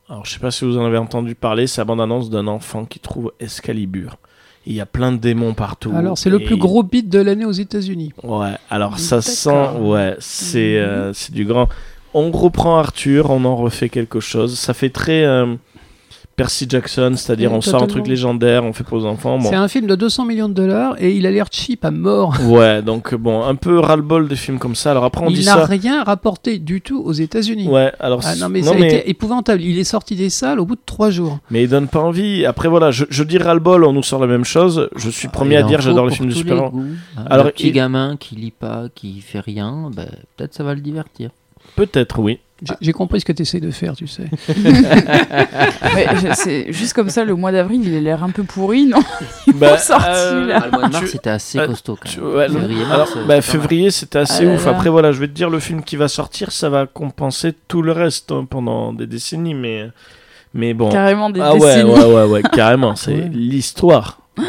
Alors, 0.10 0.26
je 0.26 0.32
sais 0.32 0.40
pas 0.40 0.52
si 0.52 0.66
vous 0.66 0.78
en 0.78 0.86
avez 0.86 0.98
entendu 0.98 1.36
parler, 1.36 1.68
c'est 1.68 1.82
la 1.82 1.86
bande-annonce 1.86 2.30
d'un 2.30 2.48
enfant 2.48 2.86
qui 2.86 3.00
trouve 3.00 3.34
Excalibur. 3.40 4.18
Il 4.66 4.74
y 4.74 4.82
a 4.82 4.86
plein 4.86 5.12
de 5.12 5.18
démons 5.18 5.54
partout. 5.54 5.92
Alors, 5.96 6.18
c'est 6.18 6.30
le 6.30 6.40
plus 6.40 6.58
gros 6.58 6.84
beat 6.84 7.10
de 7.10 7.20
l'année 7.20 7.46
aux 7.46 7.52
États-Unis. 7.52 8.12
Ouais, 8.24 8.56
alors 8.70 9.00
ça 9.00 9.20
D'accord. 9.20 9.32
sent, 9.74 9.80
ouais, 9.82 10.16
c'est 10.20 10.60
Mhm. 10.80 10.86
euh, 10.86 11.14
c'est 11.14 11.34
du 11.34 11.46
grand. 11.46 11.70
On 12.14 12.32
reprend 12.32 12.78
Arthur, 12.80 13.30
on 13.30 13.46
en 13.46 13.56
refait 13.56 13.90
quelque 13.90 14.20
chose. 14.20 14.58
Ça 14.58 14.74
fait 14.74 14.90
très 14.90 15.24
euh, 15.24 15.56
Percy 16.38 16.68
Jackson, 16.70 17.14
c'est-à-dire 17.16 17.52
on 17.52 17.62
sort 17.62 17.82
un 17.82 17.88
truc 17.88 18.08
légendaire, 18.08 18.64
on 18.64 18.72
fait 18.72 18.84
pour 18.84 19.00
les 19.00 19.06
enfants. 19.06 19.40
Bon. 19.40 19.50
C'est 19.50 19.56
un 19.56 19.68
film 19.68 19.88
de 19.88 19.96
200 19.96 20.24
millions 20.26 20.48
de 20.48 20.54
dollars 20.54 20.94
et 21.00 21.12
il 21.12 21.26
a 21.26 21.32
l'air 21.32 21.48
cheap 21.52 21.84
à 21.84 21.90
mort. 21.92 22.36
Ouais, 22.48 22.82
donc 22.84 23.16
bon, 23.16 23.44
un 23.44 23.56
peu 23.56 23.80
ras-le-bol 23.80 24.28
des 24.28 24.36
films 24.36 24.60
comme 24.60 24.76
ça. 24.76 24.92
Alors 24.92 25.04
après, 25.04 25.26
on 25.26 25.30
il 25.30 25.40
dit 25.40 25.46
n'a 25.46 25.56
ça. 25.56 25.66
rien 25.66 26.04
rapporté 26.04 26.60
du 26.60 26.82
tout 26.82 27.02
aux 27.04 27.12
États-Unis. 27.12 27.68
Ouais, 27.68 27.92
alors 28.00 28.22
Ah 28.24 28.36
non 28.36 28.50
mais 28.50 28.62
non, 28.62 28.68
ça 28.72 28.78
a 28.78 28.80
mais, 28.80 28.88
été 29.00 29.10
épouvantable. 29.10 29.62
Il 29.64 29.80
est 29.80 29.84
sorti 29.84 30.16
des 30.16 30.30
salles 30.30 30.60
au 30.60 30.66
bout 30.66 30.76
de 30.76 30.82
trois 30.86 31.10
jours. 31.10 31.40
mais 31.50 31.64
il 31.64 31.70
donne 31.70 31.88
pas 31.88 32.02
envie. 32.02 32.46
Après 32.46 32.68
voilà, 32.70 32.92
je, 32.92 33.06
je 33.10 33.24
dis 33.24 33.40
ras-le-bol, 33.40 33.84
on 33.84 33.94
nous 33.94 34.04
sort 34.04 34.20
la 34.22 34.28
même 34.28 34.46
chose. 34.46 34.90
Je 34.96 35.10
suis 35.10 35.28
premier 35.30 35.58
à 35.58 35.64
dire, 35.64 35.82
j'adore 35.82 36.06
les 36.06 36.14
films 36.14 36.30
de 36.30 36.36
super-héros. 36.36 36.72
Alors, 37.30 37.46
le 37.48 37.52
petit 37.52 37.70
il- 37.70 37.74
gamin 37.74 38.16
qui 38.16 38.36
lit 38.36 38.52
pas, 38.52 38.84
qui 38.94 39.22
fait 39.22 39.40
rien, 39.40 39.90
ben, 39.96 40.08
peut-être 40.38 40.54
ça 40.54 40.64
va 40.64 40.76
le 40.76 40.82
divertir. 40.82 41.32
Peut-être, 41.78 42.20
oui. 42.20 42.40
J'ai 42.82 42.92
compris 42.92 43.20
ce 43.20 43.26
que 43.26 43.32
tu 43.32 43.44
essaies 43.44 43.60
de 43.60 43.70
faire, 43.70 43.96
tu 43.96 44.08
sais. 44.08 44.24
Ouais, 45.96 46.08
c'est 46.34 46.74
juste 46.74 46.94
comme 46.94 47.10
ça, 47.10 47.24
le 47.24 47.36
mois 47.36 47.52
d'avril, 47.52 47.82
il 47.86 47.96
a 47.96 48.02
l'air 48.02 48.24
un 48.24 48.32
peu 48.32 48.44
pourri, 48.44 48.86
non? 48.88 49.00
Bah, 49.56 49.78
sorti, 49.78 50.06
euh, 50.10 50.46
là. 50.48 50.60
Ah, 50.64 50.66
le 50.66 50.72
mois 50.72 50.88
de 50.88 50.94
mars, 50.94 51.06
c'était 51.06 51.30
assez 51.30 51.60
costaud 51.60 51.98
quand 52.02 52.10
Tu- 52.10 52.20
même. 52.20 52.36
ouais, 52.36 52.48
le- 52.48 52.54
Février, 52.60 52.86
mars, 52.86 53.18
bah, 53.28 53.42
c'était 53.92 54.20
assez 54.20 54.48
Ah 54.48 54.54
ouf. 54.56 54.66
là. 54.66 54.72
Après, 54.72 54.90
voilà, 54.90 55.12
je 55.12 55.20
vais 55.20 55.28
te 55.28 55.34
dire, 55.34 55.50
le 55.52 55.60
film 55.60 55.84
qui 55.84 55.96
va 55.98 56.08
sortir, 56.08 56.52
ça 56.52 56.70
va 56.70 56.88
compenser 56.88 57.54
tout 57.68 57.82
le 57.84 57.92
reste 57.92 58.32
hein, 58.32 58.46
pendant 58.50 58.92
des 58.92 59.06
décennies, 59.08 59.54
mais, 59.54 59.88
mais 60.56 60.74
bon. 60.74 60.90
Carrément 60.90 61.30
des 61.30 61.42
ah 61.42 61.54
ouais, 61.54 61.60
décennies. 61.60 61.92
ouais, 61.92 62.06
ouais, 62.06 62.24
ouais, 62.26 62.42
carrément, 62.52 62.96
c'est 62.96 63.14
Ouais. 63.14 63.30
l'histoire. 63.32 64.20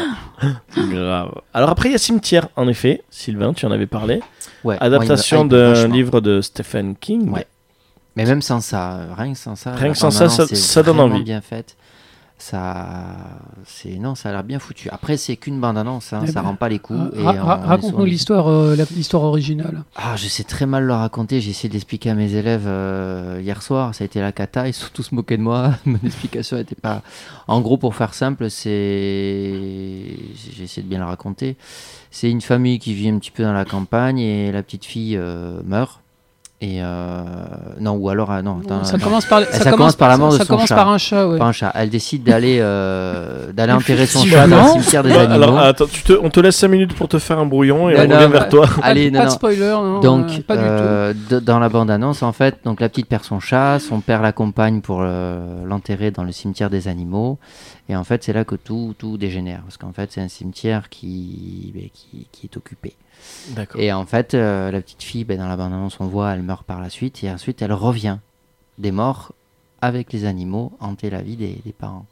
Grave. 0.77 1.31
Alors 1.53 1.69
après, 1.69 1.89
il 1.89 1.91
y 1.91 1.95
a 1.95 1.99
Cimetière, 1.99 2.47
en 2.55 2.67
effet. 2.67 3.01
Sylvain, 3.09 3.53
tu 3.53 3.65
en 3.65 3.71
avais 3.71 3.87
parlé. 3.87 4.21
Ouais, 4.63 4.77
Adaptation 4.79 5.45
d'un 5.45 5.87
livre 5.87 6.21
de 6.21 6.41
Stephen 6.41 6.95
King. 6.95 7.29
Ouais. 7.31 7.45
Mais 8.15 8.25
même 8.25 8.41
sans 8.41 8.59
ça, 8.59 8.99
rien 9.17 9.31
que 9.33 9.37
sans 9.39 9.55
ça, 9.55 9.73
Rien 9.75 9.91
que 9.91 9.97
sans 9.97 10.11
ça, 10.11 10.27
ça- 10.29 10.83
donne 10.83 10.99
envie. 10.99 11.23
bien. 11.23 11.41
Ça, 12.41 13.17
c'est 13.65 13.97
non, 13.97 14.15
ça 14.15 14.29
a 14.29 14.31
l'air 14.31 14.43
bien 14.45 14.59
foutu. 14.59 14.89
Après, 14.91 15.17
c'est 15.17 15.35
qu'une 15.35 15.59
bande-annonce, 15.59 16.13
hein, 16.13 16.21
Eh 16.23 16.27
ça 16.27 16.41
ben, 16.41 16.47
rend 16.47 16.55
pas 16.55 16.69
les 16.69 16.79
coups. 16.79 16.97
Ra- 17.17 17.33
ra- 17.33 17.55
Raconte-nous 17.57 18.05
l'histoire, 18.05 18.47
euh, 18.47 18.77
l'histoire 18.95 19.23
originale. 19.23 19.83
Ah, 19.97 20.15
je 20.15 20.27
sais 20.29 20.45
très 20.45 20.65
mal 20.65 20.85
le 20.85 20.93
raconter. 20.93 21.41
J'ai 21.41 21.49
essayé 21.49 21.67
d'expliquer 21.67 22.11
à 22.11 22.15
mes 22.15 22.33
élèves 22.35 22.63
euh, 22.65 23.41
hier 23.43 23.61
soir. 23.61 23.93
Ça 23.93 24.03
a 24.03 24.05
été 24.05 24.21
la 24.21 24.31
cata. 24.31 24.69
Ils 24.69 24.73
se 24.73 24.85
sont 24.85 24.91
tous 24.93 25.11
moqués 25.11 25.35
de 25.35 25.41
moi. 25.43 25.75
Mon 25.85 25.99
explication 26.05 26.55
n'était 26.55 26.75
pas. 26.75 27.01
En 27.49 27.59
gros, 27.59 27.75
pour 27.77 27.93
faire 27.93 28.13
simple, 28.13 28.49
c'est. 28.49 30.15
J'ai 30.55 30.63
essayé 30.63 30.83
de 30.83 30.87
bien 30.87 30.99
le 30.99 31.05
raconter. 31.05 31.57
C'est 32.09 32.31
une 32.31 32.41
famille 32.41 32.79
qui 32.79 32.93
vit 32.93 33.09
un 33.09 33.19
petit 33.19 33.31
peu 33.31 33.43
dans 33.43 33.53
la 33.53 33.65
campagne 33.65 34.19
et 34.19 34.51
la 34.53 34.63
petite 34.63 34.85
fille 34.85 35.17
euh, 35.17 35.61
meurt. 35.65 35.99
Et 36.61 36.79
euh, 36.83 37.23
non, 37.79 37.93
ou 37.93 38.09
alors 38.09 38.31
ah, 38.31 38.41
non. 38.41 38.59
attends, 38.61 38.83
ça 38.83 38.97
commence 38.97 39.25
par, 39.25 39.43
Ça 39.45 39.71
commence 39.71 39.95
par 39.95 40.09
la 40.09 40.17
mort 40.17 40.33
ça 40.33 40.39
de 40.39 40.43
son 40.43 40.53
commence 40.55 40.67
chat. 40.67 40.75
par 40.75 40.89
un 40.89 40.97
chat, 40.97 41.25
ouais. 41.25 41.37
Pas 41.39 41.45
un 41.45 41.51
chat. 41.53 41.71
Elle 41.73 41.89
décide 41.89 42.23
d'aller 42.23 42.57
euh, 42.59 43.53
d'aller 43.53 43.71
enterrer 43.71 44.05
son 44.05 44.25
chat 44.25 44.45
dans 44.45 44.63
le 44.75 44.81
cimetière 44.81 45.03
des 45.03 45.13
animaux. 45.13 45.33
alors, 45.35 45.59
attends, 45.59 45.85
tu 45.89 46.03
te- 46.03 46.19
on 46.21 46.29
te 46.29 46.41
laisse 46.41 46.57
5 46.57 46.67
minutes 46.67 46.95
pour 46.95 47.07
te 47.07 47.17
faire 47.17 47.39
un 47.39 47.45
brouillon 47.45 47.89
et 47.89 47.93
Non, 48.05 48.13
on 48.13 48.17
revient 48.19 48.31
vers 48.33 48.49
toi. 48.49 48.67
Pas, 48.75 48.81
Allez, 48.87 49.09
de- 49.09 49.15
non, 49.15 49.21
pas 49.21 49.25
de 49.27 49.31
spoiler, 49.31 49.69
non, 49.69 49.99
Donc, 50.01 50.25
euh, 50.31 50.41
pas 50.45 50.57
du 50.57 50.63
tout. 50.63 50.67
euh, 50.69 51.13
dans 51.39 51.59
la 51.59 51.69
bande-annonce, 51.69 52.23
en 52.23 52.33
fait, 52.33 52.57
donc 52.65 52.81
la 52.81 52.89
petite 52.89 53.07
perd 53.07 53.23
son 53.23 53.39
chat, 53.39 53.79
son 53.79 54.01
père 54.01 54.21
l'accompagne 54.21 54.81
pour 54.81 54.99
euh, 55.01 55.63
l'enterrer 55.65 56.11
dans 56.11 56.25
le 56.25 56.33
cimetière 56.33 56.69
des 56.69 56.89
animaux, 56.89 57.37
et 57.87 57.95
en 57.95 58.03
fait, 58.03 58.21
c'est 58.25 58.33
là 58.33 58.43
que 58.43 58.55
tout, 58.55 58.93
tout 58.97 59.17
dégénère, 59.17 59.61
parce 59.61 59.77
qu'en 59.77 59.93
fait, 59.93 60.11
c'est 60.11 60.19
un 60.21 60.27
cimetière 60.27 60.89
qui, 60.89 61.71
ben, 61.73 61.87
qui, 61.93 62.27
qui 62.33 62.47
est 62.47 62.57
occupé. 62.57 62.95
Et 63.77 63.91
en 63.91 64.05
fait, 64.05 64.33
euh, 64.33 64.71
la 64.71 64.81
petite 64.81 65.03
fille, 65.03 65.23
ben, 65.23 65.37
dans 65.37 65.47
la 65.47 65.55
bande-annonce, 65.57 65.99
on 65.99 66.07
voit, 66.07 66.31
elle 66.33 66.41
meurt 66.43 66.63
par 66.65 66.81
la 66.81 66.89
suite, 66.89 67.23
et 67.23 67.29
ensuite, 67.31 67.61
elle 67.61 67.73
revient 67.73 68.17
des 68.77 68.91
morts 68.91 69.33
avec 69.81 70.11
les 70.13 70.25
animaux 70.25 70.71
hanter 70.79 71.09
la 71.09 71.21
vie 71.21 71.35
des, 71.35 71.61
des 71.65 71.71
parents. 71.73 72.05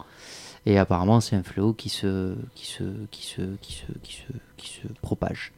Et 0.66 0.78
apparemment, 0.78 1.20
c'est 1.20 1.36
un 1.36 1.42
fléau 1.42 1.72
qui 1.72 1.88
se, 1.88 2.34
qui 2.54 2.66
se, 2.66 2.82
qui 3.10 3.26
se, 3.26 3.42
qui 3.62 3.72
se, 3.72 3.86
qui 4.02 4.12
se, 4.14 4.32
qui 4.56 4.68
se 4.68 4.88
propage. 5.02 5.52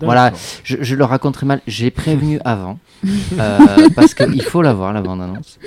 Voilà, 0.00 0.32
je, 0.62 0.76
je 0.80 0.94
le 0.94 1.04
raconterai 1.04 1.44
mal. 1.46 1.60
J'ai 1.66 1.90
prévenu 1.90 2.38
avant 2.44 2.78
euh, 3.38 3.88
parce 3.96 4.14
qu'il 4.14 4.42
faut 4.42 4.62
la 4.62 4.72
voir 4.74 4.92
la 4.92 5.00
bande 5.02 5.20
annonce. 5.22 5.58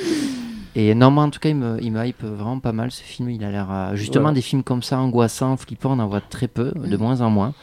Et 0.78 0.94
non, 0.96 1.12
moi 1.12 1.24
en 1.26 1.30
tout 1.30 1.40
cas, 1.40 1.50
il 1.50 1.56
me, 1.56 1.82
il 1.82 1.92
me 1.92 2.06
hype 2.06 2.24
vraiment 2.24 2.60
pas 2.60 2.72
mal 2.72 2.92
ce 2.92 3.02
film. 3.02 3.30
Il 3.30 3.44
a 3.44 3.52
l'air 3.52 3.68
euh, 3.70 3.96
justement 3.96 4.30
Ouais. 4.30 4.36
des 4.36 4.42
films 4.42 4.64
comme 4.64 4.84
ça, 4.84 4.98
angoissants, 5.00 5.58
flippants, 5.58 5.92
on 5.94 6.00
en 6.00 6.08
voit 6.08 6.22
très 6.22 6.48
peu, 6.48 6.72
de 6.76 6.96
moins 6.98 7.20
en 7.22 7.30
moins. 7.30 7.54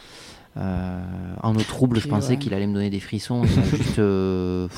Euh, 0.57 1.01
en 1.43 1.55
eau 1.55 1.61
trouble, 1.62 1.99
je 2.01 2.09
pensais 2.09 2.31
ouais. 2.33 2.39
qu'il 2.39 2.53
allait 2.55 2.66
me 2.66 2.74
donner 2.74 2.91
des 2.91 3.01
frissons. 3.01 3.45
Juste, 3.70 3.99
euh, 3.99 4.69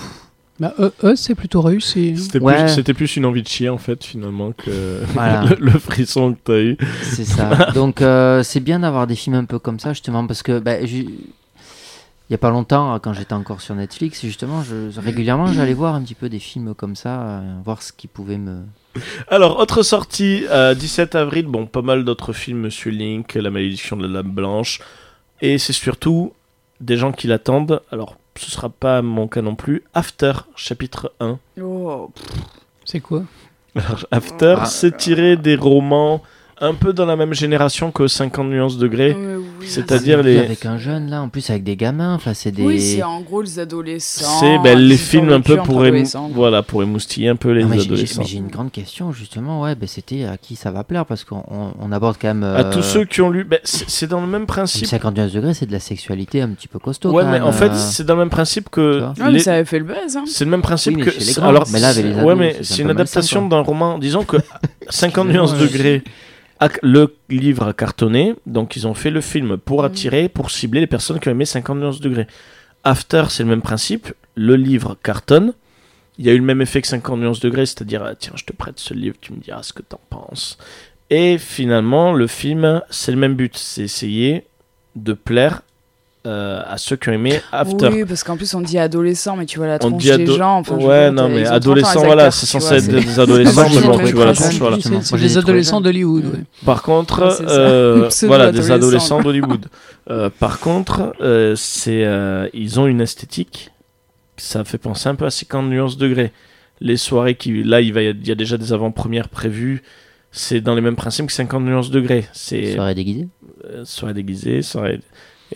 Bah, 0.60 0.72
eux, 0.78 0.92
eux, 1.02 1.16
c'est 1.16 1.34
plutôt 1.34 1.60
réussi. 1.62 2.16
C'était 2.16 2.38
Ouais. 2.40 2.64
plus, 2.64 2.68
c'était 2.74 2.94
plus 2.94 3.16
une 3.16 3.26
envie 3.26 3.42
de 3.42 3.48
chier 3.48 3.68
en 3.68 3.78
fait 3.78 4.04
finalement 4.04 4.52
que 4.52 5.02
Voilà. 5.14 5.44
le, 5.44 5.56
le 5.58 5.78
frisson 5.78 6.32
que 6.34 6.38
t'as 6.44 6.60
eu. 6.60 6.76
c'est 7.02 7.24
ça. 7.24 7.70
Donc 7.74 8.02
euh, 8.02 8.42
c'est 8.44 8.60
bien 8.60 8.78
d'avoir 8.80 9.06
des 9.08 9.16
films 9.16 9.34
un 9.36 9.44
peu 9.46 9.58
comme 9.58 9.80
ça 9.80 9.92
justement 9.92 10.26
parce 10.26 10.42
que 10.44 10.60
bah, 10.60 10.80
il 10.80 12.32
y 12.32 12.34
a 12.34 12.38
pas 12.38 12.50
longtemps, 12.50 12.98
quand 13.00 13.12
j'étais 13.12 13.34
encore 13.34 13.60
sur 13.60 13.74
Netflix, 13.74 14.22
justement, 14.22 14.62
je, 14.62 14.98
régulièrement, 14.98 15.46
j'allais 15.48 15.74
voir 15.74 15.94
un 15.94 16.02
petit 16.02 16.14
peu 16.14 16.30
des 16.30 16.38
films 16.38 16.72
comme 16.74 16.96
ça, 16.96 17.20
euh, 17.20 17.54
voir 17.64 17.82
ce 17.82 17.92
qui 17.92 18.06
pouvait 18.06 18.38
me, 18.38 18.60
Alors, 19.28 19.58
autre 19.58 19.82
sortie, 19.82 20.46
euh, 20.50 20.74
17 20.74 21.16
avril, 21.16 21.46
bon, 21.46 21.66
pas 21.66 21.82
mal 21.82 22.02
d'autres 22.04 22.32
films, 22.32 22.60
Monsieur 22.60 22.90
Link, 22.92 23.34
La 23.34 23.50
malédiction 23.50 23.96
de 23.98 24.06
la 24.06 24.22
Dame 24.22 24.32
Blanche, 24.32 24.80
et 25.40 25.58
c'est 25.58 25.72
surtout 25.72 26.32
des 26.80 26.96
gens 26.96 27.12
qui 27.12 27.26
l'attendent, 27.26 27.80
alors 27.90 28.16
ce 28.36 28.50
sera 28.50 28.68
pas 28.68 29.00
mon 29.02 29.28
cas 29.28 29.42
non 29.42 29.54
plus, 29.54 29.82
After, 29.94 30.32
chapitre 30.56 31.12
1. 31.20 31.38
Oh, 31.62 32.10
C'est 32.84 33.00
quoi? 33.00 33.22
Alors, 33.76 34.06
After, 34.10 34.56
Ah. 34.60 34.64
c'est 34.66 34.96
tiré 34.96 35.36
des 35.36 35.54
romans 35.56 36.22
un 36.60 36.74
peu 36.74 36.92
dans 36.92 37.06
la 37.06 37.16
même 37.16 37.34
génération 37.34 37.90
que 37.90 38.06
50 38.06 38.46
nuances 38.48 38.78
degrés. 38.78 39.14
euh, 39.16 39.38
oui, 39.38 39.46
C'est-à-dire 39.66 40.22
les- 40.22 40.38
avec 40.38 40.64
un 40.66 40.78
jeune 40.78 41.10
là, 41.10 41.22
en 41.22 41.28
plus 41.28 41.48
avec 41.50 41.64
des 41.64 41.76
gamins, 41.76 42.14
enfin 42.14 42.34
c'est 42.34 42.50
des. 42.50 42.62
Oui, 42.62 42.80
c'est 42.80 43.02
en 43.02 43.20
gros 43.20 43.42
les 43.42 43.58
adolescents. 43.58 44.40
C'est 44.40 44.58
ben, 44.58 44.78
les 44.78 44.96
films 44.96 45.30
un 45.30 45.40
peu 45.40 45.56
pour, 45.58 45.84
émou- 45.84 46.04
voilà, 46.32 46.62
pour 46.62 46.82
émoustiller 46.82 47.28
un 47.28 47.36
peu 47.36 47.50
les 47.52 47.62
Ah, 47.64 47.66
mais 47.68 47.80
adolescents. 47.82 48.22
mais 48.22 48.26
j'ai 48.28 48.38
une 48.38 48.48
grande 48.48 48.70
question 48.72 49.12
justement, 49.12 49.60
ouais, 49.62 49.74
ben, 49.74 49.86
c'était 49.88 50.24
à 50.24 50.36
qui 50.36 50.56
ça 50.56 50.70
va 50.70 50.84
plaire 50.84 51.06
parce 51.06 51.24
qu'on 51.24 51.42
on- 51.50 51.72
on 51.80 51.92
aborde 51.92 52.16
quand 52.20 52.28
même. 52.28 52.44
À 52.44 52.60
euh, 52.66 52.72
tous 52.72 52.82
ceux 52.82 53.04
qui 53.04 53.20
ont 53.20 53.30
lu, 53.30 53.44
ben, 53.44 53.58
c'est 53.64 54.06
dans 54.08 54.20
le 54.20 54.26
même 54.26 54.46
principe. 54.46 54.86
51 54.86 55.26
degrés, 55.28 55.54
c'est 55.54 55.66
de 55.66 55.72
la 55.72 55.80
sexualité 55.80 56.40
un 56.42 56.48
petit 56.48 56.68
peu 56.68 56.78
costaud. 56.78 57.10
Ouais, 57.12 57.22
quand 57.22 57.30
mais 57.30 57.38
même, 57.40 57.48
en 57.48 57.52
fait, 57.52 57.70
euh. 57.70 57.74
c'est 57.76 58.04
dans 58.04 58.14
le 58.14 58.20
même 58.20 58.30
principe 58.30 58.68
que. 58.70 59.00
Ouais, 59.00 59.06
mais 59.18 59.32
les- 59.32 59.38
ça 59.40 59.54
avait 59.54 59.64
fait 59.64 59.78
le 59.78 59.84
buzz. 59.84 60.16
Hein. 60.16 60.24
C'est 60.26 60.44
le 60.44 60.50
même 60.50 60.62
principe 60.62 60.96
Oui, 60.96 61.02
mais 61.04 61.10
que. 61.34 61.40
alors, 61.40 61.64
Mais 61.72 61.80
là, 61.80 61.88
avec 61.88 62.04
les 62.04 62.12
ados, 62.12 62.24
ouais, 62.24 62.34
mais 62.34 62.56
c'est 62.58 62.64
c'est 62.64 62.82
un 62.82 62.84
une 62.86 62.90
adaptation 62.90 63.46
d'un 63.48 63.60
roman. 63.60 63.98
Disons 63.98 64.24
que 64.24 64.36
50 64.90 65.26
Excusez-moi, 65.26 65.32
nuances 65.32 65.58
degrés. 65.58 66.02
Le 66.82 67.14
livre 67.28 67.66
a 67.66 67.72
cartonné, 67.72 68.34
donc 68.46 68.76
ils 68.76 68.86
ont 68.86 68.94
fait 68.94 69.10
le 69.10 69.20
film 69.20 69.56
pour 69.56 69.82
Mm. 69.82 69.86
attirer, 69.86 70.28
pour 70.28 70.50
cibler 70.50 70.80
les 70.80 70.86
personnes 70.86 71.18
qui 71.20 71.28
ont 71.28 71.32
aimé 71.32 71.44
51 71.44 71.90
degrés. 72.00 72.26
After, 72.84 73.24
c'est 73.28 73.42
le 73.42 73.48
même 73.48 73.62
principe. 73.62 74.12
Le 74.34 74.56
livre 74.56 74.96
cartonne. 75.02 75.52
Il 76.18 76.26
y 76.26 76.30
a 76.30 76.32
eu 76.32 76.38
le 76.38 76.44
même 76.44 76.60
effet 76.62 76.80
que 76.80 76.86
51 76.88 77.32
degrés, 77.32 77.66
c'est-à-dire, 77.66 78.02
ah, 78.04 78.14
tiens, 78.14 78.32
je 78.36 78.44
te 78.44 78.52
prête 78.52 78.78
ce 78.78 78.94
livre, 78.94 79.16
tu 79.20 79.32
me 79.32 79.38
diras 79.38 79.62
ce 79.62 79.72
que 79.72 79.82
t'en 79.82 80.00
penses. 80.10 80.58
Et 81.10 81.38
finalement, 81.38 82.12
le 82.12 82.26
film, 82.26 82.82
c'est 82.90 83.10
le 83.12 83.18
même 83.18 83.34
but, 83.34 83.56
c'est 83.56 83.82
essayer 83.82 84.46
de 84.96 85.12
plaire 85.12 85.62
euh, 86.26 86.62
à 86.66 86.78
ceux 86.78 86.96
qui 86.96 87.10
ont 87.10 87.12
aimé 87.12 87.40
After. 87.52 87.88
Oui, 87.88 88.04
parce 88.06 88.24
qu'en 88.24 88.36
plus 88.36 88.54
on 88.54 88.60
dit 88.62 88.78
adolescent, 88.78 89.36
mais 89.36 89.44
tu 89.46 89.58
vois 89.58 89.66
la 89.66 89.74
On 89.76 89.78
tronche 89.90 90.02
dit 90.02 90.16
des 90.16 90.26
gens. 90.26 90.58
Enfin, 90.58 90.76
ouais, 90.76 91.04
dire, 91.04 91.12
non, 91.12 91.28
mais 91.28 91.42
ont 91.42 91.44
30 91.44 91.52
ans, 91.52 91.56
adolescents, 91.56 92.00
les 92.00 92.06
voilà, 92.06 92.30
c'est 92.30 92.46
censé 92.46 92.74
être 92.76 92.86
des 92.88 93.20
adolescents, 93.20 93.66
mais 93.74 93.80
bon, 93.82 93.98
tu 93.98 94.12
vois 94.14 94.24
la 94.26 94.32
jeunes, 94.32 94.52
voilà. 94.58 94.76
des 94.78 95.38
adolescents 95.38 95.80
d'Hollywood. 95.80 96.24
ouais. 96.24 96.40
Par 96.64 96.82
contre, 96.82 97.22
Ouais, 97.40 97.46
euh, 97.48 98.08
voilà, 98.22 98.52
des 98.52 98.70
adolescents. 98.70 99.20
d'Hollywood. 99.22 99.66
Euh, 100.10 100.30
par 100.30 100.60
contre, 100.60 101.14
c'est, 101.56 102.06
ils 102.54 102.80
ont 102.80 102.86
une 102.86 103.00
esthétique, 103.00 103.70
ça 104.36 104.64
fait 104.64 104.78
penser 104.78 105.08
un 105.08 105.14
peu 105.14 105.26
à 105.26 105.30
50 105.30 105.68
nuances 105.68 105.96
degrés. 105.96 106.32
Les 106.80 106.96
soirées 106.96 107.36
qui, 107.36 107.62
là, 107.62 107.80
il, 107.80 107.92
va, 107.92 108.02
y 108.02 108.08
a- 108.08 108.10
il 108.10 108.26
y 108.26 108.32
a 108.32 108.34
déjà 108.34 108.56
des 108.58 108.72
avant-premières 108.72 109.28
prévues. 109.28 109.82
C'est 110.32 110.60
dans 110.60 110.74
les 110.74 110.80
mêmes 110.80 110.96
principes 110.96 111.26
que 111.26 111.32
50 111.32 111.62
nuances 111.64 111.90
degrés. 111.90 112.26
C'est 112.32 112.72
Serait 112.74 112.94
déguisé. 112.96 113.28
euh, 113.70 113.84
soirée 113.84 114.12
déguisée, 114.14 114.60
soirée. 114.62 115.00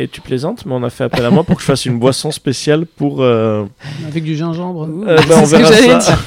Et 0.00 0.06
tu 0.06 0.20
plaisantes, 0.20 0.64
mais 0.64 0.74
on 0.74 0.82
a 0.84 0.90
fait 0.90 1.04
appel 1.04 1.24
à 1.24 1.30
moi 1.30 1.42
pour 1.42 1.56
que 1.56 1.60
je 1.62 1.66
fasse 1.66 1.84
une 1.84 1.98
boisson 1.98 2.30
spéciale 2.30 2.86
pour. 2.86 3.20
euh, 3.20 3.64
Avec 4.06 4.22
du 4.22 4.36
gingembre. 4.36 4.86
euh, 5.08 5.16
ben, 5.28 5.34
on 5.38 5.44
C'est 5.44 5.46
ce 5.46 5.50
que 5.52 5.56
verra 5.56 5.72
j'allais 5.72 6.00
ça. 6.00 6.18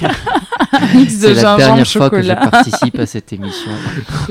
De 0.72 1.10
C'est 1.10 1.28
la 1.30 1.34
gingembre, 1.36 1.58
dernière 1.58 1.88
fois 1.88 2.10
que 2.10 2.22
je 2.22 2.28
chocolat. 2.30 2.50
participe 2.50 3.00
à 3.00 3.06
cette 3.06 3.32
émission. 3.34 3.72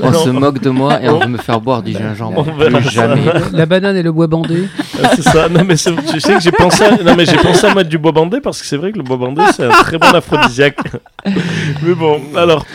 On 0.01 0.11
Non. 0.11 0.23
se 0.23 0.29
moque 0.29 0.59
de 0.61 0.69
moi 0.69 1.01
et 1.01 1.09
on 1.09 1.19
veut 1.19 1.27
me 1.27 1.37
faire 1.37 1.59
boire 1.61 1.81
du 1.81 1.93
gingembre. 1.93 2.45
On 2.47 2.57
verra 2.57 2.79
Plus 2.79 2.89
jamais. 2.89 3.21
La 3.53 3.65
banane 3.65 3.95
et 3.97 4.03
le 4.03 4.11
bois 4.11 4.27
bandé. 4.27 4.61
Ouais, 4.61 5.09
c'est 5.15 5.21
ça. 5.23 5.49
Non, 5.49 5.63
mais 5.63 5.75
tu 5.75 6.19
sais 6.19 6.33
que 6.35 6.39
j'ai 6.41 6.51
pensé, 6.51 6.83
à... 6.83 6.91
non, 7.03 7.15
mais 7.15 7.25
j'ai 7.25 7.37
pensé 7.37 7.65
à 7.65 7.73
mettre 7.73 7.89
du 7.89 7.97
bois 7.97 8.11
bandé 8.11 8.41
parce 8.41 8.59
que 8.61 8.67
c'est 8.67 8.77
vrai 8.77 8.91
que 8.91 8.97
le 8.97 9.03
bois 9.03 9.17
bandé 9.17 9.41
c'est 9.55 9.65
un 9.65 9.69
très 9.69 9.97
bon 9.97 10.07
aphrodisiaque. 10.13 10.77
mais 11.83 11.93
bon, 11.95 12.21
alors 12.35 12.65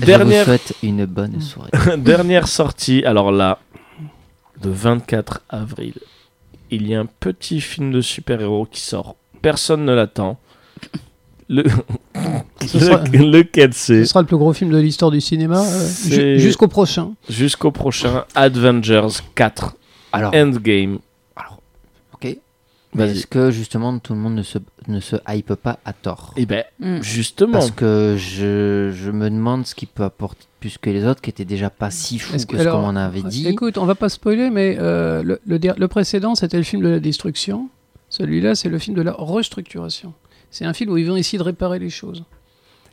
Je 0.00 0.12
vous 0.22 0.44
souhaite 0.44 0.72
une 0.82 1.04
bonne 1.06 1.40
soirée. 1.40 1.70
dernière 1.98 2.48
sortie. 2.48 3.04
Alors 3.04 3.30
là, 3.32 3.58
le 4.64 4.70
24 4.70 5.42
avril, 5.48 5.94
il 6.70 6.86
y 6.88 6.94
a 6.94 7.00
un 7.00 7.06
petit 7.06 7.60
film 7.60 7.92
de 7.92 8.00
super-héros 8.00 8.66
qui 8.70 8.80
sort. 8.80 9.16
Personne 9.42 9.84
ne 9.84 9.92
l'attend. 9.92 10.38
Le... 11.48 11.62
Ce 12.66 12.78
sera- 12.78 13.04
Le- 13.12 13.30
Lequel 13.30 13.74
c'est 13.74 14.00
Ce 14.04 14.10
sera 14.10 14.20
le 14.22 14.26
plus 14.26 14.38
gros 14.38 14.52
film 14.54 14.70
de 14.70 14.78
l'histoire 14.78 15.10
du 15.10 15.20
cinéma. 15.20 15.62
euh, 15.62 16.38
Jusqu'au 16.38 16.68
prochain. 16.68 17.12
Jusqu'au 17.28 17.70
prochain 17.70 18.24
Avengers 18.34 19.08
4 19.34 19.76
Alors, 20.12 20.34
Endgame. 20.34 20.98
ok. 22.14 22.22
Mais 22.22 23.06
Vas-y. 23.06 23.10
est-ce 23.18 23.26
que 23.26 23.50
justement 23.50 23.98
tout 23.98 24.14
le 24.14 24.20
monde 24.20 24.36
ne 24.36 24.42
se, 24.42 24.58
ne 24.88 25.00
se 25.00 25.16
hype 25.28 25.54
pas 25.54 25.78
à 25.84 25.92
tort? 25.92 26.32
Et 26.36 26.46
ben 26.46 26.64
Mm. 26.80 27.02
justement. 27.02 27.52
Parce 27.52 27.70
que 27.72 28.14
je, 28.16 28.92
je 28.94 29.10
me 29.10 29.28
demande 29.28 29.66
ce 29.66 29.74
qu'il 29.74 29.88
peut 29.88 30.04
apporter 30.04 30.46
plus 30.64 30.78
que 30.78 30.88
les 30.88 31.04
autres 31.04 31.20
qui 31.20 31.28
étaient 31.28 31.44
déjà 31.44 31.68
pas 31.68 31.90
si 31.90 32.18
fous 32.18 32.32
que, 32.38 32.42
que- 32.46 32.58
ce 32.58 32.64
qu'on 32.64 32.84
en 32.86 32.96
avait 32.96 33.20
dit. 33.20 33.46
Écoute, 33.46 33.76
on 33.76 33.84
va 33.84 33.94
pas 33.94 34.08
spoiler, 34.08 34.48
mais 34.48 34.78
euh, 34.80 35.22
le, 35.22 35.38
le 35.46 35.58
der- 35.58 35.74
le 35.78 35.88
précédent, 35.88 36.34
c'était 36.34 36.56
le 36.56 36.62
film 36.62 36.82
de 36.82 36.88
la 36.88 37.00
destruction. 37.00 37.68
Celui-là, 38.08 38.54
c'est 38.54 38.70
le 38.70 38.78
film 38.78 38.96
de 38.96 39.02
la 39.02 39.12
restructuration. 39.12 40.14
C'est 40.50 40.64
un 40.64 40.72
film 40.72 40.90
où 40.92 40.96
ils 40.96 41.06
vont 41.06 41.16
essayer 41.16 41.36
de 41.36 41.42
réparer 41.42 41.78
les 41.78 41.90
choses. 41.90 42.24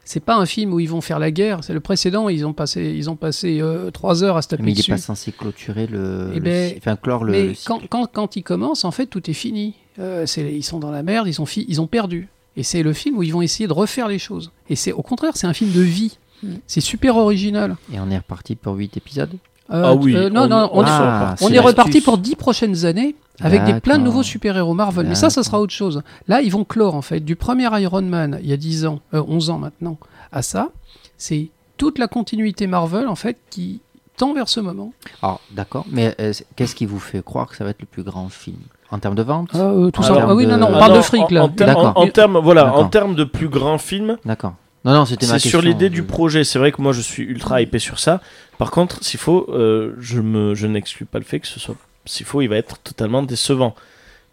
C'est 0.04 0.20
pas 0.20 0.36
un 0.36 0.46
film 0.46 0.74
où 0.74 0.82
ils 0.82 0.90
vont 0.90 1.00
faire 1.00 1.18
la 1.20 1.32
guerre. 1.32 1.64
C'est 1.64 1.74
le 1.74 1.80
précédent. 1.80 2.28
Ils 2.28 2.46
ont 2.46 2.52
passé, 2.52 2.94
ils 2.94 3.10
ont 3.10 3.16
passé 3.16 3.62
euh, 3.62 3.90
trois 3.92 4.22
heures 4.24 4.36
à 4.36 4.42
se 4.42 4.50
taper 4.50 4.64
mais 4.64 4.74
il 4.74 4.80
est 4.82 4.88
pas 4.90 4.98
censé 4.98 5.32
clôturer 5.32 5.88
le. 5.88 6.32
Eh 6.34 6.40
le 6.40 6.42
ben, 6.42 6.74
enfin, 6.78 6.98
clore 6.98 7.24
le. 7.24 7.32
Mais 7.32 7.54
quand, 7.66 7.80
quand, 7.90 8.08
quand 8.12 8.36
ils 8.36 8.44
commencent, 8.44 8.84
en 8.84 8.92
fait, 8.92 9.06
tout 9.06 9.30
est 9.30 9.34
fini. 9.34 9.76
Euh, 9.98 10.26
ils 10.38 10.64
sont 10.64 10.80
dans 10.80 10.92
la 10.92 11.04
merde, 11.04 11.28
ils, 11.30 11.34
sont 11.34 11.46
ils 11.46 11.80
ont 11.80 11.88
perdu. 11.88 12.28
Et 12.58 12.64
c'est 12.64 12.84
le 12.84 12.92
film 12.92 13.18
où 13.18 13.24
ils 13.24 13.32
vont 13.32 13.42
essayer 13.44 13.68
de 13.68 13.74
refaire 13.74 14.10
les 14.10 14.20
choses. 14.20 14.52
Et 14.70 14.76
c'est 14.76 14.92
au 14.92 15.04
contraire, 15.04 15.34
c'est 15.38 15.48
un 15.48 15.54
film 15.54 15.72
de 15.72 15.82
vie. 15.82 16.18
Mm. 16.44 16.56
C'est 16.68 16.82
super 16.82 17.18
original. 17.18 17.76
Et 17.94 18.00
on 18.00 18.10
est 18.10 18.18
reparti 18.18 18.56
pour 18.56 18.74
8 18.76 18.98
épisodes. 18.98 19.34
Euh, 19.72 19.84
Ah 19.86 19.94
oui, 19.96 20.16
euh, 20.16 20.30
non, 20.30 20.44
on- 20.44 20.48
non, 20.48 20.70
on, 20.74 20.80
on 20.80 20.84
est, 20.84 20.90
Ah, 20.90 21.36
on 21.42 21.48
reparti 21.64 22.02
pour 22.02 22.18
10 22.18 22.36
prochaines 22.36 22.86
années 22.86 23.16
avec 23.40 23.64
des, 23.64 23.80
plein 23.80 23.98
de 23.98 24.04
nouveaux 24.04 24.24
super-héros 24.24 24.74
Marvel. 24.74 25.08
Mais 25.08 25.16
ça, 25.16 25.30
ça 25.30 25.44
sera 25.44 25.60
autre 25.62 25.74
chose. 25.74 26.02
Là, 26.28 26.42
ils 26.42 26.52
vont 26.52 26.64
clore, 26.66 26.96
en 26.96 27.02
fait, 27.02 27.22
du 27.22 27.36
premier 27.36 27.70
Iron 27.82 28.02
Man, 28.02 28.40
il 28.44 28.50
y 28.50 28.54
a 28.54 28.58
10 28.58 28.86
ans, 28.86 29.00
euh, 29.14 29.24
11 29.28 29.50
ans 29.50 29.58
maintenant, 29.60 29.98
à 30.32 30.42
ça. 30.42 30.70
C'est 31.18 31.50
toute 31.78 32.00
la 32.00 32.08
continuité 32.08 32.68
Marvel, 32.68 33.08
en 33.08 33.16
fait, 33.16 33.38
qui 33.50 33.80
tend 34.18 34.34
vers 34.34 34.50
ce 34.50 34.60
moment. 34.60 34.92
Alors, 35.22 35.40
d'accord. 35.52 35.86
Mais 35.90 36.16
euh, 36.20 36.34
c'est- 36.34 36.46
qu'est-ce 36.56 36.76
qui 36.76 36.86
vous 36.86 37.00
fait 37.00 37.24
croire 37.24 37.48
que 37.48 37.56
ça 37.56 37.64
va 37.64 37.70
être 37.70 37.82
le 37.82 37.88
plus 37.88 38.04
grand 38.04 38.28
film? 38.30 38.58
En 38.92 39.00
termes 39.00 39.16
de 39.16 39.24
vente? 39.24 39.56
Euh, 39.56 39.90
tout 39.90 40.04
Alors, 40.04 40.18
ça. 40.18 40.26
Ah 40.30 40.36
oui, 40.36 40.46
non, 40.46 40.58
non, 40.58 40.68
on 40.70 40.76
Ah 40.76 40.80
parle 40.80 40.92
non, 40.92 40.98
de 40.98 41.02
fric, 41.04 41.22
en- 41.22 41.28
là. 41.30 41.44
En, 41.78 41.94
en- 41.96 42.08
termes, 42.10 42.38
voilà, 42.40 42.76
en 42.76 42.90
termes 42.90 43.16
de 43.16 43.24
plus 43.24 43.48
grand 43.48 43.78
film, 43.78 44.18
D'accord. 44.26 44.56
Non, 44.84 44.94
non, 44.94 45.06
c'était 45.06 45.28
ma 45.28 45.34
c'est 45.34 45.44
question. 45.44 45.60
sur 45.60 45.62
l'idée 45.68 45.90
du 45.90 45.98
Je- 45.98 46.04
projet. 46.04 46.44
C'est 46.44 46.58
vrai 46.60 46.72
que 46.72 46.82
moi 46.82 46.92
je 46.94 47.02
suis 47.02 47.24
ultra 47.24 47.62
hypé 47.62 47.78
sur 47.80 48.00
ça. 48.00 48.22
Par 48.58 48.72
contre, 48.72 49.04
s'il 49.04 49.20
faut, 49.20 49.48
euh, 49.50 49.96
je 50.00 50.20
me, 50.22 50.56
je 50.56 50.66
n'exclus 50.68 51.06
pas 51.06 51.20
le 51.20 51.26
fait 51.26 51.40
que 51.40 51.48
ce 51.48 51.60
soit, 51.60 51.76
s'il 52.06 52.26
faut, 52.26 52.42
il 52.42 52.48
va 52.48 52.58
être 52.58 52.80
totalement 52.80 53.22
décevant. 53.24 53.76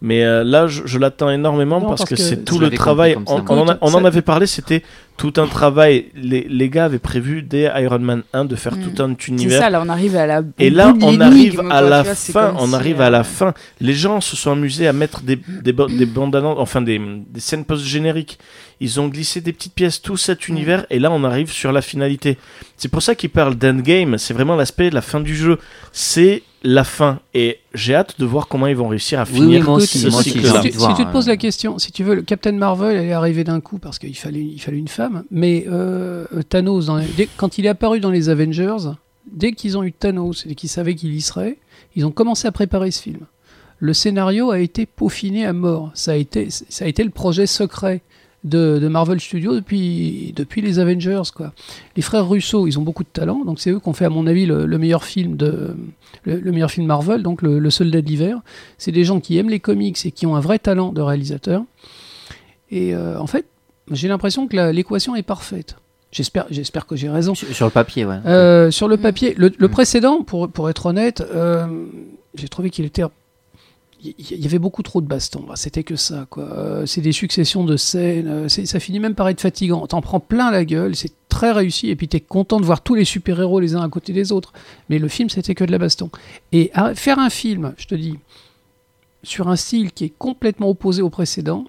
Mais 0.01 0.23
euh, 0.25 0.45
là, 0.45 0.69
je, 0.69 0.83
je 0.85 0.97
l'attends 0.97 1.29
énormément 1.29 1.81
Non, 1.81 1.89
parce, 1.89 2.03
parce 2.03 2.11
que, 2.11 2.15
que- 2.15 2.21
c'est 2.23 2.45
tout 2.45 2.61
le 2.61 2.71
travail. 2.71 3.17
On, 3.27 3.33
en, 3.35 3.69
a- 3.69 3.79
on 3.81 3.89
en 3.95 4.01
Ça- 4.01 4.07
avait 4.07 4.23
parlé, 4.23 4.47
c'était 4.47 4.85
tout 5.17 5.33
un 5.39 5.49
travail. 5.49 6.07
Les, 6.15 6.47
les 6.49 6.69
gars 6.69 6.85
avaient 6.85 7.01
prévu 7.01 7.43
dès 7.43 7.69
Iron 7.83 7.99
Man 7.99 8.23
1 8.33 8.45
de 8.45 8.55
faire 8.55 8.77
Mm. 8.77 8.83
tout 8.85 9.03
un 9.03 9.17
C'est 9.19 9.27
univers. 9.29 9.61
ça, 9.61 9.71
là 9.71 9.83
on 9.85 9.89
arrive 9.89 10.15
à 10.15 10.27
la. 10.27 10.43
Et 10.61 10.71
là, 10.71 10.95
on 11.03 11.21
arrive 11.21 11.61
à 11.69 11.81
la 11.81 12.03
vois, 12.05 12.15
c'est 12.15 12.31
fin. 12.33 12.55
On 12.59 12.69
si, 12.69 12.75
arrive 12.77 13.01
euh, 13.01 13.07
à 13.07 13.11
la 13.11 13.25
fin. 13.25 13.55
Les 13.81 13.93
gens 13.93 14.21
se 14.21 14.37
sont 14.37 14.53
amusés 14.53 14.87
à 14.87 14.93
mettre 14.93 15.23
des, 15.23 15.35
des, 15.65 15.73
bo- 15.73 15.89
des 15.89 16.07
bandes 16.07 16.37
annonces, 16.37 16.59
enfin 16.61 16.81
des, 16.81 17.01
des 17.29 17.41
scènes 17.41 17.65
post-génériques. 17.65 18.39
Ils 18.81 19.01
ont 19.01 19.09
glissé 19.09 19.41
des 19.41 19.53
petites 19.53 19.75
pièces, 19.75 20.01
tout 20.01 20.17
cet 20.17 20.47
univers, 20.47 20.87
et 20.91 21.01
là 21.01 21.11
on 21.11 21.25
arrive 21.25 21.51
sur 21.51 21.73
la 21.73 21.83
finalité. 21.83 22.39
C'est 22.77 22.87
pour 22.89 23.03
ça 23.03 23.17
qu'ils 23.17 23.31
parlent 23.31 23.57
d'endgame. 23.57 24.17
C'est 24.19 24.33
vraiment 24.35 24.55
l'aspect 24.55 24.91
de 24.91 24.95
la 24.95 25.03
fin 25.03 25.19
du 25.19 25.35
jeu. 25.35 25.59
C'est 25.91 26.45
la 26.63 26.85
fin. 26.85 27.21
Et 27.35 27.59
j'ai 27.75 27.95
hâte 27.95 28.19
de 28.19 28.25
voir 28.27 28.49
comment 28.49 28.67
ils 28.67 28.77
vont 28.77 28.89
réussir 28.89 29.21
à 29.21 29.25
Oui, 29.25 29.31
finir 29.41 29.69
oui, 29.69 29.75
aussi, 29.77 29.99
ce 29.99 30.07
aussi, 30.09 30.31
si, 30.31 30.33
tu, 30.41 30.47
si 30.47 30.49
te 30.49 31.13
poses 31.13 31.29
euh. 31.29 31.33
la 31.33 31.37
question, 31.37 31.79
si 31.79 31.93
tu 31.93 32.03
veux, 32.05 32.15
le 32.17 32.23
Captain 32.23 32.53
Marvel, 32.53 32.97
elle 32.97 33.07
est 33.09 33.13
arrivée 33.13 33.45
d'un 33.45 33.61
coup 33.61 33.79
parce 33.79 33.99
qu'il 33.99 34.17
fallait, 34.17 34.43
il 34.45 34.59
fallait 34.61 34.79
une 34.79 34.89
femme. 34.89 35.25
Mais 35.31 35.65
euh, 35.69 36.25
Thanos, 36.49 36.87
dans 36.87 36.97
les- 36.97 37.07
dès- 37.17 37.29
quand 37.37 37.59
il 37.59 37.67
est 37.67 37.71
apparu 37.71 38.01
dans 38.01 38.11
les 38.11 38.29
Avengers, 38.29 38.77
dès 39.31 39.53
qu'ils 39.53 39.79
ont 39.79 39.85
eu 39.85 39.93
Thanos 39.93 40.47
et 40.49 40.55
qu'ils 40.55 40.69
savaient 40.71 40.95
qu'il 40.95 41.15
y 41.15 41.21
serait, 41.21 41.59
ils 41.97 42.05
ont 42.07 42.11
commencé 42.13 42.49
à 42.49 42.53
préparer 42.53 42.91
ce 42.91 43.03
film. 43.03 43.21
Le 43.81 43.95
scénario 43.95 44.51
a 44.51 44.59
été 44.59 44.87
peaufiné 44.87 45.47
à 45.47 45.53
mort. 45.53 45.93
Ça 45.95 46.13
a 46.13 46.15
été, 46.17 46.49
ça 46.51 46.85
a 46.85 46.89
été 46.89 47.05
le 47.05 47.11
projet 47.11 47.47
secret 47.47 48.01
de, 48.49 48.79
de 48.79 48.89
Marvel 48.89 49.21
Studios 49.21 49.55
depuis, 49.55 50.33
depuis 50.35 50.61
les 50.63 50.79
Avengers. 50.79 51.23
Quoi. 51.35 51.53
Les 51.97 52.03
frères 52.03 52.29
Russo, 52.29 52.67
ils 52.67 52.79
ont 52.79 52.83
beaucoup 52.83 53.05
de 53.05 53.09
talent, 53.09 53.45
donc 53.45 53.61
c'est 53.61 53.71
eux 53.71 53.79
qui 53.81 53.89
ont 53.89 53.93
fait, 53.93 54.05
à 54.07 54.11
mon 54.11 54.27
avis, 54.27 54.47
le, 54.47 54.67
le 54.67 54.79
meilleur 54.79 55.05
film 55.05 55.37
de 55.37 55.77
le, 56.25 56.41
le 56.41 56.53
meilleur 56.53 56.71
film 56.71 56.87
Marvel, 56.87 57.23
donc 57.23 57.43
le, 57.43 57.59
le 57.59 57.71
Soldat 57.71 58.03
de 58.03 58.07
l'hiver. 58.07 58.41
C'est 58.79 58.93
des 58.93 59.05
gens 59.05 59.21
qui 59.21 59.39
aiment 59.39 59.51
les 59.51 59.61
comics 59.61 59.99
et 60.05 60.11
qui 60.11 60.27
ont 60.27 60.35
un 60.37 60.41
vrai 60.41 60.59
talent 60.59 60.93
de 60.93 61.01
réalisateur. 61.01 61.63
Et 62.71 62.95
euh, 62.95 63.19
en 63.19 63.27
fait, 63.27 63.47
j'ai 63.91 64.09
l'impression 64.09 64.47
que 64.49 64.57
la- 64.57 64.73
l'équation 64.73 65.15
est 65.17 65.23
parfaite. 65.23 65.77
J'espère, 66.11 66.47
j'espère 66.51 66.87
que 66.87 66.97
j'ai 66.97 67.09
raison. 67.11 67.35
Sur, 67.35 67.49
sur 67.55 67.67
le 67.67 67.71
papier, 67.71 68.05
ouais. 68.07 68.17
Euh, 68.27 68.71
sur 68.71 68.89
le 68.89 68.97
Mm. 68.97 69.01
papier, 69.01 69.35
le, 69.37 69.53
le 69.57 69.69
Mm. 69.69 69.71
précédent, 69.71 70.23
pour, 70.23 70.49
pour 70.49 70.69
être 70.71 70.87
honnête, 70.87 71.23
euh, 71.35 71.67
j'ai 72.35 72.49
trouvé 72.49 72.71
qu'il 72.71 72.85
était. 72.87 73.03
Il 74.01 74.15
y- 74.43 74.47
avait 74.47 74.59
beaucoup 74.61 74.83
trop 74.83 75.01
de 75.01 75.07
bastons. 75.07 75.45
Bah, 75.49 75.55
C'était 75.57 75.83
que 75.83 75.97
ça. 75.97 76.27
Euh, 76.39 76.87
C'est 76.87 77.01
des 77.01 77.13
successions 77.13 77.65
de 77.65 77.77
scènes. 77.77 78.29
euh, 78.29 78.49
Ça 78.49 78.79
finit 78.81 79.01
même 79.01 79.15
par 79.17 79.29
être 79.29 79.41
fatigant. 79.41 79.87
T'en 79.89 80.01
prends 80.01 80.21
plein 80.21 80.51
la 80.53 80.65
gueule. 80.65 80.95
C'est 80.95 81.13
très 81.29 81.51
réussi. 81.51 81.89
Et 81.91 81.97
puis 81.97 82.07
t'es 82.07 82.21
content 82.21 82.61
de 82.61 82.65
voir 82.65 82.81
tous 82.83 82.95
les 82.95 83.05
super-héros 83.05 83.59
les 83.61 83.75
uns 83.75 83.83
à 83.83 83.89
côté 83.89 84.13
des 84.13 84.31
autres. 84.31 84.53
Mais 84.89 84.99
le 84.99 85.09
film, 85.09 85.29
c'était 85.31 85.55
que 85.55 85.65
de 85.65 85.73
la 85.73 85.79
baston. 85.79 86.11
Et 86.53 86.71
à- 86.75 86.95
faire 86.95 87.19
un 87.19 87.31
film, 87.31 87.75
je 87.77 87.87
te 87.87 87.95
dis, 87.97 88.19
sur 89.25 89.49
un 89.49 89.57
style 89.57 89.91
qui 89.93 90.05
est 90.05 90.13
complètement 90.17 90.69
opposé 90.71 91.03
au 91.03 91.11
précédent. 91.11 91.65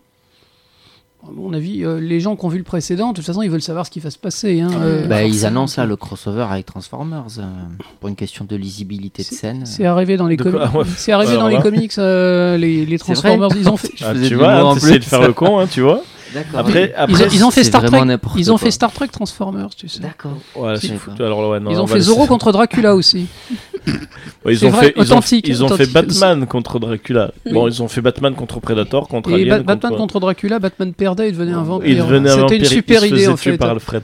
À 1.21 1.31
mon 1.35 1.51
avis, 1.53 1.83
euh, 1.83 1.99
les 1.99 2.21
gens 2.21 2.37
qui 2.37 2.45
ont 2.45 2.47
vu 2.47 2.57
le 2.57 2.63
précédent, 2.63 3.09
de 3.09 3.15
toute 3.15 3.25
façon, 3.25 3.41
ils 3.41 3.49
veulent 3.49 3.61
savoir 3.61 3.85
ce 3.85 3.91
qui 3.91 3.99
va 3.99 4.09
se 4.09 4.17
passer. 4.17 4.61
hein, 4.61 4.69
euh, 4.81 5.05
Bah, 5.05 5.23
ils 5.23 5.45
annoncent 5.45 5.79
là 5.81 5.85
le 5.85 5.97
crossover 5.97 6.47
avec 6.49 6.65
Transformers 6.65 7.25
euh, 7.39 7.43
pour 7.99 8.07
une 8.07 8.15
question 8.15 8.45
de 8.45 8.55
lisibilité 8.55 9.23
de 9.23 9.27
scène. 9.27 9.65
C'est 9.65 9.85
arrivé 9.85 10.15
dans 10.15 10.27
les 10.27 10.37
quoi. 10.37 10.51
Ah 10.73 10.77
ouais. 10.77 10.85
C'est 10.95 11.11
arrivé 11.11 11.31
Alors 11.33 11.43
dans 11.43 11.49
les 11.49 11.55
là. 11.55 11.61
comics. 11.61 11.91
euh, 11.97 12.55
les, 12.55 12.97
Transformers, 12.97 13.49
ils 13.57 13.67
ont 13.67 13.75
fait. 13.75 13.89
Ah, 14.01 14.13
tu 14.13 14.29
de 14.29 14.35
vois, 14.35 14.53
hein, 14.53 14.75
de 14.75 14.79
faire 15.01 15.21
le 15.21 15.33
con, 15.33 15.59
hein, 15.59 15.67
tu 15.69 15.81
vois. 15.81 16.01
D'accord. 16.33 16.59
Après, 16.59 16.93
Ils, 16.95 16.99
après, 17.01 17.25
ont- 17.25 17.29
ils 17.33 17.45
ont 17.45 17.51
fait 17.51 17.63
Star 17.63 17.83
Trek. 17.83 17.99
Ils 18.37 18.51
ont 18.51 18.55
quoi. 18.55 18.65
fait 18.65 18.71
Star 18.71 18.91
Trek 18.91 19.07
Transformers, 19.07 19.69
tu 19.75 19.87
sais. 19.87 19.99
D'accord. 19.99 20.37
Ouais. 20.55 20.75
Alors, 21.19 21.49
ouais, 21.49 21.59
non, 21.59 21.71
Ils 21.71 21.77
on 21.77 21.83
ont 21.83 21.87
fait 21.87 21.99
Zorro 22.01 22.27
contre 22.27 22.51
Dracula 22.51 22.95
aussi. 22.95 23.27
Ouais, 24.45 24.53
ils 24.53 24.59
C'est 24.59 24.67
ont 24.67 24.69
vrai, 24.69 24.85
fait, 24.87 24.93
ils 24.95 24.99
ont, 24.99 25.03
authentique, 25.17 25.47
ils 25.47 25.63
ont 25.63 25.69
fait 25.69 25.85
Batman 25.87 26.45
contre 26.45 26.79
Dracula. 26.79 27.31
Bon, 27.51 27.67
ils 27.67 27.81
ont 27.81 27.87
fait 27.89 27.99
Batman 28.01 28.35
contre 28.35 28.59
Predator, 28.61 29.07
contre 29.07 29.31
Et 29.31 29.35
Alien. 29.35 29.63
Ba- 29.63 29.75
Batman 29.75 29.97
contre... 29.97 30.19
Dracula, 30.21 30.59
Batman 30.59 30.93
perdait, 30.93 31.29
il 31.29 31.33
devenait 31.33 31.51
un 31.53 31.63
vampire. 31.63 31.89
Il 31.89 31.97
devenait 31.97 32.29
un 32.29 32.35
C'était 32.47 32.57
une 32.57 32.65
super 32.65 32.97
il 32.97 32.99
se 33.01 33.05
idée 33.07 33.15
faisait 33.23 33.27
en 33.31 33.37
fait. 33.37 33.57
par 33.57 33.69
Alfred. 33.71 34.03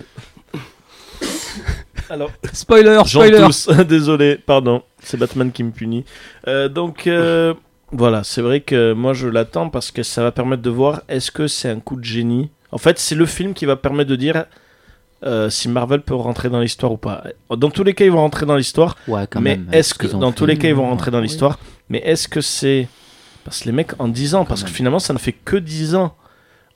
Alors, 2.09 2.29
Spoiler, 2.53 3.01
spoiler. 3.05 3.37
tous, 3.45 3.67
désolé, 3.87 4.37
pardon, 4.45 4.83
c'est 5.01 5.17
Batman 5.17 5.51
qui 5.51 5.63
me 5.63 5.71
punit. 5.71 6.05
Euh, 6.47 6.69
donc 6.69 7.07
euh, 7.07 7.53
voilà, 7.91 8.23
c'est 8.23 8.41
vrai 8.41 8.61
que 8.61 8.93
moi 8.93 9.13
je 9.13 9.27
l'attends 9.27 9.69
parce 9.69 9.91
que 9.91 10.03
ça 10.03 10.23
va 10.23 10.31
permettre 10.31 10.61
de 10.63 10.69
voir 10.69 11.01
est-ce 11.07 11.31
que 11.31 11.47
c'est 11.47 11.69
un 11.69 11.79
coup 11.79 11.95
de 11.95 12.03
génie. 12.03 12.49
En 12.71 12.77
fait, 12.77 12.99
c'est 12.99 13.15
le 13.15 13.25
film 13.25 13.53
qui 13.53 13.65
va 13.65 13.75
permettre 13.75 14.09
de 14.09 14.15
dire 14.15 14.45
euh, 15.23 15.49
si 15.49 15.69
Marvel 15.69 16.01
peut 16.01 16.15
rentrer 16.15 16.49
dans 16.49 16.59
l'histoire 16.59 16.91
ou 16.91 16.97
pas. 16.97 17.23
Dans 17.49 17.69
tous 17.69 17.83
les 17.83 17.93
cas, 17.93 18.03
ils 18.05 18.11
vont 18.11 18.19
rentrer 18.21 18.45
dans 18.45 18.55
l'histoire, 18.57 18.97
Ouais, 19.07 19.25
quand 19.29 19.39
mais 19.39 19.57
même. 19.57 19.69
est-ce 19.71 19.89
ce 19.89 19.93
que 19.95 20.07
dans 20.07 20.31
tous 20.31 20.45
les 20.45 20.57
cas 20.57 20.67
ils 20.67 20.75
vont 20.75 20.89
rentrer 20.89 21.09
dans 21.11 21.21
l'histoire 21.21 21.57
Mais 21.89 21.99
est-ce 21.99 22.27
que 22.27 22.41
c'est 22.41 22.87
parce 23.43 23.61
que 23.61 23.65
les 23.65 23.71
mecs 23.71 23.91
en 23.99 24.07
10 24.07 24.35
ans, 24.35 24.45
parce 24.45 24.63
que 24.63 24.69
finalement 24.71 24.99
ça 24.99 25.13
ne 25.13 25.19
fait 25.19 25.31
que 25.31 25.55
10 25.55 25.95
ans. 25.95 26.15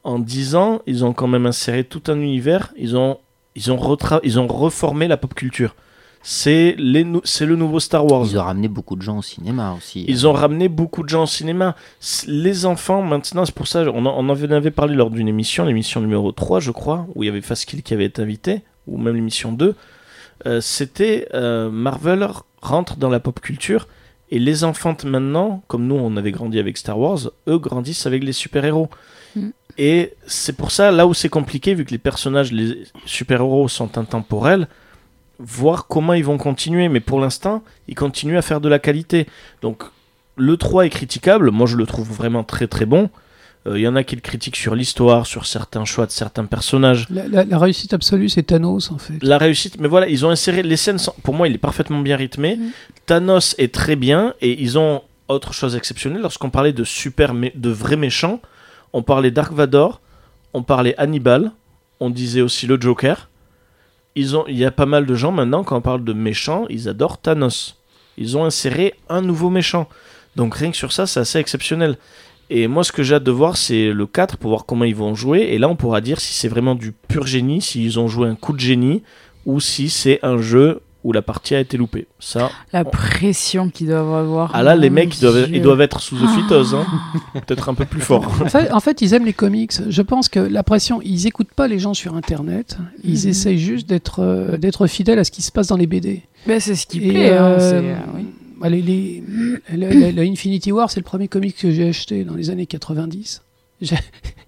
En 0.03 0.19
10 0.19 0.55
ans, 0.55 0.81
ils 0.87 1.03
ont 1.03 1.13
quand 1.13 1.27
même 1.27 1.45
inséré 1.47 1.83
tout 1.83 2.03
un 2.07 2.19
univers. 2.21 2.71
Ils 2.77 2.95
ont 2.95 3.17
ils 3.55 3.71
ont 3.71 3.97
ils 4.23 4.39
ont 4.39 4.47
reformé 4.47 5.07
la 5.07 5.17
pop 5.17 5.33
culture. 5.33 5.75
C'est 6.21 6.75
les 6.77 7.03
nou- 7.05 7.21
c'est 7.23 7.45
le 7.45 7.55
nouveau 7.55 7.79
Star 7.79 8.05
Wars. 8.05 8.25
Ils 8.29 8.37
ont 8.37 8.43
ramené 8.43 8.67
beaucoup 8.67 8.95
de 8.97 9.01
gens 9.01 9.19
au 9.19 9.21
cinéma 9.21 9.73
aussi. 9.77 10.03
Ils 10.07 10.27
ont 10.27 10.33
ramené 10.33 10.67
beaucoup 10.67 11.03
de 11.03 11.09
gens 11.09 11.23
au 11.23 11.27
cinéma. 11.27 11.75
C- 12.01 12.25
Les 12.29 12.65
enfants, 12.65 13.01
maintenant, 13.01 13.45
c'est 13.45 13.55
pour 13.55 13.67
ça, 13.67 13.83
on 13.93 14.05
en, 14.05 14.13
on 14.17 14.29
en 14.29 14.51
avait 14.51 14.71
parlé 14.71 14.95
lors 14.95 15.11
d'une 15.11 15.27
émission, 15.29 15.63
l'émission 15.65 16.01
numéro 16.01 16.31
3, 16.33 16.59
je 16.59 16.71
crois, 16.71 17.07
où 17.15 17.23
il 17.23 17.27
y 17.27 17.29
avait 17.29 17.41
Faskill 17.41 17.83
qui 17.83 17.93
avait 17.93 18.05
été 18.05 18.21
invité, 18.21 18.61
ou 18.85 18.97
même 18.97 19.15
l'émission 19.15 19.53
2. 19.53 19.75
Euh, 20.45 20.59
C'était 20.61 21.27
euh, 21.33 21.69
Marvel 21.71 22.27
rentre 22.61 22.97
dans 22.97 23.09
la 23.09 23.21
pop 23.21 23.39
culture, 23.39 23.87
et 24.29 24.39
les 24.39 24.63
enfants 24.65 24.95
maintenant, 25.05 25.63
comme 25.67 25.87
nous, 25.87 25.95
on 25.95 26.17
avait 26.17 26.31
grandi 26.31 26.59
avec 26.59 26.77
Star 26.77 26.99
Wars, 26.99 27.31
eux 27.47 27.57
grandissent 27.59 28.05
avec 28.05 28.23
les 28.25 28.33
super-héros. 28.33 28.89
Mm. 29.37 29.47
Et 29.77 30.13
c'est 30.27 30.55
pour 30.57 30.71
ça, 30.71 30.91
là 30.91 31.07
où 31.07 31.13
c'est 31.13 31.29
compliqué, 31.29 31.73
vu 31.73 31.85
que 31.85 31.91
les 31.91 31.97
personnages, 31.97 32.51
les 32.51 32.83
super-héros 33.05 33.69
sont 33.69 33.97
intemporels, 33.97 34.67
voir 35.39 35.87
comment 35.87 36.13
ils 36.13 36.23
vont 36.25 36.37
continuer. 36.37 36.89
Mais 36.89 36.99
pour 36.99 37.19
l'instant, 37.19 37.63
ils 37.87 37.95
continuent 37.95 38.37
à 38.37 38.41
faire 38.41 38.61
de 38.61 38.69
la 38.69 38.79
qualité. 38.79 39.27
Donc, 39.61 39.83
le 40.35 40.55
3 40.57 40.85
est 40.85 40.89
critiquable. 40.89 41.51
Moi, 41.51 41.65
je 41.67 41.75
le 41.75 41.85
trouve 41.85 42.09
vraiment 42.11 42.43
très 42.43 42.67
très 42.67 42.85
bon. 42.85 43.09
Euh, 43.67 43.77
Il 43.77 43.81
y 43.81 43.87
en 43.87 43.95
a 43.97 44.03
qui 44.05 44.15
le 44.15 44.21
critiquent 44.21 44.55
sur 44.55 44.73
l'histoire, 44.73 45.25
sur 45.27 45.45
certains 45.45 45.83
choix 45.83 46.05
de 46.05 46.11
certains 46.11 46.45
personnages. 46.45 47.05
La, 47.09 47.27
la- 47.27 47.43
la 47.43 47.57
réussite 47.57 47.93
absolue, 47.93 48.29
c'est 48.29 48.43
Thanos, 48.43 48.89
en 48.91 48.97
fait. 48.97 49.21
La 49.21 49.37
réussite, 49.37 49.79
mais 49.81 49.89
voilà, 49.89 50.07
ils 50.07 50.25
ont 50.25 50.29
inséré 50.29 50.63
les 50.63 50.77
scènes. 50.77 50.97
Pour 51.23 51.33
moi, 51.33 51.47
il 51.49 51.55
est 51.55 51.57
parfaitement 51.59 51.99
bien 51.99 52.15
rythmé. 52.15 52.57
Thanos 53.05 53.55
est 53.57 53.73
très 53.73 53.95
bien 53.97 54.33
et 54.41 54.61
ils 54.61 54.77
ont 54.77 55.01
autre 55.27 55.53
chose 55.53 55.75
exceptionnelle. 55.75 56.21
Lorsqu'on 56.21 56.49
parlait 56.49 56.73
de 56.73 56.83
super, 56.83 57.33
mé- 57.33 57.51
de 57.55 57.69
vrais 57.69 57.97
méchants, 57.97 58.39
on 58.93 59.03
parlait 59.03 59.29
Dark 59.31 59.51
Vador, 59.53 60.01
on 60.53 60.63
parlait 60.63 60.95
Hannibal, 60.97 61.51
on 61.99 62.09
disait 62.09 62.41
aussi 62.41 62.65
le 62.65 62.79
Joker. 62.79 63.28
Il 64.15 64.57
y 64.57 64.65
a 64.65 64.71
pas 64.71 64.85
mal 64.85 65.05
de 65.05 65.15
gens 65.15 65.31
maintenant 65.31 65.63
quand 65.63 65.77
on 65.77 65.81
parle 65.81 66.03
de 66.03 66.13
méchants, 66.13 66.65
ils 66.69 66.89
adorent 66.89 67.19
Thanos. 67.19 67.77
Ils 68.17 68.37
ont 68.37 68.43
inséré 68.43 68.95
un 69.07 69.21
nouveau 69.21 69.49
méchant. 69.49 69.87
Donc 70.35 70.55
rien 70.55 70.71
que 70.71 70.77
sur 70.77 70.91
ça, 70.91 71.07
c'est 71.07 71.19
assez 71.19 71.39
exceptionnel. 71.39 71.97
Et 72.49 72.67
moi, 72.67 72.83
ce 72.83 72.91
que 72.91 73.03
j'ai 73.03 73.15
hâte 73.15 73.23
de 73.23 73.31
voir, 73.31 73.57
c'est 73.57 73.91
le 73.91 74.07
4 74.07 74.37
pour 74.37 74.49
voir 74.49 74.65
comment 74.65 74.85
ils 74.85 74.95
vont 74.95 75.13
jouer. 75.15 75.41
Et 75.51 75.59
là, 75.59 75.69
on 75.69 75.75
pourra 75.75 76.01
dire 76.01 76.19
si 76.19 76.33
c'est 76.33 76.47
vraiment 76.47 76.75
du 76.75 76.91
pur 76.91 77.27
génie, 77.27 77.61
s'ils 77.61 77.99
ont 77.99 78.07
joué 78.07 78.27
un 78.27 78.35
coup 78.35 78.53
de 78.53 78.59
génie, 78.59 79.03
ou 79.45 79.59
si 79.59 79.89
c'est 79.89 80.19
un 80.23 80.37
jeu 80.37 80.81
où 81.03 81.13
la 81.13 81.21
partie 81.21 81.55
a 81.55 81.59
été 81.61 81.77
loupée. 81.77 82.07
Ça, 82.19 82.51
La 82.73 82.83
pression 82.83 83.69
qu'ils 83.69 83.87
doivent 83.87 84.13
avoir. 84.13 84.51
ah 84.53 84.63
là, 84.63 84.75
les 84.75 84.89
mecs, 84.89 85.15
ils 85.17 85.21
doivent, 85.21 85.45
Dieu. 85.45 85.55
ils 85.55 85.61
doivent 85.61 85.79
être 85.81 86.01
sous 86.01 86.21
ophytose. 86.21 86.75
Hein. 86.75 86.85
Peut-être 87.45 87.69
un 87.69 87.73
peu 87.73 87.85
plus 87.85 88.01
fort. 88.01 88.29
En 88.41 88.49
fait, 88.49 88.71
en 88.71 88.79
fait, 88.79 89.01
ils 89.01 89.13
aiment 89.13 89.25
les 89.25 89.33
comics. 89.33 89.71
Je 89.87 90.01
pense 90.01 90.27
que 90.27 90.39
la 90.39 90.61
pression, 90.63 91.01
ils 91.01 91.25
écoutent 91.27 91.53
pas 91.53 91.67
les 91.67 91.79
gens 91.79 91.93
sur 91.93 92.15
Internet. 92.15 92.77
Ils 93.03 93.21
Mhm. 93.23 93.29
essayent 93.29 93.57
juste 93.59 93.87
d'être 93.87 94.19
euh, 94.19 94.57
d'être 94.57 94.87
fidèles 94.87 95.19
à 95.19 95.23
ce 95.23 95.31
qui 95.31 95.41
se 95.41 95.51
passe 95.51 95.67
dans 95.67 95.77
les 95.77 95.87
BD. 95.87 96.23
Ben, 96.47 96.59
c'est 96.59 96.75
ce 96.75 96.85
qui 96.85 96.99
Et, 97.05 97.09
plaît. 97.09 97.31
hein, 97.31 97.43
euh, 97.45 97.59
euh, 97.81 97.95
oui. 98.15 98.25
bah, 98.59 98.67
les- 98.69 98.81
les- 98.81 99.23
le, 99.73 99.89
le- 99.89 100.11
le 100.11 100.21
Infinity 100.23 100.71
War, 100.73 100.91
c'est 100.91 100.99
le 100.99 101.05
premier 101.05 101.27
comic 101.29 101.55
que 101.55 101.71
j'ai 101.71 101.87
acheté 101.89 102.23
dans 102.25 102.35
les 102.35 102.49
années 102.49 102.65
90. 102.65 103.41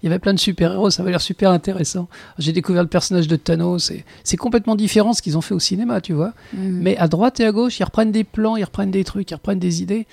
Il 0.02 0.06
y 0.06 0.08
avait 0.08 0.18
plein 0.18 0.34
de 0.34 0.38
super-héros, 0.40 0.90
ça 0.90 1.02
avait 1.02 1.12
l'air 1.12 1.20
super 1.20 1.50
intéressant. 1.52 2.08
J'ai 2.38 2.52
découvert 2.52 2.82
le 2.82 2.88
personnage 2.88 3.28
de 3.28 3.36
Thanos. 3.36 3.92
C'est 4.24 4.36
complètement 4.36 4.74
différent 4.74 5.12
ce 5.12 5.22
qu'ils 5.22 5.38
ont 5.38 5.40
fait 5.42 5.54
au 5.54 5.60
cinéma, 5.60 6.00
tu 6.00 6.12
vois. 6.12 6.32
Mhm. 6.54 6.80
Mais 6.82 6.96
à 6.96 7.06
droite 7.06 7.38
et 7.38 7.44
à 7.44 7.52
gauche, 7.52 7.78
ils 7.78 7.84
reprennent 7.84 8.10
des 8.10 8.24
plans, 8.24 8.56
ils 8.56 8.64
reprennent 8.64 8.90
des 8.90 9.04
trucs, 9.04 9.30
ils 9.30 9.34
reprennent 9.34 9.60
des 9.60 9.80
idées. 9.80 10.06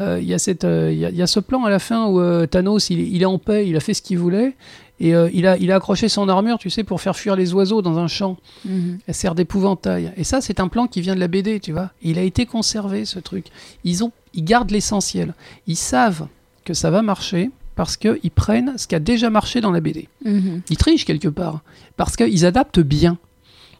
Euh, 0.00 0.18
Il 0.20 0.26
y, 0.26 0.34
a 0.34 0.38
cette, 0.38 0.64
euh, 0.64 0.90
il 0.92 0.98
y, 0.98 1.04
a- 1.06 1.10
y 1.10 1.22
a 1.22 1.26
ce 1.28 1.38
plan 1.40 1.64
à 1.64 1.70
la 1.70 1.78
fin 1.78 2.06
où 2.08 2.20
euh, 2.20 2.46
Thanos, 2.46 2.90
il, 2.90 2.98
est- 3.00 3.08
il 3.08 3.22
est 3.22 3.26
en 3.26 3.38
paix, 3.38 3.68
il 3.68 3.76
a 3.76 3.80
fait 3.80 3.94
ce 3.94 4.02
qu'il 4.02 4.18
voulait. 4.18 4.54
Et 4.98 5.14
euh, 5.14 5.30
il, 5.32 5.46
a, 5.46 5.56
il 5.58 5.70
a 5.70 5.76
accroché 5.76 6.08
son 6.08 6.28
armure, 6.28 6.58
tu 6.58 6.68
sais, 6.68 6.82
pour 6.82 7.00
faire 7.00 7.14
fuir 7.14 7.36
les 7.36 7.54
oiseaux 7.54 7.82
dans 7.82 7.98
un 7.98 8.08
champ. 8.08 8.36
Mhm. 8.64 8.98
Elle 9.06 9.14
sert 9.14 9.34
d'épouvantail. 9.36 10.12
Et 10.16 10.24
ça, 10.24 10.40
c'est 10.40 10.58
un 10.58 10.66
plan 10.68 10.86
qui 10.88 11.00
vient 11.02 11.14
de 11.14 11.20
la 11.20 11.28
BD, 11.28 11.60
tu 11.60 11.70
vois. 11.72 11.90
Il 12.02 12.18
a 12.18 12.22
été 12.22 12.46
conservé, 12.46 13.04
ce 13.04 13.20
truc. 13.20 13.46
Ils, 13.84 14.02
ont, 14.02 14.10
ils 14.34 14.42
gardent 14.44 14.72
l'essentiel. 14.72 15.34
Ils 15.68 15.76
savent 15.76 16.26
que 16.64 16.74
ça 16.74 16.90
va 16.90 17.00
marcher 17.02 17.50
parce 17.76 17.96
qu'ils 17.96 18.30
prennent 18.34 18.76
ce 18.76 18.88
qui 18.88 18.94
a 18.96 18.98
déjà 18.98 19.30
marché 19.30 19.60
dans 19.60 19.70
la 19.70 19.80
BD. 19.80 20.08
Mhm. 20.24 20.62
Ils 20.68 20.76
trichent 20.76 21.04
quelque 21.04 21.28
part. 21.28 21.60
Parce 21.96 22.16
qu'ils 22.16 22.44
adaptent 22.44 22.80
bien. 22.80 23.18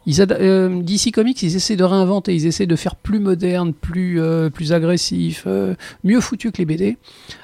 Ils 0.08 0.20
ada- 0.22 0.36
euh, 0.38 0.80
DC 0.82 1.10
Comics, 1.10 1.42
ils 1.42 1.56
essaient 1.56 1.74
de 1.74 1.82
réinventer, 1.82 2.32
ils 2.32 2.46
essaient 2.46 2.66
de 2.68 2.76
faire 2.76 2.94
plus 2.94 3.18
moderne, 3.18 3.72
plus, 3.74 4.20
euh, 4.20 4.50
plus 4.50 4.72
agressif, 4.72 5.42
euh, 5.48 5.74
mieux 6.04 6.20
foutu 6.20 6.52
que 6.52 6.58
les 6.58 6.64
BD. 6.64 6.96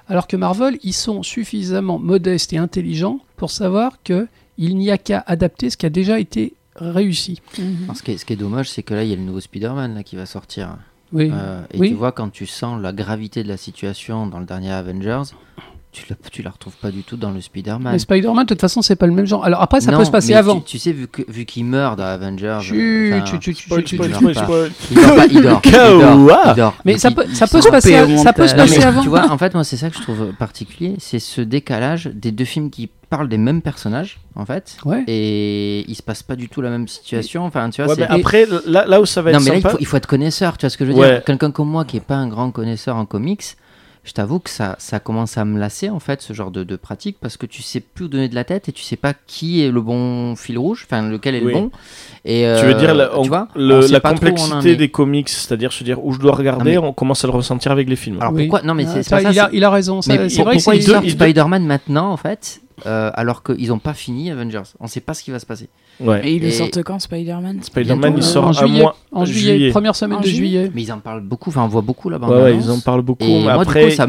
Alors 0.07 0.29
que 0.29 0.37
Marvel, 0.37 0.79
ils 0.85 0.93
sont 0.93 1.24
suffisamment 1.24 1.99
modestes 1.99 2.53
et 2.53 2.59
intelligents 2.59 3.19
pour 3.37 3.51
savoir 3.51 3.95
que 4.05 4.29
il 4.59 4.77
n'y 4.77 4.93
a 4.93 4.99
qu'à 4.99 5.24
adapter 5.27 5.70
ce 5.70 5.77
qui 5.77 5.87
a 5.87 5.91
déjà 5.91 6.20
été 6.20 6.55
réussi. 6.77 7.41
Mhm. 7.59 7.65
Alors, 7.85 7.97
ce, 7.97 8.03
qui 8.05 8.12
est, 8.12 8.19
ce 8.19 8.24
qui 8.24 8.35
est 8.35 8.37
dommage, 8.37 8.70
c'est 8.70 8.85
que 8.85 8.95
là, 8.95 9.03
il 9.03 9.11
y 9.11 9.12
a 9.12 9.16
le 9.16 9.23
nouveau 9.23 9.41
Spider-Man 9.41 10.03
qui 10.05 10.15
va 10.15 10.27
sortir. 10.27 10.77
Oui. 11.12 11.31
Euh, 11.33 11.62
et 11.74 11.79
Oui. 11.79 11.89
tu 11.89 11.95
vois, 11.95 12.12
quand 12.12 12.31
tu 12.31 12.47
sens 12.47 12.81
la 12.81 12.93
gravité 12.93 13.43
de 13.43 13.49
la 13.49 13.57
situation 13.57 14.27
dans 14.29 14.39
le 14.39 14.47
dernier 14.47 14.70
Avengers, 14.70 15.23
tu 15.93 16.05
la, 16.09 16.16
tu 16.31 16.43
la 16.43 16.51
retrouves 16.51 16.74
pas 16.77 16.90
du 16.90 17.02
tout 17.02 17.16
dans 17.19 17.31
le 17.31 17.40
Spider-Man. 17.43 17.93
Mais 17.93 17.98
Spider-Man, 17.98 18.44
de 18.44 18.48
toute 18.48 18.60
façon, 18.62 18.81
c'est 18.81 18.97
pas 18.97 19.06
le 19.06 19.12
même 19.12 19.27
genre. 19.27 19.44
Alors 19.44 19.60
après, 19.60 19.81
ça 19.82 19.93
Non, 19.93 19.98
peut 19.98 20.05
se 20.06 20.10
passer 20.10 20.32
mais 20.32 20.39
avant. 20.39 20.60
Tu, 20.60 20.73
tu 20.73 20.78
sais, 20.78 20.93
vu 20.93 21.06
que- 21.06 21.23
vu 21.31 21.44
qu'il 21.44 21.66
meurt 21.66 21.98
dans 21.98 22.05
Avengers. 22.05 22.59
Chut, 22.62 23.12
enfin, 23.12 23.24
chut, 23.27 23.43
chut, 23.43 23.56
chut, 23.59 23.66
Spoil, 23.66 23.86
chut, 23.86 23.97
spoil, 24.02 24.09
chut. 24.09 24.16
spoil, 24.16 24.35
chut. 24.35 24.43
spoil, 24.43 24.70
spoil. 24.73 24.89
il 24.90 25.02
dort 25.02 25.14
pas, 25.16 25.27
il 25.27 25.43
dort. 25.43 25.60
il 25.64 25.70
dort, 25.70 26.01
Kawa. 26.01 26.43
il 26.47 26.55
dort. 26.56 26.74
Mais 26.86 26.97
ça 26.98 27.09
il- 27.10 27.14
peut, 27.14 27.27
ça 27.35 27.47
se 27.47 27.69
passer, 27.69 27.93
ça 28.16 28.32
peut 28.32 28.47
se. 28.48 28.55
Non, 28.55 28.62
passer 28.62 28.78
mais 28.78 28.85
avant. 28.85 29.02
Tu 29.02 29.09
vois, 29.09 29.31
en 29.31 29.36
fait, 29.36 29.52
moi, 29.52 29.64
c'est 29.64 29.77
ça 29.77 29.90
que 29.90 29.97
je 29.97 30.02
trouve 30.02 30.32
particulier, 30.39 30.94
c'est 30.98 31.19
ce 31.19 31.40
décalage 31.43 32.06
des 32.06 32.32
deux 32.32 32.47
films 32.47 32.70
qui 32.70 32.89
parlent 33.10 33.28
des 33.28 33.36
mêmes 33.36 33.60
personnages, 33.60 34.19
en 34.36 34.47
fait, 34.47 34.78
Ouais. 34.86 35.05
et 35.06 35.85
il 35.86 35.94
se 35.94 36.02
passe 36.02 36.23
pas 36.23 36.35
du 36.36 36.48
tout 36.48 36.62
la 36.62 36.70
même 36.70 36.89
situation. 36.89 37.44
Enfin, 37.44 37.69
tu 37.69 37.82
vois, 37.82 37.90
Ouais, 37.93 38.01
c'est. 38.01 38.09
mais 38.09 38.19
après, 38.20 38.47
là, 38.64 38.86
là 38.86 39.01
où 39.02 39.05
ça 39.05 39.20
va 39.20 39.32
Non, 39.32 39.39
être 39.39 39.44
mais 39.44 39.51
là, 39.51 39.56
il 39.56 39.60
sympa, 39.62 39.73
faut, 39.74 39.78
il 39.81 39.86
faut 39.86 39.97
être 39.98 40.06
connaisseur, 40.06 40.56
tu 40.56 40.64
vois 40.64 40.70
ce 40.70 40.78
que 40.78 40.86
je 40.86 40.93
veux 40.93 40.97
Ouais. 40.98 41.10
dire 41.16 41.24
Quelqu'un 41.24 41.51
comme 41.51 41.69
moi 41.69 41.85
qui 41.85 41.98
est 41.98 42.01
pas 42.01 42.14
un 42.14 42.27
grand 42.28 42.51
connaisseur 42.51 42.97
en 42.97 43.05
comics, 43.05 43.44
je 44.05 44.12
t'avoue 44.12 44.41
que 44.41 44.51
ça, 44.51 44.74
ça 44.79 44.99
commence 44.99 45.39
à 45.39 45.45
me 45.45 45.61
lasser, 45.61 45.89
en 45.89 46.01
fait, 46.01 46.23
ce 46.23 46.33
genre 46.33 46.51
de, 46.51 46.65
de 46.65 46.77
pratique, 46.77 47.19
parce 47.20 47.37
que 47.37 47.47
tu 47.47 47.62
sais 47.62 47.79
plus 47.79 48.07
où 48.07 48.09
donner 48.09 48.29
de 48.29 48.35
la 48.35 48.43
tête 48.45 48.69
et 48.69 48.73
tu 48.73 48.83
sais 48.83 48.97
pas 48.97 49.12
qui 49.27 49.62
est 49.62 49.70
le 49.70 49.81
bon 49.81 50.35
fil 50.35 50.59
rouge, 50.59 50.87
enfin, 50.91 51.09
lequel 51.09 51.37
est 51.37 51.41
Oui. 51.41 51.53
le 51.53 51.61
bon. 51.61 51.70
Et, 52.24 52.41
tu 52.59 52.66
veux 52.66 52.74
euh, 52.74 52.79
dire 52.79 52.95
la, 52.95 53.07
tu 53.09 53.12
on- 53.16 53.23
vois, 53.23 53.49
le- 53.55 53.79
on 53.79 53.83
sait 53.83 53.93
la 53.93 54.01
complexité 54.01 54.70
est. 54.73 54.77
des 54.77 54.89
comics, 54.91 55.29
c'est-à-dire 55.29 55.73
se 55.73 55.85
dire 55.85 56.05
où 56.05 56.12
je 56.12 56.19
dois 56.19 56.33
regarder, 56.35 56.73
mais- 56.73 56.79
on 56.79 56.93
commence 56.93 57.23
à 57.24 57.29
le 57.29 57.33
ressentir 57.33 57.70
avec 57.70 57.89
les 57.89 57.97
films. 57.97 58.16
Alors 58.20 58.33
Oui. 58.33 58.47
pourquoi? 58.49 58.62
Non, 58.66 58.74
mais 58.74 58.87
Ah, 58.89 58.93
c'est 58.95 59.03
c'est 59.05 59.11
pas 59.11 59.23
ça. 59.23 59.31
il, 59.31 59.39
a, 59.39 59.51
il 59.53 59.62
a 59.65 59.70
raison. 59.70 60.03
ça- 60.03 60.12
Mais 60.16 60.29
c'est 60.29 60.37
pour- 60.37 60.47
vrai 60.47 60.57
que 60.57 61.09
Spider-Man 61.11 61.65
maintenant, 61.65 62.11
en 62.11 62.16
fait, 62.16 62.61
euh, 62.86 63.11
alors 63.15 63.43
qu'ils 63.43 63.69
n'ont 63.69 63.78
pas 63.78 63.94
fini 63.94 64.31
Avengers 64.31 64.62
On 64.81 64.86
sait 64.86 65.01
pas 65.01 65.15
ce 65.15 65.23
qui 65.23 65.31
va 65.31 65.39
se 65.39 65.47
passer. 65.47 65.69
Ouais. 66.01 66.27
Et 66.27 66.35
ils 66.36 66.43
le 66.43 66.49
Et- 66.49 66.51
sortent 66.53 66.82
quand, 66.82 66.99
Spider-Man? 66.99 67.62
Spider-Man, 67.62 68.15
il 68.16 68.19
euh, 68.20 68.23
sort 68.23 68.47
en 68.47 68.51
à 68.51 68.53
juillet, 68.53 68.82
mois. 68.82 68.97
en 69.12 69.24
juillet, 69.24 69.70
première 69.70 69.94
semaine 69.94 70.19
En 70.19 70.20
de 70.20 70.27
juillet. 70.27 70.39
juillet. 70.39 70.70
Mais 70.74 70.82
ils 70.82 70.93
en 70.93 70.99
parlent 71.01 71.20
beaucoup, 71.20 71.51
enfin 71.51 71.62
on 71.65 71.69
voit 71.69 71.82
beaucoup 71.82 72.09
là-bas. 72.11 72.28
Ouais, 72.28 72.43
ouais, 72.43 72.57
ils 72.57 72.70
en 72.70 72.81
parlent 72.81 73.03
beaucoup. 73.03 73.24
Et 73.24 73.36
mais 73.39 73.43
moi, 73.43 73.53
après, 73.62 73.85
coup, 73.85 73.90
ça 73.90 74.07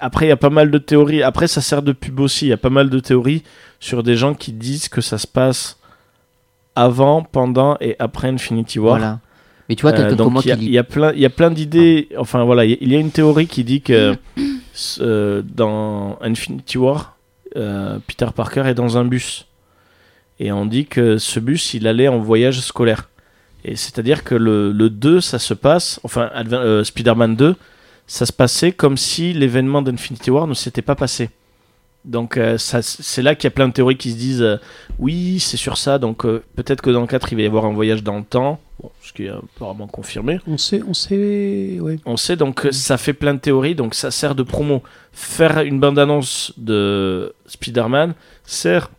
après, 0.00 0.26
il 0.26 0.28
y 0.30 0.32
a 0.32 0.36
pas 0.36 0.50
mal 0.50 0.70
de 0.70 0.78
théories. 0.78 1.22
Après, 1.22 1.46
ça 1.46 1.60
sert 1.60 1.82
de 1.82 1.92
pub 1.92 2.18
aussi. 2.20 2.46
Il 2.46 2.48
y 2.48 2.52
a 2.52 2.56
pas 2.56 2.70
mal 2.70 2.90
de 2.90 2.98
théories 3.00 3.42
sur 3.80 4.02
des 4.02 4.16
gens 4.16 4.34
qui 4.34 4.52
disent 4.52 4.88
que 4.88 5.00
ça 5.00 5.18
se 5.18 5.26
passe 5.26 5.78
avant, 6.74 7.22
pendant 7.22 7.76
et 7.80 7.96
après 7.98 8.28
Infinity 8.28 8.78
War. 8.78 8.98
Voilà. 8.98 9.20
Mais 9.68 9.74
tu 9.74 9.82
vois, 9.82 9.92
Euh, 9.92 10.14
donc 10.14 10.44
il 10.44 10.48
y, 10.48 10.52
a- 10.52 10.56
qui 10.56 10.62
il 10.62 10.68
lit. 10.68 10.74
y 10.74 10.78
a 10.78 10.84
plein, 10.84 11.12
il 11.12 11.18
y 11.20 11.24
a 11.26 11.30
plein 11.30 11.50
d'idées. 11.50 12.08
Enfin 12.18 12.44
voilà, 12.44 12.64
il 12.64 12.70
y 12.70 12.74
a- 12.74 12.78
il 12.80 12.92
y 12.92 12.96
a 12.96 12.98
une 12.98 13.10
théorie 13.10 13.46
qui 13.48 13.64
dit 13.64 13.80
que 13.80 14.14
euh, 15.00 15.42
dans 15.44 16.18
Infinity 16.22 16.78
War, 16.78 17.15
euh, 17.56 17.98
Peter 18.06 18.28
Parker 18.34 18.64
est 18.66 18.74
dans 18.74 18.98
un 18.98 19.04
bus 19.04 19.46
et 20.38 20.52
on 20.52 20.66
dit 20.66 20.86
que 20.86 21.18
ce 21.18 21.40
bus, 21.40 21.74
il 21.74 21.86
allait 21.86 22.08
en 22.08 22.18
voyage 22.18 22.60
scolaire. 22.60 23.08
Et 23.64 23.74
c'est-à-dire 23.74 24.22
que 24.22 24.34
le, 24.34 24.70
le 24.70 24.90
2, 24.90 25.20
ça 25.20 25.38
se 25.38 25.54
passe, 25.54 25.98
enfin 26.04 26.30
euh, 26.34 26.84
Spider-Man 26.84 27.36
2, 27.36 27.56
ça 28.06 28.26
se 28.26 28.32
passait 28.32 28.72
comme 28.72 28.96
si 28.96 29.32
l'événement 29.32 29.82
d'Infinity 29.82 30.30
War 30.30 30.46
ne 30.46 30.54
s'était 30.54 30.82
pas 30.82 30.94
passé. 30.94 31.30
Donc 32.06 32.36
euh, 32.36 32.56
c'est 32.56 33.22
là 33.22 33.34
qu'il 33.34 33.44
y 33.44 33.46
a 33.48 33.50
plein 33.50 33.66
de 33.66 33.72
théories 33.72 33.96
qui 33.96 34.12
se 34.12 34.16
disent 34.16 34.42
euh, 34.42 34.58
oui 35.00 35.40
c'est 35.40 35.56
sur 35.56 35.76
ça 35.76 35.98
donc 35.98 36.24
euh, 36.24 36.42
peut-être 36.54 36.80
que 36.80 36.90
dans 36.90 37.00
le 37.00 37.08
4 37.08 37.32
il 37.32 37.36
va 37.36 37.42
y 37.42 37.46
avoir 37.46 37.64
un 37.64 37.72
voyage 37.72 38.04
dans 38.04 38.16
le 38.18 38.22
temps 38.24 38.60
bon, 38.80 38.90
ce 39.02 39.12
qui 39.12 39.24
est 39.24 39.30
apparemment 39.30 39.88
confirmé 39.88 40.38
On 40.46 40.56
sait, 40.56 40.82
on 40.86 40.94
sait, 40.94 41.78
ouais. 41.80 41.98
on 42.06 42.16
sait 42.16 42.36
donc 42.36 42.62
que 42.62 42.70
ça 42.70 42.96
fait 42.96 43.12
plein 43.12 43.34
de 43.34 43.40
théories, 43.40 43.74
donc 43.74 43.94
ça 43.94 44.12
sert 44.12 44.36
de 44.36 44.44
promo. 44.44 44.84
Faire 45.12 45.58
une 45.60 45.80
bande-annonce 45.80 46.52
de 46.56 47.34
Spider-Man 47.46 48.14
sert 48.44 48.90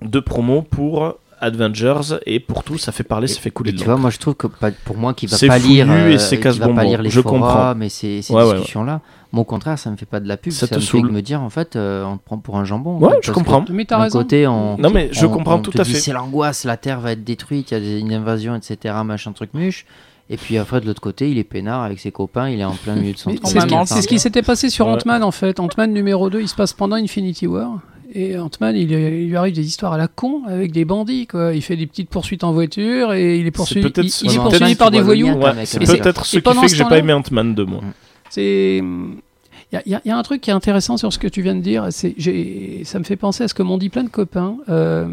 de 0.00 0.20
promo 0.20 0.62
pour 0.62 1.16
Avengers 1.42 2.18
et 2.24 2.40
pour 2.40 2.62
tout, 2.64 2.78
ça 2.78 2.92
fait 2.92 3.02
parler, 3.02 3.26
ça 3.26 3.40
fait 3.40 3.50
couler 3.50 3.70
Et 3.70 3.72
de 3.74 3.78
tu 3.78 3.84
vois, 3.84 3.96
moi 3.96 4.10
je 4.10 4.18
trouve 4.18 4.34
que 4.34 4.46
pour 4.84 4.96
moi 4.96 5.12
qui 5.12 5.26
va 5.26 5.36
pas 5.36 5.58
lire, 5.58 5.86
fouillu 5.86 6.12
et 6.12 6.14
euh, 6.14 6.18
c'est 6.18 6.38
pas 6.38 6.84
lire 6.84 7.02
les 7.02 7.10
Je 7.10 7.20
forums, 7.20 7.40
comprends. 7.40 7.74
mais 7.74 7.88
ces, 7.88 8.22
ces 8.22 8.32
Ouais, 8.32 8.44
ouais, 8.44 8.54
discussions-là, 8.54 9.00
moi 9.32 9.42
au 9.42 9.44
contraire, 9.44 9.78
ça 9.78 9.90
me 9.90 9.96
fait 9.96 10.06
pas 10.06 10.20
de 10.20 10.28
la 10.28 10.36
pub, 10.36 10.52
Ça 10.52 10.60
ça, 10.66 10.68
te 10.68 10.74
me 10.76 10.80
fait 10.80 10.86
saoule. 10.86 11.08
que 11.08 11.12
me 11.12 11.20
dire 11.22 11.42
en 11.42 11.50
fait, 11.50 11.76
euh, 11.76 12.04
on 12.04 12.16
te 12.16 12.24
prend 12.24 12.38
pour 12.38 12.56
un 12.56 12.64
jambon. 12.64 12.96
en 12.96 13.00
Ouais, 13.00 13.14
fait, 13.16 13.18
je 13.26 13.32
comprends. 13.32 13.64
Mais 13.70 13.84
t'as 13.84 13.98
raison. 13.98 14.20
côté, 14.20 14.46
on, 14.46 14.78
Non, 14.78 14.90
mais 14.90 15.08
je 15.12 15.26
on- 15.26 15.30
comprends 15.30 15.56
on 15.56 15.62
tout 15.62 15.72
te 15.72 15.80
à 15.80 15.84
dit, 15.84 15.92
fait. 15.92 15.98
C'est 16.00 16.12
l'angoisse, 16.12 16.64
la 16.64 16.76
Terre 16.76 17.00
va 17.00 17.12
être 17.12 17.24
détruite, 17.24 17.70
il 17.72 17.78
y 17.84 17.94
a 17.94 17.98
une 17.98 18.12
invasion, 18.12 18.54
etc., 18.54 18.94
machin 19.04 19.32
truc 19.32 19.52
muche. 19.54 19.84
Et 20.30 20.36
puis 20.36 20.56
après, 20.56 20.80
de 20.80 20.86
l'autre 20.86 21.00
côté, 21.00 21.30
il 21.30 21.36
est 21.36 21.44
peinard 21.44 21.82
avec 21.82 21.98
ses 21.98 22.12
copains, 22.12 22.48
il 22.48 22.60
est 22.60 22.64
en 22.64 22.72
plein 22.72 22.94
milieu 22.94 23.12
de 23.12 23.18
son. 23.18 23.30
C'est 23.44 23.58
ce, 23.60 23.66
qui- 23.66 23.74
Enfin, 23.74 23.84
c'est 23.86 24.02
ce 24.02 24.08
qui 24.08 24.18
s'était 24.18 24.40
passé 24.42 24.70
sur 24.70 24.86
Ouais. 24.86 24.92
Ant-Man 24.92 25.22
en 25.24 25.30
fait. 25.32 25.58
Ant-Man 25.60 25.92
numéro 25.92 26.30
2, 26.30 26.40
il 26.40 26.48
se 26.48 26.54
passe 26.54 26.72
pendant 26.72 26.96
Infinity 26.96 27.46
War. 27.46 27.80
Et 28.14 28.38
Ant-Man, 28.38 28.76
il, 28.76 28.90
il 28.92 29.28
lui 29.28 29.36
arrive 29.36 29.54
des 29.54 29.66
histoires 29.66 29.92
à 29.94 29.98
la 29.98 30.08
con 30.08 30.42
avec 30.46 30.72
des 30.72 30.84
bandits. 30.84 31.26
Quoi. 31.26 31.54
Il 31.54 31.62
fait 31.62 31.76
des 31.76 31.86
petites 31.86 32.10
poursuites 32.10 32.44
en 32.44 32.52
voiture 32.52 33.12
et 33.14 33.38
il 33.38 33.46
est 33.46 33.50
poursuivi, 33.50 33.86
il, 34.24 34.30
il 34.30 34.30
est 34.72 34.74
par 34.78 34.90
des 34.90 34.98
voyous. 35.04 35.28
Ouais, 35.28 35.64
c'est 35.66 35.78
peut-être 36.02 36.26
ce 36.26 36.36
qui 36.38 36.42
fait 36.60 36.66
que 36.66 36.76
j'ai 36.76 36.84
pas 36.84 36.98
aimé 36.98 37.12
Ant-Man 37.12 37.54
2, 37.54 37.64
moi. 37.64 37.80
C'est. 38.30 38.82
Il 39.72 39.80
y, 39.86 39.94
a- 39.94 39.98
y 40.04 40.08
y 40.08 40.10
un 40.10 40.22
truc 40.22 40.42
qui 40.42 40.50
est 40.50 40.52
intéressant 40.52 40.98
sur 40.98 41.10
ce 41.12 41.18
que 41.18 41.28
tu 41.28 41.40
viens 41.40 41.54
de 41.54 41.60
dire. 41.62 41.88
Ça 41.90 42.98
me 42.98 43.04
fait 43.04 43.16
penser 43.16 43.44
à 43.44 43.48
ce 43.48 43.54
que 43.54 43.62
m'ont 43.62 43.78
dit 43.78 43.88
plein 43.88 44.04
de 44.04 44.10
copains. 44.10 44.56
Euh, 44.68 45.06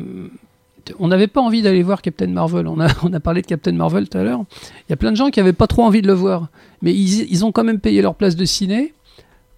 on 0.97 1.07
n'avait 1.07 1.27
pas 1.27 1.39
envie 1.39 1.61
d'aller 1.61 1.83
voir 1.83 2.01
Captain 2.01 2.27
Marvel. 2.27 2.67
On 2.67 2.79
a, 2.81 2.87
on 3.03 3.13
a 3.13 3.19
parlé 3.21 3.41
de 3.41 3.47
Captain 3.47 3.71
Marvel 3.71 4.09
tout 4.09 4.17
à 4.17 4.23
l'heure. 4.23 4.43
Il 4.87 4.91
y 4.91 4.93
a 4.93 4.97
plein 4.97 5.11
de 5.11 5.15
gens 5.17 5.29
qui 5.29 5.39
n'avaient 5.39 5.53
pas 5.53 5.67
trop 5.67 5.83
envie 5.83 6.01
de 6.01 6.07
le 6.07 6.13
voir. 6.13 6.47
Mais 6.81 6.93
ils, 6.93 7.31
ils 7.31 7.45
ont 7.45 7.51
quand 7.53 7.63
même 7.63 7.79
payé 7.79 8.01
leur 8.01 8.15
place 8.15 8.35
de 8.35 8.43
ciné 8.43 8.93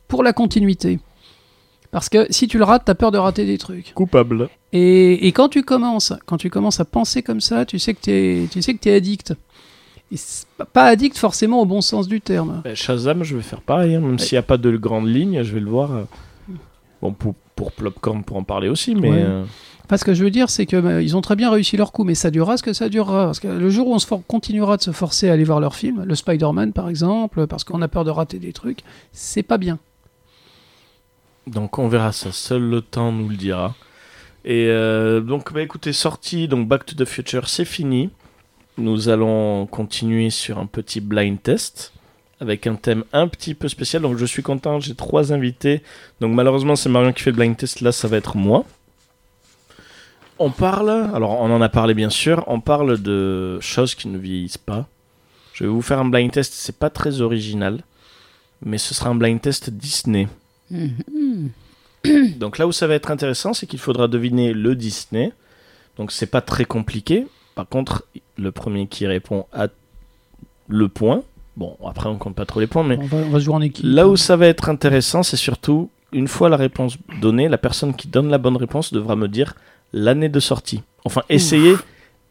pour 0.08 0.22
la 0.24 0.34
continuité. 0.34 1.00
Parce 1.92 2.08
que 2.10 2.26
si 2.30 2.48
tu 2.48 2.58
le 2.58 2.64
rates, 2.64 2.86
tu 2.86 2.92
as 2.92 2.96
peur 2.96 3.12
de 3.12 3.18
rater 3.18 3.46
des 3.46 3.58
trucs. 3.58 3.94
Coupable. 3.94 4.48
Et, 4.72 5.28
et 5.28 5.32
quand 5.34 5.50
tu 5.50 5.64
commences, 5.64 6.14
quand 6.26 6.38
tu 6.38 6.50
commences 6.50 6.80
à 6.80 6.86
penser 6.86 7.22
comme 7.22 7.42
ça, 7.42 7.66
tu 7.66 7.80
sais 7.80 7.94
que 7.94 8.00
t'es, 8.02 8.48
tu 8.50 8.62
sais 8.62 8.74
que 8.74 8.80
t'es 8.80 8.94
addict. 8.94 9.34
Et 10.14 10.16
pas- 10.74 10.86
addict 10.86 11.18
forcément 11.18 11.62
au 11.62 11.66
bon 11.66 11.82
sens 11.82 12.08
du 12.08 12.22
terme. 12.22 12.62
Ben, 12.64 12.76
Shazam, 12.76 13.24
je 13.24 13.36
vais 13.36 13.42
faire 13.44 13.62
pareil, 13.62 13.96
hein, 13.96 14.00
même 14.02 14.20
s'il 14.20 14.36
n'y 14.36 14.40
a 14.40 14.44
pas 14.44 14.58
de 14.58 14.76
grande 14.78 15.08
ligne, 15.08 15.44
je 15.44 15.54
vais 15.54 15.60
le 15.60 15.70
voir. 15.70 15.92
euh, 15.94 16.04
Bon, 17.02 17.14
pour, 17.14 17.34
pour 17.56 17.72
Plopcorn, 17.72 18.24
pour 18.24 18.38
en 18.38 18.44
parler 18.44 18.70
aussi, 18.70 18.94
mais. 18.96 19.10
Ouais. 19.10 19.24
euh, 19.24 19.44
Enfin, 19.86 19.98
ce 19.98 20.06
que 20.06 20.14
je 20.14 20.24
veux 20.24 20.30
dire, 20.32 20.50
c'est 20.50 20.66
que 20.66 20.78
bah, 20.80 21.02
ils 21.02 21.18
ont 21.18 21.22
très 21.22 21.36
bien 21.36 21.50
réussi 21.52 21.76
leur 21.76 21.92
coup, 21.92 22.06
mais 22.06 22.16
ça 22.16 22.32
durera 22.32 22.56
ce 22.56 22.64
que 22.64 22.72
ça 22.72 22.88
durera. 22.88 23.26
Parce 23.26 23.42
que 23.42 23.48
le 23.50 23.70
jour 23.70 23.88
où 23.88 23.94
on 23.94 24.00
se 24.00 24.08
for- 24.08 24.22
continuera 24.26 24.78
de 24.78 24.82
se 24.82 24.92
forcer 24.92 25.30
à 25.30 25.34
aller 25.34 25.44
voir 25.44 25.60
leurs 25.60 25.76
films, 25.76 26.04
le 26.06 26.16
Spider-Man 26.16 26.72
par 26.72 26.88
exemple, 26.88 27.46
parce 27.48 27.66
qu'on 27.66 27.82
a 27.82 27.90
peur 27.90 28.06
de 28.06 28.10
rater 28.12 28.40
des 28.40 28.54
trucs, 28.54 28.80
c'est 29.12 29.44
pas 29.44 29.58
bien. 29.58 29.80
Donc 31.48 31.80
on 31.80 31.88
verra 31.88 32.12
ça, 32.12 32.32
seul 32.32 32.62
le 32.62 32.82
temps 32.82 33.12
nous 33.12 33.30
le 33.30 33.36
dira. 33.36 33.76
Et 34.46 34.68
euh, 34.68 35.22
donc 35.22 35.54
bah 35.54 35.62
écoutez, 35.62 35.94
sortie, 35.94 36.48
donc 36.48 36.68
Back 36.68 36.86
to 36.86 36.96
the 36.96 37.08
Future, 37.08 37.50
c'est 37.50 37.66
fini. 37.66 38.10
Nous 38.78 39.10
allons 39.10 39.66
continuer 39.66 40.30
sur 40.30 40.58
un 40.60 40.66
petit 40.66 41.02
blind 41.02 41.42
test 41.42 41.94
avec 42.40 42.66
un 42.66 42.76
thème 42.76 43.04
un 43.14 43.28
petit 43.28 43.54
peu 43.54 43.68
spécial. 43.68 44.02
Donc 44.02 44.18
je 44.18 44.26
suis 44.26 44.42
content, 44.42 44.80
j'ai 44.80 44.96
trois 44.96 45.34
invités. 45.34 45.84
Donc 46.20 46.34
malheureusement 46.34 46.76
c'est 46.76 46.90
Marion 46.90 47.14
qui 47.14 47.24
fait 47.24 47.32
le 47.32 47.38
blind 47.38 47.58
test, 47.58 47.82
là 47.82 47.92
ça 47.92 48.08
va 48.08 48.18
être 48.18 48.38
moi. 48.38 48.66
On 50.40 50.50
parle, 50.50 50.90
alors 51.14 51.40
on 51.40 51.52
en 51.52 51.62
a 51.62 51.70
parlé 51.70 51.94
bien 51.94 52.10
sûr, 52.10 52.44
on 52.48 52.60
parle 52.60 53.00
de 53.00 53.60
choses 53.60 53.94
qui 53.94 54.08
ne 54.08 54.18
vieillissent 54.18 54.58
pas. 54.58 54.88
Je 55.54 55.66
vais 55.66 55.70
vous 55.70 55.84
faire 55.84 56.00
un 56.00 56.06
blind 56.06 56.32
test, 56.32 56.54
c'est 56.54 56.78
pas 56.78 56.90
très 56.90 57.22
original, 57.22 57.84
mais 58.66 58.80
ce 58.80 58.96
sera 58.96 59.12
un 59.12 59.16
blind 59.16 59.40
test 59.40 59.70
Disney. 59.70 60.28
Mhm. 60.72 61.50
Donc 62.38 62.58
là 62.58 62.66
où 62.66 62.72
ça 62.72 62.88
va 62.88 62.96
être 62.96 63.12
intéressant, 63.12 63.54
c'est 63.54 63.68
qu'il 63.68 63.80
faudra 63.80 64.08
deviner 64.08 64.54
le 64.54 64.76
Disney. 64.76 65.32
Donc 65.98 66.12
c'est 66.12 66.26
pas 66.26 66.42
très 66.42 66.66
compliqué. 66.66 67.28
Par 67.56 67.68
contre, 67.68 68.06
le 68.38 68.52
premier 68.52 68.88
qui 68.88 69.06
répond 69.06 69.46
a 69.54 69.68
le 70.68 70.88
point. 70.88 71.22
Bon, 71.58 71.78
après 71.86 72.08
on 72.10 72.18
compte 72.18 72.36
pas 72.36 72.46
trop 72.46 72.60
les 72.60 72.68
points, 72.68 72.84
mais 72.84 72.98
On 73.00 73.06
va, 73.06 73.18
on 73.18 73.30
va 73.30 73.40
se 73.40 73.46
jouer 73.46 73.54
en 73.54 73.62
équipe. 73.62 73.86
là 73.86 74.08
où 74.08 74.16
ça 74.16 74.36
va 74.38 74.48
être 74.48 74.70
intéressant, 74.70 75.22
c'est 75.22 75.38
surtout 75.38 75.90
une 76.14 76.28
fois 76.28 76.50
la 76.50 76.58
réponse 76.58 76.98
donnée, 77.22 77.50
la 77.50 77.58
personne 77.58 77.94
qui 77.94 78.08
donne 78.08 78.30
la 78.30 78.38
bonne 78.38 78.58
réponse 78.58 78.94
devra 78.94 79.16
me 79.16 79.28
dire 79.28 79.54
l'année 79.94 80.30
de 80.30 80.40
sortie. 80.40 80.82
Enfin, 81.06 81.22
essayer, 81.30 81.76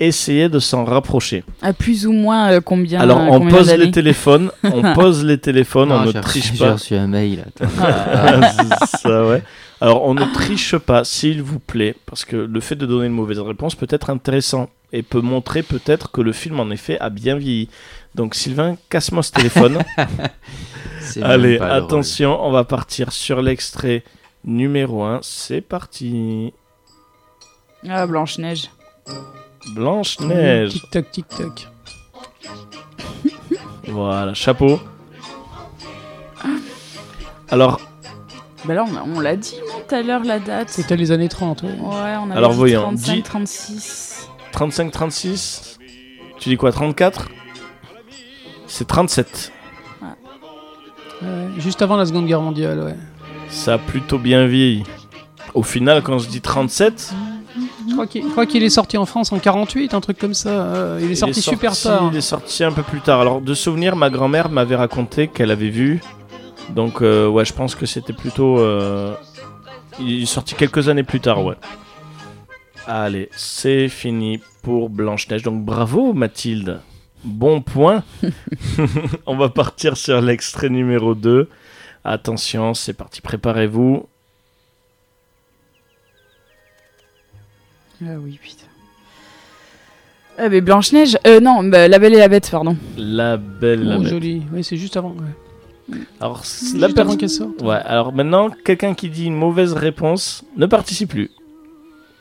essayer 0.00 0.48
de 0.48 0.58
s'en 0.58 0.84
rapprocher. 0.84 1.44
À 1.62 1.72
plus 1.72 2.06
ou 2.06 2.12
moins 2.12 2.50
euh, 2.50 2.60
combien 2.60 3.00
Alors 3.00 3.18
on 3.18 3.38
combien 3.38 3.58
pose 3.58 3.72
les 3.74 3.90
téléphones, 3.90 4.50
on 4.64 4.94
pose 4.94 5.24
les 5.24 5.38
téléphones, 5.38 5.92
on 5.92 6.04
ne 6.04 6.12
triche 6.12 6.58
pas. 6.58 6.66
J'ai 6.66 6.70
reçu 6.70 6.94
un 6.96 7.06
mail. 7.06 7.44
attends. 7.46 7.70
Ah, 7.80 8.52
c'est 8.86 8.96
ça, 8.98 9.26
ouais. 9.26 9.42
Alors, 9.82 10.04
on 10.04 10.12
ne 10.12 10.24
triche 10.34 10.76
pas, 10.76 11.04
s'il 11.04 11.42
vous 11.42 11.58
plaît, 11.58 11.94
parce 12.04 12.26
que 12.26 12.36
le 12.36 12.60
fait 12.60 12.76
de 12.76 12.84
donner 12.84 13.06
une 13.06 13.14
mauvaise 13.14 13.38
réponse 13.38 13.74
peut 13.74 13.86
être 13.88 14.10
intéressant 14.10 14.68
et 14.92 15.02
peut 15.02 15.22
montrer 15.22 15.62
peut-être 15.62 16.10
que 16.10 16.20
le 16.20 16.32
film, 16.32 16.60
en 16.60 16.70
effet, 16.70 16.98
a 17.00 17.08
bien 17.08 17.36
vieilli. 17.36 17.68
Donc, 18.14 18.34
Sylvain, 18.34 18.76
casse-moi 18.90 19.22
ce 19.22 19.32
téléphone. 19.32 19.78
Allez, 21.22 21.56
drôle. 21.56 21.70
attention, 21.70 22.44
on 22.44 22.50
va 22.50 22.64
partir 22.64 23.12
sur 23.12 23.40
l'extrait 23.40 24.04
numéro 24.44 25.02
1. 25.02 25.20
C'est 25.22 25.62
parti. 25.62 26.52
Ah, 27.88 28.06
Blanche-Neige. 28.06 28.70
Blanche-Neige. 29.68 30.70
Tic 30.72 30.90
tac, 30.90 31.10
tic 31.10 31.28
tac. 31.28 31.68
Voilà, 33.88 34.34
chapeau. 34.34 34.78
Alors, 37.50 37.80
Bah 38.64 38.74
là, 38.74 38.84
on, 38.84 39.16
on 39.16 39.20
l'a 39.20 39.36
dit, 39.36 39.56
non, 39.66 39.80
tout 39.88 39.94
à 39.94 40.02
l'heure, 40.02 40.22
la 40.24 40.38
date. 40.38 40.68
C'était 40.68 40.96
les 40.96 41.10
années 41.10 41.28
30. 41.28 41.62
ouais. 41.62 41.68
Ouais, 41.70 41.76
on 42.20 42.30
avait 42.30 42.36
Alors, 42.36 42.52
dit 42.52 42.56
voyons, 42.56 42.82
35, 42.82 43.12
dis- 43.14 43.22
36. 43.22 44.28
35-36. 44.52 45.76
Tu 46.38 46.48
dis 46.50 46.56
quoi, 46.56 46.70
34 46.72 47.28
C'est 48.66 48.86
37. 48.86 49.52
Ouais, 51.22 51.28
juste 51.58 51.82
avant 51.82 51.96
la 51.96 52.06
Seconde 52.06 52.26
Guerre 52.26 52.40
mondiale, 52.40 52.80
ouais. 52.80 52.96
Ça 53.48 53.74
a 53.74 53.78
plutôt 53.78 54.18
bien 54.18 54.46
vieilli. 54.46 54.84
Au 55.54 55.62
final, 55.64 56.02
quand 56.02 56.18
je 56.18 56.28
dis 56.28 56.40
37, 56.40 57.12
Je 57.90 57.94
crois 57.94 58.06
qu'il 58.06 58.22
je 58.22 58.28
crois 58.28 58.46
qu'il 58.46 58.62
est 58.62 58.70
sorti 58.70 58.96
en 58.96 59.04
France 59.06 59.32
en 59.32 59.38
48, 59.38 59.92
un 59.94 60.00
truc 60.00 60.16
comme 60.18 60.34
ça. 60.34 60.48
euh, 60.48 60.98
il 61.02 61.08
est 61.08 61.10
il 61.10 61.16
sorti 61.16 61.42
super 61.42 61.74
sorti- 61.74 61.98
tard. 61.98 62.10
Il 62.12 62.16
est 62.16 62.20
sorti 62.22 62.64
un 62.64 62.72
peu 62.72 62.82
plus 62.82 63.00
tard. 63.00 63.20
Alors, 63.20 63.40
de 63.40 63.52
souvenir, 63.54 63.96
ma 63.96 64.08
grand-mère 64.10 64.48
m'avait 64.48 64.76
raconté 64.76 65.28
qu'elle 65.28 65.50
avait 65.50 65.70
vu. 65.70 66.00
Donc, 66.74 67.02
euh, 67.02 67.26
ouais, 67.28 67.44
je 67.44 67.52
pense 67.52 67.74
que 67.74 67.84
c'était 67.86 68.12
plutôt. 68.12 68.58
euh, 68.60 69.14
Il 69.98 70.22
est 70.22 70.26
sorti 70.26 70.54
quelques 70.54 70.88
années 70.88 71.02
plus 71.02 71.20
tard, 71.20 71.44
ouais. 71.44 71.56
Allez, 72.86 73.28
c'est 73.32 73.88
fini 73.88 74.40
pour 74.62 74.88
Blanche-Neige. 74.88 75.42
Donc, 75.42 75.64
bravo, 75.64 76.12
Mathilde. 76.12 76.80
Bon 77.24 77.60
point. 77.60 78.02
On 79.26 79.36
va 79.36 79.48
partir 79.48 79.96
sur 79.96 80.20
l'extrait 80.20 80.68
numéro 80.70 81.14
2. 81.14 81.48
Attention, 82.04 82.72
c'est 82.74 82.94
parti, 82.94 83.20
préparez-vous. 83.20 84.06
Ah 88.02 88.14
oui, 88.22 88.38
putain. 88.42 88.64
Ah, 90.38 90.48
mais 90.48 90.60
Blanche-Neige. 90.60 91.18
Euh, 91.26 91.40
non, 91.40 91.62
bah, 91.64 91.86
La 91.88 91.98
Belle 91.98 92.14
et 92.14 92.18
la 92.18 92.28
Bête, 92.28 92.48
pardon. 92.50 92.76
La 92.96 93.36
belle, 93.36 93.84
la 93.84 93.96
Oh, 93.96 94.00
bête. 94.00 94.08
joli. 94.08 94.42
Oui, 94.52 94.64
c'est 94.64 94.76
juste 94.76 94.96
avant. 94.96 95.10
ouais. 95.10 95.96
Alors, 96.20 96.44
c- 96.46 96.60
Juste 96.66 96.78
la 96.78 96.86
avant 96.86 96.94
personne. 96.94 97.16
qu'elle 97.18 97.28
sorte. 97.30 97.62
Ouais, 97.62 97.76
alors 97.84 98.12
maintenant, 98.12 98.48
quelqu'un 98.64 98.94
qui 98.94 99.10
dit 99.10 99.26
une 99.26 99.34
mauvaise 99.34 99.72
réponse 99.72 100.44
ne 100.56 100.66
participe 100.66 101.10
plus. 101.10 101.30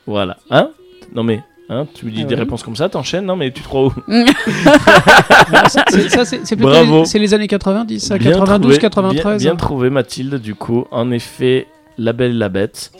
Voilà. 0.07 0.37
Hein? 0.49 0.71
Non 1.13 1.21
mais, 1.23 1.43
hein, 1.69 1.85
tu 1.93 2.05
me 2.07 2.11
dis 2.11 2.21
Ah 2.23 2.25
des 2.25 2.35
réponses 2.35 2.63
comme 2.63 2.75
ça, 2.75 2.89
t'enchaînes 2.89 3.25
Non 3.25 3.35
mais 3.35 3.51
tu 3.51 3.61
te 3.61 3.67
crois 3.67 3.85
où? 3.87 3.93
Non, 4.07 4.25
ça, 5.67 5.85
c'est- 5.89 6.09
ça, 6.09 6.25
c'est 6.25 6.45
c'est 6.45 6.55
plutôt 6.55 6.71
Bravo. 6.71 6.99
les, 7.01 7.05
c'est 7.05 7.19
les 7.19 7.33
années 7.35 7.47
90, 7.47 7.99
ça, 7.99 8.17
Bien 8.17 8.31
92, 8.31 8.71
trouvé, 8.73 8.81
93. 8.81 9.23
Bien, 9.23 9.35
bien 9.37 9.53
hein. 9.53 9.55
trouvé 9.55 9.89
Mathilde, 9.91 10.35
du 10.41 10.55
coup. 10.55 10.85
En 10.91 11.11
effet, 11.11 11.67
La 11.99 12.11
Belle 12.11 12.31
et 12.31 12.33
la 12.39 12.49
Bête. 12.49 12.91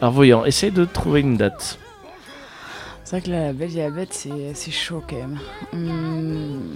Alors 0.00 0.14
voyons, 0.14 0.44
essaye 0.46 0.70
de 0.70 0.84
trouver 0.86 1.20
une 1.20 1.36
date. 1.36 1.78
C'est 3.06 3.10
vrai 3.12 3.20
que 3.20 3.30
là, 3.30 3.46
La 3.46 3.52
Belle 3.52 3.70
et 3.78 3.82
la 3.82 3.90
Bête, 3.90 4.08
c'est 4.12 4.30
c'est 4.54 4.72
chaud 4.72 5.00
quand 5.08 5.14
même. 5.14 5.38
Hum, 5.72 6.74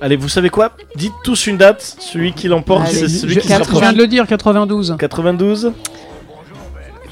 Allez, 0.00 0.14
vous 0.14 0.28
savez 0.28 0.48
quoi? 0.48 0.76
Dites 0.94 1.12
tous 1.24 1.48
une 1.48 1.56
date. 1.56 1.82
Celui 1.98 2.32
qui 2.32 2.46
l'emporte, 2.46 2.86
Allez, 2.86 2.94
c'est 2.94 3.08
celui 3.08 3.34
Je, 3.34 3.40
qui 3.40 3.48
je 3.48 3.52
se 3.52 3.58
quatre- 3.58 3.80
viens 3.80 3.92
de 3.92 3.98
le 3.98 4.06
dire, 4.06 4.28
92. 4.28 4.94
92, 4.96 5.72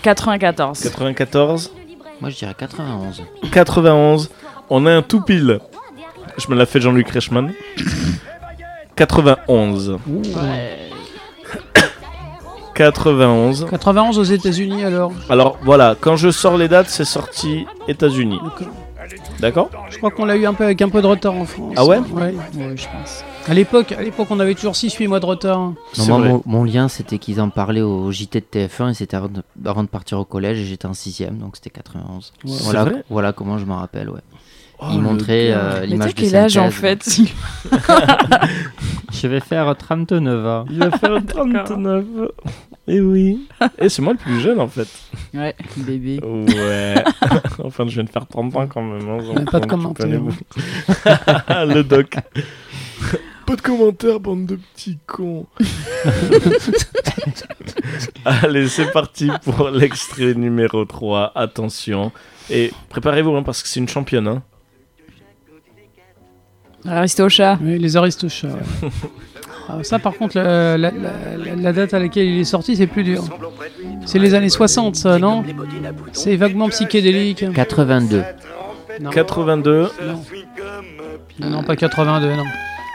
94. 0.02 0.80
94, 0.82 1.72
Moi, 2.20 2.30
je 2.30 2.36
dirais 2.36 2.54
91. 2.56 3.22
91. 3.50 4.30
On 4.70 4.86
a 4.86 4.92
un 4.92 5.02
tout 5.02 5.20
pile. 5.20 5.58
Je 6.38 6.48
me 6.48 6.54
l'a 6.54 6.64
fait 6.66 6.80
Jean-Luc 6.80 7.08
Reichmann. 7.10 7.52
91. 8.96 9.98
Ouais. 10.06 10.78
91. 12.74 13.66
91 13.70 14.18
aux 14.18 14.22
États-Unis 14.24 14.84
alors. 14.84 15.12
Alors 15.28 15.58
voilà, 15.62 15.96
quand 16.00 16.16
je 16.16 16.30
sors 16.30 16.56
les 16.56 16.68
dates, 16.68 16.88
c'est 16.88 17.04
sorti 17.04 17.66
États-Unis. 17.88 18.40
D'accord? 19.40 19.68
Je 19.90 19.98
crois 19.98 20.10
qu'on 20.10 20.24
l'a 20.24 20.36
eu 20.36 20.46
un 20.46 20.54
peu 20.54 20.64
avec 20.64 20.80
un 20.80 20.88
peu 20.88 21.02
de 21.02 21.06
retard 21.06 21.34
en 21.34 21.44
France. 21.44 21.74
Ah 21.76 21.84
ouais? 21.84 21.98
Ouais. 21.98 22.34
Ouais, 22.54 22.76
je 22.76 22.86
pense. 22.86 23.24
À 23.48 23.54
l'époque, 23.54 23.90
à 23.92 24.00
l'époque, 24.02 24.28
on 24.30 24.38
avait 24.38 24.54
toujours 24.54 24.74
6-8 24.74 25.08
mois 25.08 25.18
de 25.18 25.26
retard. 25.26 25.58
Non, 25.58 25.74
moi, 26.06 26.18
vrai. 26.18 26.28
mon, 26.28 26.42
mon 26.46 26.64
lien, 26.64 26.86
c'était 26.88 27.18
qu'ils 27.18 27.40
en 27.40 27.50
parlaient 27.50 27.80
au 27.80 28.10
JT 28.12 28.40
de 28.40 28.46
TF1 28.60 28.90
et 28.90 28.94
c'était 28.94 29.16
avant 29.16 29.28
de, 29.28 29.42
avant 29.66 29.82
de 29.82 29.88
partir 29.88 30.20
au 30.20 30.24
collège 30.24 30.60
et 30.60 30.64
j'étais 30.64 30.86
en 30.86 30.92
6ème, 30.92 31.38
donc 31.38 31.56
c'était 31.56 31.70
91. 31.70 32.32
Ouais. 32.44 32.50
C'est 32.52 32.62
Voilà, 32.64 32.84
vrai? 32.84 33.04
voilà 33.10 33.32
comment 33.32 33.58
je 33.58 33.64
m'en 33.64 33.78
rappelle, 33.78 34.10
ouais. 34.10 34.20
Oh, 34.90 34.98
montraient 34.98 35.48
gars. 35.48 35.58
euh, 35.58 35.80
Mais 35.82 35.86
l'image 35.88 36.14
t'as 36.14 36.22
de 36.22 36.26
quel 36.28 36.36
âge 36.36 36.56
en 36.58 36.70
fait 36.70 37.08
Je 39.12 39.26
vais 39.28 39.40
faire 39.40 39.76
39 39.76 40.46
ans. 40.46 40.64
Il 40.70 40.78
va 40.78 40.90
faire 40.90 41.24
39. 41.26 42.04
Et 42.88 43.00
oui. 43.00 43.46
Et 43.78 43.88
c'est 43.88 44.02
moi 44.02 44.12
le 44.14 44.18
plus 44.18 44.40
jeune 44.40 44.58
en 44.60 44.66
fait. 44.66 44.88
Ouais, 45.34 45.54
bébé. 45.76 46.18
Ouais. 46.24 46.94
enfin, 47.64 47.84
je 47.86 47.94
viens 47.94 48.04
de 48.04 48.10
faire 48.10 48.26
30 48.26 48.56
ans 48.56 48.66
quand 48.66 48.82
même. 48.82 49.08
hein, 49.08 49.18
donc, 49.34 49.50
pas 49.50 49.60
de 49.60 49.66
prenez-vous. 49.66 50.32
le 51.74 51.82
doc. 51.82 52.16
Pas 53.46 53.56
de 53.56 53.60
commentaires, 53.60 54.18
bande 54.20 54.46
de 54.46 54.56
petits 54.56 54.98
cons. 55.06 55.46
Allez, 58.24 58.68
c'est 58.68 58.90
parti 58.92 59.30
pour 59.44 59.70
l'extrait 59.70 60.34
numéro 60.34 60.84
3. 60.84 61.32
Attention. 61.34 62.12
Et 62.50 62.72
préparez-vous 62.88 63.34
hein, 63.36 63.42
parce 63.42 63.62
que 63.62 63.68
c'est 63.68 63.80
une 63.80 63.88
championne. 63.88 64.28
Hein. 64.28 64.42
Aristocha. 66.86 67.58
Oui, 67.62 67.78
les 67.78 67.96
Aristochats. 67.96 68.48
ouais. 68.48 68.88
Ah, 69.68 69.76
ça, 69.84 70.00
par 70.00 70.14
contre, 70.14 70.36
la, 70.36 70.76
la- 70.76 70.90
la- 70.90 71.54
la 71.56 71.72
date 71.72 71.94
à 71.94 72.00
laquelle 72.00 72.26
il 72.26 72.40
est 72.40 72.44
sorti, 72.44 72.74
c'est 72.76 72.88
plus 72.88 73.04
dur. 73.04 73.22
C'est 74.06 74.18
les 74.18 74.34
années 74.34 74.48
60, 74.48 74.96
ça, 74.96 75.18
non? 75.20 75.44
C'est 76.12 76.34
vaguement 76.34 76.68
psychédélique. 76.68 77.44
82. 77.54 78.24
Non, 79.00 79.10
82. 79.10 79.88
non, 81.38 81.48
non, 81.48 81.62
pas 81.62 81.76
82, 81.76 82.34
non. 82.34 82.42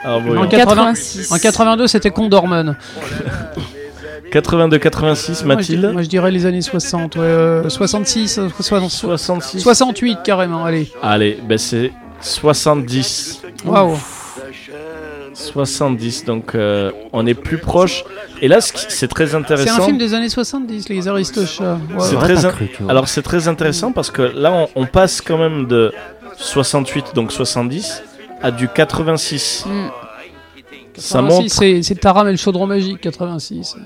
Alors, 0.04 0.20
voyons. 0.20 0.42
En 0.42 0.46
80 0.46 0.74
86. 0.92 1.32
En 1.32 1.38
82, 1.38 1.86
c'était 1.88 2.10
Condorman. 2.10 2.76
82, 4.30 4.78
86, 4.78 5.44
Moi, 5.44 5.54
je, 5.54 5.60
dis- 5.66 5.72
Mathilde. 5.72 5.92
moi, 5.92 6.02
je 6.02 6.08
dirais 6.08 6.30
les 6.30 6.44
années 6.44 6.60
60, 6.60 7.16
ouais, 7.16 7.22
euh, 7.22 7.68
66, 7.70 8.38
euh, 8.38 8.48
60 8.60 8.90
66. 8.90 9.60
68 9.60 10.18
carrément, 10.22 10.64
allez. 10.66 10.92
Allez, 11.02 11.38
ben 11.48 11.56
c'est 11.56 11.92
70. 12.20 13.42
Waouh. 13.64 13.96
70, 15.34 16.24
donc 16.24 16.54
euh, 16.54 16.90
on 17.12 17.26
est 17.26 17.34
plus 17.34 17.58
proche. 17.58 18.04
Et 18.40 18.48
là, 18.48 18.60
c'est 18.60 19.08
très 19.08 19.28
C'est 19.28 19.34
un 19.36 19.40
intéressant. 19.40 19.84
film 19.84 19.98
des 19.98 20.14
années 20.14 20.28
70, 20.28 20.88
les 20.88 21.06
Aristochats. 21.08 21.74
Ouais. 21.74 22.00
C'est 22.00 22.16
très 22.16 22.44
in-. 22.44 22.52
Alors 22.88 23.08
c'est 23.08 23.22
très 23.22 23.46
intéressant 23.48 23.92
parce 23.92 24.10
que 24.10 24.22
là, 24.22 24.52
on, 24.52 24.82
on 24.82 24.86
passe 24.86 25.20
quand 25.20 25.38
même 25.38 25.66
de 25.66 25.92
68, 26.36 27.14
donc 27.14 27.32
70, 27.32 28.02
à 28.42 28.50
du 28.50 28.68
86. 28.68 29.64
Mm. 29.66 29.70
Ça 30.96 31.18
86, 31.20 31.22
montre. 31.22 31.54
C'est 31.54 31.82
c'est 31.82 31.94
Taram 31.94 32.26
et 32.26 32.32
le 32.32 32.36
chaudron 32.36 32.66
magique, 32.66 33.00
86. 33.00 33.76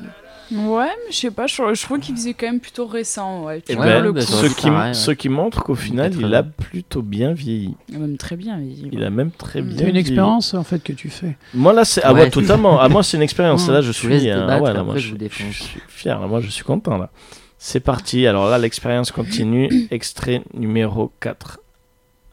Ouais, 0.55 0.85
mais 1.07 1.13
je 1.13 1.17
sais 1.17 1.31
pas, 1.31 1.47
je, 1.47 1.55
je 1.75 1.83
trouve 1.83 1.99
qu'il 2.01 2.15
faisait 2.15 2.35
quand 2.35 2.47
même 2.47 2.61
plutôt 2.61 2.87
récent. 2.87 3.45
Ouais, 3.45 3.63
ben, 3.69 4.03
le 4.03 4.13
bah, 4.13 4.21
ce, 4.21 4.47
qui, 4.47 4.67
pareil, 4.71 4.89
ouais. 4.89 4.95
ce 4.95 5.11
qui 5.13 5.29
montre 5.29 5.63
qu'au 5.63 5.75
final, 5.75 6.13
il 6.13 6.21
80. 6.21 6.37
a 6.39 6.43
plutôt 6.43 7.03
bien 7.03 7.33
vieilli. 7.33 7.75
Même 7.91 8.17
très 8.19 8.37
bien. 8.37 8.59
Il... 8.61 8.91
Il 8.93 9.03
a 9.05 9.11
même 9.11 9.31
très 9.31 9.63
Mm. 9.63 9.65
bien 9.67 9.77
C'est 9.79 9.83
une 9.85 9.91
vieilli. 9.93 9.99
expérience 10.01 10.55
en 10.55 10.63
fait 10.65 10.83
que 10.83 10.93
tu 10.93 11.09
fais. 11.11 11.37
Moi 11.55 11.73
là, 11.73 11.85
c'est 11.85 12.03
ah 12.05 12.13
Ouais, 12.13 12.23
ouais, 12.23 12.31
totalement. 12.31 12.81
Ah 12.81 12.89
moi, 12.89 13.03
c'est 13.03 13.17
une 13.17 13.23
expérience. 13.23 13.67
Là, 13.73 13.81
je 13.81 13.93
suis. 13.93 14.09
laisse 14.09 14.25
euh, 14.27 14.41
débattre, 14.41 14.63
ouais, 14.63 14.73
là, 14.75 14.83
moi, 14.83 14.93
après, 14.93 15.01
je, 15.01 15.07
je 15.07 15.13
vous 15.13 15.19
défonce. 15.19 15.53
je 15.53 15.63
suis 15.63 15.81
fier. 15.89 16.21
là, 16.21 16.27
moi, 16.27 16.41
je 16.41 16.49
suis 16.51 16.65
content 16.65 16.99
là. 16.99 17.11
C'est 17.59 17.81
parti. 17.81 18.27
Alors 18.27 18.51
là, 18.51 18.59
l'expérience 18.59 19.11
continue. 19.13 19.71
Extrait 19.91 20.43
numéro 20.55 21.13
4. 21.21 21.61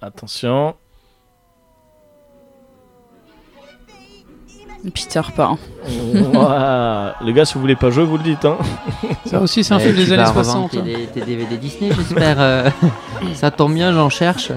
Attention. 0.01 0.75
Peter 4.93 5.21
Pan. 5.35 5.57
Ouah. 6.33 7.15
Les 7.21 7.33
gars, 7.33 7.43
si 7.45 7.55
vous 7.55 7.59
voulez 7.61 7.75
pas 7.75 7.89
jouer, 7.89 8.05
vous 8.05 8.17
le 8.17 8.23
dites. 8.23 8.45
Hein. 8.45 8.57
Ça 9.25 9.39
aussi, 9.41 9.63
c'est 9.63 9.73
un 9.73 9.79
Eh, 9.79 9.83
film 9.83 9.95
des 9.95 10.13
années 10.13 10.23
revendre 10.23 10.69
60. 10.69 10.71
Tes, 10.71 11.07
tes 11.13 11.21
DVD 11.21 11.57
Disney, 11.57 11.91
j'espère. 11.95 12.35
euh, 12.39 12.69
ça 13.35 13.51
tombe 13.51 13.73
bien, 13.73 13.91
j'en 13.91 14.09
cherche. 14.09 14.51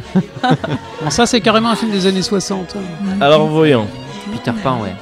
Bon, 1.02 1.10
ça, 1.10 1.26
c'est 1.26 1.40
carrément 1.40 1.70
un 1.70 1.76
film 1.76 1.90
des 1.90 2.06
années 2.06 2.22
60. 2.22 2.76
Alors 3.20 3.46
voyons. 3.48 3.86
Peter 4.32 4.52
Pan, 4.62 4.80
ouais. 4.82 4.94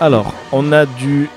Alors, 0.00 0.32
on 0.50 0.72
a 0.72 0.86
du 0.86 1.28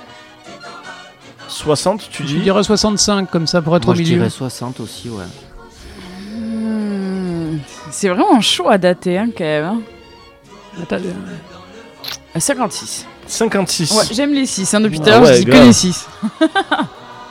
60, 1.47 2.09
tu 2.09 2.23
Je 2.23 2.27
dis 2.27 2.39
dirais 2.39 2.63
65, 2.63 3.29
comme 3.29 3.45
ça, 3.45 3.61
pour 3.61 3.75
être 3.77 3.85
Moi, 3.85 3.93
au 3.93 3.97
je 3.97 4.01
milieu. 4.01 4.15
dirais 4.17 4.29
60 4.29 4.79
aussi, 4.79 5.09
ouais. 5.09 5.23
Hmm, 6.35 7.57
C'est 7.91 8.09
vraiment 8.09 8.41
chaud 8.41 8.69
à 8.69 8.77
dater, 8.77 9.17
hein, 9.19 9.27
quand 9.37 9.43
même. 9.43 9.65
hein. 9.65 9.81
Attends, 10.81 10.95
euh, 10.95 11.11
56. 12.39 13.05
56. 13.27 13.91
Ouais, 13.91 14.03
j'aime 14.11 14.33
les 14.33 14.45
6 14.45 14.73
hein, 14.73 14.81
depuis 14.81 14.99
tout 14.99 15.05
Ah 15.07 15.15
à 15.15 15.19
l'heure, 15.19 15.27
ouais, 15.29 15.33
je 15.35 15.39
dis 15.39 15.45
que 15.45 15.51
grave. 15.51 15.65
les 15.65 15.73
6. 15.73 16.07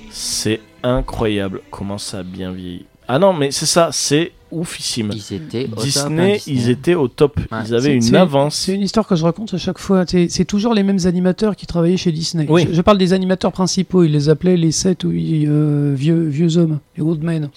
c'est 0.10 0.62
incroyable 0.82 1.62
comment 1.70 1.98
ça 1.98 2.20
a 2.20 2.24
bien 2.24 2.52
vieilli. 2.52 2.86
Ah 3.08 3.20
non, 3.20 3.34
mais 3.34 3.52
c'est 3.52 3.68
ça, 3.68 3.90
c'est 3.92 4.32
oufissime. 4.52 5.12
Ils 5.14 5.36
étaient 5.36 5.66
au 5.66 5.76
top, 5.76 5.84
Disney, 5.84 6.36
hein, 6.38 6.44
ils 6.48 6.70
étaient 6.70 6.96
au 6.96 7.08
top. 7.08 7.40
Ouais. 7.52 7.60
Ils 7.68 7.76
avaient 7.76 7.94
une 7.94 8.16
avance. 8.16 8.56
C'est 8.56 8.74
une 8.74 8.82
histoire 8.82 9.06
que 9.06 9.16
je 9.16 9.24
raconte 9.24 9.54
à 9.54 9.58
chaque 9.60 9.78
fois. 9.78 10.06
C'est 10.08 10.28
c'est 10.30 10.46
toujours 10.46 10.74
les 10.74 10.82
mêmes 10.82 11.00
animateurs 11.06 11.56
qui 11.56 11.68
travaillaient 11.68 11.98
chez 11.98 12.12
Disney. 12.12 12.48
Oui. 12.50 12.66
Je, 12.70 12.74
je 12.74 12.82
parle 12.82 12.98
des 12.98 13.14
animateurs 13.14 13.52
principaux. 13.52 14.04
Ils 14.04 14.12
les 14.12 14.30
appelaient 14.30 14.58
les 14.58 14.72
sept 14.72 15.04
ou 15.04 15.10
huit, 15.10 15.46
euh, 15.48 15.94
vieux, 15.96 16.24
vieux 16.24 16.58
hommes, 16.58 16.80
les 16.98 17.04
old 17.04 17.24
men. 17.24 17.50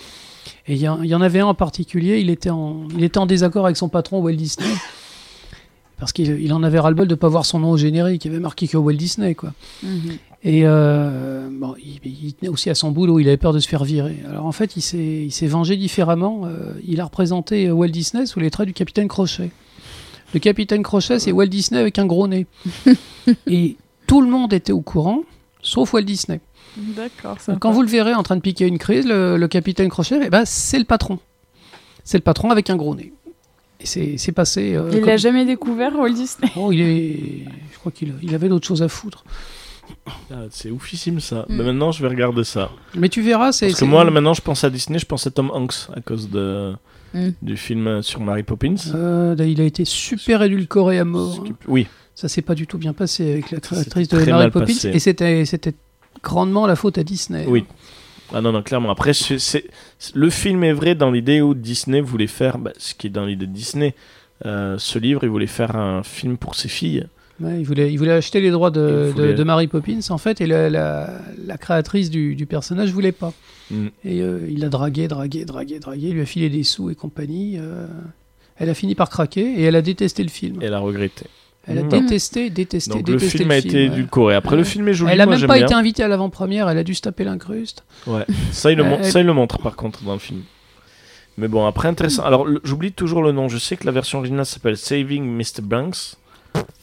Et 0.67 0.75
il 0.75 0.79
y, 0.79 0.83
y 0.83 1.15
en 1.15 1.21
avait 1.23 1.41
un 1.41 1.47
en 1.47 1.55
particulier. 1.55 2.21
Il 2.21 2.29
était 2.29 2.51
en, 2.51 2.89
il 2.95 3.05
était 3.05 3.19
en 3.19 3.27
désaccord 3.27 3.65
avec 3.65 3.79
son 3.79 3.89
patron 3.89 4.21
Walt 4.21 4.33
Disney. 4.35 4.69
Parce 5.99 6.13
qu'il 6.13 6.41
il 6.41 6.53
en 6.53 6.63
avait 6.63 6.79
ras-le-bol 6.79 7.09
de 7.09 7.15
ne 7.15 7.19
pas 7.19 7.29
voir 7.29 7.45
son 7.45 7.59
nom 7.59 7.71
au 7.73 7.77
générique. 7.77 8.25
Il 8.25 8.31
avait 8.31 8.41
marqué 8.41 8.69
que 8.69 8.77
Walt 8.77 8.95
Disney, 8.95 9.35
quoi. 9.35 9.53
Mhm. 9.83 10.19
Et 10.45 10.61
euh, 10.65 11.49
bon, 11.51 11.75
il, 11.79 11.99
il 12.05 12.35
tenait 12.35 12.49
aussi 12.49 12.71
à 12.71 12.77
son 12.77 12.93
boulot, 12.93 13.19
il 13.19 13.27
avait 13.27 13.37
peur 13.37 13.53
de 13.53 13.59
se 13.59 13.69
faire 13.69 13.83
virer. 13.83 14.19
Alors 14.29 14.47
en 14.47 14.53
fait, 14.53 14.77
il 14.77 14.83
s'est 15.33 15.47
vengé 15.47 15.77
différemment. 15.77 16.43
Euh, 16.45 16.75
il 16.87 17.01
a 17.01 17.05
représenté 17.05 17.71
Walt 17.73 17.89
Disney 17.89 18.27
sous 18.27 18.39
les 18.39 18.51
traits 18.51 18.69
du 18.69 18.73
capitaine 18.73 19.09
Crochet. 19.09 19.51
Le 20.35 20.41
capitaine 20.41 20.83
Crochet, 20.83 21.19
c'est 21.19 21.33
Walt 21.33 21.47
Disney 21.47 21.81
avec 21.81 21.99
un 21.99 22.07
gros 22.07 22.29
nez. 22.29 22.47
Et 23.49 23.77
tout 24.07 24.21
le 24.21 24.29
monde 24.29 24.53
était 24.53 24.73
au 24.73 24.81
courant, 24.81 25.23
sauf 25.63 25.93
Walt 25.93 26.03
Disney. 26.03 26.41
D'accord. 26.77 27.37
Quand 27.59 27.73
vous 27.73 27.83
le 27.83 27.89
verrez 27.89 28.15
en 28.15 28.23
train 28.23 28.37
de 28.37 28.41
piquer 28.41 28.67
une 28.67 28.79
crise, 28.79 29.07
le, 29.07 29.37
le 29.37 29.49
capitaine 29.49 29.89
Crochet, 29.89 30.21
eh 30.23 30.31
ben, 30.31 30.45
c'est 30.45 30.79
le 30.79 30.85
patron. 30.85 31.19
C'est 32.05 32.19
le 32.19 32.23
patron 32.23 32.51
avec 32.51 32.71
un 32.71 32.77
gros 32.77 32.95
nez. 32.95 33.13
Et 33.81 34.19
c'est 34.19 34.33
passé. 34.33 34.75
euh, 34.75 34.89
Il 34.93 34.99
comme- 35.01 35.09
l'a 35.09 35.17
jamais 35.17 35.45
découvert, 35.45 35.95
Walt 35.97 36.11
Disney 36.11 36.51
Oh, 36.57 36.73
il 36.73 36.81
est. 36.81 37.45
Je 37.73 37.79
crois 37.79 37.93
qu'il 37.93 38.15
il 38.23 38.35
avait 38.35 38.49
d'autres 38.49 38.67
choses 38.67 38.83
à 38.83 38.89
foutre. 38.89 39.25
Ah, 40.31 40.45
c'est 40.51 40.71
oufissime 40.71 41.21
ça. 41.21 41.47
Mm. 41.49 41.57
Mais 41.57 41.65
maintenant, 41.65 41.93
je 41.93 42.03
vais 42.03 42.09
regarder 42.09 42.45
ça. 42.45 42.71
Mais 42.95 43.09
tu 43.09 43.23
verras, 43.23 43.53
c'est. 43.53 43.69
Parce 43.69 43.81
que 43.81 43.85
moi, 43.85 44.05
là, 44.05 44.11
maintenant, 44.11 44.35
je 44.35 44.43
pense 44.43 44.65
à 44.65 44.71
Disney, 44.71 44.99
je 44.99 45.07
pense 45.07 45.27
à 45.27 45.31
Tom 45.31 45.51
Hanks 45.53 45.89
à 45.95 46.01
cause 46.01 46.29
de, 46.29 46.75
Mm. 47.15 47.29
du 47.41 47.57
film 47.57 48.03
sur 48.03 48.21
Mary 48.21 48.43
Poppins. 48.43 48.75
Euh, 48.95 49.35
il 49.39 49.61
a 49.61 49.65
été 49.65 49.85
super 49.85 50.43
édulcoré 50.43 50.99
à 50.99 51.05
mort. 51.05 51.43
Qui- 51.45 51.55
Oui, 51.69 51.87
Ça 52.15 52.27
s'est 52.29 52.43
pas 52.43 52.57
du 52.57 52.67
tout 52.67 52.79
bien 52.79 52.93
passé 52.93 53.31
avec 53.31 53.51
la 53.53 53.59
Ça 53.59 53.77
créatrice 53.77 54.09
s'est 54.09 54.17
de 54.17 54.21
très 54.23 54.33
Mary 54.33 54.43
mal 54.45 54.51
Poppins. 54.51 54.67
passé. 54.67 54.89
Et 54.93 54.99
c'était 54.99 55.45
c'était 55.45 55.73
grandement 56.23 56.67
la 56.67 56.75
faute 56.75 56.99
à 56.99 57.05
Disney. 57.05 57.45
Oui. 57.47 57.65
Ah 58.35 58.41
non, 58.41 58.53
non, 58.53 58.63
clairement. 58.63 58.91
Après, 58.91 59.13
c'est, 59.15 59.65
le 60.15 60.31
film 60.31 60.63
est 60.65 60.73
vrai 60.73 60.95
dans 60.95 61.11
l'idée 61.11 61.41
où 61.41 61.55
Disney 61.55 62.01
voulait 62.01 62.27
faire 62.27 62.59
bah, 62.59 62.73
ce 62.79 62.95
qui 62.95 63.07
est 63.07 63.11
dans 63.11 63.25
l'idée 63.25 63.47
de 63.47 63.53
Disney. 63.53 63.95
Euh, 64.47 64.77
ce 64.79 64.99
livre, 64.99 65.25
il 65.25 65.31
voulait 65.31 65.47
faire 65.47 65.77
un 65.77 66.03
film 66.03 66.37
pour 66.37 66.55
ses 66.55 66.69
filles. 66.69 67.07
Ouais, 67.41 67.61
il, 67.61 67.65
voulait, 67.65 67.93
il 67.93 67.97
voulait 67.97 68.13
acheter 68.13 68.41
les 68.41 68.51
droits 68.51 68.71
de, 68.71 69.13
voulait- 69.15 69.29
de- 69.29 69.33
de 69.33 69.45
Mary 69.45 69.69
Poppins, 69.69 70.01
en 70.11 70.19
fait, 70.19 70.41
et 70.41 70.47
la, 70.47 70.69
la- 70.69 71.21
la 71.47 71.57
créatrice 71.57 72.11
du, 72.11 72.35
du 72.35 72.47
personnage 72.47 72.91
voulait 72.93 73.13
pas. 73.13 73.33
Mm. 73.71 73.87
Et 74.05 74.23
euh, 74.23 74.41
il 74.51 74.65
a 74.65 74.69
dragué, 74.69 75.07
dragué, 75.09 75.45
dragué, 75.45 75.79
dragué, 75.79 76.09
il 76.09 76.15
lui 76.15 76.21
a 76.23 76.27
filé 76.27 76.49
des 76.51 76.65
sous 76.65 76.91
et 76.91 76.95
compagnie. 76.97 77.57
euh, 77.59 77.87
elle 78.57 78.69
a 78.71 78.75
fini 78.75 78.97
par 78.97 79.09
craquer 79.09 79.55
et 79.61 79.63
elle 79.63 79.77
a 79.77 79.83
détesté 79.83 80.25
le 80.25 80.29
film. 80.31 80.59
Elle 80.61 80.75
a 80.75 80.81
regretté. 80.81 81.27
Elle 81.69 81.79
a 81.79 81.83
Mm. 81.83 81.89
détesté, 81.89 82.51
détesté, 82.51 82.91
Donc 82.91 83.07
le 83.09 83.15
détesté 83.17 83.39
film 83.39 83.51
a 83.51 83.57
été 83.57 83.75
ouais. 83.77 83.85
édulcoré. 83.87 84.35
Après, 84.35 84.57
le 84.57 84.65
film 84.65 84.89
est 84.89 84.95
joli. 84.95 85.13
Elle 85.13 85.21
a 85.21 85.27
moi, 85.27 85.37
même 85.37 85.47
pas 85.47 85.55
bien. 85.57 85.67
été 85.67 85.75
invitée 85.75 86.03
à 86.03 86.09
l'avant-première, 86.09 86.69
elle 86.69 86.79
a 86.79 86.85
dû 86.85 86.95
se 86.95 87.03
taper 87.03 87.25
l'incruste. 87.25 87.85
Ouais. 88.07 88.25
Ça, 88.53 88.71
il 88.73 88.79
le, 88.79 88.85
Euh, 88.85 88.97
elle- 89.01 89.05
ça, 89.13 89.21
il 89.21 89.27
le 89.27 89.33
montre 89.35 89.59
par 89.59 89.77
contre 89.77 90.03
dans 90.03 90.15
le 90.15 90.19
film. 90.19 90.43
Mais 91.37 91.47
bon, 91.47 91.67
après, 91.67 91.87
intéressant. 91.89 92.25
Alors, 92.25 92.45
le- 92.47 92.61
j'oublie 92.65 92.93
toujours 92.93 93.23
le 93.23 93.33
nom. 93.33 93.49
Je 93.49 93.59
sais 93.59 93.77
que 93.77 93.85
la 93.87 93.93
version 93.93 94.19
originale 94.19 94.47
s'appelle 94.47 94.77
Saving 94.77 95.25
Mr. 95.25 95.63
Banks. 95.63 96.15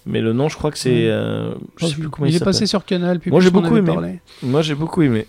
Mais 0.05 0.21
le 0.21 0.31
nom, 0.33 0.47
je 0.49 0.55
crois 0.55 0.69
que 0.71 0.77
c'est. 0.77 1.07
Euh, 1.09 1.53
je 1.77 1.87
sais 1.87 1.95
plus 1.95 2.09
comment 2.09 2.27
il, 2.27 2.29
il 2.29 2.35
est 2.35 2.39
s'appelle. 2.39 2.53
passé 2.53 2.65
sur 2.67 2.85
Canal. 2.85 3.19
puis 3.19 3.31
Moi, 3.31 3.41
j'ai 3.41 3.49
beaucoup 3.49 3.75
aimé. 3.75 3.91
parlé. 3.91 4.19
Moi, 4.43 4.61
j'ai 4.61 4.75
beaucoup 4.75 5.01
aimé. 5.01 5.25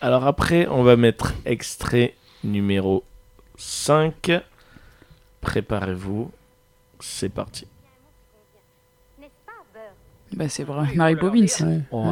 Alors, 0.00 0.24
après, 0.26 0.66
on 0.70 0.82
va 0.84 0.96
mettre 0.96 1.34
extrait 1.44 2.14
numéro 2.44 3.02
5. 3.58 4.30
Préparez-vous. 5.40 6.30
C'est 7.00 7.28
parti. 7.28 7.66
Bah, 10.34 10.44
c'est 10.48 10.64
vrai. 10.64 10.88
Mary 10.94 11.16
Poppins. 11.16 11.46
Ouais. 11.60 11.80
Oh, 11.90 12.06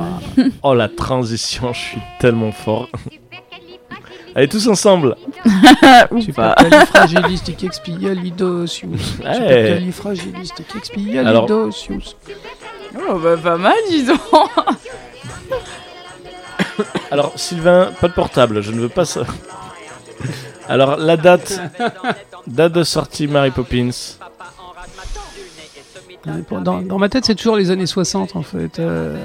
oh, 0.63 0.75
la 0.75 0.89
transition, 0.89 1.73
je 1.73 1.79
suis 1.79 2.03
tellement 2.19 2.53
fort. 2.53 2.91
Allez, 4.35 4.49
tous 4.49 4.67
ensemble. 4.69 5.17
Supercalifragilisticexpialidocious. 6.21 8.89
Ouais. 9.25 9.35
Supercalifragilisticexpialidocious. 9.35 12.17
Oh, 12.97 13.19
bah, 13.19 13.37
pas 13.37 13.57
mal, 13.57 13.75
dis 13.89 14.05
donc. 14.05 14.21
Alors, 17.11 17.33
Sylvain, 17.37 17.91
pas 18.01 18.09
de 18.09 18.13
portable, 18.13 18.63
je 18.63 18.73
ne 18.73 18.81
veux 18.81 18.89
pas 18.89 19.05
ça. 19.05 19.23
Alors, 20.69 20.97
la 20.97 21.17
date, 21.17 21.61
date 22.47 22.73
de 22.73 22.85
sortie 22.85 23.27
Mary 23.27 23.51
Poppins. 23.51 23.91
Dans, 26.51 26.83
dans 26.83 26.99
ma 26.99 27.09
tête, 27.09 27.25
c'est 27.25 27.35
toujours 27.35 27.57
les 27.57 27.71
années 27.71 27.87
60 27.87 28.37
en 28.37 28.43
fait. 28.43 28.79
euh. 28.79 29.17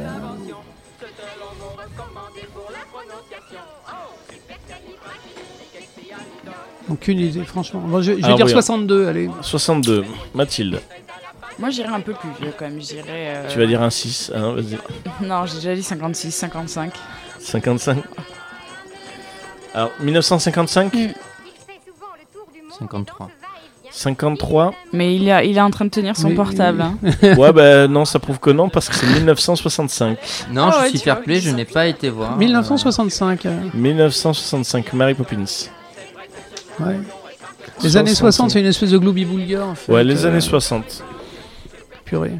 Aucune 6.89 7.19
idée, 7.19 7.43
franchement. 7.43 7.81
Bon, 7.81 8.01
je, 8.01 8.11
je 8.11 8.17
vais 8.17 8.23
Alors, 8.25 8.37
dire 8.37 8.45
voyons. 8.45 8.61
62, 8.61 9.07
allez. 9.07 9.29
62. 9.41 10.05
Mathilde, 10.35 10.79
Moi, 11.57 11.69
j'irais 11.71 11.89
un 11.89 11.99
peu 11.99 12.13
plus 12.13 12.29
vieux 12.39 12.53
quand 12.57 12.65
même. 12.65 12.79
J'irais. 12.79 13.33
euh, 13.37 13.47
tu 13.49 13.57
vas 13.57 13.65
dire 13.65 13.81
un 13.81 13.89
6, 13.89 14.31
hein, 14.35 14.51
vas-y. 14.53 14.77
Non, 15.27 15.45
j'ai 15.47 15.55
déjà 15.55 15.73
dit 15.75 15.81
56, 15.83 16.31
55. 16.31 16.93
55. 17.39 17.97
Alors, 19.73 19.91
1955, 19.99 20.93
Mm. 20.93 21.07
53. 22.77 23.29
53. 23.97 24.73
Mais 24.91 25.15
il, 25.15 25.31
a, 25.31 25.43
il 25.43 25.57
est 25.57 25.61
en 25.61 25.69
train 25.71 25.85
de 25.85 25.89
tenir 25.89 26.17
son 26.17 26.27
Oui, 26.27 26.35
portable. 26.35 26.83
oui, 27.01 27.11
hein. 27.23 27.35
Ouais, 27.37 27.53
bah 27.53 27.87
non, 27.87 28.03
ça 28.03 28.19
prouve 28.19 28.39
que 28.39 28.49
non, 28.49 28.67
parce 28.67 28.89
que 28.89 28.95
c'est 28.95 29.07
1965. 29.07 30.17
Non, 30.51 30.63
Ah 30.67 30.71
je 30.71 30.81
ouais, 30.83 30.89
suis 30.89 30.99
tu 30.99 31.05
fair 31.05 31.15
vois, 31.15 31.23
play, 31.23 31.39
je 31.39 31.49
n'ai 31.51 31.63
pas 31.65 31.87
été 31.87 32.09
voir. 32.09 32.35
1965. 32.37 33.45
euh, 33.45 33.57
1965, 33.73 34.93
Mary 34.93 35.13
Poppins. 35.13 35.45
ouais. 36.81 36.97
Les 37.83 37.97
années 37.97 38.13
60, 38.15 38.51
c'est 38.51 38.59
une 38.59 38.65
espèce 38.67 38.91
de 38.91 38.97
gloubi-boulga 38.97 39.65
en 39.65 39.75
fait. 39.75 39.91
Ouais, 39.91 40.03
les 40.03 40.25
euh, 40.25 40.29
années 40.29 40.41
60. 40.41 41.03
Purée. 42.05 42.33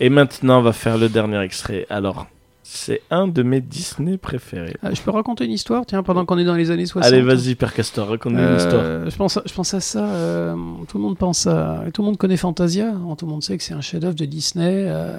Et 0.00 0.08
maintenant, 0.08 0.58
on 0.58 0.62
va 0.62 0.72
faire 0.72 0.98
le 0.98 1.08
dernier 1.08 1.40
extrait. 1.42 1.86
Alors, 1.90 2.26
c'est 2.64 3.02
un 3.10 3.26
de 3.26 3.42
mes 3.42 3.60
Disney 3.60 4.16
préférés. 4.18 4.76
Ah, 4.82 4.94
je 4.94 5.02
peux 5.02 5.10
raconter 5.10 5.44
une 5.44 5.50
histoire, 5.52 5.84
tiens, 5.84 6.02
pendant 6.02 6.24
qu'on 6.24 6.38
est 6.38 6.44
dans 6.44 6.54
les 6.54 6.70
années 6.70 6.86
60. 6.86 7.12
Allez, 7.12 7.20
vas-y, 7.22 7.54
Père 7.56 7.74
Castor, 7.74 8.08
raconte-nous 8.08 8.38
une 8.38 8.44
Euh, 8.44 8.56
histoire. 8.56 9.10
je, 9.10 9.16
pense 9.16 9.36
à, 9.36 9.42
je 9.46 9.52
pense 9.52 9.74
à 9.74 9.80
ça. 9.80 10.04
euh, 10.08 10.54
tout 10.88 10.98
le 10.98 11.02
monde 11.02 11.18
pense 11.18 11.46
à. 11.46 11.84
Tout 11.92 12.02
le 12.02 12.06
monde 12.06 12.16
connaît 12.18 12.36
Fantasia. 12.36 12.90
hein, 12.90 13.14
tout 13.18 13.26
le 13.26 13.32
monde 13.32 13.42
sait 13.42 13.58
que 13.58 13.64
c'est 13.64 13.74
un 13.74 13.80
chef-d'œuvre 13.80 14.14
de 14.14 14.24
Disney. 14.24 14.84
euh, 14.88 15.18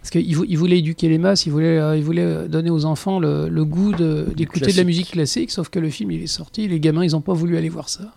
parce 0.00 0.10
qu'il 0.10 0.22
il 0.28 0.56
voulait 0.58 0.78
éduquer 0.78 1.08
les 1.08 1.18
masses. 1.18 1.46
Il 1.46 1.50
voulait, 1.52 1.98
il 1.98 2.04
voulait 2.04 2.46
donner 2.48 2.70
aux 2.70 2.84
enfants 2.84 3.18
le, 3.18 3.48
le 3.48 3.64
goût 3.64 3.92
de- 3.92 4.26
d'écouter 4.36 4.60
de, 4.60 4.66
la 4.66 4.72
classique. 4.72 4.86
musique 4.86 5.10
classique. 5.12 5.50
Sauf 5.50 5.68
que 5.70 5.78
le 5.78 5.90
film, 5.90 6.10
il 6.12 6.22
est 6.22 6.26
sorti. 6.26 6.68
Les 6.68 6.78
gamins, 6.80 7.04
ils 7.04 7.12
n'ont 7.12 7.20
pas 7.20 7.32
voulu 7.32 7.56
aller 7.56 7.68
voir 7.70 7.88
ça. 7.88 8.14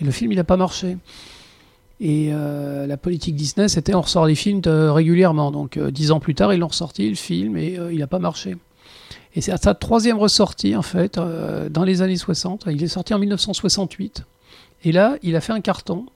Et 0.00 0.04
le 0.04 0.10
film, 0.10 0.32
il 0.32 0.36
n'a 0.36 0.44
pas 0.44 0.56
marché. 0.56 0.96
Et 2.04 2.30
euh, 2.32 2.84
la 2.88 2.96
politique 2.96 3.36
Disney, 3.36 3.68
c'était 3.68 3.94
on 3.94 4.00
ressort 4.00 4.26
les 4.26 4.34
films 4.34 4.60
euh, 4.66 4.92
régulièrement. 4.92 5.52
Donc 5.52 5.76
euh, 5.76 5.92
dix 5.92 6.10
ans 6.10 6.18
plus 6.18 6.34
tard, 6.34 6.52
ils 6.52 6.58
l'ont 6.58 6.66
ressorti, 6.66 7.08
le 7.08 7.14
film, 7.14 7.56
et 7.56 7.78
il 7.92 7.98
n'a 7.98 8.08
pas 8.08 8.18
marché. 8.18 8.56
Et 9.36 9.40
c'est 9.40 9.52
à 9.52 9.56
sa 9.56 9.74
troisième 9.74 10.18
ressortie, 10.18 10.74
en 10.74 10.82
fait, 10.82 11.18
dans 11.70 11.84
les 11.84 12.02
années 12.02 12.16
60. 12.16 12.64
Il 12.70 12.82
est 12.82 12.88
sorti 12.88 13.14
en 13.14 13.20
1968. 13.20 14.24
Et 14.84 14.90
là, 14.90 15.16
il 15.22 15.36
a 15.36 15.40
fait 15.40 15.52
un 15.52 15.60
carton 15.60 16.06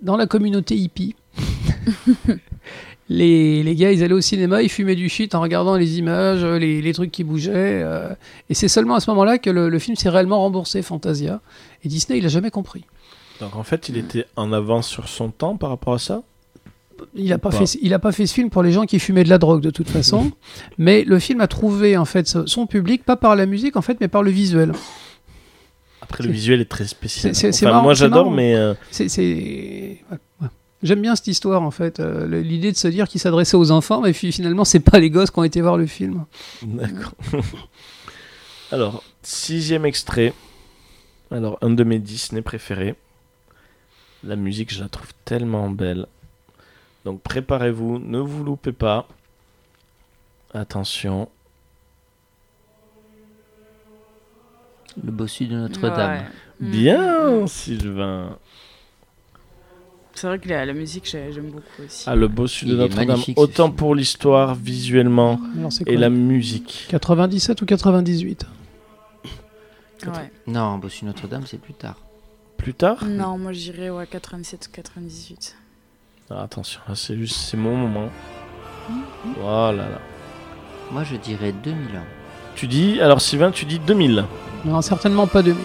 dans 0.00 0.16
la 0.16 0.26
communauté 0.26 0.76
hippie. 0.76 1.16
les, 3.08 3.62
les 3.62 3.74
gars, 3.74 3.90
ils 3.90 4.02
allaient 4.04 4.14
au 4.14 4.20
cinéma, 4.20 4.62
ils 4.62 4.70
fumaient 4.70 4.94
du 4.94 5.08
shit 5.08 5.34
en 5.34 5.40
regardant 5.40 5.76
les 5.76 5.98
images, 5.98 6.44
les, 6.44 6.80
les 6.80 6.94
trucs 6.94 7.10
qui 7.10 7.24
bougeaient. 7.24 7.82
euh, 7.82 8.14
et 8.48 8.54
c'est 8.54 8.68
seulement 8.68 8.94
à 8.94 9.00
ce 9.00 9.10
moment-là 9.10 9.38
que 9.38 9.50
le, 9.50 9.68
le 9.68 9.78
film 9.78 9.96
s'est 9.96 10.08
réellement 10.08 10.40
remboursé, 10.40 10.82
Fantasia. 10.82 11.40
Et 11.82 11.88
Disney, 11.88 12.18
il 12.20 12.24
a 12.24 12.28
jamais 12.28 12.50
compris. 12.50 12.84
Donc, 13.44 13.56
en 13.56 13.62
fait, 13.62 13.88
il 13.88 13.96
était 13.96 14.26
en 14.36 14.52
avance 14.52 14.88
sur 14.88 15.08
son 15.08 15.30
temps 15.30 15.56
par 15.56 15.70
rapport 15.70 15.94
à 15.94 15.98
ça? 15.98 16.22
Il 17.14 17.28
n'a 17.28 17.38
pas, 17.38 17.50
Pas. 17.50 17.58
fait, 17.66 17.78
il 17.82 17.92
a 17.92 17.98
pas 17.98 18.12
fait 18.12 18.26
ce 18.26 18.32
film 18.34 18.50
pour 18.50 18.62
les 18.62 18.72
gens 18.72 18.86
qui 18.86 18.98
fumaient 18.98 19.24
de 19.24 19.28
la 19.28 19.38
drogue 19.38 19.60
de 19.60 19.70
toute 19.70 19.88
façon, 19.90 20.30
mais 20.78 21.04
le 21.04 21.18
film 21.18 21.40
a 21.40 21.46
trouvé 21.48 21.96
en 21.96 22.04
fait 22.04 22.26
son 22.46 22.66
public 22.66 23.04
pas 23.04 23.16
par 23.16 23.36
la 23.36 23.46
musique 23.46 23.76
en 23.76 23.82
fait, 23.82 23.98
mais 24.00 24.08
par 24.08 24.22
le 24.22 24.30
visuel. 24.30 24.72
Après, 26.00 26.22
le 26.24 26.30
visuel 26.30 26.60
est 26.60 26.64
très 26.70 26.86
spécial. 26.86 27.32
Enfin, 27.36 27.66
marrant, 27.66 27.82
moi, 27.82 27.94
j'adore, 27.94 28.30
mais... 28.30 28.54
euh, 28.54 28.74
C'est, 28.90 29.08
c'est- 29.08 29.22
ouais, 30.10 30.18
ouais. 30.42 30.48
J'aime 30.82 31.00
bien 31.02 31.16
cette 31.16 31.26
histoire 31.28 31.62
en 31.62 31.70
fait, 31.70 31.98
euh, 31.98 32.26
l'idée 32.42 32.70
de 32.70 32.76
se 32.76 32.88
dire 32.88 33.08
qu'il 33.08 33.20
s'adressait 33.20 33.56
aux 33.56 33.70
enfants, 33.70 34.00
mais 34.02 34.12
fi- 34.12 34.32
finalement 34.32 34.64
c'est 34.64 34.80
pas 34.80 34.98
les 34.98 35.10
gosses 35.10 35.30
qui 35.30 35.38
ont 35.38 35.44
été 35.44 35.60
voir 35.62 35.76
le 35.76 35.86
film. 35.86 36.24
D'accord. 36.62 37.12
Alors, 38.72 39.02
sixième 39.22 39.84
extrait. 39.84 40.32
Alors, 41.30 41.58
un 41.62 41.70
de 41.70 41.84
mes 41.84 41.98
Disney 41.98 42.42
préférés. 42.42 42.94
La 44.24 44.36
musique, 44.36 44.72
je 44.72 44.80
la 44.82 44.88
trouve 44.88 45.12
tellement 45.24 45.68
belle. 45.70 46.06
Donc, 47.04 47.20
préparez-vous, 47.22 47.98
ne 47.98 48.18
vous 48.18 48.42
loupez 48.44 48.72
pas. 48.72 49.06
Attention. 50.54 51.28
Le 55.02 55.10
bossu 55.10 55.46
de 55.46 55.56
Notre-Dame. 55.56 56.10
Ouais. 56.20 56.26
Mm. 56.60 56.70
Bien, 56.70 57.46
Sylvain. 57.46 58.38
C'est 60.14 60.28
vrai 60.28 60.38
que 60.38 60.48
la, 60.48 60.64
la 60.64 60.72
musique, 60.72 61.04
j'ai- 61.10 61.32
j'aime 61.32 61.50
beaucoup 61.50 61.82
aussi. 61.84 62.04
Ah, 62.06 62.14
le 62.14 62.28
bossu 62.28 62.66
de 62.66 62.76
Notre-Dame. 62.76 63.20
Autant 63.36 63.70
pour 63.72 63.96
l'histoire, 63.96 64.54
visuellement, 64.54 65.40
et 65.86 65.96
la 65.96 66.08
musique. 66.10 66.86
97 66.88 67.60
ou 67.62 67.66
98 67.66 68.46
Ouais. 70.06 70.30
Non, 70.46 70.78
bossu 70.78 71.04
Notre-Dame, 71.06 71.44
c'est 71.46 71.58
plus 71.58 71.74
tard. 71.74 71.96
Plus 72.64 72.72
tard 72.74 72.96
Non, 73.06 73.36
moi 73.36 73.52
j'irais 73.52 73.90
ouais, 73.90 74.06
97 74.06 74.68
ou 74.68 74.74
98. 74.74 75.54
Ah, 76.30 76.42
Attention, 76.44 76.80
c'est 76.94 77.14
juste, 77.14 77.36
c'est 77.36 77.58
mon 77.58 77.76
moment. 77.76 78.08
Voilà. 79.38 79.82
là. 79.82 79.98
Moi, 80.90 81.04
je 81.04 81.16
dirais 81.16 81.52
2001. 81.52 82.00
Tu 82.54 82.66
dis, 82.66 83.00
alors 83.02 83.20
Sylvain, 83.20 83.50
tu 83.50 83.66
dis 83.66 83.78
2000. 83.78 84.24
Non, 84.64 84.80
certainement 84.80 85.26
pas 85.26 85.42
2000. 85.42 85.60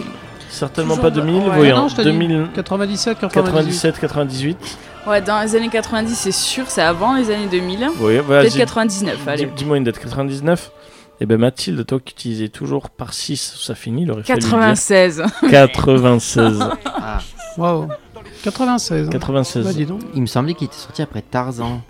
Certainement 0.50 0.96
Toujours 0.96 1.10
pas 1.10 1.10
2000, 1.10 1.32
de- 1.42 1.48
ouais. 1.48 1.56
voyons. 1.56 1.76
Non, 1.76 1.88
je 1.88 1.96
te 1.96 2.02
dis 2.02 2.08
2000, 2.08 2.48
97, 2.54 3.18
98. 3.18 3.50
97, 3.52 3.98
98. 3.98 4.78
Ouais, 5.06 5.22
dans 5.22 5.40
les 5.40 5.56
années 5.56 5.68
90, 5.70 6.14
c'est 6.14 6.32
sûr, 6.32 6.68
c'est 6.68 6.82
avant 6.82 7.14
les 7.16 7.30
années 7.30 7.46
2000. 7.50 7.88
Oui, 8.00 8.18
voilà. 8.18 8.42
Peut-être 8.42 8.52
dis- 8.52 8.58
99, 8.58 9.26
allez. 9.26 9.46
dis- 9.46 9.52
Dis-moi 9.56 9.78
une 9.78 9.84
date, 9.84 9.98
99. 9.98 10.70
Eh 11.20 11.26
ben 11.26 11.38
Mathilde, 11.38 11.84
toi 11.86 12.00
qui 12.02 12.12
utilisais 12.14 12.48
toujours 12.48 12.88
par 12.88 13.12
6, 13.12 13.58
ça 13.60 13.74
finit, 13.74 14.02
il 14.02 14.10
aurait 14.10 14.22
fallu 14.22 14.40
le 14.40 14.42
dire. 14.46 14.50
96. 14.50 15.22
96. 15.50 16.58
Ah, 16.86 17.18
Waouh. 17.58 17.88
96. 18.42 19.06
hein. 19.06 19.10
96. 19.10 19.64
Bah, 19.66 19.72
dis 19.74 19.84
donc. 19.84 20.00
il 20.14 20.22
me 20.22 20.26
semblait 20.26 20.54
qu'il 20.54 20.66
était 20.68 20.76
sorti 20.76 21.02
après 21.02 21.20
Tarzan. 21.20 21.82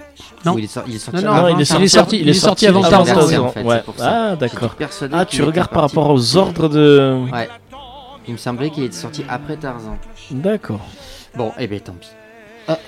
Non. 0.44 0.56
Il 0.58 0.64
est, 0.64 0.66
sor- 0.66 0.82
il 0.88 0.96
est 0.96 0.98
sorti 0.98 1.22
Non, 1.24 1.30
non, 1.30 1.36
avant 1.36 1.48
il 1.56 1.60
est 1.60 1.64
Tarzan. 1.68 1.86
sorti, 1.86 2.18
il 2.20 2.28
est 2.28 2.32
sorti 2.34 2.66
avant 2.66 2.80
Tarzan, 2.82 3.04
Tarzan, 3.04 3.14
Tarzan, 3.20 3.44
en 3.46 3.50
fait, 3.52 3.62
ouais. 3.62 3.82
Ah, 4.00 4.34
d'accord. 4.36 4.74
Ah, 5.12 5.24
tu 5.24 5.42
regardes 5.44 5.70
par 5.70 5.82
rapport 5.82 6.10
aux 6.10 6.36
ordres 6.36 6.68
de. 6.68 7.20
Ouais. 7.32 7.48
Il 8.26 8.32
me 8.32 8.38
semblait 8.38 8.70
qu'il 8.70 8.82
était 8.84 8.96
sorti 8.96 9.24
après 9.28 9.56
Tarzan. 9.56 9.96
D'accord. 10.32 10.80
Bon, 11.36 11.52
eh 11.58 11.68
ben 11.68 11.78
tant 11.78 11.92
pis. 11.92 12.08
Ah, 12.72 12.78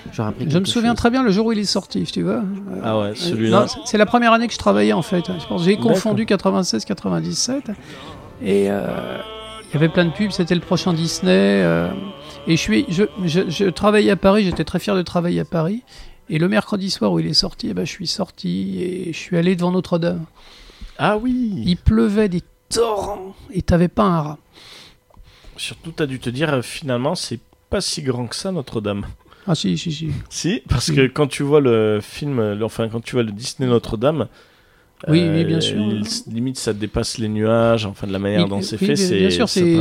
Je 0.46 0.58
me 0.58 0.64
souviens 0.64 0.90
chose. 0.90 0.96
très 0.98 1.10
bien 1.10 1.22
le 1.22 1.30
jour 1.30 1.46
où 1.46 1.52
il 1.52 1.58
est 1.58 1.64
sorti, 1.64 2.04
tu 2.04 2.22
vois. 2.22 2.34
Euh, 2.34 2.80
Ah 2.84 2.98
ouais, 2.98 3.04
euh, 3.08 3.14
celui-là. 3.14 3.66
c'est- 3.84 3.98
la 3.98 4.06
première 4.06 4.32
année 4.32 4.46
que 4.46 4.52
je 4.54 4.58
travaillais 4.58 4.92
en 4.92 5.02
fait. 5.02 5.24
J'ai 5.58 5.76
confondu 5.76 6.24
96-97 6.26 7.70
et 8.42 8.70
euh, 8.70 9.18
il 9.70 9.74
y 9.74 9.76
avait 9.76 9.88
plein 9.88 10.04
de 10.04 10.10
pubs. 10.12 10.30
C'était 10.30 10.54
le 10.54 10.60
prochain 10.60 10.92
Disney. 10.92 11.30
euh, 11.62 11.88
et 12.46 12.56
je 12.56 12.60
suis, 12.60 12.84
je, 12.88 13.04
je, 13.24 13.48
je 13.48 13.64
travaillais 13.66 14.10
à 14.10 14.16
Paris. 14.16 14.44
J'étais 14.44 14.64
très 14.64 14.78
fier 14.78 14.94
de 14.96 15.02
travailler 15.02 15.40
à 15.40 15.44
Paris. 15.44 15.82
Et 16.28 16.38
le 16.38 16.48
mercredi 16.48 16.88
soir 16.90 17.12
où 17.12 17.18
il 17.18 17.26
est 17.26 17.34
sorti, 17.34 17.68
eh 17.70 17.74
ben, 17.74 17.84
je 17.84 17.90
suis 17.90 18.06
sorti 18.06 18.78
et 18.82 19.12
je 19.12 19.18
suis 19.18 19.36
allé 19.36 19.54
devant 19.56 19.70
Notre-Dame. 19.72 20.24
Ah 20.98 21.16
oui. 21.18 21.62
Il 21.66 21.76
pleuvait 21.76 22.28
des 22.28 22.42
torrents 22.68 23.34
et 23.52 23.60
t'avais 23.62 23.88
pas 23.88 24.04
un 24.04 24.20
rat. 24.22 24.38
Surtout, 25.56 25.90
t'as 25.92 26.06
dû 26.06 26.18
te 26.20 26.30
dire, 26.30 26.60
finalement, 26.64 27.14
c'est 27.14 27.40
pas 27.70 27.80
si 27.80 28.02
grand 28.02 28.26
que 28.26 28.36
ça, 28.36 28.50
Notre-Dame. 28.52 29.04
Ah 29.46 29.54
si, 29.54 29.76
si, 29.76 29.90
si. 29.92 30.08
Si, 30.30 30.62
parce 30.68 30.86
Si. 30.86 30.94
que 30.94 31.06
quand 31.08 31.26
tu 31.26 31.42
vois 31.42 31.60
le 31.60 31.98
film, 32.00 32.38
euh, 32.38 32.60
enfin, 32.62 32.88
quand 32.88 33.00
tu 33.02 33.16
vois 33.16 33.22
le 33.24 33.32
Disney 33.32 33.68
Notre-Dame, 33.68 34.28
Oui, 35.08 35.20
oui, 35.28 35.44
bien 35.44 35.60
sûr. 35.60 35.78
Limite, 36.30 36.58
ça 36.58 36.72
dépasse 36.72 37.18
les 37.18 37.28
nuages. 37.28 37.86
Enfin, 37.86 38.06
de 38.06 38.12
la 38.12 38.20
manière 38.20 38.42
Il- 38.42 38.48
dont 38.48 38.62
c'est 38.62 38.80
oui, 38.80 38.86
fait, 38.86 38.94
c'est 38.96 39.30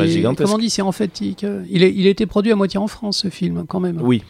gigantesque. 0.10 0.46
comment 0.46 0.56
on 0.56 0.58
dit, 0.58 0.72
c'est 0.72 0.82
emphatique. 0.82 1.46
Il, 1.70 1.84
est- 1.84 1.94
il 1.94 2.08
a 2.08 2.10
été 2.10 2.26
produit 2.26 2.52
à 2.52 2.56
moitié 2.56 2.80
en 2.80 2.88
France 2.88 3.20
ce 3.20 3.30
film, 3.30 3.66
quand 3.68 3.80
même. 3.80 4.00
Oui. 4.02 4.24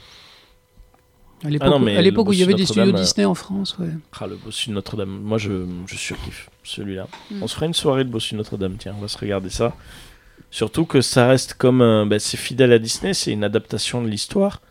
À 1.44 1.50
l'époque, 1.50 1.74
Ah 1.98 2.02
l'époque 2.02 2.28
où 2.30 2.34
il 2.34 2.40
y 2.40 2.44
avait 2.44 2.54
des 2.54 2.66
studios 2.66 2.94
euh, 2.94 2.98
Disney 3.02 3.26
en 3.26 3.34
France, 3.34 3.76
ouais. 3.80 3.88
Ah, 4.20 4.28
le 4.28 4.36
Bossu 4.36 4.70
de 4.70 4.76
Notre-Dame. 4.76 5.10
Moi, 5.24 5.38
je, 5.40 5.66
je 5.88 5.96
surkiffe 5.96 6.50
celui-là. 6.64 7.08
Mm. 7.32 7.42
On 7.42 7.48
se 7.48 7.56
fera 7.56 7.66
une 7.66 7.74
soirée 7.74 8.04
de 8.04 8.10
Bossu 8.10 8.34
de 8.34 8.38
Notre-Dame. 8.38 8.76
Tiens, 8.78 8.94
on 8.96 9.02
va 9.02 9.08
se 9.08 9.18
regarder 9.18 9.50
ça. 9.50 9.76
Surtout 10.52 10.86
que 10.86 11.02
ça 11.02 11.28
reste 11.28 11.56
comme. 11.56 11.82
euh, 11.82 12.06
bah, 12.06 12.20
c'est 12.20 12.38
fidèle 12.38 12.72
à 12.74 12.78
Disney. 12.80 13.14
C'est 13.16 13.32
une 13.32 13.44
adaptation 13.44 14.04
de 14.04 14.08
l'histoire 14.10 14.62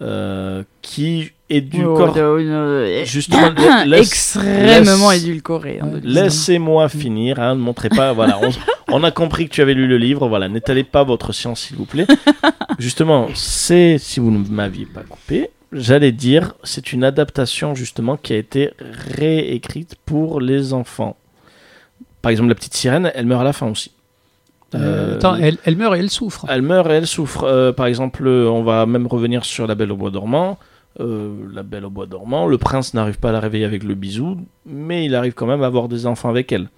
euh, 0.00 0.62
qui 0.80 1.32
édulcore. 1.50 2.16
Oh, 2.16 2.38
Justement, 3.04 3.50
la- 3.56 3.84
laisse- 3.84 4.06
extrêmement 4.08 5.10
laisse- 5.10 5.22
édulcoré. 5.22 5.80
hein. 5.82 5.90
Laissez-moi 6.02 6.88
finir, 6.88 7.38
hein, 7.40 7.54
ne 7.54 7.60
montrez 7.60 7.88
pas. 7.90 8.12
Voilà, 8.12 8.40
on, 8.42 8.50
on 8.94 9.04
a 9.04 9.10
compris 9.10 9.48
que 9.48 9.54
tu 9.54 9.60
avais 9.60 9.74
lu 9.74 9.86
le 9.86 9.98
livre. 9.98 10.28
Voilà, 10.28 10.48
n'étalez 10.48 10.84
pas 10.84 11.04
votre 11.04 11.32
science, 11.32 11.60
s'il 11.60 11.76
vous 11.76 11.84
plaît. 11.84 12.06
Justement, 12.78 13.28
c'est 13.34 13.98
si 13.98 14.18
vous 14.18 14.30
ne 14.30 14.46
m'aviez 14.48 14.86
pas 14.86 15.02
coupé, 15.02 15.50
j'allais 15.72 16.12
dire, 16.12 16.54
c'est 16.64 16.92
une 16.92 17.04
adaptation 17.04 17.74
justement 17.74 18.16
qui 18.16 18.32
a 18.32 18.36
été 18.36 18.70
réécrite 18.80 19.96
pour 20.06 20.40
les 20.40 20.72
enfants. 20.72 21.16
Par 22.22 22.30
exemple, 22.30 22.48
la 22.48 22.54
petite 22.54 22.74
sirène, 22.74 23.10
elle 23.14 23.26
meurt 23.26 23.40
à 23.42 23.44
la 23.44 23.52
fin 23.52 23.68
aussi. 23.68 23.90
Euh, 24.74 24.78
Euh, 25.12 25.16
attends, 25.16 25.34
elle, 25.36 25.58
elle 25.64 25.76
meurt 25.76 25.94
et 25.96 25.98
elle 25.98 26.10
souffre. 26.10 26.46
elle 26.48 26.62
meurt 26.62 26.88
et 26.90 26.94
elle 26.94 27.06
souffre. 27.06 27.44
Euh, 27.44 27.72
par 27.72 27.86
exemple, 27.86 28.26
on 28.26 28.62
va 28.62 28.86
même 28.86 29.06
revenir 29.06 29.44
sur 29.44 29.66
la 29.66 29.74
Belle 29.74 29.92
au 29.92 29.96
bois 29.96 30.10
dormant. 30.10 30.58
Euh, 31.00 31.34
la 31.54 31.62
Belle 31.62 31.84
au 31.86 31.90
bois 31.90 32.06
dormant, 32.06 32.46
le 32.46 32.58
prince 32.58 32.92
n'arrive 32.94 33.18
pas 33.18 33.30
à 33.30 33.32
la 33.32 33.40
réveiller 33.40 33.64
avec 33.64 33.82
le 33.82 33.94
bisou, 33.94 34.38
mais 34.66 35.04
il 35.06 35.14
arrive 35.14 35.32
quand 35.34 35.46
même 35.46 35.62
à 35.62 35.66
avoir 35.66 35.88
des 35.88 36.06
enfants 36.06 36.28
avec 36.28 36.52
elle, 36.52 36.68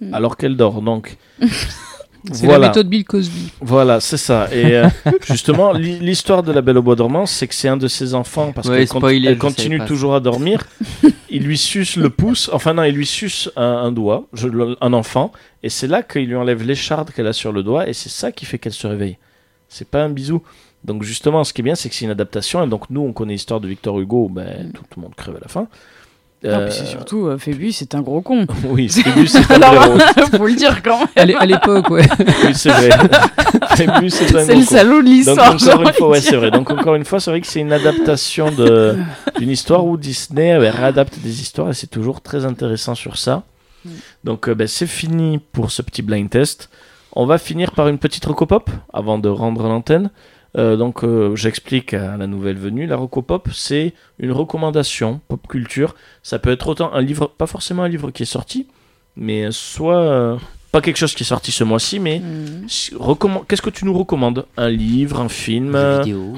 Mm. 0.00 0.14
alors 0.14 0.36
qu'elle 0.36 0.56
dort. 0.56 0.80
Donc 0.82 1.16
C'est 2.32 2.44
voilà, 2.46 2.58
la 2.58 2.68
méthode 2.68 2.88
Bill 2.88 3.04
Cosby. 3.04 3.52
voilà, 3.60 4.00
c'est 4.00 4.16
ça. 4.16 4.48
Et 4.52 4.76
euh, 4.76 4.88
justement, 5.26 5.72
l'hi- 5.72 5.98
l'histoire 6.00 6.42
de 6.42 6.52
la 6.52 6.60
Belle 6.60 6.78
au 6.78 6.82
bois 6.82 6.96
dormant, 6.96 7.26
c'est 7.26 7.46
que 7.46 7.54
c'est 7.54 7.68
un 7.68 7.76
de 7.76 7.88
ses 7.88 8.14
enfants 8.14 8.52
parce 8.52 8.68
Ouais, 8.68 8.78
qu'elle 8.86 8.88
con- 8.88 9.46
continue 9.48 9.80
toujours 9.86 10.14
à 10.14 10.20
dormir. 10.20 10.66
il 11.30 11.42
lui 11.44 11.56
suce 11.56 11.96
le 11.96 12.10
pouce, 12.10 12.50
enfin 12.52 12.74
non, 12.74 12.82
il 12.84 12.94
lui 12.94 13.06
suce 13.06 13.50
un, 13.56 13.62
un 13.62 13.92
doigt, 13.92 14.26
je- 14.32 14.48
le- 14.48 14.76
un 14.80 14.92
enfant, 14.92 15.32
et 15.62 15.68
c'est 15.68 15.86
là 15.86 16.02
qu'il 16.02 16.26
lui 16.26 16.36
enlève 16.36 16.62
l'écharde 16.62 17.10
qu'elle 17.12 17.26
a 17.26 17.32
sur 17.32 17.52
le 17.52 17.62
doigt, 17.62 17.88
et 17.88 17.92
c'est 17.92 18.08
ça 18.10 18.32
qui 18.32 18.44
fait 18.46 18.58
qu'elle 18.58 18.72
se 18.72 18.86
réveille. 18.86 19.16
C'est 19.68 19.88
pas 19.88 20.02
un 20.02 20.08
bisou. 20.10 20.42
Donc 20.84 21.02
justement, 21.02 21.44
ce 21.44 21.52
qui 21.52 21.60
est 21.60 21.64
bien, 21.64 21.74
c'est 21.74 21.88
que 21.88 21.94
c'est 21.94 22.04
une 22.04 22.10
adaptation, 22.10 22.64
et 22.64 22.68
donc 22.68 22.88
nous, 22.90 23.00
on 23.02 23.12
connaît 23.12 23.32
l'histoire 23.34 23.60
de 23.60 23.68
Victor 23.68 23.98
Hugo, 24.00 24.28
ben, 24.28 24.70
tout, 24.72 24.82
tout 24.90 24.98
le 25.00 25.02
monde 25.02 25.14
crève 25.16 25.36
à 25.36 25.40
la 25.40 25.48
fin. 25.48 25.66
Non, 26.44 26.50
Euh, 26.50 26.66
puis 26.66 26.74
c'est 26.78 26.86
surtout, 26.86 27.26
euh, 27.26 27.36
Phébus, 27.36 27.72
c'est 27.72 27.94
un 27.96 28.00
gros 28.00 28.20
con. 28.20 28.46
oui, 28.64 28.88
Phébus, 28.90 29.26
c'est 29.26 29.50
un 29.50 29.58
blaireau. 29.58 29.98
faut 30.36 30.46
le 30.46 30.54
dire 30.54 30.82
quand 30.82 30.98
même. 31.00 31.08
À 31.16 31.24
l'é- 31.24 31.34
à 31.34 31.46
l'époque, 31.46 31.90
ouais. 31.90 32.06
Oui, 32.44 32.54
c'est 32.54 32.70
vrai. 32.70 32.90
Phébus, 33.76 34.10
c'est 34.10 34.34
un 34.36 34.44
C'est 34.44 34.52
gros 34.54 34.60
le 34.60 34.64
con. 34.66 34.70
salaud 34.70 35.02
de 35.02 35.02
Donc 35.02 35.04
l'histoire. 35.08 35.58
j'ai 35.58 35.70
encore 35.72 35.82
une 35.88 35.92
fois, 35.94 36.08
ouais, 36.10 36.20
c'est 36.20 36.36
vrai. 36.36 36.50
Donc 36.50 36.70
encore 36.70 36.94
une 36.94 37.04
fois, 37.04 37.18
c'est 37.20 37.30
vrai 37.30 37.40
que 37.40 37.46
c'est 37.46 37.60
une 37.60 37.72
adaptation 37.72 38.50
de 38.50 38.96
d'une 39.38 39.50
histoire 39.50 39.84
où 39.84 39.96
Disney 39.96 40.52
euh, 40.52 40.70
réadapte 40.70 41.18
des 41.20 41.40
histoires 41.40 41.70
et 41.70 41.74
c'est 41.74 41.86
toujours 41.88 42.20
très 42.20 42.44
intéressant 42.44 42.94
sur 42.94 43.16
ça. 43.18 43.42
Mm. 43.84 43.90
Donc 44.24 44.48
euh, 44.48 44.54
ben, 44.54 44.66
c'est 44.68 44.86
fini 44.86 45.38
pour 45.52 45.70
ce 45.70 45.82
petit 45.82 46.02
blind 46.02 46.28
test. 46.30 46.70
On 47.12 47.26
va 47.26 47.38
finir 47.38 47.72
par 47.72 47.88
une 47.88 47.98
petite 47.98 48.24
recopop 48.26 48.70
avant 48.92 49.18
de 49.18 49.28
rendre 49.28 49.64
l'antenne. 49.68 50.10
Euh, 50.58 50.76
donc 50.76 51.04
euh, 51.04 51.36
j'explique 51.36 51.94
à 51.94 52.16
la 52.16 52.26
nouvelle 52.26 52.58
venue. 52.58 52.86
La 52.86 52.96
recopop, 52.96 53.48
c'est 53.52 53.94
une 54.18 54.32
recommandation 54.32 55.20
pop 55.28 55.46
culture. 55.48 55.94
Ça 56.22 56.38
peut 56.38 56.50
être 56.50 56.66
autant 56.68 56.92
un 56.92 57.00
livre, 57.00 57.28
pas 57.38 57.46
forcément 57.46 57.84
un 57.84 57.88
livre 57.88 58.10
qui 58.10 58.24
est 58.24 58.26
sorti, 58.26 58.66
mais 59.16 59.48
soit 59.52 59.96
euh, 60.00 60.36
pas 60.72 60.80
quelque 60.80 60.96
chose 60.96 61.14
qui 61.14 61.22
est 61.22 61.26
sorti 61.26 61.52
ce 61.52 61.62
mois-ci, 61.64 61.98
mais 62.00 62.20
si- 62.66 62.94
recommande- 62.94 63.46
Qu'est-ce 63.46 63.62
que 63.62 63.70
tu 63.70 63.84
nous 63.84 63.96
recommandes? 63.96 64.46
Un 64.56 64.68
livre, 64.68 65.20
un 65.20 65.28
film, 65.28 65.74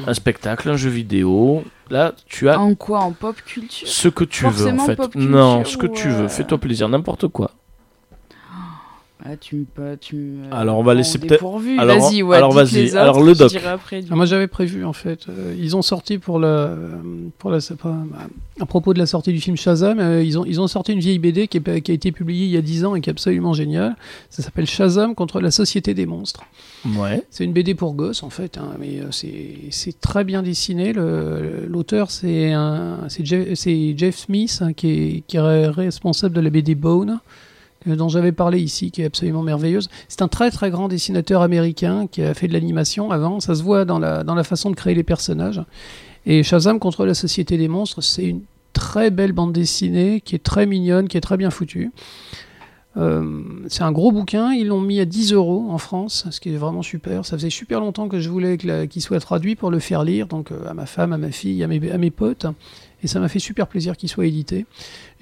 un 0.06 0.14
spectacle, 0.14 0.68
un 0.68 0.76
jeu 0.76 0.90
vidéo 0.90 1.64
Là, 1.90 2.14
tu 2.26 2.48
as 2.48 2.60
En 2.60 2.76
quoi? 2.76 3.00
En 3.00 3.10
pop 3.10 3.34
culture? 3.44 3.88
ce 3.88 4.06
que 4.08 4.22
tu 4.22 4.44
veux 4.46 4.70
en 4.70 4.86
fait. 4.86 4.94
pop 4.94 5.10
culture 5.12 5.28
non, 5.30 5.64
ce 5.64 5.76
que 5.76 5.86
tu 5.88 6.08
veux. 6.08 6.28
Fais-toi 6.28 6.58
plaisir, 6.58 6.88
n'importe 6.88 7.26
quoi. 7.26 7.50
Ah, 9.24 9.36
tu 9.36 9.56
me, 9.56 9.64
peux- 9.64 9.96
tu 10.00 10.16
me. 10.16 10.54
Alors, 10.54 10.78
on 10.78 10.82
va 10.82 10.94
laisser 10.94 11.18
peut-être- 11.18 11.40
alors, 11.78 11.98
Vas-y, 12.10 12.22
ouais. 12.22 12.36
alors, 12.36 12.52
vas-y. 12.52 12.96
Alors, 12.96 13.22
le 13.22 13.34
doc. 13.34 13.52
après, 13.66 14.02
Ah, 14.10 14.16
moi 14.16 14.24
j'avais 14.24 14.46
prévu 14.46 14.84
en 14.84 14.92
fait. 14.92 15.26
Euh, 15.28 15.54
ils 15.58 15.76
ont 15.76 15.82
sorti 15.82 16.18
pour 16.18 16.38
la, 16.38 16.74
pour 17.38 17.50
la, 17.50 17.60
c'est 17.60 17.76
pas- 17.76 17.96
à 18.60 18.66
propos 18.66 18.94
de 18.94 18.98
la 18.98 19.06
sortie 19.06 19.32
du 19.32 19.40
film 19.40 19.56
Shazam, 19.56 19.98
euh, 20.00 20.22
ils 20.22 20.38
ont 20.38 20.44
ils 20.44 20.60
ont 20.60 20.66
sorti 20.68 20.92
une 20.92 21.00
vieille 21.00 21.18
BD 21.18 21.48
qui, 21.48 21.58
est- 21.58 21.80
qui 21.82 21.90
a 21.90 21.94
été 21.94 22.12
publiée 22.12 22.46
il 22.46 22.50
y 22.50 22.56
a 22.56 22.62
10 22.62 22.84
ans 22.84 22.94
et 22.94 23.00
qui 23.00 23.10
est 23.10 23.12
absolument 23.12 23.52
géniale. 23.52 23.96
Ça 24.30 24.42
s'appelle 24.42 24.66
Shazam 24.66 25.14
contre 25.14 25.40
la 25.40 25.50
société 25.50 25.92
des 25.94 26.06
monstres. 26.06 26.42
Ouais. 26.96 27.22
C'est 27.30 27.44
une 27.44 27.52
BD 27.52 27.74
pour 27.74 27.92
gosses 27.94 28.22
en 28.22 28.30
fait, 28.30 28.56
hein, 28.56 28.70
mais 28.78 29.00
euh, 29.00 29.10
c'est 29.10 29.54
c'est 29.70 30.00
très 30.00 30.24
bien 30.24 30.42
dessiné. 30.42 30.92
L'auteur 31.68 32.10
c'est 32.10 32.52
un 32.52 33.00
c'est 33.08 33.24
Jeff, 33.24 33.48
c'est 33.54 33.94
Jeff 33.96 34.16
Smith 34.16 34.58
hein, 34.62 34.72
qui 34.72 34.88
est 34.90 35.22
qui 35.26 35.36
est 35.36 35.66
responsable 35.68 36.34
de 36.34 36.40
la 36.40 36.50
BD 36.50 36.74
Bone. 36.74 37.18
Euh, 37.88 37.96
dont 37.96 38.08
j'avais 38.08 38.32
parlé 38.32 38.60
ici, 38.60 38.90
qui 38.90 39.02
est 39.02 39.06
absolument 39.06 39.42
merveilleuse. 39.42 39.88
C'est 40.08 40.22
un 40.22 40.28
très 40.28 40.50
très 40.50 40.70
grand 40.70 40.88
dessinateur 40.88 41.42
américain 41.42 42.06
qui 42.06 42.22
a 42.22 42.34
fait 42.34 42.48
de 42.48 42.52
l'animation 42.52 43.10
avant. 43.10 43.40
Ça 43.40 43.54
se 43.54 43.62
voit 43.62 43.84
dans 43.84 43.98
la, 43.98 44.24
dans 44.24 44.34
la 44.34 44.44
façon 44.44 44.70
de 44.70 44.76
créer 44.76 44.94
les 44.94 45.02
personnages. 45.02 45.62
Et 46.26 46.42
Shazam 46.42 46.78
contre 46.78 47.06
la 47.06 47.14
Société 47.14 47.56
des 47.56 47.68
Monstres, 47.68 48.02
c'est 48.02 48.24
une 48.24 48.42
très 48.72 49.10
belle 49.10 49.32
bande 49.32 49.52
dessinée 49.52 50.20
qui 50.20 50.34
est 50.34 50.42
très 50.42 50.66
mignonne, 50.66 51.08
qui 51.08 51.16
est 51.16 51.22
très 51.22 51.36
bien 51.36 51.50
foutue. 51.50 51.90
Euh, 52.96 53.42
c'est 53.68 53.82
un 53.82 53.92
gros 53.92 54.10
bouquin, 54.10 54.52
ils 54.52 54.66
l'ont 54.66 54.80
mis 54.80 54.98
à 55.00 55.04
10 55.04 55.32
euros 55.32 55.68
en 55.70 55.78
France, 55.78 56.26
ce 56.30 56.40
qui 56.40 56.52
est 56.52 56.56
vraiment 56.56 56.82
super. 56.82 57.24
Ça 57.24 57.36
faisait 57.36 57.50
super 57.50 57.80
longtemps 57.80 58.08
que 58.08 58.18
je 58.18 58.28
voulais 58.28 58.58
qu'il 58.58 59.02
soit 59.02 59.20
traduit 59.20 59.54
pour 59.54 59.70
le 59.70 59.78
faire 59.78 60.02
lire, 60.02 60.26
donc 60.26 60.50
euh, 60.50 60.68
à 60.68 60.74
ma 60.74 60.86
femme, 60.86 61.12
à 61.12 61.18
ma 61.18 61.30
fille, 61.30 61.62
à 61.62 61.68
mes, 61.68 61.90
à 61.90 61.98
mes 61.98 62.10
potes. 62.10 62.46
Et 63.02 63.06
ça 63.06 63.18
m'a 63.20 63.28
fait 63.28 63.38
super 63.38 63.66
plaisir 63.66 63.96
qu'il 63.96 64.08
soit 64.08 64.26
édité. 64.26 64.66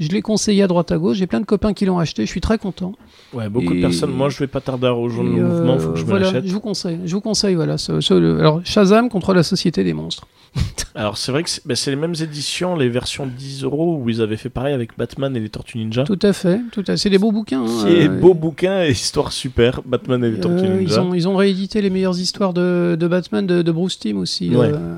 Je 0.00 0.08
l'ai 0.08 0.20
conseillé 0.22 0.62
à 0.62 0.66
droite 0.66 0.90
à 0.92 0.98
gauche, 0.98 1.16
j'ai 1.18 1.26
plein 1.26 1.40
de 1.40 1.44
copains 1.46 1.72
qui 1.74 1.84
l'ont 1.84 1.98
acheté, 1.98 2.24
je 2.26 2.30
suis 2.30 2.40
très 2.40 2.58
content. 2.58 2.92
Ouais, 3.32 3.48
beaucoup 3.48 3.74
de 3.74 3.80
personnes. 3.80 4.10
Moi, 4.10 4.28
je 4.30 4.38
vais 4.38 4.46
pas 4.48 4.60
tarder 4.60 4.86
à 4.88 4.90
rejoindre 4.92 5.30
le 5.36 5.42
mouvement, 5.44 5.74
euh, 5.74 5.78
faut 5.78 5.90
que 5.92 5.98
je 5.98 6.04
me 6.04 6.08
voilà, 6.08 6.26
l'achète. 6.26 6.46
je 6.46 6.52
vous 6.52 6.60
conseille, 6.60 6.98
je 7.04 7.12
vous 7.14 7.20
conseille, 7.20 7.54
voilà. 7.54 7.78
ce- 7.78 8.00
ce- 8.00 8.14
le- 8.14 8.40
alors, 8.40 8.60
Shazam 8.64 9.08
contre 9.08 9.32
la 9.34 9.42
Société 9.42 9.84
des 9.84 9.92
Monstres. 9.92 10.26
Alors, 10.94 11.18
c'est 11.18 11.30
vrai 11.30 11.42
que 11.42 11.50
c'est 11.50 11.64
ben, 11.66 11.74
c'est 11.76 11.90
les 11.90 11.96
mêmes 11.96 12.14
éditions, 12.20 12.74
les 12.74 12.88
versions 12.88 13.26
10 13.26 13.64
euros 13.64 14.00
où 14.02 14.08
ils 14.08 14.22
avaient 14.22 14.38
fait 14.38 14.48
pareil 14.48 14.72
avec 14.72 14.96
Batman 14.96 15.36
et 15.36 15.40
les 15.40 15.50
Tortues 15.50 15.76
Ninja. 15.78 16.04
Tout 16.04 16.18
à 16.22 16.32
fait, 16.32 16.60
tout 16.72 16.82
à 16.88 16.96
C'est 16.96 17.10
des 17.10 17.18
beaux 17.18 17.30
bouquins. 17.32 17.62
hein, 17.62 17.84
Qui 17.86 17.92
est 17.92 18.08
euh, 18.08 18.18
beau 18.18 18.32
bouquin 18.32 18.82
et 18.82 18.90
histoire 18.92 19.30
super. 19.30 19.82
Batman 19.84 20.24
et 20.24 20.30
les 20.30 20.40
Tortues 20.40 20.64
Euh, 20.64 20.76
ils, 20.80 20.86
Ninja. 20.86 21.02
ont, 21.02 21.12
ils 21.14 21.28
ont 21.28 21.36
réédité 21.36 21.82
les 21.82 21.90
meilleures 21.90 22.18
histoires 22.18 22.54
de, 22.54 22.96
de 22.98 23.06
Batman 23.06 23.46
de, 23.46 23.60
de 23.60 23.72
Bruce 23.72 23.98
Timm 23.98 24.16
aussi. 24.16 24.48
Ouais. 24.56 24.70
euh, 24.72 24.96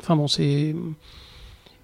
enfin 0.00 0.16
bon, 0.16 0.26
c'est. 0.26 0.74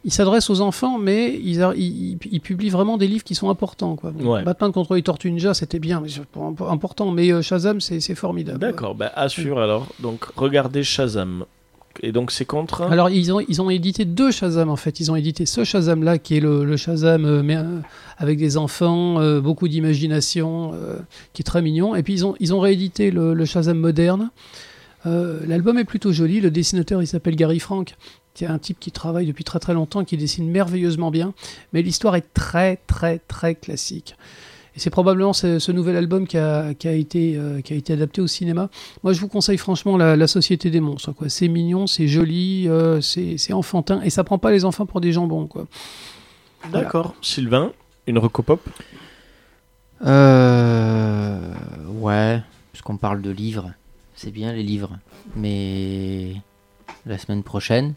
Ils 0.04 0.12
s'adressent 0.12 0.50
aux 0.50 0.60
enfants, 0.60 0.98
mais 0.98 1.34
ils 1.34 2.40
publient 2.42 2.70
vraiment 2.70 2.98
des 2.98 3.06
livres 3.06 3.24
qui 3.24 3.34
sont 3.34 3.48
importants. 3.48 3.96
Quoi. 3.96 4.10
Ouais. 4.10 4.42
Batman 4.42 4.70
contre 4.72 4.94
les 4.94 5.02
Tortues 5.02 5.30
Ninja, 5.30 5.54
c'était 5.54 5.78
bien, 5.78 6.00
mais 6.02 6.10
important. 6.68 7.10
Mais 7.10 7.32
euh, 7.32 7.42
Shazam, 7.42 7.80
c'est 7.80 8.14
formidable. 8.14 8.58
D'accord, 8.58 8.94
bah, 8.94 9.10
assure 9.14 9.58
alors. 9.58 9.88
Donc, 10.00 10.26
regardez 10.36 10.82
Shazam. 10.82 11.44
Et 12.02 12.12
donc, 12.12 12.30
c'est 12.30 12.44
contre. 12.44 12.82
Alors 12.82 13.10
ils 13.10 13.32
ont, 13.32 13.40
ils 13.40 13.62
ont 13.62 13.70
édité 13.70 14.04
deux 14.04 14.30
Shazam 14.30 14.68
en 14.68 14.76
fait. 14.76 15.00
Ils 15.00 15.10
ont 15.10 15.16
édité 15.16 15.46
ce 15.46 15.64
Shazam 15.64 16.02
là 16.02 16.18
qui 16.18 16.36
est 16.36 16.40
le, 16.40 16.64
le 16.64 16.76
Shazam 16.76 17.24
euh, 17.24 17.42
mais, 17.42 17.56
euh, 17.56 17.80
avec 18.18 18.38
des 18.38 18.56
enfants, 18.56 19.20
euh, 19.20 19.40
beaucoup 19.40 19.68
d'imagination, 19.68 20.72
qui 21.32 21.42
est 21.42 21.44
très 21.44 21.62
mignon. 21.62 21.94
Et 21.94 22.02
puis 22.02 22.14
ils 22.14 22.26
ont, 22.26 22.34
ils 22.40 22.54
ont 22.54 22.60
réédité 22.60 23.10
le, 23.10 23.34
le 23.34 23.44
Shazam 23.44 23.78
moderne. 23.78 24.30
L'album 25.04 25.78
est 25.78 25.84
plutôt 25.84 26.12
joli. 26.12 26.40
Le 26.40 26.50
dessinateur 26.50 27.02
il 27.02 27.06
s'appelle 27.06 27.36
Gary 27.36 27.58
Frank, 27.58 27.94
qui 28.34 28.44
est 28.44 28.48
un 28.48 28.58
type 28.58 28.78
qui 28.80 28.90
travaille 28.90 29.26
depuis 29.26 29.44
très 29.44 29.60
très 29.60 29.74
longtemps, 29.74 30.04
qui 30.04 30.16
dessine 30.16 30.50
merveilleusement 30.50 31.10
bien. 31.10 31.32
Mais 31.72 31.82
l'histoire 31.82 32.16
est 32.16 32.34
très 32.34 32.76
très 32.86 33.18
très 33.18 33.54
classique. 33.54 34.16
Et 34.76 34.80
c'est 34.80 34.90
probablement 34.90 35.32
ce, 35.32 35.60
ce 35.60 35.70
nouvel 35.70 35.94
album 35.96 36.26
qui 36.26 36.36
a, 36.36 36.74
qui 36.74 36.88
a 36.88 36.92
été, 36.92 37.36
euh, 37.36 37.60
qui 37.60 37.72
a 37.74 37.76
été 37.76 37.92
adapté 37.92 38.20
au 38.20 38.26
cinéma. 38.26 38.70
Moi, 39.04 39.12
je 39.12 39.20
vous 39.20 39.28
conseille 39.28 39.56
franchement 39.56 39.96
la, 39.96 40.16
la 40.16 40.26
Société 40.26 40.68
des 40.68 40.80
monstres. 40.80 41.12
quoi. 41.12 41.28
C'est 41.28 41.46
mignon, 41.46 41.86
c'est 41.86 42.08
joli, 42.08 42.68
euh, 42.68 43.00
c'est 43.00 43.38
c'est 43.38 43.52
enfantin, 43.52 44.02
et 44.02 44.10
ça 44.10 44.24
prend 44.24 44.38
pas 44.38 44.50
les 44.50 44.64
enfants 44.64 44.84
pour 44.84 45.00
des 45.00 45.12
jambons. 45.12 45.46
Quoi. 45.46 45.68
D'accord. 46.72 47.14
Sylvain, 47.22 47.72
une 48.08 48.18
recopop 48.18 48.60
Euh, 50.04 51.54
ouais, 52.00 52.42
puisqu'on 52.72 52.96
parle 52.96 53.22
de 53.22 53.30
livres, 53.30 53.70
c'est 54.16 54.32
bien 54.32 54.52
les 54.52 54.64
livres. 54.64 54.98
Mais 55.36 56.34
la 57.06 57.16
semaine 57.18 57.42
prochaine, 57.44 57.94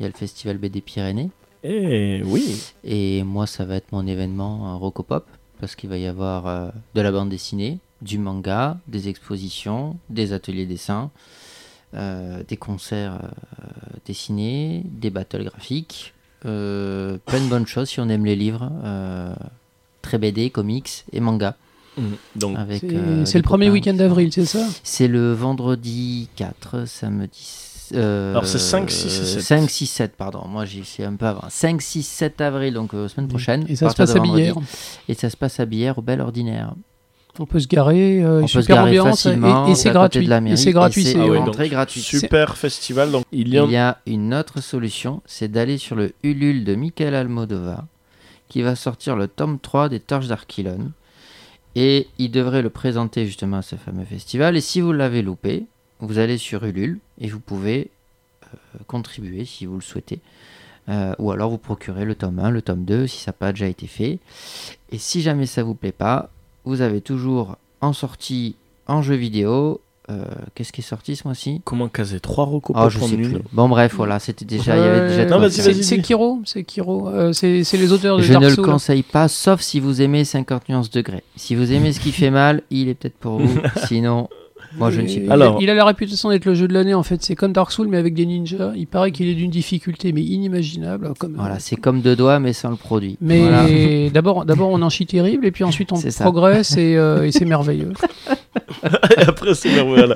il 0.00 0.04
y 0.04 0.06
a 0.06 0.08
le 0.08 0.14
festival 0.16 0.56
BD 0.58 0.80
Pyrénées. 0.80 1.30
Eh 1.62 2.22
oui. 2.24 2.72
Et 2.84 3.22
moi, 3.22 3.46
ça 3.46 3.66
va 3.66 3.76
être 3.76 3.92
mon 3.92 4.06
événement 4.06 4.72
euh, 4.72 4.76
Rocopop, 4.76 5.26
parce 5.60 5.76
qu'il 5.76 5.90
va 5.90 5.98
y 5.98 6.06
avoir 6.06 6.46
euh, 6.46 6.70
de 6.94 7.00
la 7.02 7.12
bande 7.12 7.28
dessinée, 7.28 7.78
du 8.00 8.18
manga, 8.18 8.78
des 8.88 9.08
expositions, 9.08 9.98
des 10.08 10.32
ateliers 10.32 10.64
dessins, 10.64 11.10
euh, 11.94 12.42
des 12.48 12.56
concerts 12.56 13.20
euh, 13.22 13.68
dessinés, 14.06 14.82
des 14.86 15.10
battles 15.10 15.44
graphiques, 15.44 16.14
euh, 16.46 17.18
plein 17.26 17.40
de 17.44 17.48
bonnes 17.50 17.66
choses 17.66 17.90
si 17.90 18.00
on 18.00 18.08
aime 18.08 18.24
les 18.24 18.36
livres. 18.36 18.72
euh, 18.82 19.34
très 20.02 20.16
BD, 20.16 20.48
comics 20.48 21.04
et 21.12 21.20
manga. 21.20 21.56
Mm. 21.98 22.02
Donc, 22.36 22.56
C'est 22.80 22.94
euh, 22.94 23.24
le 23.34 23.42
premier 23.42 23.68
week-end 23.68 23.92
d'avril, 23.92 24.32
c'est 24.32 24.46
ça? 24.46 24.66
C'est 24.82 25.08
le 25.08 25.34
vendredi 25.34 26.28
4, 26.36 26.86
samedi. 26.86 27.69
Euh, 27.94 28.30
Alors, 28.32 28.46
c'est 28.46 28.58
5, 28.58 28.90
6 28.90 29.06
et 29.06 29.24
7. 29.24 29.40
5, 29.42 29.70
6, 29.70 29.86
7, 29.86 30.16
pardon. 30.16 30.46
Moi, 30.48 30.64
j'y 30.64 30.84
suis 30.84 31.04
un 31.04 31.14
peu 31.14 31.26
avant. 31.26 31.42
5, 31.48 31.80
6, 31.80 32.02
7 32.02 32.40
avril, 32.40 32.74
donc 32.74 32.94
euh, 32.94 33.08
semaine 33.08 33.28
prochaine. 33.28 33.64
Et 33.68 33.76
ça 33.76 33.90
se 33.90 33.96
passe 33.96 34.14
à. 34.16 34.20
Bière. 34.20 34.54
Et 35.08 35.14
ça 35.14 35.30
se 35.30 35.36
passe 35.36 35.60
à 35.60 35.66
Bière, 35.66 35.98
au 35.98 36.02
Bel 36.02 36.20
Ordinaire. 36.20 36.74
On 37.38 37.46
peut 37.46 37.60
se 37.60 37.68
garer, 37.68 38.22
euh, 38.22 38.38
On 38.38 38.42
peut 38.42 38.46
se 38.48 38.60
super 38.60 38.76
garer 38.76 38.98
ambiance 39.00 39.24
et, 39.26 39.28
facilement. 39.30 39.66
et 39.66 39.74
c'est 39.74 39.82
c'est 39.82 39.90
gratuit. 39.92 40.24
de 40.24 40.30
la 40.30 40.42
Et 40.42 40.56
c'est 40.56 40.72
gratuit, 40.72 41.02
et 41.02 41.12
c'est 41.12 41.20
Ah 41.20 41.26
ouais, 41.26 41.50
très 41.52 41.68
gratuit. 41.68 42.00
super 42.00 42.56
festival. 42.56 43.10
Donc, 43.12 43.24
il 43.32 43.48
y 43.48 43.58
a. 43.58 43.64
Il 43.64 43.70
y 43.70 43.76
a 43.76 43.98
une 44.06 44.34
autre 44.34 44.60
solution, 44.60 45.22
c'est 45.26 45.50
d'aller 45.50 45.78
sur 45.78 45.96
le 45.96 46.12
Ulule 46.22 46.64
de 46.64 46.74
Michael 46.74 47.14
Almodovar, 47.14 47.84
qui 48.48 48.62
va 48.62 48.74
sortir 48.74 49.16
le 49.16 49.28
tome 49.28 49.58
3 49.58 49.88
des 49.88 50.00
Torches 50.00 50.26
d'Archilon. 50.26 50.90
Et 51.76 52.08
il 52.18 52.32
devrait 52.32 52.62
le 52.62 52.70
présenter 52.70 53.26
justement 53.26 53.58
à 53.58 53.62
ce 53.62 53.76
fameux 53.76 54.04
festival. 54.04 54.56
Et 54.56 54.60
si 54.60 54.80
vous 54.80 54.92
l'avez 54.92 55.22
loupé, 55.22 55.66
vous 56.00 56.18
allez 56.18 56.38
sur 56.38 56.64
Ulule 56.64 56.98
et 57.20 57.28
vous 57.28 57.40
pouvez 57.40 57.90
euh, 58.44 58.56
contribuer 58.86 59.44
si 59.44 59.66
vous 59.66 59.76
le 59.76 59.80
souhaitez. 59.82 60.20
Euh, 60.88 61.14
ou 61.18 61.30
alors 61.30 61.50
vous 61.50 61.58
procurez 61.58 62.04
le 62.04 62.14
tome 62.14 62.38
1, 62.38 62.50
le 62.50 62.62
tome 62.62 62.84
2, 62.84 63.06
si 63.06 63.18
ça 63.18 63.30
n'a 63.30 63.32
pas 63.34 63.52
déjà 63.52 63.66
été 63.66 63.86
fait. 63.86 64.18
Et 64.90 64.98
si 64.98 65.20
jamais 65.22 65.46
ça 65.46 65.62
vous 65.62 65.74
plaît 65.74 65.92
pas, 65.92 66.30
vous 66.64 66.80
avez 66.80 67.00
toujours 67.00 67.56
en 67.80 67.92
sortie 67.92 68.56
en 68.86 69.02
jeu 69.02 69.14
vidéo. 69.14 69.80
euh, 70.10 70.24
Qu'est-ce 70.54 70.72
qui 70.72 70.80
est 70.80 70.84
sorti 70.84 71.14
ce 71.14 71.28
mois-ci? 71.28 71.60
Comment 71.64 71.88
caser 71.88 72.18
3 72.18 72.44
recos 72.44 72.74
Oh, 72.76 72.88
je 72.90 72.98
pour 72.98 73.08
sais 73.08 73.14
une 73.14 73.22
plus. 73.22 73.38
Bon, 73.52 73.68
bref, 73.68 73.94
voilà, 73.94 74.18
c'était 74.18 74.44
déjà. 74.44 74.76
Il 74.76 74.80
y 74.82 74.86
avait 74.86 75.08
déjà 75.08 75.26
Non, 75.26 75.48
c'est- 75.48 75.62
vas-y, 75.62 75.84
C'est 75.84 75.96
dis. 75.98 76.02
Kiro, 76.02 76.40
c'est 76.44 76.64
Kiro. 76.64 77.08
Euh, 77.08 77.32
c'est 77.32 77.62
les 77.74 77.92
auteurs 77.92 78.16
de 78.16 78.22
Je 78.22 78.32
Dark 78.32 78.44
ne 78.44 78.50
le 78.50 78.56
conseille 78.56 79.04
pas, 79.04 79.28
sauf 79.28 79.60
si 79.60 79.78
vous 79.78 80.02
aimez 80.02 80.24
50 80.24 80.68
nuances 80.68 80.90
degrés. 80.90 81.22
Si 81.36 81.54
vous 81.54 81.70
aimez 81.72 81.92
ce 81.92 82.00
qui 82.00 82.10
fait 82.10 82.30
mal, 82.30 82.62
il 82.70 82.88
est 82.88 82.94
peut-être 82.94 83.16
pour 83.18 83.38
vous. 83.38 83.60
Sinon, 83.86 84.28
moi 84.76 84.90
je 84.90 85.00
ne 85.00 85.06
suis 85.08 85.20
Il- 85.22 85.26
pas. 85.26 85.34
Alors- 85.34 85.58
il 85.60 85.68
a 85.70 85.74
la 85.74 85.84
réputation 85.84 86.30
d'être 86.30 86.44
le 86.44 86.54
jeu 86.54 86.68
de 86.68 86.72
l'année 86.74 86.94
en 86.94 87.02
fait. 87.02 87.22
C'est 87.22 87.34
comme 87.36 87.52
Dark 87.52 87.72
Souls 87.72 87.88
mais 87.88 87.96
avec 87.98 88.14
des 88.14 88.26
ninjas. 88.26 88.72
Il 88.76 88.86
paraît 88.86 89.12
qu'il 89.12 89.28
est 89.28 89.34
d'une 89.34 89.50
difficulté 89.50 90.12
mais 90.12 90.22
inimaginable. 90.22 91.12
Comme, 91.18 91.34
Voilà, 91.36 91.58
c'est 91.58 91.76
comme 91.76 92.00
deux 92.00 92.16
doigts, 92.16 92.38
mais 92.40 92.52
sans 92.52 92.70
le 92.70 92.76
produit. 92.76 93.16
Mais 93.20 93.40
Voilà. 93.40 93.66
d'abord, 94.12 94.44
d'abord 94.44 94.70
on 94.70 94.80
en 94.82 94.88
chie 94.90 95.06
terrible 95.06 95.46
et 95.46 95.50
puis 95.50 95.64
ensuite 95.64 95.92
on 95.92 96.00
progresse 96.20 96.76
et, 96.76 96.96
euh, 96.96 97.26
et 97.26 97.32
c'est 97.32 97.44
merveilleux. 97.44 97.92
Et 99.16 99.22
après, 99.22 99.54
c'est 99.54 99.70
merveilleux. 99.70 100.12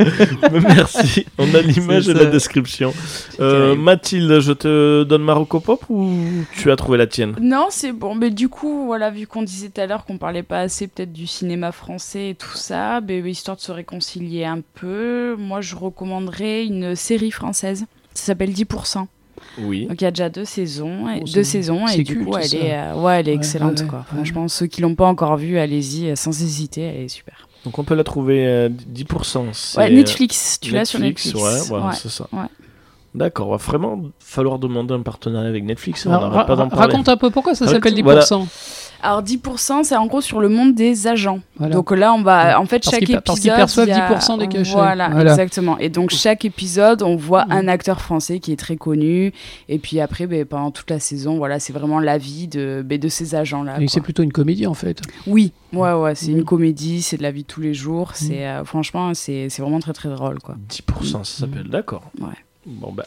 Merci. 0.53 1.27
On 1.39 1.55
a 1.55 1.61
l'image 1.61 2.09
et 2.09 2.15
la 2.15 2.25
description. 2.27 2.93
Euh. 3.41 3.75
Mathilde, 3.77 4.41
je 4.41 4.53
te 4.53 5.03
donne 5.05 5.23
Marocco 5.23 5.61
Pop 5.61 5.85
ou 5.91 6.11
tu 6.57 6.71
as 6.71 6.77
trouvé 6.77 6.97
la 6.99 7.07
tienne? 7.07 7.35
Non, 7.41 7.67
c'est 7.71 7.93
bon. 7.93 8.15
Mais 8.15 8.31
du 8.31 8.49
coup, 8.49 8.87
voilà, 8.87 9.11
vu 9.11 9.27
qu'on 9.27 9.43
disait 9.43 9.69
tout 9.69 9.81
à 9.81 9.87
l'heure 9.87 10.05
qu'on 10.05 10.19
parlait 10.19 10.43
pas 10.43 10.61
assez 10.61 10.87
peut-être 10.89 11.13
du 11.13 11.27
cinéma 11.27 11.73
français 11.73 12.31
et 12.31 12.35
tout 12.35 12.55
ça, 12.57 13.01
ben, 13.01 13.25
histoire 13.27 13.57
de 13.57 13.63
se 13.63 13.73
réconcilier 13.73 14.44
un 14.47 14.61
peu, 14.75 15.37
moi 15.39 15.61
je 15.61 15.75
recommanderais 15.77 16.65
une 16.67 16.95
série 16.97 17.31
française. 17.31 17.87
Ça 18.15 18.27
s'appelle 18.27 18.51
10%. 18.53 19.07
Oui. 19.59 19.87
Donc 19.87 20.01
il 20.01 20.05
y 20.05 20.07
a 20.07 20.11
déjà 20.11 20.29
deux 20.31 20.45
saisons, 20.45 21.09
et, 21.09 21.21
Oh, 21.23 21.25
deux 21.33 21.43
saisons 21.45 21.87
et 21.89 21.97
du 21.99 22.05
culte, 22.05 22.25
coup 22.29 22.37
elle 22.37 22.49
ça. 22.49 22.57
est, 22.57 22.73
euh, 22.75 22.95
ouais, 22.95 23.21
elle 23.21 23.29
est 23.29 23.33
Ouais, 23.33 23.37
excellente 23.37 23.81
ouais, 23.81 23.87
quoi. 23.87 23.99
ouais. 24.01 24.05
Franchement, 24.17 24.49
ceux 24.49 24.67
qui 24.67 24.81
l'ont 24.81 24.95
pas 24.95 25.07
encore 25.07 25.37
vue, 25.37 25.59
allez-y 25.59 26.11
euh, 26.11 26.17
sans 26.17 26.31
hésiter, 26.43 26.83
elle 26.83 27.03
est 27.05 27.09
super. 27.09 27.47
Donc 27.65 27.79
on 27.79 27.85
peut 27.85 27.95
la 27.95 28.05
trouver 28.05 28.47
euh, 28.47 28.69
10%. 28.69 29.47
c'est, 29.53 29.79
Ouais, 29.79 29.91
euh, 29.91 29.95
Netflix, 29.95 30.59
tu 30.61 30.71
l'as 30.73 30.85
sur 30.85 30.99
Netflix. 31.01 31.35
Ouais, 31.35 31.81
c'est 31.95 32.09
ça. 32.11 32.27
ouais. 32.33 32.47
D'accord, 33.15 33.51
va 33.51 33.57
vraiment 33.59 34.03
falloir 34.19 34.59
demander 34.59 34.93
un 34.95 35.03
partenariat 35.03 35.49
avec 35.49 35.63
Netflix. 35.65 36.05
On 36.07 36.11
Alors, 36.11 36.31
n'arrête 36.33 36.47
pas 36.49 36.55
ra- 36.57 36.67
parler. 36.69 36.87
raconte 36.93 37.09
un 37.09 37.17
peu 37.17 37.31
pourquoi 37.31 37.55
ça 37.55 37.69
s'appelle 37.69 37.95
10%. 37.95 38.03
voilà. 38.03 38.27
Alors 39.05 39.23
10%, 39.23 39.85
c'est 39.85 39.97
en 39.97 40.07
gros 40.07 40.21
sur 40.21 40.41
le 40.41 40.49
monde 40.49 40.75
des 40.75 41.07
agents. 41.07 41.41
Voilà. 41.57 41.75
Donc 41.75 41.91
là, 41.91 42.13
on 42.15 42.23
va, 42.23 42.59
en 42.59 42.65
fait, 42.67 42.79
Parce 42.81 42.95
chaque 42.97 43.03
épisode, 43.03 43.23
parce 43.25 43.41
qu'ils 43.41 43.53
perçoivent 43.53 43.87
il 43.89 43.91
y 43.91 43.93
a- 43.93 44.09
10% 44.09 44.39
des 44.39 44.49
cachets. 44.49 44.73
Voilà, 44.73 45.09
Voilà. 45.11 45.31
exactement. 45.33 45.79
Et 45.79 45.91
donc 45.91 46.11
chaque 46.11 46.45
épisode, 46.45 47.03
on 47.03 47.15
voit 47.15 47.45
Mm. 47.45 47.53
un 47.53 47.69
acteur 47.69 48.01
français 48.01 48.41
qui 48.41 48.51
est 48.53 48.57
très 48.57 48.77
connu. 48.77 49.33
Et 49.69 49.79
puis 49.79 50.01
après, 50.01 50.27
ben, 50.27 50.45
pendant 50.47 50.71
toute 50.71 50.91
la 50.91 50.99
saison, 51.01 51.37
voilà, 51.37 51.61
c'est 51.61 51.73
vraiment 51.73 52.01
la 52.01 52.17
vie 52.19 52.49
de, 52.49 52.83
ben, 52.85 52.99
de 52.99 53.09
ces 53.09 53.35
agents-là. 53.35 53.75
Et 53.77 53.85
quoi. 53.85 53.87
c'est 53.89 54.01
plutôt 54.01 54.23
une 54.23 54.33
comédie 54.33 54.67
en 54.67 54.75
fait. 54.75 55.01
Oui, 55.27 55.53
ouais, 55.73 55.93
ouais, 55.93 56.15
c'est 56.15 56.33
Mm. 56.33 56.39
une 56.39 56.45
comédie, 56.45 57.03
c'est 57.03 57.19
de 57.19 57.23
la 57.23 57.31
vie 57.31 57.43
de 57.43 57.47
tous 57.49 57.61
les 57.61 57.75
jours. 57.75 58.13
C'est 58.15 58.47
euh, 58.47 58.65
franchement, 58.65 59.13
c'est 59.15 59.49
c'est 59.51 59.61
vraiment 59.61 59.81
très 59.81 59.93
très 59.93 60.09
drôle, 60.09 60.39
quoi. 60.41 60.55
10%, 60.69 61.25
ça 61.25 61.41
s'appelle. 61.41 61.69
D'accord. 61.69 62.11
Ouais. 62.21 62.29
Bon, 62.67 62.93
bah. 62.93 63.05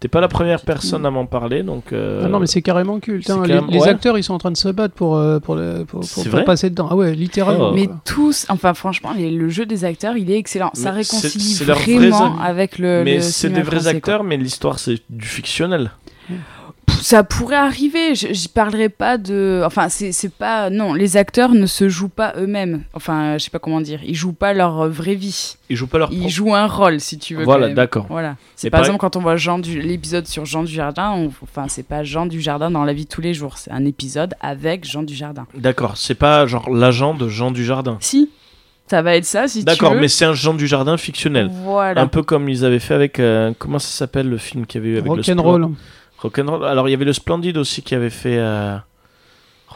T'es 0.00 0.08
pas 0.08 0.20
la 0.20 0.28
première 0.28 0.62
personne 0.62 1.06
à 1.06 1.10
m'en 1.10 1.26
parler, 1.26 1.62
donc. 1.62 1.92
euh, 1.92 2.22
Ah 2.24 2.28
non 2.28 2.40
mais 2.40 2.46
c'est 2.46 2.62
carrément 2.62 2.98
culte. 2.98 3.30
hein. 3.30 3.40
Les, 3.42 3.48
carrément- 3.48 3.66
les 3.70 3.78
ouais. 3.80 3.88
acteurs 3.88 4.18
ils 4.18 4.24
sont 4.24 4.34
en 4.34 4.38
train 4.38 4.50
de 4.50 4.56
se 4.56 4.68
battre 4.68 4.94
pour, 4.94 5.16
euh, 5.16 5.38
pour, 5.38 5.54
le- 5.54 5.84
pour, 5.84 6.00
passer 6.44 6.70
dedans. 6.70 6.88
Ah 6.90 6.96
ouais, 6.96 7.14
littéralement. 7.14 7.68
Oh. 7.70 7.74
Mais 7.74 7.88
tous, 8.04 8.46
enfin 8.48 8.74
franchement, 8.74 9.10
les- 9.16 9.30
le 9.30 9.48
jeu 9.48 9.66
des 9.66 9.84
acteurs, 9.84 10.16
il 10.16 10.30
est 10.30 10.38
excellent. 10.38 10.70
Ça 10.74 10.90
Mais 10.90 10.98
réconcilie 10.98 11.54
vraiment 11.64 12.38
avec 12.40 12.78
le. 12.78 13.02
Mais 13.04 13.20
c'est 13.20 13.48
des 13.50 13.62
vrais 13.62 13.76
français, 13.76 13.90
quoi. 13.90 13.96
acteurs, 13.98 14.24
mais 14.24 14.36
l'histoire 14.36 14.78
c'est 14.78 15.00
du 15.10 15.26
fictionnel. 15.26 15.90
Ça 17.00 17.24
pourrait 17.24 17.56
arriver. 17.56 18.14
Je, 18.14 18.32
je 18.32 18.48
parlerai 18.48 18.88
pas 18.88 19.18
de. 19.18 19.62
Enfin, 19.64 19.88
c'est 19.88 20.32
pas. 20.32 20.70
Non, 20.70 20.94
les 20.94 21.16
acteurs 21.16 21.50
ne 21.54 21.66
se 21.66 21.88
jouent 21.88 22.08
pas 22.08 22.34
eux-mêmes. 22.36 22.82
Enfin, 22.94 23.38
je 23.38 23.44
sais 23.44 23.50
pas 23.50 23.58
comment 23.58 23.80
dire. 23.80 24.00
Ils 24.04 24.14
jouent 24.14 24.32
pas 24.32 24.52
leur 24.52 24.88
vraie 24.88 25.14
vie. 25.14 25.56
Ils 25.68 25.76
jouent 25.76 25.86
pas 25.86 25.98
leur 25.98 26.12
Ils 26.12 26.28
jouent 26.28 26.54
un 26.54 26.66
rôle, 26.66 27.00
si 27.00 27.18
tu 27.18 27.34
veux. 27.34 27.44
Voilà, 27.44 27.68
d'accord. 27.70 28.06
Voilà. 28.08 28.36
C'est 28.56 28.70
par 28.70 28.80
pareil- 28.80 28.90
exemple 28.90 29.00
quand 29.00 29.16
on 29.16 29.20
voit 29.20 29.36
Jean 29.36 29.58
du 29.58 29.80
l'épisode 29.80 30.26
sur 30.26 30.44
Jean 30.44 30.62
du 30.62 30.72
Jardin. 30.72 31.10
on- 31.12 31.30
Enfin, 31.42 31.66
c'est 31.68 31.86
pas 31.86 32.02
Jean 32.04 32.26
du 32.26 32.40
Jardin 32.40 32.70
dans 32.70 32.84
la 32.84 32.92
vie 32.92 33.04
de 33.04 33.10
tous 33.10 33.20
les 33.20 33.34
jours. 33.34 33.56
C'est 33.58 33.70
un 33.70 33.84
épisode 33.84 34.34
avec 34.40 34.84
Jean 34.84 35.02
du 35.02 35.14
Jardin. 35.14 35.46
D'accord, 35.54 35.96
c'est 35.96 36.14
pas 36.14 36.46
genre 36.46 36.70
l'agent 36.70 37.14
de 37.14 37.28
Jean 37.28 37.50
du 37.50 37.64
Jardin. 37.64 37.96
Si. 38.00 38.30
Ça 38.88 39.02
va 39.02 39.14
être 39.14 39.24
ça, 39.24 39.46
si 39.46 39.60
tu 39.60 39.64
D'accord, 39.66 39.94
veux. 39.94 40.00
mais 40.00 40.08
c'est 40.08 40.24
un 40.24 40.32
Jean 40.34 40.52
du 40.52 40.66
Jardin 40.66 40.96
fictionnel. 40.96 41.48
Voilà. 41.62 42.00
Un 42.00 42.08
peu 42.08 42.24
comme 42.24 42.48
ils 42.48 42.64
avaient 42.64 42.80
fait 42.80 42.94
avec. 42.94 43.20
euh, 43.20 43.52
comment 43.56 43.78
ça 43.78 43.88
s'appelle 43.96 44.28
le 44.28 44.36
film 44.36 44.66
qu'il 44.66 44.80
y 44.80 44.84
avait 44.84 44.94
eu 44.94 44.98
avec 44.98 45.04
le 45.06 45.10
Rock'n'roll. 45.12 45.62
Splen- 45.66 45.74
Rock'n'roll. 46.22 46.64
Alors 46.64 46.88
il 46.88 46.92
y 46.92 46.94
avait 46.94 47.04
le 47.04 47.12
Splendide 47.12 47.56
aussi 47.56 47.82
qui 47.82 47.94
avait 47.94 48.10
fait. 48.10 48.36
euh, 48.38 48.76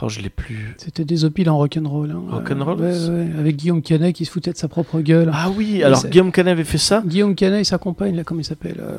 Oh, 0.03 0.09
je 0.09 0.21
l'ai 0.21 0.29
plus. 0.29 0.75
C'était 0.79 1.05
des 1.05 1.25
opiles 1.25 1.49
en 1.49 1.57
rock'n'roll. 1.57 2.11
Hein. 2.11 2.23
Rock'n'roll, 2.29 2.81
Ouais, 2.81 2.93
c'est- 2.93 3.09
ouais, 3.11 3.29
Avec 3.39 3.55
Guillaume 3.57 3.81
Canet 3.81 4.12
qui 4.15 4.25
se 4.25 4.31
foutait 4.33 4.51
de 4.53 4.57
sa 4.57 4.66
propre 4.66 5.01
gueule. 5.01 5.31
Ah 5.33 5.51
oui, 5.57 5.85
alors 5.85 6.05
Guillaume 6.07 6.33
Canet 6.33 6.51
avait 6.53 6.65
fait 6.65 6.79
ça. 6.79 7.03
Guillaume 7.07 7.37
Canet 7.37 7.61
et 7.61 7.65
sa 7.65 7.79
compagne, 7.79 8.16
là, 8.16 8.25
comment 8.25 8.41
il 8.41 8.45
s'appelle 8.45 8.77
euh, 8.81 8.99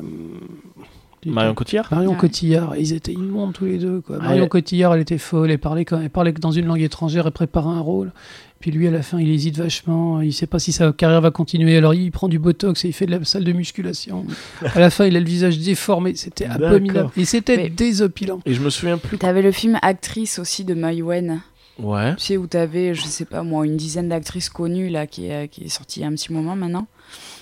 Marion 1.26 1.54
Cotillard. 1.54 1.88
Marion 1.90 2.12
Ouais. 2.12 2.16
Cotillard, 2.16 2.76
ils 2.76 2.92
étaient 2.94 3.12
immondes 3.12 3.52
tous 3.52 3.66
les 3.66 3.76
deux. 3.78 4.00
Quoi. 4.00 4.16
Ah, 4.20 4.24
Marion 4.24 4.44
ouais. 4.44 4.48
Cotillard, 4.48 4.94
elle 4.94 5.02
était 5.02 5.18
folle, 5.18 5.50
elle 5.50 5.58
parlait, 5.58 5.84
quand, 5.84 6.00
elle 6.00 6.08
parlait 6.08 6.32
que 6.32 6.40
dans 6.40 6.52
une 6.52 6.66
langue 6.66 6.80
étrangère, 6.80 7.26
elle 7.26 7.32
préparait 7.32 7.68
un 7.68 7.80
rôle. 7.80 8.12
Puis 8.60 8.70
lui, 8.70 8.88
à 8.88 8.90
la 8.90 9.02
fin, 9.02 9.20
il 9.20 9.30
hésite 9.30 9.58
vachement, 9.58 10.20
il 10.22 10.32
sait 10.32 10.46
pas 10.46 10.58
si 10.58 10.72
sa 10.72 10.90
carrière 10.92 11.20
va 11.20 11.30
continuer. 11.30 11.76
Alors 11.76 11.92
il 11.94 12.10
prend 12.10 12.26
du 12.28 12.38
botox 12.38 12.84
et 12.84 12.88
il 12.88 12.92
fait 12.92 13.06
de 13.06 13.10
la 13.10 13.22
salle 13.24 13.44
de 13.44 13.52
musculation. 13.52 14.24
à 14.74 14.80
la 14.80 14.90
fin, 14.90 15.04
il 15.06 15.16
a 15.16 15.20
le 15.20 15.26
visage 15.26 15.58
déformé, 15.58 16.14
c'était 16.16 16.46
abominable. 16.46 17.10
Et 17.16 17.24
c'était 17.26 17.56
Mais- 17.56 17.68
désopilant. 17.70 18.40
Et 18.46 18.54
je 18.54 18.62
me 18.62 18.70
souviens 18.70 18.98
plus. 18.98 19.18
T'avais 19.18 19.42
le 19.42 19.52
film 19.52 19.78
Actrice 19.82 20.38
aussi 20.38 20.64
de 20.64 20.74
Maïwen. 20.74 21.42
Ouais. 21.78 22.14
Tu 22.16 22.24
sais, 22.24 22.36
où 22.38 22.46
t'avais, 22.46 22.94
je 22.94 23.02
sais 23.02 23.26
pas 23.26 23.42
moi, 23.42 23.66
une 23.66 23.76
dizaine 23.76 24.08
d'actrices 24.08 24.48
connues 24.48 24.88
là 24.88 25.06
qui 25.06 25.26
est, 25.26 25.48
qui 25.48 25.64
est 25.64 25.68
sortie 25.68 26.00
il 26.00 26.02
y 26.04 26.06
a 26.06 26.08
un 26.08 26.14
petit 26.14 26.32
moment 26.32 26.56
maintenant. 26.56 26.86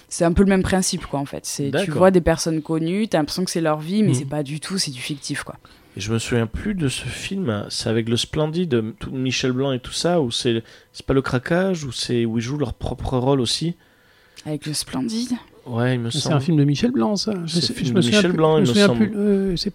C'est 0.09 0.25
un 0.25 0.33
peu 0.33 0.43
le 0.43 0.49
même 0.49 0.63
principe 0.65 1.07
quoi 1.07 1.21
en 1.21 1.25
fait. 1.25 1.47
C'est 1.47 1.71
tu 1.85 1.91
vois 1.93 2.11
des 2.11 2.21
personnes 2.21 2.61
connues, 2.61 3.07
t'as 3.09 3.19
l'impression 3.19 3.45
que 3.45 3.51
c'est 3.53 3.61
leur 3.61 3.79
vie, 3.79 4.03
mais 4.03 4.09
Mhm. 4.09 4.15
c'est 4.15 4.25
pas 4.29 4.43
du 4.43 4.59
tout, 4.61 4.77
c'est 4.79 4.91
du 4.91 5.01
fictif 5.01 5.45
quoi. 5.45 5.57
Et 5.97 6.01
je 6.01 6.13
me 6.13 6.19
souviens 6.19 6.47
plus 6.47 6.75
de 6.75 6.89
ce 6.89 7.05
film. 7.05 7.67
C'est 7.71 7.89
avec 7.89 8.09
le 8.09 8.17
Splendide, 8.17 8.95
tout 8.99 9.11
Michel 9.13 9.53
Blanc 9.53 9.73
et 9.73 9.79
tout 9.79 9.93
ça, 9.93 10.21
où 10.21 10.31
c'est 10.33 10.63
c'est 10.93 11.07
pas 11.07 11.15
le 11.15 11.23
craquage, 11.23 11.85
où 11.85 11.93
c'est 11.93 12.25
où 12.25 12.39
ils 12.39 12.43
jouent 12.43 12.59
leur 12.59 12.75
propre 12.75 13.17
rôle 13.17 13.41
aussi? 13.41 13.75
Avec 14.45 14.67
le 14.67 14.75
Splendide. 14.75 15.33
Ouais, 15.67 15.95
il 15.95 16.01
me 16.01 16.11
C'est 16.11 16.19
semble. 16.19 16.35
un 16.37 16.41
film 16.41 16.57
de 16.59 16.65
Michel 16.65 16.91
Blanc, 16.91 17.17
ça. 17.17 17.33
Je 17.47 17.55
C'est 17.55 17.61
sais- 17.67 17.73
un 17.73 17.77
film 17.77 17.87
je 17.87 17.93
de 17.93 17.97
me 17.97 18.03
souviens 18.03 18.19
Michel 18.19 18.31
plus- 18.33 18.37
Blanc, 18.37 18.57
il 18.59 18.61
me 18.63 18.67
semble. 18.67 19.09
plus. 19.09 19.17
euh, 19.17 19.57
c'est 19.57 19.73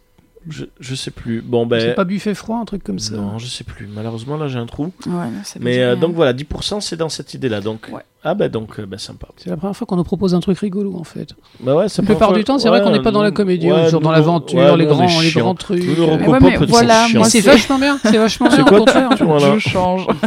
Je, 0.48 0.66
je 0.80 0.96
sais 0.96 1.12
plus. 1.12 1.42
Bon 1.42 1.68
c'est 1.70 1.88
ben. 1.88 1.96
pas 1.96 2.06
Buffet 2.06 2.34
froid, 2.34 2.58
un 2.58 2.66
truc 2.66 2.84
comme 2.84 3.00
ça. 3.00 3.16
Non, 3.16 3.38
je 3.38 3.46
sais 3.48 3.64
plus. 3.66 3.88
Malheureusement, 3.94 4.38
là, 4.38 4.48
j'ai 4.48 4.58
un 4.58 4.66
trou. 4.66 4.92
Ouais, 5.06 5.12
non, 5.12 5.42
ça 5.44 5.60
me 5.60 5.66
Mais 5.66 5.80
euh, 5.80 5.96
donc 5.96 6.16
voilà, 6.16 6.34
10% 6.34 6.80
c'est 6.82 6.96
dans 6.96 7.10
cette 7.10 7.34
idée-là. 7.34 7.60
Donc 7.60 7.90
Ouais. 7.92 8.02
ah 8.24 8.34
bah 8.36 8.48
donc 8.48 8.80
euh, 8.80 8.86
bah, 8.86 8.98
sympa. 8.98 9.28
C'est 9.38 9.50
la 9.50 9.58
première 9.58 9.76
fois 9.76 9.86
qu'on 9.86 9.98
nous 9.98 10.04
propose 10.04 10.34
un 10.34 10.40
truc 10.40 10.58
rigolo, 10.60 10.96
en 10.98 11.04
fait. 11.04 11.34
Bah 11.60 11.76
ouais, 11.76 11.90
c'est 11.90 12.02
La 12.02 12.06
plupart 12.08 12.32
du 12.34 12.44
temps, 12.46 12.58
c'est 12.58 12.70
vrai 12.70 12.82
qu'on 12.82 12.92
n'est 12.92 13.02
pas 13.02 13.12
dans 13.12 13.22
la 13.22 13.32
comédie, 13.32 13.70
on 13.72 13.78
est 13.78 13.86
toujours 13.86 14.02
dans 14.02 14.12
l'aventure, 14.12 14.78
les 14.78 14.86
grands, 14.86 15.08
les 15.22 15.32
grands 15.32 15.56
trucs. 15.56 15.84
Nous, 15.84 15.96
le 16.06 16.18
Mais 16.18 16.40
mais 16.40 16.58
c'est 16.58 16.66
voilà, 16.66 17.06
c'est 17.24 17.30
c'est- 17.30 17.42
vachement 17.42 17.78
bien, 17.78 17.98
c'est 18.02 18.18
vachement 18.18 18.50
C'est 18.50 18.56
bien. 18.58 18.66
quoi 18.66 18.78
au 18.80 18.86
contraire. 18.86 19.10
Je 19.18 19.60
change. 19.60 20.08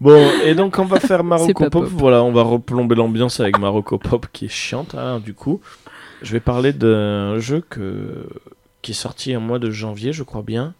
Bon, 0.00 0.30
et 0.44 0.54
donc 0.54 0.78
on 0.78 0.84
va 0.84 1.00
faire 1.00 1.18
C'est 1.22 1.24
Marocco 1.24 1.70
pop. 1.70 1.84
Voilà, 1.90 2.22
on 2.22 2.32
va 2.32 2.42
replomber 2.42 2.94
l'ambiance 2.94 3.40
avec 3.40 3.58
Marocco 3.58 3.98
Pop 3.98 4.26
qui 4.32 4.44
est 4.44 4.48
chiante. 4.48 4.94
hein, 4.94 5.18
du 5.18 5.34
coup, 5.34 5.60
je 6.22 6.32
vais 6.32 6.40
parler 6.40 6.72
d'un 6.72 7.38
jeu 7.38 7.64
que... 7.68 8.28
qui 8.82 8.92
est 8.92 8.94
sorti 8.94 9.36
en 9.36 9.40
mois 9.40 9.58
de 9.58 9.70
janvier, 9.70 10.12
je 10.12 10.22
crois 10.22 10.42
bien. 10.42 10.74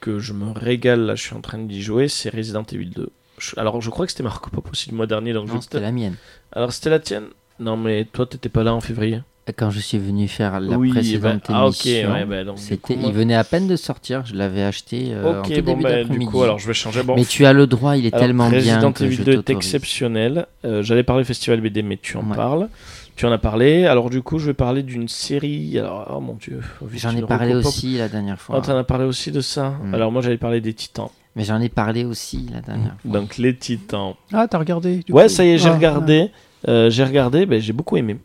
Que 0.00 0.18
je 0.18 0.32
me 0.32 0.50
régale, 0.52 1.00
là, 1.06 1.14
je 1.14 1.22
suis 1.22 1.34
en 1.34 1.40
train 1.40 1.58
d'y 1.58 1.82
jouer. 1.82 2.08
C'est 2.08 2.28
Resident 2.34 2.64
Evil 2.70 2.90
2. 2.90 3.08
Je- 3.38 3.52
Alors, 3.58 3.80
je 3.80 3.90
crois 3.90 4.06
que 4.06 4.12
c'était 4.12 4.22
Marocco 4.22 4.50
Pop 4.50 4.68
aussi 4.70 4.90
le 4.90 4.96
mois 4.96 5.06
dernier. 5.06 5.32
Donc 5.32 5.48
je 5.48 5.54
Non, 5.54 5.60
c'était 5.60 5.80
la 5.80 5.92
mienne. 5.92 6.14
Alors, 6.52 6.72
c'était 6.72 6.90
la 6.90 6.98
tienne? 7.00 7.24
Non, 7.58 7.76
mais 7.76 8.04
toi, 8.12 8.26
t'étais 8.26 8.48
pas 8.50 8.62
là 8.62 8.74
en 8.74 8.80
février. 8.80 9.20
Quand 9.56 9.70
je 9.70 9.78
suis 9.78 9.98
venu 9.98 10.26
faire 10.26 10.58
la 10.58 10.76
Oui, 10.76 10.90
précédente 10.90 11.44
bah, 11.48 11.54
ah, 11.56 11.66
ok, 11.68 11.86
émission, 11.86 12.12
ouais, 12.12 12.24
bah, 12.24 12.42
donc, 12.44 12.56
du 12.56 12.62
c'était, 12.62 12.76
coup, 12.78 12.96
moi- 12.96 13.08
il 13.10 13.14
venait 13.14 13.36
à 13.36 13.44
peine 13.44 13.68
de 13.68 13.76
sortir. 13.76 14.26
Je 14.26 14.34
l'avais 14.34 14.62
acheté 14.64 15.10
euh, 15.14 15.36
en 15.36 15.38
Ok, 15.38 15.44
tout 15.54 15.62
bon, 15.62 15.72
début 15.72 15.82
bah, 15.84 15.90
du 15.92 15.98
d'après-midi. 16.02 16.26
coup, 16.30 16.42
alors 16.42 16.58
je 16.58 16.66
vais 16.66 16.74
changer. 16.74 17.02
Bon, 17.04 17.14
Mais 17.14 17.24
tu 17.24 17.46
as 17.46 17.52
le 17.52 17.66
droit, 17.68 17.96
il 17.96 18.06
est 18.06 18.12
alors, 18.12 18.26
tellement 18.26 18.48
bien 18.50 18.58
Resident 18.58 18.92
que 18.92 19.04
Evil 19.04 19.16
je 19.16 19.22
2 19.22 19.32
est 19.32 19.34
t'autorise. 19.36 19.56
exceptionnel. 19.58 20.46
Euh, 20.64 20.82
J'allais 20.82 21.04
parler 21.04 21.22
Festival 21.24 21.60
BD, 21.60 21.82
mais 21.82 21.96
tu 21.96 22.16
en 22.16 22.28
Ouais. 22.28 22.36
parles. 22.36 22.68
Tu 23.16 23.24
en 23.26 23.32
as 23.32 23.38
parlé. 23.38 23.86
Alors, 23.86 24.10
du 24.10 24.20
coup, 24.22 24.38
je 24.38 24.46
vais 24.46 24.54
parler 24.54 24.82
d'une 24.82 25.08
série. 25.08 25.78
Alors, 25.78 26.12
oh 26.14 26.20
mon 26.20 26.34
dieu. 26.34 26.60
J'en 26.94 27.16
ai 27.16 27.22
parlé 27.22 27.54
aussi 27.54 27.96
la 27.96 28.08
dernière 28.08 28.38
fois. 28.40 28.56
Ah, 28.58 28.60
t'en 28.60 28.76
as 28.76 28.84
parlé 28.84 29.04
aussi 29.06 29.32
de 29.32 29.40
ça 29.40 29.70
Mm. 29.82 29.94
Alors, 29.94 30.12
moi, 30.12 30.20
j'allais 30.22 30.36
parler 30.36 30.60
des 30.60 30.74
Titans. 30.74 31.08
Mais 31.34 31.44
j'en 31.44 31.60
ai 31.60 31.68
parlé 31.68 32.04
aussi 32.04 32.46
la 32.52 32.60
dernière 32.60 32.96
fois. 33.00 33.10
Donc, 33.10 33.36
les 33.38 33.56
Titans. 33.56 34.14
Ah, 34.32 34.46
t'as 34.48 34.58
regardé 34.58 34.98
du 34.98 35.12
Ouais, 35.12 35.24
coup 35.24 35.28
ça 35.30 35.44
y 35.44 35.48
est, 35.50 35.58
j'ai 35.58 35.68
Ah, 35.68 35.74
regardé. 35.74 36.30
Euh, 36.68 36.90
j'ai 36.90 37.04
regardé, 37.04 37.46
ben, 37.46 37.60
j'ai 37.60 37.72
beaucoup 37.72 37.96
aimé. 37.96 38.16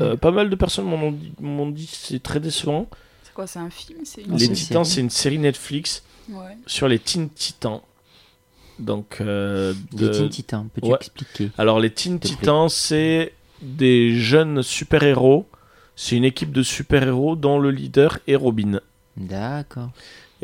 Euh, 0.00 0.16
pas 0.16 0.30
mal 0.30 0.48
de 0.48 0.54
personnes 0.56 0.86
dit, 1.12 1.32
m'ont 1.40 1.68
dit 1.70 1.86
que 1.86 1.92
c'est 1.94 2.22
très 2.22 2.40
décevant. 2.40 2.86
C'est 3.24 3.34
quoi, 3.34 3.46
c'est 3.46 3.58
un 3.58 3.68
film 3.70 3.98
C'est 4.04 4.22
une 4.22 4.36
les 4.36 4.48
Titans, 4.48 4.84
série. 4.84 4.94
c'est 4.94 5.00
une 5.02 5.10
série 5.10 5.38
Netflix 5.38 6.02
Ouais. 6.30 6.56
sur 6.66 6.88
les 6.88 6.98
Teen 6.98 7.28
Titans. 7.28 7.80
Donc, 8.78 9.18
euh, 9.20 9.74
de- 9.92 10.06
Les 10.08 10.12
Teen 10.18 10.28
Titans, 10.30 10.66
peux-tu 10.72 10.88
Ouais. 10.88 10.96
expliquer 10.96 11.50
alors 11.58 11.78
les 11.80 11.90
Teen. 11.90 12.18
Titans, 12.18 12.68
c'est 12.68 13.32
des 13.62 14.14
jeunes 14.18 14.62
super-héros. 14.62 15.46
C'est 15.96 16.16
une 16.16 16.24
équipe 16.24 16.52
de 16.52 16.62
super-héros 16.62 17.36
dont 17.36 17.58
le 17.58 17.70
leader 17.70 18.18
est 18.26 18.36
Robin. 18.36 18.80
D'accord. 19.16 19.90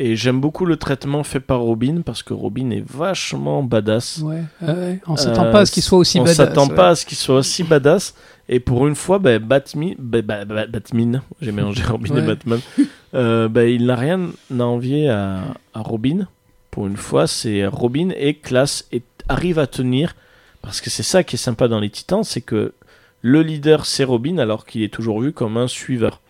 Et 0.01 0.15
j'aime 0.15 0.40
beaucoup 0.40 0.65
le 0.65 0.77
traitement 0.77 1.24
fait 1.24 1.40
par 1.40 1.59
Robin 1.61 2.03
parce 2.07 2.23
que 2.23 2.32
Robin 2.32 2.70
est 2.70 2.85
vachement 2.89 3.65
badass. 3.65 4.19
Ouais, 4.19 4.43
ouais, 4.62 4.73
ouais. 4.73 5.01
On 5.09 5.16
s'attend 5.16 5.47
Euh, 5.47 5.51
pas 5.53 5.61
à 5.61 5.66
ce 5.66 5.73
qu'il 5.73 5.82
soit 5.82 5.99
aussi 5.99 6.20
On 6.20 6.23
badass. 6.23 6.36
s'attend 6.36 6.69
ouais. 6.69 6.74
pas 6.77 6.90
à 6.90 6.95
ce 6.95 7.05
qu'il 7.05 7.16
soit 7.19 7.36
aussi 7.39 7.65
badass. 7.65 8.15
Et 8.49 8.61
pour 8.61 8.86
une 8.86 8.95
fois, 8.95 9.19
bah, 9.19 9.39
Batmi- 9.40 9.97
bah, 9.99 10.23
bah, 10.23 10.45
bah, 10.45 10.66
Batman, 10.69 11.20
j'ai 11.40 11.51
mélangé 11.51 11.82
Robin 11.89 12.16
et. 12.16 12.23
Batman, 12.23 12.61
euh, 13.15 13.49
bah, 13.49 13.65
il 13.65 13.86
n'a 13.86 13.97
rien 13.97 14.31
à 14.57 14.62
envier 14.62 15.09
à, 15.09 15.40
à 15.74 15.81
Robin. 15.81 16.28
Pour 16.70 16.86
une 16.86 16.97
fois, 16.97 17.27
c'est 17.27 17.66
Robin 17.66 18.11
est 18.16 18.35
classe 18.35 18.86
et 18.93 19.03
arrive 19.28 19.59
à 19.59 19.66
tenir. 19.66 20.15
Parce 20.62 20.81
que 20.81 20.90
c'est 20.90 21.03
ça 21.03 21.24
qui 21.24 21.35
est 21.35 21.39
sympa 21.39 21.66
dans 21.66 21.81
les 21.81 21.90
Titans, 21.90 22.23
c'est 22.23 22.40
que 22.40 22.73
le 23.28 23.42
leader 23.42 23.84
c'est 23.86 24.05
Robin 24.05 24.38
alors 24.38 24.64
qu'il 24.66 24.82
est 24.82 24.92
toujours 24.92 25.20
vu 25.20 25.32
comme 25.32 25.56
un 25.56 25.68
suiveur. 25.68 26.20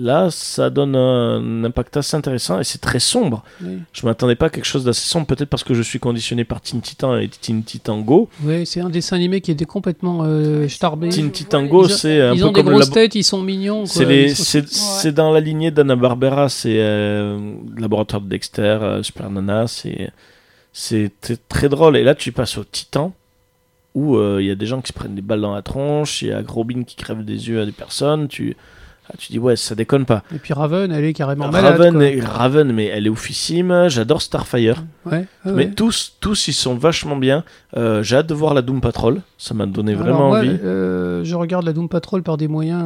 Là, 0.00 0.28
ça 0.30 0.70
donne 0.70 0.94
un 0.94 1.64
impact 1.64 1.96
assez 1.96 2.16
intéressant 2.16 2.60
et 2.60 2.62
c'est 2.64 2.78
très 2.80 3.00
sombre. 3.00 3.42
Oui. 3.60 3.78
Je 3.92 4.06
m'attendais 4.06 4.36
pas 4.36 4.46
à 4.46 4.48
quelque 4.48 4.64
chose 4.64 4.84
d'assez 4.84 5.08
sombre, 5.08 5.26
peut-être 5.26 5.48
parce 5.48 5.64
que 5.64 5.74
je 5.74 5.82
suis 5.82 5.98
conditionné 5.98 6.44
par 6.44 6.60
Teen 6.60 6.80
Titan 6.80 7.16
et 7.18 7.26
Teen 7.26 7.64
Titan 7.64 7.98
Go. 8.00 8.28
Ouais, 8.44 8.64
c'est 8.64 8.80
un 8.80 8.90
dessin 8.90 9.16
animé 9.16 9.40
qui 9.40 9.50
était 9.50 9.64
complètement 9.64 10.20
euh, 10.22 10.68
starbé. 10.68 11.08
Teen 11.08 11.32
Titan 11.32 11.64
Go, 11.64 11.88
c'est 11.88 12.20
un 12.20 12.32
Ils 12.34 12.38
peu 12.40 12.46
ont 12.46 12.52
des 12.52 12.62
comme 12.62 12.72
grosses 12.72 12.90
labo- 12.90 12.94
têtes, 12.94 13.16
ils 13.16 13.24
sont 13.24 13.42
mignons. 13.42 13.86
quoi. 13.86 14.04
C'est 14.36 14.68
sont- 14.68 15.10
dans 15.10 15.32
la 15.32 15.40
lignée 15.40 15.72
d'Anna 15.72 15.96
Barbera, 15.96 16.48
c'est 16.48 16.76
euh, 16.78 17.54
le 17.74 17.80
laboratoire 17.82 18.22
de 18.22 18.28
Dexter, 18.28 18.78
euh, 18.80 19.02
Super 19.02 19.30
Nana, 19.30 19.66
c'est 19.66 21.10
très 21.48 21.68
drôle. 21.68 21.96
Et 21.96 22.04
là, 22.04 22.14
tu 22.14 22.30
passes 22.30 22.56
au 22.56 22.62
Titan 22.62 23.12
où 23.98 24.16
euh, 24.16 24.38
il 24.40 24.46
y 24.46 24.50
a 24.50 24.54
des 24.54 24.66
gens 24.66 24.80
qui 24.80 24.88
se 24.88 24.92
prennent 24.92 25.14
des 25.14 25.22
balles 25.22 25.40
dans 25.40 25.54
la 25.54 25.62
tronche, 25.62 26.22
il 26.22 26.28
y 26.28 26.32
a 26.32 26.40
Robin 26.46 26.82
qui 26.84 26.96
crève 26.96 27.24
des 27.24 27.48
yeux 27.48 27.60
à 27.60 27.66
des 27.66 27.72
personnes. 27.72 28.28
Tu 28.28 28.56
ah, 29.10 29.14
tu 29.18 29.32
dis 29.32 29.38
ouais, 29.38 29.56
ça 29.56 29.74
déconne 29.74 30.04
pas. 30.04 30.22
Et 30.34 30.38
puis 30.38 30.52
Raven, 30.52 30.92
elle 30.92 31.02
est 31.04 31.14
carrément 31.14 31.48
malade. 31.48 31.78
Raven, 31.78 31.94
quoi. 31.94 32.04
est- 32.04 32.20
Raven, 32.20 32.72
mais 32.72 32.84
elle 32.86 33.06
est 33.06 33.08
oufissime. 33.08 33.88
J'adore 33.88 34.20
Starfire. 34.20 34.84
Ouais, 35.06 35.24
Mais 35.46 35.52
ouais. 35.52 35.70
tous, 35.70 36.16
tous, 36.20 36.48
ils 36.48 36.52
sont 36.52 36.74
vachement 36.74 37.16
bien. 37.16 37.42
Euh, 37.74 38.02
J'ai 38.02 38.16
hâte 38.16 38.26
de 38.26 38.34
voir 38.34 38.52
la 38.52 38.60
Doom 38.60 38.82
Patrol. 38.82 39.22
Ça 39.38 39.54
m'a 39.54 39.64
donné 39.64 39.92
Alors, 39.92 40.04
vraiment 40.04 40.28
moi, 40.28 40.38
envie. 40.40 40.50
euh, 40.62 41.24
je 41.24 41.34
regarde 41.36 41.64
la 41.64 41.72
Doom 41.72 41.88
Patrol 41.88 42.22
par 42.22 42.36
des 42.36 42.48
moyens 42.48 42.84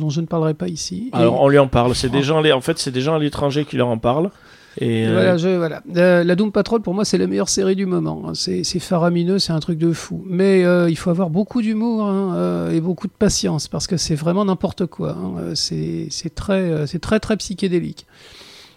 dont 0.00 0.10
je 0.10 0.20
ne 0.20 0.26
parlerai 0.26 0.54
pas 0.54 0.66
ici. 0.66 1.10
Et- 1.12 1.16
Alors 1.16 1.40
on 1.40 1.48
lui 1.48 1.58
en 1.58 1.68
parle. 1.68 1.94
C'est 1.94 2.08
des 2.08 2.22
gens, 2.24 2.40
à 2.40 2.42
l'é- 2.42 2.52
en 2.52 2.60
fait, 2.60 2.78
c'est 2.80 2.90
des 2.90 3.00
gens 3.00 3.14
à 3.14 3.18
l'étranger 3.20 3.64
qui 3.64 3.76
leur 3.76 3.86
en 3.88 3.98
parlent. 3.98 4.30
Et 4.78 5.06
euh, 5.06 5.12
Voilà, 5.12 5.36
je, 5.36 5.48
voilà. 5.48 5.82
Euh, 5.96 6.22
la 6.24 6.36
Doom 6.36 6.52
Patrol, 6.52 6.80
pour 6.80 6.94
moi, 6.94 7.04
c'est 7.04 7.18
la 7.18 7.26
meilleure 7.26 7.48
série 7.48 7.76
du 7.76 7.86
moment. 7.86 8.24
hein. 8.28 8.32
C'est 8.34 8.62
faramineux, 8.78 9.38
c'est 9.38 9.52
un 9.52 9.60
truc 9.60 9.78
de 9.78 9.92
fou. 9.92 10.22
Mais 10.26 10.64
euh, 10.64 10.88
il 10.88 10.96
faut 10.96 11.10
avoir 11.10 11.30
beaucoup 11.30 11.60
d'humour 11.62 12.06
hein, 12.06 12.70
et 12.70 12.80
beaucoup 12.80 13.06
de 13.06 13.12
patience 13.12 13.68
parce 13.68 13.86
que 13.86 13.96
c'est 13.96 14.14
vraiment 14.14 14.44
n'importe 14.44 14.86
quoi. 14.86 15.10
hein. 15.18 15.54
C'est 15.54 16.08
très, 16.34 16.86
très, 16.86 17.20
très 17.20 17.36
psychédélique. 17.36 18.06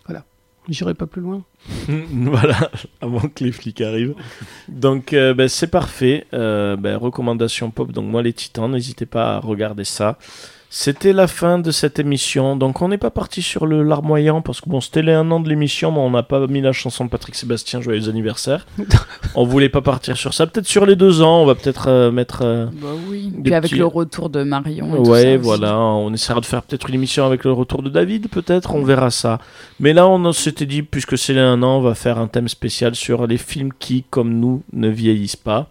Voilà. 0.07 0.23
J'irai 0.69 0.93
pas 0.93 1.07
plus 1.07 1.21
loin. 1.21 1.43
voilà, 2.09 2.71
avant 3.01 3.27
que 3.27 3.43
les 3.43 3.51
flics 3.51 3.81
arrivent. 3.81 4.15
Donc 4.69 5.11
euh, 5.13 5.33
ben, 5.33 5.47
c'est 5.49 5.67
parfait. 5.67 6.25
Euh, 6.33 6.77
ben, 6.77 6.95
recommandation 6.95 7.69
pop. 7.69 7.91
Donc 7.91 8.05
moi 8.05 8.21
les 8.21 8.31
Titans, 8.33 8.71
n'hésitez 8.71 9.05
pas 9.05 9.35
à 9.35 9.39
regarder 9.39 9.83
ça. 9.83 10.17
C'était 10.75 11.13
la 11.13 11.27
fin 11.27 11.59
de 11.59 11.69
cette 11.69 11.99
émission. 11.99 12.55
Donc 12.55 12.81
on 12.81 12.87
n'est 12.87 12.97
pas 12.97 13.11
parti 13.11 13.43
sur 13.43 13.67
le 13.67 13.83
larmoyant 13.83 14.41
parce 14.41 14.59
que 14.59 14.67
bon 14.67 14.81
c'était 14.81 15.03
les 15.03 15.11
un 15.11 15.29
an 15.29 15.39
de 15.39 15.47
l'émission, 15.47 15.91
mais 15.91 15.99
on 15.99 16.09
n'a 16.09 16.23
pas 16.23 16.47
mis 16.47 16.61
la 16.61 16.71
chanson 16.71 17.05
de 17.05 17.11
Patrick 17.11 17.35
Sébastien 17.35 17.79
joyeux 17.79 18.09
anniversaire. 18.09 18.65
on 19.35 19.45
voulait 19.45 19.69
pas 19.69 19.81
partir 19.81 20.17
sur 20.17 20.33
ça. 20.33 20.47
Peut-être 20.47 20.65
sur 20.65 20.87
les 20.87 20.95
deux 20.95 21.21
ans, 21.21 21.43
on 21.43 21.45
va 21.45 21.53
peut-être 21.53 21.89
euh, 21.89 22.09
mettre. 22.09 22.39
euh, 22.41 22.65
Bah 22.81 22.87
oui. 23.07 23.31
Puis 23.43 23.53
avec 23.53 23.69
le 23.69 23.85
retour 23.85 24.31
de 24.31 24.41
Marion. 24.41 24.95
et 24.95 25.03
tout 25.03 25.11
Ouais, 25.11 25.33
ça 25.33 25.37
voilà, 25.37 25.79
on 25.79 26.11
essaiera 26.11 26.41
de 26.41 26.45
faire 26.47 26.63
peut-être 26.63 26.89
une 26.89 26.95
émission 26.95 27.23
avec 27.27 27.43
le 27.43 27.51
retour 27.51 27.83
de 27.83 27.91
David, 27.91 28.27
peut-être, 28.29 28.73
on 28.73 28.83
verra 28.83 29.11
ça. 29.11 29.37
Mais 29.79 29.93
là, 29.93 30.07
on 30.07 30.31
s'était 30.31 30.65
dit, 30.65 30.81
puisque 30.81 31.19
c'est 31.19 31.37
un 31.37 31.61
an, 31.61 31.77
on 31.77 31.81
va 31.81 31.93
faire 31.93 32.17
un 32.17 32.25
thème 32.27 32.47
spécial 32.47 32.95
sur 32.95 33.27
les 33.27 33.37
films 33.37 33.73
qui, 33.77 34.05
comme 34.09 34.39
nous, 34.39 34.63
ne 34.73 34.89
vieillissent 34.89 35.35
pas. 35.35 35.69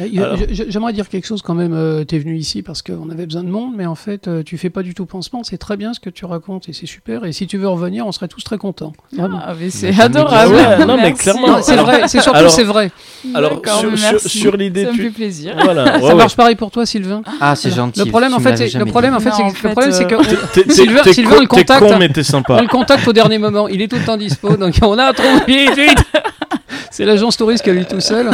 Euh, 0.00 0.06
Alors- 0.24 0.36
J'aimerais 0.50 0.92
dire 0.92 1.08
quelque 1.08 1.26
chose 1.26 1.42
quand 1.42 1.54
même. 1.54 1.72
Euh, 1.74 2.04
T'es 2.04 2.18
venu 2.18 2.36
ici 2.36 2.62
parce 2.62 2.82
qu'on 2.82 3.10
avait 3.10 3.26
besoin 3.26 3.42
de 3.42 3.48
monde, 3.48 3.72
mais 3.76 3.86
en 3.86 3.94
fait, 3.94 4.28
euh, 4.28 4.42
tu 4.42 4.56
fais 4.58 4.70
pas 4.70 4.82
du 4.82 4.94
tout 4.94 5.06
pansement. 5.06 5.42
C'est 5.44 5.58
très 5.58 5.76
bien 5.76 5.92
ce 5.94 6.00
que 6.00 6.10
tu 6.10 6.24
racontes 6.24 6.68
et 6.68 6.72
c'est 6.72 6.86
super. 6.86 7.24
Et 7.24 7.32
si 7.32 7.46
tu 7.46 7.58
veux 7.58 7.68
revenir, 7.68 8.06
on 8.06 8.12
serait 8.12 8.28
tous 8.28 8.42
très 8.44 8.58
contents. 8.58 8.92
Vraiment. 9.12 9.40
Ah, 9.44 9.54
mais 9.58 9.70
c'est 9.70 9.98
adorable. 10.00 10.54
Ouais, 10.54 10.84
non, 10.86 10.96
mais 10.96 11.12
clairement, 11.12 11.60
c'est 11.62 11.76
vrai. 11.76 12.02
C'est 12.08 12.20
surtout 12.20 12.38
alors- 12.38 12.50
c'est 12.50 12.64
vrai. 12.64 12.90
Alors, 13.34 13.60
sur, 13.80 13.98
sur- 13.98 14.20
sur 14.20 14.56
l'idée, 14.56 14.84
Ça 14.84 14.90
me 14.92 14.96
tu- 14.96 15.02
fait 15.04 15.10
plaisir. 15.10 15.56
Voilà, 15.62 15.84
ouais, 15.84 16.00
Ça 16.00 16.06
ouais. 16.06 16.14
marche 16.14 16.36
pareil 16.36 16.54
pour 16.56 16.70
toi, 16.70 16.86
Sylvain? 16.86 17.22
Ah, 17.40 17.54
c'est 17.56 17.68
Alors, 17.72 17.86
gentil. 17.86 18.00
Le 18.00 18.06
problème, 18.06 18.32
en 18.34 18.36
tu 18.38 18.42
fait, 18.44 18.78
le 18.78 18.84
problème, 18.86 19.14
en 19.14 19.20
fait, 19.20 19.30
Non, 19.30 19.36
c'est 19.36 19.42
en 19.42 19.50
que- 19.50 19.62
le 19.68 19.70
problème, 19.72 19.92
c'est 19.92 20.06
que 20.06 20.14
T'es- 20.54 20.62
t'es- 20.64 20.72
Sylvain- 20.72 21.02
Sylvain, 21.12 21.40
le 21.40 21.46
contacte. 21.46 21.80
con, 21.86 21.98
mais 21.98 22.08
t'es 22.08 22.22
sympa. 22.22 22.56
on 22.58 22.62
le 22.62 22.68
contacte 22.68 23.06
au 23.08 23.12
dernier 23.12 23.38
moment. 23.38 23.68
Il 23.68 23.82
est 23.82 23.88
tout 23.88 23.96
le 23.96 24.04
temps 24.04 24.16
dispo, 24.16 24.56
donc 24.56 24.74
on 24.82 24.98
a 24.98 25.12
trouvé 25.12 25.30
vite, 25.46 25.76
vite. 25.76 26.04
C'est 26.90 27.04
l'agence 27.04 27.36
touriste 27.36 27.62
qui 27.64 27.70
a 27.70 27.72
lui 27.74 27.84
tout 27.84 28.00
seul. 28.00 28.30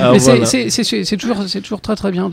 Ah, 0.00 0.12
Mais 0.12 0.18
c'est- 0.18 0.30
voilà. 0.36 0.46
c'est 1.04 1.16
toujours, 1.16 1.42
c'est 1.48 1.60
toujours 1.60 1.80
très 1.80 1.96
très 1.96 2.10
bien 2.10 2.30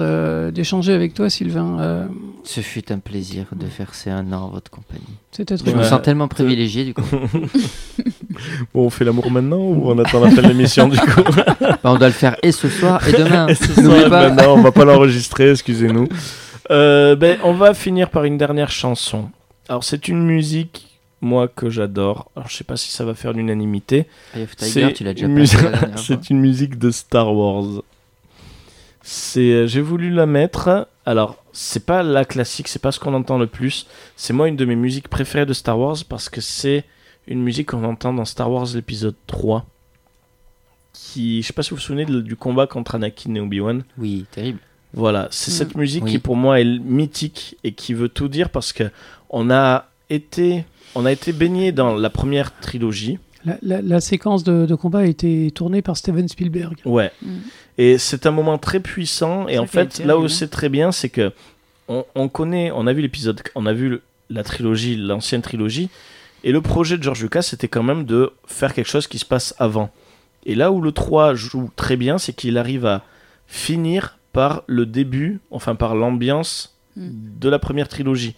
d'échanger 0.51 0.93
avec 0.93 1.13
toi, 1.13 1.29
Sylvain. 1.29 1.77
Euh, 1.79 2.05
Ce 2.43 2.61
fut 2.61 2.91
un 2.91 2.99
plaisir 2.99 3.45
de 3.55 3.65
faire 3.65 3.93
ces 3.95 4.09
un 4.09 4.31
an 4.33 4.43
en 4.43 4.49
votre 4.49 4.69
compagnie. 4.71 5.01
C'était 5.31 5.57
très 5.57 5.71
Je 5.71 5.75
me 5.75 5.83
sens 5.83 6.01
tellement 6.01 6.27
privilégié 6.27 6.85
du 6.85 6.93
coup. 6.93 7.03
Bon, 8.73 8.85
on 8.85 8.89
fait 8.89 9.03
l'amour 9.05 9.29
maintenant 9.31 9.57
ou 9.59 9.89
on 9.91 9.97
attend 9.99 10.21
la 10.21 10.31
fin 10.31 10.41
de 10.41 10.47
l'émission 10.47 10.87
du 10.87 10.97
coup? 10.97 11.21
Bah, 11.59 11.77
on 11.91 11.97
doit 11.97 12.07
le 12.07 12.13
faire 12.13 12.35
et 12.43 12.51
ce 12.51 12.69
soir 12.69 13.05
et 13.07 13.11
demain. 13.11 13.47
Et 13.49 13.55
ce 13.55 13.73
soir, 13.73 14.09
pas. 14.09 14.29
ben 14.29 14.35
non, 14.35 14.53
on 14.55 14.61
va 14.61 14.71
pas 14.71 14.85
l'enregistrer, 14.85 15.51
excusez-nous. 15.51 16.07
Euh, 16.71 17.15
ben, 17.15 17.37
on 17.43 17.53
va 17.53 17.73
finir 17.73 18.09
par 18.09 18.23
une 18.25 18.37
dernière 18.37 18.69
chanson. 18.71 19.29
Alors, 19.67 19.83
c'est 19.83 20.07
une 20.07 20.23
musique, 20.23 20.87
moi, 21.22 21.48
que 21.48 21.69
j'adore. 21.69 22.31
Alors, 22.35 22.48
je 22.49 22.56
sais 22.56 22.64
pas 22.64 22.77
si 22.77 22.91
ça 22.91 23.03
va 23.06 23.14
faire 23.14 23.33
l'unanimité. 23.33 24.06
C'est 24.33 24.56
Tiger, 24.56 24.93
tu 24.93 25.03
l'as 25.03 25.14
déjà 25.14 25.25
une 25.27 25.38
une 26.30 26.39
musique 26.39 26.77
de 26.80 26.91
Star 26.91 27.33
Wars. 27.35 27.81
C'est, 29.01 29.39
euh, 29.51 29.67
j'ai 29.67 29.81
voulu 29.81 30.09
la 30.09 30.25
mettre. 30.25 30.88
Alors, 31.06 31.43
c'est 31.53 31.85
pas 31.85 32.03
la 32.03 32.25
classique, 32.25 32.67
c'est 32.67 32.81
pas 32.81 32.91
ce 32.91 32.99
qu'on 32.99 33.14
entend 33.14 33.38
le 33.38 33.48
plus. 33.48 33.88
C'est 34.15 34.33
moi 34.33 34.48
une 34.48 34.56
de 34.56 34.65
mes 34.65 34.75
musiques 34.75 35.07
préférées 35.07 35.45
de 35.45 35.53
Star 35.53 35.80
Wars 35.80 35.98
parce 36.07 36.30
que 36.30 36.41
c'est 36.41 36.83
une 37.27 37.41
musique 37.41 37.69
qu'on 37.69 37.83
entend 37.83 38.14
dans 38.14 38.25
Star 38.25 38.51
Wars 38.51 38.67
l'épisode 38.75 39.15
3. 39.27 39.65
Qui, 40.93 41.41
je 41.41 41.48
sais 41.48 41.53
pas 41.53 41.64
si 41.64 41.69
vous 41.72 41.77
vous 41.77 41.81
souvenez 41.81 42.06
de- 42.06 42.22
du 42.22 42.35
combat 42.35 42.67
contre 42.67 42.95
Anakin 42.95 43.33
et 43.35 43.39
Obi-Wan. 43.39 43.83
Oui, 43.98 44.25
terrible. 44.31 44.59
Voilà, 44.93 45.27
c'est 45.31 45.51
Mm. 45.51 45.53
cette 45.56 45.75
musique 45.75 46.03
Oui. 46.03 46.11
qui 46.11 46.19
pour 46.19 46.35
moi 46.35 46.59
est 46.59 46.65
mythique 46.65 47.57
et 47.64 47.72
qui 47.73 47.93
veut 47.93 48.09
tout 48.09 48.27
dire 48.27 48.49
parce 48.49 48.73
que 48.73 48.83
on 49.30 49.49
a 49.51 49.88
été, 50.09 50.65
on 50.95 51.06
a 51.06 51.11
été 51.11 51.32
baigné 51.34 51.72
dans 51.72 51.95
la 51.95 52.09
première 52.09 52.58
trilogie. 52.59 53.19
La, 53.45 53.58
la- 53.61 53.82
la 53.82 54.01
séquence 54.01 54.43
de, 54.43 54.66
de 54.66 54.76
combat 54.76 55.00
a 55.00 55.06
été 55.06 55.50
tournée 55.51 55.82
par 55.82 55.95
Steven 55.98 56.27
Spielberg. 56.27 56.76
Ouais. 56.85 57.11
Mm. 57.22 57.38
Et 57.77 57.98
c'est 57.98 58.26
un 58.26 58.32
moment 58.32 58.58
très 58.58 58.80
puissant. 58.82 59.48
Et 59.48 59.58
en 59.59 59.66
fait, 59.66 60.00
là 60.06 60.18
où 60.18 60.27
c'est 60.27 60.50
très 60.50 60.68
bien, 60.69 60.92
c'est 60.92 61.09
que 61.09 61.32
on, 61.88 62.03
on 62.16 62.27
connaît, 62.27 62.72
on 62.72 62.85
a 62.88 62.93
vu 62.93 63.01
l'épisode, 63.01 63.42
on 63.56 63.66
a 63.66 63.74
vu 63.74 64.00
la 64.30 64.43
trilogie, 64.43 64.95
l'ancienne 64.98 65.42
trilogie. 65.42 65.90
Et 66.43 66.51
le 66.51 66.61
projet 66.61 66.98
de 66.98 67.03
George 67.03 67.22
Lucas, 67.22 67.42
c'était 67.43 67.68
quand 67.69 67.84
même 67.84 68.03
de 68.06 68.32
faire 68.45 68.74
quelque 68.74 68.90
chose 68.90 69.08
qui 69.08 69.18
se 69.19 69.26
passe 69.26 69.56
avant. 69.58 69.90
Et 70.45 70.56
là 70.56 70.72
où 70.72 70.82
le 70.82 70.92
3 70.92 71.34
joue 71.34 71.69
très 71.76 71.95
bien, 71.98 72.18
c'est 72.18 72.34
qu'il 72.34 72.58
arrive 72.58 72.85
à 72.85 73.03
finir 73.48 74.18
par 74.34 74.64
le 74.68 74.85
début, 74.85 75.40
enfin 75.51 75.76
par 75.76 75.95
l'ambiance 75.95 76.76
Mm. 76.95 77.09
de 77.40 77.50
la 77.50 77.59
première 77.59 77.88
trilogie. 77.88 78.35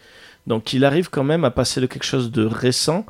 Donc 0.47 0.73
il 0.73 0.85
arrive 0.85 1.09
quand 1.09 1.23
même 1.23 1.45
à 1.45 1.51
passer 1.51 1.81
de 1.81 1.85
quelque 1.85 2.03
chose 2.05 2.31
de 2.31 2.45
récent 2.45 3.05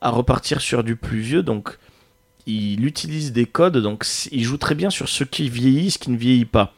à 0.00 0.10
repartir 0.10 0.60
sur 0.60 0.82
du 0.82 0.96
plus 0.96 1.20
vieux. 1.20 1.42
Donc 1.42 1.78
il 2.46 2.84
utilise 2.84 3.32
des 3.32 3.46
codes, 3.46 3.78
donc 3.78 4.06
il 4.32 4.44
joue 4.44 4.56
très 4.56 4.74
bien 4.74 4.90
sur 4.90 5.08
ce 5.08 5.24
qui 5.24 5.48
vieillit, 5.48 5.90
ce 5.90 5.98
qui 5.98 6.10
ne 6.10 6.16
vieillit 6.16 6.46
pas. 6.46 6.74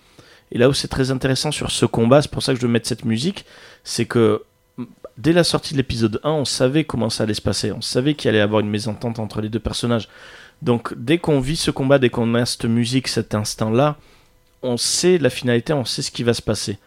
Et 0.51 0.59
là 0.59 0.69
où 0.69 0.75
c'est 0.75 0.89
très 0.89 1.11
intéressant 1.11 1.51
sur 1.51 1.71
ce 1.71 1.87
combat, 1.87 2.21
c'est 2.21 2.31
pour 2.31 2.43
ça 2.43 2.53
que 2.53 2.61
je 2.61 2.67
veux 2.67 2.73
mettre 2.73 2.89
cette 2.89 3.05
musique, 3.05 3.47
c'est 3.85 4.05
que 4.05 4.43
dès 5.17 5.33
la 5.33 5.45
sortie 5.45 5.73
de 5.73 5.79
l'épisode 5.79 6.21
1, 6.25 6.31
on 6.31 6.45
savait 6.45 6.85
comment 6.85 7.09
ça 7.09 7.25
allait 7.25 7.35
se 7.35 7.41
passer. 7.41 7.73
On 7.73 7.81
savait 7.81 8.15
qu'il 8.15 8.29
allait 8.29 8.39
y 8.39 8.43
avoir 8.43 8.61
une 8.61 8.69
mésentente 8.69 9.19
entre 9.19 9.41
les 9.41 9.49
deux 9.49 9.61
personnages. 9.61 10.09
Donc 10.61 10.93
dès 10.97 11.19
qu'on 11.19 11.41
vit 11.41 11.57
ce 11.57 11.71
combat, 11.71 11.99
dès 11.99 12.11
qu'on 12.11 12.35
a 12.35 12.45
cette 12.45 12.67
musique, 12.67 13.09
cet 13.09 13.35
instant-là, 13.35 13.97
on 14.63 14.77
sait 14.77 15.19
la 15.19 15.31
finalité, 15.31 15.73
on 15.73 15.85
sait 15.85 16.03
ce 16.03 16.11
qui 16.11 16.23
va 16.23 16.35
se 16.35 16.43
passer. 16.43 16.79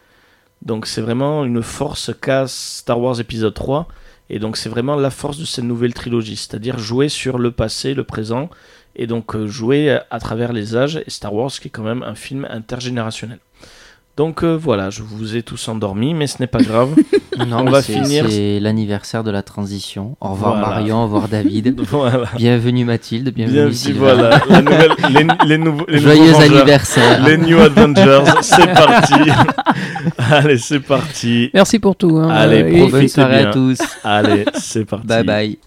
Donc 0.65 0.87
c'est 0.87 1.01
vraiment 1.01 1.45
une 1.45 1.61
force 1.61 2.11
qu'a 2.19 2.47
Star 2.47 2.99
Wars 2.99 3.19
épisode 3.19 3.53
3. 3.53 3.87
Et 4.29 4.39
donc 4.39 4.57
c'est 4.57 4.69
vraiment 4.69 4.95
la 4.95 5.11
force 5.11 5.37
de 5.37 5.45
cette 5.45 5.63
nouvelle 5.63 5.93
trilogie, 5.93 6.35
c'est-à-dire 6.35 6.79
jouer 6.79 7.09
sur 7.09 7.37
le 7.37 7.51
passé, 7.51 7.93
le 7.93 8.03
présent, 8.03 8.49
et 8.95 9.05
donc 9.05 9.35
euh, 9.35 9.45
jouer 9.45 9.99
à 10.09 10.19
travers 10.19 10.51
les 10.51 10.75
âges, 10.75 10.97
et 11.05 11.09
Star 11.11 11.31
Wars 11.31 11.51
qui 11.51 11.67
est 11.67 11.71
quand 11.71 11.83
même 11.83 12.01
un 12.01 12.15
film 12.15 12.47
intergénérationnel. 12.49 13.37
Donc 14.17 14.43
euh, 14.45 14.55
voilà, 14.55 14.89
je 14.89 15.03
vous 15.03 15.35
ai 15.35 15.43
tous 15.43 15.67
endormis, 15.67 16.13
mais 16.13 16.27
ce 16.27 16.37
n'est 16.39 16.47
pas 16.47 16.61
grave. 16.61 16.89
Non, 17.49 17.65
On 17.67 17.69
va 17.69 17.81
c'est- 17.81 17.91
finir- 17.91 18.27
C'est 18.29 18.61
l'anniversaire 18.61 19.21
de 19.21 19.29
la 19.29 19.43
transition. 19.43 20.15
Au 20.21 20.29
revoir 20.29 20.53
Voilà. 20.53 20.67
Marion, 20.69 20.99
au 20.99 21.03
revoir 21.03 21.27
David. 21.27 21.81
voilà. 21.89 22.29
Bienvenue 22.37 22.85
Mathilde, 22.85 23.29
bienvenue 23.33 23.55
Bienvenue, 23.57 23.75
Sylvain. 23.75 24.13
voilà, 24.15 24.41
la 24.49 24.61
nouvelle- 24.61 24.91
les, 25.09 25.47
les 25.49 25.57
nouveaux, 25.57 25.85
les 25.89 25.97
Joyeux 25.99 26.19
nouveaux 26.27 26.31
Vengeurs. 26.39 26.55
anniversaire. 26.59 27.27
Les 27.27 27.37
New 27.37 27.59
Avengers, 27.59 28.23
c'est 28.41 28.73
parti. 28.73 29.13
Allez, 30.17 30.57
c'est 30.59 30.79
parti. 30.79 31.49
Merci 31.53 31.79
pour 31.79 31.97
tout. 31.97 32.17
hein. 32.19 32.29
Allez, 32.29 32.63
Euh, 32.63 32.69
profitez 32.77 32.91
Bonne 32.91 33.07
soirée 33.09 33.37
bien. 33.39 33.49
à 33.49 33.53
tous. 33.53 33.77
Allez, 34.05 34.45
c'est 34.53 34.85
parti. 34.85 35.05
Bye 35.07 35.23
bye. 35.25 35.57